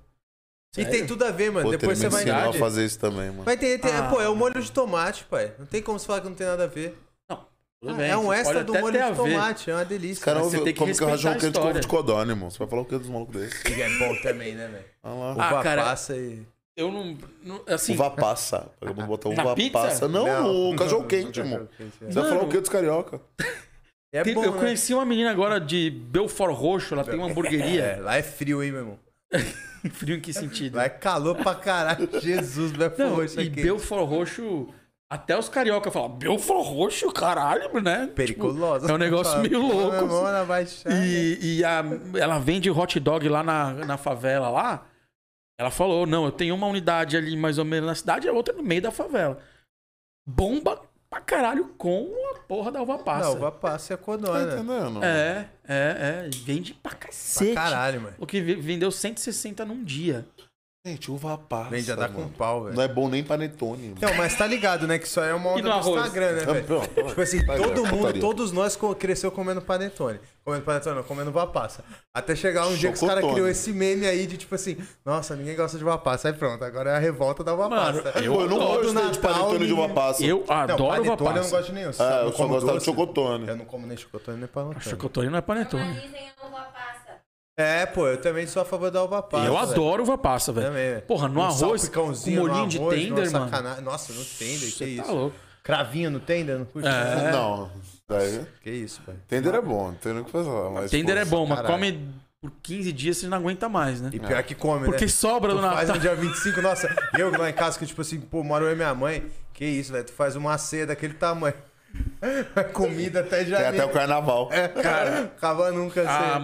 E 0.77 0.85
tem 0.85 1.05
tudo 1.07 1.25
a 1.25 1.31
ver, 1.31 1.51
mano. 1.51 1.65
Pô, 1.65 1.71
Depois 1.71 1.97
você 1.97 2.07
vai 2.09 2.29
a 2.29 2.41
entender. 2.47 2.59
fazer 2.59 2.85
isso 2.85 2.99
também, 2.99 3.29
mano. 3.31 3.43
Mas 3.45 3.59
tem, 3.59 3.77
tem 3.79 3.91
Ah. 3.93 4.09
pô, 4.09 4.21
é 4.21 4.29
o 4.29 4.35
molho 4.35 4.61
de 4.61 4.71
tomate, 4.71 5.23
pai. 5.23 5.53
Não 5.57 5.65
tem 5.65 5.81
como 5.81 5.97
você 5.97 6.05
falar 6.05 6.21
que 6.21 6.27
não 6.29 6.35
tem 6.35 6.45
nada 6.45 6.65
a 6.65 6.67
ver. 6.67 6.97
Tudo 7.81 7.93
Ah, 7.93 7.97
bem, 7.97 8.09
é 8.09 8.17
um 8.17 8.33
extra 8.33 8.63
do 8.63 8.73
molho 8.73 8.91
de 8.93 8.97
ver. 8.97 9.15
tomate, 9.15 9.69
é 9.69 9.75
uma 9.75 9.85
delícia. 9.85 10.33
Mas 10.33 10.43
você 10.45 10.57
tem 10.61 10.73
que 10.73 10.79
como 10.79 10.95
que 10.95 11.03
eu 11.03 11.07
rajo 11.07 11.27
um 11.27 11.31
respeitar 11.33 11.59
a 11.59 11.63
queijo 11.63 11.79
de 11.81 11.87
codorna, 11.87 12.31
irmão. 12.31 12.49
Você 12.49 12.57
vai 12.57 12.67
falar 12.67 12.81
o 12.81 12.85
que 12.85 12.97
dos 12.97 13.09
malucos 13.09 13.35
desses? 13.41 13.61
Que 13.61 13.81
é 13.81 13.89
bom 13.99 14.15
também, 14.23 14.55
né, 14.55 14.67
velho? 14.67 14.85
Olha 15.03 15.13
lá. 15.35 15.45
Ah, 15.45 15.53
Uva 15.53 15.63
cara, 15.63 15.83
passa 15.83 16.15
e... 16.15 16.41
Eu 16.77 16.91
não. 16.91 17.17
não- 17.43 17.61
assim, 17.67 17.93
Uva 17.93 18.09
passa. 18.11 18.67
Vamos 18.81 19.05
botar 19.05 19.29
Na 19.29 19.43
uva 19.43 19.55
pizza? 19.55 19.71
passa. 19.71 20.07
Não, 20.09 20.71
no 20.71 20.75
cachorro 20.75 21.05
quente, 21.05 21.39
irmão. 21.39 21.69
é. 21.79 21.83
Você 22.11 22.19
vai 22.19 22.29
falar 22.29 22.43
o 22.43 22.49
que 22.49 22.59
dos 22.59 22.69
carioca? 22.69 23.21
É 24.13 24.23
tem- 24.23 24.33
bom, 24.33 24.43
eu 24.43 24.53
né? 24.53 24.59
conheci 24.59 24.93
uma 24.93 25.05
menina 25.05 25.29
agora 25.31 25.59
de 25.59 25.89
Belfort 25.89 26.53
Roxo, 26.53 26.93
ela 26.93 27.03
tem 27.03 27.15
uma 27.15 27.27
É, 27.27 27.31
hamburgueria. 27.31 27.99
lá 28.01 28.17
é 28.17 28.23
frio, 28.23 28.61
hein, 28.63 28.71
meu 28.71 28.79
irmão? 28.81 28.99
Frio 29.91 30.15
em 30.17 30.19
que 30.19 30.33
sentido? 30.33 30.75
Lá 30.77 30.85
é 30.85 30.89
calor 30.89 31.35
pra 31.35 31.53
caralho. 31.55 32.09
Jesus, 32.19 32.71
Não, 32.73 33.15
for 33.15 33.23
isso 33.25 33.39
e 33.39 33.43
aqui. 33.47 33.61
Belfort 33.61 34.07
Roxo, 34.09 34.67
até 35.09 35.37
os 35.37 35.47
carioca 35.47 35.91
falam, 35.91 36.09
Belfort 36.09 36.65
Roxo, 36.67 37.11
caralho, 37.11 37.79
né? 37.81 38.07
Periculosa. 38.15 38.81
Tipo, 38.81 38.91
é 38.91 38.95
um 38.95 38.97
negócio 38.97 39.39
meio 39.39 39.59
louco, 39.65 39.95
assim. 40.05 40.47
baixada. 40.47 40.95
E, 41.05 41.57
e 41.59 41.63
a, 41.63 41.83
ela 42.19 42.39
vende 42.39 42.69
hot 42.71 42.99
dog 42.99 43.27
lá 43.29 43.43
na, 43.43 43.71
na 43.73 43.97
favela 43.97 44.49
lá. 44.49 44.85
Ela 45.59 45.71
falou, 45.71 46.05
não, 46.05 46.25
eu 46.25 46.31
tenho 46.31 46.53
uma 46.55 46.67
unidade 46.67 47.15
ali 47.15 47.37
mais 47.37 47.57
ou 47.57 47.63
menos 47.65 47.87
na 47.87 47.95
cidade 47.95 48.27
e 48.27 48.29
a 48.29 48.33
outra 48.33 48.53
no 48.53 48.63
meio 48.63 48.81
da 48.81 48.91
favela. 48.91 49.39
Bomba 50.27 50.81
pra 51.09 51.21
caralho 51.21 51.67
com 51.77 52.11
a 52.35 52.39
porra 52.39 52.71
da 52.71 52.81
uva 52.81 52.97
passa. 52.97 53.29
Não, 53.29 53.35
uva 53.37 53.51
passa 53.51 53.93
é 53.93 53.97
Tá 53.97 54.03
codona. 54.03 54.53
entendendo? 54.53 55.03
É, 55.03 55.47
é, 55.67 56.25
é. 56.27 56.29
Vende 56.43 56.73
pra 56.73 56.91
Pra 56.91 56.99
cacete. 57.07 57.53
caralho, 57.53 58.01
mano. 58.01 58.15
O 58.19 58.25
que 58.25 58.41
ve- 58.41 58.55
vendeu 58.55 58.91
160 58.91 59.63
num 59.63 59.83
dia. 59.83 60.25
Gente, 60.87 61.09
uva 61.09 61.35
passa. 61.35 61.71
Vem 61.71 61.81
já 61.81 61.95
dá 61.95 62.07
com 62.07 62.27
pau, 62.29 62.65
velho. 62.65 62.75
Não 62.75 62.83
é 62.83 62.87
bom 62.87 63.09
nem 63.09 63.23
panetone. 63.23 63.87
mano. 63.89 63.97
Não, 63.99 64.13
mas 64.13 64.35
tá 64.37 64.45
ligado, 64.45 64.85
né? 64.85 64.99
Que 64.99 65.07
isso 65.07 65.19
aí 65.19 65.31
é 65.31 65.33
uma 65.33 65.49
onda 65.49 65.63
do 65.63 65.71
arroz? 65.71 65.99
Instagram, 66.05 66.31
né, 66.33 66.45
velho? 66.61 67.07
Tipo 67.07 67.21
assim, 67.21 67.43
Vai, 67.43 67.57
todo 67.57 67.81
mundo, 67.87 67.97
putaria. 67.97 68.21
todos 68.21 68.51
nós 68.51 68.77
cresceu 68.99 69.31
comendo 69.31 69.63
panetone. 69.63 70.19
Comendo 70.43 70.63
panetone, 70.63 70.95
não, 70.97 71.03
comendo 71.03 71.31
uva 71.31 71.47
passa. 71.47 71.83
Até 72.13 72.35
chegar 72.35 72.67
um 72.67 72.75
dia 72.75 72.89
que 72.89 72.95
os 72.95 72.99
caras 73.01 73.15
Chocotone. 73.15 73.33
criou 73.33 73.47
esse 73.49 73.73
meme 73.73 74.05
aí 74.05 74.27
de 74.27 74.37
tipo 74.37 74.53
assim, 74.53 74.77
nossa, 75.03 75.35
ninguém 75.35 75.55
gosta 75.55 75.75
de 75.75 75.83
uva 75.83 75.97
passa. 75.97 76.27
Aí 76.27 76.35
pronto, 76.35 76.63
agora 76.63 76.91
é 76.91 76.95
a 76.95 76.99
revolta 76.99 77.43
da 77.43 77.55
uva 77.55 77.67
Mano, 77.67 78.03
passa. 78.03 78.13
Pô, 78.13 78.19
eu 78.41 78.47
não 78.47 78.57
gosto 78.59 78.87
de 78.89 78.93
Natal, 78.93 79.21
panetone 79.21 79.65
de 79.65 79.73
uva 79.73 79.89
passa. 79.89 80.23
Eu 80.23 80.45
Não, 80.47 80.55
adoro 80.55 81.01
uva 81.01 81.17
panetone 81.17 81.17
eu 81.17 81.17
não 81.17 81.33
passa. 81.41 81.49
gosto 81.57 81.65
de 81.69 81.73
nenhum. 81.73 81.91
Ah, 81.97 82.21
eu 82.25 82.31
só 82.31 82.47
gosto 82.47 82.77
de 82.77 82.85
chocotone. 82.85 83.47
Eu 83.47 83.55
não 83.55 83.65
como 83.65 83.87
nem 83.87 83.97
chocotone 83.97 84.37
nem 84.37 84.47
panetone. 84.47 84.83
Chocotone 84.85 85.29
não 85.29 85.37
é 85.39 85.41
panetone. 85.41 85.83
A 85.83 86.45
uva 86.45 86.57
passa. 86.71 86.94
É, 87.57 87.85
pô, 87.85 88.05
eu 88.07 88.17
também 88.17 88.45
sou 88.47 88.61
a 88.61 88.65
favor 88.65 88.91
da 88.91 89.01
uva 89.03 89.23
passa. 89.23 89.45
eu 89.45 89.57
adoro 89.57 90.03
uva 90.03 90.17
passa, 90.17 90.51
velho. 90.51 90.67
Também. 90.67 90.99
Porra, 91.01 91.27
no 91.29 91.39
Um 91.39 91.43
arroz, 91.43 91.87
com 91.87 92.01
molhinho 92.07 92.67
de 92.67 92.77
arroz, 92.77 92.99
tender, 92.99 93.31
mano. 93.31 93.45
sacanagem. 93.49 93.83
Nossa, 93.83 94.11
no 94.13 94.25
tender, 94.25 94.59
que 94.59 94.71
Você 94.71 94.85
isso? 94.85 95.03
tá 95.05 95.11
louco. 95.11 95.35
Cravinho 95.63 96.11
no 96.11 96.19
tender? 96.19 96.57
Não 96.57 96.65
curte? 96.65 96.87
É. 96.87 97.31
Não. 97.31 97.71
Daí, 98.09 98.45
Que 98.61 98.69
isso, 98.69 99.01
pai. 99.05 99.15
tender 99.27 99.55
é 99.55 99.61
bom, 99.61 99.87
não 99.87 99.95
tem 99.95 100.11
nem 100.13 100.21
o 100.21 100.25
que 100.25 100.31
fazer. 100.31 100.49
Mas, 100.73 100.91
Tender 100.91 101.15
pô, 101.15 101.21
é 101.21 101.25
bom, 101.25 101.45
mas 101.45 101.57
caralho. 101.61 101.73
come 101.73 102.09
por 102.41 102.51
15 102.61 102.91
dias 102.93 103.17
você 103.17 103.27
não 103.27 103.37
aguenta 103.37 103.67
mais, 103.69 103.99
né? 104.01 104.09
E 104.13 104.19
pior 104.19 104.43
que 104.43 104.53
come, 104.53 104.85
Porque 104.85 105.05
né? 105.05 105.09
sobra 105.09 105.51
Tu 105.51 105.55
do 105.55 105.61
faz 105.63 105.87
Natal. 105.87 105.95
no 105.95 106.01
dia 106.01 106.15
25, 106.15 106.61
nossa, 106.61 106.93
eu 107.17 107.31
lá 107.35 107.49
em 107.49 107.53
casa 107.53 107.79
que, 107.79 107.85
tipo 107.87 108.01
assim, 108.01 108.19
pô, 108.19 108.43
moro 108.43 108.65
eu 108.65 108.73
e 108.73 108.75
minha 108.75 108.93
mãe. 108.93 109.23
Que 109.53 109.65
isso, 109.65 109.91
velho? 109.93 110.03
Tu 110.03 110.11
faz 110.13 110.35
uma 110.35 110.55
ceia 110.57 110.85
daquele 110.85 111.13
tamanho. 111.15 111.55
Comida 112.73 113.21
até 113.21 113.37
Tem 113.37 113.47
janeiro. 113.47 113.75
até 113.77 113.85
o 113.85 113.89
carnaval. 113.89 114.49
É, 114.51 114.67
cara, 114.67 115.19
acaba 115.37 115.71
nunca 115.71 116.01
A 116.01 116.39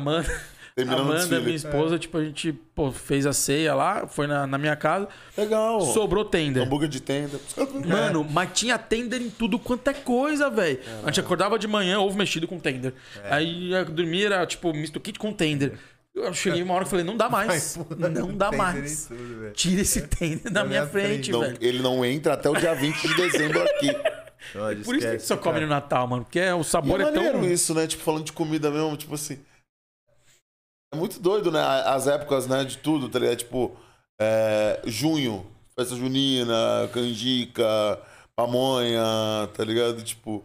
Amanda, 0.82 0.96
Terminando 0.96 1.00
o 1.00 1.02
Amanda 1.02 1.20
desfile. 1.20 1.42
minha 1.42 1.56
esposa, 1.56 2.00
tipo, 2.00 2.18
a 2.18 2.24
gente 2.24 2.54
pô, 2.76 2.92
fez 2.92 3.26
a 3.26 3.34
ceia 3.34 3.74
lá, 3.74 4.08
foi 4.08 4.28
na, 4.28 4.46
na 4.48 4.58
minha 4.58 4.76
casa, 4.76 5.08
Legal. 5.38 5.82
sobrou 5.82 6.26
tender. 6.26 6.64
Hambúrguer 6.64 6.90
de 6.90 7.00
tender. 7.02 7.40
Mano, 7.88 8.26
mas 8.30 8.50
tinha 8.54 8.78
tender 8.78 9.22
em 9.22 9.30
tudo 9.30 9.58
quanto 9.60 9.88
é 9.90 9.94
coisa, 9.94 10.50
velho. 10.50 10.80
A 11.04 11.08
gente 11.08 11.20
acordava 11.20 11.58
de 11.60 11.68
manhã, 11.68 12.00
ovo 12.00 12.18
mexido 12.18 12.48
com 12.48 12.60
tender. 12.60 12.94
Aí 13.30 13.72
eu 13.74 13.86
dormia, 13.86 14.26
era 14.28 14.46
tipo 14.46 14.74
misto 14.74 15.00
kit 15.00 15.18
com 15.20 15.32
tender. 15.34 15.74
Eu 16.14 16.34
cheguei 16.34 16.62
uma 16.62 16.74
hora 16.74 16.84
e 16.84 16.88
falei, 16.88 17.06
não 17.06 17.16
dá 17.16 17.30
mais. 17.30 17.80
Não 17.98 18.34
dá 18.36 18.52
mais. 18.52 19.06
tudo. 19.08 19.52
Tira 19.54 19.82
esse 19.82 20.02
tender 20.02 20.52
da 20.52 20.66
minha 20.66 20.82
minha 20.82 20.92
frente, 20.92 21.08
frente. 21.08 21.32
Não, 21.32 21.40
velho. 21.40 21.58
ele 21.62 21.82
não 21.82 22.04
entra 22.04 22.34
até 22.34 22.50
o 22.50 22.54
dia 22.54 22.74
20 22.76 23.08
de 23.08 23.16
dezembro 23.16 23.64
aqui. 23.64 23.88
Por 24.84 24.96
isso 24.96 25.08
que 25.08 25.20
só 25.20 25.38
come 25.38 25.62
no 25.62 25.68
Natal, 25.68 26.06
mano. 26.08 26.24
Porque 26.26 26.42
o 26.42 26.62
E 26.62 26.64
sabor 26.66 27.00
é 27.00 27.06
é, 27.06 27.12
tão. 27.12 27.44
isso, 27.46 27.74
né? 27.74 27.88
Tipo, 27.88 28.04
falando 28.04 28.26
de 28.26 28.34
comida 28.34 28.70
mesmo, 28.70 28.98
tipo 28.98 29.16
assim. 29.16 29.40
É 30.94 30.98
muito 30.98 31.20
doido, 31.20 31.52
né? 31.52 31.62
As 31.86 32.08
épocas, 32.08 32.48
né? 32.48 32.64
De 32.66 32.78
tudo, 32.78 33.08
tá 33.08 33.18
ligado? 33.20 33.38
Tipo, 33.38 33.76
é, 34.20 34.82
junho, 34.86 35.46
festa 35.76 35.96
junina, 35.96 36.90
canjica, 36.94 37.64
pamonha, 38.36 39.02
tá 39.54 39.64
ligado? 39.64 40.02
Tipo, 40.04 40.44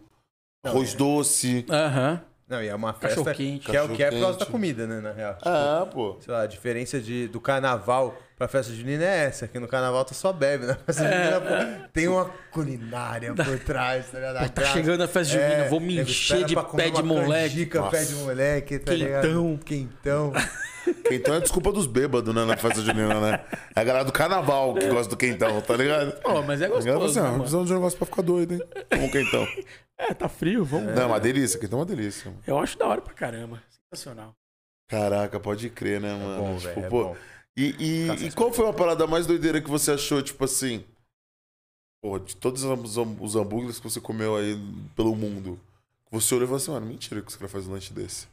arroz 0.65 0.95
doce. 0.95 1.67
Aham. 1.69 2.21
Não, 2.49 2.63
e 2.63 2.69
é 2.69 2.75
uma 2.77 2.93
festa 2.93 3.09
Cachorro 3.25 3.35
quente. 3.37 3.67
que 3.67 3.77
é 3.77 3.83
o 3.83 3.89
que 3.89 4.03
é 4.05 4.09
por 4.09 4.21
causa 4.21 4.39
da 4.39 4.47
comida, 4.47 4.87
né, 4.87 5.01
na 5.01 5.11
real. 5.11 5.35
Tipo, 5.35 5.49
É, 5.49 5.85
pô. 5.87 6.17
Sei 6.21 6.33
lá, 6.33 6.43
a 6.43 6.47
diferença 6.47 7.01
de, 7.01 7.27
do 7.27 7.41
carnaval 7.41 8.15
pra 8.37 8.47
festa 8.49 8.73
junina 8.73 9.03
é 9.05 9.25
essa, 9.25 9.49
que 9.49 9.59
no 9.59 9.67
carnaval 9.67 10.05
tu 10.05 10.15
só 10.15 10.33
bebe, 10.33 10.67
né? 10.67 10.77
Festa 10.87 11.03
junina, 11.05 11.41
pô, 11.41 11.89
tem 11.93 12.07
uma 12.09 12.27
culinária 12.51 13.35
por 13.35 13.59
trás, 13.61 14.07
tá 14.11 14.19
ligado? 14.19 14.37
É. 14.37 14.41
Pô, 14.41 14.49
tá 14.49 14.61
graça- 14.63 14.73
chegando 14.75 15.03
a 15.03 15.09
festa 15.09 15.33
junina, 15.41 15.69
vou 15.69 15.81
me 15.81 15.99
encher 16.01 16.45
de 16.45 16.55
pé 16.55 16.91
de 16.91 17.03
moleque. 17.03 17.49
canjica, 17.67 17.83
pé 17.85 18.05
de 18.05 18.15
moleque, 18.17 18.79
tá 18.79 18.93
Quentão. 18.93 19.07
ligado? 19.07 19.61
Quentão. 19.65 20.33
Quentão 21.09 21.35
é 21.35 21.41
desculpa 21.41 21.73
dos 21.73 21.87
bêbados, 21.87 22.33
né? 22.33 22.45
Na 22.45 22.57
festa 22.57 22.81
junina, 22.81 23.21
né? 23.21 23.41
É 23.75 23.81
a 23.81 23.85
galera 23.85 24.05
do 24.05 24.13
carnaval 24.13 24.73
que 24.75 24.87
gosta 24.89 25.11
do 25.11 25.17
quentão, 25.17 25.61
tá 25.61 25.75
ligado? 25.77 26.13
Pô, 26.21 26.43
mas 26.43 26.61
é 26.63 26.67
A 26.67 26.69
galera 26.69 26.85
fala 26.85 26.99
gostoso. 27.01 27.19
assim, 27.19 27.29
né, 27.29 27.35
ah, 27.35 27.39
precisamos 27.39 27.67
de 27.67 27.73
um 27.73 27.77
negócio 27.77 27.99
pra 27.99 28.07
ficar 28.07 28.23
doido, 28.23 28.55
hein? 28.55 28.61
Como 28.91 29.11
quentão. 29.11 29.47
É, 29.99 30.13
tá 30.13 30.29
frio, 30.29 30.63
vamos. 30.63 30.95
Não, 30.95 31.03
é 31.05 31.07
uma 31.07 31.19
delícia, 31.19 31.59
quentão 31.59 31.79
é 31.79 31.81
uma 31.81 31.87
delícia. 31.87 32.27
mano. 32.31 32.43
Eu 32.47 32.59
acho 32.59 32.79
da 32.79 32.87
hora 32.87 33.01
pra 33.01 33.15
caramba. 33.15 33.63
Sensacional. 33.91 34.35
Caraca, 34.91 35.41
pode 35.41 35.71
crer, 35.71 35.99
né, 36.03 36.13
mano? 36.13 36.43
Bom, 36.43 36.57
tipo, 36.59 36.69
velho, 36.75 36.85
é 36.87 36.89
pô, 36.91 37.05
bom. 37.05 37.17
E, 37.57 37.75
e- 37.81 38.27
e 38.27 38.33
qual 38.33 38.53
foi 38.53 38.69
a 38.69 38.73
parada 38.73 39.07
mais 39.07 39.27
doideira 39.27 39.61
que 39.63 39.71
você 39.71 39.93
achou, 39.93 40.23
tipo 40.23 40.45
assim? 40.45 40.85
Pô, 42.03 42.19
de 42.19 42.37
todos 42.37 42.63
os, 42.63 42.99
ham- 42.99 43.17
os 43.21 43.35
hambúrgueres 43.37 43.79
que 43.79 43.89
você 43.89 44.01
comeu 44.01 44.37
aí 44.37 44.55
pelo 44.95 45.17
mundo, 45.17 45.59
você 46.11 46.35
olhou 46.35 46.45
e 46.45 46.49
falou 46.49 46.57
assim, 46.59 46.71
mano, 46.71 46.87
mentira 46.87 47.21
que 47.23 47.29
os 47.29 47.37
caras 47.37 47.51
fazem 47.51 47.69
um 47.71 47.73
lanche 47.73 47.93
desse. 47.93 48.29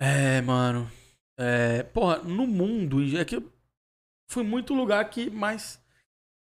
É, 0.00 0.40
mano. 0.42 0.90
É, 1.38 1.82
porra, 1.84 2.18
no 2.18 2.46
mundo, 2.46 3.00
é 3.16 3.24
que 3.24 3.36
eu 3.36 3.52
fui 4.30 4.42
muito 4.42 4.74
lugar 4.74 5.08
que 5.10 5.30
mais 5.30 5.80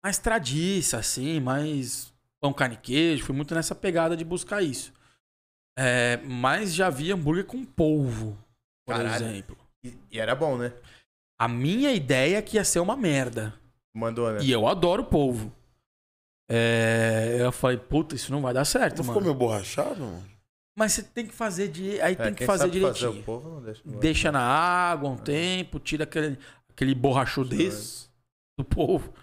mais 0.04 0.18
tradiça, 0.20 0.98
assim, 0.98 1.40
mais 1.40 2.14
pão, 2.42 2.54
carne 2.54 2.76
e 2.76 2.80
queijo, 2.80 3.24
fui 3.26 3.34
muito 3.36 3.56
nessa 3.56 3.74
pegada 3.74 4.18
de 4.18 4.26
buscar 4.26 4.62
isso. 4.62 4.94
É, 5.80 6.18
mas 6.18 6.74
já 6.76 6.90
vi 6.90 7.12
hambúrguer 7.12 7.46
com 7.46 7.64
polvo, 7.66 8.38
por 8.86 8.96
Caralho. 8.96 9.26
exemplo. 9.26 9.58
E, 9.84 9.98
e 10.12 10.20
era 10.20 10.36
bom, 10.36 10.58
né? 10.58 10.74
A 11.44 11.48
minha 11.48 11.92
ideia 11.92 12.38
é 12.38 12.42
que 12.42 12.56
ia 12.58 12.64
ser 12.64 12.80
uma 12.80 12.96
merda. 12.96 13.54
Mandou, 13.96 14.32
né? 14.32 14.40
E 14.42 14.52
eu 14.52 14.68
adoro 14.68 15.04
polvo. 15.04 15.52
É, 16.50 17.38
eu 17.40 17.52
falei, 17.52 17.78
puta, 17.78 18.16
isso 18.16 18.32
não 18.32 18.42
vai 18.42 18.54
dar 18.54 18.66
certo, 18.66 19.00
Não 19.00 19.06
mano. 19.06 19.14
ficou 19.20 19.22
meio 19.24 19.34
borrachado, 19.36 20.00
mano? 20.00 20.24
Mas 20.78 20.94
você 20.94 21.04
tem 21.04 21.28
que 21.28 21.34
fazer 21.34 21.68
de. 21.68 22.02
Aí 22.02 22.14
É, 22.14 22.16
tem 22.16 22.34
que 22.34 22.46
fazer 22.46 22.70
direitinho. 22.70 23.10
Fazer, 23.12 23.20
o 23.20 23.24
povo 23.24 23.50
não 23.50 23.62
deixa. 23.62 23.82
ar. 23.88 23.96
Deixa 24.00 24.32
na 24.32 24.42
água 24.42 25.10
um 25.10 25.18
tempo, 25.18 25.80
tira 25.80 26.04
aquele, 26.06 26.38
aquele 26.70 26.96
borrachudez 26.96 28.10
do 28.58 28.64
polvo. 28.66 29.14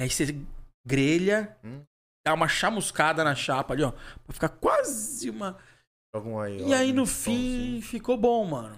Aí 0.00 0.08
você 0.08 0.36
grelha, 0.86 1.56
Hum. 1.64 1.82
dá 2.26 2.32
uma 2.34 2.48
chamuscada 2.48 3.24
na 3.24 3.34
chapa 3.34 3.74
ali, 3.74 3.82
ó. 3.82 3.90
Pra 4.24 4.32
ficar 4.34 4.48
quase 4.50 5.28
uma. 5.30 5.58
Um 6.14 6.38
aí, 6.38 6.60
E 6.60 6.72
ó, 6.72 6.76
aí 6.76 6.92
no 6.92 7.06
fim 7.06 7.32
pãozinho. 7.32 7.82
ficou 7.82 8.16
bom, 8.16 8.44
mano. 8.44 8.76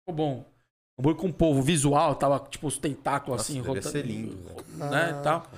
Ficou 0.00 0.14
bom. 0.16 0.53
Hambúrguer 0.98 1.20
com 1.20 1.32
polvo 1.32 1.62
visual, 1.62 2.14
tava 2.14 2.38
tipo 2.48 2.66
os 2.66 2.78
tentáculos 2.78 3.38
Nossa, 3.38 3.52
assim, 3.52 3.60
deve 3.62 3.68
rotando. 3.68 3.90
ser 3.90 4.06
lindo, 4.06 4.36
velho. 4.36 4.90
Né, 4.90 5.10
e 5.10 5.22
tal. 5.22 5.50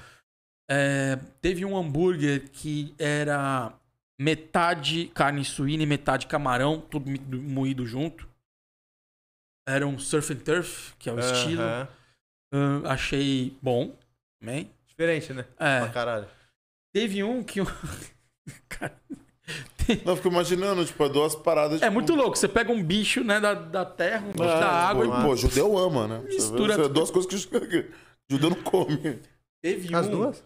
É, 0.69 1.17
teve 1.41 1.65
um 1.65 1.77
hambúrguer 1.77 2.51
que 2.51 2.95
era 2.99 3.73
metade 4.19 5.09
carne 5.15 5.45
suína 5.45 5.83
e 5.83 5.87
metade 5.87 6.27
camarão, 6.27 6.81
tudo 6.81 7.11
moído 7.41 7.87
junto. 7.87 8.29
Era 9.69 9.87
um 9.87 9.99
surf 9.99 10.33
and 10.33 10.39
turf, 10.39 10.95
que 10.99 11.11
é 11.11 11.13
o 11.13 11.19
estilo. 11.19 11.63
Aham. 11.63 11.89
Ahn, 12.55 12.87
achei 12.87 13.57
bom 13.61 13.95
também. 14.41 14.71
Diferente, 14.87 15.33
né? 15.33 15.45
É. 15.59 15.81
Pra 15.81 15.89
caralho. 15.91 16.29
Teve 16.95 17.23
um 17.23 17.43
que. 17.43 17.61
Cara, 18.69 18.97
Não, 20.05 20.13
eu 20.13 20.17
fico 20.17 20.29
imaginando, 20.29 20.85
tipo, 20.85 21.09
duas 21.09 21.35
paradas. 21.35 21.81
é 21.81 21.85
tipo, 21.85 21.93
muito 21.93 22.15
louco. 22.15 22.37
Você 22.37 22.49
pega 22.49 22.73
um 22.73 22.83
bicho 22.83 23.23
né, 23.23 23.41
da, 23.41 23.55
da 23.55 23.85
terra, 23.85 24.27
um 24.27 24.33
bicho 24.33 24.45
é, 24.45 24.61
da 24.61 24.71
água 24.71 25.05
tipo, 25.05 25.19
e. 25.19 25.23
Pô, 25.23 25.37
judeu 25.37 25.79
ama, 25.79 26.07
né? 26.09 26.19
Mistura 26.27 26.75
é 26.75 26.77
tudo. 26.77 26.89
duas 26.89 27.11
coisas 27.11 27.35
que 27.47 27.91
judeu 28.31 28.51
não 28.51 28.63
come. 28.63 29.21
Teve 29.63 29.95
As 29.95 30.07
um. 30.07 30.11
duas? 30.11 30.45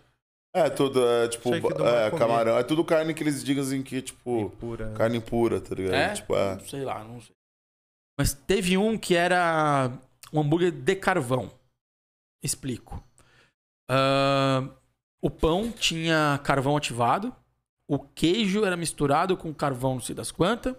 É, 0.55 0.69
tudo, 0.69 1.07
é, 1.07 1.29
tipo, 1.29 1.55
é, 1.55 2.11
camarão. 2.19 2.59
É 2.59 2.63
tudo 2.65 2.85
carne 2.85 3.15
que 3.15 3.23
eles 3.23 3.43
digam 3.45 3.63
assim 3.63 3.83
que, 3.83 4.03
tipo, 4.03 4.51
Pura. 4.59 4.93
carne 4.97 5.21
pura, 5.21 5.61
tá 5.61 5.75
ligado? 5.75 5.95
É? 5.95 6.13
Tipo, 6.13 6.35
é. 6.35 6.59
Sei 6.61 6.85
lá, 6.85 7.05
não 7.05 7.21
sei. 7.21 7.35
Mas 8.19 8.35
teve 8.35 8.77
um 8.77 8.99
que 8.99 9.15
era 9.15 9.93
um 10.33 10.41
hambúrguer 10.41 10.73
de 10.73 10.97
carvão. 10.97 11.51
Explico. 12.43 13.03
Ah, 13.89 14.69
o 15.21 15.29
pão 15.29 15.71
tinha 15.73 16.41
carvão 16.45 16.77
ativado. 16.77 17.35
O 17.91 17.99
queijo 17.99 18.65
era 18.65 18.77
misturado 18.77 19.37
com 19.37 19.53
carvão, 19.53 19.95
não 19.95 20.01
sei 20.01 20.15
das 20.15 20.31
quantas. 20.31 20.77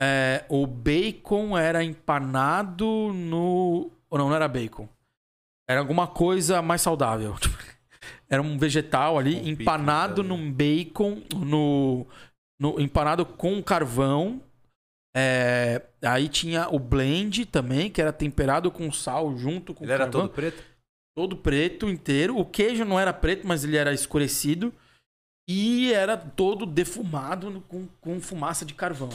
É, 0.00 0.44
o 0.48 0.66
bacon 0.66 1.56
era 1.56 1.82
empanado 1.82 2.84
no. 3.14 3.90
Ou 4.10 4.18
não, 4.18 4.28
não 4.28 4.36
era 4.36 4.46
bacon. 4.48 4.86
Era 5.68 5.80
alguma 5.80 6.06
coisa 6.06 6.60
mais 6.60 6.82
saudável. 6.82 7.34
Era 8.28 8.42
um 8.42 8.58
vegetal 8.58 9.18
ali, 9.18 9.36
pique, 9.36 9.50
empanado 9.50 10.22
num 10.22 10.50
bacon, 10.50 11.22
no, 11.36 12.06
no- 12.58 12.80
empanado 12.80 13.24
com 13.26 13.62
carvão. 13.62 14.42
É, 15.14 15.82
aí 16.02 16.28
tinha 16.28 16.66
o 16.70 16.78
blend 16.78 17.44
também, 17.46 17.90
que 17.90 18.00
era 18.00 18.10
temperado 18.12 18.70
com 18.70 18.90
sal 18.90 19.36
junto 19.36 19.74
com 19.74 19.84
Ele 19.84 19.92
era 19.92 20.04
carvão. 20.04 20.22
todo 20.22 20.34
preto? 20.34 20.64
Todo 21.14 21.36
preto 21.36 21.88
inteiro. 21.90 22.38
O 22.38 22.44
queijo 22.46 22.84
não 22.86 22.98
era 22.98 23.12
preto, 23.12 23.46
mas 23.46 23.64
ele 23.64 23.76
era 23.76 23.92
escurecido. 23.92 24.72
E 25.48 25.92
era 25.92 26.16
todo 26.16 26.64
defumado 26.64 27.60
com, 27.62 27.86
com 28.00 28.20
fumaça 28.20 28.64
de 28.64 28.74
carvão. 28.74 29.10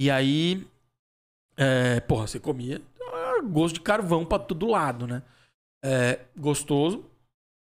E 0.00 0.10
aí. 0.10 0.66
É, 1.56 1.98
porra, 2.00 2.26
você 2.26 2.38
comia 2.38 2.80
ah, 3.38 3.42
gosto 3.42 3.76
de 3.76 3.80
carvão 3.80 4.24
pra 4.24 4.38
todo 4.38 4.66
lado, 4.66 5.06
né? 5.06 5.22
É, 5.84 6.24
gostoso. 6.36 7.04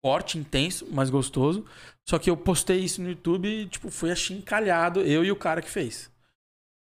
Forte, 0.03 0.37
intenso, 0.37 0.87
mas 0.91 1.09
gostoso. 1.09 1.65
Só 2.07 2.17
que 2.17 2.29
eu 2.29 2.35
postei 2.35 2.79
isso 2.79 3.01
no 3.01 3.09
YouTube 3.09 3.47
e, 3.47 3.67
tipo, 3.67 3.91
fui 3.91 4.11
achincalhado, 4.11 5.01
eu 5.01 5.23
e 5.23 5.31
o 5.31 5.35
cara 5.35 5.61
que 5.61 5.69
fez. 5.69 6.11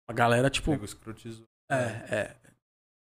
A 0.09 0.13
galera, 0.13 0.49
tipo, 0.49 0.71
Pega 0.71 0.83
o 0.83 0.85
escrotizou. 0.85 1.45
é, 1.69 1.75
é. 2.09 2.35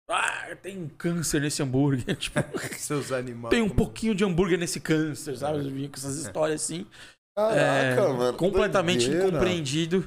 Ah, 0.09 0.55
tem 0.57 0.79
um 0.79 0.89
câncer 0.89 1.41
nesse 1.41 1.63
hambúrguer. 1.63 2.17
Tipo, 2.17 2.41
Seus 2.77 3.13
animais. 3.13 3.51
tem 3.51 3.63
um 3.63 3.69
pouquinho 3.69 4.15
de 4.15 4.25
hambúrguer 4.25 4.59
nesse 4.59 4.81
câncer, 4.81 5.37
sabe? 5.37 5.59
Eu 5.59 5.71
vinha 5.71 5.89
com 5.89 5.97
essas 5.97 6.17
histórias 6.17 6.63
assim. 6.63 6.87
Caraca, 7.35 7.57
é, 8.03 8.13
mano. 8.13 8.37
completamente 8.39 9.07
doideira. 9.07 9.29
incompreendido. 9.29 10.07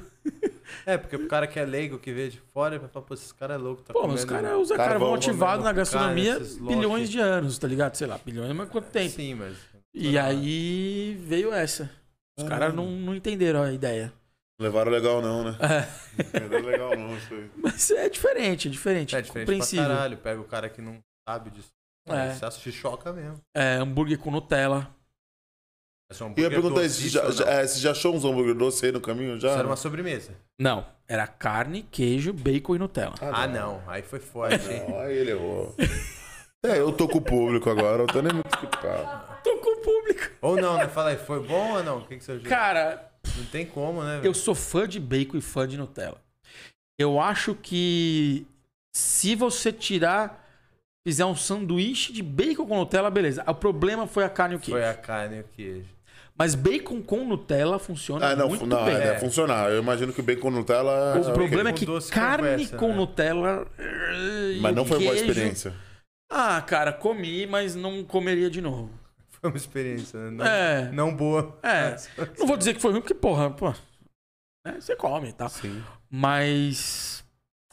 É, 0.84 0.96
porque 0.98 1.16
o 1.16 1.26
cara 1.28 1.46
que 1.46 1.58
é 1.58 1.64
leigo, 1.64 1.98
que 1.98 2.12
vê 2.12 2.28
de 2.28 2.38
fora, 2.52 2.74
ele 2.74 2.80
vai 2.80 2.88
falar, 2.90 3.04
pô, 3.06 3.14
esse 3.14 3.32
cara 3.34 3.54
é 3.54 3.56
louco. 3.56 3.82
Tá 3.82 3.92
Pô, 3.92 4.06
mas 4.06 4.20
os 4.20 4.24
comendo- 4.24 4.44
caras 4.46 4.60
usam 4.60 4.76
carvão 4.76 5.14
ativado 5.14 5.50
comendo 5.52 5.64
na 5.64 5.72
gastronomia 5.72 6.36
esses 6.38 6.58
bilhões 6.58 7.08
de 7.10 7.18
anos, 7.20 7.58
tá 7.58 7.66
ligado? 7.68 7.94
Sei 7.96 8.06
lá, 8.06 8.18
bilhões, 8.24 8.52
mas 8.52 8.68
quanto 8.68 8.86
tempo? 8.90 9.10
Sim, 9.10 9.34
mas... 9.34 9.56
E 9.94 10.18
aí 10.18 11.16
veio 11.20 11.52
essa. 11.52 11.90
Os 12.38 12.44
caras 12.44 12.74
não, 12.74 12.90
não 12.90 13.14
entenderam 13.14 13.62
a 13.62 13.72
ideia. 13.72 14.12
Levaram 14.60 14.90
legal, 14.90 15.20
não, 15.22 15.44
né? 15.44 15.56
É, 15.60 16.40
Não 16.48 16.56
é 16.58 16.60
legal, 16.62 16.96
não, 16.96 17.16
isso 17.16 17.32
aí. 17.34 17.50
mas 17.56 17.90
é 17.90 18.08
diferente, 18.08 18.68
é 18.68 18.70
diferente. 18.70 19.14
É 19.16 19.20
diferente 19.22 19.74
pra 19.76 19.86
caralho. 19.86 20.16
Pega 20.18 20.40
o 20.40 20.44
cara 20.44 20.68
que 20.68 20.80
não 20.82 20.98
sabe 21.28 21.50
disso. 21.50 21.68
É. 22.08 22.32
Você 22.34 22.50
se 22.60 22.72
choca 22.72 23.12
mesmo. 23.12 23.40
É, 23.54 23.74
hambúrguer 23.76 24.18
com 24.18 24.30
Nutella. 24.30 24.88
É 26.08 26.14
um 26.22 26.26
eu 26.28 26.42
ia 26.42 26.46
hambúrguer 26.46 26.50
perguntar 26.50 26.82
doce, 26.82 26.94
se 26.94 27.08
já, 27.08 27.28
isso 27.28 27.38
já, 27.38 27.44
não? 27.44 27.52
é, 27.52 27.66
você 27.66 27.80
já 27.80 27.90
achou 27.90 28.14
uns 28.14 28.24
hambúrguer 28.24 28.54
doce 28.54 28.86
aí 28.86 28.92
no 28.92 29.00
caminho 29.00 29.40
já? 29.40 29.48
Isso 29.48 29.58
era 29.58 29.66
uma 29.66 29.76
sobremesa. 29.76 30.30
Não, 30.58 30.86
era 31.08 31.26
carne, 31.26 31.82
queijo, 31.90 32.32
bacon 32.32 32.76
e 32.76 32.78
Nutella. 32.78 33.14
Ah, 33.20 33.46
não. 33.48 33.82
Aí 33.88 34.02
foi 34.02 34.20
forte, 34.20 34.54
hein? 34.70 34.84
Não, 34.88 35.00
aí 35.00 35.16
ele 35.16 35.32
errou. 35.32 35.74
É, 36.64 36.78
eu 36.78 36.92
tô 36.92 37.08
com 37.08 37.18
o 37.18 37.22
público 37.22 37.68
agora, 37.70 38.02
eu 38.02 38.06
tô 38.06 38.20
nem 38.22 38.32
muito 38.32 38.48
escutado. 38.48 39.42
Tô 39.42 39.56
com 39.58 39.80
o 39.80 39.82
público. 39.82 40.30
ou 40.40 40.56
não, 40.56 40.76
né? 40.78 40.88
Fala 40.88 41.10
aí, 41.10 41.16
foi 41.16 41.40
bom 41.40 41.72
ou 41.74 41.82
não? 41.82 41.98
O 41.98 42.06
que, 42.06 42.16
que 42.16 42.24
você 42.24 42.32
achou? 42.32 42.44
Cara, 42.48 43.10
Não 43.36 43.44
tem 43.46 43.66
como, 43.66 44.02
né? 44.02 44.20
Eu 44.22 44.32
sou 44.34 44.54
fã 44.54 44.86
de 44.88 44.98
bacon 45.00 45.36
e 45.36 45.40
fã 45.40 45.66
de 45.66 45.76
Nutella. 45.76 46.20
Eu 46.98 47.20
acho 47.20 47.54
que 47.54 48.46
se 48.94 49.34
você 49.34 49.72
tirar, 49.72 50.44
fizer 51.06 51.24
um 51.24 51.36
sanduíche 51.36 52.12
de 52.12 52.22
bacon 52.22 52.66
com 52.66 52.76
Nutella, 52.78 53.10
beleza. 53.10 53.44
O 53.46 53.54
problema 53.54 54.06
foi 54.06 54.24
a 54.24 54.30
carne 54.30 54.54
e 54.54 54.56
o 54.56 54.60
queijo. 54.60 54.78
Foi 54.80 54.88
a 54.88 54.94
carne 54.94 55.36
e 55.36 55.40
o 55.40 55.44
queijo. 55.44 55.95
Mas 56.38 56.54
bacon 56.54 57.00
com 57.02 57.24
Nutella 57.24 57.78
funciona 57.78 58.26
Ah, 58.28 58.36
não, 58.36 58.48
muito 58.48 58.66
não, 58.66 58.84
bem. 58.84 58.94
é, 58.94 58.98
deve 58.98 59.10
É. 59.16 59.18
funcionar. 59.18 59.70
Eu 59.70 59.80
imagino 59.80 60.12
que 60.12 60.20
o 60.20 60.22
bacon 60.22 60.50
Nutella. 60.50 61.16
O 61.16 61.20
ok. 61.20 61.32
problema 61.32 61.70
é 61.70 61.72
Com 61.72 61.78
que 61.78 61.86
carne 62.10 62.48
conversa, 62.50 62.76
com 62.76 62.88
né? 62.88 62.94
Nutella. 62.96 63.66
eh, 63.78 64.58
Mas 64.60 64.74
não 64.74 64.82
o 64.82 64.86
foi 64.86 64.96
uma 64.98 65.02
boa 65.04 65.14
queijo- 65.14 65.30
experiência. 65.30 65.74
Ah, 66.30 66.60
cara, 66.60 66.92
comi, 66.92 67.46
mas 67.46 67.74
não 67.74 68.04
comeria 68.04 68.50
de 68.50 68.60
novo. 68.60 68.90
Foi 69.30 69.48
uma 69.50 69.56
experiência, 69.56 70.18
né? 70.18 70.30
Não, 70.30 70.44
É. 70.46 70.90
não 70.92 71.14
boa. 71.14 71.58
É. 71.62 71.96
Não 72.38 72.46
vou 72.46 72.56
dizer 72.56 72.74
que 72.74 72.80
foi 72.82 72.90
ruim, 72.92 73.00
porque, 73.00 73.14
porra, 73.14 73.50
pô. 73.50 73.70
né, 74.66 74.78
Você 74.80 74.94
come, 74.96 75.32
tá? 75.32 75.48
Sim. 75.48 75.82
Mas. 76.10 77.24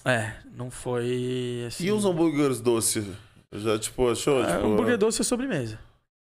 É, 0.06 0.34
não 0.56 0.70
foi. 0.70 1.64
Assim, 1.68 1.86
E 1.86 1.92
os 1.92 2.04
hambúrgueres 2.06 2.60
doces? 2.60 3.06
Já, 3.54 3.80
tipo, 3.80 4.10
achou? 4.12 4.44
É, 4.44 4.54
tipo, 4.54 4.66
hambúrguer 4.68 4.98
doce 4.98 5.22
é 5.22 5.24
sobremesa. 5.24 5.80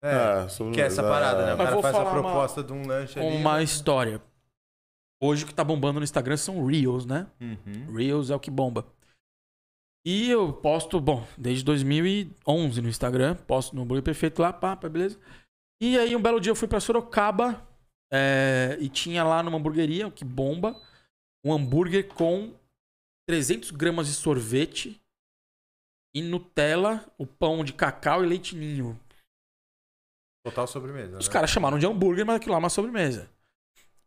É. 0.06 0.48
Sobre- 0.50 0.74
Que 0.74 0.82
é 0.82 0.86
essa 0.86 1.02
parada, 1.04 1.46
né? 1.46 1.54
O 1.54 1.58
Mas 1.58 1.66
cara 1.66 1.72
vou 1.74 1.82
faz 1.82 1.96
a 1.96 1.98
falar 2.00 2.12
uma- 2.20 2.22
proposta 2.22 2.64
de 2.64 2.74
um 2.74 2.86
lanche 2.88 3.20
ali. 3.20 3.38
uma 3.38 3.58
né? 3.58 3.64
história. 3.64 4.22
Hoje 5.22 5.44
o 5.44 5.48
que 5.48 5.54
tá 5.54 5.64
bombando 5.64 6.00
no 6.00 6.04
Instagram 6.04 6.38
são 6.38 6.66
Reels, 6.66 7.06
né? 7.06 7.28
Uhum. 7.42 7.94
Reels 7.96 8.30
é 8.30 8.36
o 8.36 8.40
que 8.40 8.52
bomba. 8.52 8.86
E 10.06 10.30
eu 10.30 10.54
posto, 10.54 11.00
bom, 11.00 11.26
desde 11.38 11.64
2011 11.64 12.80
no 12.82 12.90
Instagram, 12.90 13.36
posto 13.36 13.76
no 13.76 13.82
hambúrguer 13.82 14.04
perfeito 14.04 14.42
lá, 14.42 14.54
pá, 14.54 14.76
pá, 14.76 14.88
beleza. 14.88 15.18
E 15.82 15.98
aí 15.98 16.16
um 16.16 16.22
belo 16.22 16.40
dia 16.40 16.52
eu 16.52 16.56
fui 16.56 16.68
pra 16.68 16.80
Sorocaba 16.80 17.66
é, 18.14 18.78
e 18.80 18.88
tinha 18.88 19.24
lá 19.24 19.42
numa 19.42 19.58
hamburgueria, 19.58 20.06
o 20.08 20.12
que 20.12 20.24
bomba, 20.24 20.80
um 21.44 21.52
hambúrguer 21.52 22.08
com 22.14 22.54
300 23.28 23.72
gramas 23.72 24.06
de 24.08 24.14
sorvete 24.14 25.02
e 26.14 26.22
Nutella, 26.22 27.04
o 27.18 27.26
pão 27.26 27.64
de 27.64 27.74
cacau 27.74 28.24
e 28.24 28.28
leite 28.28 28.56
ninho. 28.56 29.00
Total 30.46 30.68
sobremesa. 30.68 31.18
Os 31.18 31.28
né? 31.28 31.34
caras 31.34 31.50
chamaram 31.50 31.80
de 31.80 31.86
hambúrguer, 31.88 32.26
mas 32.26 32.36
aquilo 32.36 32.52
lá 32.52 32.58
é 32.58 32.60
uma 32.60 32.70
sobremesa. 32.70 33.28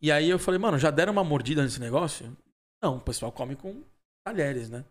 E 0.00 0.12
aí 0.12 0.30
eu 0.30 0.38
falei, 0.38 0.58
mano, 0.58 0.78
já 0.78 0.90
deram 0.90 1.12
uma 1.12 1.24
mordida 1.24 1.62
nesse 1.62 1.80
negócio? 1.80 2.34
Não, 2.80 2.96
o 2.98 3.00
pessoal 3.00 3.32
come 3.32 3.56
com 3.56 3.82
talheres, 4.24 4.70
né? 4.70 4.84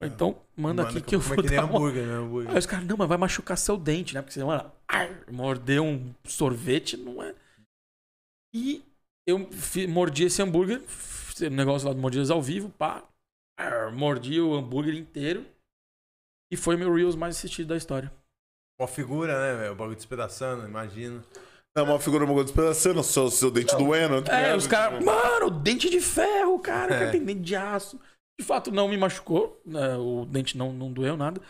Falei, 0.00 0.14
Então, 0.14 0.40
manda, 0.56 0.84
aqui 0.84 1.00
que 1.00 1.16
eu 1.16 1.20
como 1.20 1.34
vou 1.34 1.44
é 1.44 1.48
que 1.48 1.54
dar 1.56 1.64
uma... 1.64 1.76
hambúrguer, 1.76 2.06
né? 2.06 2.14
Hambúrguer. 2.14 2.50
Aí 2.52 2.58
os 2.58 2.66
caras, 2.66 2.86
não, 2.86 2.96
mas 2.96 3.08
vai 3.08 3.18
machucar 3.18 3.58
seu 3.58 3.76
dente, 3.76 4.14
né? 4.14 4.22
Porque 4.22 4.32
você, 4.34 4.44
mano, 4.44 4.70
ar, 4.86 5.08
morder 5.32 5.80
um 5.82 6.14
sorvete 6.24 6.96
não 6.96 7.20
é... 7.20 7.34
E 8.54 8.84
eu 9.26 9.48
mordi 9.88 10.24
esse 10.24 10.40
hambúrguer, 10.40 10.80
f- 10.82 11.50
negócio 11.50 11.88
lá 11.88 11.92
do 11.92 12.00
Mordidas 12.00 12.30
ao 12.30 12.40
vivo, 12.40 12.70
pá. 12.70 13.02
ar, 13.58 13.90
mordi 13.90 14.40
o 14.40 14.54
hambúrguer 14.54 14.94
inteiro. 14.94 15.44
E 16.52 16.56
foi 16.56 16.76
meu 16.76 16.94
Reels 16.94 17.16
mais 17.16 17.36
assistido 17.36 17.66
da 17.66 17.76
história. 17.76 18.12
Uma 18.78 18.88
figura, 18.88 19.38
né, 19.40 19.58
velho? 19.58 19.72
O 19.72 19.76
bagulho 19.76 19.96
despedaçando, 19.96 20.66
imagina. 20.66 21.22
É 21.76 21.82
uma 21.82 21.98
figura 21.98 22.24
uma 22.24 22.32
coisa 22.34 22.46
despedaçando, 22.46 23.02
seu, 23.02 23.30
seu 23.30 23.50
dente 23.50 23.74
doendo. 23.76 24.22
tá 24.22 24.38
É, 24.38 24.56
os 24.56 24.66
caras, 24.66 24.98
Tipo, 24.98 25.10
mano, 25.10 25.50
dente 25.50 25.90
de 25.90 26.00
ferro, 26.00 26.58
cara, 26.58 26.86
o 26.86 26.88
cara 26.90 27.04
É. 27.06 27.10
tem 27.10 27.24
dente 27.24 27.40
de 27.40 27.56
aço. 27.56 27.98
De 28.38 28.44
fato, 28.44 28.70
não 28.70 28.88
me 28.88 28.96
machucou, 28.98 29.60
né, 29.64 29.96
o 29.96 30.26
dente 30.26 30.58
não, 30.58 30.72
não 30.72 30.92
doeu 30.92 31.16
nada. 31.16 31.40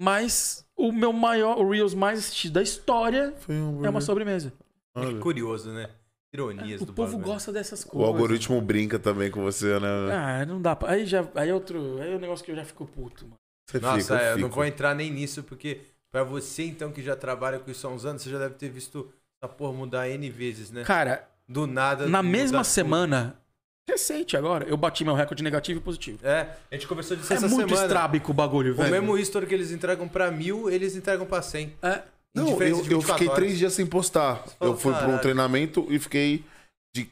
Mas 0.00 0.66
o 0.76 0.90
meu 0.92 1.12
maior, 1.12 1.58
o 1.58 1.68
Reels 1.70 1.94
mais 1.94 2.18
assistido 2.18 2.54
da 2.54 2.62
história 2.62 3.34
Foi 3.38 3.54
um 3.54 3.84
é 3.84 3.90
uma 3.90 4.00
sobremesa. 4.00 4.52
É 4.96 5.14
curioso, 5.20 5.70
né? 5.72 5.88
Ironias 6.34 6.80
O 6.80 6.86
do 6.86 6.92
povo 6.94 7.12
bagulho. 7.12 7.32
gosta 7.34 7.52
dessas 7.52 7.82
O 7.84 7.88
coisas. 7.88 8.08
algoritmo 8.08 8.60
brinca 8.60 8.98
também 8.98 9.30
com 9.30 9.42
você, 9.42 9.78
né? 9.78 9.88
Ah, 10.12 10.46
não 10.46 10.60
dá 10.60 10.74
pra. 10.74 10.92
Aí 10.92 11.04
já. 11.06 11.26
Aí 11.34 11.50
é 11.50 11.54
outro. 11.54 12.00
Aí 12.00 12.10
é 12.12 12.16
um 12.16 12.18
negócio 12.18 12.42
que 12.44 12.50
eu 12.50 12.56
já 12.56 12.64
fico 12.64 12.86
puto, 12.86 13.24
mano. 13.24 13.36
Você 13.70 13.78
Nossa, 13.78 14.00
fica, 14.00 14.20
é, 14.20 14.32
eu 14.32 14.38
não 14.38 14.48
vou 14.48 14.64
entrar 14.64 14.94
nem 14.94 15.10
nisso, 15.10 15.42
porque 15.42 15.80
pra 16.12 16.22
você, 16.22 16.64
então, 16.64 16.92
que 16.92 17.02
já 17.02 17.16
trabalha 17.16 17.58
com 17.58 17.70
isso 17.70 17.86
há 17.86 17.90
uns 17.90 18.04
anos, 18.04 18.22
você 18.22 18.30
já 18.30 18.38
deve 18.38 18.54
ter 18.54 18.68
visto 18.68 19.10
essa 19.42 19.52
porra 19.52 19.72
mudar 19.72 20.08
N 20.08 20.28
vezes, 20.30 20.70
né? 20.70 20.84
Cara, 20.84 21.26
Do 21.48 21.66
nada. 21.66 22.06
na 22.06 22.22
mesma 22.22 22.58
tudo. 22.62 22.68
semana, 22.70 23.36
recente 23.88 24.36
agora, 24.36 24.64
eu 24.68 24.76
bati 24.76 25.04
meu 25.04 25.14
recorde 25.14 25.42
negativo 25.42 25.80
e 25.80 25.82
positivo. 25.82 26.18
É, 26.22 26.54
a 26.70 26.74
gente 26.74 26.86
conversou 26.86 27.16
disso 27.16 27.32
É 27.32 27.36
essa 27.36 27.48
muito 27.48 27.68
semana. 27.70 27.86
estrábico 27.86 28.30
o 28.30 28.34
bagulho, 28.34 28.72
O 28.72 28.76
velho. 28.76 28.90
mesmo 28.90 29.16
history 29.18 29.46
que 29.46 29.54
eles 29.54 29.70
entregam 29.72 30.06
pra 30.06 30.30
mil, 30.30 30.70
eles 30.70 30.94
entregam 30.94 31.26
pra 31.26 31.40
100. 31.42 31.72
É. 31.82 32.02
Não, 32.34 32.48
eu, 32.62 32.68
eu 32.68 32.76
24 32.76 33.12
fiquei 33.12 33.28
horas. 33.28 33.38
três 33.38 33.58
dias 33.58 33.72
sem 33.74 33.84
postar. 33.86 34.36
falou, 34.58 34.74
Eu 34.74 34.78
fui 34.78 34.92
pra 34.94 35.08
um 35.08 35.18
treinamento 35.18 35.86
e 35.90 35.98
fiquei 35.98 36.44
de 36.94 37.10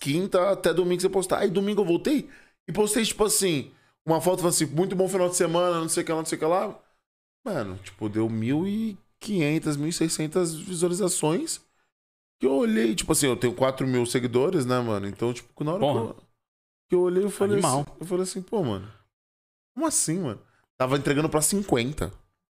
quinta 0.00 0.50
até 0.50 0.72
domingo 0.74 1.00
sem 1.00 1.10
postar. 1.10 1.38
Aí 1.38 1.50
domingo 1.50 1.82
eu 1.82 1.86
voltei 1.86 2.28
e 2.68 2.72
postei, 2.72 3.04
tipo 3.04 3.24
assim, 3.24 3.70
uma 4.06 4.20
foto 4.20 4.38
falando 4.38 4.54
assim, 4.54 4.66
muito 4.66 4.96
bom 4.96 5.08
final 5.08 5.28
de 5.28 5.36
semana, 5.36 5.80
não 5.80 5.88
sei 5.88 6.02
o 6.02 6.06
que 6.06 6.10
lá, 6.12 6.18
não 6.18 6.24
sei 6.26 6.36
o 6.36 6.38
que 6.40 6.44
lá. 6.44 6.76
Mano, 7.48 7.78
tipo, 7.78 8.08
deu 8.08 8.28
1.500, 8.28 9.76
1.600 9.76 10.54
visualizações. 10.64 11.60
Que 12.38 12.46
eu 12.46 12.52
olhei, 12.54 12.94
tipo 12.94 13.10
assim, 13.12 13.26
eu 13.26 13.36
tenho 13.36 13.54
4 13.54 13.86
mil 13.86 14.04
seguidores, 14.06 14.64
né, 14.66 14.78
mano? 14.80 15.08
Então, 15.08 15.32
tipo, 15.32 15.64
na 15.64 15.72
hora 15.72 15.80
que 15.80 15.86
eu, 15.86 16.16
que 16.90 16.94
eu 16.94 17.00
olhei, 17.00 17.24
eu 17.24 17.30
falei 17.30 17.54
Animal. 17.54 17.80
assim, 17.80 17.90
eu 18.00 18.06
falei 18.06 18.22
assim, 18.22 18.42
pô, 18.42 18.62
mano, 18.62 18.88
como 19.74 19.86
assim, 19.86 20.18
mano? 20.20 20.40
Tava 20.76 20.96
entregando 20.96 21.28
pra 21.28 21.40
50, 21.42 22.12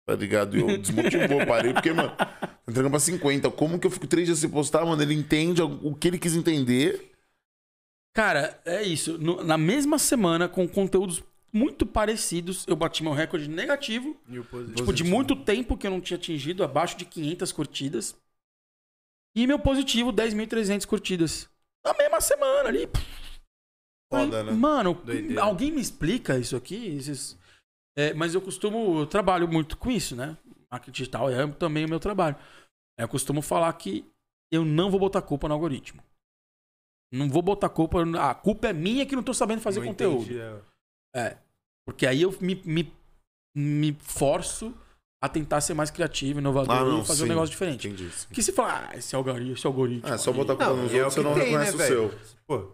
tá 0.05 0.15
ligado? 0.15 0.57
E 0.57 0.59
eu 0.59 0.77
desmotivou, 0.77 1.45
parei, 1.45 1.71
porque, 1.71 1.93
mano, 1.93 2.11
entregando 2.67 2.89
pra 2.89 2.99
50. 2.99 3.49
Como 3.51 3.79
que 3.79 3.87
eu 3.87 3.91
fico 3.91 4.07
três 4.07 4.27
dias 4.27 4.39
sem 4.39 4.49
postar, 4.49 4.83
mano? 4.85 5.01
Ele 5.01 5.13
entende 5.13 5.61
o 5.61 5.95
que 5.95 6.07
ele 6.09 6.19
quis 6.19 6.35
entender. 6.35 7.11
Cara, 8.13 8.59
é 8.65 8.83
isso. 8.83 9.17
No- 9.17 9.43
na 9.43 9.57
mesma 9.57 9.97
semana, 9.97 10.49
com 10.49 10.67
conteúdos 10.67 11.23
muito 11.51 11.85
parecidos, 11.85 12.65
eu 12.67 12.75
bati 12.75 13.03
meu 13.03 13.13
recorde 13.13 13.47
negativo. 13.47 14.15
E 14.27 14.39
o 14.39 14.45
positivo. 14.45 14.75
Tipo, 14.77 14.93
de 14.93 15.03
muito 15.03 15.35
tempo 15.35 15.77
que 15.77 15.87
eu 15.87 15.91
não 15.91 16.01
tinha 16.01 16.17
atingido, 16.17 16.63
abaixo 16.63 16.97
de 16.97 17.05
500 17.05 17.51
curtidas. 17.51 18.15
E 19.35 19.45
meu 19.47 19.59
positivo, 19.59 20.11
10.300 20.11 20.85
curtidas. 20.85 21.49
Na 21.85 21.93
mesma 21.93 22.19
semana 22.19 22.69
ali. 22.69 22.87
Foda, 24.11 24.43
né? 24.43 24.51
Mano, 24.51 24.95
Doideira. 24.95 25.43
alguém 25.43 25.71
me 25.71 25.79
explica 25.81 26.37
isso 26.37 26.55
aqui? 26.55 26.87
Esses- 26.97 27.37
É, 27.97 28.13
mas 28.13 28.33
eu 28.33 28.41
costumo, 28.41 28.99
eu 29.01 29.05
trabalho 29.05 29.47
muito 29.47 29.77
com 29.77 29.91
isso, 29.91 30.15
né? 30.15 30.37
Marketing 30.71 30.91
digital 30.91 31.29
é 31.29 31.45
também 31.47 31.85
o 31.85 31.89
meu 31.89 31.99
trabalho. 31.99 32.35
Eu 32.97 33.07
costumo 33.07 33.41
falar 33.41 33.71
que 33.73 34.05
eu 34.51 34.63
não 34.65 34.89
vou 34.89 34.99
botar 34.99 35.21
culpa 35.21 35.47
no 35.47 35.53
algoritmo. 35.53 36.01
Não 37.11 37.27
vou 37.29 37.41
botar 37.41 37.69
culpa. 37.69 37.99
A 38.19 38.33
culpa 38.35 38.67
é 38.69 38.73
minha 38.73 39.05
que 39.05 39.15
não 39.15 39.23
tô 39.23 39.33
sabendo 39.33 39.61
fazer 39.61 39.79
Não 39.79 39.87
conteúdo. 39.87 40.23
entendi, 40.23 40.39
é. 40.39 40.61
É. 41.15 41.37
Porque 41.85 42.05
aí 42.05 42.21
eu 42.21 42.35
me, 42.39 42.61
me, 42.65 42.93
me 43.55 43.97
forço 44.01 44.73
a 45.21 45.27
tentar 45.27 45.59
ser 45.61 45.73
mais 45.73 45.89
criativo, 45.91 46.39
inovador 46.39 46.75
Ah, 46.75 46.85
não, 46.85 47.01
e 47.01 47.05
fazer 47.05 47.23
um 47.23 47.25
sim. 47.25 47.29
negócio 47.29 47.49
diferente. 47.51 47.87
Entendi. 47.87 48.09
sim. 48.11 48.27
Porque 48.27 48.41
se 48.41 48.51
falar, 48.53 48.89
ah, 48.91 48.97
esse 48.97 49.15
algoritmo, 49.15 49.53
esse 49.53 49.67
algoritmo. 49.67 50.07
É, 50.13 50.17
só 50.17 50.31
botar 50.31 50.55
culpa 50.55 50.73
nos 50.73 50.91
e 50.93 50.97
é 50.97 51.01
o 51.01 51.05
outros, 51.05 51.13
você 51.15 51.21
que 51.21 51.27
não 51.27 51.33
tem, 51.33 51.43
né, 51.57 51.63
reconhece 51.65 51.75
o 51.75 52.09
seu. 52.11 52.19
Pô, 52.47 52.71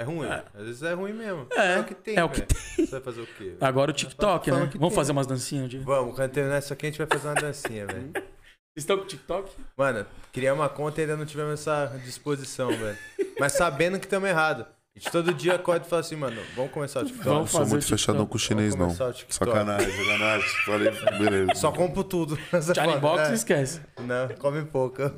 é 0.00 0.04
ruim. 0.04 0.26
É. 0.26 0.44
Às 0.54 0.64
vezes 0.64 0.82
é 0.82 0.94
ruim 0.94 1.12
mesmo. 1.12 1.46
É, 1.52 1.80
o 1.80 1.84
que 1.84 1.94
tem, 1.94 2.16
é 2.16 2.24
o 2.24 2.28
que 2.30 2.40
velho. 2.40 2.48
Você 2.76 2.86
vai 2.86 3.00
fazer 3.00 3.20
o 3.20 3.26
quê? 3.26 3.56
Agora 3.60 3.90
o 3.90 3.94
TikTok, 3.94 4.50
Fala 4.50 4.62
né? 4.64 4.70
que 4.70 4.78
Vamos 4.78 4.92
tem. 4.92 4.96
fazer 4.96 5.12
umas 5.12 5.26
dancinhas 5.26 5.68
de. 5.68 5.78
Vamos, 5.78 6.14
quando 6.16 6.30
terminar 6.30 6.58
isso 6.58 6.72
aqui, 6.72 6.86
a 6.86 6.90
gente 6.90 6.98
vai 6.98 7.06
fazer 7.06 7.28
uma 7.28 7.34
dancinha, 7.34 7.86
velho. 7.86 8.10
Vocês 8.12 8.82
estão 8.82 8.96
com 8.96 9.04
o 9.04 9.06
TikTok? 9.06 9.52
Mano, 9.76 10.06
criar 10.32 10.54
uma 10.54 10.68
conta 10.68 11.00
e 11.00 11.04
ainda 11.04 11.16
não 11.16 11.26
tivemos 11.26 11.60
essa 11.60 11.86
disposição, 12.04 12.70
velho. 12.70 12.98
Mas 13.38 13.52
sabendo 13.52 14.00
que 14.00 14.06
estamos 14.06 14.28
errado. 14.28 14.66
A 14.96 15.00
gente 15.00 15.10
todo 15.10 15.34
dia 15.34 15.56
acorda 15.56 15.84
e 15.84 15.88
fala 15.90 16.00
assim, 16.00 16.14
mano, 16.14 16.40
vamos 16.54 16.70
começar 16.70 17.00
o 17.00 17.04
TikTok. 17.04 17.26
Não 17.26 17.34
Vamos 17.34 17.50
sou 17.50 17.60
fazer 17.62 17.72
muito 17.72 17.82
o 17.84 17.88
fechadão 17.88 18.26
com 18.26 18.36
o 18.36 18.38
chinês, 18.38 18.76
Vamos 18.76 18.96
não. 18.96 19.06
começar 19.06 19.06
o 19.08 19.12
TikTok. 19.12 19.50
Sacanagem, 19.50 19.90
sacanagem. 19.90 20.48
Falei, 20.64 20.90
beleza. 21.18 21.54
Só 21.56 21.72
compro 21.72 22.04
tudo. 22.04 22.38
Charlie. 22.72 23.00
Box, 23.00 23.30
É. 23.30 23.34
esquece. 23.34 23.80
Não, 24.00 24.28
come 24.38 24.62
pouco. 24.64 25.02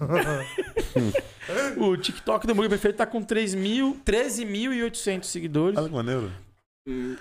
O 1.77 1.97
TikTok 1.97 2.45
do 2.47 2.53
Hambúrguer 2.53 2.71
Perfeito 2.71 2.97
tá 2.97 3.07
com 3.07 3.23
3 3.23 3.55
mil- 3.55 3.97
13.800 4.05 5.25
seguidores. 5.25 5.79
Olha 5.79 5.89
que 5.89 5.95
maneiro. 5.95 6.33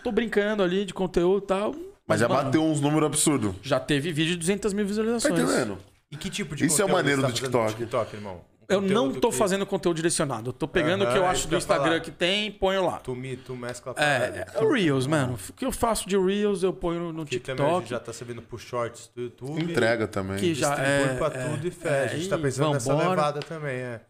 Tô 0.03 0.11
brincando 0.11 0.63
ali 0.63 0.83
de 0.85 0.93
conteúdo 0.95 1.43
e 1.43 1.47
tal. 1.47 1.75
Mas 2.07 2.21
já 2.21 2.27
bateu 2.27 2.63
uns 2.63 2.79
números 2.81 3.05
absurdos. 3.07 3.53
Já 3.61 3.79
teve 3.79 4.11
vídeo 4.11 4.31
de 4.33 4.37
200 4.39 4.73
mil 4.73 4.83
Tá 4.85 4.87
visualizações. 4.87 5.39
entendendo? 5.39 5.77
E 6.11 6.15
que 6.17 6.29
tipo 6.29 6.55
de 6.55 6.65
Isso 6.65 6.81
é 6.81 6.85
o 6.85 6.87
conteúdo 6.87 6.97
maneiro 7.03 7.21
você 7.21 7.27
do 7.27 7.33
tá 7.33 7.33
TikTok. 7.67 7.73
TikTok, 7.75 8.15
irmão? 8.15 8.41
Eu 8.67 8.81
não 8.81 9.13
tô 9.13 9.29
que 9.29 9.35
fazendo 9.35 9.65
conteúdo 9.65 9.95
direcionado. 9.95 10.49
Eu 10.49 10.53
tô 10.53 10.67
pegando 10.67 11.03
o 11.03 11.07
que 11.11 11.17
eu 11.17 11.23
Aham, 11.23 11.31
acho 11.31 11.47
do 11.47 11.55
Instagram 11.55 11.85
falar. 11.85 11.99
que 11.99 12.11
tem 12.11 12.47
e 12.47 12.51
ponho 12.51 12.85
lá. 12.85 12.97
Tu, 12.99 13.15
me, 13.15 13.37
tu 13.37 13.55
mescla 13.55 13.91
a 13.91 13.95
parada. 13.95 14.47
É, 14.53 14.59
é 14.59 14.63
o 14.63 14.71
Reels, 14.71 15.07
mano. 15.07 15.37
O 15.49 15.53
que 15.53 15.65
eu 15.65 15.71
faço 15.71 16.07
de 16.07 16.17
Reels 16.17 16.63
eu 16.63 16.73
ponho 16.73 17.11
no, 17.11 17.25
Que 17.25 17.39
também 17.39 17.65
a 17.65 17.69
gente 17.69 17.79
TikTok. 17.79 17.89
já 17.89 17.99
tá 17.99 18.13
sabendo 18.13 18.41
pro 18.41 18.57
shorts 18.57 19.11
do 19.15 19.21
YouTube. 19.23 19.61
Entrega 19.63 20.07
também. 20.07 20.37
Que 20.37 20.53
já 20.53 20.69
Distribui 20.75 21.13
é. 21.13 21.17
pra 21.17 21.27
é, 21.27 21.49
tudo 21.49 21.67
e 21.67 21.71
fecha. 21.71 21.95
é, 21.95 22.03
a 22.03 22.07
gente 22.07 22.29
tá 22.29 22.37
pensando 22.37 22.73
nessa 22.73 22.89
vambora. 22.91 23.09
levada 23.09 23.39
também, 23.41 23.75
é. 23.77 24.01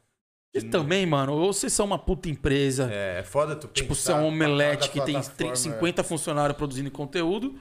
E 0.53 0.61
também, 0.61 1.05
mano, 1.05 1.33
ou 1.33 1.51
vocês 1.51 1.73
são 1.73 1.85
uma 1.85 1.99
puta 1.99 2.29
empresa. 2.29 2.89
É, 2.89 3.19
é 3.19 3.23
foda 3.23 3.57
tu 3.57 3.67
Tipo, 3.67 3.93
você 3.93 4.09
é 4.11 4.15
um 4.15 4.19
pra 4.19 4.27
omelete 4.27 4.89
que 4.89 5.01
tem 5.01 5.15
plataforma, 5.15 5.37
30, 5.37 5.55
50 5.57 6.03
funcionários 6.03 6.57
produzindo 6.57 6.89
conteúdo, 6.89 7.55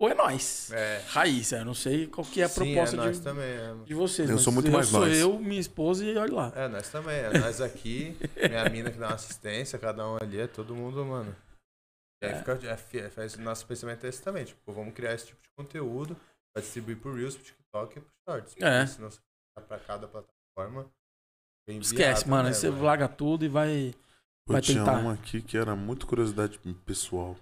ou 0.00 0.08
é 0.08 0.14
nós. 0.14 0.72
É. 0.72 1.04
Raiz, 1.08 1.52
eu 1.52 1.64
não 1.64 1.74
sei 1.74 2.06
qual 2.06 2.26
que 2.26 2.40
é 2.40 2.44
a 2.44 2.48
Sim, 2.48 2.54
proposta 2.72 2.96
é 2.96 2.98
nós 2.98 3.18
de, 3.18 3.22
também, 3.22 3.44
é. 3.44 3.74
de 3.84 3.94
vocês. 3.94 4.28
Eu 4.28 4.36
mas 4.36 4.44
sou 4.44 4.52
muito 4.52 4.70
mais 4.70 4.86
sou 4.88 5.00
nós. 5.00 5.16
eu, 5.18 5.38
minha 5.38 5.60
esposa 5.60 6.04
e 6.04 6.16
olha 6.16 6.32
lá. 6.34 6.52
É, 6.56 6.66
nós 6.68 6.88
também. 6.88 7.16
É 7.16 7.38
nós 7.38 7.60
aqui, 7.60 8.16
minha 8.48 8.64
mina 8.70 8.90
que 8.90 8.98
dá 8.98 9.08
uma 9.08 9.14
assistência, 9.14 9.78
cada 9.78 10.08
um 10.08 10.16
ali, 10.20 10.40
é 10.40 10.46
todo 10.46 10.74
mundo, 10.74 11.04
mano. 11.04 11.36
E 12.22 12.26
aí 12.26 12.32
É. 12.32 12.38
fica, 12.38 12.52
é, 12.66 12.76
fi- 12.76 13.10
faz, 13.10 13.36
nosso 13.36 13.66
pensamento 13.66 14.04
é 14.04 14.08
esse 14.08 14.22
também. 14.22 14.44
Tipo, 14.44 14.72
vamos 14.72 14.94
criar 14.94 15.14
esse 15.14 15.26
tipo 15.26 15.40
de 15.42 15.48
conteúdo 15.56 16.16
pra 16.52 16.62
distribuir 16.62 16.96
pro 16.98 17.14
Reels, 17.14 17.36
pro 17.36 17.44
TikTok 17.44 17.98
e 17.98 18.00
pro 18.00 18.10
Shorts. 18.28 18.56
É. 18.60 18.86
Senão 18.86 19.10
você 19.10 19.20
vai 19.56 19.64
pra 19.66 19.78
cada 19.78 20.08
plataforma. 20.08 20.90
bem 21.68 21.78
Esquece, 21.78 22.24
viável, 22.24 22.28
mano. 22.28 22.42
né, 22.44 22.48
Aí 22.48 22.54
você 22.54 22.68
larga 22.70 23.06
tudo 23.08 23.44
e 23.44 23.48
vai. 23.48 23.94
Eu 24.48 24.52
Vai 24.54 24.60
tinha 24.62 24.78
tentar. 24.84 24.98
uma 24.98 25.12
aqui 25.12 25.40
que 25.42 25.56
era 25.56 25.76
muito 25.76 26.06
curiosidade 26.06 26.58
pessoal. 26.84 27.36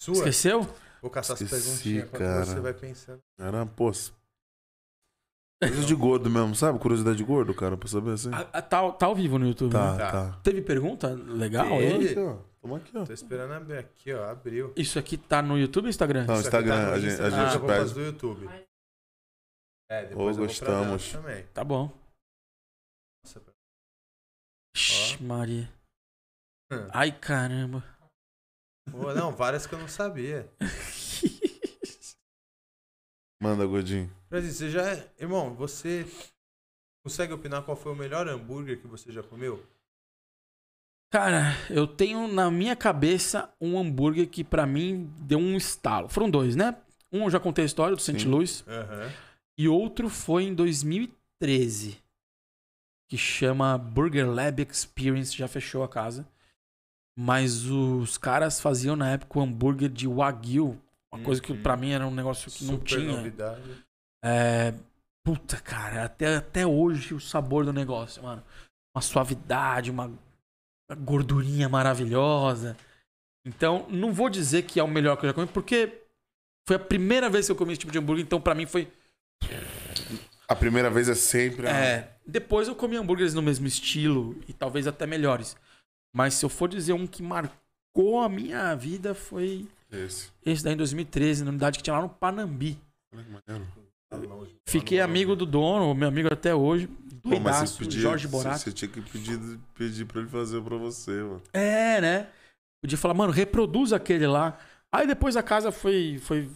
Sua? 0.00 0.14
Esqueceu? 0.16 0.62
Vou 1.02 1.10
caçar 1.10 1.34
as 1.34 1.40
Esqueci, 1.42 1.62
perguntinhas 1.62 2.04
enquanto 2.06 2.20
cara. 2.22 2.44
você 2.46 2.60
vai 2.60 2.72
pensando. 2.72 3.20
Era, 3.38 3.66
pô. 3.66 3.90
Coisa 5.60 5.84
de 5.86 5.94
gordo 5.94 6.30
mesmo, 6.30 6.54
sabe? 6.54 6.78
Curiosidade 6.78 7.16
de 7.16 7.24
gordo, 7.24 7.52
cara, 7.54 7.76
pra 7.76 7.88
saber 7.88 8.12
assim. 8.12 8.30
Ah, 8.32 8.48
ah, 8.52 8.62
Tá, 8.62 8.90
tá 8.92 9.06
ao 9.06 9.14
vivo 9.14 9.38
no 9.38 9.46
YouTube. 9.46 9.72
Tá, 9.72 9.92
né? 9.92 9.98
Tá. 9.98 10.10
tá. 10.32 10.40
Teve 10.42 10.62
pergunta 10.62 11.08
legal 11.08 11.68
Teve. 11.68 12.08
aí? 12.08 12.14
Toma 12.14 12.30
aqui, 12.36 12.38
ó. 12.40 12.52
Toma 12.60 12.76
aqui, 12.78 12.98
ó. 12.98 13.04
Tô 13.04 13.12
esperando 13.12 13.52
abrir 13.52 13.78
aqui, 13.78 14.12
ó. 14.12 14.24
Abriu. 14.30 14.72
Isso 14.76 14.98
aqui 14.98 15.16
tá 15.16 15.42
no 15.42 15.58
YouTube 15.58 15.84
ou 15.84 15.90
Instagram? 15.90 16.24
Não, 16.26 16.34
Isso 16.34 16.48
aqui 16.48 16.56
Instagram, 16.56 16.76
tá 16.84 16.86
no 16.88 16.92
a 16.92 16.98
gente- 17.00 17.08
a 17.10 17.12
Instagram, 17.12 17.50
gente 17.50 17.60
fazer 17.66 17.82
pede. 17.84 17.94
do 17.94 18.00
YouTube. 18.00 18.48
É, 19.90 20.06
depois 20.06 20.16
Ô, 20.38 20.42
eu 20.42 20.46
vou 20.48 20.56
pra 20.56 20.66
gostamos. 20.66 21.12
também. 21.12 21.46
Tá 21.48 21.64
bom. 21.64 21.92
Nossa, 23.24 23.42
Ixi, 24.76 25.22
Maria. 25.22 25.70
Hum. 26.72 26.88
Ai, 26.92 27.12
caramba. 27.12 27.84
Pô, 28.90 29.12
não, 29.14 29.32
várias 29.32 29.66
que 29.66 29.74
eu 29.74 29.78
não 29.78 29.88
sabia. 29.88 30.50
Manda, 33.40 33.66
Godinho. 33.66 34.10
Brasil, 34.30 34.50
você 34.52 34.70
já. 34.70 34.82
é- 34.90 35.12
Irmão, 35.18 35.54
você 35.54 36.06
consegue 37.04 37.32
opinar 37.32 37.62
qual 37.64 37.76
foi 37.76 37.92
o 37.92 37.96
melhor 37.96 38.28
hambúrguer 38.28 38.80
que 38.80 38.86
você 38.86 39.10
já 39.10 39.22
comeu? 39.22 39.64
Cara, 41.12 41.52
eu 41.68 41.86
tenho 41.86 42.26
na 42.26 42.50
minha 42.50 42.74
cabeça 42.74 43.52
um 43.60 43.78
hambúrguer 43.78 44.28
que 44.30 44.42
pra 44.42 44.64
mim 44.64 45.12
deu 45.20 45.38
um 45.38 45.56
estalo. 45.56 46.08
Foram 46.08 46.30
dois, 46.30 46.56
né? 46.56 46.76
Um 47.10 47.24
eu 47.24 47.30
já 47.30 47.38
contei 47.38 47.64
a 47.64 47.66
história 47.66 47.94
do 47.94 48.00
St. 48.00 48.26
Louis. 48.26 48.64
Aham. 48.66 49.12
E 49.58 49.68
outro 49.68 50.08
foi 50.08 50.44
em 50.44 50.54
2013. 50.54 51.98
Que 53.10 53.18
chama 53.18 53.76
Burger 53.76 54.26
Lab 54.30 54.62
Experience. 54.62 55.36
Já 55.36 55.46
fechou 55.46 55.82
a 55.82 55.88
casa. 55.88 56.26
Mas 57.18 57.64
os 57.66 58.16
caras 58.16 58.60
faziam 58.60 58.96
na 58.96 59.10
época 59.10 59.38
o 59.38 59.42
hambúrguer 59.42 59.88
de 59.90 60.06
Wagyu. 60.08 60.78
Uma 61.12 61.22
coisa 61.22 61.42
que 61.42 61.52
Uhum. 61.52 61.62
pra 61.62 61.76
mim 61.76 61.90
era 61.90 62.06
um 62.06 62.14
negócio 62.14 62.50
que 62.50 62.64
não 62.64 62.74
Super 62.74 62.86
tinha. 62.98 63.16
novidade. 63.16 63.62
É. 64.24 64.72
Puta, 65.24 65.56
cara, 65.60 66.04
até, 66.04 66.36
até 66.36 66.66
hoje 66.66 67.14
o 67.14 67.20
sabor 67.20 67.64
do 67.64 67.72
negócio, 67.72 68.22
mano. 68.22 68.42
Uma 68.96 69.02
suavidade, 69.02 69.90
uma, 69.90 70.06
uma 70.06 70.96
gordurinha 70.96 71.68
maravilhosa. 71.68 72.76
Então, 73.46 73.86
não 73.90 74.12
vou 74.12 74.28
dizer 74.30 74.62
que 74.62 74.80
é 74.80 74.82
o 74.82 74.88
melhor 74.88 75.16
que 75.16 75.24
eu 75.26 75.28
já 75.30 75.34
comi, 75.34 75.46
porque 75.48 76.00
foi 76.66 76.76
a 76.76 76.78
primeira 76.78 77.28
vez 77.28 77.46
que 77.46 77.52
eu 77.52 77.56
comi 77.56 77.72
esse 77.72 77.80
tipo 77.80 77.92
de 77.92 77.98
hambúrguer, 77.98 78.24
então 78.24 78.40
pra 78.40 78.54
mim 78.54 78.66
foi. 78.66 78.90
A 80.48 80.54
primeira 80.54 80.90
vez 80.90 81.08
é 81.08 81.14
sempre. 81.14 81.66
a- 81.66 81.70
É. 81.76 82.12
Depois 82.26 82.68
eu 82.68 82.74
comi 82.74 82.96
hambúrgueres 82.96 83.34
no 83.34 83.42
mesmo 83.42 83.66
estilo 83.66 84.40
e 84.48 84.52
talvez 84.52 84.86
até 84.86 85.06
melhores. 85.06 85.56
Mas 86.14 86.34
se 86.34 86.44
eu 86.44 86.48
for 86.48 86.68
dizer 86.68 86.92
um 86.92 87.06
que 87.06 87.22
marcou 87.22 88.20
a 88.20 88.28
minha 88.28 88.74
vida, 88.74 89.14
foi 89.14 89.66
Esse. 89.90 90.30
esse 90.44 90.62
daí 90.62 90.74
em 90.74 90.76
2013, 90.76 91.44
na 91.44 91.50
unidade 91.50 91.78
que 91.78 91.84
tinha 91.84 91.96
lá 91.96 92.02
no 92.02 92.08
Panambi. 92.08 92.78
Fiquei 94.66 95.00
amigo 95.00 95.34
do 95.34 95.46
dono, 95.46 95.94
meu 95.94 96.08
amigo 96.08 96.28
até 96.32 96.54
hoje. 96.54 96.88
Pô, 97.22 97.38
mas 97.40 97.70
você, 97.70 97.84
podia, 97.84 98.00
Jorge 98.00 98.28
Borato. 98.28 98.58
você 98.58 98.72
tinha 98.72 98.88
que 98.88 99.00
pedir, 99.00 99.38
pedir 99.74 100.04
pra 100.04 100.20
ele 100.20 100.28
fazer 100.28 100.60
pra 100.60 100.76
você, 100.76 101.12
mano. 101.12 101.42
É, 101.52 102.00
né? 102.00 102.28
Podia 102.82 102.98
falar, 102.98 103.14
mano, 103.14 103.32
reproduz 103.32 103.92
aquele 103.92 104.26
lá. 104.26 104.58
Aí 104.90 105.06
depois 105.06 105.36
a 105.36 105.42
casa 105.42 105.70
foi, 105.70 106.18
foi 106.20 106.50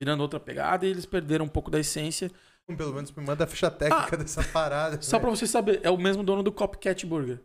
virando 0.00 0.20
outra 0.20 0.40
pegada 0.40 0.86
e 0.86 0.90
eles 0.90 1.04
perderam 1.04 1.44
um 1.44 1.48
pouco 1.48 1.70
da 1.70 1.80
essência. 1.80 2.30
Pelo 2.76 2.94
menos 2.94 3.10
me 3.10 3.24
manda 3.24 3.44
a 3.44 3.46
ficha 3.46 3.70
técnica 3.70 4.16
dessa 4.16 4.42
parada. 4.44 4.96
Ah. 4.96 5.02
Só 5.02 5.16
né? 5.16 5.20
pra 5.20 5.30
você 5.30 5.46
saber, 5.46 5.80
é 5.82 5.90
o 5.90 5.98
mesmo 5.98 6.22
dono 6.22 6.42
do 6.42 6.52
Copycat 6.52 7.04
Burger. 7.04 7.40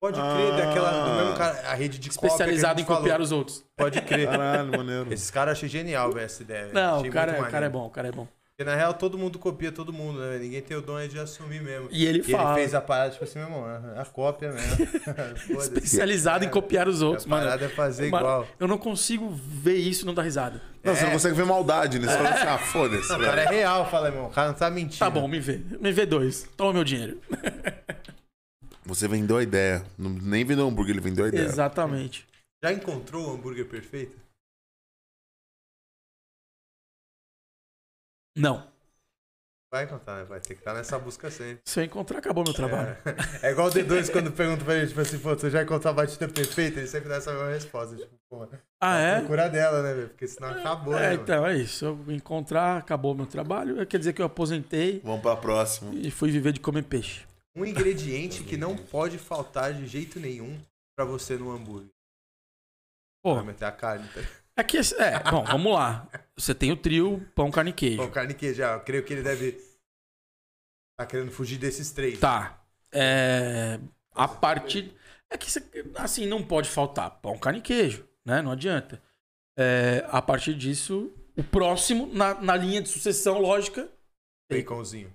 Pode 0.00 0.20
crer, 0.20 0.52
Ah. 0.52 0.56
daquela, 0.56 1.04
do 1.04 1.14
mesmo 1.16 1.34
cara, 1.36 1.70
a 1.70 1.74
rede 1.74 1.98
de 1.98 2.10
cópia 2.10 2.26
Especializado 2.28 2.74
que 2.74 2.80
a 2.80 2.82
em 2.82 2.86
copiar 2.86 3.12
falou. 3.14 3.24
os 3.24 3.32
outros. 3.32 3.64
Pode 3.76 4.00
crer. 4.02 4.28
Caralho, 4.28 4.70
maneiro. 4.76 5.12
Esses 5.12 5.30
caras 5.30 5.52
achei 5.56 5.68
genial, 5.68 6.12
velho, 6.12 6.26
essa 6.26 6.42
ideia. 6.42 6.70
Não, 6.72 6.96
Achei 6.98 7.08
o 7.08 7.12
cara, 7.12 7.32
muito 7.32 7.46
o 7.46 7.50
cara 7.50 7.66
é 7.66 7.68
bom, 7.68 7.86
o 7.86 7.90
cara 7.90 8.08
é 8.08 8.12
bom. 8.12 8.28
Porque 8.58 8.70
na 8.70 8.74
real 8.76 8.94
todo 8.94 9.18
mundo 9.18 9.38
copia 9.38 9.70
todo 9.70 9.92
mundo, 9.92 10.18
né? 10.18 10.38
Ninguém 10.38 10.62
tem 10.62 10.74
o 10.76 10.80
dom 10.80 11.06
de 11.06 11.18
assumir 11.18 11.60
mesmo. 11.62 11.88
E 11.90 12.06
ele 12.06 12.20
E 12.20 12.22
fala. 12.32 12.52
ele 12.52 12.60
fez 12.60 12.74
a 12.74 12.80
parada, 12.80 13.10
tipo 13.10 13.22
assim, 13.24 13.38
meu 13.38 13.48
irmão, 13.48 13.64
a 13.66 14.00
a 14.00 14.04
cópia 14.06 14.50
mesmo. 14.50 14.86
Especializado 15.60 16.42
em 16.44 16.48
É, 16.48 16.50
copiar 16.50 16.88
os 16.88 17.02
outros, 17.02 17.26
A 17.26 17.28
mano. 17.28 17.44
parada 17.44 17.64
é 17.66 17.68
fazer 17.68 18.10
Mano, 18.10 18.24
igual. 18.26 18.46
Eu 18.58 18.66
não 18.66 18.78
consigo 18.78 19.28
ver 19.30 19.76
isso 19.76 20.04
e 20.04 20.06
não 20.06 20.14
dar 20.14 20.22
risada. 20.22 20.60
Não, 20.82 20.94
você 20.94 21.02
não 21.02 21.10
É. 21.10 21.12
consegue 21.12 21.34
ver 21.34 21.44
maldade 21.44 21.98
nisso. 21.98 22.12
Você 22.12 22.16
fala 22.18 22.30
assim, 22.30 22.46
ah, 22.46 22.58
foda-se, 22.58 23.12
o 23.12 23.18
cara 23.18 23.42
é 23.42 23.48
real, 23.48 23.90
fala, 23.90 24.08
irmão. 24.08 24.26
O 24.26 24.30
cara 24.30 24.48
não 24.48 24.54
tá 24.54 24.70
mentindo. 24.70 24.98
Tá 25.00 25.10
bom, 25.10 25.28
me 25.28 25.38
vê. 25.40 25.60
Me 25.78 25.92
vê 25.92 26.06
dois. 26.06 26.48
Toma 26.56 26.72
meu 26.72 26.84
dinheiro. 26.84 27.18
Você 28.86 29.08
vendeu 29.08 29.36
a 29.36 29.42
ideia. 29.42 29.84
Não- 29.98 30.10
Nem 30.10 30.44
vendeu 30.44 30.64
um 30.64 30.68
hambúrguer, 30.68 30.94
ele 30.94 31.00
vendeu 31.02 31.24
a 31.24 31.28
ideia. 31.28 31.44
Exatamente. 31.44 32.26
Já 32.62 32.72
encontrou 32.72 33.28
o 33.28 33.34
hambúrguer 33.34 33.68
perfeito? 33.68 34.16
Não. 38.36 38.66
Vai 39.72 39.84
encontrar, 39.84 40.18
né? 40.18 40.24
Vai 40.24 40.40
ter 40.40 40.54
que 40.54 40.60
estar 40.60 40.74
nessa 40.74 40.98
busca 40.98 41.30
sempre. 41.30 41.60
Se 41.66 41.80
eu 41.80 41.84
encontrar, 41.84 42.18
acabou 42.18 42.44
meu 42.44 42.54
trabalho. 42.54 42.96
É, 43.42 43.48
é 43.48 43.50
igual 43.50 43.66
o 43.66 43.70
D2 43.70 44.10
quando 44.12 44.30
pergunta 44.30 44.64
pra 44.64 44.76
ele, 44.76 44.86
tipo 44.86 45.00
assim, 45.00 45.18
pô, 45.18 45.30
você 45.34 45.50
já 45.50 45.62
encontrou 45.62 45.90
a 45.90 45.94
batida 45.94 46.28
perfeita? 46.28 46.78
Ele 46.78 46.86
sempre 46.86 47.08
dá 47.08 47.16
essa 47.16 47.32
mesma 47.32 47.48
resposta. 47.48 47.96
Tipo, 47.96 48.14
pô, 48.30 48.48
Ah, 48.80 48.96
é? 48.98 49.18
procura 49.18 49.48
dela, 49.48 49.82
né, 49.82 49.92
velho? 49.94 50.08
Porque 50.10 50.28
senão 50.28 50.50
acabou, 50.50 50.94
né? 50.94 51.06
É, 51.06 51.10
mano? 51.10 51.22
então 51.22 51.46
é 51.46 51.56
isso. 51.56 51.78
Se 51.78 51.84
eu 51.84 51.98
encontrar, 52.08 52.78
acabou 52.78 53.14
meu 53.14 53.26
trabalho. 53.26 53.84
Quer 53.86 53.98
dizer 53.98 54.12
que 54.12 54.22
eu 54.22 54.26
aposentei 54.26 55.00
Vamos 55.02 55.20
pra 55.20 55.34
próxima. 55.36 55.92
e 55.94 56.10
fui 56.10 56.30
viver 56.30 56.52
de 56.52 56.60
comer 56.60 56.84
peixe. 56.84 57.26
Um 57.56 57.64
ingrediente 57.64 58.44
que 58.44 58.56
não 58.56 58.76
pode 58.76 59.16
faltar 59.16 59.72
de 59.72 59.86
jeito 59.86 60.20
nenhum 60.20 60.60
pra 60.94 61.06
você 61.06 61.36
no 61.36 61.50
hambúrguer. 61.50 61.90
Pô, 63.24 63.36
Vai 63.36 63.44
meter 63.44 63.64
a 63.64 63.72
carne, 63.72 64.06
tá? 64.08 64.20
é 64.56 64.62
que. 64.62 64.76
É, 64.78 65.30
bom, 65.30 65.42
vamos 65.42 65.72
lá. 65.72 66.08
Você 66.36 66.54
tem 66.54 66.70
o 66.70 66.76
trio, 66.76 67.26
pão, 67.34 67.50
carne 67.50 67.70
e 67.70 67.74
queijo. 67.74 67.96
Bom, 67.96 68.10
carne 68.10 68.32
e 68.32 68.36
queijo, 68.36 68.56
já, 68.56 68.74
eu 68.74 68.80
creio 68.80 69.04
que 69.04 69.12
ele 69.12 69.22
deve 69.22 69.58
tá 70.98 71.06
querendo 71.06 71.30
fugir 71.32 71.58
desses 71.58 71.90
três. 71.92 72.20
Tá. 72.20 72.62
É. 72.92 73.80
A 74.12 74.28
partir. 74.28 74.94
É 75.28 75.36
que, 75.36 75.48
assim, 75.96 76.24
não 76.26 76.46
pode 76.46 76.68
faltar 76.68 77.10
pão, 77.20 77.36
carne 77.36 77.58
e 77.58 77.62
queijo, 77.62 78.08
né? 78.24 78.40
Não 78.40 78.52
adianta. 78.52 79.02
É, 79.58 80.06
a 80.08 80.22
partir 80.22 80.54
disso, 80.54 81.12
o 81.36 81.42
próximo, 81.42 82.06
na, 82.14 82.40
na 82.40 82.54
linha 82.54 82.80
de 82.80 82.88
sucessão 82.88 83.40
lógica, 83.40 83.90
Baconzinho. 84.50 85.12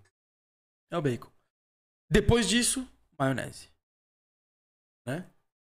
é 0.91 0.97
o 0.97 1.01
bacon. 1.01 1.30
Depois 2.11 2.47
disso, 2.47 2.85
maionese. 3.17 3.69
Né? 5.07 5.25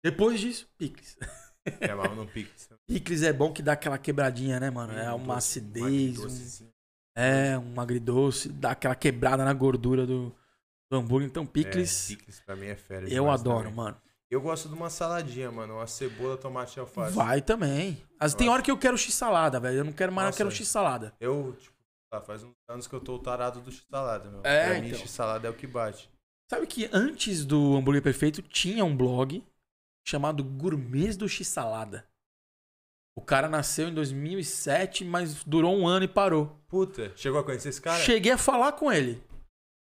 Depois 0.04 0.38
disso, 0.40 0.68
picles. 0.78 1.16
É 1.82 1.94
mal 1.94 2.14
no 2.16 2.26
pix. 2.26 2.70
Picles 2.86 3.22
é 3.22 3.30
bom 3.30 3.52
que 3.52 3.60
dá 3.60 3.72
aquela 3.74 3.98
quebradinha, 3.98 4.58
né, 4.58 4.70
mano? 4.70 4.94
É 4.94 5.12
uma 5.12 5.36
acidez, 5.36 6.18
um- 6.62 6.70
é 7.14 7.58
um 7.58 7.78
agridoce, 7.78 8.48
dá 8.48 8.70
aquela 8.70 8.94
quebrada 8.94 9.44
na 9.44 9.52
gordura 9.52 10.06
do, 10.06 10.34
do 10.90 10.96
hambúrguer. 10.96 11.28
Então, 11.28 11.44
picles, 11.44 12.06
É, 12.10 12.16
picles 12.16 12.40
pra 12.40 12.56
mim 12.56 12.68
é 12.68 12.74
fera. 12.74 13.06
eu 13.12 13.30
adoro, 13.30 13.64
também. 13.64 13.74
mano. 13.74 14.00
Eu 14.30 14.40
gosto 14.40 14.66
de 14.66 14.72
uma 14.74 14.88
saladinha, 14.88 15.52
mano. 15.52 15.74
Uma 15.74 15.86
cebola, 15.86 16.38
tomate 16.38 16.78
e 16.78 16.80
alface. 16.80 17.14
Vai 17.14 17.42
também. 17.42 18.02
As, 18.18 18.32
tem 18.32 18.48
hora 18.48 18.62
que 18.62 18.70
eu 18.70 18.78
quero 18.78 18.96
x-salada, 18.96 19.60
velho. 19.60 19.76
Eu 19.78 19.84
não 19.84 19.92
quero 19.92 20.10
mais, 20.10 20.24
eu 20.24 20.28
Nossa, 20.28 20.36
quero 20.38 20.48
velho. 20.48 20.56
x-salada. 20.62 21.12
Eu, 21.20 21.54
tipo, 21.60 21.76
tá, 22.10 22.22
faz 22.22 22.42
uns 22.44 22.54
anos 22.66 22.86
que 22.86 22.94
eu 22.94 23.00
tô 23.00 23.18
tarado 23.18 23.60
do 23.60 23.70
x-salada, 23.70 24.30
meu. 24.30 24.40
É, 24.42 24.70
pra 24.70 24.80
mim, 24.80 24.86
então. 24.88 25.00
x-salada 25.00 25.46
é 25.46 25.50
o 25.50 25.54
que 25.54 25.66
bate. 25.66 26.08
Sabe 26.50 26.66
que 26.66 26.88
antes 26.92 27.44
do 27.44 27.76
Hambúrguer 27.76 28.02
Perfeito 28.02 28.40
tinha 28.42 28.84
um 28.84 28.96
blog 28.96 29.44
chamado 30.06 30.42
Gourmets 30.42 31.16
do 31.16 31.28
X-Salada. 31.28 32.06
O 33.16 33.20
cara 33.20 33.48
nasceu 33.48 33.88
em 33.88 33.94
2007, 33.94 35.04
mas 35.04 35.44
durou 35.44 35.76
um 35.76 35.86
ano 35.86 36.04
e 36.04 36.08
parou. 36.08 36.56
Puta, 36.68 37.12
chegou 37.16 37.40
a 37.40 37.44
conhecer 37.44 37.68
esse 37.68 37.82
cara? 37.82 38.02
Cheguei 38.02 38.32
a 38.32 38.38
falar 38.38 38.72
com 38.72 38.90
ele. 38.92 39.22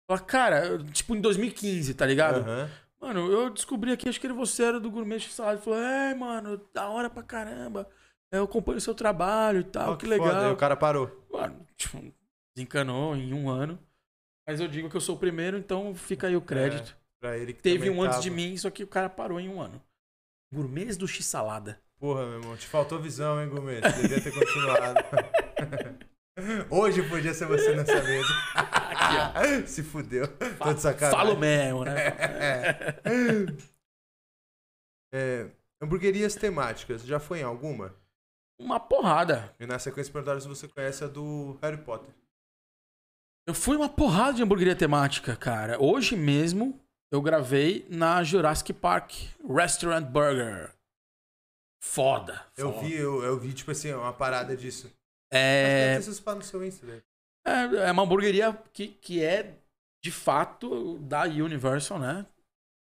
Falar, 0.07 0.21
cara, 0.25 0.65
eu- 0.67 0.83
tipo 0.91 1.15
em 1.15 1.21
2015, 1.21 1.93
tá 1.93 2.05
ligado? 2.05 2.41
Aham. 2.41 2.69
Mano, 2.99 3.31
eu 3.31 3.49
descobri 3.49 3.91
aqui, 3.91 4.07
acho 4.07 4.21
que 4.21 4.27
você 4.31 4.63
era 4.63 4.79
do 4.79 4.91
Gourmet 4.91 5.17
X-Salada. 5.19 5.55
Ele 5.55 5.63
falou, 5.63 5.79
é, 5.79 6.13
mano, 6.13 6.61
da 6.72 6.88
hora 6.90 7.09
pra 7.09 7.23
caramba. 7.23 7.90
Eu 8.31 8.43
acompanho 8.43 8.77
o 8.77 8.81
seu 8.81 8.93
trabalho 8.93 9.61
e 9.61 9.64
tal, 9.64 9.93
Ó, 9.93 9.95
que, 9.95 10.06
foda, 10.06 10.23
legal. 10.23 10.45
aí 10.45 10.53
o 10.53 10.57
cara 10.57 10.75
parou. 10.77 11.25
Mano, 11.31 11.65
tipo, 11.75 12.14
desencanou 12.56 13.15
em 13.15 13.33
um 13.33 13.49
ano. 13.49 13.80
Mas 14.51 14.59
eu 14.59 14.67
digo 14.67 14.89
que 14.89 14.97
eu 14.97 15.01
sou 15.01 15.15
o 15.15 15.19
primeiro, 15.19 15.57
então 15.57 15.95
fica 15.95 16.27
aí 16.27 16.35
o 16.35 16.41
crédito. 16.41 16.97
Pra 17.21 17.38
ele 17.38 17.53
que 17.53 17.61
Teve 17.61 17.89
um 17.89 18.01
antes 18.01 18.17
tava. 18.17 18.23
de 18.23 18.30
mim, 18.30 18.57
só 18.57 18.69
que 18.69 18.83
o 18.83 18.88
cara 18.88 19.09
parou 19.09 19.39
em 19.39 19.47
um 19.47 19.61
ano. 19.61 19.81
Gourmets 20.53 20.97
do 20.97 21.07
X-Salada. 21.07 21.80
Porra, 21.97 22.25
meu 22.25 22.39
irmão, 22.39 22.57
te 22.57 22.67
faltou 22.67 22.99
visão, 22.99 23.41
hein, 23.41 23.47
Gomes? 23.47 23.80
Devia 23.80 24.19
ter 24.19 24.33
continuado. 24.33 24.99
Hoje 26.69 27.07
podia 27.07 27.33
ser 27.33 27.45
você 27.45 27.73
nessa 27.73 28.03
mesa. 28.03 28.27
Se 29.67 29.83
fudeu. 29.83 30.27
Tô 30.57 30.73
de 30.73 30.81
sacanagem. 30.81 31.17
Falo 31.17 31.38
mesmo, 31.38 31.85
né? 31.85 31.93
É, 35.13 35.51
hamburguerias 35.81 36.35
temáticas, 36.35 37.03
já 37.03 37.19
foi 37.19 37.39
em 37.39 37.43
alguma? 37.43 37.93
Uma 38.57 38.80
porrada. 38.80 39.53
E 39.59 39.65
na 39.65 39.77
sequência 39.77 40.11
perguntaram 40.11 40.39
se 40.39 40.47
você 40.47 40.69
conhece 40.69 41.03
a 41.03 41.07
do 41.07 41.59
Harry 41.61 41.75
Potter. 41.75 42.13
Eu 43.48 43.53
fui 43.53 43.76
uma 43.76 43.90
porrada 43.90 44.34
de 44.34 44.44
hamburgueria 44.44 44.76
temática, 44.76 45.36
cara. 45.36 45.82
Hoje 45.82 46.16
mesmo 46.16 46.80
eu 47.11 47.22
gravei 47.22 47.86
na 47.90 48.24
Jurassic 48.24 48.72
Park 48.74 49.14
Restaurant 49.48 50.06
Burger. 50.06 50.74
Foda. 51.84 52.45
Eu 52.56 52.72
foda. 52.72 52.86
vi, 52.86 52.94
eu, 52.94 53.24
eu 53.24 53.40
vi, 53.40 53.53
tipo 53.53 53.72
assim, 53.72 53.92
uma 53.94 54.14
parada 54.14 54.56
disso. 54.56 54.92
É, 55.34 55.95
Mas 55.95 56.08
no 56.08 56.42
seu 56.44 56.64
Insta, 56.64 56.86
velho. 56.86 57.03
é, 57.45 57.88
é 57.88 57.92
uma 57.92 58.03
hamburgueria 58.03 58.53
que, 58.74 58.90
que 58.90 59.24
é 59.24 59.56
de 60.03 60.11
fato 60.11 60.98
da 61.00 61.24
Universal, 61.24 61.98
né? 61.98 62.26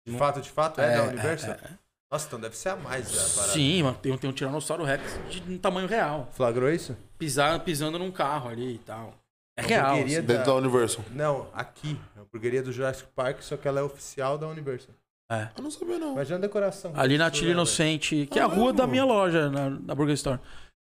De 0.07 0.17
fato, 0.17 0.41
de 0.41 0.51
fato, 0.51 0.81
é, 0.81 0.97
da 0.97 1.05
É, 1.05 1.09
Universal? 1.09 1.51
é, 1.55 1.73
é. 1.73 1.78
Nossa, 2.10 2.26
então 2.28 2.41
deve 2.41 2.57
ser 2.57 2.68
a 2.68 2.76
mais 2.76 3.10
da 3.10 3.35
parada. 3.35 3.52
Sim, 3.52 3.83
mano, 3.83 3.99
tem, 3.99 4.17
tem 4.17 4.31
um 4.31 4.33
Tiranossauro 4.33 4.85
Rex 4.85 5.02
de 5.28 5.43
um 5.52 5.59
tamanho 5.59 5.89
real. 5.89 6.31
Flagrou 6.33 6.70
isso? 6.70 6.97
Pisar, 7.18 7.59
pisando 7.65 7.99
num 7.99 8.12
carro 8.12 8.49
ali 8.49 8.76
e 8.76 8.78
tal. 8.78 9.12
É 9.57 9.62
real. 9.62 9.86
Hamburgueria 9.93 10.18
assim. 10.18 10.26
Dentro 10.26 10.44
da 10.44 10.55
Universal. 10.55 11.05
Não, 11.12 11.49
aqui. 11.55 11.99
A 12.17 12.20
hamburgueria 12.20 12.62
do 12.62 12.73
Jurassic 12.73 13.09
Park, 13.15 13.41
só 13.43 13.57
que 13.57 13.67
ela 13.67 13.81
é 13.81 13.83
oficial 13.83 14.36
da 14.36 14.47
Universal. 14.49 14.94
É. 15.31 15.49
Eu 15.57 15.62
não 15.62 15.70
sabia, 15.70 15.99
não. 15.99 16.12
Imagina 16.12 16.36
a 16.36 16.41
decoração. 16.41 16.93
Ali 16.94 17.18
na 17.18 17.31
Tila 17.31 17.47
né, 17.47 17.52
Inocente, 17.52 18.28
que 18.31 18.39
é 18.39 18.43
a 18.43 18.47
rua 18.47 18.73
da 18.73 18.86
minha 18.86 19.05
loja, 19.05 19.51
na, 19.51 19.70
na 19.70 19.94
Burger 19.94 20.15
Store. 20.15 20.39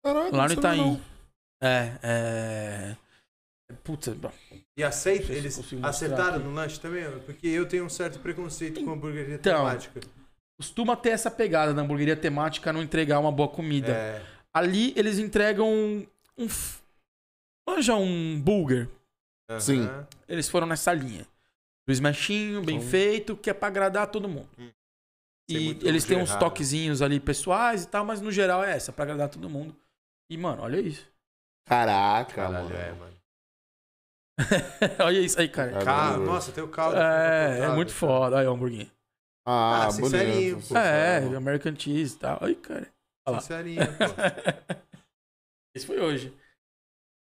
Caralho, 0.03 0.35
Lá 0.35 0.47
não 0.47 0.55
no 0.55 0.61
sabia, 0.61 0.77
Itaim. 0.79 0.91
não. 0.91 1.01
É, 1.61 1.91
é. 2.03 2.95
Puta? 3.83 4.15
E 4.77 4.83
aceita? 4.83 5.33
Eles 5.33 5.59
acertaram 5.83 6.35
aqui. 6.35 6.43
no 6.45 6.53
lanche 6.53 6.79
também? 6.79 7.03
Porque 7.25 7.47
eu 7.47 7.67
tenho 7.67 7.83
um 7.85 7.89
certo 7.89 8.19
preconceito 8.19 8.83
com 8.83 8.91
hamburgueria 8.91 9.35
Então, 9.35 9.57
temática. 9.65 9.99
costuma 10.57 10.95
ter 10.95 11.09
essa 11.09 11.31
pegada 11.31 11.73
da 11.73 11.81
hamburgueria 11.81 12.15
temática 12.15 12.71
não 12.71 12.81
entregar 12.81 13.19
uma 13.19 13.31
boa 13.31 13.49
comida. 13.49 13.91
É, 13.91 14.21
Ali 14.53 14.93
eles 14.95 15.17
entregam 15.19 15.67
um. 15.67 16.05
um 16.37 16.47
manja 17.67 17.95
um 17.95 18.39
burger. 18.41 18.89
aham. 19.49 19.59
Sim. 19.59 19.89
Eles 20.27 20.47
foram 20.49 20.67
nessa 20.67 20.93
linha. 20.93 21.25
Do 21.87 21.93
smashinho, 21.93 22.61
bem 22.63 22.81
Sim. 22.81 22.89
feito, 22.89 23.37
que 23.37 23.49
é 23.49 23.53
pra 23.53 23.67
agradar 23.69 24.07
todo 24.11 24.27
mundo. 24.27 24.49
Hum. 24.57 24.69
E 25.49 25.69
eles 25.87 26.03
têm 26.03 26.17
uns 26.17 26.29
errado. 26.29 26.39
toquezinhos 26.41 27.01
ali 27.01 27.19
pessoais 27.21 27.83
e 27.83 27.87
tal, 27.87 28.03
mas 28.03 28.19
no 28.19 28.29
geral 28.31 28.61
é 28.63 28.75
essa, 28.75 28.91
pra 28.91 29.03
agradar 29.05 29.29
todo 29.29 29.49
mundo. 29.49 29.73
E, 30.29 30.37
mano, 30.37 30.61
olha 30.63 30.77
isso. 30.81 31.09
Caraca, 31.65 32.33
Caralho, 32.35 32.65
mano. 32.65 32.75
é, 32.75 32.91
mano. 32.91 33.17
olha 35.05 35.19
isso 35.19 35.39
aí, 35.39 35.47
cara. 35.47 35.71
Caralho. 35.71 36.19
Ca- 36.19 36.25
Nossa, 36.25 36.51
tem 36.51 36.63
o 36.63 36.67
caldo. 36.67 36.97
É, 36.97 37.59
é 37.61 37.69
muito 37.69 37.93
foda. 37.93 38.35
Olha 38.35 38.51
o 38.51 38.53
hamburguinho. 38.53 38.91
Ah, 39.45 39.85
Ah, 39.87 39.91
sincerinho, 39.91 40.55
bonito. 40.57 40.67
pô. 40.69 40.77
É. 40.77 41.17
American 41.37 41.75
Cheese 41.79 42.15
e 42.15 42.19
tal. 42.19 42.37
Ai, 42.41 42.55
cara. 42.55 42.91
Olha 43.25 43.35
lá. 43.35 43.39
Sincerinho, 43.41 43.81
pô. 43.97 44.03
Esse 45.73 45.87
foi 45.87 45.99
hoje. 45.99 46.37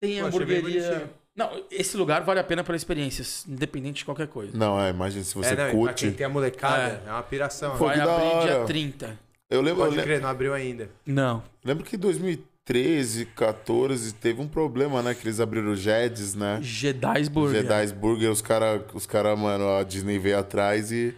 Tem 0.00 0.20
Pô, 0.20 0.26
achei 0.26 0.44
bem 0.44 0.56
hamburgueria. 0.58 1.10
Não, 1.36 1.64
esse 1.70 1.96
lugar 1.96 2.22
vale 2.22 2.40
a 2.40 2.44
pena 2.44 2.64
pela 2.64 2.76
experiência, 2.76 3.24
independente 3.48 3.98
de 3.98 4.04
qualquer 4.04 4.26
coisa. 4.26 4.56
Não, 4.56 4.80
é, 4.80 4.90
imagina 4.90 5.22
se 5.24 5.34
você 5.34 5.50
é, 5.50 5.56
não, 5.56 5.64
pra 5.64 5.70
curte. 5.72 6.04
quem 6.06 6.12
tem 6.14 6.26
a 6.26 6.28
molecada, 6.28 7.02
É. 7.06 7.08
é, 7.08 7.12
uma 7.12 7.22
piração. 7.22 7.76
Pô? 7.78 7.86
Vai 7.86 8.00
abrir 8.00 8.42
dia 8.46 8.56
hora. 8.58 8.64
30. 8.66 9.18
Eu 9.48 9.60
lembro, 9.60 9.80
eu 9.82 9.86
Pode 9.86 9.96
le- 9.96 10.02
crer, 10.02 10.20
não 10.20 10.28
abriu 10.28 10.52
ainda. 10.54 10.88
Não. 11.06 11.42
lembro 11.64 11.84
que 11.84 11.96
em 11.96 11.98
2000, 11.98 12.38
2013, 12.70 13.24
14, 13.34 14.14
teve 14.14 14.40
um 14.40 14.46
problema, 14.46 15.02
né? 15.02 15.12
Que 15.12 15.26
eles 15.26 15.40
abriram 15.40 15.70
o 15.72 15.74
Jed's, 15.76 16.34
né? 16.36 16.60
Jedi's 16.62 17.26
Burger. 17.28 17.62
Jedi's 17.66 17.90
Burger, 17.90 18.30
os 18.30 18.40
caras, 18.40 18.82
os 18.94 19.06
cara, 19.06 19.34
mano, 19.34 19.68
a 19.76 19.82
Disney 19.82 20.18
veio 20.20 20.38
atrás 20.38 20.92
e. 20.92 21.12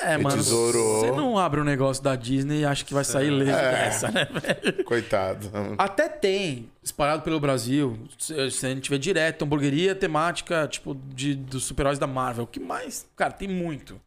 É, 0.00 0.16
mano. 0.16 0.36
Tesourou. 0.36 1.00
Você 1.00 1.10
não 1.10 1.36
abre 1.38 1.60
um 1.60 1.64
negócio 1.64 2.02
da 2.02 2.14
Disney 2.14 2.60
e 2.60 2.64
acha 2.64 2.84
que 2.84 2.94
vai 2.94 3.04
sair 3.04 3.30
leso 3.30 3.50
É. 3.50 3.70
dessa, 3.72 4.10
né, 4.10 4.24
velho? 4.30 4.82
Coitado. 4.86 5.50
Até 5.76 6.08
tem, 6.08 6.68
espalhado 6.82 7.22
pelo 7.22 7.40
Brasil. 7.40 7.98
Se 8.18 8.34
a 8.38 8.48
gente 8.70 8.88
vê 8.90 8.98
direto, 8.98 9.44
hamburgueria 9.44 9.94
temática, 9.94 10.68
tipo, 10.68 10.94
de, 11.14 11.34
dos 11.34 11.64
super-heróis 11.64 11.98
da 11.98 12.06
Marvel. 12.06 12.44
O 12.44 12.46
que 12.46 12.60
mais? 12.60 13.06
Cara, 13.16 13.32
tem 13.32 13.48
muito. 13.48 14.00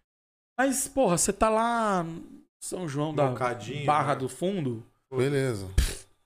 Mas, 0.58 0.88
porra, 0.88 1.18
você 1.18 1.34
tá 1.34 1.50
lá 1.50 2.06
São 2.64 2.88
João 2.88 3.14
da 3.14 3.26
Mocadinho, 3.28 3.86
Barra 3.86 4.14
né? 4.14 4.20
do 4.20 4.30
Fundo. 4.30 4.84
Beleza. 5.14 5.66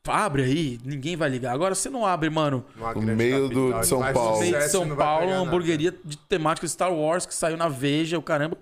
Abre 0.07 0.43
aí, 0.43 0.79
ninguém 0.85 1.15
vai 1.15 1.27
ligar. 1.29 1.51
Agora 1.51 1.73
você 1.73 1.89
não 1.89 2.05
abre, 2.05 2.29
mano. 2.29 2.63
No 2.95 3.01
meio 3.01 3.49
do- 3.49 3.71
capital, 3.71 3.83
São 3.83 4.13
Paulo. 4.13 4.33
No 4.35 4.39
meio 4.41 4.59
de 4.59 4.63
e 4.65 4.69
São 4.69 4.95
Paulo, 4.95 5.25
uma 5.25 5.35
nada. 5.37 5.47
hamburgueria 5.47 5.91
de 6.05 6.15
temática 6.15 6.67
Star 6.67 6.93
Wars 6.93 7.25
que 7.25 7.33
saiu 7.33 7.57
na 7.57 7.67
Veja, 7.67 8.19
o 8.19 8.21
caramba. 8.21 8.55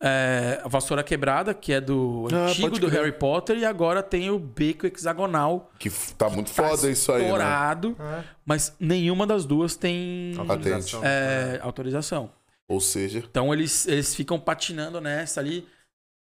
É, 0.00 0.60
a 0.62 0.68
Vassoura 0.68 1.02
Quebrada, 1.02 1.52
que 1.52 1.72
é 1.72 1.80
do 1.80 2.28
Ah, 2.32 2.46
antigo 2.48 2.78
do. 2.78 2.88
Harry 2.88 3.12
Potter, 3.12 3.58
e 3.58 3.64
agora 3.64 4.02
tem 4.02 4.30
o 4.30 4.38
Beco 4.38 4.86
Hexagonal. 4.86 5.70
Que 5.78 5.90
tá 6.16 6.28
muito 6.30 6.52
tá 6.52 6.68
foda 6.68 6.90
isso 6.90 7.10
aí, 7.12 7.18
né? 7.22 7.24
estourado, 7.24 7.96
É. 7.98 8.24
mas 8.44 8.74
nenhuma 8.78 9.26
das 9.26 9.44
duas 9.44 9.74
tem 9.76 10.34
Autorização. 10.38 11.00
é, 11.04 11.58
autorização. 11.62 12.30
Ou 12.68 12.80
seja, 12.80 13.18
Então 13.18 13.52
eles, 13.52 13.86
eles 13.86 14.14
ficam 14.14 14.38
patinando 14.38 15.00
nessa 15.00 15.40
ali. 15.40 15.66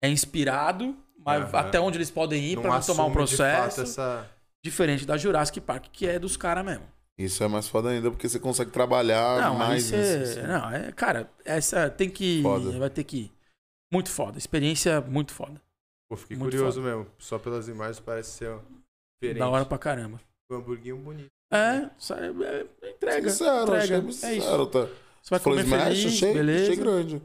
É 0.02 0.08
inspirado, 0.08 0.96
mas 1.24 1.52
até 1.54 1.78
onde 1.80 1.98
eles 1.98 2.10
podem 2.10 2.42
ir 2.44 2.56
não 2.56 2.80
tomar 2.80 3.04
um 3.04 3.12
processo. 3.12 3.76
fato, 3.76 3.82
essa... 3.82 4.26
Diferente 4.62 5.06
da 5.06 5.16
Jurassic 5.16 5.60
Park, 5.60 5.86
que 5.92 6.06
é 6.06 6.18
dos 6.18 6.36
caras 6.36 6.64
mesmo. 6.64 6.84
Isso 7.18 7.42
é 7.44 7.48
mais 7.48 7.68
foda 7.68 7.90
ainda, 7.90 8.10
porque 8.10 8.28
você 8.28 8.38
consegue 8.38 8.70
trabalhar 8.70 9.40
Não, 9.42 9.54
mais 9.56 9.84
você. 9.84 10.18
nisso. 10.18 10.38
assim. 10.38 10.46
Não, 10.46 10.70
é, 10.70 10.92
cara, 10.92 11.30
essa 11.44 11.90
tem 11.90 12.08
que. 12.08 12.42
Foda. 12.42 12.78
Vai 12.78 12.90
ter 12.90 13.04
que 13.04 13.16
ir. 13.18 13.32
Muito 13.92 14.08
foda. 14.10 14.38
Experiência 14.38 15.00
muito 15.00 15.32
foda. 15.32 15.60
Pô, 16.08 16.16
fiquei 16.16 16.36
Muito 16.36 16.52
curioso 16.52 16.80
mesmo. 16.80 17.06
Só 17.18 17.38
pelas 17.38 17.68
imagens 17.68 18.00
parece 18.00 18.30
ser 18.30 18.48
ó, 18.50 18.58
diferente. 19.20 19.38
Da 19.38 19.48
hora 19.48 19.64
pra 19.64 19.78
caramba. 19.78 20.20
Um 20.50 20.56
hamburguinho 20.56 20.96
bonito. 20.96 21.28
É, 21.52 21.90
isso 21.98 22.14
é, 22.14 22.26
é- 22.28 22.90
entrega. 22.90 23.30
Sincero, 23.30 23.62
entrega. 23.62 23.82
achei 23.82 23.96
é 23.96 24.00
sincero, 24.12 24.62
isso. 24.62 24.66
tá? 24.66 24.86
Você 25.22 25.30
vai 25.30 25.38
Falou 25.40 25.58
comer 25.58 25.78
feliz, 25.84 26.06
achei, 26.06 26.32
beleza. 26.34 26.62
achei 26.64 26.76
grande. 26.76 27.22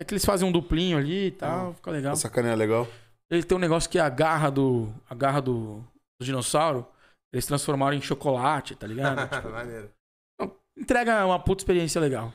É 0.00 0.04
que 0.04 0.12
eles 0.14 0.24
fazem 0.24 0.48
um 0.48 0.52
duplinho 0.52 0.96
ali 0.96 1.26
e 1.26 1.30
tal, 1.30 1.74
fica 1.74 1.90
legal. 1.90 2.12
Essa 2.12 2.28
carinha 2.30 2.52
é 2.52 2.56
legal. 2.56 2.86
Ele 3.30 3.42
tem 3.42 3.56
um 3.56 3.60
negócio 3.60 3.88
que 3.90 3.98
é 3.98 4.00
a 4.00 4.08
garra 4.08 4.50
do. 4.50 4.92
A 5.08 5.14
garra 5.14 5.40
do, 5.40 5.84
do 6.20 6.24
dinossauro. 6.24 6.86
Eles 7.32 7.46
transformaram 7.46 7.96
em 7.96 8.00
chocolate, 8.00 8.74
tá 8.76 8.86
ligado? 8.86 9.18
Tipo, 9.28 9.50
Maneiro. 9.50 9.94
entrega 10.76 11.24
uma 11.26 11.42
puta 11.42 11.62
experiência 11.62 12.00
legal. 12.00 12.32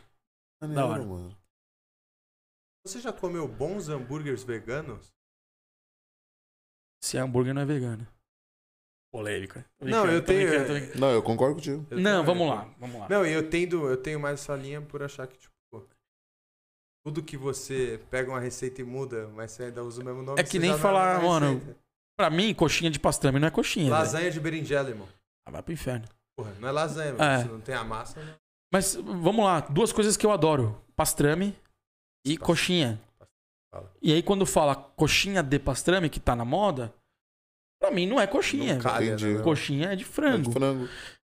Maneiro, 0.62 0.86
hora. 0.88 1.04
mano. 1.04 1.38
Você 2.86 3.00
já 3.00 3.12
comeu 3.14 3.48
bons 3.48 3.88
hambúrgueres 3.90 4.44
veganos? 4.44 5.12
Se 7.02 7.18
hambúrguer 7.18 7.54
não 7.54 7.62
é 7.62 7.66
vegano. 7.66 8.08
Polêmica. 9.12 9.66
Tô 9.78 9.86
Não, 9.86 10.02
brincando, 10.04 10.12
eu 10.14 10.22
tô 10.22 10.28
tenho- 10.28 10.48
brincando, 10.50 10.68
tô 10.68 10.74
brincando. 10.74 11.00
Não, 11.00 11.12
eu 11.12 11.24
concordo 11.24 11.56
contigo. 11.56 11.86
Eu 11.92 12.00
Não, 12.00 12.24
também. 12.24 12.26
vamos 12.26 12.48
lá, 12.50 12.76
vamos 12.80 13.00
lá. 13.00 13.10
Não, 13.10 13.26
e 13.26 13.32
eu 13.32 13.50
tenho, 13.50 13.88
eu 13.88 13.98
tenho 13.98 14.20
mais 14.20 14.40
essa 14.42 14.56
linha 14.56 14.82
por 14.82 15.04
achar 15.04 15.28
que, 15.28 15.38
tipo, 15.38 15.54
tudo 17.06 17.22
que 17.24 17.38
você 17.38 18.04
pega 18.10 18.30
uma 18.32 18.40
receita 18.40 18.82
e 18.82 18.84
muda, 18.84 19.28
mas 19.30 19.52
você 19.52 19.64
ainda 19.66 19.84
usa 19.84 20.02
o 20.02 20.06
mesmo 20.06 20.24
nome. 20.24 20.40
É 20.40 20.44
que 20.44 20.52
você 20.52 20.60
nem 20.60 20.70
já 20.72 20.76
não 20.78 20.82
falar, 20.82 21.22
mano, 21.22 21.60
receita. 21.60 21.83
Pra 22.24 22.30
mim, 22.30 22.54
coxinha 22.54 22.90
de 22.90 23.00
pastrame 23.00 23.38
não 23.38 23.50
é 23.50 23.52
coxinha. 23.52 23.86
velho. 23.86 23.96
Lasanha 23.98 24.32
de 24.32 24.40
berinjela, 24.40 24.88
irmão. 24.90 25.06
Ah, 25.46 25.52
vai 25.52 25.62
pro 25.62 25.74
inferno. 25.74 26.06
Porra, 26.38 26.54
não 26.58 26.70
é 26.70 26.72
lasanha, 26.72 27.14
É. 27.20 27.42
Se 27.44 27.50
não 27.50 27.60
tem 27.60 27.76
a 27.76 27.84
massa, 27.84 28.24
não. 28.24 28.34
Mas 28.72 28.96
vamos 28.96 29.44
lá, 29.44 29.60
duas 29.60 29.92
coisas 29.92 30.16
que 30.16 30.26
eu 30.26 30.32
adoro: 30.32 30.82
pastrame 30.96 31.54
e 32.26 32.38
coxinha. 32.38 32.98
E 34.02 34.14
aí, 34.14 34.24
quando 34.24 34.46
fala 34.46 34.74
coxinha 34.74 35.44
de 35.44 35.60
pastrame, 35.60 36.10
que 36.10 36.18
tá 36.20 36.34
na 36.34 36.46
moda, 36.46 36.94
pra 37.82 37.92
mim 37.92 38.08
não 38.08 38.22
é 38.22 38.26
coxinha. 38.26 38.76
Não 38.76 38.82
calha, 38.82 39.18
né? 39.18 39.44
Coxinha 39.44 39.90
é 39.90 39.96
de 39.98 40.04
É 40.04 40.08
frango. 40.08 40.48
de 40.48 40.54
frango. 40.54 40.88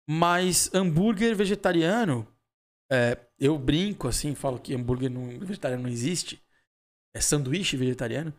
Mas 0.08 0.70
hambúrguer 0.76 1.36
vegetariano, 1.36 2.28
é, 2.92 3.18
eu 3.40 3.58
brinco 3.58 4.08
assim, 4.08 4.36
falo 4.36 4.60
que 4.60 4.76
hambúrguer 4.76 5.10
não- 5.10 5.40
vegetariano 5.40 5.82
não 5.84 5.90
existe. 5.90 6.40
É 7.16 7.20
sanduíche 7.20 7.76
vegetariano. 7.78 8.32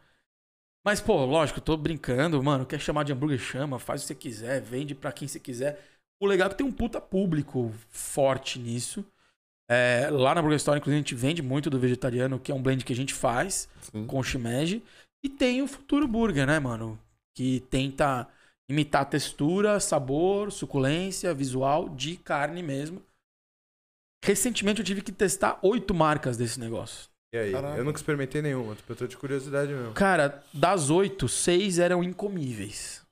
Mas, 0.84 1.00
pô, 1.00 1.24
lógico, 1.24 1.60
tô 1.60 1.76
brincando, 1.76 2.42
mano. 2.42 2.66
Quer 2.66 2.78
chamar 2.78 3.04
de 3.04 3.12
hambúrguer, 3.12 3.38
chama, 3.38 3.78
faz 3.78 4.02
o 4.02 4.04
que 4.04 4.08
você 4.08 4.14
quiser, 4.14 4.60
vende 4.60 4.94
pra 4.94 5.12
quem 5.12 5.26
você 5.26 5.40
quiser. 5.40 5.82
O 6.20 6.26
legal 6.26 6.46
é 6.46 6.50
que 6.50 6.58
tem 6.58 6.66
um 6.66 6.72
puta 6.72 7.00
público 7.00 7.72
forte 7.88 8.58
nisso. 8.58 9.04
É, 9.68 10.08
lá 10.10 10.34
na 10.34 10.42
Burger 10.42 10.56
Store, 10.56 10.78
inclusive, 10.78 10.96
a 10.96 11.00
gente 11.00 11.14
vende 11.14 11.42
muito 11.42 11.70
do 11.70 11.78
vegetariano, 11.78 12.38
que 12.38 12.52
é 12.52 12.54
um 12.54 12.62
blend 12.62 12.84
que 12.84 12.92
a 12.92 12.96
gente 12.96 13.14
faz 13.14 13.66
Sim. 13.80 14.06
com 14.06 14.22
shimeji. 14.22 14.82
E 15.22 15.28
tem 15.28 15.62
o 15.62 15.66
Futuro 15.66 16.06
Burger, 16.06 16.46
né, 16.46 16.58
mano? 16.58 16.98
Que 17.34 17.60
tenta 17.70 18.28
imitar 18.68 19.08
textura, 19.08 19.80
sabor, 19.80 20.52
suculência, 20.52 21.32
visual 21.32 21.88
de 21.88 22.16
carne 22.18 22.62
mesmo. 22.62 23.02
Recentemente 24.22 24.80
eu 24.80 24.84
tive 24.84 25.02
que 25.02 25.12
testar 25.12 25.58
oito 25.62 25.94
marcas 25.94 26.36
desse 26.36 26.60
negócio. 26.60 27.13
E 27.34 27.36
aí? 27.36 27.50
Caraca. 27.52 27.76
Eu 27.76 27.84
nunca 27.84 27.98
experimentei 27.98 28.40
nenhuma, 28.40 28.76
tipo, 28.76 28.92
eu 28.92 28.96
tô 28.96 29.06
de 29.08 29.16
curiosidade 29.16 29.72
mesmo. 29.72 29.92
Cara, 29.92 30.40
das 30.52 30.88
oito, 30.88 31.28
seis 31.28 31.80
eram 31.80 32.04
incomíveis. 32.04 33.02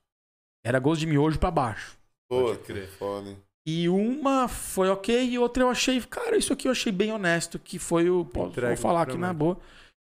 Era 0.65 0.79
gosto 0.79 1.01
de 1.01 1.07
miojo 1.07 1.37
pra 1.37 1.51
baixo. 1.51 1.97
Pô, 2.29 2.43
Pode 2.43 2.59
que 2.59 2.65
crer. 2.67 2.87
foda. 2.87 3.35
E 3.67 3.89
uma 3.89 4.47
foi 4.47 4.89
ok 4.89 5.25
e 5.29 5.37
outra 5.37 5.63
eu 5.63 5.69
achei. 5.69 5.99
Cara, 6.01 6.37
isso 6.37 6.53
aqui 6.53 6.69
eu 6.69 6.71
achei 6.71 6.89
bem 6.89 7.11
honesto, 7.11 7.59
que 7.59 7.77
foi 7.77 8.09
o. 8.09 8.23
Vou 8.23 8.77
falar 8.77 9.01
aqui 9.01 9.13
mim. 9.15 9.19
na 9.19 9.33
boa. 9.33 9.57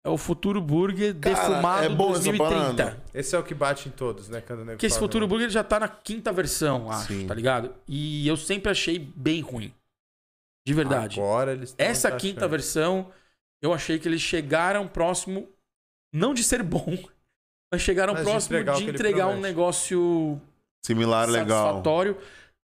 É 0.07 0.09
o 0.11 0.17
Futuro 0.19 0.61
Burger 0.61 1.17
Cara, 1.19 1.35
defumado 1.35 1.85
é 1.85 1.89
bom 1.89 2.13
essa 2.13 2.25
2030. 2.25 2.39
parada. 2.77 3.03
Esse 3.13 3.35
é 3.35 3.39
o 3.39 3.43
que 3.43 3.55
bate 3.55 3.89
em 3.89 3.93
todos, 3.93 4.29
né? 4.29 4.41
Quando 4.43 4.65
Porque 4.67 4.87
esse 4.87 4.99
Futuro? 4.99 5.27
Burger 5.27 5.49
já 5.49 5.65
tá 5.65 5.81
na 5.81 5.89
quinta 5.89 6.31
versão, 6.31 6.91
acho, 6.91 7.09
Sim. 7.09 7.27
tá 7.27 7.35
ligado? 7.35 7.75
E 7.89 8.29
eu 8.29 8.37
sempre 8.37 8.71
achei 8.71 8.99
bem 8.99 9.41
ruim. 9.41 9.73
De 10.67 10.73
verdade. 10.73 11.19
Agora 11.19 11.53
eles 11.53 11.75
Essa 11.79 12.13
quinta 12.13 12.47
versão, 12.47 13.11
eu 13.65 13.73
achei 13.73 13.99
que 13.99 14.07
eles 14.07 14.21
chegaram 14.21 14.87
próximo, 14.87 15.49
não 16.13 16.35
de 16.35 16.45
ser 16.45 16.63
bom, 16.63 16.99
mas 17.73 17.81
chegaram 17.81 18.13
Mas 18.13 18.25
de 18.25 18.31
próximo 18.31 18.57
entregar 18.57 18.73
de 18.75 18.79
que 18.79 18.91
ele 18.91 18.97
entregar 18.97 19.29
um 19.29 19.41
negócio 19.41 20.41
Similar, 20.85 21.29
legal. 21.29 21.67
satisfatório. 21.67 22.19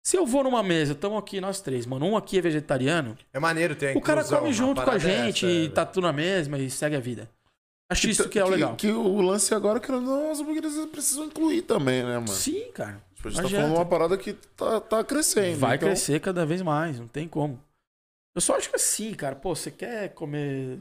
Se 0.04 0.16
eu 0.16 0.24
vou 0.24 0.44
numa 0.44 0.62
mesa, 0.62 0.92
estamos 0.92 1.18
aqui 1.18 1.40
nós 1.40 1.60
três, 1.60 1.84
mano. 1.84 2.06
Um 2.06 2.16
aqui 2.16 2.38
é 2.38 2.40
vegetariano. 2.40 3.18
É 3.32 3.40
maneiro 3.40 3.74
ter 3.74 3.94
a 3.94 3.98
o 3.98 4.00
cara 4.00 4.24
come 4.24 4.52
junto 4.52 4.80
com 4.82 4.90
a 4.90 4.98
gente 4.98 5.44
dessa, 5.44 5.58
e 5.58 5.66
é, 5.66 5.68
tá 5.68 5.84
tudo 5.84 6.04
na 6.06 6.12
mesma 6.12 6.58
e 6.58 6.70
segue 6.70 6.96
a 6.96 7.00
vida. 7.00 7.28
Acho 7.90 8.08
isso 8.08 8.28
que 8.28 8.38
é 8.38 8.44
o 8.44 8.48
legal. 8.48 8.74
Que, 8.76 8.90
o 8.90 9.20
lance 9.20 9.54
agora, 9.54 9.78
que 9.78 9.90
não, 9.92 10.30
as 10.30 10.40
hamburguerias 10.40 10.74
precisam 10.86 11.26
incluir 11.26 11.62
também, 11.62 12.02
né, 12.02 12.14
mano? 12.14 12.28
Sim, 12.28 12.70
cara. 12.72 13.00
Tipo, 13.14 13.28
a 13.28 13.30
gente 13.32 13.42
tá 13.42 13.48
falando 13.48 13.74
uma 13.74 13.84
parada 13.84 14.16
que 14.16 14.32
tá, 14.32 14.80
tá 14.80 15.04
crescendo. 15.04 15.58
Vai 15.58 15.76
então- 15.76 15.88
crescer 15.88 16.20
cada 16.20 16.46
vez 16.46 16.62
mais, 16.62 16.98
não 16.98 17.06
tem 17.06 17.28
como. 17.28 17.60
Eu 18.36 18.40
só 18.42 18.54
acho 18.56 18.68
que 18.68 18.76
assim, 18.76 19.14
cara, 19.14 19.34
pô, 19.34 19.56
você 19.56 19.70
quer 19.70 20.10
comer 20.14 20.78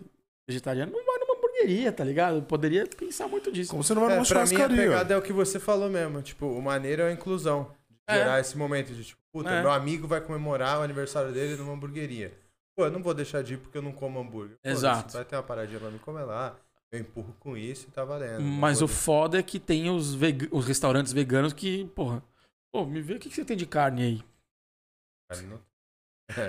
vegetariano, 0.48 0.92
não 0.92 1.06
vai 1.06 1.18
numa 1.20 1.36
hamburgueria, 1.38 1.92
tá 1.92 2.04
ligado? 2.04 2.36
Eu 2.36 2.42
poderia 2.44 2.86
pensar 2.86 3.28
muito 3.30 3.52
disso. 3.52 3.72
Como 3.72 3.82
você 3.84 3.94
não 3.94 4.02
vai 4.02 4.12
É, 4.12 4.16
numa 4.18 4.28
pra 4.28 4.46
mim 4.46 4.56
a 4.62 4.68
pegada 4.70 5.14
é 5.14 5.18
o 5.18 5.22
que 5.22 5.32
você 5.34 5.60
falou 5.60 5.90
mesmo. 5.90 6.22
Tipo, 6.22 6.46
o 6.48 6.62
maneiro 6.62 7.02
é 7.04 7.08
a 7.10 7.12
inclusão. 7.14 7.72
De 7.90 8.14
É. 8.14 8.18
gerar 8.18 8.40
esse 8.42 8.56
momento 8.58 8.94
de 8.94 9.04
tipo, 9.06 9.20
puta, 9.34 9.50
É. 9.50 9.62
meu 9.62 9.72
amigo 9.72 10.06
vai 10.08 10.22
comemorar 10.22 10.80
o 10.80 10.84
aniversário 10.84 11.32
dele 11.34 11.56
numa 11.56 11.74
hamburgueria. 11.74 12.38
Pô, 12.78 12.86
eu 12.86 12.92
não 12.92 13.02
vou 13.02 13.14
deixar 13.14 13.42
de 13.42 13.54
ir 13.54 13.58
porque 13.58 13.78
eu 13.78 13.82
não 13.82 13.94
como 13.94 14.20
hambúrguer. 14.20 14.58
Pô, 14.62 14.70
Exato. 14.70 15.14
Vai 15.14 15.24
ter 15.26 15.38
uma 15.38 15.42
paradinha 15.44 15.80
pra 15.80 15.90
me 15.90 15.98
comer 15.98 16.24
lá. 16.24 16.56
Eu 16.92 17.00
empurro 17.00 17.34
com 17.40 17.56
isso 17.58 17.88
e 17.88 17.92
tá 17.92 18.04
valendo. 18.06 18.42
Mas 18.44 18.80
Não 18.80 18.86
o 18.86 18.88
foda 18.90 19.40
é 19.40 19.44
que 19.44 19.60
tem 19.60 19.90
os, 19.90 20.14
vega- 20.14 20.48
os 20.52 20.66
restaurantes 20.68 21.12
veganos 21.14 21.52
que, 21.54 21.86
porra, 21.96 22.22
pô, 22.72 22.86
me 22.86 23.02
vê 23.02 23.14
o 23.16 23.20
que, 23.20 23.30
que 23.30 23.36
você 23.36 23.46
tem 23.46 23.56
de 23.58 23.66
carne 23.66 24.04
aí. 24.04 24.24
deixar, 25.32 25.48
não- 25.48 25.60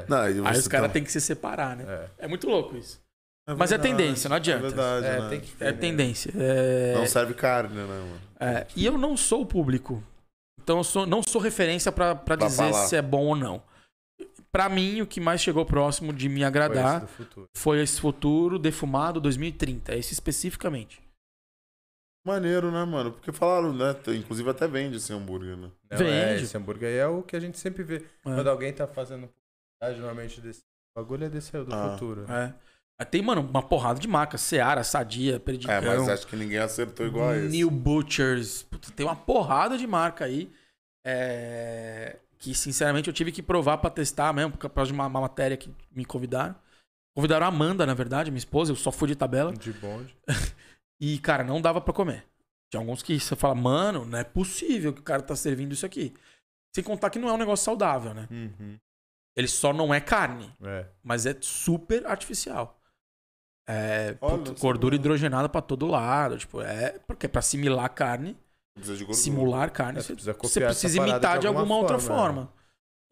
Não, 0.09 0.29
e 0.29 0.47
Aí 0.47 0.59
os 0.59 0.69
caras 0.69 0.89
tá- 0.89 0.93
têm 0.95 1.05
que 1.05 1.13
se 1.13 1.21
separar, 1.21 1.77
né? 1.77 1.85
é. 2.19 2.25
É 2.25 2.29
muito 2.29 2.49
louco 2.49 2.77
isso. 2.77 3.01
Mas 3.59 3.71
é 3.71 3.79
tendência, 3.79 4.29
não 4.29 4.37
adianta. 4.37 4.67
É 4.67 4.69
verdade, 4.69 5.07
É, 5.07 5.21
né? 5.21 5.29
tem 5.29 5.41
que 5.41 5.55
É 5.63 5.67
né? 5.71 5.73
tendência. 5.79 6.33
É... 6.37 6.95
Não 6.95 7.07
serve 7.07 7.33
carne, 7.35 7.75
né, 7.77 7.85
mano? 7.85 8.21
É, 8.41 8.67
e 8.75 8.85
eu 8.85 8.99
não 8.99 9.17
sou 9.17 9.43
o 9.43 9.47
público. 9.47 10.03
Então 10.61 10.79
eu 10.79 10.85
sou- 10.85 11.07
não 11.07 11.23
sou 11.23 11.41
referência 11.41 11.93
pra 11.93 12.15
pra 12.17 12.37
Pra 12.37 12.47
dizer 12.49 12.71
falar. 12.73 12.87
se 12.87 12.97
é 12.97 13.03
bom 13.03 13.27
ou 13.27 13.37
não. 13.37 13.63
Pra 14.51 14.69
mim, 14.69 15.01
o 15.03 15.07
que 15.07 15.21
mais 15.21 15.41
chegou 15.43 15.65
próximo 15.65 16.13
de 16.13 16.29
me 16.29 16.37
Foi 16.37 16.39
esse 16.41 16.45
agradar 16.47 17.07
futuro. 17.07 17.49
foi 17.55 17.81
esse 17.83 18.01
futuro 18.01 18.59
defumado 18.59 19.21
2030. 19.21 19.95
Esse 19.95 20.13
especificamente. 20.15 21.01
Maneiro, 22.27 22.73
né, 22.73 22.85
mano? 22.85 23.13
Porque 23.13 23.31
falaram, 23.31 23.73
né? 23.73 23.95
Inclusive 24.09 24.51
até 24.51 24.67
vende 24.67 24.97
esse 24.97 25.13
hambúrguer, 25.13 25.57
né? 25.57 25.71
Não, 25.91 25.99
Vende. 25.99 26.11
É, 26.11 26.35
esse 26.41 26.57
hambúrguer 26.57 26.89
aí 26.89 26.97
é 26.97 27.07
o 27.07 27.23
que 27.23 27.37
a 27.37 27.41
gente 27.41 27.59
sempre 27.59 27.85
vê. 27.85 27.97
É. 27.99 28.03
Quando 28.25 28.49
alguém 28.51 28.73
tá 28.73 28.89
fazendo 28.89 29.29
normalmente 29.81 30.41
desse 30.41 30.63
bagulho 30.97 31.25
é 31.25 31.29
desse 31.29 31.57
aí, 31.57 31.65
do 31.65 31.75
Ah. 31.75 31.93
futuro. 31.93 32.25
É. 32.31 32.55
Aí 32.99 33.07
Tem, 33.07 33.21
mano, 33.21 33.43
uma 33.43 33.63
porrada 33.63 34.01
de 34.01 34.09
marcas. 34.09 34.41
Seara, 34.41 34.83
Sadia, 34.83 35.39
Perdigão, 35.39 35.75
É, 35.75 35.81
mas 35.81 36.09
acho 36.09 36.27
que 36.27 36.35
ninguém 36.37 36.59
acertou 36.59 37.07
igual 37.07 37.29
a 37.31 37.37
esse. 37.37 37.49
New 37.49 37.71
Butchers. 37.71 38.63
Puta, 38.63 38.91
tem 38.91 39.05
uma 39.05 39.15
porrada 39.17 39.77
de 39.77 39.87
marca 39.87 40.25
aí. 40.25 40.51
É, 41.05 42.17
que, 42.39 42.55
sinceramente, 42.55 43.09
eu 43.09 43.15
tive 43.15 43.31
que 43.33 43.43
provar 43.43 43.79
pra 43.79 43.91
testar 43.91 44.33
mesmo, 44.33 44.53
por 44.57 44.71
causa 44.71 44.91
de 44.91 44.95
uma, 44.95 45.07
uma 45.07 45.21
matéria 45.21 45.57
que 45.57 45.71
me 45.95 46.05
convidaram. 46.05 46.55
Convidaram 47.15 47.47
a 47.47 47.49
Amanda, 47.49 47.87
na 47.87 47.95
verdade, 47.95 48.31
minha 48.31 48.39
esposa, 48.39 48.73
eu 48.73 48.77
só 48.77 48.91
fui 48.91 49.09
de 49.09 49.17
tabela. 49.17 49.53
De 49.53 49.73
bonde. 49.73 50.15
E, 50.99 51.19
cara, 51.19 51.45
não 51.45 51.61
dava 51.61 51.79
pra 51.79 51.93
comer. 51.93 52.25
Tinha 52.71 52.81
alguns 52.81 53.03
que 53.03 53.21
você 53.21 53.37
fala, 53.37 53.55
mano, 53.55 54.07
não 54.07 54.19
é 54.19 54.25
possível 54.25 54.95
que 54.95 55.01
o 55.01 55.05
cara 55.05 55.21
tá 55.21 55.37
servindo 55.37 55.73
isso 55.73 55.85
aqui. 55.85 56.15
Sem 56.75 56.83
contar 56.83 57.11
que 57.11 57.19
não 57.19 57.29
é 57.29 57.33
um 57.35 57.37
negócio 57.37 57.67
saudável, 57.67 58.15
né? 58.15 58.27
Uhum. 58.31 58.79
Ele 59.37 59.49
só 59.49 59.73
não 59.73 59.93
é 59.93 60.01
carne, 60.01 60.51
É. 60.63 60.87
mas 61.03 61.27
é 61.27 61.37
super 61.41 62.07
artificial. 62.07 62.81
É 63.69 64.17
não 64.21 64.55
gordura 64.55 64.95
hidrogenada 64.95 65.49
pra 65.49 65.61
todo 65.61 65.87
lado. 65.87 66.39
Tipo, 66.39 66.63
é 66.63 66.99
porque 67.01 67.27
é 67.27 67.29
pra 67.29 67.41
assimilar 67.41 67.93
carne, 67.93 68.37
Precisa 68.75 68.97
de 68.97 69.05
gordura. 69.05 69.23
simular 69.23 69.73
carne, 69.73 69.99
É, 69.99 70.03
você, 70.03 70.13
precisa 70.15 70.33
você 70.41 70.61
precisa 70.61 70.99
imitar 70.99 71.35
de 71.37 71.43
de 71.43 71.47
alguma, 71.49 71.63
alguma 71.63 71.81
outra 71.81 71.99
forma, 71.99 72.17
forma. 72.47 72.53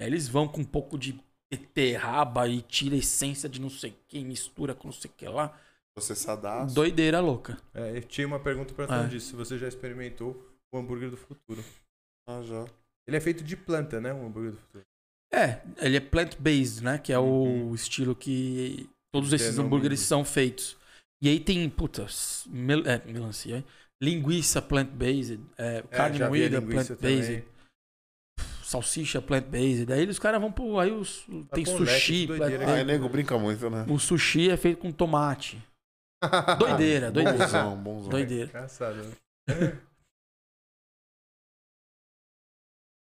Aí 0.00 0.06
eles 0.06 0.28
vão 0.28 0.46
com 0.48 0.60
um 0.60 0.64
pouco 0.64 0.96
de 0.96 1.20
beterraba 1.50 2.48
e 2.48 2.62
tira 2.62 2.94
a 2.94 2.98
essência 2.98 3.48
de 3.48 3.60
não 3.60 3.68
sei 3.70 3.90
o 3.90 3.96
que, 4.08 4.24
mistura 4.24 4.74
com 4.74 4.88
não 4.88 4.92
sei 4.94 5.10
o 5.10 5.14
que 5.14 5.26
lá. 5.28 5.58
Processadaço. 5.94 6.74
Doideira 6.74 7.20
louca. 7.20 7.58
É, 7.72 7.96
eu 7.96 8.02
tinha 8.02 8.26
uma 8.26 8.40
pergunta 8.40 8.72
pra 8.74 8.86
tu 8.86 9.08
disso. 9.08 9.28
Se 9.30 9.36
você 9.36 9.58
já 9.58 9.68
experimentou 9.68 10.50
o 10.72 10.78
hambúrguer 10.78 11.10
do 11.10 11.16
futuro. 11.16 11.64
Ah, 12.28 12.42
já. 12.42 12.64
Ele 13.06 13.16
é 13.16 13.20
feito 13.20 13.44
de 13.44 13.56
planta, 13.56 14.00
né? 14.00 14.12
O 14.12 14.24
hambúrguer 14.26 14.52
do 14.52 14.58
futuro. 14.58 14.84
É, 15.34 15.62
ele 15.78 15.96
é 15.96 16.00
plant-based, 16.00 16.82
né? 16.84 16.98
Que 16.98 17.12
é 17.12 17.18
Uhum. 17.18 17.70
o 17.70 17.74
estilo 17.74 18.14
que 18.14 18.88
todos 19.12 19.32
esses 19.32 19.58
hambúrgueres 19.58 20.00
são 20.00 20.24
feitos. 20.24 20.76
E 21.22 21.28
aí 21.28 21.40
tem, 21.40 21.68
putas, 21.68 22.46
mel 22.48 22.86
é, 22.86 23.02
melancia, 23.04 23.56
hein? 23.56 23.64
linguiça 24.02 24.60
plant-based, 24.60 25.40
é, 25.56 25.82
carne 25.82 26.18
vi 26.18 26.24
a 26.24 26.28
moída 26.28 26.60
plant-based, 26.60 27.44
salsicha 28.62 29.22
plant-based. 29.22 29.90
Aí 29.92 30.06
os 30.08 30.18
caras 30.18 30.40
vão 30.40 30.52
pro. 30.52 30.78
Aí 30.78 30.92
os, 30.92 31.26
tem 31.52 31.64
pô, 31.64 31.72
um 31.72 31.78
sushi. 31.78 32.28
Ai, 32.30 32.36
plant-based. 32.38 32.84
nego 32.84 33.08
brinca 33.08 33.38
muito, 33.38 33.70
né? 33.70 33.86
O 33.88 33.98
sushi 33.98 34.50
é 34.50 34.56
feito 34.56 34.78
com 34.78 34.92
tomate. 34.92 35.62
Doideira, 36.58 37.10
doideira. 37.10 37.38
Bonzão, 37.38 37.76
bonzão. 37.76 38.10
Doideira. 38.10 38.48
Engraçado, 38.48 38.96
né? 38.96 39.14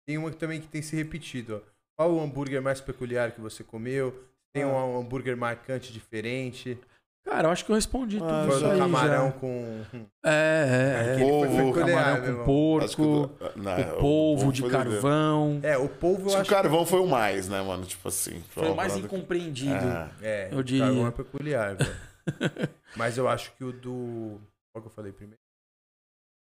Tem 0.06 0.18
uma 0.18 0.32
que 0.32 0.38
também 0.38 0.62
que 0.62 0.70
tem 0.70 0.82
se 0.82 0.96
repetido, 0.96 1.58
ó. 1.58 1.77
Qual 1.98 2.14
o 2.14 2.22
hambúrguer 2.22 2.62
mais 2.62 2.80
peculiar 2.80 3.32
que 3.32 3.42
você 3.42 3.64
comeu? 3.64 4.24
Tem 4.54 4.64
Ah. 4.64 4.68
um 4.68 5.00
hambúrguer 5.00 5.36
marcante 5.36 5.92
diferente? 5.92 6.80
Cara, 7.26 7.48
eu 7.48 7.52
acho 7.52 7.66
que 7.66 7.72
eu 7.72 7.76
respondi 7.76 8.18
Ah, 8.24 8.44
tudo 8.46 8.52
Foi 8.60 8.72
do 8.72 8.78
camarão 8.78 9.26
já. 9.26 9.32
com. 9.34 9.82
É, 10.24 10.30
é, 10.30 10.30
é. 10.30 11.12
Aquele 11.14 11.30
foi 11.30 11.48
Polvo, 11.50 11.74
peculiar, 11.74 11.86
Camarão 12.06 12.14
meu 12.14 12.22
com 12.46 12.52
irmão. 12.52 12.78
Acho 12.86 12.96
que 12.96 13.02
porco, 13.04 13.44
o- 13.44 13.62
não, 13.62 13.82
o 13.82 14.00
polvo 14.00 14.54
de 14.54 14.62
foi 14.62 14.70
carvão. 14.72 15.60
É, 15.64 15.78
o 15.78 15.90
polvo 15.90 16.22
eu 16.30 16.36
Acho 16.36 16.44
que 16.44 16.54
o 16.54 16.56
carvão 16.56 16.86
foi 16.86 17.00
o 17.02 17.08
mais, 17.08 17.50
né, 17.50 17.62
mano? 17.62 17.84
Tipo 17.86 18.08
assim. 18.08 18.42
Foi 18.50 18.70
o 18.70 18.76
mais 18.76 18.96
incompreendido. 18.96 19.74
É. 19.76 20.10
É, 20.22 20.50
Eu 20.54 20.60
o 20.60 20.64
diria. 20.64 20.86
carvão 20.86 21.08
é 21.08 21.12
peculiar, 21.12 21.76
velho. 21.76 21.98
Mas 22.96 23.18
eu 23.18 23.28
acho 23.28 23.52
que 23.56 23.64
o 23.64 23.74
do. 23.74 24.40
Qual 24.72 24.82
que 24.82 24.88
eu 24.88 24.94
falei 24.94 25.12
primeiro? 25.12 25.40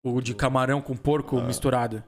O 0.03 0.19
de 0.19 0.33
camarão 0.33 0.81
com 0.81 0.97
porco 0.97 1.37
Ah. 1.37 1.43
misturado. 1.43 2.03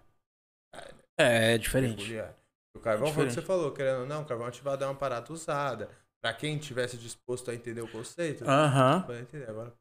É, 1.15 1.53
é 1.53 1.57
diferente. 1.59 1.97
Peculiar. 1.97 2.33
O 2.75 2.79
carvão 2.79 3.07
É 3.07 3.11
foi 3.13 3.23
o 3.25 3.27
que 3.27 3.33
você 3.33 3.41
falou, 3.41 3.71
querendo 3.71 4.01
ou 4.01 4.07
não, 4.07 4.21
o 4.23 4.25
carvão 4.25 4.47
ativado 4.47 4.83
é 4.83 4.87
uma 4.87 4.95
parada 4.95 5.31
usada. 5.31 5.89
Pra 6.21 6.33
quem 6.33 6.57
tivesse 6.57 6.97
disposto 6.97 7.51
a 7.51 7.55
entender 7.55 7.81
o 7.81 7.87
conceito, 7.87 8.45
Aham. 8.45 9.05
vai 9.07 9.19
entender. 9.21 9.49
Agora, 9.49 9.73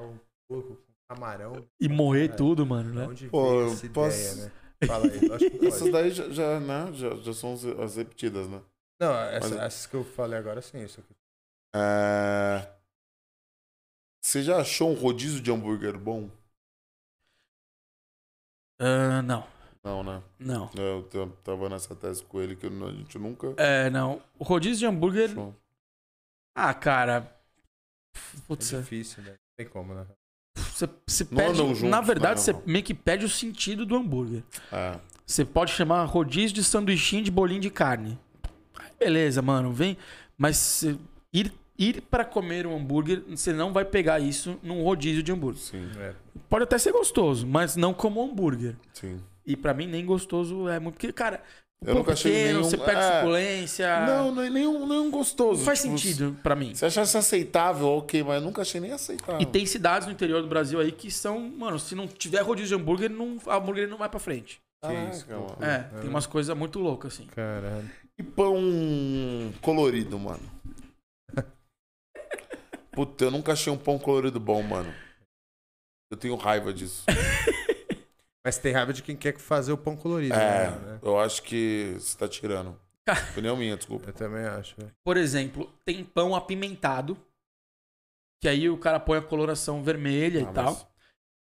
um 0.00 0.18
porco 0.48 0.76
com 0.76 0.92
camarão, 1.08 1.66
E 1.80 1.88
morrer 1.88 2.24
É. 2.30 2.36
tudo, 2.36 2.64
mano, 2.66 2.90
de 2.90 2.96
né? 2.98 3.06
onde 3.06 3.28
Pô, 3.28 3.42
veio 3.44 3.62
essa 3.64 3.86
posso- 3.86 3.86
ideia, 3.86 4.34
né? 4.46 4.52
Fala 4.86 5.06
aí, 5.06 5.28
lógico 5.28 5.58
que 5.58 5.66
Essas 5.66 5.80
pode. 5.80 5.92
daí 5.92 6.10
já, 6.10 6.28
já, 6.30 6.60
né, 6.60 6.92
já, 6.92 7.16
já 7.16 7.32
são 7.32 7.52
as- 7.54 7.64
as 7.64 7.96
repetidas, 7.96 8.48
né? 8.48 8.60
Não, 9.00 9.14
essa- 9.14 9.48
Mas- 9.48 9.64
essas 9.64 9.86
que 9.86 9.94
eu 9.96 10.04
falei 10.04 10.38
agora 10.38 10.60
sim, 10.62 10.82
isso 10.82 11.00
aqui. 11.00 11.14
É... 11.74 12.68
Você 14.20 14.42
já 14.42 14.60
achou 14.60 14.90
um 14.90 14.94
rodízio 14.94 15.40
de 15.40 15.50
hambúrguer 15.52 15.98
bom? 15.98 16.28
Ah, 18.78 19.22
não, 19.22 19.46
Não, 19.84 20.02
né? 20.04 20.22
não. 20.38 20.70
Eu 20.76 21.02
t- 21.02 21.28
tava 21.42 21.68
nessa 21.68 21.94
tese 21.94 22.22
com 22.24 22.40
ele 22.40 22.54
que 22.54 22.66
eu- 22.66 22.86
a 22.86 22.92
gente 22.92 23.18
nunca 23.18 23.52
É, 23.56 23.90
não. 23.90 24.20
O 24.38 24.44
rodízio 24.44 24.78
de 24.78 24.86
hambúrguer. 24.86 25.30
achou. 25.30 25.54
Ah, 26.54 26.72
cara. 26.74 27.28
É 28.14 28.40
Putz, 28.46 28.70
difícil, 28.70 29.22
né? 29.22 29.30
Não 29.30 29.36
tem 29.56 29.66
como, 29.66 29.94
né? 29.94 30.06
você, 30.56 30.88
você 31.06 31.24
Não 31.30 31.36
perde. 31.36 31.52
andam 31.52 31.68
juntos, 31.74 31.90
na 31.90 32.00
verdade, 32.00 32.34
mas 32.34 32.40
você 32.42 32.52
não. 32.52 32.62
meio 32.66 32.84
que 32.84 32.94
perde 32.94 33.24
o 33.24 33.28
sentido 33.28 33.84
do 33.86 33.96
hambúrguer. 33.96 34.42
É. 34.70 34.98
Você 35.26 35.44
pode 35.44 35.72
chamar 35.72 36.04
rodízio 36.04 36.54
de 36.54 36.62
sanduichinho 36.62 37.24
de 37.24 37.30
bolinho 37.30 37.60
de 37.60 37.70
carne. 37.70 38.18
Beleza, 38.98 39.40
mano, 39.42 39.72
vem. 39.72 39.96
Mas 40.36 40.84
ir, 41.32 41.52
ir 41.78 42.02
para 42.02 42.24
comer 42.24 42.66
um 42.66 42.76
hambúrguer, 42.76 43.22
você 43.28 43.52
não 43.52 43.72
vai 43.72 43.84
pegar 43.84 44.20
isso 44.20 44.58
num 44.62 44.82
rodízio 44.82 45.22
de 45.22 45.32
hambúrguer. 45.32 45.60
Sim, 45.62 45.90
É. 45.98 46.14
Pode 46.48 46.64
até 46.64 46.76
ser 46.78 46.92
gostoso, 46.92 47.46
mas 47.46 47.76
não 47.76 47.94
como 47.94 48.22
hambúrguer. 48.22 48.76
sim. 48.92 49.20
E 49.46 49.56
pra 49.56 49.74
mim, 49.74 49.86
nem 49.86 50.04
gostoso 50.04 50.68
é 50.68 50.78
muito. 50.78 50.94
Porque, 50.94 51.12
cara, 51.12 51.42
Eu 51.84 51.94
nunca 51.96 52.12
achei 52.12 52.30
pequeno, 52.32 52.58
nenhum- 52.58 52.62
você 52.70 52.78
perde 52.78 53.00
é. 53.02 53.18
suculência. 53.20 54.06
Não, 54.06 54.32
não 54.32 54.42
é 54.42 54.48
nenhum, 54.50 54.86
nenhum 54.86 55.10
gostoso. 55.10 55.58
Não 55.58 55.64
faz 55.66 55.82
tipo, 55.82 55.98
sentido 55.98 56.36
pra 56.42 56.54
mim. 56.54 56.74
Se 56.76 56.84
achasse 56.86 57.16
aceitável, 57.16 57.88
ok, 57.88 58.22
mas 58.22 58.36
eu 58.36 58.40
nunca 58.42 58.62
achei 58.62 58.80
nem 58.80 58.92
aceitável. 58.92 59.40
E 59.40 59.46
tem 59.46 59.66
cidades 59.66 60.06
no 60.06 60.12
interior 60.12 60.40
do 60.42 60.48
Brasil 60.48 60.78
aí 60.78 60.92
que 60.92 61.10
são, 61.10 61.40
mano, 61.40 61.78
se 61.80 61.94
não 61.96 62.06
tiver 62.06 62.40
rodízio 62.42 62.76
de 62.76 62.82
hambúrguer, 62.82 63.10
não, 63.10 63.36
a 63.46 63.56
hambúrguer 63.56 63.88
não 63.88 63.98
vai 63.98 64.08
pra 64.08 64.20
frente. 64.20 64.60
Caraca, 64.80 65.10
isso, 65.10 65.26
mano. 65.28 65.40
loucura. 65.46 65.66
É, 65.68 66.00
tem 66.00 66.08
umas 66.08 66.26
coisas 66.26 66.56
muito 66.56 66.78
loucas, 66.78 67.14
assim. 67.14 67.26
Caralho. 67.26 67.90
E 68.18 68.22
pão 68.22 68.54
colorido, 69.60 70.18
mano. 70.18 70.42
Puta, 72.92 73.24
eu 73.24 73.30
nunca 73.30 73.52
achei 73.52 73.72
um 73.72 73.78
pão 73.78 73.98
colorido 73.98 74.38
bom, 74.38 74.62
mano. 74.62 74.92
Eu 76.10 76.16
tenho 76.16 76.36
raiva 76.36 76.72
disso. 76.72 77.04
Mas 78.44 78.58
tem 78.58 78.72
raiva 78.72 78.92
de 78.92 79.02
quem 79.02 79.14
quer 79.16 79.38
fazer 79.38 79.72
o 79.72 79.78
pão 79.78 79.96
colorido, 79.96 80.34
É, 80.34 80.70
né? 80.70 80.98
eu 81.02 81.18
acho 81.18 81.42
que 81.42 81.94
você 81.98 82.16
tá 82.18 82.26
tirando. 82.26 82.76
Opinião 83.32 83.56
minha, 83.56 83.76
desculpa. 83.76 84.08
Eu 84.10 84.12
também 84.12 84.44
acho. 84.44 84.74
velho. 84.76 84.90
Por 85.04 85.16
exemplo, 85.16 85.72
tem 85.84 86.02
pão 86.04 86.34
apimentado, 86.34 87.16
que 88.40 88.48
aí 88.48 88.68
o 88.68 88.76
cara 88.76 88.98
põe 88.98 89.18
a 89.18 89.22
coloração 89.22 89.82
vermelha 89.82 90.40
Ah, 90.40 90.42
e 90.42 90.44
mas- 90.46 90.54
tal. 90.54 90.92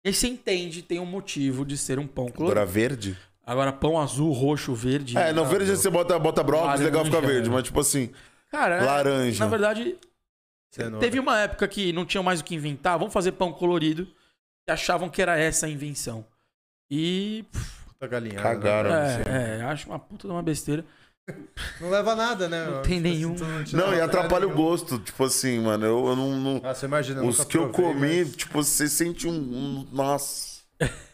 E 0.06 0.14
você 0.14 0.28
entende, 0.28 0.82
tem 0.82 1.00
um 1.00 1.06
motivo 1.06 1.66
de 1.66 1.78
ser 1.78 2.00
um 2.00 2.08
pão 2.08 2.28
colorido. 2.30 2.52
Agora 2.60 2.66
verde? 2.66 3.18
Agora, 3.46 3.74
pão 3.74 4.00
azul, 4.00 4.32
roxo, 4.32 4.74
verde. 4.74 5.18
É, 5.18 5.34
no 5.34 5.46
verde 5.46 5.72
você 5.76 5.90
bota, 5.90 6.18
bota 6.20 6.42
brócolis, 6.44 6.80
legal 6.82 7.04
fica 7.04 7.20
verde. 7.20 7.50
Mas 7.50 7.64
tipo 7.64 7.80
assim, 7.80 8.12
Cara, 8.50 8.76
é- 8.78 8.82
laranja. 8.86 9.44
na 9.44 9.50
verdade, 9.50 9.98
Cenoura. 10.72 11.00
teve 11.00 11.20
uma 11.20 11.40
época 11.40 11.68
que 11.68 11.92
não 11.92 12.06
tinham 12.06 12.24
mais 12.24 12.40
o 12.40 12.44
que 12.44 12.56
inventar. 12.56 12.98
Vamos 12.98 13.14
fazer 13.14 13.34
pão 13.34 13.52
colorido. 13.52 14.08
E 14.68 14.72
achavam 14.72 15.10
que 15.10 15.22
era 15.22 15.38
essa 15.38 15.66
a 15.66 15.70
invenção. 15.70 16.26
E. 16.90 17.46
Puta 17.86 18.08
galinhada, 18.08 18.42
Cagaram. 18.42 18.90
né? 18.90 19.24
É, 19.28 19.58
é, 19.60 19.62
acho 19.64 19.88
uma 19.90 20.00
puta 20.00 20.28
de 20.28 20.34
uma 20.34 20.42
besteira. 20.44 20.86
Não 21.80 21.90
leva 21.92 22.14
a 22.14 22.16
nada, 22.16 22.50
né? 22.50 22.66
Não 22.66 22.82
tem 22.82 23.00
nenhum. 23.00 23.36
não 23.74 23.94
e 23.94 24.02
atrapalha 24.02 24.48
o 24.48 24.52
gosto. 24.54 24.98
Tipo 24.98 25.26
assim, 25.26 25.60
mano, 25.60 25.86
eu, 25.86 26.08
eu 26.08 26.16
não. 26.16 26.32
não- 26.40 26.60
Nossa, 26.60 26.86
imagina. 26.88 27.24
os 27.24 27.44
que 27.46 27.56
eu 27.58 27.70
provei, 27.70 27.94
comi, 27.94 28.26
mas- 28.26 28.36
tipo, 28.36 28.64
você 28.64 28.88
sente 28.90 29.28
um. 29.28 29.32
um- 29.34 29.88
nossa. 29.92 30.62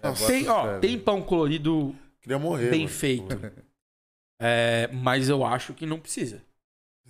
É, 0.00 0.10
bota 0.10 0.26
Tem, 0.28 0.48
ó, 0.48 0.78
tem 0.78 0.96
pão 0.96 1.20
colorido 1.20 1.92
Queria 2.20 2.38
morrer. 2.38 2.70
bem 2.70 2.80
mano. 2.84 2.88
feito. 2.90 3.26
É, 4.40 4.88
mas 4.92 5.28
eu 5.28 5.44
acho 5.44 5.74
que 5.74 5.84
não 5.84 5.98
precisa. 5.98 6.40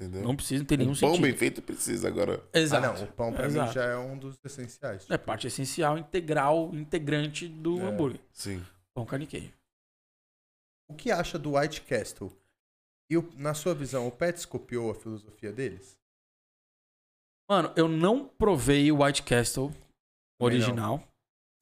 Entendeu? 0.01 0.23
Não 0.23 0.37
precisa, 0.37 0.63
um 0.63 0.77
nenhum 0.77 0.87
pão 0.95 0.95
sentido. 1.11 1.23
bem 1.23 1.37
feito 1.37 1.61
precisa 1.61 2.07
agora. 2.07 2.41
Ah, 2.55 2.59
Exato. 2.61 2.87
não. 3.01 3.05
O 3.05 3.13
pão 3.15 3.33
pra 3.33 3.43
mim 3.49 3.55
Exato. 3.55 3.73
já 3.73 3.85
é 3.85 3.97
um 3.97 4.17
dos 4.17 4.39
essenciais. 4.45 5.11
É 5.11 5.19
parte 5.19 5.49
essencial, 5.49 5.99
integral, 5.99 6.71
integrante 6.73 7.49
do 7.49 7.81
É. 7.81 7.83
hambúrguer. 7.83 8.21
Sim. 8.33 8.65
Pão 8.95 9.05
carne 9.05 9.25
e 9.25 9.29
queijo. 9.29 9.53
O 10.89 10.95
que 10.95 11.11
acha 11.11 11.37
do 11.37 11.57
White 11.59 11.81
Castle? 11.83 12.33
E 13.11 13.17
o- 13.17 13.29
na 13.37 13.55
sua 13.55 13.75
visão, 13.75 14.07
o 14.07 14.13
Pets 14.13 14.47
copiou 14.47 14.91
a 14.93 14.95
filosofia 14.95 15.53
deles? 15.53 15.99
Mano, 17.51 17.73
eu 17.77 17.89
não 17.89 18.27
provei 18.29 18.93
o 18.93 19.03
White 19.03 19.23
Castle 19.25 19.75
original. 20.41 21.03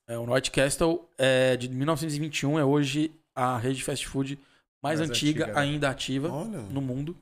É, 0.09 0.19
o 0.19 0.31
White 0.33 0.51
Castle 0.51 1.09
é 1.17 1.57
de 1.57 1.69
1921, 1.69 2.59
é 2.59 2.65
hoje 2.65 3.13
a 3.35 3.57
rede 3.57 3.77
de 3.79 3.85
fast 3.85 4.07
food 4.07 4.39
mais, 4.83 4.99
Mais 5.01 5.11
antiga, 5.11 5.45
antiga, 5.45 5.55
né? 5.55 5.61
ainda 5.67 5.89
ativa 5.91 6.29
Olha. 6.31 6.61
no 6.63 6.81
mundo. 6.81 7.17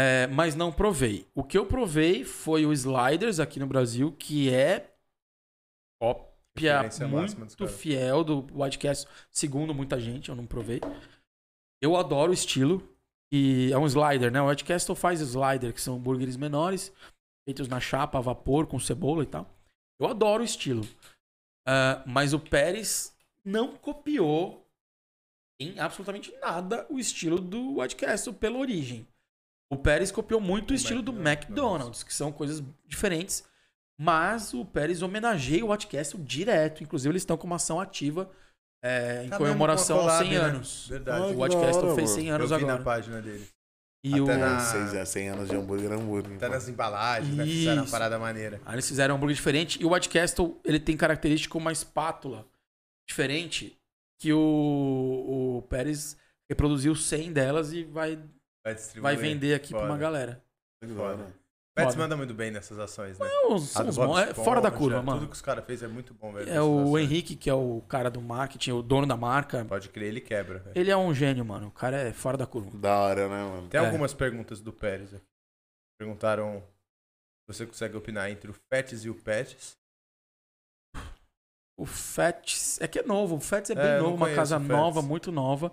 É, 0.00 0.28
mas 0.28 0.54
não 0.54 0.70
provei. 0.70 1.26
O 1.34 1.42
que 1.42 1.58
eu 1.58 1.66
provei 1.66 2.22
foi 2.22 2.64
o 2.64 2.72
Sliders 2.72 3.40
aqui 3.40 3.58
no 3.58 3.66
Brasil, 3.66 4.12
que 4.12 4.48
é 4.48 4.94
cópia 6.00 6.88
muito 7.08 7.66
fiel 7.66 8.22
do 8.22 8.46
White 8.52 8.78
Castle, 8.78 9.10
segundo 9.28 9.74
muita 9.74 9.98
gente, 9.98 10.28
eu 10.28 10.36
não 10.36 10.46
provei. 10.46 10.80
Eu 11.82 11.96
adoro 11.96 12.30
o 12.30 12.34
estilo. 12.34 12.96
E 13.32 13.72
é 13.72 13.76
um 13.76 13.86
slider, 13.86 14.30
né? 14.30 14.40
O 14.40 14.48
White 14.48 14.64
Castle 14.64 14.94
faz 14.94 15.20
slider, 15.20 15.74
que 15.74 15.80
são 15.80 15.96
hambúrgueres 15.96 16.36
menores, 16.36 16.92
feitos 17.44 17.66
na 17.66 17.80
chapa, 17.80 18.18
a 18.18 18.20
vapor, 18.22 18.68
com 18.68 18.78
cebola 18.78 19.24
e 19.24 19.26
tal. 19.26 19.50
Eu 20.00 20.06
adoro 20.06 20.42
o 20.42 20.46
estilo. 20.46 20.86
Ah, 21.66 22.04
mas 22.06 22.32
o 22.32 22.38
Pérez 22.38 23.14
não 23.44 23.76
copiou 23.76 24.64
em 25.60 25.78
absolutamente 25.80 26.32
nada 26.40 26.86
o 26.88 27.00
estilo 27.00 27.40
do 27.40 27.80
White 27.80 27.96
Castle 27.96 28.32
pela 28.32 28.58
origem. 28.58 29.06
O 29.70 29.76
Pérez 29.76 30.10
copiou 30.10 30.40
muito 30.40 30.70
o, 30.70 30.74
estilo 30.74 31.02
do 31.02 31.12
McDonald's. 31.12 31.48
McDonald's, 31.48 32.02
que 32.02 32.14
são 32.14 32.32
coisas 32.32 32.62
diferentes. 32.86 33.44
Mas 34.00 34.54
o 34.54 34.64
Pérez 34.64 35.02
homenageia 35.02 35.64
o 35.64 35.68
Castle 35.88 36.22
direto. 36.22 36.82
Inclusive, 36.82 37.10
eles 37.12 37.22
estão 37.22 37.36
com 37.36 37.46
uma 37.46 37.56
ação 37.56 37.80
ativa 37.80 38.30
é, 38.82 39.24
em 39.24 39.28
Tá 39.28 39.36
comemoração 39.36 39.98
aos 39.98 40.12
100 40.12 40.28
collab, 40.28 40.30
né? 40.30 40.36
anos. 40.36 40.86
Verdade. 40.88 41.24
Ah, 41.24 41.26
O 41.26 41.38
hora, 41.88 41.94
fez 41.96 42.10
mano. 42.10 42.20
100 42.20 42.28
Eu 42.28 42.34
anos 42.36 42.50
vi 42.50 42.56
na 42.56 42.62
agora. 42.64 42.82
página 42.84 43.20
dele. 43.20 43.46
E 44.04 44.12
Até 44.14 44.20
o... 44.22 44.38
na- 44.38 44.60
Seis, 44.60 44.94
é, 44.94 45.04
100 45.04 45.28
anos 45.30 45.48
de 45.50 45.56
hambúrguer, 45.56 45.90
hambúrguer. 45.92 46.36
Até 46.36 46.48
nas 46.48 46.68
embalagens, 46.68 47.34
né? 47.36 47.44
Fizeram 47.44 47.82
uma 47.82 47.90
parada 47.90 48.18
maneira. 48.18 48.60
Aí 48.64 48.74
eles 48.76 48.86
fizeram 48.88 49.14
um 49.14 49.16
hambúrguer 49.18 49.34
diferente. 49.34 49.82
E 49.82 49.84
o 49.84 49.92
White 49.92 50.08
Castle, 50.08 50.60
ele 50.64 50.78
tem 50.78 50.96
característica 50.96 51.58
uma 51.58 51.72
espátula 51.72 52.46
diferente 53.08 53.76
que 54.20 54.32
o, 54.32 54.38
o 55.58 55.62
Pérez 55.68 56.16
reproduziu 56.48 56.94
100 56.94 57.32
delas 57.32 57.72
e 57.72 57.82
vai, 57.84 58.18
Vai 58.68 58.74
distribuir. 58.74 59.02
vai 59.02 59.16
vender 59.16 59.54
aqui 59.54 59.70
pra 59.70 59.80
Foda. 59.80 59.92
uma 59.92 59.98
galera. 59.98 60.44
Foda. 60.96 61.34
Pets 61.74 61.94
Foda. 61.94 62.02
manda 62.04 62.16
muito 62.16 62.34
bem 62.34 62.50
nessas 62.50 62.78
ações, 62.78 63.18
né? 63.18 63.26
Não, 63.26 63.58
são 63.58 63.88
os 63.88 63.96
bons, 63.96 64.18
é 64.18 64.34
fora 64.34 64.60
da 64.60 64.70
curva, 64.70 65.00
mano. 65.00 65.20
Tudo 65.20 65.30
que 65.30 65.36
os 65.36 65.40
caras 65.42 65.64
fez 65.64 65.82
é 65.82 65.86
muito 65.88 66.12
bom, 66.12 66.32
velho. 66.32 66.50
É 66.50 66.60
o 66.60 66.80
ações. 66.88 67.04
Henrique, 67.04 67.36
que 67.36 67.48
é 67.48 67.54
o 67.54 67.80
cara 67.88 68.10
do 68.10 68.20
marketing, 68.20 68.72
o 68.72 68.82
dono 68.82 69.06
da 69.06 69.16
marca. 69.16 69.64
Pode 69.64 69.88
crer, 69.88 70.08
ele 70.08 70.20
quebra. 70.20 70.58
velho. 70.58 70.72
Ele 70.76 70.90
é 70.90 70.96
um 70.96 71.14
gênio, 71.14 71.44
mano. 71.44 71.68
O 71.68 71.70
cara 71.70 71.96
é 71.96 72.12
fora 72.12 72.36
da 72.36 72.46
curva. 72.46 72.76
Da 72.78 72.98
hora, 72.98 73.28
né, 73.28 73.44
mano? 73.44 73.68
Tem 73.68 73.80
É. 73.80 73.84
algumas 73.86 74.12
perguntas 74.12 74.60
do 74.60 74.72
Pérez 74.72 75.14
aqui. 75.14 75.24
Perguntaram 76.00 76.62
se 77.48 77.56
você 77.56 77.66
consegue 77.66 77.96
opinar 77.96 78.28
entre 78.30 78.50
o 78.50 78.54
Fets 78.72 79.04
e 79.04 79.10
o 79.10 79.14
Pets. 79.14 79.76
O 81.76 81.86
Fats. 81.86 82.80
É 82.80 82.88
que 82.88 82.98
é 82.98 83.02
novo. 83.04 83.36
O 83.36 83.40
Fats 83.40 83.70
é 83.70 83.74
bem 83.76 83.84
É, 83.84 83.98
novo, 84.00 84.16
uma 84.16 84.34
casa 84.34 84.56
o 84.56 84.60
nova, 84.60 85.00
muito 85.00 85.30
nova. 85.30 85.72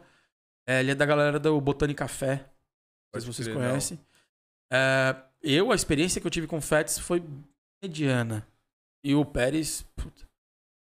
É, 0.67 0.80
ele 0.80 0.91
é 0.91 0.95
da 0.95 1.06
galera 1.06 1.40
do 1.40 1.59
Botânica 1.59 2.06
Café. 2.06 2.45
Sei 3.19 3.22
Pode 3.22 3.35
se 3.35 3.44
vocês 3.44 3.56
conhecem. 3.56 4.00
É, 4.72 5.16
eu, 5.42 5.72
a 5.72 5.76
experiência 5.76 6.19
que 6.19 6.27
eu 6.27 6.32
tive 6.32 6.48
com 6.48 6.58
o 6.58 6.61
Fats 6.61 6.98
foi 7.00 7.24
mediana. 7.84 8.48
E 9.03 9.14
o 9.14 9.24
Pérez, 9.24 9.84
puta, 9.95 10.27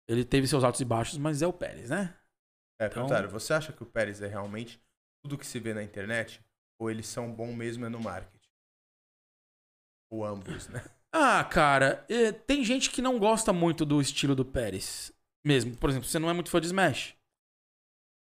ele 0.09 0.25
teve 0.25 0.47
seus 0.47 0.62
altos 0.62 0.81
e 0.81 0.85
baixos, 0.85 1.19
mas 1.19 1.43
é 1.43 1.47
o 1.47 1.53
Pérez, 1.53 1.91
né? 1.91 2.15
É, 2.81 2.86
Então- 2.86 2.94
perguntaram, 3.03 3.28
você 3.28 3.53
acha 3.53 3.73
que 3.73 3.83
o 3.83 3.86
Pérez 3.86 4.20
é 4.23 4.27
realmente 4.28 4.81
tudo 5.23 5.36
que 5.39 5.47
se 5.47 5.59
vê 5.59 5.75
na 5.75 5.83
internet? 5.83 6.41
Ou 6.81 6.91
eles 6.91 7.07
são 7.07 7.33
bom 7.33 7.53
mesmo 7.55 7.85
é 7.86 7.89
no 7.89 8.01
marketing? 8.01 8.49
Ou 10.11 10.25
ambos, 10.25 10.69
né? 10.69 10.85
Ah, 11.17 11.44
cara, 11.44 12.05
é, 12.09 12.33
tem 12.33 12.65
gente 12.65 12.91
que 12.91 13.01
não 13.01 13.20
gosta 13.20 13.53
muito 13.53 13.85
do 13.86 14.01
estilo 14.01 14.35
do 14.35 14.44
Pérez. 14.44 15.12
Mesmo. 15.47 15.77
Por 15.77 15.89
exemplo, 15.89 16.09
você 16.09 16.19
não 16.19 16.28
é 16.28 16.33
muito 16.33 16.51
fã 16.51 16.61
de 16.61 16.67
Smash. 16.67 17.15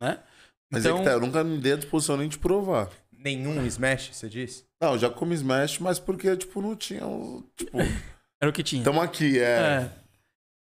Né? 0.02 0.23
Mas 0.70 0.84
Então- 0.84 0.97
é 0.97 0.98
que 0.98 1.05
tá, 1.06 1.12
eu 1.12 1.20
nunca 1.20 1.42
me 1.42 1.58
dei 1.58 1.73
a 1.73 1.76
disposição 1.76 2.18
nem 2.18 2.28
de 2.28 2.36
provar. 2.39 2.90
Nenhum 3.24 3.64
Smash, 3.66 4.10
você 4.12 4.28
disse? 4.28 4.64
Não, 4.80 4.92
eu 4.92 4.98
já 4.98 5.08
comi 5.10 5.34
Smash, 5.34 5.78
mas 5.78 5.98
porque, 5.98 6.36
tipo, 6.36 6.60
não 6.60 6.76
tinha. 6.76 7.06
o- 7.06 7.42
Tipo, 7.56 7.78
Era 8.40 8.50
o 8.50 8.52
que 8.52 8.62
tinha. 8.62 8.84
tamo 8.84 9.00
aqui, 9.00 9.38
é. 9.38 9.90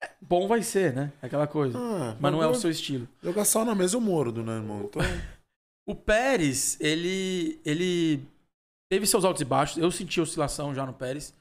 É. 0.02 0.08
Bom 0.22 0.48
vai 0.48 0.62
ser, 0.62 0.94
né? 0.94 1.12
Aquela 1.22 1.46
coisa. 1.48 1.78
Ah, 1.78 2.16
Mas 2.20 2.32
não 2.32 2.42
é 2.42 2.48
o 2.48 2.56
seu 2.56 2.70
estilo. 2.70 3.08
Jogar 3.22 3.44
sal 3.46 3.66
na 3.66 3.76
mesa 3.76 3.98
eu 3.98 4.02
mordo, 4.02 4.44
né, 4.44 4.54
irmão? 4.54 4.84
Então. 4.86 5.02
O 5.90 5.96
Pérez, 5.96 6.78
ele, 6.82 7.62
ele 7.64 8.22
teve 8.92 9.08
seus 9.08 9.24
altos 9.24 9.42
e 9.42 9.46
baixos. 9.46 9.78
Eu 9.78 9.90
senti 9.90 10.20
oscilação 10.20 10.76
já 10.76 10.86
no 10.86 10.94
Pérez. 10.94 11.34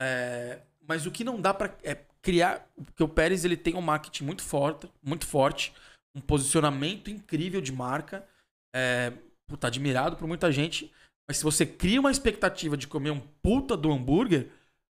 É, 0.00 0.60
mas 0.88 1.04
o 1.04 1.10
que 1.10 1.22
não 1.22 1.38
dá 1.38 1.52
pra 1.52 1.74
é 1.84 1.94
criar, 2.22 2.66
porque 2.86 3.02
o 3.02 3.08
Pérez 3.08 3.44
ele 3.44 3.58
tem 3.58 3.74
um 3.76 3.82
marketing 3.82 4.24
muito 4.24 4.42
forte, 4.42 4.90
muito 5.02 5.26
forte, 5.26 5.74
um 6.14 6.22
posicionamento 6.22 7.10
incrível 7.10 7.60
de 7.60 7.70
marca, 7.70 8.26
é, 8.74 9.12
puta, 9.50 9.66
admirado 9.66 10.16
por 10.16 10.26
muita 10.28 10.50
gente. 10.52 10.90
Mas 11.28 11.38
se 11.38 11.44
você 11.44 11.66
cria 11.66 12.00
uma 12.00 12.10
expectativa 12.10 12.76
de 12.76 12.86
comer 12.86 13.10
um 13.10 13.20
puta 13.42 13.76
do 13.76 13.90
hambúrguer, 13.92 14.48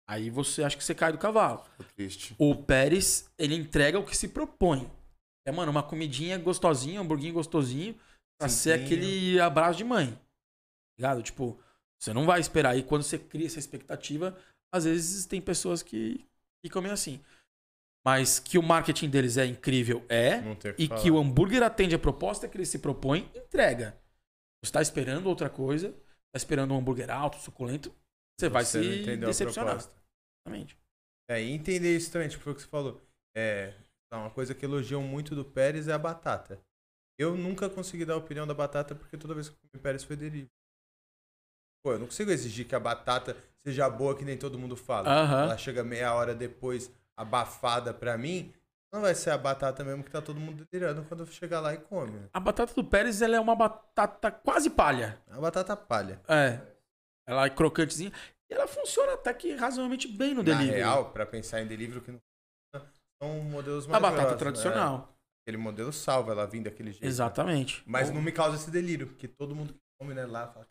aí 0.09 0.31
você 0.31 0.63
acha 0.63 0.77
que 0.77 0.85
você 0.85 0.95
cai 0.95 1.13
do 1.13 1.19
cavalo. 1.19 1.63
O 2.39 2.55
Pérez, 2.55 3.31
ele 3.39 3.55
entrega 3.55 3.99
o 3.99 4.05
que 4.05 4.17
se 4.17 4.29
propõe. 4.29 4.91
É, 5.47 5.53
mano, 5.53 5.71
uma 5.71 5.83
comidinha 5.83 6.39
gostosinha, 6.39 7.01
um 7.01 7.05
hamburguinho 7.05 7.35
gostosinho, 7.35 7.95
pra 8.39 8.49
ser 8.49 8.79
Simplinho. 8.79 8.87
aquele 8.87 9.41
abraço 9.41 9.77
de 9.79 9.85
mãe. 9.85 10.19
Ligado? 10.99 11.23
Tipo, 11.23 11.59
você 12.01 12.13
não 12.13 12.25
vai 12.25 12.41
esperar. 12.41 12.77
E 12.77 12.83
quando 12.83 13.03
você 13.03 13.19
cria 13.19 13.47
essa 13.47 13.59
expectativa, 13.59 14.37
às 14.73 14.85
vezes 14.85 15.27
tem 15.27 15.41
pessoas 15.41 15.83
que, 15.83 16.25
que 16.65 16.71
comem 16.71 16.91
assim. 16.91 17.21
Mas 18.07 18.39
que 18.39 18.59
o 18.59 18.63
marketing 18.63 19.09
deles 19.09 19.37
é 19.37 19.47
incrível, 19.47 20.05
é. 20.09 20.41
Não 20.41 20.55
que 20.57 20.75
E 20.79 20.87
falar. 20.89 21.01
que 21.01 21.11
o 21.11 21.19
hambúrguer 21.19 21.63
atende 21.63 21.95
a 21.95 21.99
proposta 21.99 22.47
que 22.49 22.57
ele 22.57 22.67
se 22.67 22.79
propõe, 22.79 23.31
entrega. 23.35 23.97
Você 24.65 24.71
está 24.71 24.83
esperando 24.83 25.27
outra 25.27 25.51
coisa, 25.51 25.89
está 25.89 26.37
esperando 26.37 26.73
um 26.73 26.79
hambúrguer 26.79 27.11
alto, 27.11 27.39
suculento, 27.39 27.95
você 28.39 28.49
vai 28.49 28.65
Você 28.65 28.79
não 28.79 29.33
se 29.33 29.45
decepcionar. 29.45 29.77
Exatamente. 29.77 30.79
É, 31.31 31.43
e 31.43 31.51
entender 31.51 31.95
isso 31.97 32.11
também, 32.11 32.29
tipo, 32.29 32.43
foi 32.43 32.53
o 32.53 32.57
que 32.57 32.63
você 32.63 32.69
falou. 32.69 33.01
É, 33.37 33.75
tá, 34.11 34.19
uma 34.19 34.31
coisa 34.31 34.55
que 34.55 34.65
elogiam 34.65 35.03
muito 35.03 35.35
do 35.35 35.45
Pérez 35.45 35.87
é 35.87 35.93
a 35.93 35.99
batata. 35.99 36.61
Eu 37.19 37.37
nunca 37.37 37.69
consegui 37.69 38.05
dar 38.05 38.15
a 38.15 38.19
opinião 38.19 38.47
da 38.47 38.55
batata 38.55 38.95
porque 38.95 39.17
toda 39.17 39.35
vez 39.35 39.49
que 39.49 39.55
eu 39.55 39.71
comi 39.71 39.83
Pérez 39.83 40.03
foi 40.03 40.17
delivery. 40.17 40.51
Pô, 41.85 41.93
eu 41.93 41.99
não 41.99 42.07
consigo 42.07 42.31
exigir 42.31 42.67
que 42.67 42.75
a 42.75 42.81
batata 42.81 43.37
seja 43.63 43.89
boa 43.91 44.17
que 44.17 44.25
nem 44.25 44.39
todo 44.39 44.59
mundo 44.59 44.77
fala. 44.77 45.09
Aham. 45.09 45.43
Ela 45.43 45.59
chega 45.59 45.85
meia 45.85 46.15
hora 46.15 46.35
depois 46.35 46.91
abafada 47.17 47.93
pra 47.95 48.19
mim, 48.19 48.53
não 48.95 49.03
vai 49.03 49.15
ser 49.15 49.31
a 49.31 49.39
batata 49.39 49.83
mesmo 49.85 50.03
que 50.05 50.11
tá 50.11 50.23
todo 50.23 50.39
mundo 50.41 50.67
delirando 50.71 51.05
quando 51.05 51.27
chegar 51.27 51.61
lá 51.61 51.75
e 51.75 51.79
come. 51.79 52.13
né? 52.13 52.29
A 52.33 52.41
batata 52.41 52.73
do 52.75 52.85
Pérez 52.85 53.21
ela 53.21 53.37
é 53.37 53.41
uma 53.41 53.55
batata 53.57 54.31
quase 54.31 54.71
palha. 54.71 55.21
A 55.31 55.41
batata 55.41 55.77
palha. 55.77 56.21
É. 56.29 56.61
Ela 57.27 57.47
é 57.47 57.51
crocantezinha. 57.51 58.13
E 58.51 58.55
ela 58.55 58.67
funciona 58.67 59.15
até 59.15 59.33
que 59.35 59.55
razoavelmente 59.55 60.07
bem 60.09 60.31
no 60.35 60.43
Na 60.43 60.53
delivery. 60.53 60.77
real, 60.79 61.11
pra 61.11 61.25
pensar 61.27 61.61
em 61.61 61.67
delivery, 61.67 62.01
que 62.03 62.13
não 62.13 62.21
são 63.23 63.41
modelos 63.45 63.87
mais 63.87 63.97
a 63.97 64.01
batata 64.01 64.23
grossos, 64.23 64.39
tradicional. 64.39 65.09
é. 65.11 65.15
Aquele 65.47 65.57
modelo 65.63 65.93
salva 65.93 66.33
ela 66.33 66.47
vindo 66.47 66.65
daquele 66.65 66.91
jeito. 66.91 67.03
né? 67.03 67.09
Exatamente. 67.09 67.83
Mas 67.87 68.09
eu, 68.09 68.15
não 68.15 68.23
me 68.23 68.33
causa 68.33 68.57
esse 68.57 68.71
delírio, 68.71 69.07
porque 69.09 69.27
todo 69.29 69.55
mundo 69.55 69.73
que 69.75 69.81
come 70.01 70.15
né, 70.15 70.25
lá 70.27 70.47
fala. 70.49 70.67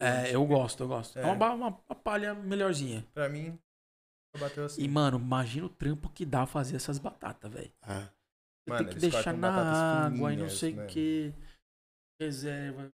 É, 0.00 0.34
eu 0.34 0.44
gosto, 0.44 0.82
eu 0.82 0.88
gosto. 0.88 1.18
É, 1.18 1.22
É. 1.22 1.26
uma, 1.26 1.50
uma, 1.52 1.68
uma 1.68 1.94
palha 2.02 2.34
melhorzinha. 2.34 3.06
Pra 3.14 3.28
mim, 3.28 3.58
assim. 4.64 4.82
E, 4.82 4.88
mano, 4.88 5.18
imagina 5.18 5.66
o 5.66 5.70
trampo 5.70 6.08
que 6.10 6.24
dá 6.24 6.46
fazer 6.46 6.76
essas 6.76 6.98
batatas, 6.98 7.52
velho. 7.52 7.72
É. 7.86 8.00
Você 8.00 8.70
Mano, 8.70 8.84
tem 8.84 8.94
que 8.94 9.00
deixar 9.00 9.34
na 9.34 10.06
água 10.06 10.32
e 10.32 10.36
não 10.36 10.48
sei 10.48 10.72
o 10.74 10.76
né? 10.76 10.86
que. 10.86 11.34
Reserva, 12.20 12.88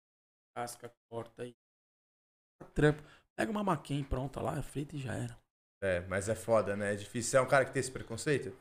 casca, 0.57 0.91
corta 1.11 1.43
aí. 1.43 1.55
Trampo. 2.75 3.03
Pega 3.37 3.51
uma 3.51 3.63
maquinha 3.63 4.05
pronta 4.05 4.41
lá, 4.41 4.61
frita 4.63 4.97
e 4.97 4.99
já 4.99 5.15
era. 5.15 5.39
É, 5.83 6.01
mas 6.09 6.29
é 6.29 6.35
foda, 6.35 6.77
né? 6.77 6.95
É 6.95 6.97
difícil. 6.97 7.31
Você 7.31 7.37
é 7.37 7.41
um 7.41 7.47
cara 7.47 7.65
que 7.65 7.73
tem 7.73 7.81
esse 7.81 7.91
preconceito? 7.93 8.57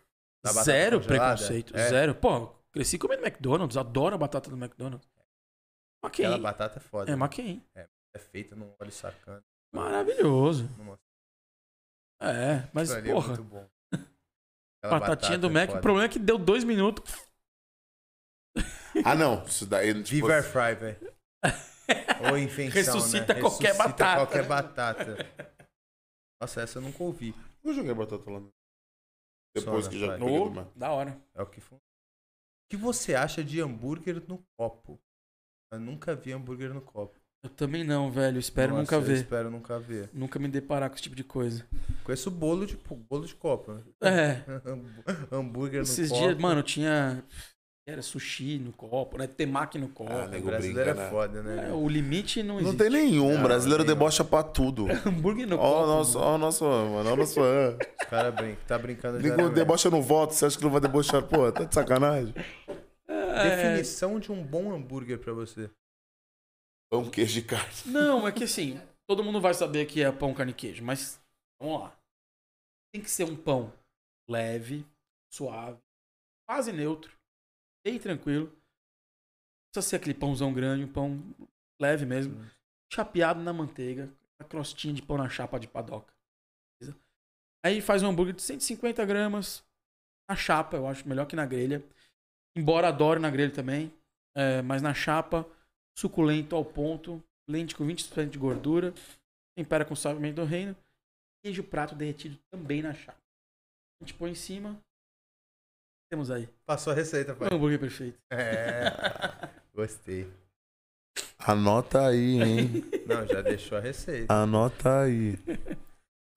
Zero 0.63 0.99
congelada? 1.01 1.35
preconceito, 1.35 1.75
É. 1.75 1.89
zero. 1.89 2.13
Pô, 2.13 2.47
cresci 2.71 2.97
comendo 2.99 3.23
McDonald's, 3.25 3.75
adoro 3.77 4.15
a 4.15 4.17
batata 4.17 4.49
do 4.49 4.57
McDonald's. 4.57 5.07
Aquela 6.03 6.35
McCain. 6.35 6.43
batata 6.43 6.77
é 6.77 6.81
foda. 6.81 7.11
É, 7.11 7.15
né? 7.15 7.21
McCain. 7.23 7.65
É 7.75 8.19
feita 8.19 8.55
num 8.55 8.71
óleo 8.79 8.91
sacando. 8.91 9.43
Maravilhoso. 9.73 10.69
Nossa, 10.77 11.01
É, 12.19 12.67
mas, 12.73 12.89
é 12.91 13.01
porra, 13.01 13.27
muito 13.27 13.43
bom. 13.43 13.69
Aquela 14.83 14.99
batatinha 14.99 15.37
do 15.37 15.47
é 15.47 15.49
Mac, 15.51 15.69
o 15.69 15.81
problema 15.81 16.05
é 16.05 16.09
que 16.09 16.19
deu 16.19 16.37
dois 16.37 16.63
minutos. 16.63 17.13
Ah, 19.05 19.15
não. 19.15 19.43
Isso 19.45 19.65
daí. 19.65 19.93
Tipo, 20.03 20.27
Viva 20.27 20.33
Air 20.33 20.43
Fry, 20.43 20.75
velho. 20.75 21.17
Ou 22.29 22.37
invenção, 22.37 22.73
Ressuscita 22.95 23.33
né? 23.33 23.39
qualquer 23.39 23.67
Ressuscita 23.67 23.87
batata. 23.87 24.15
qualquer 24.15 24.47
batata. 24.47 25.15
Nossa, 26.41 26.61
essa 26.61 26.79
eu 26.79 26.81
nunca 26.81 27.03
ouvi. 27.03 27.33
eu 27.63 27.73
joguei 27.73 27.93
batata 27.93 28.29
lá. 28.29 28.39
no- 28.39 28.53
Depois 29.55 29.85
Só 29.85 29.91
que 29.91 29.99
já 29.99 30.07
praia. 30.07 30.19
peguei 30.19 30.39
Ô, 30.39 30.45
do 30.45 30.51
mar. 30.51 30.67
da 30.75 30.91
hora. 30.91 31.21
É 31.35 31.41
o 31.41 31.45
que 31.47 31.61
foi. 31.61 31.77
O 31.77 31.81
que 32.69 32.77
você 32.77 33.15
acha 33.15 33.43
de 33.43 33.61
hambúrguer 33.61 34.27
no 34.27 34.43
copo? 34.57 34.99
Eu 35.71 35.79
nunca 35.79 36.15
vi 36.15 36.31
hambúrguer 36.33 36.73
no 36.73 36.81
copo. 36.81 37.19
Eu 37.47 37.49
também 37.55 37.83
não, 37.83 38.11
velho. 38.11 38.37
Espero 38.39 38.71
Nossa, 38.71 38.81
nunca 38.81 38.95
eu 38.95 39.01
ver. 39.01 39.13
Espero 39.17 39.49
nunca 39.49 39.79
ver. 39.79 40.09
Nunca 40.13 40.37
me 40.37 40.47
deparar 40.49 40.89
com 40.89 40.95
esse 40.95 41.03
tipo 41.03 41.15
de 41.15 41.23
coisa. 41.23 41.65
Conheço 42.03 42.29
bolo 42.29 42.65
de, 42.65 42.77
bolo 43.09 43.25
de 43.25 43.33
copo. 43.35 43.71
né? 43.73 43.81
É. 44.01 44.41
hambúrguer 45.31 45.77
no 45.77 45.83
Esses 45.83 46.09
copo. 46.09 46.21
dias, 46.21 46.37
mano, 46.37 46.61
tinha. 46.61 47.23
Era 47.89 48.01
sushi 48.01 48.59
no 48.59 48.73
copo, 48.73 49.17
né? 49.17 49.27
Temaki 49.27 49.77
no 49.79 49.87
copo. 49.87 50.11
Ah, 50.11 50.25
O 50.25 50.41
brasileiro 50.41 50.59
brinca, 50.59 50.91
é 50.91 50.93
né? 50.93 51.09
foda, 51.09 51.41
né? 51.41 51.69
É, 51.69 51.73
o 51.73 51.87
limite 51.87 52.43
não 52.43 52.55
Não 52.55 52.61
existe. 52.71 52.77
tem 52.79 52.89
nenhum. 52.89 53.33
Não, 53.35 53.43
brasileiro 53.43 53.81
nenhum. 53.85 53.95
debocha 53.95 54.25
pra 54.25 54.43
tudo. 54.43 54.87
Hambúrguer 55.07 55.47
no 55.47 55.55
Ó, 55.55 55.59
copo. 55.59 55.83
o 55.83 55.87
nosso, 55.87 56.19
mano. 56.19 56.29
ó, 56.31 56.35
o 56.35 56.37
nosso, 56.37 56.63
mano. 56.65 57.09
Ó, 57.09 57.13
o 57.13 57.15
nosso. 57.15 57.39
é. 57.45 57.77
Os 58.03 58.09
caras 58.09 58.35
brincam. 58.35 58.57
Tá 58.67 58.77
brincando 58.77 59.21
já. 59.21 59.35
Velho? 59.37 59.49
debocha 59.51 59.89
no 59.89 60.01
voto, 60.01 60.33
você 60.33 60.45
acha 60.45 60.57
que 60.57 60.63
não 60.65 60.71
vai 60.71 60.81
debochar? 60.81 61.23
Pô, 61.23 61.49
tá 61.49 61.63
de 61.63 61.73
sacanagem? 61.73 62.33
É, 63.07 63.49
Definição 63.71 64.19
de 64.19 64.33
um 64.33 64.43
bom 64.43 64.73
hambúrguer 64.73 65.17
pra 65.19 65.31
você. 65.31 65.69
Pão, 66.89 67.09
queijo 67.09 67.33
de 67.33 67.47
carne. 67.47 67.73
Não, 67.85 68.27
é 68.27 68.31
que 68.31 68.45
assim, 68.45 68.79
todo 69.07 69.23
mundo 69.23 69.41
vai 69.41 69.53
saber 69.53 69.85
que 69.85 70.01
é 70.01 70.11
pão, 70.11 70.33
carne 70.33 70.51
e 70.51 70.55
queijo, 70.55 70.83
mas 70.83 71.21
vamos 71.59 71.81
lá. 71.81 71.99
Tem 72.93 73.01
que 73.01 73.09
ser 73.09 73.25
um 73.25 73.35
pão 73.35 73.73
leve, 74.29 74.85
suave, 75.31 75.79
quase 76.47 76.71
neutro, 76.71 77.17
bem 77.85 77.99
tranquilo. 77.99 78.47
precisa 79.69 79.89
ser 79.89 79.95
aquele 79.97 80.13
pãozão 80.13 80.53
grande, 80.53 80.85
um 80.85 80.91
pão 80.91 81.21
leve 81.81 82.05
mesmo. 82.05 82.35
Chapeado 82.91 83.41
na 83.41 83.51
manteiga, 83.51 84.09
a 84.39 84.43
crostinha 84.45 84.93
de 84.93 85.01
pão 85.01 85.17
na 85.17 85.29
chapa 85.29 85.59
de 85.59 85.67
padoca. 85.67 86.13
beleza? 86.79 86.97
Aí 87.65 87.81
faz 87.81 88.01
um 88.01 88.07
hambúrguer 88.07 88.33
de 88.33 88.41
150 88.41 89.05
gramas 89.05 89.63
na 90.29 90.35
chapa, 90.35 90.77
eu 90.77 90.87
acho 90.87 91.07
melhor 91.07 91.25
que 91.25 91.35
na 91.35 91.45
grelha. 91.45 91.83
Embora 92.55 92.87
adore 92.87 93.19
na 93.19 93.29
grelha 93.29 93.53
também, 93.53 93.93
é, 94.35 94.61
mas 94.61 94.81
na 94.81 94.93
chapa, 94.93 95.45
suculento 95.97 96.55
ao 96.55 96.63
ponto, 96.63 97.23
lente 97.49 97.75
com 97.75 97.85
20% 97.85 98.29
de 98.29 98.37
gordura, 98.37 98.93
tempera 99.57 99.83
com 99.83 99.95
sal 99.95 100.15
pimenta 100.15 100.41
do 100.41 100.47
reino, 100.47 100.75
queijo 101.43 101.63
prato 101.63 101.95
derretido 101.95 102.37
também 102.51 102.81
na 102.81 102.93
chapa. 102.93 103.19
A 103.99 104.03
gente 104.03 104.13
põe 104.13 104.31
em 104.31 104.35
cima. 104.35 104.79
Temos 106.09 106.29
aí. 106.29 106.47
Passou 106.65 106.93
a 106.93 106.95
receita, 106.95 107.35
pai. 107.35 107.49
Um 107.51 107.55
hambúrguer 107.55 107.79
perfeito. 107.79 108.17
É. 108.31 108.85
Gostei. 109.73 110.31
Anota 111.39 112.07
aí, 112.07 112.41
hein? 112.41 112.67
Não, 113.07 113.25
já 113.25 113.41
deixou 113.41 113.77
a 113.77 113.81
receita. 113.81 114.31
Anota 114.31 115.01
aí. 115.01 115.35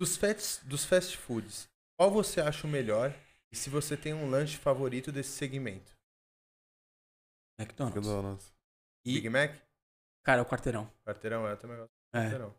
Dos 0.00 0.16
fast, 0.16 0.64
dos 0.66 0.84
fast 0.84 1.16
foods, 1.16 1.68
qual 1.98 2.10
você 2.10 2.40
acha 2.40 2.66
o 2.66 2.70
melhor? 2.70 3.14
E 3.52 3.56
se 3.56 3.68
você 3.68 3.96
tem 3.96 4.14
um 4.14 4.30
lanche 4.30 4.56
favorito 4.56 5.12
desse 5.12 5.30
segmento? 5.30 5.92
McDonald's. 7.58 7.96
McDonald's. 7.96 8.59
E- 9.10 9.14
Big 9.14 9.28
Mac? 9.28 9.54
Cara, 10.24 10.40
é 10.40 10.42
o 10.42 10.46
quarteirão. 10.46 10.90
Quarteirão, 11.06 11.46
eu 11.46 11.56
também 11.56 11.76
gosto 11.76 11.90
É. 12.14 12.18
quarteirão. 12.22 12.54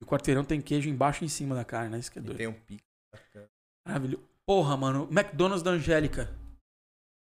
E 0.00 0.04
o 0.04 0.06
quarteirão 0.06 0.44
tem 0.44 0.60
queijo 0.60 0.88
embaixo 0.88 1.24
e 1.24 1.26
em 1.26 1.28
cima 1.28 1.54
da 1.54 1.64
carne, 1.64 1.90
né? 1.90 1.98
Isso 1.98 2.10
que 2.12 2.18
é 2.18 2.22
E 2.22 2.24
doido. 2.24 2.36
tem 2.38 2.46
um 2.46 2.52
pico. 2.52 2.82
bacana. 3.12 3.48
Maravilhoso. 3.86 4.28
Porra, 4.44 4.76
mano. 4.76 5.08
McDonald's 5.10 5.62
da 5.62 5.70
Angélica. 5.70 6.28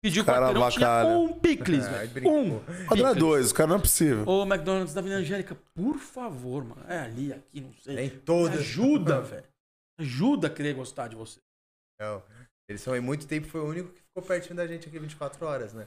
Pediu 0.02 0.25
Cara 0.25 0.52
quarteirão, 0.52 0.70
tinha 0.70 1.17
um 1.18 1.39
picles, 1.39 1.84
Ai, 1.86 2.07
velho. 2.09 2.28
Um. 2.28 2.57
É 2.83 2.89
picles. 2.89 3.17
dois, 3.17 3.52
cara, 3.52 3.68
não 3.68 3.76
é 3.76 3.78
possível. 3.78 4.25
Ô, 4.26 4.42
McDonald's 4.42 4.94
da 4.94 5.01
Avenida 5.01 5.20
Angélica, 5.20 5.55
por 5.75 5.99
favor, 5.99 6.65
mano. 6.65 6.84
É 6.89 6.99
ali, 6.99 7.33
aqui, 7.33 7.60
não 7.60 7.73
sei. 7.75 7.94
Tem 7.97 8.10
todas. 8.20 8.59
Ajuda, 8.60 9.20
velho. 9.20 9.44
Ajuda 10.01 10.47
a 10.49 10.51
querer 10.51 10.75
gostar 10.75 11.07
de 11.09 11.15
você. 11.15 11.39
Não, 12.01 12.20
eles 12.68 12.81
são 12.81 12.97
em 12.97 13.01
muito 13.01 13.26
tempo, 13.28 13.47
foi 13.47 13.60
o 13.60 13.67
único 13.67 13.91
que 13.92 14.01
ficou 14.01 14.23
pertinho 14.25 14.57
da 14.57 14.67
gente 14.67 14.89
aqui 14.89 14.99
24 14.99 15.44
horas, 15.47 15.73
né? 15.73 15.86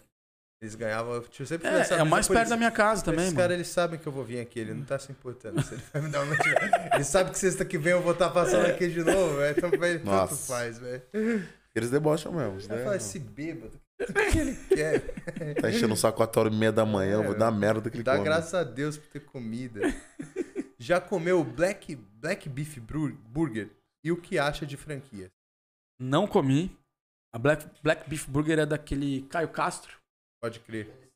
Eles 0.65 0.75
ganhavam. 0.75 1.21
Tipo, 1.21 1.43
eu 1.43 1.47
sempre 1.47 1.67
É, 1.67 1.87
é 1.93 2.03
mais 2.03 2.27
perto 2.27 2.49
da 2.49 2.57
minha 2.57 2.71
casa 2.71 3.03
também, 3.03 3.25
Esse 3.25 3.33
mano. 3.35 3.37
cara, 3.43 3.53
ele 3.53 3.63
sabe 3.63 3.97
que 3.97 4.07
eu 4.07 4.11
vou 4.11 4.23
vir 4.23 4.39
aqui, 4.39 4.59
ele 4.59 4.73
não 4.73 4.83
tá 4.83 4.97
se 4.99 5.11
importando. 5.11 5.61
Se 5.63 5.75
ele 5.75 5.83
vai 5.93 6.01
me 6.01 6.09
dar 6.09 6.23
um 6.23 6.29
lanche. 6.29 6.41
Ele 6.93 7.03
sabe 7.03 7.31
que 7.31 7.37
sexta 7.39 7.63
que 7.63 7.77
vem 7.77 7.93
eu 7.93 8.01
vou 8.01 8.13
estar 8.13 8.29
passando 8.31 8.65
aqui 8.65 8.87
de 8.89 9.03
novo, 9.03 9.37
velho. 9.37 9.55
Então 9.57 9.69
pra 9.71 9.87
ele 9.89 9.99
tanto 9.99 10.09
Nossa. 10.11 10.35
faz, 10.53 10.79
velho. 10.79 11.01
Eles 11.75 11.89
debocham 11.89 12.31
mesmo. 12.31 12.57
isso 12.57 12.67
Vai 12.67 12.77
daí 12.77 12.83
falar, 12.85 12.95
é- 12.95 12.97
esse 12.97 13.19
bêbado, 13.19 13.79
o 14.01 14.13
que 14.31 14.37
ele 14.39 14.55
quer? 14.69 15.01
Tá 15.61 15.69
enchendo 15.69 15.93
o 15.93 15.97
saco 15.97 16.17
4 16.17 16.39
horas 16.41 16.53
e 16.53 16.57
meia 16.57 16.71
da 16.71 16.85
manhã, 16.85 17.15
eu 17.15 17.23
vou 17.23 17.35
dar 17.35 17.51
merda 17.51 17.89
que 17.89 17.97
ele 17.97 18.03
Dá 18.03 18.13
come. 18.13 18.23
graças 18.25 18.53
a 18.53 18.63
Deus 18.63 18.97
por 18.97 19.07
ter 19.09 19.19
comida. 19.21 19.81
Já 20.79 20.99
comeu 21.01 21.43
Black, 21.43 21.95
Black 21.95 22.47
Beef 22.49 22.77
Burger? 22.79 23.69
E 24.03 24.11
o 24.11 24.17
que 24.17 24.37
acha 24.39 24.65
de 24.65 24.75
franquia? 24.77 25.31
Não 25.99 26.27
comi. 26.27 26.77
A 27.33 27.37
Black, 27.39 27.65
Black 27.83 28.09
Beef 28.09 28.27
Burger 28.27 28.59
é 28.59 28.65
daquele 28.65 29.23
Caio 29.23 29.49
Castro. 29.49 29.97
Pode 30.45 30.59
crer. 30.59 31.11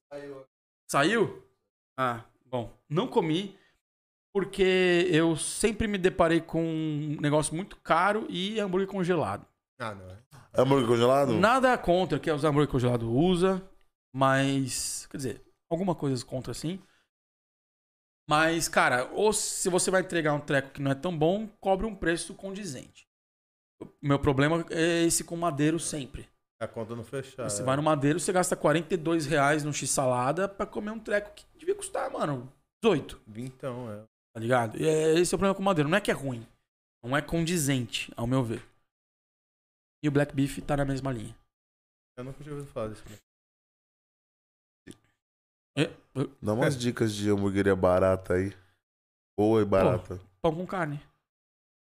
Saiu? 0.89 1.47
Ah, 1.95 2.25
bom. 2.47 2.75
Não 2.89 3.07
comi 3.07 3.55
porque 4.33 5.07
eu 5.11 5.37
sempre 5.37 5.87
me 5.87 5.99
deparei 5.99 6.41
com 6.41 6.63
um 6.63 7.17
negócio 7.21 7.53
muito 7.55 7.77
caro 7.77 8.25
e 8.27 8.59
hambúrguer 8.59 8.87
congelado. 8.87 9.45
Ah, 9.77 9.93
não 9.93 10.09
é. 10.09 10.17
Hambúrguer 10.51 10.87
congelado? 10.87 11.33
Nada 11.33 11.77
contra 11.77 12.19
que 12.19 12.31
os 12.31 12.43
hambúrguer 12.43 12.71
congelado 12.71 13.07
usa, 13.07 13.63
mas. 14.11 15.05
Quer 15.11 15.17
dizer, 15.17 15.41
alguma 15.69 15.93
coisa 15.93 16.25
contra 16.25 16.51
sim. 16.51 16.81
Mas, 18.27 18.67
cara, 18.67 19.11
ou 19.13 19.31
se 19.31 19.69
você 19.69 19.91
vai 19.91 20.01
entregar 20.01 20.33
um 20.33 20.41
treco 20.41 20.71
que 20.71 20.81
não 20.81 20.89
é 20.89 20.95
tão 20.95 21.15
bom, 21.15 21.47
cobre 21.59 21.85
um 21.85 21.95
preço 21.95 22.33
condizente. 22.33 23.07
O 23.79 23.87
meu 24.01 24.17
problema 24.17 24.65
é 24.71 25.03
esse 25.03 25.23
com 25.23 25.35
madeiro 25.35 25.79
sempre. 25.79 26.27
A 26.61 26.67
conta 26.67 26.93
não 26.93 27.03
fechar. 27.05 27.49
Você 27.49 27.63
vai 27.63 27.77
no 27.77 27.83
madeiro, 27.83 28.19
você 28.19 28.33
gasta 28.33 28.55
42 28.55 29.25
reais 29.25 29.63
no 29.63 29.73
x-salada 29.73 30.47
pra 30.47 30.65
comer 30.65 30.91
um 30.91 30.99
treco 30.99 31.33
que 31.33 31.45
devia 31.57 31.73
custar, 31.73 32.11
mano, 32.11 32.51
18, 32.83 33.21
Vintão, 33.25 33.89
é. 33.91 34.03
tá 34.33 34.39
ligado? 34.41 34.77
E 34.77 34.85
é, 34.85 35.13
esse 35.17 35.33
é 35.33 35.35
o 35.35 35.39
problema 35.39 35.55
com 35.55 35.61
o 35.61 35.65
madeiro. 35.65 35.89
Não 35.89 35.97
é 35.97 36.01
que 36.01 36.11
é 36.11 36.13
ruim, 36.13 36.45
não 37.01 37.15
é 37.15 37.21
condizente, 37.21 38.11
ao 38.17 38.27
meu 38.27 38.43
ver. 38.43 38.61
E 40.03 40.09
o 40.09 40.11
Black 40.11 40.35
Beef 40.35 40.59
tá 40.59 40.75
na 40.75 40.83
mesma 40.83 41.11
linha. 41.13 41.35
Eu 42.17 42.25
nunca 42.25 42.43
tinha 42.43 42.53
ouvido 42.53 42.71
falar 42.71 42.89
disso. 42.89 43.03
né? 43.09 43.17
É, 45.77 45.83
é, 45.83 45.89
Dá 46.41 46.53
umas 46.53 46.77
dicas 46.77 47.13
de 47.13 47.29
hamburgueria 47.29 47.75
barata 47.75 48.33
aí. 48.33 48.53
Boa 49.37 49.61
e 49.61 49.65
barata. 49.65 50.19
pão 50.41 50.53
com 50.53 50.67
carne. 50.67 51.01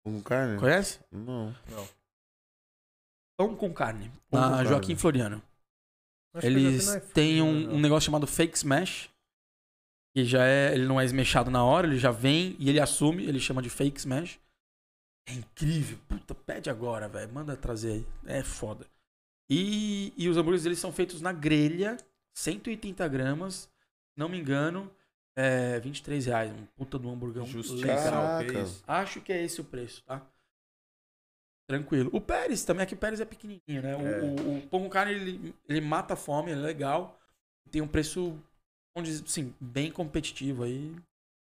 Com 0.02 0.23
carne? 0.23 0.59
Conhece? 0.59 0.99
Não. 1.10 1.55
Não. 1.68 2.02
Pão 3.47 3.57
com 3.57 3.73
carne. 3.73 4.11
Pão 4.31 4.41
com 4.41 4.49
na 4.49 4.51
carne. 4.57 4.69
Joaquim 4.69 4.97
Floriano. 4.97 5.43
Acho 6.35 6.47
Eles 6.47 6.89
iFood, 6.89 7.12
têm 7.12 7.43
um, 7.43 7.75
um 7.75 7.81
negócio 7.81 8.07
chamado 8.07 8.27
fake 8.27 8.57
smash. 8.57 9.11
Que 10.15 10.25
já 10.25 10.45
é. 10.45 10.75
Ele 10.75 10.87
não 10.87 11.01
é 11.01 11.05
esmechado 11.05 11.51
na 11.51 11.65
hora, 11.65 11.87
ele 11.87 11.99
já 11.99 12.11
vem 12.11 12.57
e 12.59 12.69
ele 12.69 12.81
assume, 12.81 13.25
ele 13.25 13.41
chama 13.41 13.62
de 13.62 13.71
fake 13.71 13.99
smash. 13.99 14.39
É 15.27 15.33
incrível. 15.33 15.99
Puta, 16.09 16.35
pede 16.35 16.69
agora, 16.71 17.09
velho. 17.09 17.33
Manda 17.33 17.57
trazer 17.57 17.93
aí. 17.93 18.07
É 18.27 18.43
foda. 18.43 18.87
E, 19.51 20.12
e 20.17 20.29
os 20.29 20.37
hambúrgueres 20.37 20.65
eles 20.65 20.79
são 20.79 20.93
feitos 20.93 21.21
na 21.21 21.33
grelha, 21.33 21.97
180 22.35 23.07
gramas. 23.09 23.69
Não 24.17 24.29
me 24.29 24.39
engano, 24.39 24.91
é 25.37 25.81
23 25.81 26.27
reais. 26.27 26.53
Um 26.53 26.67
puta 26.77 26.99
do 26.99 27.09
legal. 27.27 27.47
Caraca. 27.83 28.61
isso. 28.61 28.83
Acho 28.87 29.21
que 29.21 29.33
é 29.33 29.43
esse 29.43 29.61
o 29.61 29.65
preço, 29.65 30.03
tá? 30.05 30.23
Tranquilo. 31.69 32.11
O 32.13 32.21
Pérez 32.21 32.65
também, 32.65 32.83
aqui 32.85 32.95
o 32.95 32.99
Pérez 32.99 33.21
é 33.21 33.25
pequenininho, 33.25 33.83
né? 33.83 33.97
O, 33.97 34.01
É. 34.07 34.21
o, 34.21 34.59
o 34.59 34.69
pão 34.69 34.81
com 34.83 34.91
carne, 34.91 35.13
ele, 35.13 35.55
ele 35.69 35.81
mata 35.81 36.15
a 36.15 36.17
fome, 36.17 36.51
ele 36.51 36.61
é 36.61 36.65
legal. 36.65 37.19
Tem 37.71 37.81
um 37.81 37.89
preço, 37.89 38.39
dizer, 39.03 39.25
assim, 39.25 39.55
bem 39.61 39.91
competitivo 39.91 40.65
aí. 40.65 40.95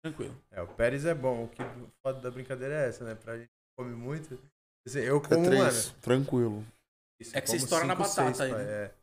Tranquilo. 0.04 0.36
É, 0.52 0.62
o 0.62 0.68
Pérez 0.68 1.06
é 1.06 1.14
bom. 1.14 1.44
O 1.46 1.48
que 1.50 1.62
o 1.62 1.92
foda 2.02 2.20
da 2.22 2.32
brincadeira 2.32 2.74
é 2.74 2.88
essa, 2.90 3.04
né? 3.06 3.16
Pra 3.16 3.38
gente 3.38 3.48
que 3.48 3.76
come 3.78 3.94
muito. 3.96 4.38
Assim, 4.88 5.00
eu 5.00 5.18
É 5.18 5.22
como, 5.22 5.46
três. 5.46 5.88
mano. 5.88 6.00
Tranquilo. 6.02 6.66
isso, 7.20 7.38
É 7.38 7.42
que 7.42 7.48
você 7.50 7.58
como 7.58 7.64
estoura 7.66 7.86
na 7.86 7.96
cinco, 7.96 8.08
batata 8.10 8.34
seis, 8.36 8.42
aí, 8.42 8.52
né? 8.54 8.72
É. 8.86 8.96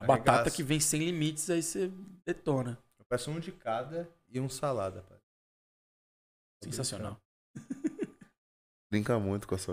A 0.00 0.06
batata 0.06 0.30
Arregaça. 0.32 0.56
que 0.56 0.62
vem 0.64 0.80
sem 0.80 1.00
limites, 1.04 1.48
aí 1.48 1.62
você 1.62 1.90
detona. 2.26 2.78
Eu 2.98 3.04
peço 3.04 3.30
um 3.30 3.38
de 3.38 3.52
cada 3.52 4.08
e 4.28 4.40
um 4.40 4.48
salada, 4.48 5.02
pai. 5.02 5.18
Sensacional. 6.64 7.20
Brinca 8.90 9.18
muito 9.18 9.46
com 9.46 9.54
essa. 9.54 9.72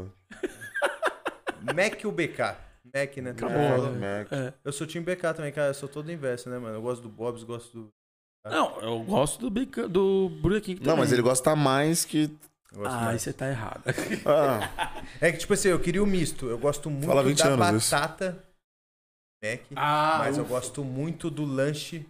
Mac 1.63 2.01
ou 2.05 2.11
BK? 2.11 2.39
Mac, 2.93 3.17
né? 3.17 3.31
Acabou, 3.31 3.57
mundo 3.59 3.99
Mac. 3.99 4.31
É. 4.31 4.53
Eu 4.63 4.71
sou 4.71 4.87
time 4.87 5.05
BK 5.05 5.33
também, 5.35 5.51
cara. 5.51 5.69
Eu 5.69 5.73
sou 5.73 5.87
todo 5.89 6.11
inverso, 6.11 6.49
né, 6.49 6.57
mano? 6.57 6.75
Eu 6.75 6.81
gosto 6.81 7.01
do 7.01 7.09
Bob's, 7.09 7.43
gosto 7.43 7.71
do. 7.77 7.89
Não, 8.49 8.79
eu 8.81 9.03
gosto 9.03 9.39
do, 9.39 9.49
Big- 9.49 9.87
do 9.87 10.29
Burger 10.41 10.61
King 10.61 10.79
também. 10.79 10.89
Não, 10.91 10.97
mas 10.97 11.11
ele 11.11 11.21
gosta 11.21 11.55
mais 11.55 12.05
que. 12.05 12.31
eu 12.73 12.85
Ah, 12.85 12.99
aí 12.99 13.05
mais. 13.05 13.21
você 13.21 13.33
tá 13.33 13.47
errado. 13.49 13.83
Ah, 14.25 15.03
É 15.21 15.31
que, 15.31 15.37
tipo 15.39 15.53
assim, 15.53 15.67
eu 15.69 15.79
queria 15.79 16.01
o 16.01 16.07
misto. 16.07 16.47
Eu 16.47 16.57
gosto 16.57 16.89
muito 16.89 17.05
Fala 17.05 17.21
20 17.23 17.37
da 17.37 17.49
anos 17.49 17.83
isso. 17.83 17.91
batata 17.91 18.43
Mac, 19.43 19.61
Ah, 19.75 20.15
mas 20.19 20.37
eu 20.37 20.43
ufa. 20.43 20.53
gosto 20.53 20.83
muito 20.83 21.29
do 21.29 21.45
lanche 21.45 22.05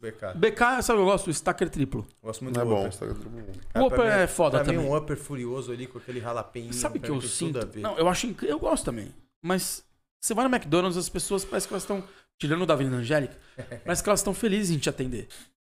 BK. 0.00 0.34
BK, 0.36 0.82
sabe 0.82 0.98
o 0.98 1.02
que 1.02 1.08
eu 1.08 1.12
gosto? 1.12 1.26
O 1.28 1.30
Stacker 1.30 1.70
triplo. 1.70 2.06
Eu 2.22 2.26
gosto 2.28 2.44
muito 2.44 2.60
é 2.60 2.64
do 2.64 2.68
bom. 2.68 2.86
Upper. 2.86 3.14
tudo 3.14 3.30
bom. 3.30 3.52
Cara, 3.72 3.84
O 3.84 3.86
Upper 3.86 3.98
pra 3.98 4.16
mim- 4.16 4.22
é 4.22 4.26
foda 4.26 4.58
pra 4.62 4.72
mim, 4.72 4.78
também. 4.78 4.90
um 4.92 4.96
Upper 4.96 5.16
furioso 5.16 5.72
ali 5.72 5.86
com 5.86 5.98
aquele 5.98 6.20
jalapeno. 6.20 6.72
Sabe 6.72 6.98
o 6.98 7.02
que 7.02 7.10
eu 7.10 7.18
tem 7.18 7.28
sinto? 7.28 7.78
Não, 7.78 7.96
eu 7.96 8.08
acho 8.08 8.26
incrível. 8.26 8.56
Eu 8.56 8.60
gosto 8.60 8.84
também. 8.84 9.14
Mas 9.42 9.82
você 10.20 10.34
vai 10.34 10.46
no 10.46 10.54
McDonald's, 10.54 10.98
as 10.98 11.08
pessoas 11.08 11.44
parece 11.44 11.66
que 11.66 11.72
elas 11.74 11.82
estão. 11.82 12.04
Tirando 12.38 12.62
o 12.62 12.66
da 12.66 12.74
Avenida 12.74 12.96
Angélica, 12.96 13.34
parece 13.84 14.02
que 14.02 14.08
elas 14.10 14.20
estão 14.20 14.34
felizes 14.34 14.76
em 14.76 14.78
te 14.78 14.90
atender. 14.90 15.26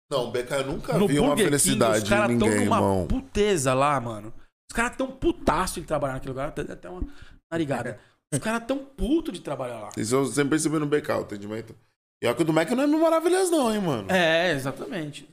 Não, 0.09 0.31
BK, 0.31 0.53
eu 0.53 0.67
nunca 0.67 0.97
no 0.97 1.09
vi 1.09 1.19
uma 1.19 1.31
Burger 1.31 1.47
King, 1.47 1.59
felicidade 1.59 1.99
os 1.99 2.05
em 2.05 2.09
caras 2.09 2.31
estão 2.31 2.49
ninguém, 2.49 2.65
numa 2.67 2.77
irmão. 2.77 3.07
puteza 3.09 3.75
lá, 3.75 3.99
mano. 4.01 4.33
Os 4.71 4.75
caras 4.77 4.97
tão 4.97 5.11
putaço 5.11 5.81
em 5.81 5.83
trabalhar 5.83 6.15
naquele 6.15 6.31
lugar. 6.31 6.49
Até, 6.51 6.61
até 6.63 6.89
uma 6.89 7.03
narigada. 7.51 7.99
Os 8.33 8.39
caras 8.39 8.65
tão 8.67 8.79
puto 8.79 9.31
de 9.31 9.41
trabalhar 9.43 9.79
lá. 9.79 9.89
Isso 9.95 10.15
eu 10.15 10.25
sempre 10.25 10.51
percebi 10.51 10.79
no 10.79 10.87
BK, 10.87 11.11
o 11.11 11.21
atendimento. 11.21 11.75
E 12.23 12.27
a 12.29 12.35
que 12.35 12.43
o 12.43 12.45
do 12.45 12.53
Mac 12.53 12.71
não 12.71 12.85
é 12.85 12.87
mil 12.87 13.01
maravilhas, 13.01 13.51
não, 13.51 13.75
hein, 13.75 13.81
mano. 13.81 14.11
É, 14.11 14.53
exatamente. 14.53 15.29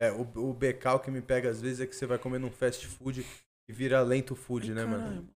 É, 0.00 0.10
o, 0.10 0.22
o 0.22 0.50
o 0.50 0.98
que 0.98 1.10
me 1.10 1.20
pega 1.20 1.50
às 1.50 1.60
vezes 1.60 1.80
é 1.80 1.86
que 1.86 1.94
você 1.94 2.06
vai 2.06 2.18
comer 2.18 2.38
num 2.38 2.50
fast 2.50 2.86
food 2.86 3.24
e 3.68 3.72
vira 3.72 4.00
lento 4.00 4.34
food, 4.34 4.72
né, 4.72 4.84
mano? 4.84 5.02
Caralho. 5.04 5.28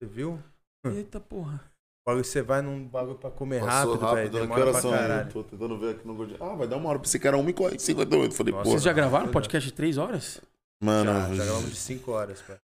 Você 0.00 0.08
viu? 0.08 0.42
Eita 0.86 1.20
porra. 1.20 1.60
Você 2.06 2.42
vai 2.42 2.60
num 2.62 2.86
bagulho 2.86 3.16
pra 3.18 3.30
comer 3.30 3.60
Passou 3.60 3.94
rápido, 3.96 4.00
velho. 4.00 4.16
rápido, 4.16 4.34
né? 4.34 4.40
que 4.40 4.46
Demora 4.46 4.60
horas 4.70 4.80
pra 4.82 4.90
caralho. 4.98 5.32
Tô 5.32 5.42
tentando 5.44 5.78
ver 5.78 5.94
aqui 5.94 6.06
no 6.06 6.14
Gordinho. 6.14 6.42
Ah, 6.42 6.54
vai 6.54 6.68
dar 6.68 6.76
uma 6.76 6.90
hora. 6.90 6.98
Pensei 6.98 7.18
que 7.18 7.26
era 7.26 7.36
1h58. 7.38 8.32
Falei, 8.32 8.52
Nossa, 8.52 8.64
pô. 8.64 8.70
Vocês 8.70 8.82
já 8.82 8.92
gravaram 8.92 9.24
um 9.24 9.28
Olha. 9.28 9.32
podcast 9.32 9.68
de 9.70 9.74
três 9.74 9.96
horas? 9.96 10.40
Mano, 10.82 11.10
Já, 11.10 11.34
já 11.34 11.44
gravamos 11.44 11.70
de 11.70 11.76
5 11.76 12.10
horas, 12.12 12.42
pai. 12.42 12.56
é, 12.56 12.60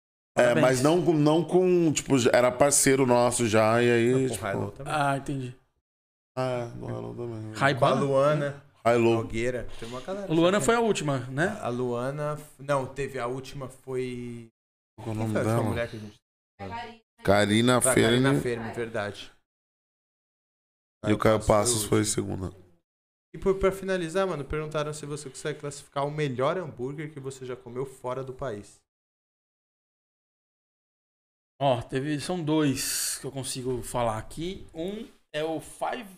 Parabéns. 0.43 0.63
mas 0.67 0.83
não, 0.83 1.05
com- 1.05 1.13
não 1.13 1.45
com. 1.45 1.93
Tipo, 1.93 2.15
era 2.33 2.51
parceiro 2.51 3.05
nosso 3.05 3.47
já, 3.47 3.83
e 3.83 3.91
aí. 3.91 4.13
Com 4.29 4.35
tipo, 4.35 4.47
Hilo 4.47 4.71
também. 4.71 4.93
Ah, 4.95 5.17
entendi. 5.19 5.55
Ah, 6.37 6.67
não, 6.77 7.01
não 7.03 7.15
também. 7.17 7.43
Com 7.53 7.57
a 7.57 7.59
Ray-Ban? 7.61 7.95
Luana. 8.01 8.63
High 8.85 8.99
Low. 8.99 9.15
Nogueira. 9.15 9.67
Tem 9.81 9.89
uma 9.89 10.01
galera. 10.01 10.31
A 10.31 10.35
Luana 10.35 10.61
foi 10.61 10.75
a 10.75 10.81
última, 10.81 11.21
né? 11.31 11.59
A 11.61 11.69
Luana. 11.69 12.39
Não, 12.59 12.87
teve 12.87 13.19
a 13.19 13.27
última 13.27 13.69
foi. 13.69 14.49
Qual 14.97 15.09
é 15.09 15.11
o 15.11 15.15
nome 15.15 15.33
foi 15.33 15.45
dela? 15.45 15.63
mulher 15.63 15.91
que 15.91 15.97
a 15.97 15.99
gente. 15.99 16.17
Karina 17.25 17.81
Foi 17.81 17.91
a 17.91 17.95
Karina 17.95 18.29
Ferni 18.31 18.43
Fermi, 18.43 18.73
verdade. 18.73 19.33
e 21.07 21.13
o 21.13 21.19
Caio 21.19 21.45
Passos 21.45 21.85
foi 21.85 22.05
segunda. 22.05 22.53
E 23.35 23.39
por, 23.39 23.59
pra 23.59 23.73
finalizar, 23.73 24.27
mano, 24.27 24.45
perguntaram 24.45 24.93
se 24.95 25.05
você 25.05 25.29
consegue 25.29 25.59
classificar 25.59 26.07
o 26.07 26.11
melhor 26.11 26.57
hambúrguer 26.57 27.13
que 27.13 27.19
você 27.19 27.45
já 27.45 27.57
comeu 27.57 27.85
fora 27.85 28.23
do 28.23 28.33
país. 28.33 28.81
Ó, 31.61 31.83
teve, 31.83 32.21
são 32.21 32.43
dois 32.43 33.19
que 33.19 33.27
eu 33.27 33.33
consigo 33.33 33.83
falar 33.83 34.19
aqui. 34.19 34.67
Um 34.73 35.09
é 35.35 35.43
o 35.43 35.61
Five. 35.61 36.09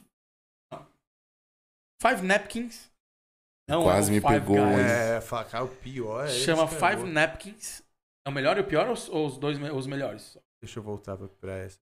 Five 2.00 2.22
Napkins. 2.22 2.88
Não 3.68 3.82
Quase 3.82 4.08
é 4.08 4.12
o 4.12 4.14
me 4.14 4.20
Five 4.20 4.40
pegou, 4.40 4.56
Guys. 4.56 4.78
hein? 4.78 4.84
É, 5.16 5.20
falar 5.20 5.62
o 5.62 5.68
pior 5.68 6.24
é 6.26 6.28
Chama. 6.30 6.66
Five 6.66 7.04
Napkins. 7.10 7.82
É 8.26 8.30
o 8.30 8.32
melhor 8.32 8.56
e 8.56 8.60
o 8.60 8.66
pior 8.66 8.86
ou 8.86 8.92
os, 8.94 9.08
ou 9.08 9.26
os 9.26 9.36
dois 9.38 9.58
os 9.74 9.86
melhores? 9.86 10.38
Deixa 10.62 10.78
eu 10.78 10.82
voltar 10.82 11.16
pra- 11.16 11.28
pra 11.28 11.56
essa. 11.58 11.78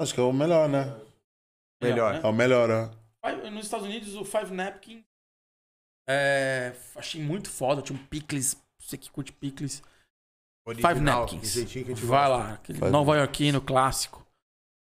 Acho 0.00 0.14
que 0.14 0.20
é 0.20 0.22
o 0.22 0.32
melhor, 0.32 0.68
né? 0.68 0.84
Melhor. 1.82 2.14
né? 2.14 2.20
É 2.22 2.26
o 2.26 2.32
melhor? 2.32 2.90
Five- 3.24 3.50
Nos 3.50 3.64
Estados 3.64 3.86
Unidos, 3.86 4.14
o 4.16 4.24
Five 4.24 4.52
Napkins. 4.52 5.04
É, 6.08 6.74
achei 6.96 7.20
muito 7.22 7.50
foda. 7.50 7.80
Tinha 7.82 7.98
um 7.98 8.04
picles. 8.06 8.56
Você 8.80 8.96
que 8.98 9.10
curte 9.10 9.32
picles. 9.32 9.78
Five 10.66 10.84
Original, 10.86 11.20
Napkins. 11.22 11.56
a 11.56 11.60
gente 11.60 11.84
Vai 11.84 12.28
gosta. 12.28 12.28
lá. 12.28 12.52
Aquele 12.54 12.78
Five 12.78 12.90
nova 12.90 13.16
iorquino 13.16 13.60
clássico. 13.60 14.24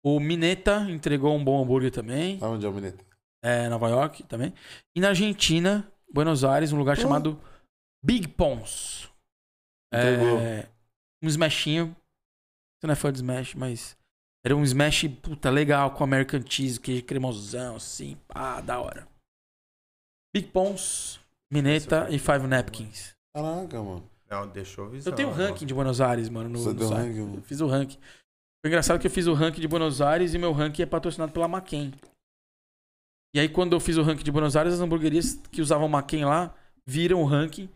O 0.04 0.20
Mineta 0.20 0.80
entregou 0.90 1.34
um 1.36 1.42
bom 1.44 1.62
hambúrguer 1.62 1.90
também. 1.90 2.38
Onde 2.42 2.64
é 2.64 2.68
o 2.68 2.72
Mineta? 2.72 3.04
É, 3.46 3.68
Nova 3.68 3.88
York 3.88 4.22
também. 4.24 4.52
E 4.94 5.00
na 5.00 5.08
Argentina, 5.10 5.90
Buenos 6.12 6.42
Aires, 6.44 6.72
um 6.72 6.78
lugar 6.78 6.96
Oh. 6.98 7.00
chamado 7.00 7.40
Big 8.04 8.26
Pons. 8.28 9.08
É, 9.92 10.66
um 11.22 11.28
smashinho. 11.28 11.94
Você 12.78 12.86
não 12.86 12.92
é 12.92 12.96
fã 12.96 13.10
de 13.12 13.18
smash, 13.18 13.54
mas 13.54 13.96
era 14.44 14.54
um 14.56 14.62
smash, 14.64 15.08
puta, 15.22 15.48
legal, 15.50 15.92
com 15.92 16.04
American 16.04 16.40
cheese, 16.46 16.78
queijo 16.80 17.04
cremosão, 17.04 17.76
assim, 17.76 18.16
pá, 18.28 18.60
da 18.60 18.80
hora. 18.80 19.06
Big 20.34 20.48
Pons, 20.48 21.20
Mineta 21.50 22.08
e 22.10 22.18
Five 22.18 22.46
Napkins. 22.46 23.14
Caraca, 23.34 23.82
mano. 23.82 24.10
Não, 24.28 24.46
deixou 24.48 24.88
visão. 24.90 25.12
Eu 25.12 25.16
tenho 25.16 25.28
um 25.28 25.32
ranking 25.32 25.64
de 25.66 25.72
Buenos 25.72 26.00
Aires, 26.00 26.28
mano, 26.28 26.48
no, 26.48 26.58
Você 26.58 26.68
no 26.70 26.74
deu 26.74 26.88
site. 26.88 26.98
ranking, 27.06 27.20
mano? 27.20 27.36
Eu 27.36 27.42
fiz 27.42 27.60
o 27.60 27.66
ranking. 27.66 27.98
Foi 28.62 28.68
engraçado 28.70 28.98
que 29.00 29.06
eu 29.06 29.10
fiz 29.10 29.26
o 29.26 29.32
ranking 29.34 29.60
de 29.60 29.68
Buenos 29.68 30.00
Aires 30.00 30.34
e 30.34 30.38
meu 30.38 30.52
ranking 30.52 30.82
é 30.82 30.86
patrocinado 30.86 31.32
pela 31.32 31.46
Maquin. 31.46 31.92
E 33.34 33.40
aí, 33.40 33.48
quando 33.48 33.74
eu 33.74 33.80
fiz 33.80 33.96
o 33.96 34.02
ranking 34.02 34.24
de 34.24 34.32
Buenos 34.32 34.56
Aires, 34.56 34.74
as 34.74 34.80
hamburguerias 34.80 35.40
que 35.50 35.60
usavam 35.60 35.88
Maquin 35.88 36.24
lá 36.24 36.54
viram 36.86 37.20
o 37.22 37.24
ranking. 37.24 37.68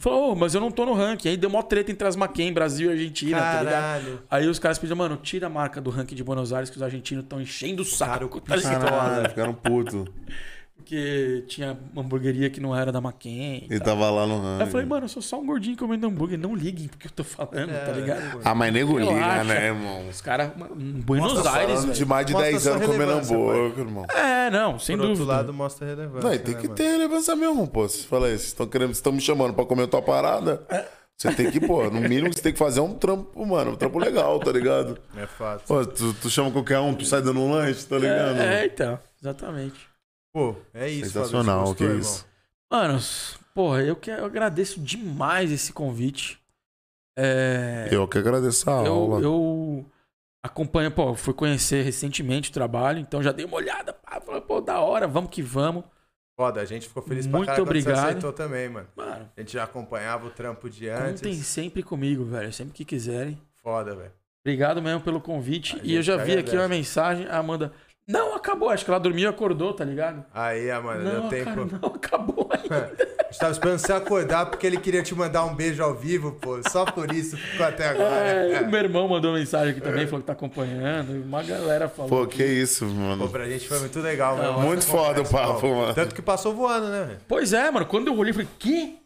Falou, 0.00 0.32
"Ô, 0.32 0.34
mas 0.34 0.54
eu 0.54 0.60
não 0.60 0.70
tô 0.70 0.84
no 0.84 0.94
ranking. 0.94 1.28
Aí 1.28 1.36
deu 1.36 1.48
mó 1.50 1.62
treta 1.62 1.92
entre 1.92 2.06
as 2.08 2.16
Maquin, 2.16 2.52
Brasil 2.52 2.88
e 2.90 2.92
Argentina, 2.92 3.38
tá 3.38 3.58
ligado? 3.62 3.72
Caralho. 3.72 4.22
Aí 4.30 4.48
os 4.48 4.58
caras 4.58 4.78
pediram, 4.78 4.96
mano, 4.96 5.16
tira 5.16 5.46
a 5.46 5.50
marca 5.50 5.80
do 5.80 5.90
ranking 5.90 6.14
de 6.16 6.24
Buenos 6.24 6.52
Aires 6.52 6.70
que 6.70 6.76
os 6.76 6.82
argentinos 6.82 7.22
estão 7.24 7.40
enchendo 7.40 7.82
o 7.82 7.84
saco. 7.84 8.40
Cara, 8.40 8.60
tá? 8.60 8.78
Caralho, 8.78 9.28
ficaram 9.28 9.54
putos. 9.54 10.04
Porque 10.82 11.44
tinha 11.46 11.78
uma 11.92 12.02
hamburgueria 12.02 12.50
que 12.50 12.60
não 12.60 12.76
era 12.76 12.90
da 12.90 13.00
Maquin. 13.00 13.66
Ele 13.70 13.80
tava 13.80 14.10
lá 14.10 14.26
no 14.26 14.34
Aí 14.34 14.40
ranking. 14.40 14.60
eu 14.64 14.66
falei, 14.66 14.86
mano, 14.86 15.04
eu 15.04 15.08
sou 15.08 15.22
só 15.22 15.40
um 15.40 15.46
gordinho 15.46 15.76
comendo 15.76 16.06
hambúrguer. 16.08 16.36
Não 16.38 16.54
liguem 16.54 16.88
porque 16.88 17.06
eu 17.06 17.10
tô 17.12 17.22
falando, 17.24 17.70
É, 17.70 17.84
tá 17.86 17.92
ligado? 17.92 18.40
Ah, 18.44 18.54
mas 18.54 18.72
nego 18.72 18.98
liga, 18.98 19.44
né, 19.44 19.66
irmão? 19.68 20.08
Os 20.08 20.20
caras, 20.20 20.50
Buenos 20.76 21.34
Mostra 21.34 21.52
Aires, 21.52 21.80
velho. 21.84 21.92
de 21.94 22.04
mais 22.04 22.26
de 22.26 22.32
Mostra 22.32 22.50
10 22.50 22.62
sua 22.62 22.72
anos 22.72 22.86
comendo 22.86 23.12
hambúrguer, 23.12 23.78
irmão. 23.86 24.04
É, 24.12 24.50
não, 24.50 24.78
sem 24.78 24.96
Por 24.96 25.02
dúvida. 25.06 25.20
outro 25.20 25.36
lado, 25.36 25.52
mostra 25.54 25.86
relevância. 25.86 26.28
Não, 26.28 26.34
e 26.34 26.38
tem 26.40 26.54
né, 26.54 26.60
que 26.60 26.66
mano? 26.66 26.76
ter 26.76 26.90
relevância 26.90 27.36
mesmo, 27.36 27.66
pô. 27.68 27.88
Você 27.88 28.06
fala 28.06 28.26
aí, 28.26 28.32
vocês 28.32 28.48
estão 28.48 28.66
querendo, 28.66 28.88
vocês 28.88 28.98
estão 28.98 29.12
me 29.12 29.20
chamando 29.20 29.54
pra 29.54 29.64
comer 29.64 29.86
tua 29.86 30.02
parada. 30.02 30.66
Você 31.16 31.32
tem 31.32 31.50
que, 31.50 31.60
pô, 31.60 31.84
no 31.88 32.00
mínimo 32.00 32.32
você 32.34 32.42
tem 32.42 32.52
que 32.52 32.58
fazer 32.58 32.80
um 32.80 32.94
trampo, 32.94 33.46
mano, 33.46 33.72
um 33.72 33.76
trampo 33.76 33.98
legal, 34.00 34.40
tá 34.40 34.50
ligado? 34.50 34.98
É 35.16 35.26
fato. 35.26 35.62
Pô, 35.68 35.84
tu, 35.86 36.12
tu 36.14 36.28
chama 36.28 36.50
qualquer 36.50 36.80
um, 36.80 36.94
tu 36.94 37.04
sai 37.04 37.22
dando 37.22 37.38
um 37.38 37.52
lanche, 37.52 37.86
tá 37.86 37.96
ligado? 37.96 38.40
É, 38.40 38.62
é, 38.62 38.66
então, 38.66 38.98
exatamente. 39.22 39.91
Pô, 40.32 40.54
é 40.72 40.88
isso. 40.88 41.10
Sensacional, 41.12 41.74
que 41.74 41.84
gostou, 41.86 41.98
isso. 41.98 42.26
Manos, 42.70 43.38
porra, 43.54 43.82
eu, 43.82 43.94
que, 43.94 44.10
eu 44.10 44.24
agradeço 44.24 44.80
demais 44.80 45.50
esse 45.52 45.72
convite. 45.72 46.40
É, 47.16 47.88
Eu 47.90 48.08
que 48.08 48.16
agradeço 48.16 48.68
a 48.70 48.84
eu, 48.84 48.92
aula. 48.94 49.20
eu 49.20 49.84
acompanho, 50.42 50.90
pô, 50.90 51.14
fui 51.14 51.34
conhecer 51.34 51.82
recentemente 51.84 52.48
o 52.50 52.52
trabalho, 52.52 52.98
então 52.98 53.22
já 53.22 53.30
dei 53.32 53.44
uma 53.44 53.56
olhada, 53.56 53.92
pá, 53.92 54.18
falei, 54.20 54.40
pô, 54.40 54.60
da 54.62 54.80
hora, 54.80 55.06
vamos 55.06 55.30
que 55.30 55.42
vamos. 55.42 55.84
Foda, 56.34 56.62
a 56.62 56.64
gente 56.64 56.88
ficou 56.88 57.02
feliz 57.02 57.26
Muito 57.26 57.44
pra 57.44 57.54
caralho 57.54 57.62
obrigado. 57.64 57.94
você 57.96 58.08
aceitou 58.08 58.32
também, 58.32 58.68
mano. 58.70 58.88
Mano, 58.96 59.30
A 59.36 59.40
gente 59.40 59.52
já 59.52 59.64
acompanhava 59.64 60.26
o 60.26 60.30
trampo 60.30 60.70
de 60.70 60.88
antes. 60.88 61.20
contem 61.20 61.34
sempre 61.34 61.82
comigo, 61.82 62.24
velho, 62.24 62.50
sempre 62.52 62.72
que 62.72 62.86
quiserem. 62.86 63.38
Foda, 63.62 63.94
velho. 63.94 64.12
Obrigado 64.42 64.80
mesmo 64.80 65.02
pelo 65.02 65.20
convite. 65.20 65.76
A 65.78 65.80
E 65.84 65.94
eu 65.94 66.02
já 66.02 66.16
vi 66.16 66.36
aqui 66.38 66.56
uma 66.56 66.66
mensagem, 66.66 67.26
a 67.26 67.36
Amanda. 67.38 67.70
Não, 68.06 68.34
acabou. 68.34 68.68
Acho 68.68 68.84
que 68.84 68.90
ela 68.90 68.98
dormiu 68.98 69.24
e 69.24 69.26
acordou, 69.26 69.72
tá 69.72 69.84
ligado? 69.84 70.24
Aí, 70.34 70.70
Amanda, 70.70 71.02
não, 71.04 71.20
deu 71.20 71.28
tempo. 71.30 71.44
cara, 71.44 71.66
não 71.80 71.88
acabou 71.88 72.48
ainda. 72.52 72.92
A 73.20 73.24
gente 73.32 73.38
tava 73.38 73.52
esperando 73.52 73.78
você 73.78 73.92
acordar 73.92 74.46
porque 74.46 74.66
ele 74.66 74.76
queria 74.76 75.02
te 75.02 75.14
mandar 75.14 75.44
um 75.44 75.54
beijo 75.54 75.82
ao 75.82 75.94
vivo, 75.94 76.32
pô. 76.32 76.60
Só 76.68 76.84
por 76.84 77.12
isso 77.12 77.36
ficou 77.36 77.64
até 77.64 77.88
agora. 77.88 78.14
É, 78.14 78.60
o 78.60 78.68
meu 78.68 78.80
irmão 78.80 79.08
mandou 79.08 79.32
mensagem 79.32 79.70
aqui 79.70 79.80
também, 79.80 80.06
falou 80.06 80.20
que 80.20 80.26
tá 80.26 80.32
acompanhando. 80.32 81.14
e 81.14 81.20
Uma 81.20 81.42
galera 81.42 81.88
falou. 81.88 82.10
Pô, 82.10 82.26
que 82.26 82.44
isso, 82.44 82.84
Pô, 82.86 82.92
mano. 82.92 83.28
pra 83.28 83.48
gente 83.48 83.68
foi 83.68 83.78
muito 83.78 84.00
legal, 84.00 84.36
mano. 84.36 84.60
muito 84.60 84.84
foda 84.84 85.22
o 85.22 85.28
papo, 85.28 85.60
pô. 85.60 85.74
mano. 85.74 85.94
Tanto 85.94 86.14
que 86.14 86.20
passou 86.22 86.52
voando, 86.52 86.88
né, 86.88 87.04
velho? 87.04 87.18
Pois 87.28 87.52
é, 87.52 87.70
mano. 87.70 87.86
Quando 87.86 88.08
eu 88.08 88.16
olhei, 88.18 88.30
eu 88.30 88.34
falei, 88.34 88.48
que? 88.58 88.98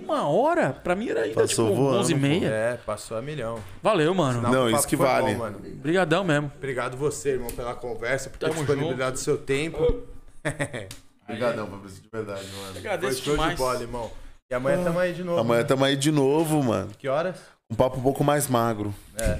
Uma 0.00 0.28
hora? 0.28 0.72
Pra 0.72 0.94
mim 0.94 1.08
era 1.08 1.22
ainda 1.22 1.34
Passou 1.34 1.68
tipo 1.68 1.76
voando, 1.80 1.98
11 2.00 2.12
e 2.12 2.16
meia. 2.16 2.48
É, 2.48 2.76
passou 2.76 3.16
a 3.16 3.22
milhão. 3.22 3.58
Valeu, 3.82 4.14
mano. 4.14 4.38
Sinal 4.38 4.52
Não, 4.52 4.70
isso 4.70 4.86
que 4.86 4.96
foi 4.96 5.06
vale. 5.06 5.32
bom, 5.32 5.38
mano. 5.38 5.58
Obrigadão 5.58 6.24
mesmo. 6.24 6.52
Obrigado 6.56 6.96
você, 6.96 7.30
irmão, 7.30 7.50
pela 7.50 7.74
conversa, 7.74 8.30
por 8.30 8.38
ter 8.38 8.46
Tamo 8.48 8.58
disponibilidade 8.58 9.12
do 9.12 9.18
seu 9.18 9.36
tempo. 9.38 10.02
Obrigadão, 11.26 11.66
Fabrício, 11.66 12.02
de 12.02 12.08
verdade, 12.12 12.46
mano. 12.60 12.72
Foi 12.72 12.80
Agradeço 12.80 13.22
show 13.22 13.34
de 13.34 13.40
demais. 13.40 13.58
bola, 13.58 13.80
irmão. 13.80 14.10
E 14.50 14.54
amanhã 14.54 14.84
tamo 14.84 14.98
aí 14.98 15.12
de 15.14 15.24
novo. 15.24 15.40
Amanhã 15.40 15.60
né? 15.62 15.66
tamo 15.66 15.84
aí 15.84 15.96
de 15.96 16.12
novo, 16.12 16.62
mano. 16.62 16.90
Que 16.98 17.08
horas? 17.08 17.36
Um 17.70 17.74
papo 17.74 17.98
um 17.98 18.02
pouco 18.02 18.22
mais 18.22 18.46
magro. 18.46 18.94
É. 19.16 19.38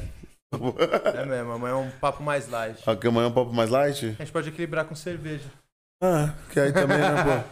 É 1.14 1.24
mesmo, 1.26 1.52
amanhã 1.52 1.72
é 1.72 1.76
um 1.76 1.90
papo 1.90 2.22
mais 2.22 2.48
light. 2.48 2.78
Aqui 2.88 3.08
amanhã 3.08 3.26
é 3.26 3.28
um 3.28 3.32
papo 3.32 3.52
mais 3.52 3.70
light? 3.70 4.06
A 4.18 4.22
gente 4.22 4.32
pode 4.32 4.48
equilibrar 4.48 4.84
com 4.84 4.94
cerveja. 4.94 5.48
Ah, 6.02 6.32
que 6.50 6.60
aí 6.60 6.72
também, 6.72 6.98
né, 6.98 7.24
pô? 7.24 7.48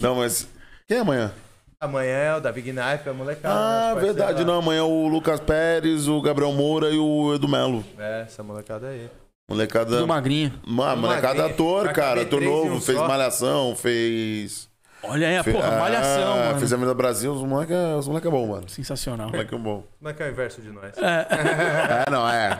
Não, 0.00 0.14
mas. 0.16 0.48
Quem 0.86 0.98
é 0.98 1.00
amanhã? 1.00 1.32
Amanhã 1.80 2.12
é 2.16 2.36
o 2.36 2.40
Davi 2.40 2.62
Knife, 2.62 3.08
a 3.08 3.12
molecada. 3.12 3.54
Ah, 3.54 3.88
né? 3.90 3.94
Os 3.96 4.02
verdade, 4.02 4.40
lá. 4.40 4.44
não. 4.46 4.58
Amanhã 4.60 4.80
é 4.80 4.82
o 4.82 5.06
Lucas 5.08 5.40
Pérez, 5.40 6.08
o 6.08 6.20
Gabriel 6.22 6.52
Moura 6.52 6.90
e 6.90 6.96
o 6.98 7.34
Edu 7.34 7.46
Melo. 7.48 7.84
É, 7.98 8.22
essa 8.22 8.42
molecada 8.42 8.88
aí. 8.88 9.10
Molecada. 9.48 9.98
Do 9.98 10.06
magrinho. 10.08 10.52
Mano, 10.66 10.96
Do 10.96 11.02
molecada 11.02 11.34
magrinho. 11.42 11.54
ator, 11.54 11.92
cara. 11.92 12.22
Ator 12.22 12.40
novo, 12.40 12.74
um 12.76 12.80
fez 12.80 12.98
só. 12.98 13.06
Malhação, 13.06 13.76
fez. 13.76 14.68
Olha 15.02 15.28
aí, 15.28 15.42
fe- 15.44 15.52
porra, 15.52 15.68
ah, 15.76 15.78
malhação, 15.78 16.36
mano. 16.38 16.58
Fez 16.58 16.72
Avenida 16.72 16.94
Brasil, 16.94 17.32
os 17.32 17.42
moleques 17.42 17.76
os 17.98 18.08
moleque 18.08 18.26
é 18.26 18.30
bom, 18.30 18.46
mano. 18.46 18.68
Sensacional. 18.68 19.26
Os 19.26 19.32
moleque 19.32 19.54
é 19.54 19.58
bom. 19.58 19.84
Como 19.98 20.08
é 20.10 20.12
que 20.14 20.22
é 20.22 20.26
o 20.26 20.30
inverso 20.30 20.60
de 20.62 20.70
nós? 20.72 20.92
É, 20.98 22.10
não, 22.10 22.28
é. 22.28 22.58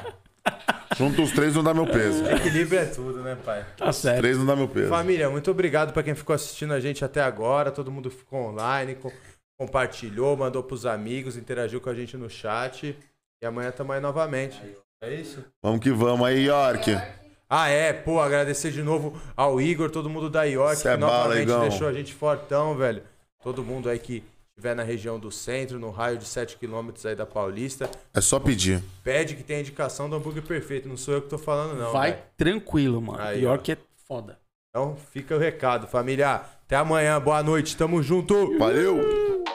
Junto 0.96 1.22
os 1.22 1.32
três 1.32 1.54
não 1.54 1.62
dá 1.62 1.74
meu 1.74 1.86
peso. 1.86 2.24
Equilíbrio 2.26 2.78
é 2.80 2.84
tudo, 2.86 3.22
né, 3.22 3.36
pai? 3.44 3.66
Tá 3.76 3.92
certo. 3.92 4.18
Três 4.18 4.38
não 4.38 4.46
dá 4.46 4.56
meu 4.56 4.68
peso. 4.68 4.88
Família, 4.88 5.28
muito 5.28 5.50
obrigado 5.50 5.92
pra 5.92 6.02
quem 6.02 6.14
ficou 6.14 6.34
assistindo 6.34 6.72
a 6.72 6.80
gente 6.80 7.04
até 7.04 7.20
agora. 7.20 7.70
Todo 7.70 7.90
mundo 7.90 8.10
ficou 8.10 8.40
online, 8.50 8.94
co- 8.94 9.12
compartilhou, 9.58 10.36
mandou 10.36 10.62
pros 10.62 10.86
amigos, 10.86 11.36
interagiu 11.36 11.80
com 11.80 11.90
a 11.90 11.94
gente 11.94 12.16
no 12.16 12.30
chat. 12.30 12.96
E 13.42 13.46
amanhã 13.46 13.70
tamo 13.70 13.92
aí 13.92 14.00
novamente. 14.00 14.58
É 15.02 15.12
isso? 15.12 15.44
Vamos 15.62 15.80
que 15.80 15.90
vamos 15.90 16.26
aí, 16.26 16.44
York. 16.46 16.96
Ah, 17.48 17.68
é, 17.68 17.92
pô, 17.92 18.18
agradecer 18.20 18.70
de 18.72 18.82
novo 18.82 19.20
ao 19.36 19.60
Igor, 19.60 19.90
todo 19.90 20.08
mundo 20.10 20.28
da 20.30 20.44
York, 20.44 20.76
Cê 20.76 20.88
é 20.88 20.94
que 20.94 20.98
bala, 21.00 21.18
novamente 21.24 21.42
Igão. 21.42 21.60
deixou 21.60 21.86
a 21.86 21.92
gente 21.92 22.12
fortão, 22.14 22.74
velho. 22.74 23.02
Todo 23.42 23.62
mundo 23.62 23.88
aí 23.88 23.98
que 23.98 24.24
estiver 24.56 24.74
na 24.74 24.82
região 24.82 25.18
do 25.20 25.30
centro, 25.30 25.78
no 25.78 25.90
raio 25.90 26.16
de 26.16 26.24
7 26.24 26.56
km 26.56 26.88
aí 27.04 27.14
da 27.14 27.26
Paulista, 27.26 27.90
É 28.14 28.22
só 28.22 28.40
pedir. 28.40 28.82
pede 29.04 29.36
que 29.36 29.42
tem 29.42 29.58
a 29.58 29.60
indicação 29.60 30.08
do 30.08 30.16
hambúrguer 30.16 30.42
perfeito. 30.42 30.88
Não 30.88 30.96
sou 30.96 31.12
eu 31.12 31.20
que 31.22 31.28
tô 31.28 31.36
falando, 31.36 31.78
não. 31.78 31.92
Vai 31.92 32.12
velho. 32.12 32.22
tranquilo, 32.38 33.02
mano. 33.02 33.20
Aí, 33.20 33.42
York 33.44 33.72
é 33.72 33.76
foda. 34.08 34.38
Então 34.70 34.96
fica 35.12 35.36
o 35.36 35.38
recado, 35.38 35.86
família. 35.86 36.36
Até 36.64 36.76
amanhã, 36.76 37.20
boa 37.20 37.42
noite, 37.42 37.76
tamo 37.76 38.02
junto! 38.02 38.56
Valeu! 38.58 39.45